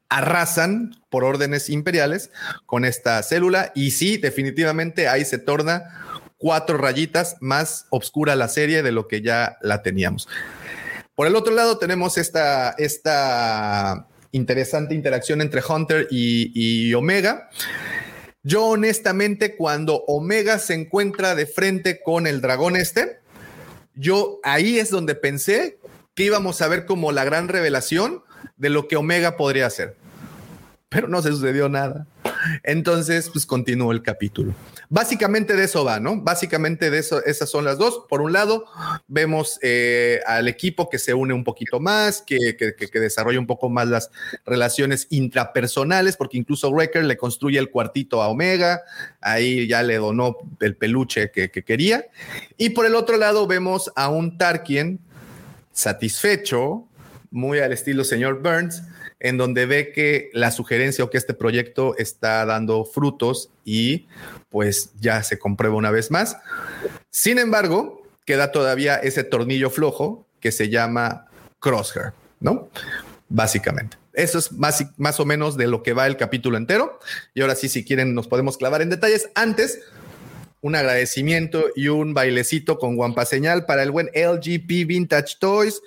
arrasan 0.08 0.94
por 1.10 1.24
órdenes 1.24 1.68
imperiales 1.68 2.30
con 2.64 2.86
esta 2.86 3.22
célula. 3.22 3.72
Y 3.74 3.90
sí, 3.90 4.16
definitivamente 4.16 5.08
ahí 5.08 5.24
se 5.24 5.38
torna 5.38 6.04
cuatro 6.38 6.78
rayitas 6.78 7.36
más 7.40 7.86
oscura 7.90 8.36
la 8.36 8.48
serie 8.48 8.82
de 8.82 8.92
lo 8.92 9.08
que 9.08 9.20
ya 9.20 9.58
la 9.60 9.82
teníamos. 9.82 10.28
Por 11.14 11.26
el 11.26 11.36
otro 11.36 11.52
lado 11.52 11.78
tenemos 11.78 12.16
esta, 12.16 12.70
esta 12.78 14.06
interesante 14.30 14.94
interacción 14.94 15.40
entre 15.40 15.62
Hunter 15.66 16.06
y, 16.10 16.52
y 16.54 16.94
Omega. 16.94 17.50
Yo 18.42 18.66
honestamente 18.66 19.56
cuando 19.56 20.04
Omega 20.06 20.58
se 20.58 20.74
encuentra 20.74 21.34
de 21.34 21.46
frente 21.46 22.00
con 22.02 22.26
el 22.26 22.40
dragón 22.40 22.76
este, 22.76 23.20
yo 23.94 24.40
ahí 24.42 24.78
es 24.78 24.90
donde 24.90 25.14
pensé 25.14 25.78
que 26.14 26.24
íbamos 26.24 26.60
a 26.62 26.68
ver 26.68 26.86
como 26.86 27.12
la 27.12 27.24
gran 27.24 27.48
revelación 27.48 28.22
de 28.56 28.70
lo 28.70 28.88
que 28.88 28.96
Omega 28.96 29.36
podría 29.36 29.66
hacer. 29.66 29.96
Pero 30.88 31.08
no 31.08 31.22
se 31.22 31.30
sucedió 31.30 31.68
nada. 31.68 32.06
Entonces, 32.62 33.30
pues 33.30 33.46
continuó 33.46 33.92
el 33.92 34.02
capítulo. 34.02 34.54
Básicamente 34.88 35.54
de 35.54 35.64
eso 35.64 35.84
va, 35.84 36.00
¿no? 36.00 36.20
Básicamente 36.20 36.90
de 36.90 36.98
eso, 36.98 37.24
esas 37.24 37.50
son 37.50 37.64
las 37.64 37.78
dos. 37.78 38.04
Por 38.08 38.20
un 38.20 38.32
lado, 38.32 38.66
vemos 39.08 39.58
eh, 39.62 40.20
al 40.26 40.48
equipo 40.48 40.88
que 40.88 40.98
se 40.98 41.14
une 41.14 41.34
un 41.34 41.44
poquito 41.44 41.80
más, 41.80 42.22
que, 42.22 42.56
que, 42.56 43.00
desarrolla 43.00 43.38
un 43.38 43.46
poco 43.46 43.68
más 43.68 43.88
las 43.88 44.10
relaciones 44.44 45.06
intrapersonales, 45.10 46.16
porque 46.16 46.38
incluso 46.38 46.70
Wrecker 46.70 47.04
le 47.04 47.16
construye 47.16 47.58
el 47.58 47.70
cuartito 47.70 48.22
a 48.22 48.28
Omega, 48.28 48.82
ahí 49.20 49.66
ya 49.66 49.82
le 49.82 49.96
donó 49.96 50.36
el 50.60 50.76
peluche 50.76 51.30
que, 51.30 51.50
que 51.50 51.62
quería. 51.62 52.06
Y 52.56 52.70
por 52.70 52.86
el 52.86 52.94
otro 52.94 53.16
lado, 53.16 53.46
vemos 53.46 53.90
a 53.96 54.08
un 54.08 54.38
Tarkin 54.38 55.00
satisfecho, 55.72 56.86
muy 57.30 57.58
al 57.58 57.72
estilo 57.72 58.04
señor 58.04 58.42
Burns, 58.42 58.82
en 59.24 59.38
donde 59.38 59.64
ve 59.64 59.90
que 59.90 60.28
la 60.34 60.50
sugerencia 60.50 61.02
o 61.02 61.08
que 61.08 61.16
este 61.16 61.32
proyecto 61.32 61.96
está 61.96 62.44
dando 62.44 62.84
frutos 62.84 63.48
y 63.64 64.06
pues 64.50 64.92
ya 65.00 65.22
se 65.22 65.38
comprueba 65.38 65.76
una 65.76 65.90
vez 65.90 66.10
más. 66.10 66.36
Sin 67.10 67.38
embargo, 67.38 68.02
queda 68.26 68.52
todavía 68.52 68.96
ese 68.96 69.24
tornillo 69.24 69.70
flojo 69.70 70.26
que 70.40 70.52
se 70.52 70.68
llama 70.68 71.26
Crosshair, 71.58 72.12
¿no? 72.38 72.68
Básicamente. 73.30 73.96
Eso 74.12 74.38
es 74.38 74.52
más, 74.52 74.84
más 74.98 75.18
o 75.18 75.24
menos 75.24 75.56
de 75.56 75.68
lo 75.68 75.82
que 75.82 75.94
va 75.94 76.06
el 76.06 76.18
capítulo 76.18 76.58
entero. 76.58 77.00
Y 77.32 77.40
ahora 77.40 77.54
sí, 77.54 77.70
si 77.70 77.82
quieren, 77.82 78.14
nos 78.14 78.28
podemos 78.28 78.58
clavar 78.58 78.82
en 78.82 78.90
detalles. 78.90 79.30
Antes, 79.34 79.80
un 80.60 80.76
agradecimiento 80.76 81.64
y 81.74 81.88
un 81.88 82.12
bailecito 82.12 82.78
con 82.78 82.94
guampa 82.94 83.24
señal 83.24 83.64
para 83.64 83.82
el 83.82 83.90
buen 83.90 84.10
LGP 84.14 84.86
Vintage 84.86 85.36
Toys. 85.40 85.80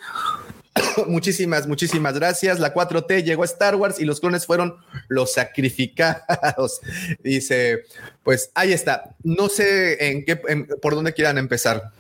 muchísimas, 1.08 1.68
muchísimas 1.68 2.16
gracias. 2.16 2.60
La 2.60 2.74
4T 2.74 3.24
llegó 3.24 3.44
a 3.44 3.46
Star 3.46 3.76
Wars 3.76 4.00
y 4.00 4.06
los 4.06 4.20
clones 4.20 4.46
fueron 4.46 4.78
los 5.08 5.34
sacrificados. 5.34 6.82
Dice, 7.24 7.84
pues 8.24 8.52
ahí 8.56 8.74
está. 8.74 9.16
No 9.24 9.50
sé 9.50 10.10
en 10.10 10.26
qué, 10.26 10.42
en, 10.48 10.68
por 10.82 10.96
dónde 10.96 11.14
quieran 11.14 11.38
empezar. 11.38 11.92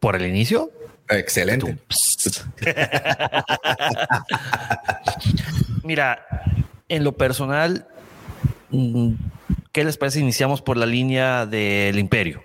¿Por 0.00 0.16
el 0.16 0.26
inicio? 0.26 0.70
Excelente. 1.08 1.78
Mira, 5.84 6.26
en 6.88 7.04
lo 7.04 7.12
personal, 7.12 7.86
mm, 8.70 9.12
¿qué 9.72 9.84
les 9.84 9.96
parece? 9.96 10.20
Iniciamos 10.20 10.62
por 10.62 10.76
la 10.76 10.86
línea 10.86 11.46
del 11.46 11.98
imperio. 11.98 12.42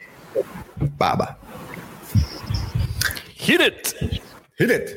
Baba. 0.98 1.40
Hit 3.38 3.62
it. 3.62 4.12
Hit 4.58 4.72
it. 4.72 4.90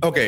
Ok. 0.00 0.18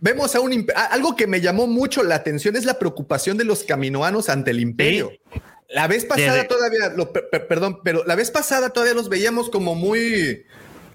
Vemos 0.00 0.34
a 0.34 0.40
un 0.40 0.66
algo 0.90 1.14
que 1.14 1.26
me 1.26 1.40
llamó 1.40 1.66
mucho 1.66 2.02
la 2.02 2.14
atención 2.14 2.56
es 2.56 2.64
la 2.64 2.78
preocupación 2.78 3.36
de 3.36 3.44
los 3.44 3.64
caminoanos 3.64 4.30
ante 4.30 4.52
el 4.52 4.60
imperio. 4.60 5.10
¿Sí? 5.10 5.40
La 5.68 5.86
vez 5.86 6.04
pasada 6.04 6.34
Desde... 6.34 6.48
todavía, 6.48 6.88
lo, 6.96 7.12
per, 7.12 7.28
perdón, 7.46 7.80
pero 7.84 8.04
la 8.04 8.16
vez 8.16 8.30
pasada 8.30 8.70
todavía 8.70 8.94
los 8.94 9.08
veíamos 9.08 9.50
como 9.50 9.74
muy 9.74 10.46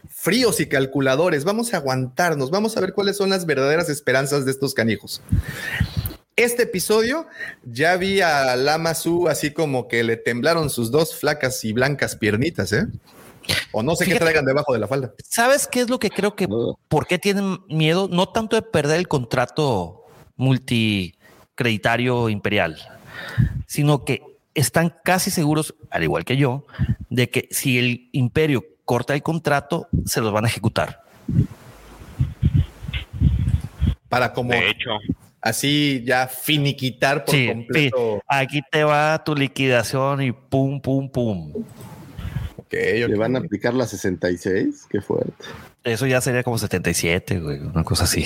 fríos 0.10 0.60
y 0.60 0.66
calculadores. 0.66 1.44
Vamos 1.44 1.74
a 1.74 1.78
aguantarnos, 1.78 2.50
vamos 2.50 2.76
a 2.76 2.82
ver 2.82 2.94
cuáles 2.94 3.16
son 3.16 3.30
las 3.30 3.46
verdaderas 3.46 3.90
esperanzas 3.90 4.46
de 4.46 4.52
estos 4.52 4.74
canijos. 4.74 5.22
Este 6.36 6.64
episodio 6.64 7.28
ya 7.64 7.96
vi 7.96 8.20
a 8.20 8.56
Lama 8.58 8.96
Su 8.96 9.30
así 9.30 9.52
como 9.52 9.88
que 9.88 10.04
le 10.04 10.18
temblaron 10.18 10.70
sus 10.70 10.92
dos 10.92 11.16
flacas 11.16 11.64
y 11.64 11.72
blancas 11.72 12.18
piernitas, 12.18 12.74
¿eh? 12.74 12.88
O 13.72 13.84
no 13.84 13.96
sé 13.96 14.06
Fíjate, 14.06 14.20
qué 14.20 14.26
traigan 14.26 14.46
debajo 14.46 14.74
de 14.74 14.80
la 14.80 14.88
falda. 14.88 15.14
¿Sabes 15.24 15.68
qué 15.68 15.82
es 15.82 15.90
lo 15.90 16.00
que 16.00 16.10
creo 16.10 16.36
que 16.36 16.48
por 16.88 17.08
qué 17.08 17.20
tienen 17.20 17.60
miedo? 17.68 18.08
No 18.10 18.30
tanto 18.30 18.56
de 18.56 18.62
perder 18.62 19.00
el 19.00 19.08
contrato 19.08 20.06
multicreditario 20.36 22.30
imperial, 22.30 22.78
sino 23.68 24.06
que 24.06 24.22
están 24.54 24.96
casi 25.04 25.32
seguros, 25.32 25.76
al 25.90 26.04
igual 26.04 26.26
que 26.26 26.38
yo, 26.38 26.66
de 27.10 27.30
que 27.30 27.48
si 27.52 27.78
el 27.78 28.10
imperio 28.12 28.64
corta 28.86 29.14
el 29.14 29.24
contrato, 29.24 29.88
se 30.06 30.22
los 30.22 30.32
van 30.32 30.46
a 30.46 30.48
ejecutar. 30.48 31.04
Para 34.10 34.32
como 34.32 34.52
de 34.52 34.70
hecho 34.70 34.92
así 35.46 36.04
ya 36.04 36.28
finiquitar 36.28 37.24
por 37.24 37.36
sí, 37.36 37.48
completo. 37.48 38.22
Aquí 38.28 38.62
te 38.72 38.84
va 38.84 39.24
tu 39.24 39.36
liquidación 39.36 40.24
y 40.24 40.32
pum, 40.32 40.82
pum, 40.82 41.08
pum. 41.08 41.54
Okay, 42.76 43.04
okay. 43.04 43.14
¿Le 43.14 43.18
van 43.18 43.36
a 43.36 43.40
aplicar 43.40 43.74
la 43.74 43.88
66? 43.88 44.88
Qué 44.90 45.02
fuerte. 45.02 45.34
Eso 45.84 46.06
ya 46.08 46.20
sería 46.20 46.44
como 46.44 46.58
77, 46.58 47.40
güey, 47.40 47.60
una 47.60 47.84
cosa 47.84 48.04
así. 48.04 48.26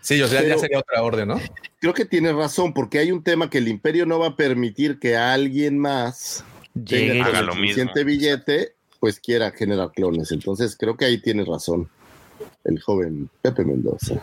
Sí, 0.00 0.20
o 0.22 0.28
sea, 0.28 0.40
Pero, 0.40 0.54
ya 0.54 0.60
sería 0.60 0.78
otra 0.78 1.02
orden, 1.02 1.28
¿no? 1.28 1.40
Creo 1.80 1.92
que 1.92 2.04
tienes 2.04 2.34
razón, 2.34 2.72
porque 2.72 2.98
hay 2.98 3.12
un 3.12 3.22
tema 3.22 3.50
que 3.50 3.58
el 3.58 3.68
imperio 3.68 4.06
no 4.06 4.18
va 4.18 4.28
a 4.28 4.36
permitir 4.36 4.98
que 4.98 5.16
alguien 5.16 5.78
más 5.78 6.44
Llegue 6.74 7.12
tenga 7.12 7.26
haga 7.26 7.40
el 7.40 7.46
lo 7.46 7.52
suficiente 7.52 8.04
mismo. 8.04 8.06
billete, 8.06 8.74
pues 9.00 9.20
quiera 9.20 9.50
generar 9.50 9.90
clones. 9.92 10.32
Entonces 10.32 10.76
creo 10.78 10.96
que 10.96 11.04
ahí 11.04 11.18
tienes 11.18 11.46
razón 11.46 11.88
el 12.64 12.80
joven 12.80 13.28
Pepe 13.42 13.64
Mendoza. 13.64 14.14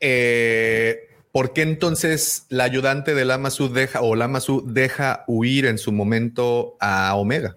Eh, 0.00 1.10
¿Por 1.32 1.52
qué 1.52 1.62
entonces 1.62 2.46
la 2.48 2.64
ayudante 2.64 3.14
del 3.14 3.28
Lamasu 3.28 3.72
deja 3.72 4.00
o 4.00 4.16
Lamasu 4.16 4.64
deja 4.66 5.24
huir 5.28 5.66
en 5.66 5.78
su 5.78 5.92
momento 5.92 6.76
a 6.80 7.14
Omega? 7.14 7.56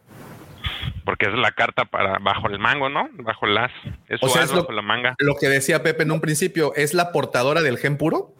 Porque 1.06 1.26
es 1.28 1.34
la 1.34 1.52
carta 1.52 1.86
para 1.86 2.18
bajo 2.20 2.48
el 2.48 2.60
mango, 2.60 2.90
¿no? 2.90 3.10
Bajo 3.14 3.46
el 3.46 3.58
as. 3.58 3.72
Es 4.08 4.22
O 4.24 4.28
su 4.28 4.34
sea, 4.34 4.44
as 4.44 4.50
es 4.50 4.56
lo, 4.56 4.62
bajo 4.62 4.72
la 4.74 4.82
manga. 4.82 5.16
lo 5.20 5.36
que 5.36 5.48
decía 5.50 5.84
Pepe 5.84 6.04
en 6.04 6.12
un 6.12 6.22
principio, 6.22 6.74
¿es 6.76 6.94
la 6.94 7.12
portadora 7.12 7.62
del 7.62 7.78
gen 7.78 7.98
puro? 7.98 8.34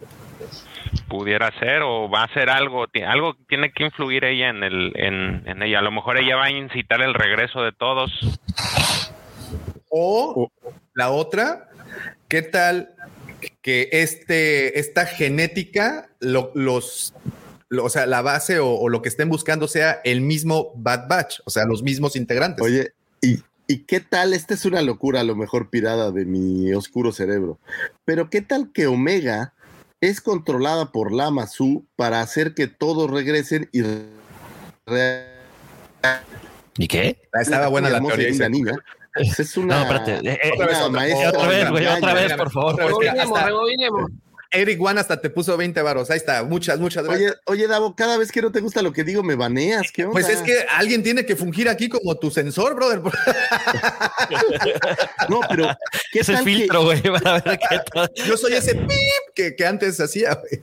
Pudiera 1.08 1.52
ser 1.60 1.82
o 1.84 2.10
va 2.10 2.24
a 2.24 2.34
ser 2.34 2.50
algo, 2.50 2.86
algo 3.08 3.36
tiene 3.48 3.72
que 3.72 3.84
influir 3.86 4.24
ella 4.26 4.50
en 4.50 4.64
el, 4.64 4.92
en, 4.96 5.44
en 5.48 5.62
ella. 5.64 5.80
A 5.80 5.82
lo 5.82 5.92
mejor 5.92 6.18
ella 6.18 6.36
va 6.36 6.46
a 6.46 6.52
incitar 6.52 7.02
el 7.02 7.14
regreso 7.14 7.62
de 7.64 7.72
todos. 7.72 8.12
O 9.90 10.50
la 10.94 11.10
otra, 11.12 11.70
¿qué 12.28 12.42
tal 12.42 12.90
que 13.62 13.90
este, 13.92 14.80
esta 14.80 15.06
genética, 15.06 16.08
lo- 16.20 16.52
los, 16.56 17.14
lo- 17.14 17.43
o 17.80 17.90
sea, 17.90 18.06
la 18.06 18.22
base 18.22 18.60
o, 18.60 18.70
o 18.70 18.90
lo 18.90 19.02
que 19.02 19.10
estén 19.10 19.30
buscando 19.30 19.68
sea 19.68 20.02
el 20.04 20.22
mismo 20.22 20.72
Bad 20.76 21.08
Batch, 21.08 21.40
o 21.46 21.50
sea, 21.50 21.66
los 21.66 21.84
mismos 21.84 22.16
integrantes? 22.16 22.64
Oye, 22.64 22.94
¿y, 23.22 23.40
¿y 23.68 23.80
qué 23.86 24.00
tal? 24.00 24.34
Esta 24.34 24.54
es 24.54 24.66
una 24.66 24.82
locura, 24.82 25.22
a 25.22 25.24
lo 25.24 25.36
mejor 25.36 25.70
pirada 25.70 26.12
de 26.12 26.26
mi 26.26 26.74
oscuro 26.74 27.12
cerebro. 27.12 27.60
Pero 28.06 28.30
¿qué 28.30 28.42
tal 28.42 28.72
que 28.74 28.88
Omega 28.88 29.54
es 30.02 30.20
controlada 30.22 30.92
por 30.92 31.12
Lama 31.14 31.48
Su 31.48 31.86
para 31.96 32.22
hacer 32.22 32.54
que 32.54 32.68
todos 32.68 33.10
regresen 33.10 33.70
y 33.72 33.82
re- 34.86 35.28
¿Y 36.78 36.88
qué? 36.88 37.22
Ah, 37.34 37.42
Estaba 37.42 37.68
buena 37.68 37.90
la 37.90 38.02
teoría. 38.02 38.30
Isaac. 38.30 38.50
niña. 38.50 38.74
Es 39.16 39.56
una, 39.58 39.76
No, 39.76 39.82
espérate. 39.84 40.28
Eh, 40.30 40.40
eh, 40.44 40.52
Otra 40.56 40.66
vez, 40.66 40.76
una 40.78 40.86
otra, 40.88 41.00
maestra 41.00 41.30
otra 41.30 41.48
vez, 41.48 41.70
güey, 41.70 41.84
engaña. 41.84 41.98
otra 42.00 42.14
vez, 42.16 42.34
por 42.34 42.52
favor. 42.52 42.74
Otra 42.82 43.14
vez, 43.14 43.22
hasta. 43.22 43.50
Eric 44.54 44.80
One 44.82 45.00
hasta 45.00 45.20
te 45.20 45.30
puso 45.30 45.58
20 45.58 45.82
varos. 45.82 46.10
Ahí 46.12 46.18
está. 46.18 46.44
Muchas, 46.44 46.80
muchas 46.80 47.04
gracias. 47.04 47.32
Oye, 47.32 47.40
oye, 47.46 47.68
Davo, 47.68 47.96
cada 47.96 48.18
vez 48.18 48.32
que 48.32 48.42
no 48.42 48.52
te 48.52 48.60
gusta 48.62 48.82
lo 48.82 48.94
que 48.94 49.04
digo, 49.04 49.24
me 49.24 49.36
baneas. 49.36 49.92
¿Qué 49.92 50.04
onda? 50.04 50.14
Pues 50.14 50.30
es 50.30 50.42
que 50.42 50.66
alguien 50.78 51.02
tiene 51.04 51.26
que 51.26 51.36
fungir 51.36 51.68
aquí 51.70 51.90
como 51.90 52.16
tu 52.16 52.30
sensor, 52.32 52.76
brother. 52.76 53.02
No, 55.30 55.40
pero 55.50 55.68
¿qué 56.12 56.20
Es 56.20 56.30
el 56.30 56.36
tal 56.36 56.46
que- 56.46 56.52
filtro, 56.56 56.84
güey. 56.84 57.02
Para 57.24 57.40
ver 57.42 57.60
qué 57.70 57.78
tal. 57.94 58.12
Yo 58.28 58.38
soy 58.38 58.54
ese 58.54 58.76
pip 58.76 58.90
que, 59.36 59.56
que 59.56 59.66
antes 59.66 60.00
hacía. 60.00 60.36
güey. 60.36 60.62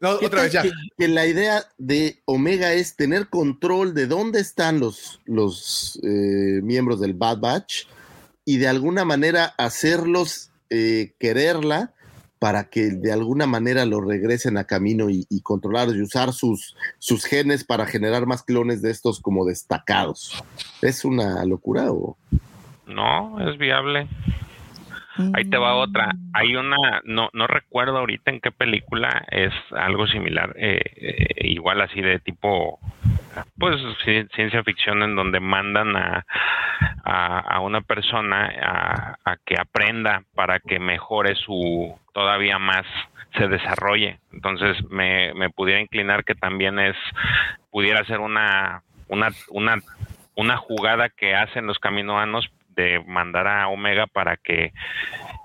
No, 0.00 0.18
¿Qué 0.18 0.26
otra 0.26 0.42
vez 0.42 0.52
ya. 0.52 0.62
Que, 0.62 0.70
que 0.98 1.08
la 1.08 1.26
idea 1.26 1.64
de 1.78 2.20
Omega 2.24 2.72
es 2.72 2.96
tener 2.96 3.28
control 3.28 3.94
de 3.94 4.06
dónde 4.06 4.40
están 4.40 4.80
los, 4.80 5.20
los 5.24 5.98
eh, 6.02 6.60
miembros 6.62 7.00
del 7.00 7.14
Bad 7.14 7.38
Batch 7.38 7.84
y 8.44 8.58
de 8.58 8.68
alguna 8.68 9.04
manera 9.04 9.54
hacerlos 9.58 10.50
eh, 10.70 11.12
quererla 11.18 11.92
para 12.38 12.68
que 12.68 12.90
de 12.90 13.12
alguna 13.12 13.46
manera 13.46 13.86
lo 13.86 14.00
regresen 14.00 14.56
a 14.58 14.64
camino 14.64 15.08
y, 15.10 15.26
y 15.30 15.40
controlarlos 15.40 15.96
y 15.96 16.02
usar 16.02 16.32
sus, 16.32 16.76
sus 16.98 17.24
genes 17.24 17.64
para 17.64 17.86
generar 17.86 18.26
más 18.26 18.42
clones 18.42 18.82
de 18.82 18.90
estos 18.90 19.20
como 19.20 19.44
destacados. 19.44 20.42
¿Es 20.82 21.04
una 21.04 21.44
locura 21.44 21.90
o...? 21.92 22.16
No, 22.86 23.40
es 23.50 23.58
viable. 23.58 24.08
Ahí 25.34 25.44
te 25.44 25.56
va 25.56 25.74
otra. 25.74 26.10
Hay 26.34 26.56
una, 26.56 27.00
no, 27.04 27.30
no 27.32 27.46
recuerdo 27.46 27.98
ahorita 27.98 28.30
en 28.30 28.40
qué 28.40 28.50
película 28.50 29.24
es 29.30 29.52
algo 29.72 30.06
similar, 30.06 30.54
eh, 30.56 30.80
eh, 30.96 31.48
igual 31.48 31.80
así 31.80 32.00
de 32.00 32.18
tipo, 32.18 32.78
pues 33.58 33.76
ci- 34.04 34.28
ciencia 34.34 34.62
ficción 34.62 35.02
en 35.02 35.16
donde 35.16 35.40
mandan 35.40 35.96
a, 35.96 36.24
a, 37.04 37.38
a 37.38 37.60
una 37.60 37.80
persona 37.80 38.52
a, 38.62 39.16
a 39.24 39.36
que 39.44 39.58
aprenda 39.58 40.22
para 40.34 40.60
que 40.60 40.78
mejore 40.78 41.34
su 41.36 41.94
todavía 42.12 42.58
más 42.58 42.84
se 43.36 43.48
desarrolle. 43.48 44.18
Entonces 44.32 44.76
me, 44.90 45.32
me 45.34 45.50
pudiera 45.50 45.80
inclinar 45.80 46.24
que 46.24 46.34
también 46.34 46.78
es, 46.78 46.96
pudiera 47.70 48.04
ser 48.04 48.20
una, 48.20 48.82
una, 49.08 49.28
una, 49.48 49.76
una 50.34 50.56
jugada 50.56 51.08
que 51.10 51.34
hacen 51.34 51.66
los 51.66 51.78
caminoanos 51.78 52.48
de 52.76 53.02
mandar 53.06 53.48
a 53.48 53.68
Omega 53.68 54.06
para 54.06 54.36
que 54.36 54.72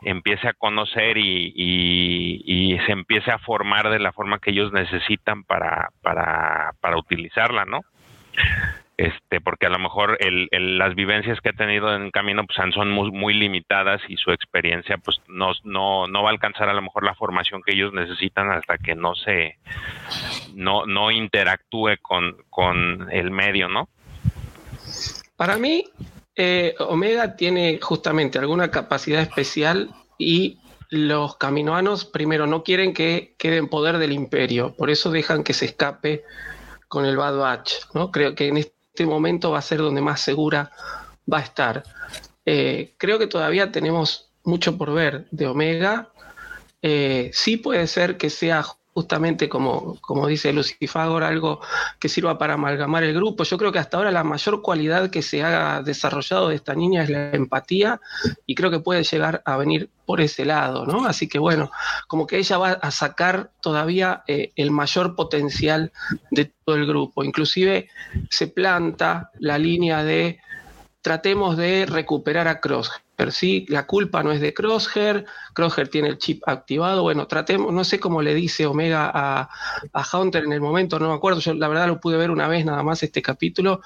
empiece 0.04 0.48
a 0.48 0.54
conocer 0.54 1.18
y, 1.18 2.80
se 2.86 2.92
empiece 2.92 3.32
a 3.32 3.40
formar 3.40 3.90
de 3.90 4.00
la 4.00 4.12
forma 4.12 4.40
que 4.40 4.52
ellos 4.52 4.72
necesitan 4.74 5.44
para, 5.44 5.90
para, 6.02 6.74
para 6.82 6.98
utilizarla, 6.98 7.66
¿no? 7.66 7.82
este 8.98 9.42
porque 9.42 9.66
a 9.66 9.70
lo 9.70 9.80
mejor 9.80 10.18
el, 10.20 10.48
el, 10.52 10.78
las 10.78 10.94
vivencias 10.94 11.40
que 11.42 11.50
ha 11.50 11.54
tenido 11.54 11.96
en 11.96 12.12
camino 12.12 12.46
pues 12.46 12.58
son 12.74 12.92
muy, 12.92 13.12
muy 13.12 13.34
limitadas 13.34 14.02
y 14.08 14.18
su 14.18 14.32
experiencia 14.32 14.98
pues 14.98 15.20
no, 15.28 15.54
no, 15.64 16.08
no 16.08 16.24
va 16.24 16.30
a 16.30 16.34
alcanzar 16.34 16.70
a 16.70 16.74
lo 16.74 16.82
mejor 16.82 17.04
la 17.04 17.16
formación 17.16 17.62
que 17.66 17.74
ellos 17.74 17.94
necesitan 17.94 18.52
hasta 18.52 18.78
que 18.78 18.94
no 18.94 19.16
se 19.16 19.58
no, 20.54 20.86
no 20.86 21.10
interactúe 21.10 21.98
con, 22.02 22.38
con 22.50 23.08
el 23.12 23.32
medio, 23.32 23.68
¿no? 23.68 23.90
Para 25.36 25.58
mí, 25.58 25.86
eh, 26.36 26.76
Omega 26.80 27.36
tiene 27.36 27.80
justamente 27.82 28.40
alguna 28.40 28.72
capacidad 28.72 29.22
especial 29.22 29.94
y 30.18 30.60
los 30.90 31.38
caminoanos, 31.38 32.06
primero, 32.06 32.48
no 32.48 32.64
quieren 32.64 32.94
que 32.94 33.36
quede 33.38 33.58
en 33.58 33.70
poder 33.70 33.98
del 33.98 34.12
imperio, 34.12 34.76
por 34.76 34.90
eso 34.90 35.10
dejan 35.10 35.44
que 35.44 35.54
se 35.54 35.66
escape 35.66 36.24
con 36.90 37.06
el 37.06 37.16
Bad 37.16 37.38
Batch, 37.38 37.74
¿no? 37.94 38.12
Creo 38.12 38.36
que 38.36 38.50
en 38.50 38.58
este 38.58 39.06
momento 39.06 39.52
va 39.52 39.60
a 39.60 39.62
ser 39.62 39.80
donde 39.80 40.02
más 40.02 40.20
segura 40.20 40.72
va 41.32 41.38
a 41.38 41.44
estar. 41.44 41.84
Eh, 42.46 42.96
creo 42.98 43.20
que 43.20 43.28
todavía 43.28 43.72
tenemos 43.72 44.34
mucho 44.44 44.78
por 44.78 44.94
ver 44.94 45.28
de 45.32 45.48
Omega. 45.48 46.12
Eh, 46.82 47.32
sí 47.34 47.56
puede 47.56 47.88
ser 47.88 48.18
que 48.18 48.30
sea 48.30 48.66
justamente 48.94 49.48
como, 49.48 49.98
como 50.02 50.28
dice 50.28 50.52
Lucifagor, 50.52 51.24
algo 51.24 51.62
que 52.00 52.10
sirva 52.10 52.38
para 52.38 52.56
amalgamar 52.56 53.04
el 53.04 53.14
grupo. 53.14 53.44
Yo 53.44 53.58
creo 53.58 53.72
que 53.72 53.80
hasta 53.80 53.98
ahora 53.98 54.12
la 54.12 54.24
mayor 54.24 54.62
cualidad 54.62 55.10
que 55.10 55.22
se 55.22 55.44
ha 55.44 55.82
desarrollado 55.82 56.50
de 56.50 56.56
esta 56.56 56.76
niña 56.76 57.04
es 57.04 57.10
la 57.10 57.32
empatía 57.32 58.02
y 58.46 58.56
creo 58.56 58.70
que 58.70 58.80
puede 58.80 59.04
llegar 59.04 59.42
a 59.46 59.56
venir 59.58 59.90
por 60.06 60.20
ese 60.20 60.44
lado, 60.44 60.86
¿no? 60.86 61.06
Así 61.06 61.30
que 61.30 61.40
bueno, 61.40 61.72
como 62.08 62.28
que 62.28 62.38
ella 62.38 62.58
va 62.58 62.72
a 62.72 62.92
sacar 62.92 63.52
todavía 63.62 64.24
eh, 64.28 64.52
el 64.56 64.72
mayor 64.72 65.16
potencial 65.16 65.94
de 66.30 66.52
todo 66.66 66.76
el 66.76 66.86
grupo. 66.86 67.24
Inclusive 67.24 67.90
se 68.30 68.48
planta 68.48 69.32
la 69.40 69.58
línea 69.58 70.04
de 70.04 70.40
tratemos 71.02 71.56
de 71.56 71.86
recuperar 71.86 72.48
a 72.48 72.60
Crosshair. 72.60 73.02
¿Sí? 73.30 73.66
La 73.70 73.86
culpa 73.86 74.24
no 74.24 74.32
es 74.32 74.42
de 74.42 74.54
Crosshair, 74.54 75.26
Crosshair 75.54 75.90
tiene 75.90 76.08
el 76.08 76.18
chip 76.18 76.42
activado, 76.48 77.04
bueno, 77.04 77.28
tratemos, 77.28 77.72
no 77.72 77.84
sé 77.84 78.00
cómo 78.00 78.22
le 78.22 78.34
dice 78.34 78.66
Omega 78.66 79.12
a, 79.14 79.50
a 79.94 80.18
Hunter 80.18 80.44
en 80.46 80.54
el 80.54 80.62
momento, 80.62 80.98
no 80.98 81.10
me 81.10 81.16
acuerdo, 81.16 81.40
yo 81.40 81.54
la 81.54 81.68
verdad 81.68 81.88
lo 81.88 82.00
pude 82.00 82.18
ver 82.18 82.32
una 82.32 82.48
vez 82.48 82.66
nada 82.66 82.82
más 82.82 83.04
este 83.04 83.22
capítulo, 83.22 83.82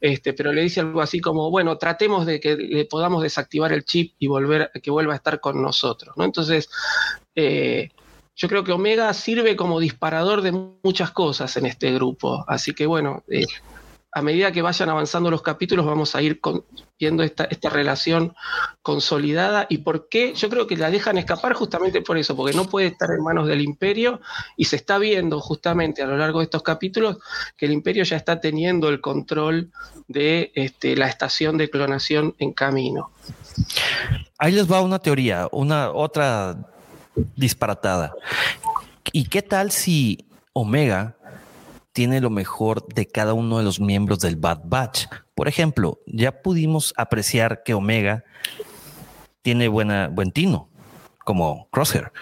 este, 0.00 0.32
pero 0.34 0.52
le 0.52 0.62
dice 0.62 0.80
algo 0.80 1.00
así 1.00 1.20
como, 1.20 1.50
bueno, 1.50 1.78
tratemos 1.78 2.26
de 2.26 2.38
que 2.38 2.56
le 2.56 2.84
podamos 2.84 3.22
desactivar 3.22 3.72
el 3.72 3.84
chip 3.84 4.14
y 4.18 4.28
volver, 4.28 4.70
que 4.82 4.90
vuelva 4.90 5.14
a 5.14 5.16
estar 5.16 5.40
con 5.40 5.60
nosotros, 5.60 6.16
¿no? 6.16 6.24
Entonces, 6.24 6.70
eh, 7.34 7.90
yo 8.36 8.48
creo 8.48 8.64
que 8.64 8.72
Omega 8.72 9.12
sirve 9.14 9.56
como 9.56 9.80
disparador 9.80 10.42
de 10.42 10.52
muchas 10.52 11.10
cosas 11.10 11.56
en 11.56 11.66
este 11.66 11.92
grupo, 11.92 12.44
así 12.46 12.74
que 12.74 12.86
bueno, 12.86 13.24
eh, 13.28 13.46
a 14.16 14.22
medida 14.22 14.50
que 14.50 14.62
vayan 14.62 14.88
avanzando 14.88 15.30
los 15.30 15.42
capítulos 15.42 15.84
vamos 15.84 16.14
a 16.14 16.22
ir 16.22 16.40
viendo 16.98 17.22
esta, 17.22 17.44
esta 17.44 17.68
relación 17.68 18.34
consolidada 18.80 19.66
y 19.68 19.78
por 19.78 20.08
qué 20.08 20.32
yo 20.32 20.48
creo 20.48 20.66
que 20.66 20.74
la 20.78 20.90
dejan 20.90 21.18
escapar 21.18 21.52
justamente 21.52 22.00
por 22.00 22.16
eso, 22.16 22.34
porque 22.34 22.56
no 22.56 22.64
puede 22.64 22.86
estar 22.86 23.10
en 23.10 23.22
manos 23.22 23.46
del 23.46 23.60
imperio 23.60 24.22
y 24.56 24.64
se 24.64 24.76
está 24.76 24.96
viendo 24.96 25.38
justamente 25.40 26.02
a 26.02 26.06
lo 26.06 26.16
largo 26.16 26.38
de 26.38 26.44
estos 26.44 26.62
capítulos 26.62 27.18
que 27.58 27.66
el 27.66 27.72
imperio 27.72 28.04
ya 28.04 28.16
está 28.16 28.40
teniendo 28.40 28.88
el 28.88 29.02
control 29.02 29.70
de 30.08 30.50
este, 30.54 30.96
la 30.96 31.08
estación 31.08 31.58
de 31.58 31.68
clonación 31.68 32.34
en 32.38 32.54
camino. 32.54 33.10
Ahí 34.38 34.52
les 34.52 34.72
va 34.72 34.80
una 34.80 34.98
teoría, 34.98 35.46
una 35.52 35.90
otra 35.90 36.56
disparatada. 37.34 38.14
¿Y 39.12 39.26
qué 39.26 39.42
tal 39.42 39.72
si 39.72 40.26
Omega 40.54 41.15
tiene 41.96 42.20
lo 42.20 42.28
mejor 42.28 42.86
de 42.92 43.06
cada 43.06 43.32
uno 43.32 43.56
de 43.56 43.64
los 43.64 43.80
miembros 43.80 44.18
del 44.20 44.36
Bad 44.36 44.60
Batch? 44.64 45.06
Por 45.34 45.48
ejemplo, 45.48 45.98
ya 46.06 46.42
pudimos 46.42 46.92
apreciar 46.98 47.62
que 47.62 47.72
Omega 47.72 48.22
tiene 49.40 49.66
buena, 49.68 50.08
buen 50.08 50.30
tino, 50.30 50.68
como 51.24 51.68
Crosshair. 51.70 52.12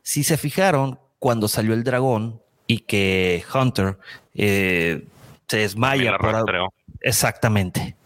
Si 0.00 0.24
se 0.24 0.38
fijaron, 0.38 0.98
cuando 1.18 1.46
salió 1.46 1.74
el 1.74 1.84
dragón 1.84 2.40
y 2.66 2.78
que 2.78 3.44
Hunter 3.54 3.98
eh, 4.34 5.06
se 5.46 5.58
desmaya. 5.58 6.16
por- 6.16 6.70
exactamente. 7.02 7.96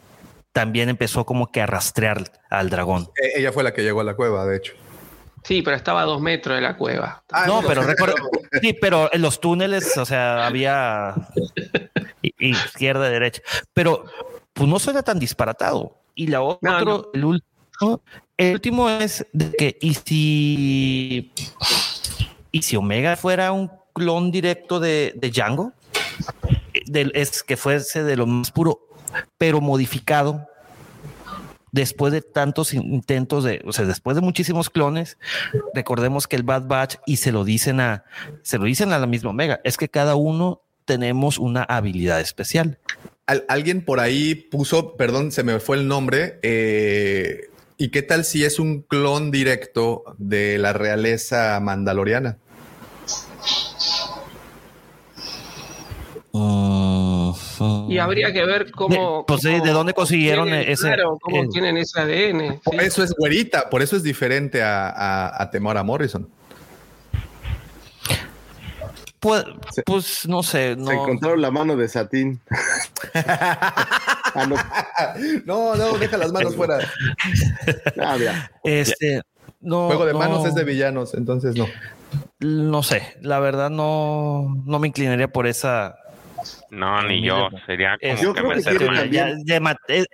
También 0.50 0.88
empezó 0.88 1.24
como 1.24 1.52
que 1.52 1.60
a 1.62 1.66
rastrear 1.66 2.24
al 2.50 2.68
dragón. 2.68 3.08
Eh, 3.22 3.34
ella 3.36 3.52
fue 3.52 3.62
la 3.62 3.72
que 3.72 3.82
llegó 3.82 4.00
a 4.00 4.04
la 4.04 4.14
cueva, 4.16 4.44
de 4.44 4.56
hecho. 4.56 4.72
Sí, 5.44 5.62
pero 5.62 5.76
estaba 5.76 6.02
a 6.02 6.04
dos 6.04 6.20
metros 6.20 6.54
de 6.56 6.62
la 6.62 6.76
cueva. 6.76 7.22
Ah, 7.32 7.44
no, 7.46 7.62
pero 7.66 7.82
recuerda, 7.82 8.14
sí, 8.60 8.72
pero 8.80 9.12
en 9.12 9.22
los 9.22 9.40
túneles, 9.40 9.96
o 9.98 10.04
sea, 10.04 10.46
había 10.46 11.14
izquierda, 12.38 13.08
derecha, 13.10 13.42
pero 13.74 14.04
pues 14.52 14.68
no 14.68 14.78
suena 14.78 15.02
tan 15.02 15.18
disparatado. 15.18 15.96
Y 16.14 16.26
la 16.28 16.42
otra, 16.42 16.80
no. 16.82 17.06
el 17.12 17.24
último, 17.24 18.02
el 18.36 18.52
último 18.54 18.88
es 18.90 19.26
de 19.32 19.52
que 19.52 19.78
y 19.80 19.94
si 19.94 21.32
y 22.52 22.62
si 22.62 22.76
Omega 22.76 23.16
fuera 23.16 23.50
un 23.52 23.70
clon 23.94 24.30
directo 24.30 24.78
de, 24.78 25.12
de 25.16 25.30
Django, 25.30 25.72
eh, 26.74 26.82
del- 26.86 27.12
es 27.14 27.42
que 27.42 27.56
fuese 27.56 28.04
de 28.04 28.16
lo 28.16 28.26
más 28.26 28.50
puro, 28.50 28.78
pero 29.38 29.60
modificado 29.60 30.46
después 31.72 32.12
de 32.12 32.20
tantos 32.22 32.74
intentos 32.74 33.42
de, 33.44 33.62
o 33.64 33.72
sea, 33.72 33.84
después 33.84 34.14
de 34.14 34.20
muchísimos 34.20 34.70
clones, 34.70 35.18
recordemos 35.74 36.28
que 36.28 36.36
el 36.36 36.42
Bad 36.44 36.68
Batch 36.68 36.96
y 37.06 37.16
se 37.16 37.32
lo 37.32 37.44
dicen 37.44 37.80
a, 37.80 38.04
se 38.42 38.58
lo 38.58 38.64
dicen 38.66 38.92
a 38.92 38.98
la 38.98 39.06
misma 39.06 39.30
Omega, 39.30 39.60
es 39.64 39.76
que 39.76 39.88
cada 39.88 40.14
uno 40.14 40.62
tenemos 40.84 41.38
una 41.38 41.62
habilidad 41.62 42.20
especial. 42.20 42.78
Al- 43.26 43.44
alguien 43.48 43.84
por 43.84 44.00
ahí 44.00 44.34
puso, 44.34 44.96
perdón, 44.96 45.32
se 45.32 45.42
me 45.42 45.58
fue 45.60 45.76
el 45.78 45.88
nombre. 45.88 46.38
eh, 46.42 47.48
¿Y 47.78 47.88
qué 47.88 48.02
tal 48.02 48.24
si 48.24 48.44
es 48.44 48.58
un 48.60 48.82
clon 48.82 49.30
directo 49.30 50.04
de 50.18 50.58
la 50.58 50.72
realeza 50.72 51.58
mandaloriana? 51.60 52.36
Y 57.88 57.98
habría 57.98 58.32
que 58.32 58.44
ver 58.44 58.70
cómo. 58.70 59.18
De- 59.18 59.24
pues, 59.26 59.40
¿de- 59.42 59.52
cómo 59.52 59.64
de 59.64 59.70
dónde 59.72 59.94
consiguieron 59.94 60.46
tienen, 60.46 60.68
ese- 60.70 60.86
Claro, 60.88 61.18
cómo 61.20 61.42
el- 61.42 61.48
tienen 61.50 61.76
ese 61.76 62.00
ADN. 62.00 62.60
Por 62.64 62.74
sí. 62.74 62.80
eso 62.86 63.02
es 63.02 63.12
güerita, 63.16 63.68
por 63.70 63.82
eso 63.82 63.96
es 63.96 64.02
diferente 64.02 64.62
a, 64.62 64.88
a, 64.90 65.42
a 65.42 65.50
Temora 65.50 65.82
Morrison. 65.82 66.28
Pues, 69.20 69.44
pues 69.86 70.26
no 70.26 70.42
sé, 70.42 70.74
Se 70.74 70.92
encontraron 70.92 71.40
la 71.40 71.50
mano 71.52 71.76
de 71.76 71.88
Satín. 71.88 72.40
Ah, 74.34 74.46
no. 74.48 74.56
No, 75.44 75.74
no, 75.76 75.98
deja 75.98 76.16
las 76.16 76.32
manos 76.32 76.56
fuera. 76.56 76.78
Ah. 78.00 78.16
Este, 78.64 79.20
no. 79.60 79.88
Juego 79.88 80.06
de 80.06 80.14
no, 80.14 80.18
manos 80.18 80.46
es 80.46 80.54
de 80.54 80.64
villanos, 80.64 81.12
entonces 81.12 81.54
no. 81.54 81.66
No 82.40 82.82
sé, 82.82 83.14
la 83.20 83.40
verdad 83.40 83.68
no, 83.68 84.56
no 84.64 84.78
me 84.78 84.88
inclinaría 84.88 85.28
por 85.28 85.46
esa. 85.46 85.96
No, 86.72 87.02
ni 87.02 87.22
yo. 87.22 87.48
Sería 87.66 87.98
como 88.00 88.12
es- 88.14 88.20
Yo 88.22 88.32
que 88.32 88.40
creo 88.40 88.50
que 88.50 88.56
meter 88.56 88.76
quiere 88.78 88.86
más. 88.92 89.00
cambiar. 89.02 89.28
ya- 89.44 89.54
dema- 89.60 89.76
es, 89.88 90.06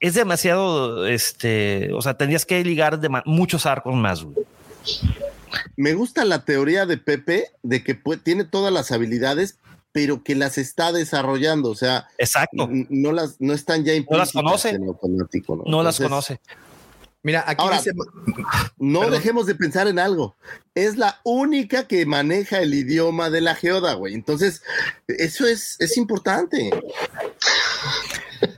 es 0.00 0.14
demasiado, 0.14 1.06
este, 1.06 1.92
o 1.94 2.02
sea, 2.02 2.14
tendrías 2.14 2.44
que 2.44 2.62
ligar 2.64 3.00
dema- 3.00 3.22
muchos 3.26 3.64
arcos 3.64 3.94
más. 3.94 4.24
güey. 4.24 4.44
Me 5.76 5.94
gusta 5.94 6.24
la 6.24 6.44
teoría 6.44 6.84
de 6.84 6.98
Pepe 6.98 7.46
de 7.62 7.84
que 7.84 7.94
tiene 8.22 8.44
todas 8.44 8.72
las 8.72 8.90
habilidades, 8.90 9.58
pero 9.92 10.24
que 10.24 10.34
las 10.34 10.58
está 10.58 10.90
desarrollando. 10.92 11.70
O 11.70 11.76
sea, 11.76 12.08
Exacto. 12.18 12.68
no 12.70 13.12
las 13.12 13.40
no 13.40 13.52
están 13.52 13.84
ya 13.84 13.92
las 13.92 13.98
implícitas 13.98 14.32
conoce. 14.32 14.68
en 14.70 14.84
automático. 14.88 15.62
No 15.64 15.82
las 15.84 16.00
Entonces, 16.00 16.38
conoce. 16.38 16.40
Mira, 17.24 17.42
aquí 17.46 17.62
Ahora, 17.62 17.78
dice. 17.78 17.92
No 18.78 19.00
Perdón. 19.00 19.14
dejemos 19.16 19.46
de 19.46 19.54
pensar 19.54 19.88
en 19.88 19.98
algo. 19.98 20.36
Es 20.74 20.98
la 20.98 21.20
única 21.24 21.88
que 21.88 22.04
maneja 22.04 22.60
el 22.60 22.74
idioma 22.74 23.30
de 23.30 23.40
la 23.40 23.54
geoda, 23.54 23.94
güey. 23.94 24.12
Entonces, 24.12 24.62
eso 25.08 25.46
es, 25.46 25.76
es 25.80 25.96
importante. 25.96 26.70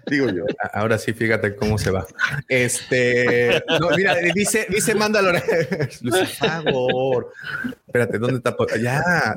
Digo 0.09 0.31
yo. 0.31 0.45
Ahora 0.73 0.99
sí, 0.99 1.13
fíjate 1.13 1.57
cómo 1.57 1.79
se 1.79 1.91
va. 1.91 2.07
Este, 2.49 3.63
mira, 3.97 4.17
dice, 4.35 4.67
dice 4.71 4.95
Mandalore. 4.95 5.43
Lucifagor. 6.01 7.33
Espérate, 7.87 8.19
¿dónde 8.19 8.37
está? 8.37 8.57
Ya. 8.81 9.37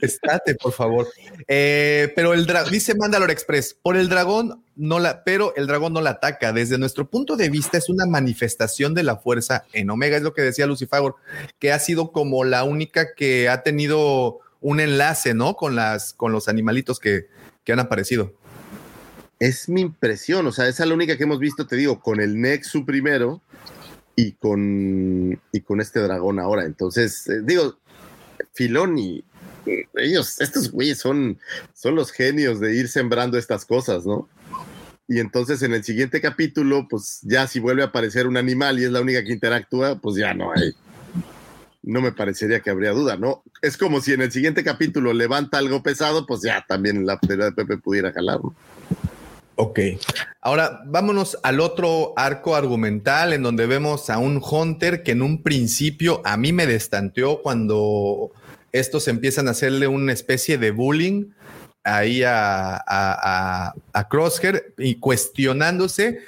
Estate, 0.00 0.54
por 0.56 0.72
favor. 0.72 1.06
Eh, 1.48 2.12
pero 2.14 2.34
el 2.34 2.46
dice 2.70 2.94
Mandalore 2.94 3.32
Express, 3.32 3.74
por 3.74 3.96
el 3.96 4.08
dragón 4.08 4.62
no 4.76 4.98
la, 4.98 5.24
pero 5.24 5.54
el 5.56 5.66
dragón 5.66 5.92
no 5.92 6.00
la 6.00 6.10
ataca. 6.10 6.52
Desde 6.52 6.78
nuestro 6.78 7.08
punto 7.08 7.36
de 7.36 7.48
vista, 7.48 7.78
es 7.78 7.88
una 7.88 8.06
manifestación 8.06 8.94
de 8.94 9.02
la 9.02 9.16
fuerza 9.16 9.64
en 9.72 9.90
Omega, 9.90 10.16
es 10.16 10.22
lo 10.22 10.34
que 10.34 10.42
decía 10.42 10.66
Lucifagor, 10.66 11.16
que 11.58 11.72
ha 11.72 11.78
sido 11.78 12.12
como 12.12 12.44
la 12.44 12.64
única 12.64 13.14
que 13.14 13.48
ha 13.48 13.62
tenido 13.62 14.40
un 14.60 14.80
enlace, 14.80 15.34
¿no? 15.34 15.56
Con 15.56 15.76
las, 15.76 16.14
con 16.14 16.32
los 16.32 16.48
animalitos 16.48 16.98
que, 16.98 17.28
que 17.64 17.72
han 17.72 17.80
aparecido. 17.80 18.32
Es 19.44 19.68
mi 19.68 19.82
impresión, 19.82 20.46
o 20.46 20.52
sea, 20.52 20.68
esa 20.68 20.84
es 20.84 20.88
la 20.88 20.94
única 20.94 21.18
que 21.18 21.24
hemos 21.24 21.38
visto, 21.38 21.66
te 21.66 21.76
digo, 21.76 22.00
con 22.00 22.18
el 22.18 22.40
Nexu 22.40 22.86
primero 22.86 23.42
y 24.16 24.32
con, 24.32 25.38
y 25.52 25.60
con 25.60 25.82
este 25.82 26.00
dragón 26.00 26.40
ahora. 26.40 26.64
Entonces, 26.64 27.28
eh, 27.28 27.42
digo, 27.42 27.76
Filón 28.54 28.96
y 28.96 29.22
ellos, 29.96 30.40
estos 30.40 30.70
güeyes 30.70 30.98
son, 30.98 31.38
son 31.74 31.94
los 31.94 32.10
genios 32.10 32.58
de 32.58 32.74
ir 32.74 32.88
sembrando 32.88 33.36
estas 33.36 33.66
cosas, 33.66 34.06
¿no? 34.06 34.30
Y 35.06 35.20
entonces 35.20 35.60
en 35.60 35.74
el 35.74 35.84
siguiente 35.84 36.22
capítulo, 36.22 36.86
pues 36.88 37.20
ya 37.20 37.46
si 37.46 37.60
vuelve 37.60 37.82
a 37.82 37.86
aparecer 37.86 38.26
un 38.26 38.38
animal 38.38 38.80
y 38.80 38.84
es 38.84 38.90
la 38.90 39.02
única 39.02 39.22
que 39.24 39.32
interactúa, 39.34 40.00
pues 40.00 40.16
ya 40.16 40.32
no 40.32 40.52
hay. 40.54 40.74
No 41.82 42.00
me 42.00 42.12
parecería 42.12 42.60
que 42.60 42.70
habría 42.70 42.92
duda, 42.92 43.18
¿no? 43.18 43.42
Es 43.60 43.76
como 43.76 44.00
si 44.00 44.14
en 44.14 44.22
el 44.22 44.32
siguiente 44.32 44.64
capítulo 44.64 45.12
levanta 45.12 45.58
algo 45.58 45.82
pesado, 45.82 46.24
pues 46.24 46.40
ya 46.40 46.64
también 46.66 47.04
la 47.04 47.18
teoría 47.18 47.44
de 47.44 47.52
Pepe 47.52 47.76
pudiera 47.76 48.10
jalarlo. 48.10 48.54
Ok. 49.56 49.78
Ahora 50.40 50.82
vámonos 50.86 51.38
al 51.42 51.60
otro 51.60 52.12
arco 52.16 52.56
argumental 52.56 53.32
en 53.32 53.42
donde 53.42 53.66
vemos 53.66 54.10
a 54.10 54.18
un 54.18 54.42
Hunter 54.42 55.02
que 55.02 55.12
en 55.12 55.22
un 55.22 55.42
principio 55.42 56.20
a 56.24 56.36
mí 56.36 56.52
me 56.52 56.66
destanteó 56.66 57.40
cuando 57.40 58.32
estos 58.72 59.06
empiezan 59.06 59.46
a 59.46 59.52
hacerle 59.52 59.86
una 59.86 60.12
especie 60.12 60.58
de 60.58 60.72
bullying 60.72 61.26
ahí 61.84 62.22
a, 62.24 62.82
a, 62.86 64.08
Crosshair 64.08 64.74
y 64.78 64.96
cuestionándose 64.96 66.20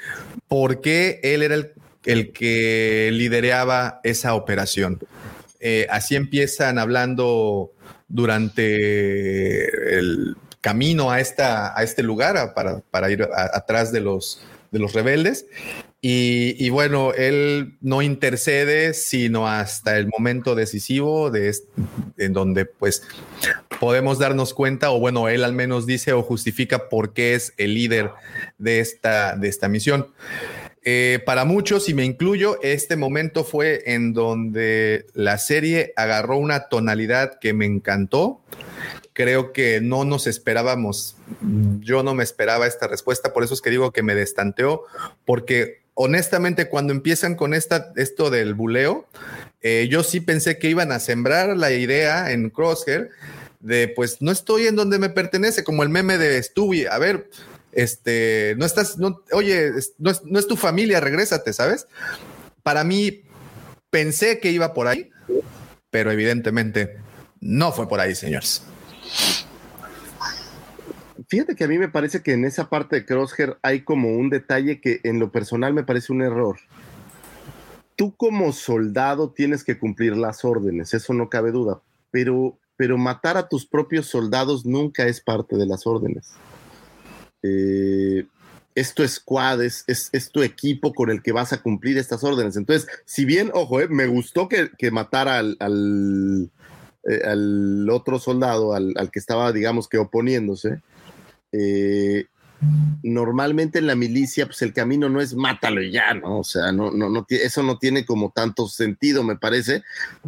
por 0.46 0.80
qué 0.80 1.18
él 1.22 1.42
era 1.42 1.56
el, 2.04 2.32
que 2.32 3.10
lideraba 3.12 4.00
esa 4.04 4.34
operación. 4.34 5.00
Eh, 5.58 5.86
así 5.90 6.14
empiezan 6.14 6.78
hablando 6.78 7.72
durante 8.06 9.64
el 9.98 10.36
camino 10.66 11.12
a, 11.12 11.20
esta, 11.20 11.78
a 11.78 11.84
este 11.84 12.02
lugar 12.02 12.52
para, 12.52 13.08
ir 13.08 13.28
atrás 13.32 13.92
de 13.92 14.00
los, 14.00 14.42
de 14.72 14.80
los 14.80 14.94
rebeldes. 14.94 15.46
Y, 16.00 16.68
bueno, 16.70 17.12
él 17.14 17.78
no 17.80 18.02
intercede 18.02 18.92
sino 18.92 19.46
hasta 19.46 19.96
el 19.96 20.08
momento 20.08 20.56
decisivo 20.56 21.30
de 21.30 21.54
en 22.16 22.32
donde 22.32 22.64
pues 22.64 23.04
podemos 23.78 24.18
darnos 24.18 24.54
cuenta, 24.54 24.90
o 24.90 24.98
bueno, 24.98 25.28
él 25.28 25.44
al 25.44 25.52
menos 25.52 25.86
dice 25.86 26.12
o 26.12 26.22
justifica 26.24 26.88
por 26.88 27.12
qué 27.12 27.34
es 27.34 27.54
el 27.58 27.74
líder 27.74 28.10
de 28.58 28.80
esta, 28.80 29.36
de 29.36 29.46
esta 29.46 29.68
misión. 29.68 30.08
Eh, 30.84 31.20
para 31.24 31.44
muchos, 31.44 31.88
y 31.88 31.94
me 31.94 32.04
incluyo, 32.04 32.58
este 32.62 32.96
momento 32.96 33.44
fue 33.44 33.82
en 33.86 34.12
donde 34.12 35.06
la 35.14 35.38
serie 35.38 35.92
agarró 35.94 36.38
una 36.38 36.68
tonalidad 36.68 37.38
que 37.40 37.52
me 37.52 37.66
encantó. 37.66 38.40
Creo 39.16 39.54
que 39.54 39.80
no 39.80 40.04
nos 40.04 40.26
esperábamos, 40.26 41.16
yo 41.80 42.02
no 42.02 42.14
me 42.14 42.22
esperaba 42.22 42.66
esta 42.66 42.86
respuesta, 42.86 43.32
por 43.32 43.44
eso 43.44 43.54
es 43.54 43.62
que 43.62 43.70
digo 43.70 43.90
que 43.90 44.02
me 44.02 44.14
destanteó, 44.14 44.82
porque 45.24 45.80
honestamente, 45.94 46.68
cuando 46.68 46.92
empiezan 46.92 47.34
con 47.34 47.54
esta, 47.54 47.94
esto 47.96 48.28
del 48.28 48.52
buleo, 48.52 49.06
eh, 49.62 49.88
yo 49.90 50.02
sí 50.02 50.20
pensé 50.20 50.58
que 50.58 50.68
iban 50.68 50.92
a 50.92 51.00
sembrar 51.00 51.56
la 51.56 51.72
idea 51.72 52.30
en 52.30 52.50
Crosshair 52.50 53.08
de 53.60 53.88
pues 53.88 54.20
no 54.20 54.30
estoy 54.30 54.66
en 54.66 54.76
donde 54.76 54.98
me 54.98 55.08
pertenece, 55.08 55.64
como 55.64 55.82
el 55.82 55.88
meme 55.88 56.18
de 56.18 56.42
Stewie. 56.42 56.86
A 56.88 56.98
ver, 56.98 57.30
este, 57.72 58.54
no 58.58 58.66
estás, 58.66 58.98
no, 58.98 59.22
oye, 59.32 59.72
no 59.96 60.10
es, 60.10 60.22
no 60.24 60.38
es 60.38 60.46
tu 60.46 60.58
familia, 60.58 61.00
regrésate, 61.00 61.54
¿sabes? 61.54 61.86
Para 62.62 62.84
mí, 62.84 63.22
pensé 63.88 64.40
que 64.40 64.50
iba 64.50 64.74
por 64.74 64.88
ahí, 64.88 65.08
pero 65.88 66.12
evidentemente 66.12 66.98
no 67.40 67.72
fue 67.72 67.88
por 67.88 68.00
ahí, 68.00 68.14
señores. 68.14 68.62
Fíjate 71.28 71.56
que 71.56 71.64
a 71.64 71.68
mí 71.68 71.78
me 71.78 71.88
parece 71.88 72.22
que 72.22 72.32
en 72.32 72.44
esa 72.44 72.68
parte 72.68 72.96
de 72.96 73.04
Crosshair 73.04 73.56
hay 73.62 73.82
como 73.82 74.16
un 74.16 74.30
detalle 74.30 74.80
que 74.80 75.00
en 75.02 75.18
lo 75.18 75.32
personal 75.32 75.74
me 75.74 75.82
parece 75.82 76.12
un 76.12 76.22
error. 76.22 76.58
Tú 77.96 78.14
como 78.16 78.52
soldado 78.52 79.30
tienes 79.30 79.64
que 79.64 79.78
cumplir 79.78 80.16
las 80.16 80.44
órdenes, 80.44 80.94
eso 80.94 81.14
no 81.14 81.28
cabe 81.28 81.50
duda, 81.50 81.80
pero, 82.10 82.58
pero 82.76 82.98
matar 82.98 83.36
a 83.36 83.48
tus 83.48 83.66
propios 83.66 84.06
soldados 84.06 84.66
nunca 84.66 85.06
es 85.06 85.20
parte 85.20 85.56
de 85.56 85.66
las 85.66 85.86
órdenes. 85.86 86.34
Eh, 87.42 88.26
es 88.76 88.94
tu 88.94 89.08
squad, 89.08 89.62
es, 89.62 90.30
tu 90.30 90.42
equipo 90.42 90.92
con 90.92 91.10
el 91.10 91.22
que 91.22 91.32
vas 91.32 91.54
a 91.54 91.62
cumplir 91.62 91.96
estas 91.96 92.22
órdenes. 92.22 92.56
Entonces, 92.56 92.86
si 93.06 93.24
bien, 93.24 93.50
ojo, 93.54 93.80
eh, 93.80 93.88
me 93.88 94.06
gustó 94.06 94.48
que, 94.48 94.90
matara 94.90 95.38
al, 95.38 95.56
al, 95.58 96.50
eh, 97.08 97.88
otro 97.90 98.18
soldado, 98.18 98.74
al, 98.74 98.94
al, 98.96 99.10
que 99.10 99.18
estaba, 99.18 99.52
digamos 99.52 99.88
que 99.88 99.98
oponiéndose, 99.98 100.80
eh, 101.52 102.26
normalmente 103.02 103.78
en 103.78 103.86
la 103.86 103.94
milicia, 103.94 104.46
pues 104.46 104.62
el 104.62 104.72
camino 104.72 105.08
no 105.08 105.20
es 105.20 105.34
mátalo 105.34 105.82
y 105.82 105.92
ya, 105.92 106.14
¿no? 106.14 106.38
O 106.38 106.44
sea, 106.44 106.72
no, 106.72 106.90
no, 106.90 107.08
no, 107.08 107.26
eso 107.28 107.62
no 107.62 107.78
tiene 107.78 108.04
como 108.04 108.32
tanto 108.34 108.68
sentido, 108.68 109.22
me 109.22 109.36
parece. 109.36 109.82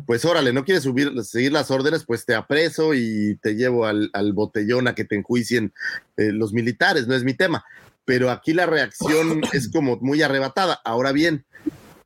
Pues 0.06 0.24
órale, 0.24 0.52
no 0.52 0.64
quieres 0.64 0.84
subir, 0.84 1.12
seguir 1.24 1.52
las 1.52 1.70
órdenes, 1.70 2.04
pues 2.04 2.24
te 2.24 2.34
apreso 2.34 2.94
y 2.94 3.38
te 3.42 3.54
llevo 3.54 3.86
al, 3.86 4.10
botellón 4.32 4.88
a 4.88 4.94
que 4.94 5.04
te 5.04 5.16
enjuicien 5.16 5.72
eh, 6.16 6.32
los 6.32 6.52
militares, 6.52 7.06
no 7.06 7.14
es 7.14 7.24
mi 7.24 7.34
tema. 7.34 7.64
Pero 8.04 8.30
aquí 8.30 8.52
la 8.52 8.66
reacción 8.66 9.42
es 9.52 9.70
como 9.70 9.98
muy 10.00 10.22
arrebatada. 10.22 10.80
Ahora 10.84 11.12
bien, 11.12 11.44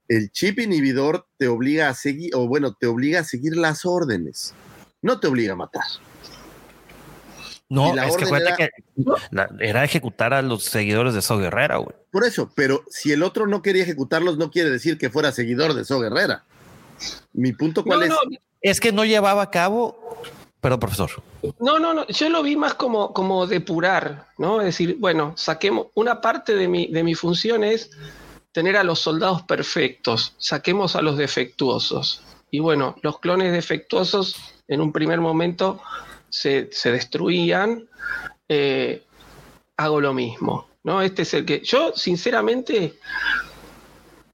el 0.09 0.31
chip 0.31 0.59
inhibidor 0.59 1.27
te 1.37 1.49
obliga 1.49 1.89
a 1.89 1.95
seguir, 1.95 2.35
o 2.35 2.47
bueno, 2.47 2.75
te 2.75 2.87
obliga 2.87 3.21
a 3.21 3.25
seguir 3.25 3.57
las 3.57 3.85
órdenes, 3.85 4.55
no 5.03 5.21
te 5.21 5.27
obliga 5.27 5.53
a 5.53 5.57
matar. 5.57 5.85
No, 7.69 7.95
es 7.95 8.17
que, 8.19 8.25
era, 8.25 8.55
que 8.55 8.71
era 9.61 9.83
ejecutar 9.83 10.35
a 10.35 10.43
los 10.43 10.65
seguidores 10.65 11.15
de 11.15 11.23
So 11.23 11.39
Guerrera, 11.39 11.79
güey. 11.79 11.97
Por 12.11 12.25
eso, 12.25 12.53
pero 12.55 12.85
si 12.91 13.13
el 13.13 13.23
otro 13.23 13.47
no 13.47 13.63
quería 13.63 13.83
ejecutarlos, 13.83 14.37
no 14.37 14.51
quiere 14.51 14.69
decir 14.69 14.99
que 14.99 15.09
fuera 15.09 15.33
seguidor 15.33 15.73
de 15.73 15.87
So 15.87 15.99
Guerrera. 15.99 16.45
Mi 17.33 17.53
punto 17.53 17.83
cuál 17.83 18.03
es. 18.03 18.13
es 18.61 18.79
que 18.79 18.93
no 18.93 19.07
llevaba 19.07 19.41
a 19.41 19.51
cabo. 19.51 19.99
Perdón, 20.61 20.81
profesor. 20.81 21.11
No, 21.59 21.79
no, 21.79 21.95
no. 21.95 22.07
Yo 22.09 22.29
lo 22.29 22.43
vi 22.43 22.57
más 22.57 22.75
como, 22.75 23.15
como 23.15 23.47
depurar, 23.47 24.29
¿no? 24.37 24.61
Es 24.61 24.67
decir, 24.67 24.97
bueno, 25.01 25.33
saquemos. 25.39 25.87
Una 25.95 26.21
parte 26.21 26.55
de 26.55 26.69
mi, 26.69 26.89
de 26.89 27.03
mi 27.03 27.15
función 27.15 27.65
es 27.65 27.91
tener 28.53 28.77
a 28.77 28.85
los 28.85 29.01
soldados 29.01 29.43
perfectos. 29.45 30.35
Saquemos 30.37 30.95
a 30.95 31.01
los 31.01 31.17
defectuosos. 31.17 32.23
Y 32.51 32.61
bueno, 32.61 32.97
los 33.03 33.19
clones 33.19 33.51
defectuosos 33.51 34.37
en 34.73 34.81
un 34.81 34.93
primer 34.93 35.21
momento 35.21 35.81
se, 36.29 36.69
destruían, 36.85 37.89
eh, 38.49 39.03
hago 39.77 40.01
lo 40.01 40.15
mismo. 40.15 40.69
¿no? 40.85 41.03
Este 41.03 41.23
es 41.23 41.35
el 41.35 41.45
que. 41.45 41.61
Yo, 41.61 41.93
sinceramente, 41.95 42.95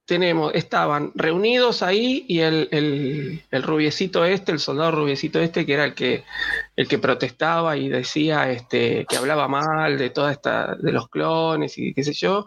tenemos, 0.08 0.54
estaban 0.54 1.12
reunidos 1.14 1.82
ahí 1.82 2.24
y 2.28 2.40
el, 2.40 2.68
el, 3.50 3.62
rubiecito 3.62 4.24
este, 4.24 4.52
el 4.52 4.58
soldado 4.58 4.92
rubiecito 4.92 5.38
este, 5.38 5.66
que 5.66 5.74
era 5.74 5.84
el 5.84 5.94
que, 5.94 6.24
el 6.76 6.88
que 6.88 6.98
protestaba 6.98 7.76
y 7.76 7.90
decía 7.90 8.50
este, 8.50 9.04
que 9.06 9.16
hablaba 9.18 9.48
mal 9.48 9.98
de 9.98 10.08
toda 10.08 10.32
esta, 10.32 10.76
de 10.76 10.92
los 10.92 11.10
clones 11.10 11.76
y 11.76 11.92
qué 11.92 12.02
sé 12.02 12.14
yo. 12.14 12.46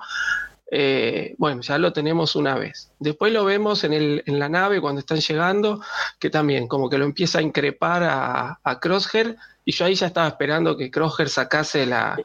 Eh, 0.73 1.35
bueno, 1.37 1.61
ya 1.61 1.77
lo 1.77 1.91
tenemos 1.91 2.37
una 2.37 2.55
vez. 2.55 2.93
Después 2.97 3.33
lo 3.33 3.43
vemos 3.43 3.83
en, 3.83 3.91
el, 3.91 4.23
en, 4.25 4.39
la 4.39 4.47
nave 4.47 4.79
cuando 4.79 4.99
están 4.99 5.19
llegando, 5.19 5.81
que 6.17 6.29
también 6.29 6.69
como 6.69 6.89
que 6.89 6.97
lo 6.97 7.03
empieza 7.03 7.39
a 7.39 7.41
increpar 7.41 8.03
a, 8.03 8.59
a 8.63 8.79
Crosshair, 8.79 9.35
y 9.65 9.73
yo 9.73 9.83
ahí 9.83 9.95
ya 9.95 10.07
estaba 10.07 10.29
esperando 10.29 10.77
que 10.77 10.89
Crosshair 10.89 11.27
sacase 11.27 11.85
la, 11.85 12.17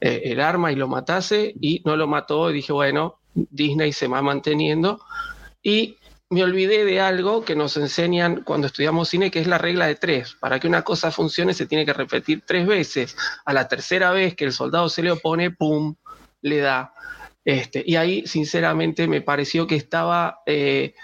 eh, 0.00 0.22
el 0.24 0.40
arma 0.40 0.70
y 0.70 0.76
lo 0.76 0.86
matase, 0.86 1.52
y 1.60 1.82
no 1.84 1.96
lo 1.96 2.06
mató, 2.06 2.48
y 2.50 2.54
dije, 2.54 2.72
bueno, 2.72 3.18
Disney 3.34 3.92
se 3.92 4.06
va 4.06 4.22
manteniendo. 4.22 5.00
Y 5.60 5.96
me 6.30 6.44
olvidé 6.44 6.84
de 6.84 7.00
algo 7.00 7.44
que 7.44 7.56
nos 7.56 7.76
enseñan 7.76 8.42
cuando 8.44 8.68
estudiamos 8.68 9.08
cine, 9.08 9.32
que 9.32 9.40
es 9.40 9.48
la 9.48 9.58
regla 9.58 9.86
de 9.88 9.96
tres. 9.96 10.36
Para 10.38 10.60
que 10.60 10.68
una 10.68 10.82
cosa 10.82 11.10
funcione 11.10 11.54
se 11.54 11.66
tiene 11.66 11.84
que 11.84 11.92
repetir 11.92 12.44
tres 12.46 12.68
veces. 12.68 13.16
A 13.44 13.52
la 13.52 13.66
tercera 13.66 14.12
vez 14.12 14.36
que 14.36 14.44
el 14.44 14.52
soldado 14.52 14.88
se 14.88 15.02
le 15.02 15.10
opone, 15.10 15.50
¡pum!, 15.50 15.96
le 16.42 16.58
da. 16.58 16.94
Este, 17.44 17.82
y 17.86 17.96
ahí, 17.96 18.26
sinceramente, 18.26 19.08
me 19.08 19.22
pareció 19.22 19.66
que 19.66 19.76
estaba, 19.76 20.40
eh, 20.46 20.94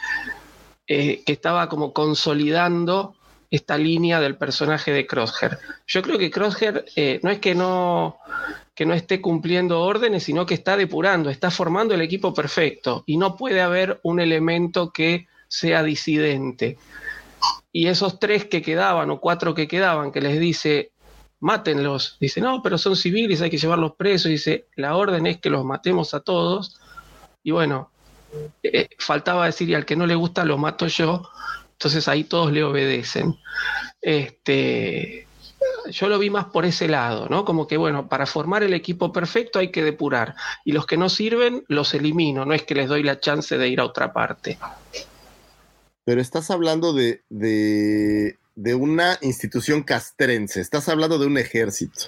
eh, 0.87 1.23
que 1.25 1.33
estaba 1.33 1.69
como 1.69 1.93
consolidando 1.93 3.15
esta 3.51 3.79
línea 3.79 4.21
del 4.21 4.37
personaje 4.37 4.93
de 4.93 5.07
Crosshair. 5.07 5.59
Yo 5.87 6.03
creo 6.03 6.19
que 6.19 6.31
Crosshair 6.31 6.85
eh, 6.97 7.21
no 7.23 7.31
es 7.31 7.39
que 7.39 7.55
no, 7.55 8.19
que 8.75 8.87
no 8.87 8.95
esté 8.95 9.21
cumpliendo 9.21 9.81
órdenes, 9.81 10.25
sino 10.25 10.45
que 10.45 10.55
está 10.55 10.77
depurando, 10.77 11.31
está 11.31 11.51
formando 11.51 11.95
el 11.95 12.03
equipo 12.03 12.35
perfecto 12.35 13.05
y 13.07 13.17
no 13.17 13.37
puede 13.37 13.61
haber 13.63 14.01
un 14.03 14.21
elemento 14.21 14.91
que 14.91 15.27
sea 15.49 15.83
disidente. 15.83 16.77
Y 17.73 17.89
esos 17.89 18.19
tres 18.19 18.47
que 18.47 18.63
quedaban 18.63 19.11
o 19.11 19.21
cuatro 19.21 19.55
que 19.55 19.69
quedaban, 19.69 20.11
que 20.11 20.21
les 20.21 20.41
dice, 20.41 20.93
mátenlos. 21.41 22.17
Dice, 22.21 22.41
no, 22.41 22.63
pero 22.63 22.79
son 22.79 22.97
civiles, 22.97 23.43
hay 23.43 23.51
que 23.51 23.59
llevarlos 23.59 23.95
presos. 23.97 24.31
Dice, 24.31 24.67
la 24.77 24.97
orden 24.97 25.27
es 25.27 25.39
que 25.39 25.51
los 25.51 25.65
matemos 25.65 26.15
a 26.15 26.21
todos. 26.21 26.79
Y 27.43 27.51
bueno, 27.51 27.91
eh, 28.63 28.89
faltaba 28.99 29.47
decir, 29.47 29.69
y 29.69 29.75
al 29.75 29.85
que 29.85 29.97
no 29.97 30.07
le 30.07 30.15
gusta 30.15 30.45
lo 30.45 30.59
mato 30.59 30.87
yo. 30.87 31.29
Entonces 31.73 32.09
ahí 32.09 32.25
todos 32.25 32.53
le 32.53 32.65
obedecen. 32.65 33.37
Este, 34.01 35.27
yo 35.91 36.09
lo 36.09 36.19
vi 36.19 36.31
más 36.31 36.47
por 36.47 36.65
ese 36.65 36.89
lado, 36.89 37.29
¿no? 37.29 37.45
Como 37.45 37.67
que, 37.67 37.77
bueno, 37.77 38.09
para 38.09 38.27
formar 38.27 38.63
el 38.63 38.75
equipo 38.75 39.13
perfecto 39.13 39.59
hay 39.59 39.71
que 39.71 39.85
depurar. 39.85 40.35
Y 40.65 40.73
los 40.73 40.87
que 40.87 40.97
no 40.97 41.09
sirven, 41.09 41.65
los 41.69 41.95
elimino. 41.95 42.45
No 42.45 42.55
es 42.55 42.63
que 42.63 42.75
les 42.75 42.89
doy 42.89 43.03
la 43.03 43.21
chance 43.21 43.57
de 43.59 43.69
ir 43.69 43.81
a 43.81 43.85
otra 43.85 44.13
parte. 44.13 44.59
Pero 46.05 46.21
estás 46.21 46.51
hablando 46.51 46.93
de, 46.93 47.23
de, 47.29 48.39
de 48.57 48.75
una 48.75 49.19
institución 49.21 49.83
castrense, 49.83 50.61
estás 50.61 50.89
hablando 50.89 51.19
de 51.19 51.27
un 51.27 51.39
ejército. 51.39 52.07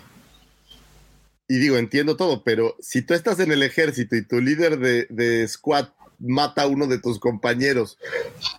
Y 1.47 1.59
digo, 1.59 1.77
entiendo 1.77 2.17
todo, 2.17 2.43
pero 2.43 2.75
si 2.81 3.03
tú 3.03 3.15
estás 3.15 3.39
en 3.41 3.53
el 3.53 3.63
ejército 3.63 4.17
y 4.17 4.25
tu 4.25 4.41
líder 4.41 4.79
de, 4.79 5.07
de 5.11 5.47
squad 5.47 5.89
mata 6.19 6.63
a 6.63 6.67
uno 6.67 6.87
de 6.87 6.99
tus 6.99 7.19
compañeros 7.21 7.97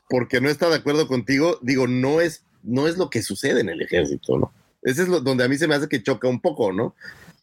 porque 0.10 0.40
no 0.40 0.50
está 0.50 0.70
de 0.70 0.76
acuerdo 0.78 1.08
contigo, 1.08 1.60
digo, 1.62 1.88
no 1.88 2.22
es, 2.22 2.44
no 2.64 2.88
es 2.88 2.98
lo 2.98 3.10
que 3.10 3.22
sucede 3.22 3.62
en 3.62 3.70
el 3.70 3.82
ejército, 3.82 4.38
¿no? 4.38 4.54
Ese 4.82 5.04
es 5.04 5.08
lo, 5.10 5.20
donde 5.20 5.44
a 5.44 5.48
mí 5.48 5.58
se 5.58 5.68
me 5.68 5.76
hace 5.76 5.90
que 5.90 6.02
choca 6.02 6.28
un 6.28 6.40
poco, 6.40 6.72
¿no? 6.72 6.96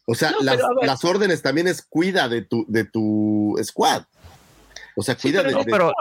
O 0.05 0.15
sea, 0.15 0.31
No, 0.31 0.41
las, 0.41 1.03
órdenes 1.05 1.41
también 1.41 1.67
es 1.67 1.81
cuida 1.81 2.29
de 2.29 2.41
tu, 2.41 2.65
de 2.67 2.85
tu 2.85 3.57
squad. 3.63 4.03
O 4.95 5.03
sea, 5.03 5.15
cuida 5.15 5.43
pero 5.43 5.49
de, 5.49 5.53
no, 5.53 5.63
de- 5.63 5.71
pero- 5.71 5.93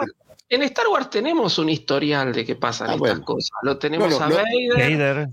En 0.48 0.62
Star 0.62 0.86
Wars 0.88 1.10
tenemos 1.10 1.58
un 1.58 1.68
historial 1.68 2.32
de 2.32 2.44
que 2.44 2.54
pasan 2.54 2.88
Ah, 2.90 2.94
estas 2.94 3.00
bueno. 3.00 3.24
cosas. 3.24 3.50
Lo 3.62 3.78
tenemos 3.78 4.08
Bueno, 4.08 4.24
a 4.24 4.28
Vader, 4.28 4.98
Vader. 4.98 5.28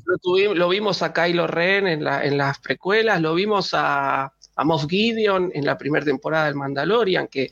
Lo, 0.56 0.70
vimos 0.70 1.04
a 1.04 1.14
Kylo 1.14 1.46
Ren 1.46 1.88
en, 1.88 2.04
la- 2.04 2.24
en 2.26 2.38
las 2.38 2.58
precuelas, 2.60 3.22
lo 3.22 3.36
vimos 3.36 3.74
a, 3.74 4.24
a 4.56 4.64
Moff 4.64 4.88
Gideon 4.90 5.52
en 5.54 5.66
la 5.66 5.78
primera 5.78 6.04
temporada 6.04 6.46
del 6.46 6.56
Mandalorian, 6.56 7.28
que 7.28 7.52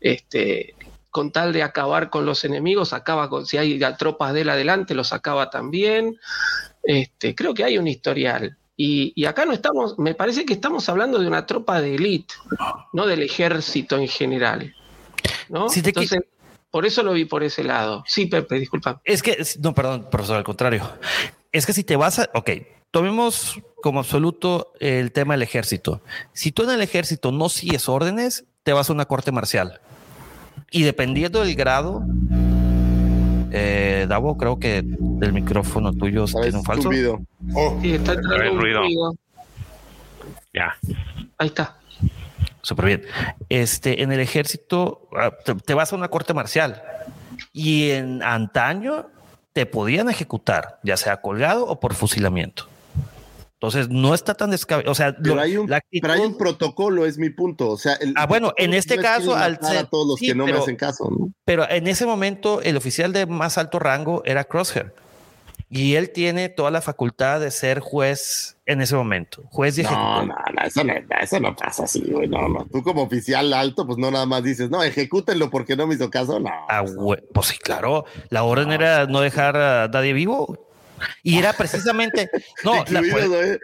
este, 0.00 0.76
con 1.10 1.32
tal 1.32 1.52
de 1.52 1.64
acabar 1.64 2.10
con 2.10 2.24
los 2.24 2.44
enemigos, 2.44 2.92
acaba 2.92 3.28
con, 3.28 3.44
si 3.44 3.56
hay 3.58 3.80
tropas 3.98 4.32
de 4.32 4.42
él 4.42 4.48
adelante, 4.50 4.94
los 4.94 5.12
acaba 5.12 5.50
también. 5.50 6.16
Este, 6.84 7.34
creo 7.34 7.54
que 7.54 7.64
hay 7.64 7.76
un 7.76 7.88
historial. 7.88 8.56
Y, 8.76 9.12
y 9.16 9.24
acá 9.26 9.44
no 9.44 9.52
estamos, 9.52 9.98
me 9.98 10.14
parece 10.14 10.46
que 10.46 10.54
estamos 10.54 10.88
hablando 10.88 11.18
de 11.18 11.26
una 11.26 11.44
tropa 11.44 11.80
de 11.82 11.96
élite, 11.96 12.34
no 12.92 13.04
del 13.06 13.22
ejército 13.24 13.98
en 13.98 14.06
general. 14.08 14.72
¿no? 15.48 15.68
Si 15.68 15.82
te 15.82 15.88
Entonces, 15.90 16.20
por 16.70 16.86
eso 16.86 17.02
lo 17.02 17.12
vi 17.12 17.24
por 17.24 17.42
ese 17.42 17.64
lado. 17.64 18.04
Sí, 18.06 18.26
Pepe, 18.26 18.58
disculpa. 18.58 19.00
Es 19.04 19.22
que, 19.22 19.36
no, 19.60 19.74
perdón, 19.74 20.08
profesor, 20.10 20.36
al 20.36 20.44
contrario. 20.44 20.88
Es 21.52 21.66
que 21.66 21.72
si 21.72 21.82
te 21.84 21.96
vas 21.96 22.18
a, 22.20 22.30
ok, 22.34 22.50
tomemos 22.90 23.60
como 23.82 24.00
absoluto 24.00 24.72
el 24.78 25.12
tema 25.12 25.34
del 25.34 25.42
ejército. 25.42 26.00
Si 26.32 26.52
tú 26.52 26.62
en 26.62 26.70
el 26.70 26.82
ejército 26.82 27.32
no 27.32 27.48
sigues 27.48 27.88
órdenes, 27.88 28.44
te 28.62 28.72
vas 28.72 28.90
a 28.90 28.92
una 28.92 29.06
corte 29.06 29.32
marcial. 29.32 29.80
Y 30.70 30.82
dependiendo 30.82 31.40
del 31.40 31.56
grado, 31.56 32.04
eh, 33.50 34.06
Davo, 34.08 34.36
creo 34.36 34.58
que 34.60 34.78
el 34.78 35.32
micrófono 35.32 35.92
tuyo 35.92 36.26
¿sabes? 36.26 36.46
tiene 36.46 36.58
un 36.58 36.64
falso. 36.64 36.90
Oh, 37.54 37.78
Sí, 37.82 37.94
está 37.94 38.12
entrando 38.12 38.52
un 38.52 38.60
ruido. 38.60 38.82
Ya. 40.52 40.76
Ahí 41.38 41.48
está. 41.48 41.79
Súper 42.62 42.84
bien. 42.84 43.02
Este, 43.48 44.02
en 44.02 44.12
el 44.12 44.20
ejército 44.20 45.08
ah, 45.16 45.32
te, 45.44 45.54
te 45.54 45.74
vas 45.74 45.92
a 45.92 45.96
una 45.96 46.08
corte 46.08 46.34
marcial 46.34 46.82
y 47.52 47.90
en 47.90 48.22
antaño 48.22 49.06
te 49.52 49.66
podían 49.66 50.08
ejecutar, 50.10 50.78
ya 50.82 50.96
sea 50.96 51.20
colgado 51.20 51.66
o 51.66 51.80
por 51.80 51.94
fusilamiento. 51.94 52.66
Entonces 53.54 53.88
no 53.90 54.14
está 54.14 54.34
tan 54.34 54.50
descabellado. 54.50 54.90
O 54.92 54.94
sea, 54.94 55.14
Pero, 55.16 55.34
lo- 55.34 55.40
hay 55.42 55.56
un, 55.56 55.68
la 55.68 55.76
actitud- 55.78 56.00
pero 56.00 56.12
hay 56.14 56.20
un 56.20 56.38
protocolo, 56.38 57.04
es 57.04 57.18
mi 57.18 57.28
punto. 57.30 57.68
O 57.70 57.76
sea, 57.76 57.92
el- 57.94 58.14
Ah, 58.16 58.26
bueno, 58.26 58.54
en 58.56 58.72
este 58.72 58.96
caso, 58.96 59.34
al 59.36 59.58
ser- 59.60 59.78
a 59.78 59.84
todos 59.84 60.06
los 60.06 60.18
sí, 60.18 60.28
que 60.28 60.34
no 60.34 60.46
me 60.46 60.52
hacen 60.52 60.76
caso, 60.76 61.10
¿no? 61.10 61.30
pero 61.44 61.68
en 61.68 61.86
ese 61.86 62.06
momento 62.06 62.62
el 62.62 62.76
oficial 62.78 63.12
de 63.12 63.26
más 63.26 63.58
alto 63.58 63.78
rango 63.78 64.22
era 64.24 64.44
Crosshair. 64.44 64.94
Y 65.72 65.94
él 65.94 66.10
tiene 66.10 66.48
toda 66.48 66.72
la 66.72 66.80
facultad 66.80 67.38
de 67.38 67.52
ser 67.52 67.78
juez 67.78 68.56
en 68.66 68.80
ese 68.80 68.96
momento, 68.96 69.44
juez 69.50 69.78
y 69.78 69.84
No, 69.84 69.88
ejecutor. 69.88 70.26
no, 70.26 70.34
no, 70.34 70.66
eso 70.66 70.82
no, 70.84 70.92
eso 71.20 71.40
no 71.40 71.54
pasa 71.54 71.84
así, 71.84 72.02
güey. 72.10 72.26
No, 72.26 72.48
no. 72.48 72.66
Tú 72.72 72.82
como 72.82 73.02
oficial 73.02 73.52
alto, 73.54 73.86
pues 73.86 73.96
no 73.96 74.10
nada 74.10 74.26
más 74.26 74.42
dices, 74.42 74.68
no, 74.68 74.82
ejecútenlo 74.82 75.48
porque 75.48 75.76
no 75.76 75.86
me 75.86 75.94
hizo 75.94 76.10
caso. 76.10 76.40
No. 76.40 76.50
Ah, 76.68 76.84
pues 77.32 77.46
sí, 77.46 77.58
claro. 77.58 78.04
La 78.30 78.42
orden 78.42 78.72
era 78.72 79.06
no 79.06 79.20
dejar 79.20 79.56
a 79.56 79.86
nadie 79.86 80.12
vivo. 80.12 80.66
Y 81.22 81.38
era 81.38 81.52
precisamente. 81.52 82.28
No, 82.64 82.74
¿eh? 82.82 83.58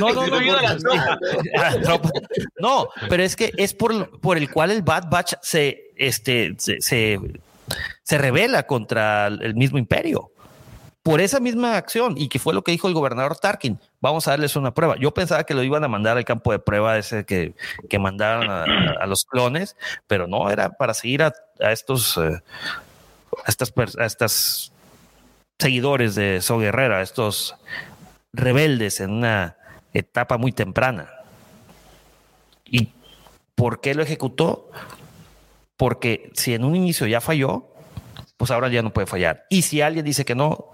No, 0.00 0.12
no, 0.12 0.26
no. 0.26 2.00
No, 2.58 2.88
pero 3.08 3.22
es 3.22 3.36
que 3.36 3.52
es 3.56 3.74
por, 3.74 4.20
por 4.20 4.36
el 4.38 4.50
cual 4.50 4.70
el 4.70 4.82
Bad 4.82 5.08
Batch 5.10 5.34
se, 5.42 5.90
este, 5.96 6.54
se, 6.58 6.80
se, 6.80 7.20
se 8.02 8.18
revela 8.18 8.64
contra 8.66 9.26
el 9.26 9.54
mismo 9.54 9.78
imperio. 9.78 10.30
Por 11.06 11.20
esa 11.20 11.38
misma 11.38 11.76
acción, 11.76 12.14
y 12.18 12.26
que 12.26 12.40
fue 12.40 12.52
lo 12.52 12.64
que 12.64 12.72
dijo 12.72 12.88
el 12.88 12.94
gobernador 12.94 13.36
Tarkin, 13.36 13.78
vamos 14.00 14.26
a 14.26 14.32
darles 14.32 14.56
una 14.56 14.74
prueba. 14.74 14.96
Yo 14.98 15.14
pensaba 15.14 15.44
que 15.44 15.54
lo 15.54 15.62
iban 15.62 15.84
a 15.84 15.88
mandar 15.88 16.16
al 16.16 16.24
campo 16.24 16.50
de 16.50 16.58
prueba 16.58 16.98
ese 16.98 17.24
que, 17.24 17.54
que 17.88 18.00
mandaron 18.00 18.50
a, 18.50 18.64
a 19.00 19.06
los 19.06 19.24
clones, 19.24 19.76
pero 20.08 20.26
no, 20.26 20.50
era 20.50 20.70
para 20.70 20.94
seguir 20.94 21.22
a, 21.22 21.32
a 21.60 21.70
estos, 21.70 22.16
eh, 22.16 22.42
a 23.44 23.46
estas, 23.46 23.72
a 24.00 24.04
estas 24.04 24.72
seguidores 25.60 26.16
de 26.16 26.42
So 26.42 26.58
Guerrera, 26.58 27.00
estos 27.02 27.54
rebeldes 28.32 28.98
en 28.98 29.12
una 29.12 29.56
etapa 29.92 30.38
muy 30.38 30.50
temprana. 30.50 31.08
¿Y 32.64 32.88
por 33.54 33.80
qué 33.80 33.94
lo 33.94 34.02
ejecutó? 34.02 34.72
Porque 35.76 36.32
si 36.34 36.52
en 36.54 36.64
un 36.64 36.74
inicio 36.74 37.06
ya 37.06 37.20
falló, 37.20 37.75
pues 38.36 38.50
ahora 38.50 38.68
ya 38.68 38.82
no 38.82 38.92
puede 38.92 39.06
fallar. 39.06 39.44
Y 39.50 39.62
si 39.62 39.80
alguien 39.80 40.04
dice 40.04 40.24
que 40.24 40.34
no, 40.34 40.66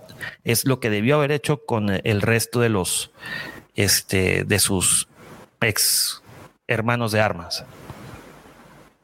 es 0.45 0.65
lo 0.65 0.81
que 0.81 0.91
debió 0.91 1.17
haber 1.17 1.33
hecho 1.33 1.65
con 1.65 1.89
el 2.05 2.23
resto 2.23 2.61
de 2.61 2.69
los, 2.69 3.13
este, 3.75 4.45
de 4.45 4.59
sus 4.59 5.09
ex 5.61 6.23
hermanos 6.67 7.13
de 7.13 7.21
armas. 7.21 7.65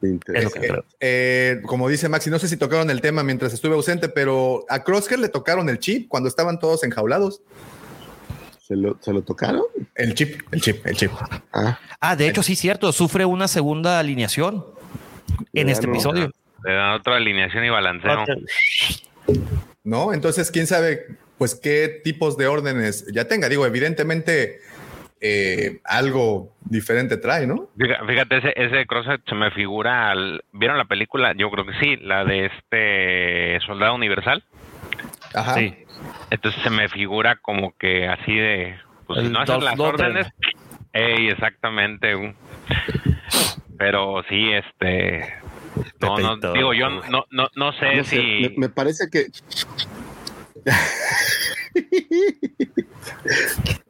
Es 0.01 0.43
lo 0.45 0.49
que 0.51 0.59
creo. 0.61 0.85
Eh, 1.01 1.61
como 1.65 1.89
dice 1.89 2.07
Maxi, 2.07 2.29
no 2.29 2.39
sé 2.39 2.47
si 2.47 2.55
tocaron 2.55 2.89
el 2.89 3.01
tema 3.01 3.21
mientras 3.21 3.53
estuve 3.53 3.75
ausente, 3.75 4.07
pero 4.07 4.65
a 4.69 4.83
Crosshair 4.83 5.19
le 5.19 5.27
tocaron 5.27 5.67
el 5.69 5.79
chip 5.79 6.07
cuando 6.07 6.29
estaban 6.29 6.57
todos 6.57 6.83
enjaulados. 6.85 7.41
¿Se 8.65 8.75
lo, 8.77 8.97
¿Se 9.01 9.11
lo 9.11 9.23
tocaron? 9.23 9.63
El 9.95 10.13
chip, 10.13 10.41
el 10.51 10.61
chip, 10.61 10.85
el 10.85 10.95
chip. 10.95 11.11
Ah, 11.51 11.79
Ah, 11.99 12.15
de 12.15 12.29
hecho, 12.29 12.43
sí, 12.43 12.55
cierto, 12.55 12.93
sufre 12.93 13.25
una 13.25 13.47
segunda 13.49 13.99
alineación 13.99 14.65
en 15.53 15.67
Ya 15.67 15.73
este 15.73 15.87
no. 15.87 15.93
episodio. 15.93 16.31
Le 16.65 16.73
dan 16.73 16.91
otra 16.93 17.15
alineación 17.17 17.63
y 17.65 17.69
balanceo. 17.69 18.25
¿No? 19.83 20.13
Entonces, 20.13 20.51
quién 20.51 20.67
sabe, 20.67 21.05
pues, 21.37 21.55
qué 21.55 22.01
tipos 22.03 22.37
de 22.37 22.47
órdenes 22.47 23.07
ya 23.13 23.27
tenga. 23.27 23.47
Digo, 23.49 23.65
evidentemente, 23.65 24.59
eh, 25.21 25.79
algo 25.85 26.53
diferente 26.61 27.17
trae, 27.17 27.47
¿no? 27.47 27.69
Fíjate, 28.07 28.37
ese, 28.37 28.53
ese 28.55 28.85
crosset 28.85 29.21
se 29.27 29.35
me 29.35 29.51
figura. 29.51 30.11
al- 30.11 30.43
¿Vieron 30.53 30.77
la 30.77 30.85
película? 30.85 31.33
Yo 31.35 31.49
creo 31.49 31.65
que 31.65 31.73
sí, 31.79 31.97
la 31.97 32.23
de 32.25 32.45
este 32.47 33.59
Soldado 33.65 33.95
Universal. 33.95 34.43
Ajá. 35.33 35.55
Sí. 35.55 35.75
Entonces 36.31 36.61
se 36.63 36.69
me 36.69 36.87
figura 36.89 37.35
como 37.37 37.75
que 37.77 38.07
así 38.07 38.33
de. 38.35 38.75
Pues 39.07 39.19
si 39.19 39.25
El 39.27 39.31
no 39.33 39.39
hacen 39.41 39.63
las 39.63 39.79
órdenes. 39.79 40.27
Ey, 40.93 41.29
exactamente. 41.29 42.35
Pero 43.77 44.23
sí, 44.29 44.51
este. 44.51 45.33
No, 45.99 46.17
no, 46.37 46.53
digo, 46.53 46.73
yo 46.73 46.89
no, 46.89 47.25
no, 47.31 47.47
no 47.55 47.71
sé 47.73 47.95
no 47.95 48.03
sé, 48.03 48.09
si. 48.09 48.17
me, 48.21 48.49
me 48.57 48.69
parece 48.69 49.09
que 49.09 49.27
el 50.65 50.73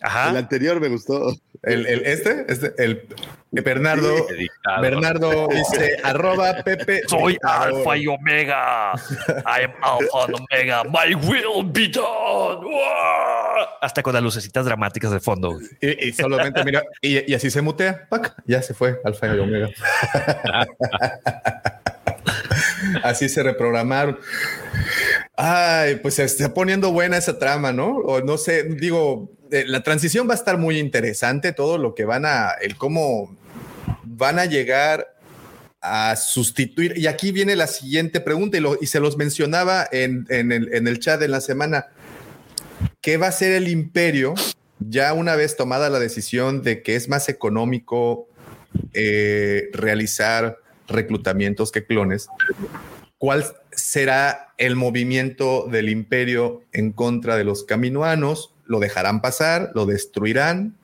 Ajá. 0.02 0.30
anterior 0.38 0.80
me 0.80 0.88
gustó. 0.88 1.34
El, 1.64 1.86
el- 1.88 2.06
este, 2.06 2.46
este, 2.48 2.74
el 2.82 3.06
Bernardo. 3.52 4.28
Bernardo 4.82 5.48
dice 5.50 5.98
arroba 6.04 6.64
Pepe. 6.64 7.02
Soy. 7.08 7.38
Alfa 7.44 7.98
y 7.98 8.08
Omega. 8.08 8.94
I 9.28 9.64
am 9.66 9.74
Alpha 9.82 10.26
and 10.26 10.36
Omega. 10.40 10.84
My 10.86 11.16
will 11.16 11.64
be 11.70 11.90
done. 11.90 12.64
¡Uah! 12.66 13.78
Hasta 13.82 14.02
con 14.04 14.14
las 14.14 14.24
lucecitas 14.24 14.64
dramáticas 14.66 15.12
de 15.12 15.20
fondo. 15.20 15.58
Y, 15.82 16.08
y 16.08 16.14
solamente 16.14 16.64
mira, 16.64 16.82
y, 17.02 17.30
y 17.30 17.34
así 17.36 17.50
se 17.50 17.62
mutea. 17.62 18.08
¡pac! 18.10 18.36
ya 18.46 18.62
se 18.62 18.74
fue 18.74 19.00
Alfa 19.04 19.28
y 19.36 19.40
Omega. 19.40 19.70
así 23.04 23.30
se 23.30 23.44
reprogramaron. 23.44 24.18
Ay, 25.36 25.96
pues 25.98 26.16
se 26.16 26.24
está 26.24 26.54
poniendo 26.54 26.92
buena 26.92 27.18
esa 27.18 27.40
trama, 27.40 27.72
¿no? 27.72 27.98
O 27.98 28.22
no 28.22 28.38
sé, 28.38 28.64
digo, 28.64 29.32
eh, 29.52 29.64
la 29.68 29.84
transición 29.84 30.28
va 30.28 30.34
a 30.34 30.38
estar 30.38 30.58
muy 30.58 30.78
interesante, 30.80 31.54
todo 31.54 31.78
lo 31.78 31.96
que 31.96 32.06
van 32.06 32.26
a, 32.26 32.52
el 32.62 32.76
cómo 32.76 33.36
van 34.04 34.40
a 34.40 34.46
llegar 34.46 35.16
a 35.82 36.16
sustituir. 36.18 36.98
Y 36.98 37.08
aquí 37.08 37.32
viene 37.32 37.56
la 37.56 37.68
siguiente 37.68 38.20
pregunta 38.20 38.58
y, 38.58 38.60
lo- 38.60 38.78
se 38.82 39.00
los 39.00 39.16
mencionaba 39.18 39.88
en, 39.92 40.26
en 40.30 40.52
el, 40.52 40.74
en 40.74 40.88
el 40.88 41.00
chat 41.00 41.20
de 41.20 41.30
la 41.30 41.40
semana. 41.40 41.88
¿Qué 43.02 43.18
va 43.18 43.28
a 43.28 43.30
hacer 43.30 43.54
el 43.54 43.70
imperio 43.70 44.34
ya 44.80 45.14
una 45.14 45.36
vez 45.36 45.56
tomada 45.56 45.90
la 45.90 46.00
decisión 46.00 46.64
de 46.64 46.82
que 46.84 46.96
es 46.96 47.08
más 47.08 47.30
económico 47.30 48.28
eh, 48.94 49.70
realizar 49.74 50.58
reclutamientos 50.90 51.72
que 51.72 51.86
clones? 51.86 52.28
¿Cuál 53.18 53.46
será 53.72 54.54
el 54.58 54.76
movimiento 54.76 55.68
del 55.70 55.90
imperio 55.90 56.64
en 56.72 56.92
contra 56.92 57.36
de 57.36 57.44
los 57.44 57.64
caminoanos? 57.64 58.54
¿Lo 58.66 58.80
dejarán 58.80 59.22
pasar? 59.22 59.72
¿Lo 59.74 59.86
destruirán? 59.86 60.76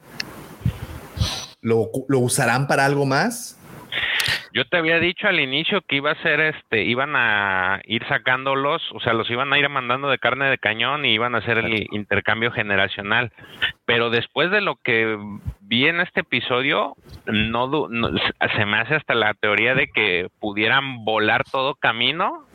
¿Lo, 1.62 1.90
lo 2.08 2.20
usarán 2.20 2.68
para 2.68 2.86
algo 2.86 3.06
más? 3.06 3.58
Yo 4.56 4.64
te 4.66 4.78
había 4.78 5.00
dicho 5.02 5.28
al 5.28 5.42
inicio 5.42 5.82
que 5.82 5.98
iba 5.98 6.12
a 6.12 6.22
ser 6.24 6.40
este, 6.40 6.84
iban 6.84 7.14
a 7.18 7.82
ir 7.84 8.06
sacándolos, 8.08 8.82
o 8.94 9.02
sea, 9.02 9.12
los 9.12 9.30
iban 9.30 9.52
a 9.52 9.60
ir 9.60 9.68
mandando 9.68 10.08
de 10.10 10.18
carne 10.18 10.50
de 10.50 10.58
cañón 10.58 11.04
y 11.04 11.10
iban 11.14 11.36
a 11.36 11.40
hacer 11.40 11.58
el 11.58 11.88
intercambio 11.92 12.52
generacional. 12.52 13.34
Pero 13.84 14.10
después 14.10 14.52
de 14.52 14.62
lo 14.62 14.78
que 14.78 15.18
vi 15.60 15.88
en 15.88 16.00
este 16.00 16.22
episodio, 16.22 16.96
no, 17.26 17.68
no- 17.90 18.10
se 18.56 18.66
me 18.66 18.78
hace 18.78 18.96
hasta 18.96 19.14
la 19.14 19.34
teoría 19.34 19.76
de 19.76 19.88
que 19.90 20.30
pudieran 20.40 21.04
volar 21.04 21.44
todo 21.44 21.76
camino 21.76 22.46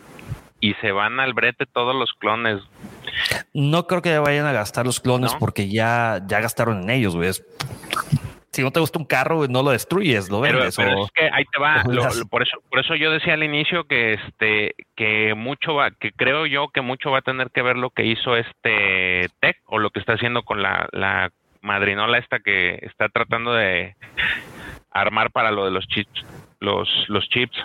y 0.58 0.72
se 0.80 0.92
van 0.92 1.20
al 1.20 1.34
brete 1.34 1.66
todos 1.66 1.94
los 1.94 2.14
clones. 2.14 2.62
No 3.52 3.86
creo 3.86 4.00
que 4.00 4.18
vayan 4.18 4.46
a 4.46 4.52
gastar 4.52 4.86
los 4.86 5.00
clones 5.00 5.34
¿No? 5.34 5.38
porque 5.38 5.68
ya, 5.68 6.22
ya 6.26 6.40
gastaron 6.40 6.82
en 6.82 6.88
ellos, 6.88 7.14
güey. 7.14 7.30
Si 8.60 8.64
no 8.64 8.70
te 8.72 8.80
gusta 8.80 8.98
un 8.98 9.06
carro, 9.06 9.46
no 9.48 9.62
lo 9.62 9.70
destruyes, 9.70 10.28
lo 10.28 10.40
vendes. 10.42 10.76
pero 10.76 10.98
o- 11.00 11.04
es 11.06 11.10
que 11.12 11.24
ahí 11.32 11.44
te 11.50 11.58
va, 11.58 11.82
lo- 11.88 12.04
lo- 12.14 12.26
por 12.28 12.42
eso, 12.42 12.58
por 12.68 12.78
eso 12.80 12.94
yo 12.94 13.10
decía 13.10 13.32
al 13.32 13.42
inicio 13.42 13.84
que 13.84 14.12
este, 14.12 14.74
que 14.94 15.32
mucho 15.34 15.74
va, 15.74 15.90
que 15.92 16.12
creo 16.12 16.44
yo 16.44 16.68
que 16.68 16.82
mucho 16.82 17.10
va 17.10 17.20
a 17.20 17.22
tener 17.22 17.50
que 17.50 17.62
ver 17.62 17.78
lo 17.78 17.88
que 17.88 18.04
hizo 18.04 18.36
este 18.36 19.28
Tech 19.40 19.56
o 19.64 19.78
lo 19.78 19.88
que 19.88 20.00
está 20.00 20.12
haciendo 20.12 20.42
con 20.42 20.62
la, 20.62 20.86
la 20.92 21.30
madrinola 21.62 22.18
esta 22.18 22.40
que 22.40 22.78
está 22.82 23.08
tratando 23.08 23.54
de 23.54 23.96
armar 24.90 25.30
para 25.30 25.50
lo 25.52 25.64
de 25.64 25.70
los 25.70 25.86
chips 25.88 26.24
los 26.58 26.88
los 27.08 27.26
chips 27.30 27.56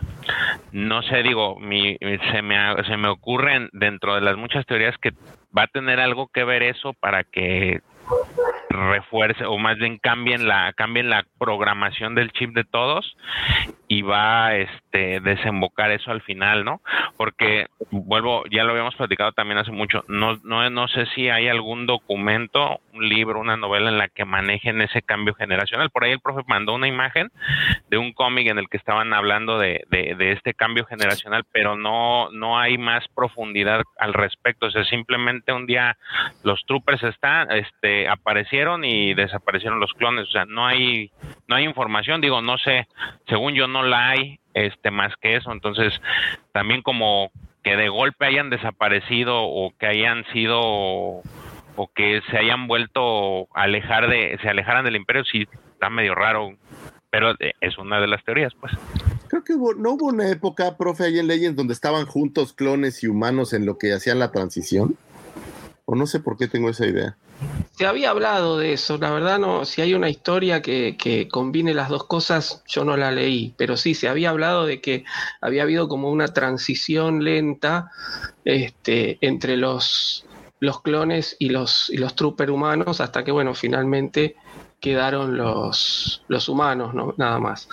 no 0.72 1.02
sé 1.04 1.24
digo 1.24 1.60
mi, 1.60 1.98
se 2.32 2.42
me 2.42 2.56
se 2.86 2.96
me 2.98 3.10
ocurren 3.10 3.68
dentro 3.74 4.16
de 4.16 4.22
las 4.22 4.38
muchas 4.38 4.66
teorías 4.66 4.96
que 5.02 5.12
va 5.58 5.64
a 5.64 5.68
tener 5.68 6.00
algo 6.00 6.28
que 6.28 6.44
ver 6.46 6.64
eso 6.64 6.94
para 6.94 7.24
que 7.26 7.82
refuerce 8.70 9.46
o 9.46 9.58
más 9.58 9.78
bien 9.78 9.98
cambien 9.98 10.48
la 10.48 10.74
cambien 10.74 11.10
la 11.10 11.26
programación 11.40 12.16
del 12.16 12.32
chip 12.32 12.54
de 12.54 12.64
todos 12.64 13.16
y 13.88 14.02
va 14.02 14.48
a 14.48 14.56
este 14.56 15.20
desembocar 15.20 15.92
eso 15.92 16.12
al 16.12 16.22
final, 16.22 16.66
¿no? 16.66 16.82
Porque 17.18 17.68
vuelvo, 17.92 18.44
ya 18.50 18.64
lo 18.64 18.72
habíamos 18.72 18.96
platicado 18.96 19.32
también 19.32 19.60
hace 19.60 19.72
mucho, 19.72 20.04
no 20.08 20.38
no 20.44 20.68
no 20.70 20.88
sé 20.88 21.06
si 21.14 21.30
hay 21.30 21.48
algún 21.48 21.86
documento, 21.86 22.80
un 22.94 23.08
libro, 23.08 23.40
una 23.40 23.58
novela 23.58 23.90
en 23.90 23.98
la 23.98 24.08
que 24.08 24.26
manejen 24.26 24.82
ese 24.82 25.02
cambio 25.02 25.36
generacional. 25.36 25.90
Por 25.92 26.04
ahí 26.04 26.12
el 26.12 26.20
profe 26.20 26.42
mandó 26.48 26.74
una 26.74 26.88
imagen 26.88 27.32
de 27.90 27.98
un 27.98 28.14
cómic 28.14 28.48
en 28.48 28.58
el 28.58 28.70
que 28.70 28.78
estaban 28.78 29.14
hablando 29.14 29.60
de, 29.60 29.86
de, 29.90 30.32
este 30.32 30.54
cambio 30.54 30.86
generacional, 30.86 31.44
pero 31.52 31.76
no 31.76 32.30
no 32.32 32.58
hay 32.58 32.78
más 32.78 33.08
profundidad 33.10 33.84
al 34.00 34.14
respecto, 34.14 34.68
o 34.68 34.72
sea, 34.72 34.84
simplemente 34.86 35.54
un 35.54 35.66
día 35.66 35.98
los 36.44 36.66
troopers 36.66 37.04
están 37.04 37.52
este 37.52 38.08
aparecieron 38.08 38.84
y 38.84 39.14
desaparecieron 39.14 39.80
los 39.80 39.94
clones, 39.94 40.28
o 40.28 40.32
sea, 40.32 40.46
no 40.46 40.66
hay 40.66 41.12
no 41.48 41.56
hay 41.56 41.66
información, 41.66 42.22
digo, 42.22 42.42
no 42.42 42.58
sé, 42.58 42.88
según 43.28 43.54
yo 43.54 43.68
no 43.76 43.84
la 43.84 44.10
hay 44.10 44.40
este 44.54 44.90
más 44.90 45.14
que 45.22 45.36
eso, 45.36 45.52
entonces 45.52 46.02
también 46.54 46.82
como 46.82 47.30
que 47.62 47.76
de 47.76 47.90
golpe 47.90 48.26
hayan 48.26 48.50
desaparecido 48.50 49.44
o 49.44 49.74
que 49.78 49.88
hayan 49.88 50.24
sido 50.32 50.62
o 50.62 51.92
que 51.94 52.22
se 52.32 52.38
hayan 52.38 52.68
vuelto 52.68 53.54
a 53.54 53.64
alejar 53.64 54.10
de 54.10 54.38
se 54.42 54.48
alejaran 54.48 54.86
del 54.86 54.96
imperio 54.96 55.26
sí 55.26 55.46
está 55.74 55.90
medio 55.90 56.16
raro, 56.16 56.56
pero 57.10 57.32
eh, 57.40 57.52
es 57.60 57.78
una 57.78 58.00
de 58.00 58.08
las 58.08 58.24
teorías, 58.24 58.54
pues. 58.62 58.72
Creo 59.28 59.44
que 59.44 59.54
hubo, 59.56 59.74
no 59.74 59.92
hubo 59.92 60.06
una 60.06 60.30
época, 60.30 60.78
profe, 60.78 61.04
ahí 61.04 61.20
en 61.20 61.28
Legends 61.28 61.58
donde 61.58 61.74
estaban 61.74 62.06
juntos 62.06 62.54
clones 62.54 63.04
y 63.04 63.08
humanos 63.08 63.52
en 63.52 63.66
lo 63.66 63.78
que 63.78 63.92
hacían 63.92 64.20
la 64.20 64.32
transición. 64.32 64.96
O 65.86 65.96
no 65.96 66.08
sé 66.08 66.20
por 66.20 66.38
qué 66.38 66.48
tengo 66.48 66.70
esa 66.70 66.86
idea. 66.86 67.18
Se 67.78 67.86
había 67.86 68.10
hablado 68.10 68.58
de 68.58 68.74
eso, 68.74 68.98
la 68.98 69.12
verdad 69.12 69.38
no, 69.38 69.66
si 69.66 69.82
hay 69.82 69.94
una 69.94 70.10
historia 70.10 70.62
que, 70.62 70.96
que 70.98 71.28
combine 71.28 71.74
las 71.74 71.90
dos 71.90 72.06
cosas, 72.06 72.64
yo 72.66 72.86
no 72.86 72.96
la 72.96 73.12
leí, 73.12 73.54
pero 73.58 73.76
sí, 73.76 73.94
se 73.94 74.08
había 74.08 74.30
hablado 74.30 74.66
de 74.66 74.80
que 74.80 75.04
había 75.42 75.64
habido 75.64 75.90
como 75.90 76.10
una 76.10 76.30
transición 76.30 77.24
lenta 77.24 77.92
este, 78.46 79.18
entre 79.22 79.58
los, 79.58 80.26
los 80.60 80.82
clones 80.82 81.36
y 81.40 81.50
los, 81.50 81.90
y 81.90 81.98
los 81.98 82.16
trooper 82.16 82.50
humanos, 82.50 83.02
hasta 83.02 83.24
que, 83.24 83.32
bueno, 83.32 83.54
finalmente 83.54 84.36
quedaron 84.86 85.36
los, 85.36 86.24
los 86.28 86.48
humanos, 86.48 86.94
¿no? 86.94 87.16
nada 87.18 87.40
más. 87.40 87.68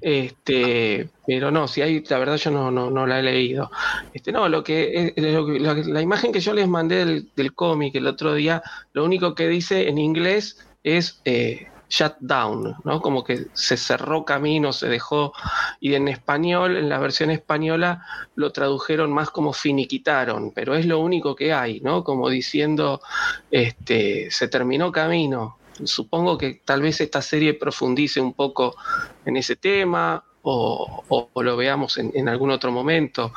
Este, 0.00 1.10
pero 1.26 1.50
no, 1.50 1.68
si 1.68 1.82
hay, 1.82 2.02
la 2.08 2.18
verdad 2.18 2.36
yo 2.36 2.50
no, 2.50 2.70
no, 2.70 2.90
no 2.90 3.06
la 3.06 3.18
he 3.18 3.22
leído. 3.22 3.70
Este, 4.14 4.32
no, 4.32 4.48
lo 4.48 4.64
que, 4.64 5.08
eh, 5.08 5.14
que- 5.14 5.84
la, 5.84 6.00
imagen 6.00 6.32
que 6.32 6.40
yo 6.40 6.54
les 6.54 6.66
mandé 6.66 7.04
del, 7.04 7.30
del 7.36 7.52
cómic 7.54 7.94
el 7.96 8.06
otro 8.06 8.32
día, 8.32 8.62
lo 8.94 9.04
único 9.04 9.34
que 9.34 9.48
dice 9.48 9.90
en 9.90 9.98
inglés 9.98 10.66
es 10.82 11.20
eh, 11.26 11.66
shut 11.90 12.14
down, 12.20 12.74
¿no? 12.84 13.02
Como 13.02 13.22
que 13.22 13.48
se 13.52 13.76
cerró 13.76 14.24
camino, 14.24 14.72
se 14.72 14.88
dejó, 14.88 15.34
y 15.78 15.92
en 15.92 16.08
español, 16.08 16.78
en 16.78 16.88
la 16.88 16.98
versión 16.98 17.30
española, 17.30 18.02
lo 18.34 18.50
tradujeron 18.50 19.12
más 19.12 19.28
como 19.28 19.52
finiquitaron, 19.52 20.52
pero 20.54 20.74
es 20.74 20.86
lo 20.86 21.00
único 21.00 21.36
que 21.36 21.52
hay, 21.52 21.80
¿no? 21.82 22.02
Como 22.02 22.30
diciendo, 22.30 23.02
este, 23.50 24.30
se 24.30 24.48
terminó 24.48 24.90
camino. 24.90 25.58
Supongo 25.84 26.38
que 26.38 26.60
tal 26.64 26.82
vez 26.82 27.00
esta 27.00 27.22
serie 27.22 27.54
profundice 27.54 28.20
un 28.20 28.32
poco 28.32 28.76
en 29.24 29.36
ese 29.36 29.56
tema 29.56 30.22
o, 30.42 31.30
lo 31.34 31.56
veamos 31.56 31.98
en, 31.98 32.28
algún 32.28 32.50
otro 32.50 32.70
momento. 32.70 33.32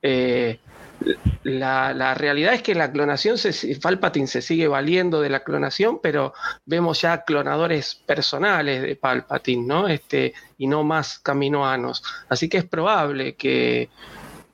Eh, 0.00 0.60
la, 1.42 2.14
realidad 2.14 2.54
es 2.54 2.62
que 2.62 2.74
la 2.74 2.90
clonación, 2.92 3.36
se, 3.36 3.76
Palpatine 3.76 4.26
se 4.26 4.40
sigue 4.40 4.68
valiendo 4.68 5.20
de 5.20 5.28
la 5.30 5.42
clonación, 5.42 5.98
pero 6.02 6.32
vemos 6.64 7.00
ya 7.02 7.24
clonadores 7.24 7.96
personales 7.96 8.82
de 8.82 8.96
Palpatine, 8.96 9.66
¿no? 9.66 9.88
Este, 9.88 10.32
y 10.56 10.66
no 10.66 10.84
más 10.84 11.18
caminoanos. 11.18 12.02
Así 12.28 12.48
que 12.48 12.58
es 12.58 12.64
probable 12.64 13.34
que, 13.34 13.90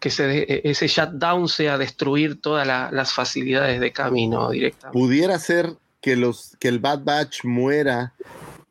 que 0.00 0.10
de- 0.10 0.62
ese 0.64 0.88
shutdown 0.88 1.48
sea 1.48 1.76
destruir 1.78 2.40
todas 2.40 2.66
la- 2.66 2.90
las 2.90 3.12
facilidades 3.12 3.78
de 3.78 3.92
camino 3.92 4.50
directamente. 4.50 4.98
Pudiera 4.98 5.38
ser 5.38 5.74
que, 6.00 6.16
los, 6.16 6.56
que 6.60 6.68
el 6.68 6.78
Bad 6.78 7.04
Batch 7.04 7.44
muera 7.44 8.14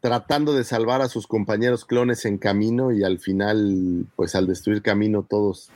tratando 0.02 0.54
de 0.54 0.64
salvar 0.64 1.02
a 1.02 1.10
sus 1.10 1.28
compañeros 1.28 1.84
clones 1.86 2.24
en 2.26 2.38
camino 2.38 2.92
y 2.92 3.04
al 3.04 3.20
final, 3.20 4.06
pues 4.16 4.34
al 4.36 4.48
destruir 4.48 4.82
camino 4.82 5.26
todos 5.30 5.70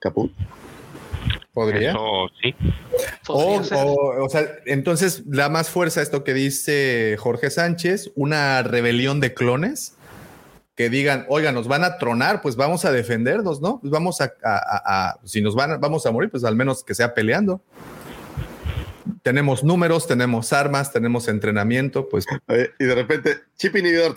caput. 0.00 0.32
¿Podría? 1.52 1.90
Eso 1.90 2.28
sí. 2.42 2.54
O, 3.28 3.60
o- 3.60 4.24
o 4.24 4.28
sea, 4.28 4.42
entonces 4.66 5.22
da 5.30 5.48
más 5.48 5.68
fuerza 5.68 6.00
esto 6.02 6.24
que 6.24 6.34
dice 6.34 7.16
Jorge 7.20 7.50
Sánchez, 7.50 8.10
una 8.16 8.62
rebelión 8.62 9.20
de 9.20 9.34
clones 9.34 9.94
que 10.74 10.88
digan, 10.88 11.26
oiga, 11.28 11.52
nos 11.52 11.68
van 11.68 11.84
a 11.84 11.98
tronar, 11.98 12.40
pues 12.40 12.56
vamos 12.56 12.86
a 12.86 12.90
defendernos, 12.92 13.60
¿no? 13.60 13.78
Pues 13.80 13.90
vamos 13.92 14.22
a, 14.22 14.32
a- 14.42 14.56
a- 14.56 15.10
a- 15.10 15.18
si 15.24 15.42
nos 15.42 15.54
van, 15.54 15.72
a- 15.72 15.76
vamos 15.76 16.06
a 16.06 16.10
morir, 16.10 16.30
pues 16.30 16.42
al 16.44 16.56
menos 16.56 16.82
que 16.82 16.94
sea 16.94 17.12
peleando. 17.14 17.60
Tenemos 19.22 19.64
números, 19.64 20.06
tenemos 20.06 20.52
armas, 20.52 20.92
tenemos 20.92 21.28
entrenamiento, 21.28 22.08
pues 22.08 22.26
y 22.78 22.84
de 22.84 22.94
repente, 22.94 23.38
chip 23.56 23.76
inhibidor. 23.76 24.14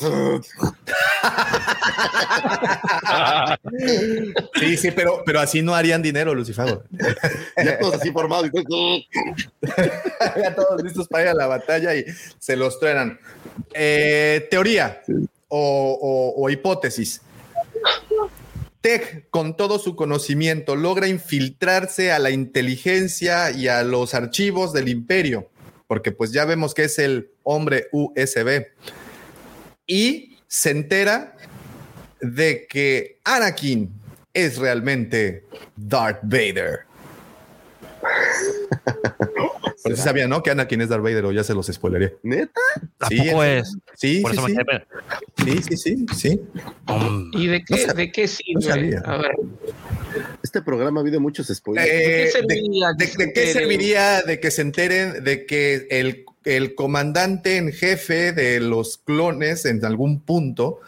sí, 4.60 4.78
sí, 4.78 4.92
pero, 4.92 5.24
pero 5.26 5.40
así 5.40 5.62
no 5.62 5.76
harían 5.76 6.02
dinero, 6.02 6.34
Lucifago. 6.34 6.84
ya 7.64 7.80
todos 7.80 7.96
así 7.96 8.12
formados. 8.12 8.50
y- 8.54 9.08
ya 10.42 10.56
todos 10.56 10.82
listos 10.84 11.08
para 11.08 11.24
ir 11.24 11.30
a 11.30 11.34
la 11.34 11.48
batalla 11.48 11.96
y 11.96 12.06
se 12.40 12.56
los 12.56 12.80
truenan. 12.80 13.20
Eh, 13.74 14.48
teoría 14.50 15.02
o, 15.48 15.98
o- 16.38 16.44
o 16.44 16.50
hipótesis. 16.50 17.22
Tech, 18.86 19.26
con 19.32 19.58
todo 19.58 19.80
su 19.80 19.96
conocimiento, 19.96 20.76
logra 20.76 21.08
infiltrarse 21.08 22.12
a 22.12 22.20
la 22.20 22.30
inteligencia 22.30 23.50
y 23.50 23.68
a 23.68 23.82
los 23.82 24.14
archivos 24.14 24.74
del 24.74 24.90
imperio, 24.90 25.50
porque 25.88 26.12
pues 26.12 26.32
ya 26.32 26.46
vemos 26.46 26.76
que 26.76 26.84
es 26.84 27.00
el 27.00 27.32
hombre 27.42 27.88
USB. 27.92 28.68
Y 29.88 30.38
se 30.48 30.70
entera 30.70 31.36
de 32.22 32.68
que 32.70 33.18
Anakin 33.24 33.92
es 34.36 34.60
realmente 34.60 35.46
Darth 35.76 36.20
Vader. 36.22 36.82
Pero 39.84 39.96
sí 39.96 40.02
sabía, 40.02 40.28
¿no? 40.28 40.42
Que 40.42 40.52
Anakin 40.52 40.82
es 40.82 40.90
Darth 40.90 41.04
Vader 41.04 41.26
o 41.26 41.32
ya 41.32 41.44
se 41.44 41.54
los 41.54 41.68
spoileré. 41.68 42.18
¿Neta? 42.24 42.60
Sí, 43.08 43.18
Tampoco 43.18 43.44
es- 43.44 43.68
es. 43.68 43.78
Sí, 43.96 44.22
Por 44.22 44.32
sí, 44.32 44.38
eso 44.38 44.48
sí. 44.48 44.56
me 44.56 45.54
sí, 45.62 45.62
sí, 45.62 45.78
sí, 45.78 46.06
sí. 46.16 46.42
Um, 46.88 47.30
¿Y 47.34 47.48
de 47.48 47.64
qué, 47.64 47.88
No 47.88 47.94
de 47.94 48.12
qué 48.12 48.28
sirve? 48.28 48.62
sabía. 48.62 49.00
A 49.06 49.18
ver, 49.18 49.32
Este 50.44 50.62
programa 50.62 51.00
ha 51.00 51.02
habido 51.02 51.20
muchos 51.20 51.48
spoilers. 51.48 51.88
Eh, 51.88 51.94
¿De 51.94 52.04
qué 52.04 52.10
de, 52.24 52.32
serviría 52.32 52.88
de- 52.94 53.06
que 53.06 53.12
se 53.12 53.18
de 53.18 53.18
qué 53.18 53.24
enteren? 53.42 53.54
serviría 53.54 54.22
de 54.24 54.40
que 54.40 54.52
se 54.52 54.62
enteren 54.62 55.24
de 55.24 55.46
que 55.46 55.88
el, 55.92 56.26
el 56.46 56.74
comandante 56.76 57.58
en 57.58 57.72
jefe 57.72 58.32
de 58.32 58.60
los 58.62 58.98
clones 58.98 59.66
en 59.66 59.84
algún 59.86 60.20
punto 60.22 60.80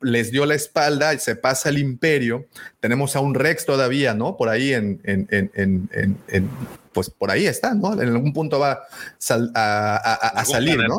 les 0.00 0.30
dio 0.30 0.44
la 0.46 0.54
espalda 0.54 1.14
y 1.14 1.18
se 1.18 1.36
pasa 1.36 1.68
al 1.70 1.78
imperio? 1.78 2.46
Tenemos 2.80 3.16
a 3.16 3.20
un 3.20 3.34
Rex 3.34 3.64
todavía, 3.66 4.14
¿no? 4.14 4.36
Por 4.36 4.48
ahí 4.48 4.72
en, 4.74 5.00
en, 5.04 5.26
en, 5.30 5.50
en, 5.54 5.88
en- 5.92 6.18
en 6.28 6.50
pues 6.92 7.10
por 7.10 7.30
ahí 7.30 7.46
está, 7.46 7.74
¿no? 7.74 7.92
En 8.00 8.08
algún 8.08 8.32
punto 8.32 8.58
va 8.58 8.80
sal- 9.18 9.52
a, 9.54 9.96
a- 9.96 10.14
a- 10.14 10.14
a 10.14 10.28
Algún 10.40 10.44
salir, 10.52 10.78
¿no? 10.88 10.96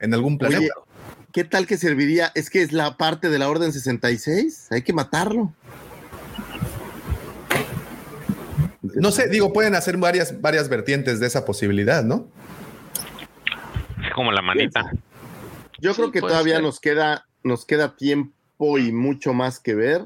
En 0.00 0.14
algún 0.14 0.38
planeta. 0.38 0.60
Oye, 0.60 0.70
¿qué 1.32 1.44
tal 1.44 1.66
que 1.66 1.76
serviría? 1.76 2.32
Es 2.34 2.48
que 2.50 2.62
es 2.62 2.72
la 2.72 2.96
parte 2.96 3.28
de 3.28 3.38
la 3.38 3.48
Orden 3.48 3.72
66. 3.72 4.68
Hay 4.70 4.82
que 4.82 4.92
matarlo. 4.94 5.52
no 8.94 9.10
sé, 9.10 9.28
digo, 9.28 9.52
pueden 9.52 9.74
hacer 9.74 9.96
varias, 9.96 10.40
varias 10.40 10.68
vertientes 10.68 11.20
de 11.20 11.26
esa 11.26 11.44
posibilidad, 11.44 12.04
¿no? 12.04 12.28
Es 14.06 14.12
como 14.14 14.30
la 14.32 14.42
manita. 14.42 14.90
Yo 15.80 15.92
Sí, 15.92 15.96
creo 16.00 16.12
que 16.12 16.20
todavía 16.20 16.54
ser. 16.56 16.62
nos 16.62 16.80
queda, 16.80 17.26
nos 17.44 17.64
queda 17.64 17.96
tiempo 17.96 18.78
y 18.78 18.92
mucho 18.92 19.32
más 19.32 19.60
que 19.60 19.74
ver. 19.74 20.04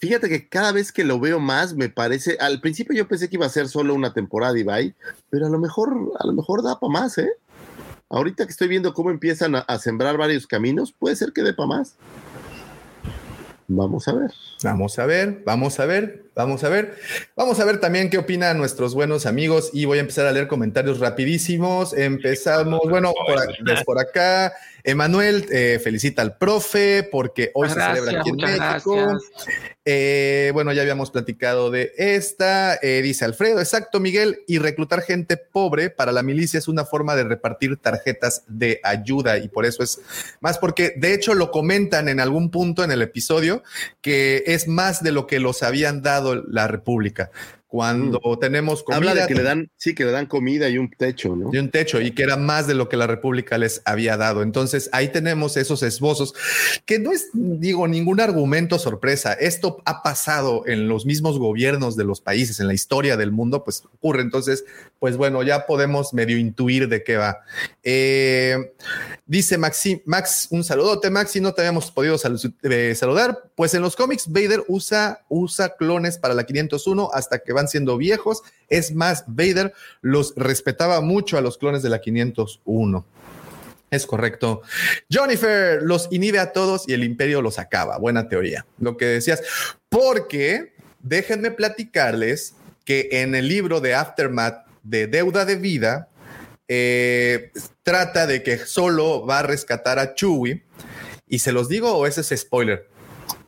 Fíjate 0.00 0.28
que 0.28 0.48
cada 0.48 0.72
vez 0.72 0.92
que 0.92 1.04
lo 1.04 1.20
veo 1.20 1.38
más, 1.38 1.74
me 1.74 1.88
parece. 1.88 2.36
Al 2.40 2.60
principio 2.60 2.96
yo 2.96 3.08
pensé 3.08 3.28
que 3.28 3.36
iba 3.36 3.46
a 3.46 3.50
ser 3.50 3.68
solo 3.68 3.94
una 3.94 4.12
temporada 4.12 4.52
bye, 4.52 4.94
pero 5.30 5.46
a 5.46 5.50
lo 5.50 5.58
mejor, 5.58 6.12
a 6.18 6.26
lo 6.26 6.32
mejor 6.32 6.62
da 6.62 6.78
para 6.78 6.92
más, 6.92 7.16
¿eh? 7.18 7.30
Ahorita 8.08 8.44
que 8.44 8.50
estoy 8.50 8.68
viendo 8.68 8.94
cómo 8.94 9.10
empiezan 9.10 9.56
a, 9.56 9.60
a 9.60 9.78
sembrar 9.78 10.16
varios 10.16 10.46
caminos, 10.46 10.92
puede 10.92 11.16
ser 11.16 11.32
que 11.32 11.42
dé 11.42 11.54
para 11.54 11.68
más. 11.68 11.96
Vamos 13.68 14.06
a 14.06 14.12
ver. 14.12 14.32
Vamos 14.62 14.98
a 14.98 15.06
ver, 15.06 15.42
vamos 15.44 15.80
a 15.80 15.86
ver, 15.86 16.25
vamos 16.36 16.62
a 16.62 16.68
ver. 16.68 16.94
Vamos 17.34 17.58
a 17.58 17.64
ver 17.64 17.80
también 17.80 18.10
qué 18.10 18.18
opinan 18.18 18.58
nuestros 18.58 18.94
buenos 18.94 19.26
amigos 19.26 19.70
y 19.72 19.86
voy 19.86 19.98
a 19.98 20.02
empezar 20.02 20.26
a 20.26 20.32
leer 20.32 20.46
comentarios 20.46 21.00
rapidísimos. 21.00 21.92
Empezamos, 21.94 22.80
bueno, 22.88 23.12
por, 23.26 23.38
a- 23.38 23.46
desde 23.64 23.84
por 23.84 23.98
acá. 23.98 24.52
Emanuel 24.84 25.46
eh, 25.50 25.80
felicita 25.82 26.22
al 26.22 26.36
profe 26.38 27.08
porque 27.10 27.50
hoy 27.54 27.68
se 27.68 27.74
celebra 27.74 28.20
aquí 28.20 28.30
en 28.30 28.36
México. 28.36 29.18
Eh, 29.84 30.50
bueno, 30.52 30.72
ya 30.72 30.82
habíamos 30.82 31.10
platicado 31.10 31.72
de 31.72 31.92
esta. 31.96 32.76
Eh, 32.80 33.00
dice 33.02 33.24
Alfredo, 33.24 33.58
exacto, 33.58 33.98
Miguel. 33.98 34.40
Y 34.46 34.58
reclutar 34.58 35.02
gente 35.02 35.36
pobre 35.36 35.90
para 35.90 36.12
la 36.12 36.22
milicia 36.22 36.58
es 36.58 36.68
una 36.68 36.84
forma 36.84 37.16
de 37.16 37.24
repartir 37.24 37.76
tarjetas 37.78 38.44
de 38.46 38.78
ayuda. 38.84 39.38
Y 39.38 39.48
por 39.48 39.64
eso 39.66 39.82
es 39.82 40.00
más, 40.40 40.58
porque 40.58 40.94
de 40.96 41.14
hecho 41.14 41.34
lo 41.34 41.50
comentan 41.50 42.08
en 42.08 42.20
algún 42.20 42.50
punto 42.52 42.84
en 42.84 42.92
el 42.92 43.02
episodio 43.02 43.64
que 44.00 44.44
es 44.46 44.68
más 44.68 45.02
de 45.02 45.10
lo 45.10 45.26
que 45.26 45.40
los 45.40 45.64
habían 45.64 46.00
dado 46.00 46.25
la 46.34 46.66
República. 46.66 47.30
Cuando 47.68 48.20
tenemos 48.38 48.84
comida, 48.84 49.10
Habla 49.10 49.22
de 49.22 49.26
que 49.26 49.34
le 49.34 49.42
dan, 49.42 49.70
sí, 49.76 49.94
que 49.94 50.04
le 50.04 50.12
dan 50.12 50.26
comida 50.26 50.68
y 50.68 50.78
un 50.78 50.88
techo, 50.88 51.34
¿no? 51.34 51.50
de 51.50 51.58
un 51.58 51.70
techo 51.70 52.00
y 52.00 52.12
que 52.12 52.22
era 52.22 52.36
más 52.36 52.68
de 52.68 52.74
lo 52.74 52.88
que 52.88 52.96
la 52.96 53.08
República 53.08 53.58
les 53.58 53.82
había 53.84 54.16
dado. 54.16 54.42
Entonces 54.42 54.88
ahí 54.92 55.08
tenemos 55.08 55.56
esos 55.56 55.82
esbozos 55.82 56.34
que 56.84 57.00
no 57.00 57.10
es, 57.10 57.28
digo, 57.32 57.88
ningún 57.88 58.20
argumento 58.20 58.78
sorpresa. 58.78 59.32
Esto 59.32 59.82
ha 59.84 60.02
pasado 60.02 60.62
en 60.66 60.88
los 60.88 61.06
mismos 61.06 61.38
gobiernos 61.38 61.96
de 61.96 62.04
los 62.04 62.20
países, 62.20 62.60
en 62.60 62.68
la 62.68 62.74
historia 62.74 63.16
del 63.16 63.32
mundo, 63.32 63.64
pues 63.64 63.82
ocurre. 63.94 64.22
Entonces, 64.22 64.64
pues 64.98 65.16
bueno, 65.16 65.42
ya 65.42 65.66
podemos 65.66 66.14
medio 66.14 66.38
intuir 66.38 66.88
de 66.88 67.02
qué 67.02 67.16
va. 67.16 67.38
Eh, 67.82 68.72
dice 69.26 69.58
Maxi, 69.58 70.02
Max, 70.06 70.48
un 70.50 70.64
saludote, 70.64 71.10
Maxi, 71.10 71.40
no 71.40 71.52
te 71.52 71.62
habíamos 71.62 71.90
podido 71.90 72.16
eh, 72.62 72.94
saludar. 72.94 73.50
Pues 73.54 73.74
en 73.74 73.82
los 73.82 73.96
cómics, 73.96 74.28
Vader 74.28 74.64
usa, 74.68 75.24
usa 75.28 75.74
clones 75.76 76.18
para 76.18 76.34
la 76.34 76.44
501 76.44 77.10
hasta 77.12 77.38
que 77.40 77.52
van 77.56 77.68
siendo 77.68 77.96
viejos. 77.96 78.42
Es 78.68 78.94
más, 78.94 79.24
Vader 79.26 79.72
los 80.00 80.32
respetaba 80.36 81.00
mucho 81.00 81.36
a 81.36 81.40
los 81.40 81.58
clones 81.58 81.82
de 81.82 81.90
la 81.90 82.00
501. 82.00 83.04
Es 83.90 84.06
correcto. 84.06 84.62
Jennifer 85.08 85.82
los 85.82 86.08
inhibe 86.10 86.38
a 86.38 86.52
todos 86.52 86.88
y 86.88 86.92
el 86.92 87.02
imperio 87.02 87.42
los 87.42 87.58
acaba. 87.58 87.98
Buena 87.98 88.28
teoría. 88.28 88.66
Lo 88.78 88.96
que 88.96 89.06
decías. 89.06 89.42
Porque 89.88 90.74
déjenme 91.00 91.50
platicarles 91.50 92.54
que 92.84 93.08
en 93.10 93.34
el 93.34 93.48
libro 93.48 93.80
de 93.80 93.94
Aftermath 93.94 94.66
de 94.82 95.06
Deuda 95.06 95.44
de 95.44 95.56
Vida, 95.56 96.08
eh, 96.68 97.50
trata 97.82 98.26
de 98.26 98.42
que 98.42 98.58
solo 98.58 99.26
va 99.26 99.40
a 99.40 99.42
rescatar 99.42 99.98
a 99.98 100.14
Chewie. 100.14 100.62
Y 101.28 101.40
se 101.40 101.52
los 101.52 101.68
digo 101.68 101.92
o 101.94 102.06
ese 102.06 102.20
es 102.20 102.40
spoiler. 102.40 102.88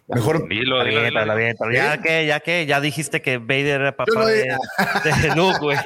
Mejor 0.09 0.49
Dilo, 0.49 0.83
dilo, 0.85 1.03
dilo. 1.03 1.20
Aviéntalo, 1.20 1.33
aviéntalo. 1.33 1.73
Ya 1.73 1.95
¿Eh? 1.95 2.01
que, 2.01 2.27
ya 2.27 2.41
que, 2.41 2.65
ya 2.65 2.81
dijiste 2.81 3.20
que 3.20 3.37
Vader 3.37 3.83
era 3.83 3.97
papá 3.97 4.27
de, 4.27 4.57
de 5.05 5.37
Luke, 5.37 5.59
güey. 5.61 5.77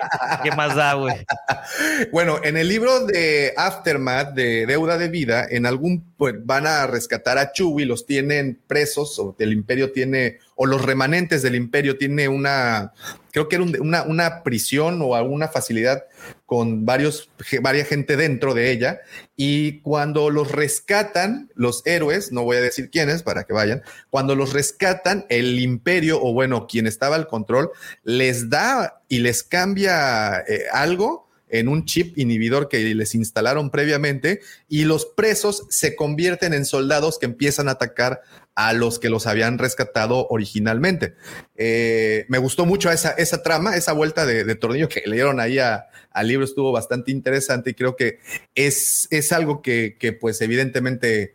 ¿Qué 0.44 0.52
más 0.52 0.76
da, 0.76 0.94
güey? 0.94 1.14
Bueno, 2.12 2.38
en 2.42 2.56
el 2.56 2.68
libro 2.68 3.06
de 3.06 3.52
Aftermath 3.56 4.34
de 4.34 4.66
Deuda 4.66 4.98
de 4.98 5.08
Vida, 5.08 5.46
en 5.48 5.66
algún 5.66 6.12
pues, 6.16 6.34
van 6.44 6.66
a 6.66 6.86
rescatar 6.86 7.38
a 7.38 7.52
Chewie, 7.52 7.86
los 7.86 8.04
tienen 8.06 8.60
presos, 8.66 9.18
o 9.18 9.34
el 9.38 9.52
imperio 9.52 9.92
tiene, 9.92 10.38
o 10.54 10.66
los 10.66 10.82
remanentes 10.82 11.42
del 11.42 11.54
imperio 11.54 11.96
tiene 11.96 12.28
una, 12.28 12.92
creo 13.32 13.48
que 13.48 13.56
era 13.56 13.64
un- 13.64 13.76
una, 14.06 14.42
prisión 14.44 15.00
o 15.02 15.16
alguna 15.16 15.48
facilidad 15.48 16.04
con 16.46 16.84
varios, 16.86 17.30
varias 17.60 17.88
gente 17.88 18.16
dentro 18.16 18.54
de 18.54 18.70
ella. 18.70 19.00
Y 19.36 19.80
cuando 19.80 20.30
los 20.30 20.52
rescatan, 20.52 21.50
los 21.54 21.84
héroes, 21.86 22.30
no 22.30 22.44
voy 22.44 22.58
a 22.58 22.60
decir 22.60 22.90
quiénes 22.90 23.22
para 23.22 23.44
que 23.44 23.52
vayan, 23.52 23.82
cuando 24.10 24.36
los 24.36 24.52
rescatan, 24.52 25.26
el 25.28 25.58
imperio, 25.58 26.22
o 26.22 26.32
bueno, 26.32 26.66
quien 26.68 26.86
estaba 26.86 27.16
al 27.16 27.26
control, 27.26 27.70
les 28.04 28.50
da 28.50 29.02
y 29.08 29.18
les 29.18 29.42
cambia 29.42 30.44
eh, 30.46 30.66
algo 30.72 31.28
en 31.48 31.68
un 31.68 31.84
chip 31.84 32.16
inhibidor 32.18 32.68
que 32.68 32.78
les 32.94 33.14
instalaron 33.14 33.70
previamente 33.70 34.40
y 34.68 34.84
los 34.84 35.04
presos 35.04 35.66
se 35.68 35.94
convierten 35.94 36.54
en 36.54 36.64
soldados 36.64 37.18
que 37.18 37.26
empiezan 37.26 37.68
a 37.68 37.72
atacar 37.72 38.22
a 38.54 38.72
los 38.72 38.98
que 38.98 39.08
los 39.08 39.26
habían 39.26 39.58
rescatado 39.58 40.26
originalmente. 40.28 41.14
Eh, 41.56 42.26
me 42.28 42.38
gustó 42.38 42.66
mucho 42.66 42.90
esa, 42.90 43.10
esa 43.12 43.42
trama, 43.42 43.76
esa 43.76 43.92
vuelta 43.92 44.26
de, 44.26 44.54
tornillo 44.56 44.88
que 44.88 45.02
le 45.06 45.16
dieron 45.16 45.40
ahí 45.40 45.58
al 45.58 46.28
libro, 46.28 46.44
estuvo 46.44 46.72
bastante 46.72 47.10
interesante 47.10 47.70
y 47.70 47.74
creo 47.74 47.96
que 47.96 48.18
es, 48.54 49.08
es 49.10 49.32
algo 49.32 49.62
que, 49.62 49.96
pues 50.20 50.40
evidentemente 50.42 51.34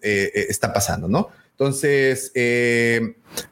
eh, 0.00 0.32
eh, 0.34 0.46
está 0.48 0.72
pasando, 0.72 1.08
¿no? 1.08 1.28
Entonces, 1.50 2.32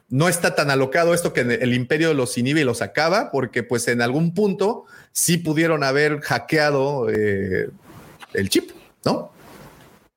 no 0.09 0.27
está 0.27 0.55
tan 0.55 0.69
alocado 0.69 1.13
esto 1.13 1.31
que 1.31 1.39
el 1.41 1.73
imperio 1.73 2.13
los 2.13 2.37
inhibe 2.37 2.61
y 2.61 2.65
los 2.65 2.81
acaba, 2.81 3.31
porque 3.31 3.63
pues 3.63 3.87
en 3.87 4.01
algún 4.01 4.33
punto 4.33 4.85
sí 5.13 5.37
pudieron 5.37 5.85
haber 5.85 6.19
hackeado 6.19 7.07
el 7.07 8.49
chip, 8.49 8.71
¿no? 9.05 9.31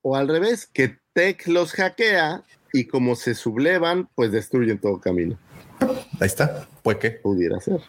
O 0.02 0.16
al 0.16 0.26
revés, 0.26 0.66
que 0.72 0.98
Tech 1.12 1.46
los 1.46 1.72
hackea 1.72 2.42
y 2.76 2.84
como 2.84 3.16
se 3.16 3.34
sublevan, 3.34 4.08
pues 4.14 4.30
destruyen 4.32 4.78
todo 4.78 5.00
camino. 5.00 5.38
Ahí 6.20 6.26
está, 6.26 6.68
pues 6.82 6.98
qué. 6.98 7.10
Pudiera 7.10 7.58
ser. 7.60 7.80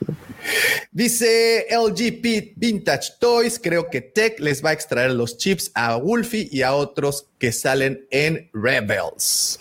Dice 0.91 1.67
LG 1.69 2.21
Pit 2.21 2.53
Vintage 2.55 3.13
Toys, 3.19 3.59
creo 3.59 3.89
que 3.89 4.01
Tech 4.01 4.39
les 4.39 4.63
va 4.63 4.71
a 4.71 4.73
extraer 4.73 5.11
los 5.11 5.37
chips 5.37 5.71
a 5.75 5.95
Wolfie 5.97 6.47
y 6.51 6.61
a 6.61 6.73
otros 6.73 7.29
que 7.37 7.51
salen 7.51 8.05
en 8.11 8.49
Rebels. 8.53 9.59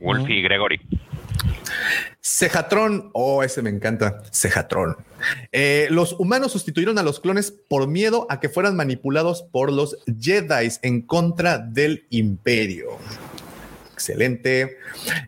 Wolfie 0.00 0.38
y 0.38 0.42
Gregory. 0.42 0.80
Cejatron, 2.20 3.10
oh, 3.12 3.44
ese 3.44 3.62
me 3.62 3.70
encanta, 3.70 4.20
Cejatron. 4.32 4.96
Eh, 5.52 5.86
los 5.90 6.12
humanos 6.12 6.52
sustituyeron 6.52 6.98
a 6.98 7.04
los 7.04 7.20
clones 7.20 7.52
por 7.52 7.86
miedo 7.86 8.26
a 8.28 8.40
que 8.40 8.48
fueran 8.48 8.74
manipulados 8.74 9.42
por 9.42 9.72
los 9.72 9.96
Jedi 10.20 10.68
en 10.82 11.02
contra 11.02 11.58
del 11.58 12.04
imperio. 12.10 12.98
Excelente. 13.96 14.76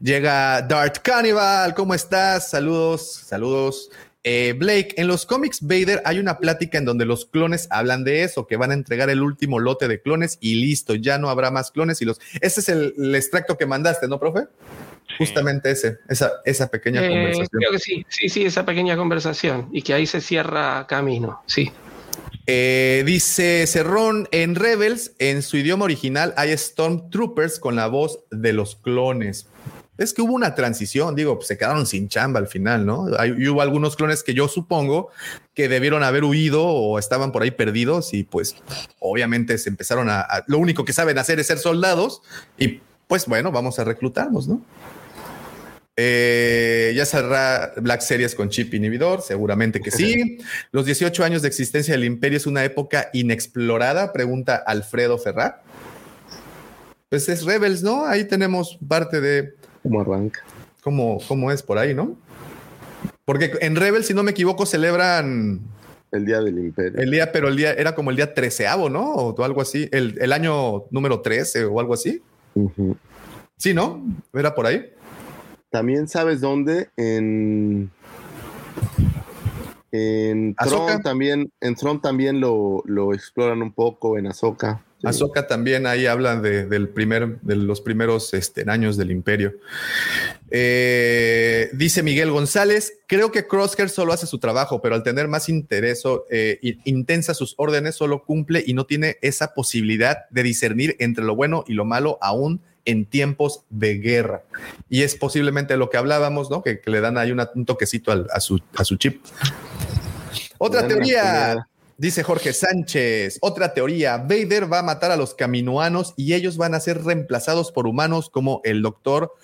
Llega 0.03 0.61
Dart 0.61 0.99
Cannibal, 0.99 1.75
¿cómo 1.75 1.95
estás? 1.95 2.51
Saludos, 2.51 3.11
saludos. 3.27 3.89
Eh, 4.25 4.53
Blake, 4.59 4.93
en 4.99 5.07
los 5.07 5.25
cómics 5.25 5.61
Vader 5.63 6.03
hay 6.05 6.19
una 6.19 6.37
plática 6.39 6.77
en 6.77 6.85
donde 6.85 7.07
los 7.07 7.25
clones 7.25 7.67
hablan 7.71 8.05
de 8.05 8.25
eso, 8.25 8.47
que 8.47 8.59
van 8.59 8.71
a 8.71 8.75
entregar 8.75 9.09
el 9.09 9.23
último 9.23 9.59
lote 9.59 9.89
de 9.89 10.03
clones 10.03 10.37
y 10.43 10.57
listo, 10.57 10.95
ya 10.97 11.17
no 11.17 11.31
habrá 11.31 11.51
más 11.51 11.71
clones 11.71 12.03
y 12.03 12.05
los... 12.05 12.21
Ese 12.43 12.61
es 12.61 12.69
el, 12.69 12.93
el 12.99 13.15
extracto 13.15 13.57
que 13.57 13.65
mandaste, 13.65 14.07
¿no, 14.07 14.21
profe? 14.21 14.49
Justamente 15.17 15.71
ese, 15.71 15.97
esa, 16.11 16.31
esa 16.45 16.69
pequeña 16.69 17.03
Eh, 17.03 17.09
conversación. 17.09 17.49
creo 17.53 17.71
que 17.73 17.79
sí, 17.79 18.05
sí, 18.11 18.29
sí, 18.29 18.45
esa 18.45 18.67
pequeña 18.67 18.99
conversación 18.99 19.71
y 19.73 19.81
que 19.81 19.95
ahí 19.95 20.07
se 20.07 20.21
cierra 20.21 20.87
camino, 20.87 21.41
sí. 21.47 21.73
Eh, 22.51 23.03
dice 23.05 23.67
Cerrón, 23.67 24.27
en 24.33 24.55
Rebels, 24.55 25.13
en 25.19 25.43
su 25.43 25.59
idioma 25.59 25.85
original, 25.85 26.33
hay 26.39 26.57
Stormtroopers 26.57 27.59
con 27.61 27.77
la 27.77 27.89
voz 27.89 28.21
de 28.31 28.55
los 28.55 28.75
clones. 28.75 29.47
Es 29.99 30.15
que 30.15 30.23
hubo 30.23 30.33
una 30.33 30.55
transición, 30.55 31.15
digo, 31.15 31.35
pues 31.37 31.49
se 31.49 31.59
quedaron 31.59 31.85
sin 31.87 32.09
chamba 32.09 32.41
al 32.41 32.47
final, 32.47 32.87
¿no? 32.87 33.09
Hay, 33.19 33.33
hubo 33.49 33.61
algunos 33.61 33.97
clones 33.97 34.23
que 34.23 34.33
yo 34.33 34.49
supongo 34.49 35.11
que 35.53 35.69
debieron 35.69 36.03
haber 36.03 36.25
huido 36.25 36.65
o 36.65 36.99
estaban 36.99 37.33
por 37.33 37.43
ahí 37.43 37.51
perdidos 37.51 38.15
y 38.15 38.25
pues 38.25 38.57
obviamente 38.99 39.59
se 39.59 39.69
empezaron 39.69 40.09
a, 40.09 40.21
a- 40.21 40.45
lo 40.47 40.57
único 40.59 40.87
que 40.87 40.95
saben 40.95 41.19
hacer 41.19 41.39
es 41.41 41.49
ser 41.49 41.59
soldados 41.59 42.23
y 42.57 42.81
pues 43.09 43.27
bueno, 43.27 43.53
vamos 43.53 43.79
a 43.79 43.85
reclutarnos, 43.85 44.49
¿no? 44.49 44.63
Eh, 46.01 46.93
ya 46.95 47.05
cerrará 47.05 47.73
Black 47.77 48.03
Series 48.03 48.37
con 48.37 48.51
chip 48.51 48.73
inhibidor, 48.73 49.21
seguramente 49.21 49.81
que 49.81 49.91
sí. 49.91 50.39
Los 50.71 50.87
18 50.87 51.25
años 51.25 51.43
de 51.43 51.49
existencia 51.49 51.93
del 51.93 52.05
imperio 52.05 52.37
es 52.37 52.47
una 52.47 52.63
época 52.65 53.11
inexplorada, 53.13 54.13
pregunta 54.13 54.55
Alfredo 54.55 55.19
Ferrar. 55.19 55.61
Pues 57.09 57.29
es 57.29 57.45
Rebels, 57.45 57.83
¿no? 57.83 58.07
Ahí 58.07 58.23
tenemos 58.23 58.79
parte 58.87 59.21
de 59.21 59.55
¿Cómo 59.83 60.01
arranca? 60.01 60.45
cómo, 60.83 61.19
cómo 61.27 61.51
es 61.51 61.65
por 61.65 61.79
ahí, 61.79 61.95
¿no? 61.95 62.17
Porque 63.25 63.55
en 63.61 63.75
Rebel, 63.75 64.05
si 64.05 64.15
no 64.15 64.23
me 64.23 64.31
equivoco, 64.31 64.67
celebran 64.67 65.61
el 66.13 66.25
día 66.25 66.41
del 66.41 66.61
imperio. 66.61 67.01
El 67.01 67.11
día, 67.11 67.33
pero 67.33 67.49
el 67.49 67.57
día 67.57 67.73
era 67.73 67.97
como 67.97 68.11
el 68.11 68.17
día 68.17 68.35
treceavo, 68.35 68.89
¿no? 68.89 69.15
O 69.15 69.45
algo 69.45 69.61
así. 69.61 69.89
El, 69.91 70.17
el 70.21 70.33
año 70.33 70.85
número 70.93 71.23
13 71.23 71.65
o 71.65 71.81
algo 71.81 71.95
así. 71.95 72.23
Sí, 73.57 73.75
¿no? 73.75 74.07
Era 74.33 74.55
por 74.55 74.67
ahí. 74.67 74.93
También 75.71 76.09
sabes 76.09 76.41
dónde 76.41 76.89
en 76.97 77.91
en 79.91 80.55
Tron 80.55 81.03
también 81.03 81.51
en 81.61 81.75
Tron 81.75 82.01
también 82.01 82.41
lo, 82.41 82.83
lo 82.87 83.15
exploran 83.15 83.63
un 83.63 83.73
poco 83.73 84.19
en 84.19 84.27
Ahsoka. 84.27 84.85
Ahsoka 85.05 85.47
también 85.47 85.87
ahí 85.87 86.07
hablan 86.07 86.43
de, 86.43 86.67
del 86.67 86.89
primer, 86.89 87.41
de 87.41 87.55
los 87.55 87.81
primeros 87.81 88.35
este, 88.35 88.69
años 88.69 88.97
del 88.97 89.13
imperio. 89.13 89.55
Eh, 90.51 91.71
dice 91.73 92.03
Miguel 92.03 92.33
González, 92.33 92.99
creo 93.07 93.31
que 93.31 93.47
Crosshair 93.47 93.91
solo 93.91 94.13
hace 94.13 94.27
su 94.27 94.39
trabajo, 94.39 94.83
pero 94.83 94.97
al 94.97 95.05
tener 95.05 95.29
más 95.29 95.49
interés 95.49 96.03
eh, 96.31 96.59
intensa 96.85 97.35
sus 97.35 97.55
órdenes, 97.59 97.95
solo 97.95 98.25
cumple 98.25 98.65
y 98.67 98.75
no 98.75 98.87
tiene 98.87 99.19
esa 99.23 99.55
posibilidad 99.55 100.29
de 100.31 100.43
discernir 100.43 100.97
entre 100.99 101.25
lo 101.25 101.37
bueno 101.37 101.65
y 101.69 101.75
lo 101.75 101.85
malo 101.85 102.19
aún 102.21 102.61
en 102.89 103.05
tiempos 103.05 103.65
de 103.71 103.99
guerra. 103.99 104.43
Y 104.89 105.03
es 105.03 105.15
posiblemente 105.15 105.77
lo 105.77 105.91
que 105.91 105.99
hablábamos, 105.99 106.51
¿no? 106.51 106.63
Que, 106.63 106.81
le 106.87 107.01
dan 107.01 107.19
ahí 107.19 107.33
un 107.33 107.67
toquecito 107.67 108.27
a, 108.33 108.41
su, 108.41 108.61
a 108.77 108.85
su 108.85 108.97
chip. 108.97 109.23
Otra 110.59 110.89
teoría 110.89 111.69
Dice 111.99 112.23
Jorge 112.23 112.53
Sánchez, 112.53 113.39
otra 113.41 113.75
teoría, 113.75 114.19
Vader 114.19 114.73
va 114.73 114.79
a 114.79 114.83
matar 114.85 115.11
a 115.11 115.17
los 115.17 115.35
caminoanos 115.35 116.15
y 116.17 116.35
ellos 116.35 116.57
van 116.57 116.77
a 116.77 116.81
ser 116.81 117.03
reemplazados 117.03 117.73
por 117.73 117.89
humanos 117.89 118.31
como 118.31 118.61
el 118.63 118.83
doctor 118.83 119.35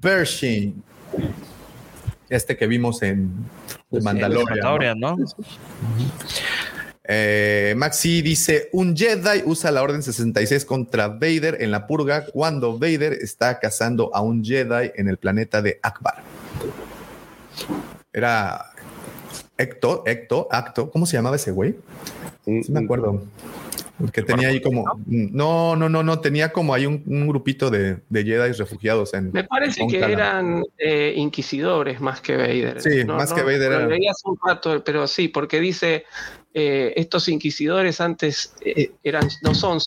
Pershing. 0.00 0.82
Este 2.30 2.56
que 2.56 2.66
vimos 2.66 3.02
en 3.02 3.30
pues 3.90 4.02
Mandalorian. 4.02 4.98
¿no? 4.98 5.16
Eh, 7.10 7.72
Maxi 7.74 8.20
dice, 8.20 8.68
un 8.72 8.94
Jedi 8.94 9.42
usa 9.46 9.70
la 9.70 9.82
Orden 9.82 10.02
66 10.02 10.66
contra 10.66 11.08
Vader 11.08 11.56
en 11.60 11.70
la 11.70 11.86
purga 11.86 12.26
cuando 12.26 12.78
Vader 12.78 13.14
está 13.14 13.58
cazando 13.58 14.14
a 14.14 14.20
un 14.20 14.44
Jedi 14.44 14.92
en 14.94 15.08
el 15.08 15.16
planeta 15.16 15.62
de 15.62 15.80
Akbar. 15.82 16.22
Era 18.12 18.72
Ecto, 19.56 20.02
Ecto, 20.06 20.48
Acto, 20.50 20.90
¿cómo 20.90 21.06
se 21.06 21.16
llamaba 21.16 21.36
ese 21.36 21.50
güey? 21.50 21.76
Sí, 22.44 22.60
me 22.68 22.80
acuerdo. 22.80 23.22
Que 24.12 24.22
tenía 24.22 24.48
ahí 24.48 24.60
como. 24.60 24.84
No, 25.06 25.74
no, 25.74 25.88
no, 25.88 26.02
no. 26.02 26.20
Tenía 26.20 26.52
como 26.52 26.72
ahí 26.72 26.86
un, 26.86 27.26
grupito 27.26 27.68
de, 27.68 27.98
de 28.08 28.24
Jedi 28.24 28.52
refugiados 28.52 29.12
en. 29.14 29.32
Me 29.32 29.44
parece 29.44 29.86
que 29.88 29.98
eran 29.98 30.62
eh, 30.78 31.14
inquisidores 31.16 32.00
más 32.00 32.20
que 32.20 32.36
Vader. 32.36 32.80
Sí, 32.80 33.04
más 33.04 33.32
que 33.32 33.42
Vader. 33.42 33.72
Lo 33.72 33.88
leí 33.88 34.06
hace 34.06 34.28
un 34.28 34.38
rato, 34.44 34.82
pero 34.84 35.06
sí, 35.08 35.28
porque 35.28 35.58
dice: 35.58 36.04
eh, 36.54 36.92
estos 36.96 37.28
inquisidores 37.28 38.00
antes 38.00 38.54
eh, 38.60 38.92
eran, 39.02 39.28
no 39.42 39.54
son 39.54 39.80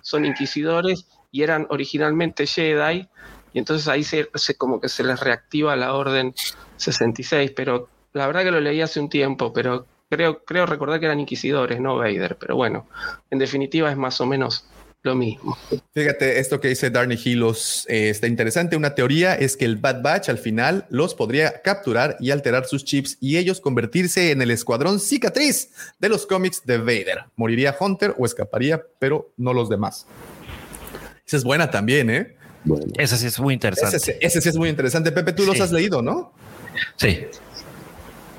son 0.00 0.24
inquisidores 0.24 1.06
y 1.30 1.42
eran 1.42 1.66
originalmente 1.68 2.46
Jedi. 2.46 3.06
Y 3.52 3.58
entonces 3.58 3.86
ahí 3.88 4.02
se, 4.02 4.28
se 4.34 4.54
como 4.54 4.80
que 4.80 4.88
se 4.88 5.04
les 5.04 5.20
reactiva 5.20 5.76
la 5.76 5.92
orden 5.94 6.34
66, 6.76 7.52
pero 7.54 7.88
la 8.14 8.26
verdad 8.26 8.44
que 8.44 8.50
lo 8.50 8.60
leí 8.60 8.80
hace 8.80 9.00
un 9.00 9.08
tiempo, 9.08 9.52
pero 9.52 9.86
creo, 10.08 10.44
creo 10.44 10.66
recordar 10.66 11.00
que 11.00 11.06
eran 11.06 11.20
inquisidores, 11.20 11.80
no 11.80 11.96
Vader. 11.96 12.36
Pero 12.38 12.56
bueno, 12.56 12.88
en 13.30 13.38
definitiva 13.38 13.90
es 13.90 13.96
más 13.96 14.20
o 14.20 14.26
menos 14.26 14.66
lo 15.02 15.14
mismo. 15.14 15.56
Fíjate, 15.92 16.40
esto 16.40 16.60
que 16.60 16.68
dice 16.68 16.90
Darny 16.90 17.18
Hilos 17.22 17.86
eh, 17.88 18.08
está 18.10 18.26
interesante. 18.26 18.76
Una 18.76 18.94
teoría 18.94 19.34
es 19.34 19.56
que 19.56 19.64
el 19.64 19.76
Bad 19.76 20.02
Batch 20.02 20.28
al 20.28 20.38
final 20.38 20.86
los 20.90 21.14
podría 21.14 21.62
capturar 21.62 22.16
y 22.20 22.30
alterar 22.30 22.66
sus 22.66 22.84
chips 22.84 23.16
y 23.20 23.36
ellos 23.36 23.60
convertirse 23.60 24.32
en 24.32 24.42
el 24.42 24.50
escuadrón 24.50 24.98
cicatriz 25.00 25.70
de 25.98 26.08
los 26.08 26.26
cómics 26.26 26.64
de 26.64 26.78
Vader. 26.78 27.24
Moriría 27.36 27.76
Hunter 27.78 28.14
o 28.18 28.26
escaparía, 28.26 28.82
pero 28.98 29.30
no 29.36 29.52
los 29.52 29.68
demás. 29.68 30.06
Esa 31.26 31.36
es 31.36 31.44
buena 31.44 31.70
también, 31.70 32.10
¿eh? 32.10 32.36
Esa 32.96 33.16
sí 33.16 33.26
es 33.26 33.38
muy 33.38 33.54
interesante. 33.54 33.96
Ese, 34.20 34.40
sí 34.40 34.48
es 34.48 34.56
muy 34.56 34.68
interesante. 34.68 35.12
Pepe, 35.12 35.32
tú 35.32 35.44
los 35.44 35.60
has 35.60 35.72
leído, 35.72 36.02
¿no? 36.02 36.32
Sí. 36.96 37.26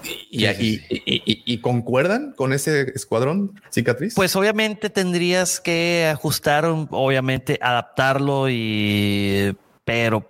¿Y, 0.03 1.57
concuerdan 1.59 2.33
con 2.33 2.53
ese 2.53 2.91
escuadrón 2.95 3.59
cicatriz? 3.71 4.15
Pues 4.15 4.35
obviamente 4.35 4.89
tendrías 4.89 5.59
que 5.59 6.09
ajustar, 6.11 6.65
obviamente 6.65 7.59
adaptarlo 7.61 8.49
y 8.49 9.55
pero 9.83 10.29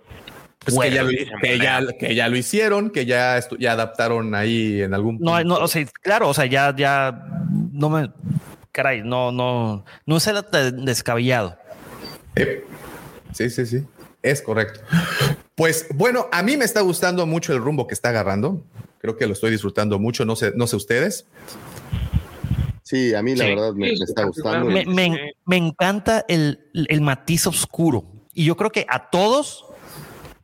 pues 0.58 0.78
que, 0.78 0.90
ya 0.90 1.02
lo, 1.02 1.10
que, 1.98 2.14
ya, 2.14 2.28
lo, 2.28 2.36
hicieron, 2.36 2.90
que 2.90 3.06
ya, 3.06 3.40
ya 3.58 3.72
adaptaron 3.72 4.34
ahí 4.34 4.82
en 4.82 4.92
algún 4.92 5.18
punto. 5.18 5.32
No, 5.32 5.44
no, 5.44 5.54
o 5.56 5.68
sea, 5.68 5.86
claro, 6.02 6.28
o 6.28 6.34
sea, 6.34 6.46
ya, 6.46 6.74
ya 6.76 7.26
no 7.72 7.88
me 7.88 8.10
caray, 8.72 9.02
no, 9.02 9.32
no, 9.32 9.84
no 10.06 10.16
es 10.16 10.26
el 10.26 10.44
descabellado. 10.84 11.58
sí, 13.32 13.50
sí, 13.50 13.66
sí, 13.66 13.86
es 14.22 14.42
correcto. 14.42 14.80
Pues 15.54 15.86
bueno, 15.94 16.26
a 16.32 16.42
mí 16.42 16.56
me 16.56 16.64
está 16.64 16.80
gustando 16.80 17.26
mucho 17.26 17.52
el 17.52 17.60
rumbo 17.60 17.86
que 17.86 17.94
está 17.94 18.10
agarrando. 18.10 18.64
Creo 19.00 19.16
que 19.16 19.26
lo 19.26 19.32
estoy 19.32 19.50
disfrutando 19.50 19.98
mucho. 19.98 20.24
No 20.24 20.36
sé, 20.36 20.52
no 20.54 20.66
sé 20.66 20.76
ustedes. 20.76 21.26
Sí, 22.82 23.14
a 23.14 23.22
mí 23.22 23.34
la 23.34 23.46
verdad 23.46 23.72
me, 23.72 23.92
está 23.92 24.24
gustando. 24.24 24.68
Me, 24.68 25.56
encanta 25.56 26.24
el, 26.28 26.58
matiz 27.00 27.46
oscuro. 27.46 28.04
Y 28.34 28.44
yo 28.44 28.56
creo 28.56 28.70
que 28.70 28.84
a 28.88 29.10
todos, 29.10 29.64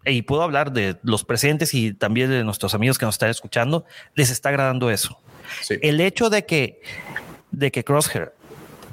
y 0.05 0.23
puedo 0.23 0.43
hablar 0.43 0.73
de 0.73 0.97
los 1.03 1.25
presentes 1.25 1.75
y 1.75 1.93
también 1.93 2.31
de 2.31 2.45
nuestros 2.45 2.75
amigos 2.75 2.99
que 2.99 3.05
nos 3.05 3.17
están 3.17 3.31
escuchando, 3.31 3.85
les 4.15 4.31
está 4.31 4.51
agradando 4.51 4.91
eso. 4.91 5.19
El 5.69 6.01
hecho 6.01 6.31
de 6.31 6.47
que, 6.47 6.81
de 7.51 7.71
que 7.71 7.85
Crosshair 7.85 8.33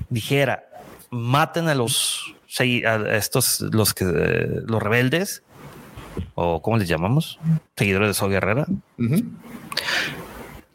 dijera, 0.10 0.68
maten 1.10 1.70
a 1.70 1.76
los 1.76 2.34
a 2.60 3.16
estos 3.16 3.62
los 3.62 3.94
que 3.94 4.06
los 4.06 4.82
rebeldes 4.82 5.43
o 6.36 6.62
¿cómo 6.62 6.78
les 6.78 6.88
llamamos? 6.88 7.40
Seguidores 7.76 8.10
de 8.10 8.14
So 8.14 8.30
Guerrera. 8.30 8.66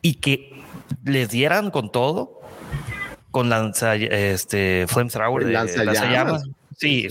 Y 0.03 0.15
que 0.15 0.63
les 1.05 1.31
dieran 1.31 1.71
con 1.71 1.91
todo, 1.93 2.41
con 3.31 3.49
lanza, 3.49 3.97
este, 3.97 4.87
Flamethrower 4.89 5.47
de 5.47 5.53
lanzallamas. 5.53 6.45
Sí, 6.79 7.09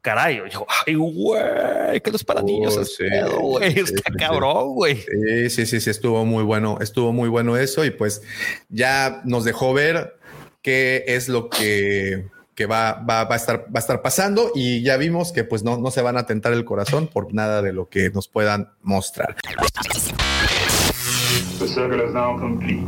caray, 0.00 0.40
ay, 0.86 0.94
güey, 0.96 2.00
que 2.00 2.10
los 2.10 2.24
paladillos 2.24 2.98
oh, 3.30 3.42
güey, 3.42 3.78
está 3.78 4.10
cabrón, 4.18 4.74
güey. 4.74 4.96
Sí, 4.96 5.50
sí, 5.50 5.66
sí, 5.66 5.80
sí, 5.80 5.90
estuvo 5.90 6.24
muy 6.24 6.42
bueno, 6.42 6.78
estuvo 6.80 7.12
muy 7.12 7.28
bueno 7.28 7.56
eso 7.56 7.84
y 7.84 7.90
pues 7.90 8.22
ya 8.68 9.22
nos 9.24 9.44
dejó 9.44 9.72
ver 9.72 10.18
qué 10.62 11.04
es 11.06 11.28
lo 11.28 11.48
que 11.48 12.26
que 12.58 12.66
va, 12.66 12.94
va, 13.08 13.22
va, 13.22 13.34
a 13.34 13.36
estar, 13.36 13.66
va 13.66 13.76
a 13.76 13.78
estar 13.78 14.02
pasando 14.02 14.50
y 14.52 14.82
ya 14.82 14.96
vimos 14.96 15.30
que 15.30 15.44
pues 15.44 15.62
no, 15.62 15.78
no 15.78 15.92
se 15.92 16.02
van 16.02 16.16
a 16.16 16.26
tentar 16.26 16.52
el 16.52 16.64
corazón 16.64 17.06
por 17.06 17.32
nada 17.32 17.62
de 17.62 17.72
lo 17.72 17.88
que 17.88 18.10
nos 18.10 18.26
puedan 18.26 18.70
mostrar. 18.82 19.36
The 21.60 21.68
circle 21.68 22.04
is 22.04 22.12
now 22.12 22.36
complete. 22.36 22.82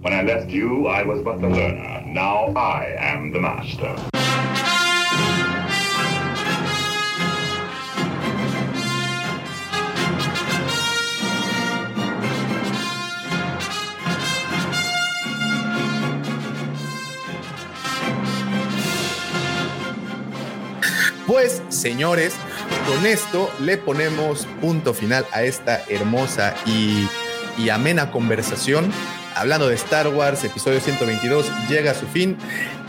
When 0.00 0.14
I 0.14 0.22
left 0.22 0.48
you, 0.48 0.88
I 0.88 1.04
was 1.04 1.22
but 1.22 1.42
the 1.42 1.48
learner. 1.48 2.06
Now 2.06 2.54
I 2.56 2.96
am 2.98 3.32
the 3.32 3.38
master. 3.38 3.94
Pues, 21.26 21.60
señores, 21.70 22.34
con 22.86 23.04
esto 23.04 23.50
le 23.60 23.78
ponemos 23.78 24.46
punto 24.60 24.94
final 24.94 25.26
a 25.32 25.42
esta 25.42 25.82
hermosa 25.88 26.54
y, 26.64 27.08
amena 27.68 28.12
conversación. 28.12 28.92
Hablando 29.34 29.68
de 29.68 29.74
Star 29.74 30.06
Wars, 30.08 30.44
episodio 30.44 30.80
122 30.80 31.50
llega 31.68 31.90
a 31.90 31.94
su 31.94 32.06
fin. 32.06 32.36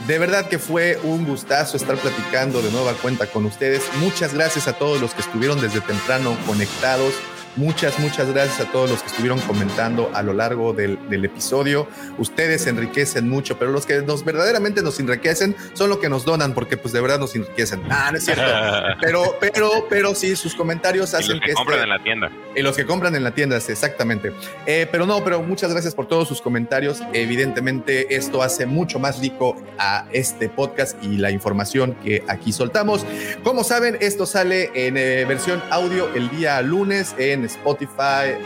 De 0.06 0.20
verdad 0.20 0.48
que 0.48 0.60
fue 0.60 1.00
un 1.02 1.26
gustazo 1.26 1.78
estar 1.78 1.98
platicando 1.98 2.62
de 2.62 2.72
nueva 2.72 2.94
cuenta 2.94 3.26
con 3.26 3.46
ustedes. 3.46 3.84
Muchas 4.00 4.36
gracias 4.36 4.68
a 4.68 4.74
todos 4.74 5.02
los 5.02 5.16
que 5.16 5.22
estuvieron 5.22 5.60
desde 5.60 5.82
temprano 5.82 6.38
conectados 6.46 7.16
Muchas, 7.58 7.98
muchas 7.98 8.32
gracias 8.32 8.68
a 8.68 8.72
todos 8.72 8.88
los 8.88 9.02
que 9.02 9.08
estuvieron 9.08 9.40
comentando 9.40 10.12
a 10.14 10.22
lo 10.22 10.32
largo 10.32 10.74
del, 10.74 11.00
episodio. 11.26 11.88
Ustedes 12.20 12.68
enriquecen 12.68 13.28
mucho, 13.28 13.58
pero 13.58 13.72
los 13.72 13.88
que 13.88 14.04
nos 14.04 14.24
verdaderamente 14.24 14.84
nos 14.84 15.00
enriquecen 15.00 15.56
son 15.74 15.90
los 15.90 15.98
que 15.98 16.08
nos 16.08 16.24
donan, 16.24 16.54
porque 16.54 16.78
pues 16.78 16.94
de 16.94 17.02
verdad 17.02 17.20
nos 17.20 17.36
enriquecen. 17.36 17.82
Ah, 17.90 18.10
no 18.12 18.20
es 18.20 18.26
cierto. 18.26 18.44
pero, 19.02 19.36
pero, 19.40 19.72
pero 19.90 20.14
sí, 20.14 20.36
sus 20.36 20.54
comentarios 20.54 21.16
hacen 21.16 21.32
y 21.32 21.34
los 21.34 21.40
que, 21.40 21.48
que 21.48 21.54
compran 21.54 21.82
en 21.82 21.90
la 21.90 22.04
tienda. 22.04 22.32
Y 22.56 22.62
los 22.62 22.76
que 22.76 22.86
compran 22.86 23.16
en 23.16 23.24
la 23.24 23.32
tienda, 23.32 23.58
exactamente. 23.58 24.32
Eh, 24.68 24.88
pero 24.92 25.08
no, 25.08 25.24
pero 25.24 25.42
muchas 25.42 25.72
gracias 25.72 25.96
por 25.96 26.08
todos 26.08 26.28
sus 26.28 26.42
comentarios. 26.42 27.02
Evidentemente, 27.14 28.16
esto 28.16 28.44
hace 28.44 28.68
mucho 28.68 29.00
más 29.00 29.20
rico 29.20 29.56
a 29.80 30.06
este 30.12 30.48
podcast 30.48 31.04
y 31.04 31.18
la 31.18 31.32
información 31.32 31.96
que 32.04 32.24
aquí 32.28 32.54
soltamos. 32.54 33.04
Como 33.44 33.64
saben, 33.64 33.98
esto 34.00 34.28
sale 34.28 34.70
en 34.76 34.98
eh, 34.98 35.26
versión 35.26 35.64
audio 35.72 36.14
el 36.14 36.30
día 36.30 36.62
lunes 36.62 37.16
en 37.18 37.47
Spotify, 37.48 38.38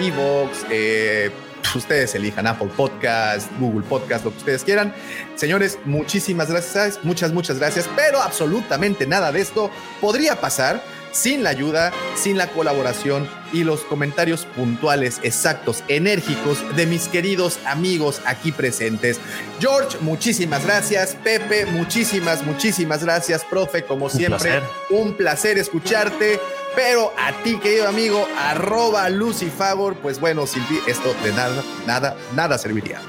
Evox, 0.00 0.66
eh, 0.70 1.30
ustedes 1.74 2.14
elijan 2.14 2.46
Apple 2.46 2.70
Podcast, 2.76 3.50
Google 3.58 3.86
Podcast, 3.86 4.24
lo 4.24 4.30
que 4.30 4.38
ustedes 4.38 4.64
quieran. 4.64 4.94
Señores, 5.34 5.78
muchísimas 5.84 6.50
gracias, 6.50 7.00
muchas, 7.02 7.32
muchas 7.32 7.58
gracias, 7.58 7.88
pero 7.94 8.20
absolutamente 8.20 9.06
nada 9.06 9.32
de 9.32 9.40
esto 9.40 9.70
podría 10.00 10.36
pasar 10.36 10.82
sin 11.12 11.42
la 11.42 11.50
ayuda, 11.50 11.92
sin 12.14 12.36
la 12.36 12.48
colaboración 12.48 13.28
y 13.56 13.64
los 13.64 13.80
comentarios 13.80 14.44
puntuales, 14.44 15.18
exactos, 15.22 15.82
enérgicos 15.88 16.58
de 16.76 16.86
mis 16.86 17.08
queridos 17.08 17.58
amigos 17.64 18.20
aquí 18.26 18.52
presentes. 18.52 19.18
George, 19.60 19.96
muchísimas 20.00 20.64
gracias. 20.64 21.16
Pepe, 21.24 21.64
muchísimas, 21.66 22.44
muchísimas 22.44 23.02
gracias. 23.02 23.44
Profe, 23.44 23.84
como 23.84 24.10
siempre, 24.10 24.38
placer. 24.38 24.62
un 24.90 25.14
placer 25.14 25.58
escucharte. 25.58 26.38
Pero 26.74 27.10
a 27.18 27.32
ti, 27.42 27.56
querido 27.56 27.88
amigo, 27.88 28.28
arroba 28.38 29.08
Lucifagor, 29.08 29.96
pues 29.96 30.20
bueno, 30.20 30.46
sin 30.46 30.62
ti 30.66 30.78
esto 30.86 31.14
de 31.24 31.32
nada, 31.32 31.64
nada, 31.86 32.16
nada 32.34 32.58
serviría. 32.58 33.00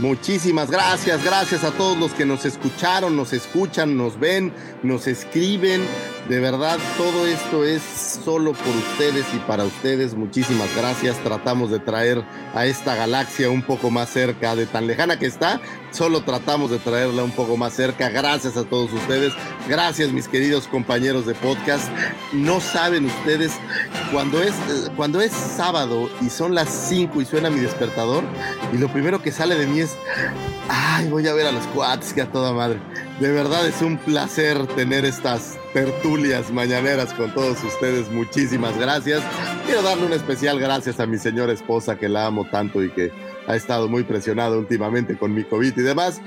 Muchísimas 0.00 0.70
gracias, 0.70 1.24
gracias 1.24 1.64
a 1.64 1.72
todos 1.72 1.98
los 1.98 2.12
que 2.12 2.24
nos 2.24 2.44
escucharon, 2.44 3.16
nos 3.16 3.32
escuchan, 3.32 3.96
nos 3.96 4.18
ven, 4.18 4.52
nos 4.82 5.06
escriben. 5.06 5.82
De 6.28 6.40
verdad, 6.40 6.78
todo 6.98 7.26
esto 7.26 7.64
es 7.64 7.82
solo 8.24 8.52
por 8.52 8.76
ustedes 8.76 9.24
y 9.34 9.38
para 9.38 9.64
ustedes. 9.64 10.14
Muchísimas 10.14 10.68
gracias. 10.76 11.16
Tratamos 11.24 11.70
de 11.70 11.78
traer 11.78 12.22
a 12.54 12.66
esta 12.66 12.94
galaxia 12.94 13.48
un 13.48 13.62
poco 13.62 13.90
más 13.90 14.10
cerca 14.10 14.54
de 14.54 14.66
tan 14.66 14.86
lejana 14.86 15.18
que 15.18 15.26
está. 15.26 15.60
Solo 15.90 16.22
tratamos 16.22 16.70
de 16.70 16.78
traerla 16.78 17.24
un 17.24 17.30
poco 17.30 17.56
más 17.56 17.72
cerca. 17.72 18.10
Gracias 18.10 18.56
a 18.58 18.64
todos 18.64 18.92
ustedes. 18.92 19.32
Gracias, 19.68 20.12
mis 20.12 20.28
queridos 20.28 20.68
compañeros 20.68 21.24
de 21.24 21.34
podcast. 21.34 21.88
No 22.32 22.60
saben 22.60 23.06
ustedes, 23.06 23.52
cuando 24.12 24.42
es, 24.42 24.54
cuando 24.96 25.20
es 25.20 25.32
sábado 25.32 26.10
y 26.20 26.28
son 26.28 26.54
las 26.54 26.68
5 26.88 27.22
y 27.22 27.24
suena 27.24 27.48
mi 27.48 27.60
despertador, 27.60 28.22
y 28.72 28.76
lo 28.76 28.92
primero 28.92 29.22
que 29.22 29.32
sale 29.32 29.54
de 29.54 29.66
mí 29.66 29.80
es, 29.80 29.96
ay, 30.68 31.08
voy 31.08 31.26
a 31.26 31.32
ver 31.32 31.46
a 31.46 31.52
los 31.52 31.66
cuates 31.68 32.12
que 32.12 32.22
a 32.22 32.30
toda 32.30 32.52
madre. 32.52 32.78
De 33.20 33.32
verdad 33.32 33.66
es 33.66 33.82
un 33.82 33.98
placer 33.98 34.64
tener 34.68 35.04
estas 35.04 35.58
tertulias 35.72 36.52
mañaneras 36.52 37.12
con 37.14 37.34
todos 37.34 37.62
ustedes. 37.64 38.08
Muchísimas 38.12 38.78
gracias. 38.78 39.24
Quiero 39.66 39.82
darle 39.82 40.06
un 40.06 40.12
especial 40.12 40.60
gracias 40.60 41.00
a 41.00 41.06
mi 41.06 41.18
señora 41.18 41.52
esposa 41.52 41.98
que 41.98 42.08
la 42.08 42.26
amo 42.26 42.46
tanto 42.48 42.80
y 42.84 42.90
que 42.90 43.10
ha 43.48 43.56
estado 43.56 43.88
muy 43.88 44.04
presionada 44.04 44.56
últimamente 44.56 45.18
con 45.18 45.34
mi 45.34 45.42
COVID 45.42 45.76
y 45.76 45.82
demás. 45.82 46.20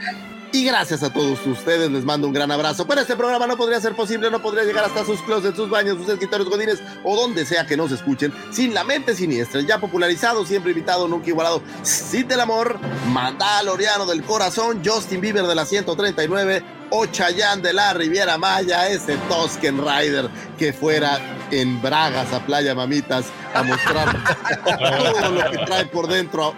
Y 0.54 0.66
gracias 0.66 1.02
a 1.02 1.14
todos 1.14 1.46
ustedes, 1.48 1.90
les 1.90 2.04
mando 2.04 2.28
un 2.28 2.34
gran 2.34 2.52
abrazo. 2.52 2.86
Pero 2.86 3.00
este 3.00 3.16
programa 3.16 3.48
no 3.48 3.56
podría 3.56 3.80
ser 3.80 3.96
posible, 3.96 4.30
no 4.30 4.42
podría 4.42 4.66
llegar 4.66 4.84
hasta 4.84 5.06
sus 5.06 5.22
closets, 5.22 5.56
sus 5.56 5.70
baños, 5.70 5.98
sus 5.98 6.10
escritorios 6.10 6.50
godines 6.50 6.84
o 7.06 7.16
donde 7.16 7.46
sea 7.46 7.66
que 7.66 7.78
nos 7.78 7.92
escuchen, 7.92 8.34
sin 8.52 8.74
la 8.74 8.84
mente 8.84 9.16
siniestra, 9.16 9.62
ya 9.62 9.80
popularizado, 9.80 10.46
siempre 10.46 10.72
invitado, 10.72 11.08
nunca 11.08 11.30
igualado. 11.30 11.62
Cite 11.84 12.34
el 12.34 12.42
amor, 12.42 12.80
Mandaloriano 13.14 14.06
del 14.06 14.24
corazón, 14.24 14.82
Justin 14.84 15.22
Bieber 15.22 15.48
de 15.48 15.56
la 15.56 15.66
139, 15.66 16.64
o 16.90 17.06
Chayanne 17.06 17.62
de 17.62 17.72
la 17.72 17.94
Riviera 17.94 18.38
Maya, 18.38 18.90
ese 18.90 19.16
Tosken 19.30 19.78
Rider 19.78 20.30
que 20.58 20.74
fuera 20.74 21.18
en 21.50 21.82
Bragas 21.82 22.34
a 22.34 22.46
Playa 22.46 22.76
Mamitas 22.76 23.26
a 23.54 23.64
mostrar 23.64 24.18
todo 24.66 25.32
lo 25.32 25.52
que 25.52 25.58
trae 25.66 25.86
por 25.86 26.08
dentro 26.08 26.54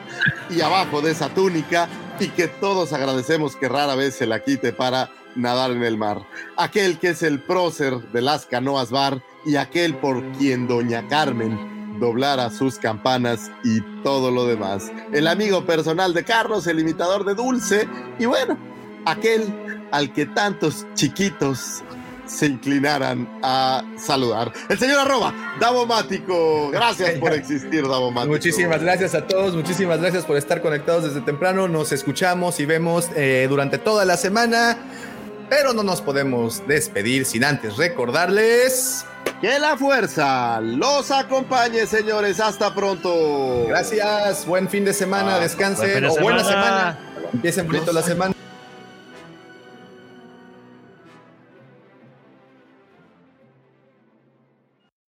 y 0.50 0.62
abajo 0.62 1.02
de 1.02 1.12
esa 1.12 1.30
túnica 1.30 1.88
y 2.20 2.28
que 2.30 2.48
todos 2.48 2.94
agradecemos 2.94 3.56
que 3.56 3.70
rara 3.70 3.96
vez 3.96 4.16
se 4.16 4.26
la 4.26 4.44
quite 4.44 4.74
para 4.74 5.10
nadar 5.36 5.72
en 5.72 5.84
el 5.84 5.98
mar. 5.98 6.26
Aquel 6.58 7.00
que 7.00 7.10
es 7.10 7.24
el 7.24 7.40
prócer 7.40 7.98
de 8.12 8.22
las 8.22 8.46
canoas 8.46 8.92
bar 8.92 9.22
y 9.46 9.56
aquel 9.56 9.96
por 9.96 10.24
quien 10.34 10.68
doña 10.68 11.08
Carmen 11.08 11.74
doblara 12.00 12.50
sus 12.50 12.78
campanas 12.80 13.52
y 13.64 13.82
todo 14.04 14.32
lo 14.32 14.46
demás. 14.46 14.92
El 15.12 15.28
amigo 15.28 15.66
personal 15.66 16.14
de 16.14 16.24
Carlos, 16.24 16.68
el 16.68 16.80
imitador 16.80 17.26
de 17.26 17.36
Dulce 17.36 17.88
y 18.20 18.26
bueno, 18.26 18.58
aquel 19.06 19.88
al 19.92 20.12
que 20.12 20.26
tantos 20.26 20.86
chiquitos 20.96 21.84
se 22.26 22.46
inclinaran 22.48 23.28
a 23.44 23.84
saludar. 23.98 24.52
El 24.70 24.80
señor 24.80 25.00
arroba, 25.02 25.34
Davomático. 25.60 26.70
Gracias 26.72 27.20
por 27.20 27.34
existir, 27.34 27.84
Davomático. 27.88 28.32
Muchísimas 28.34 28.82
gracias 28.82 29.14
a 29.16 29.28
todos, 29.28 29.56
muchísimas 29.56 30.00
gracias 30.00 30.26
por 30.26 30.38
estar 30.38 30.62
conectados 30.62 31.04
desde 31.04 31.22
temprano. 31.22 31.68
Nos 31.68 31.92
escuchamos 31.92 32.60
y 32.60 32.66
vemos 32.66 33.10
eh, 33.16 33.46
durante 33.50 33.78
toda 33.78 34.06
la 34.06 34.18
semana, 34.18 34.78
pero 35.50 35.74
no 35.74 35.84
nos 35.84 36.02
podemos 36.02 36.66
despedir 36.68 37.26
sin 37.26 37.44
antes 37.44 37.78
recordarles. 37.78 39.06
Que 39.42 39.60
la 39.60 39.76
fuerza 39.78 40.60
los 40.62 41.12
acompañe, 41.12 41.86
señores. 41.86 42.40
Hasta 42.40 42.74
pronto. 42.74 43.66
Gracias, 43.68 44.46
buen 44.46 44.70
fin 44.70 44.86
de 44.86 44.94
semana, 44.94 45.36
Ah, 45.36 45.40
descansen 45.40 45.92
buen 45.92 46.06
o 46.06 46.16
buena 46.22 46.44
semana. 46.44 46.98
semana. 47.04 47.30
Empiecen 47.34 47.68
bonito 47.68 47.92
la 47.92 48.02
semana. 48.02 48.34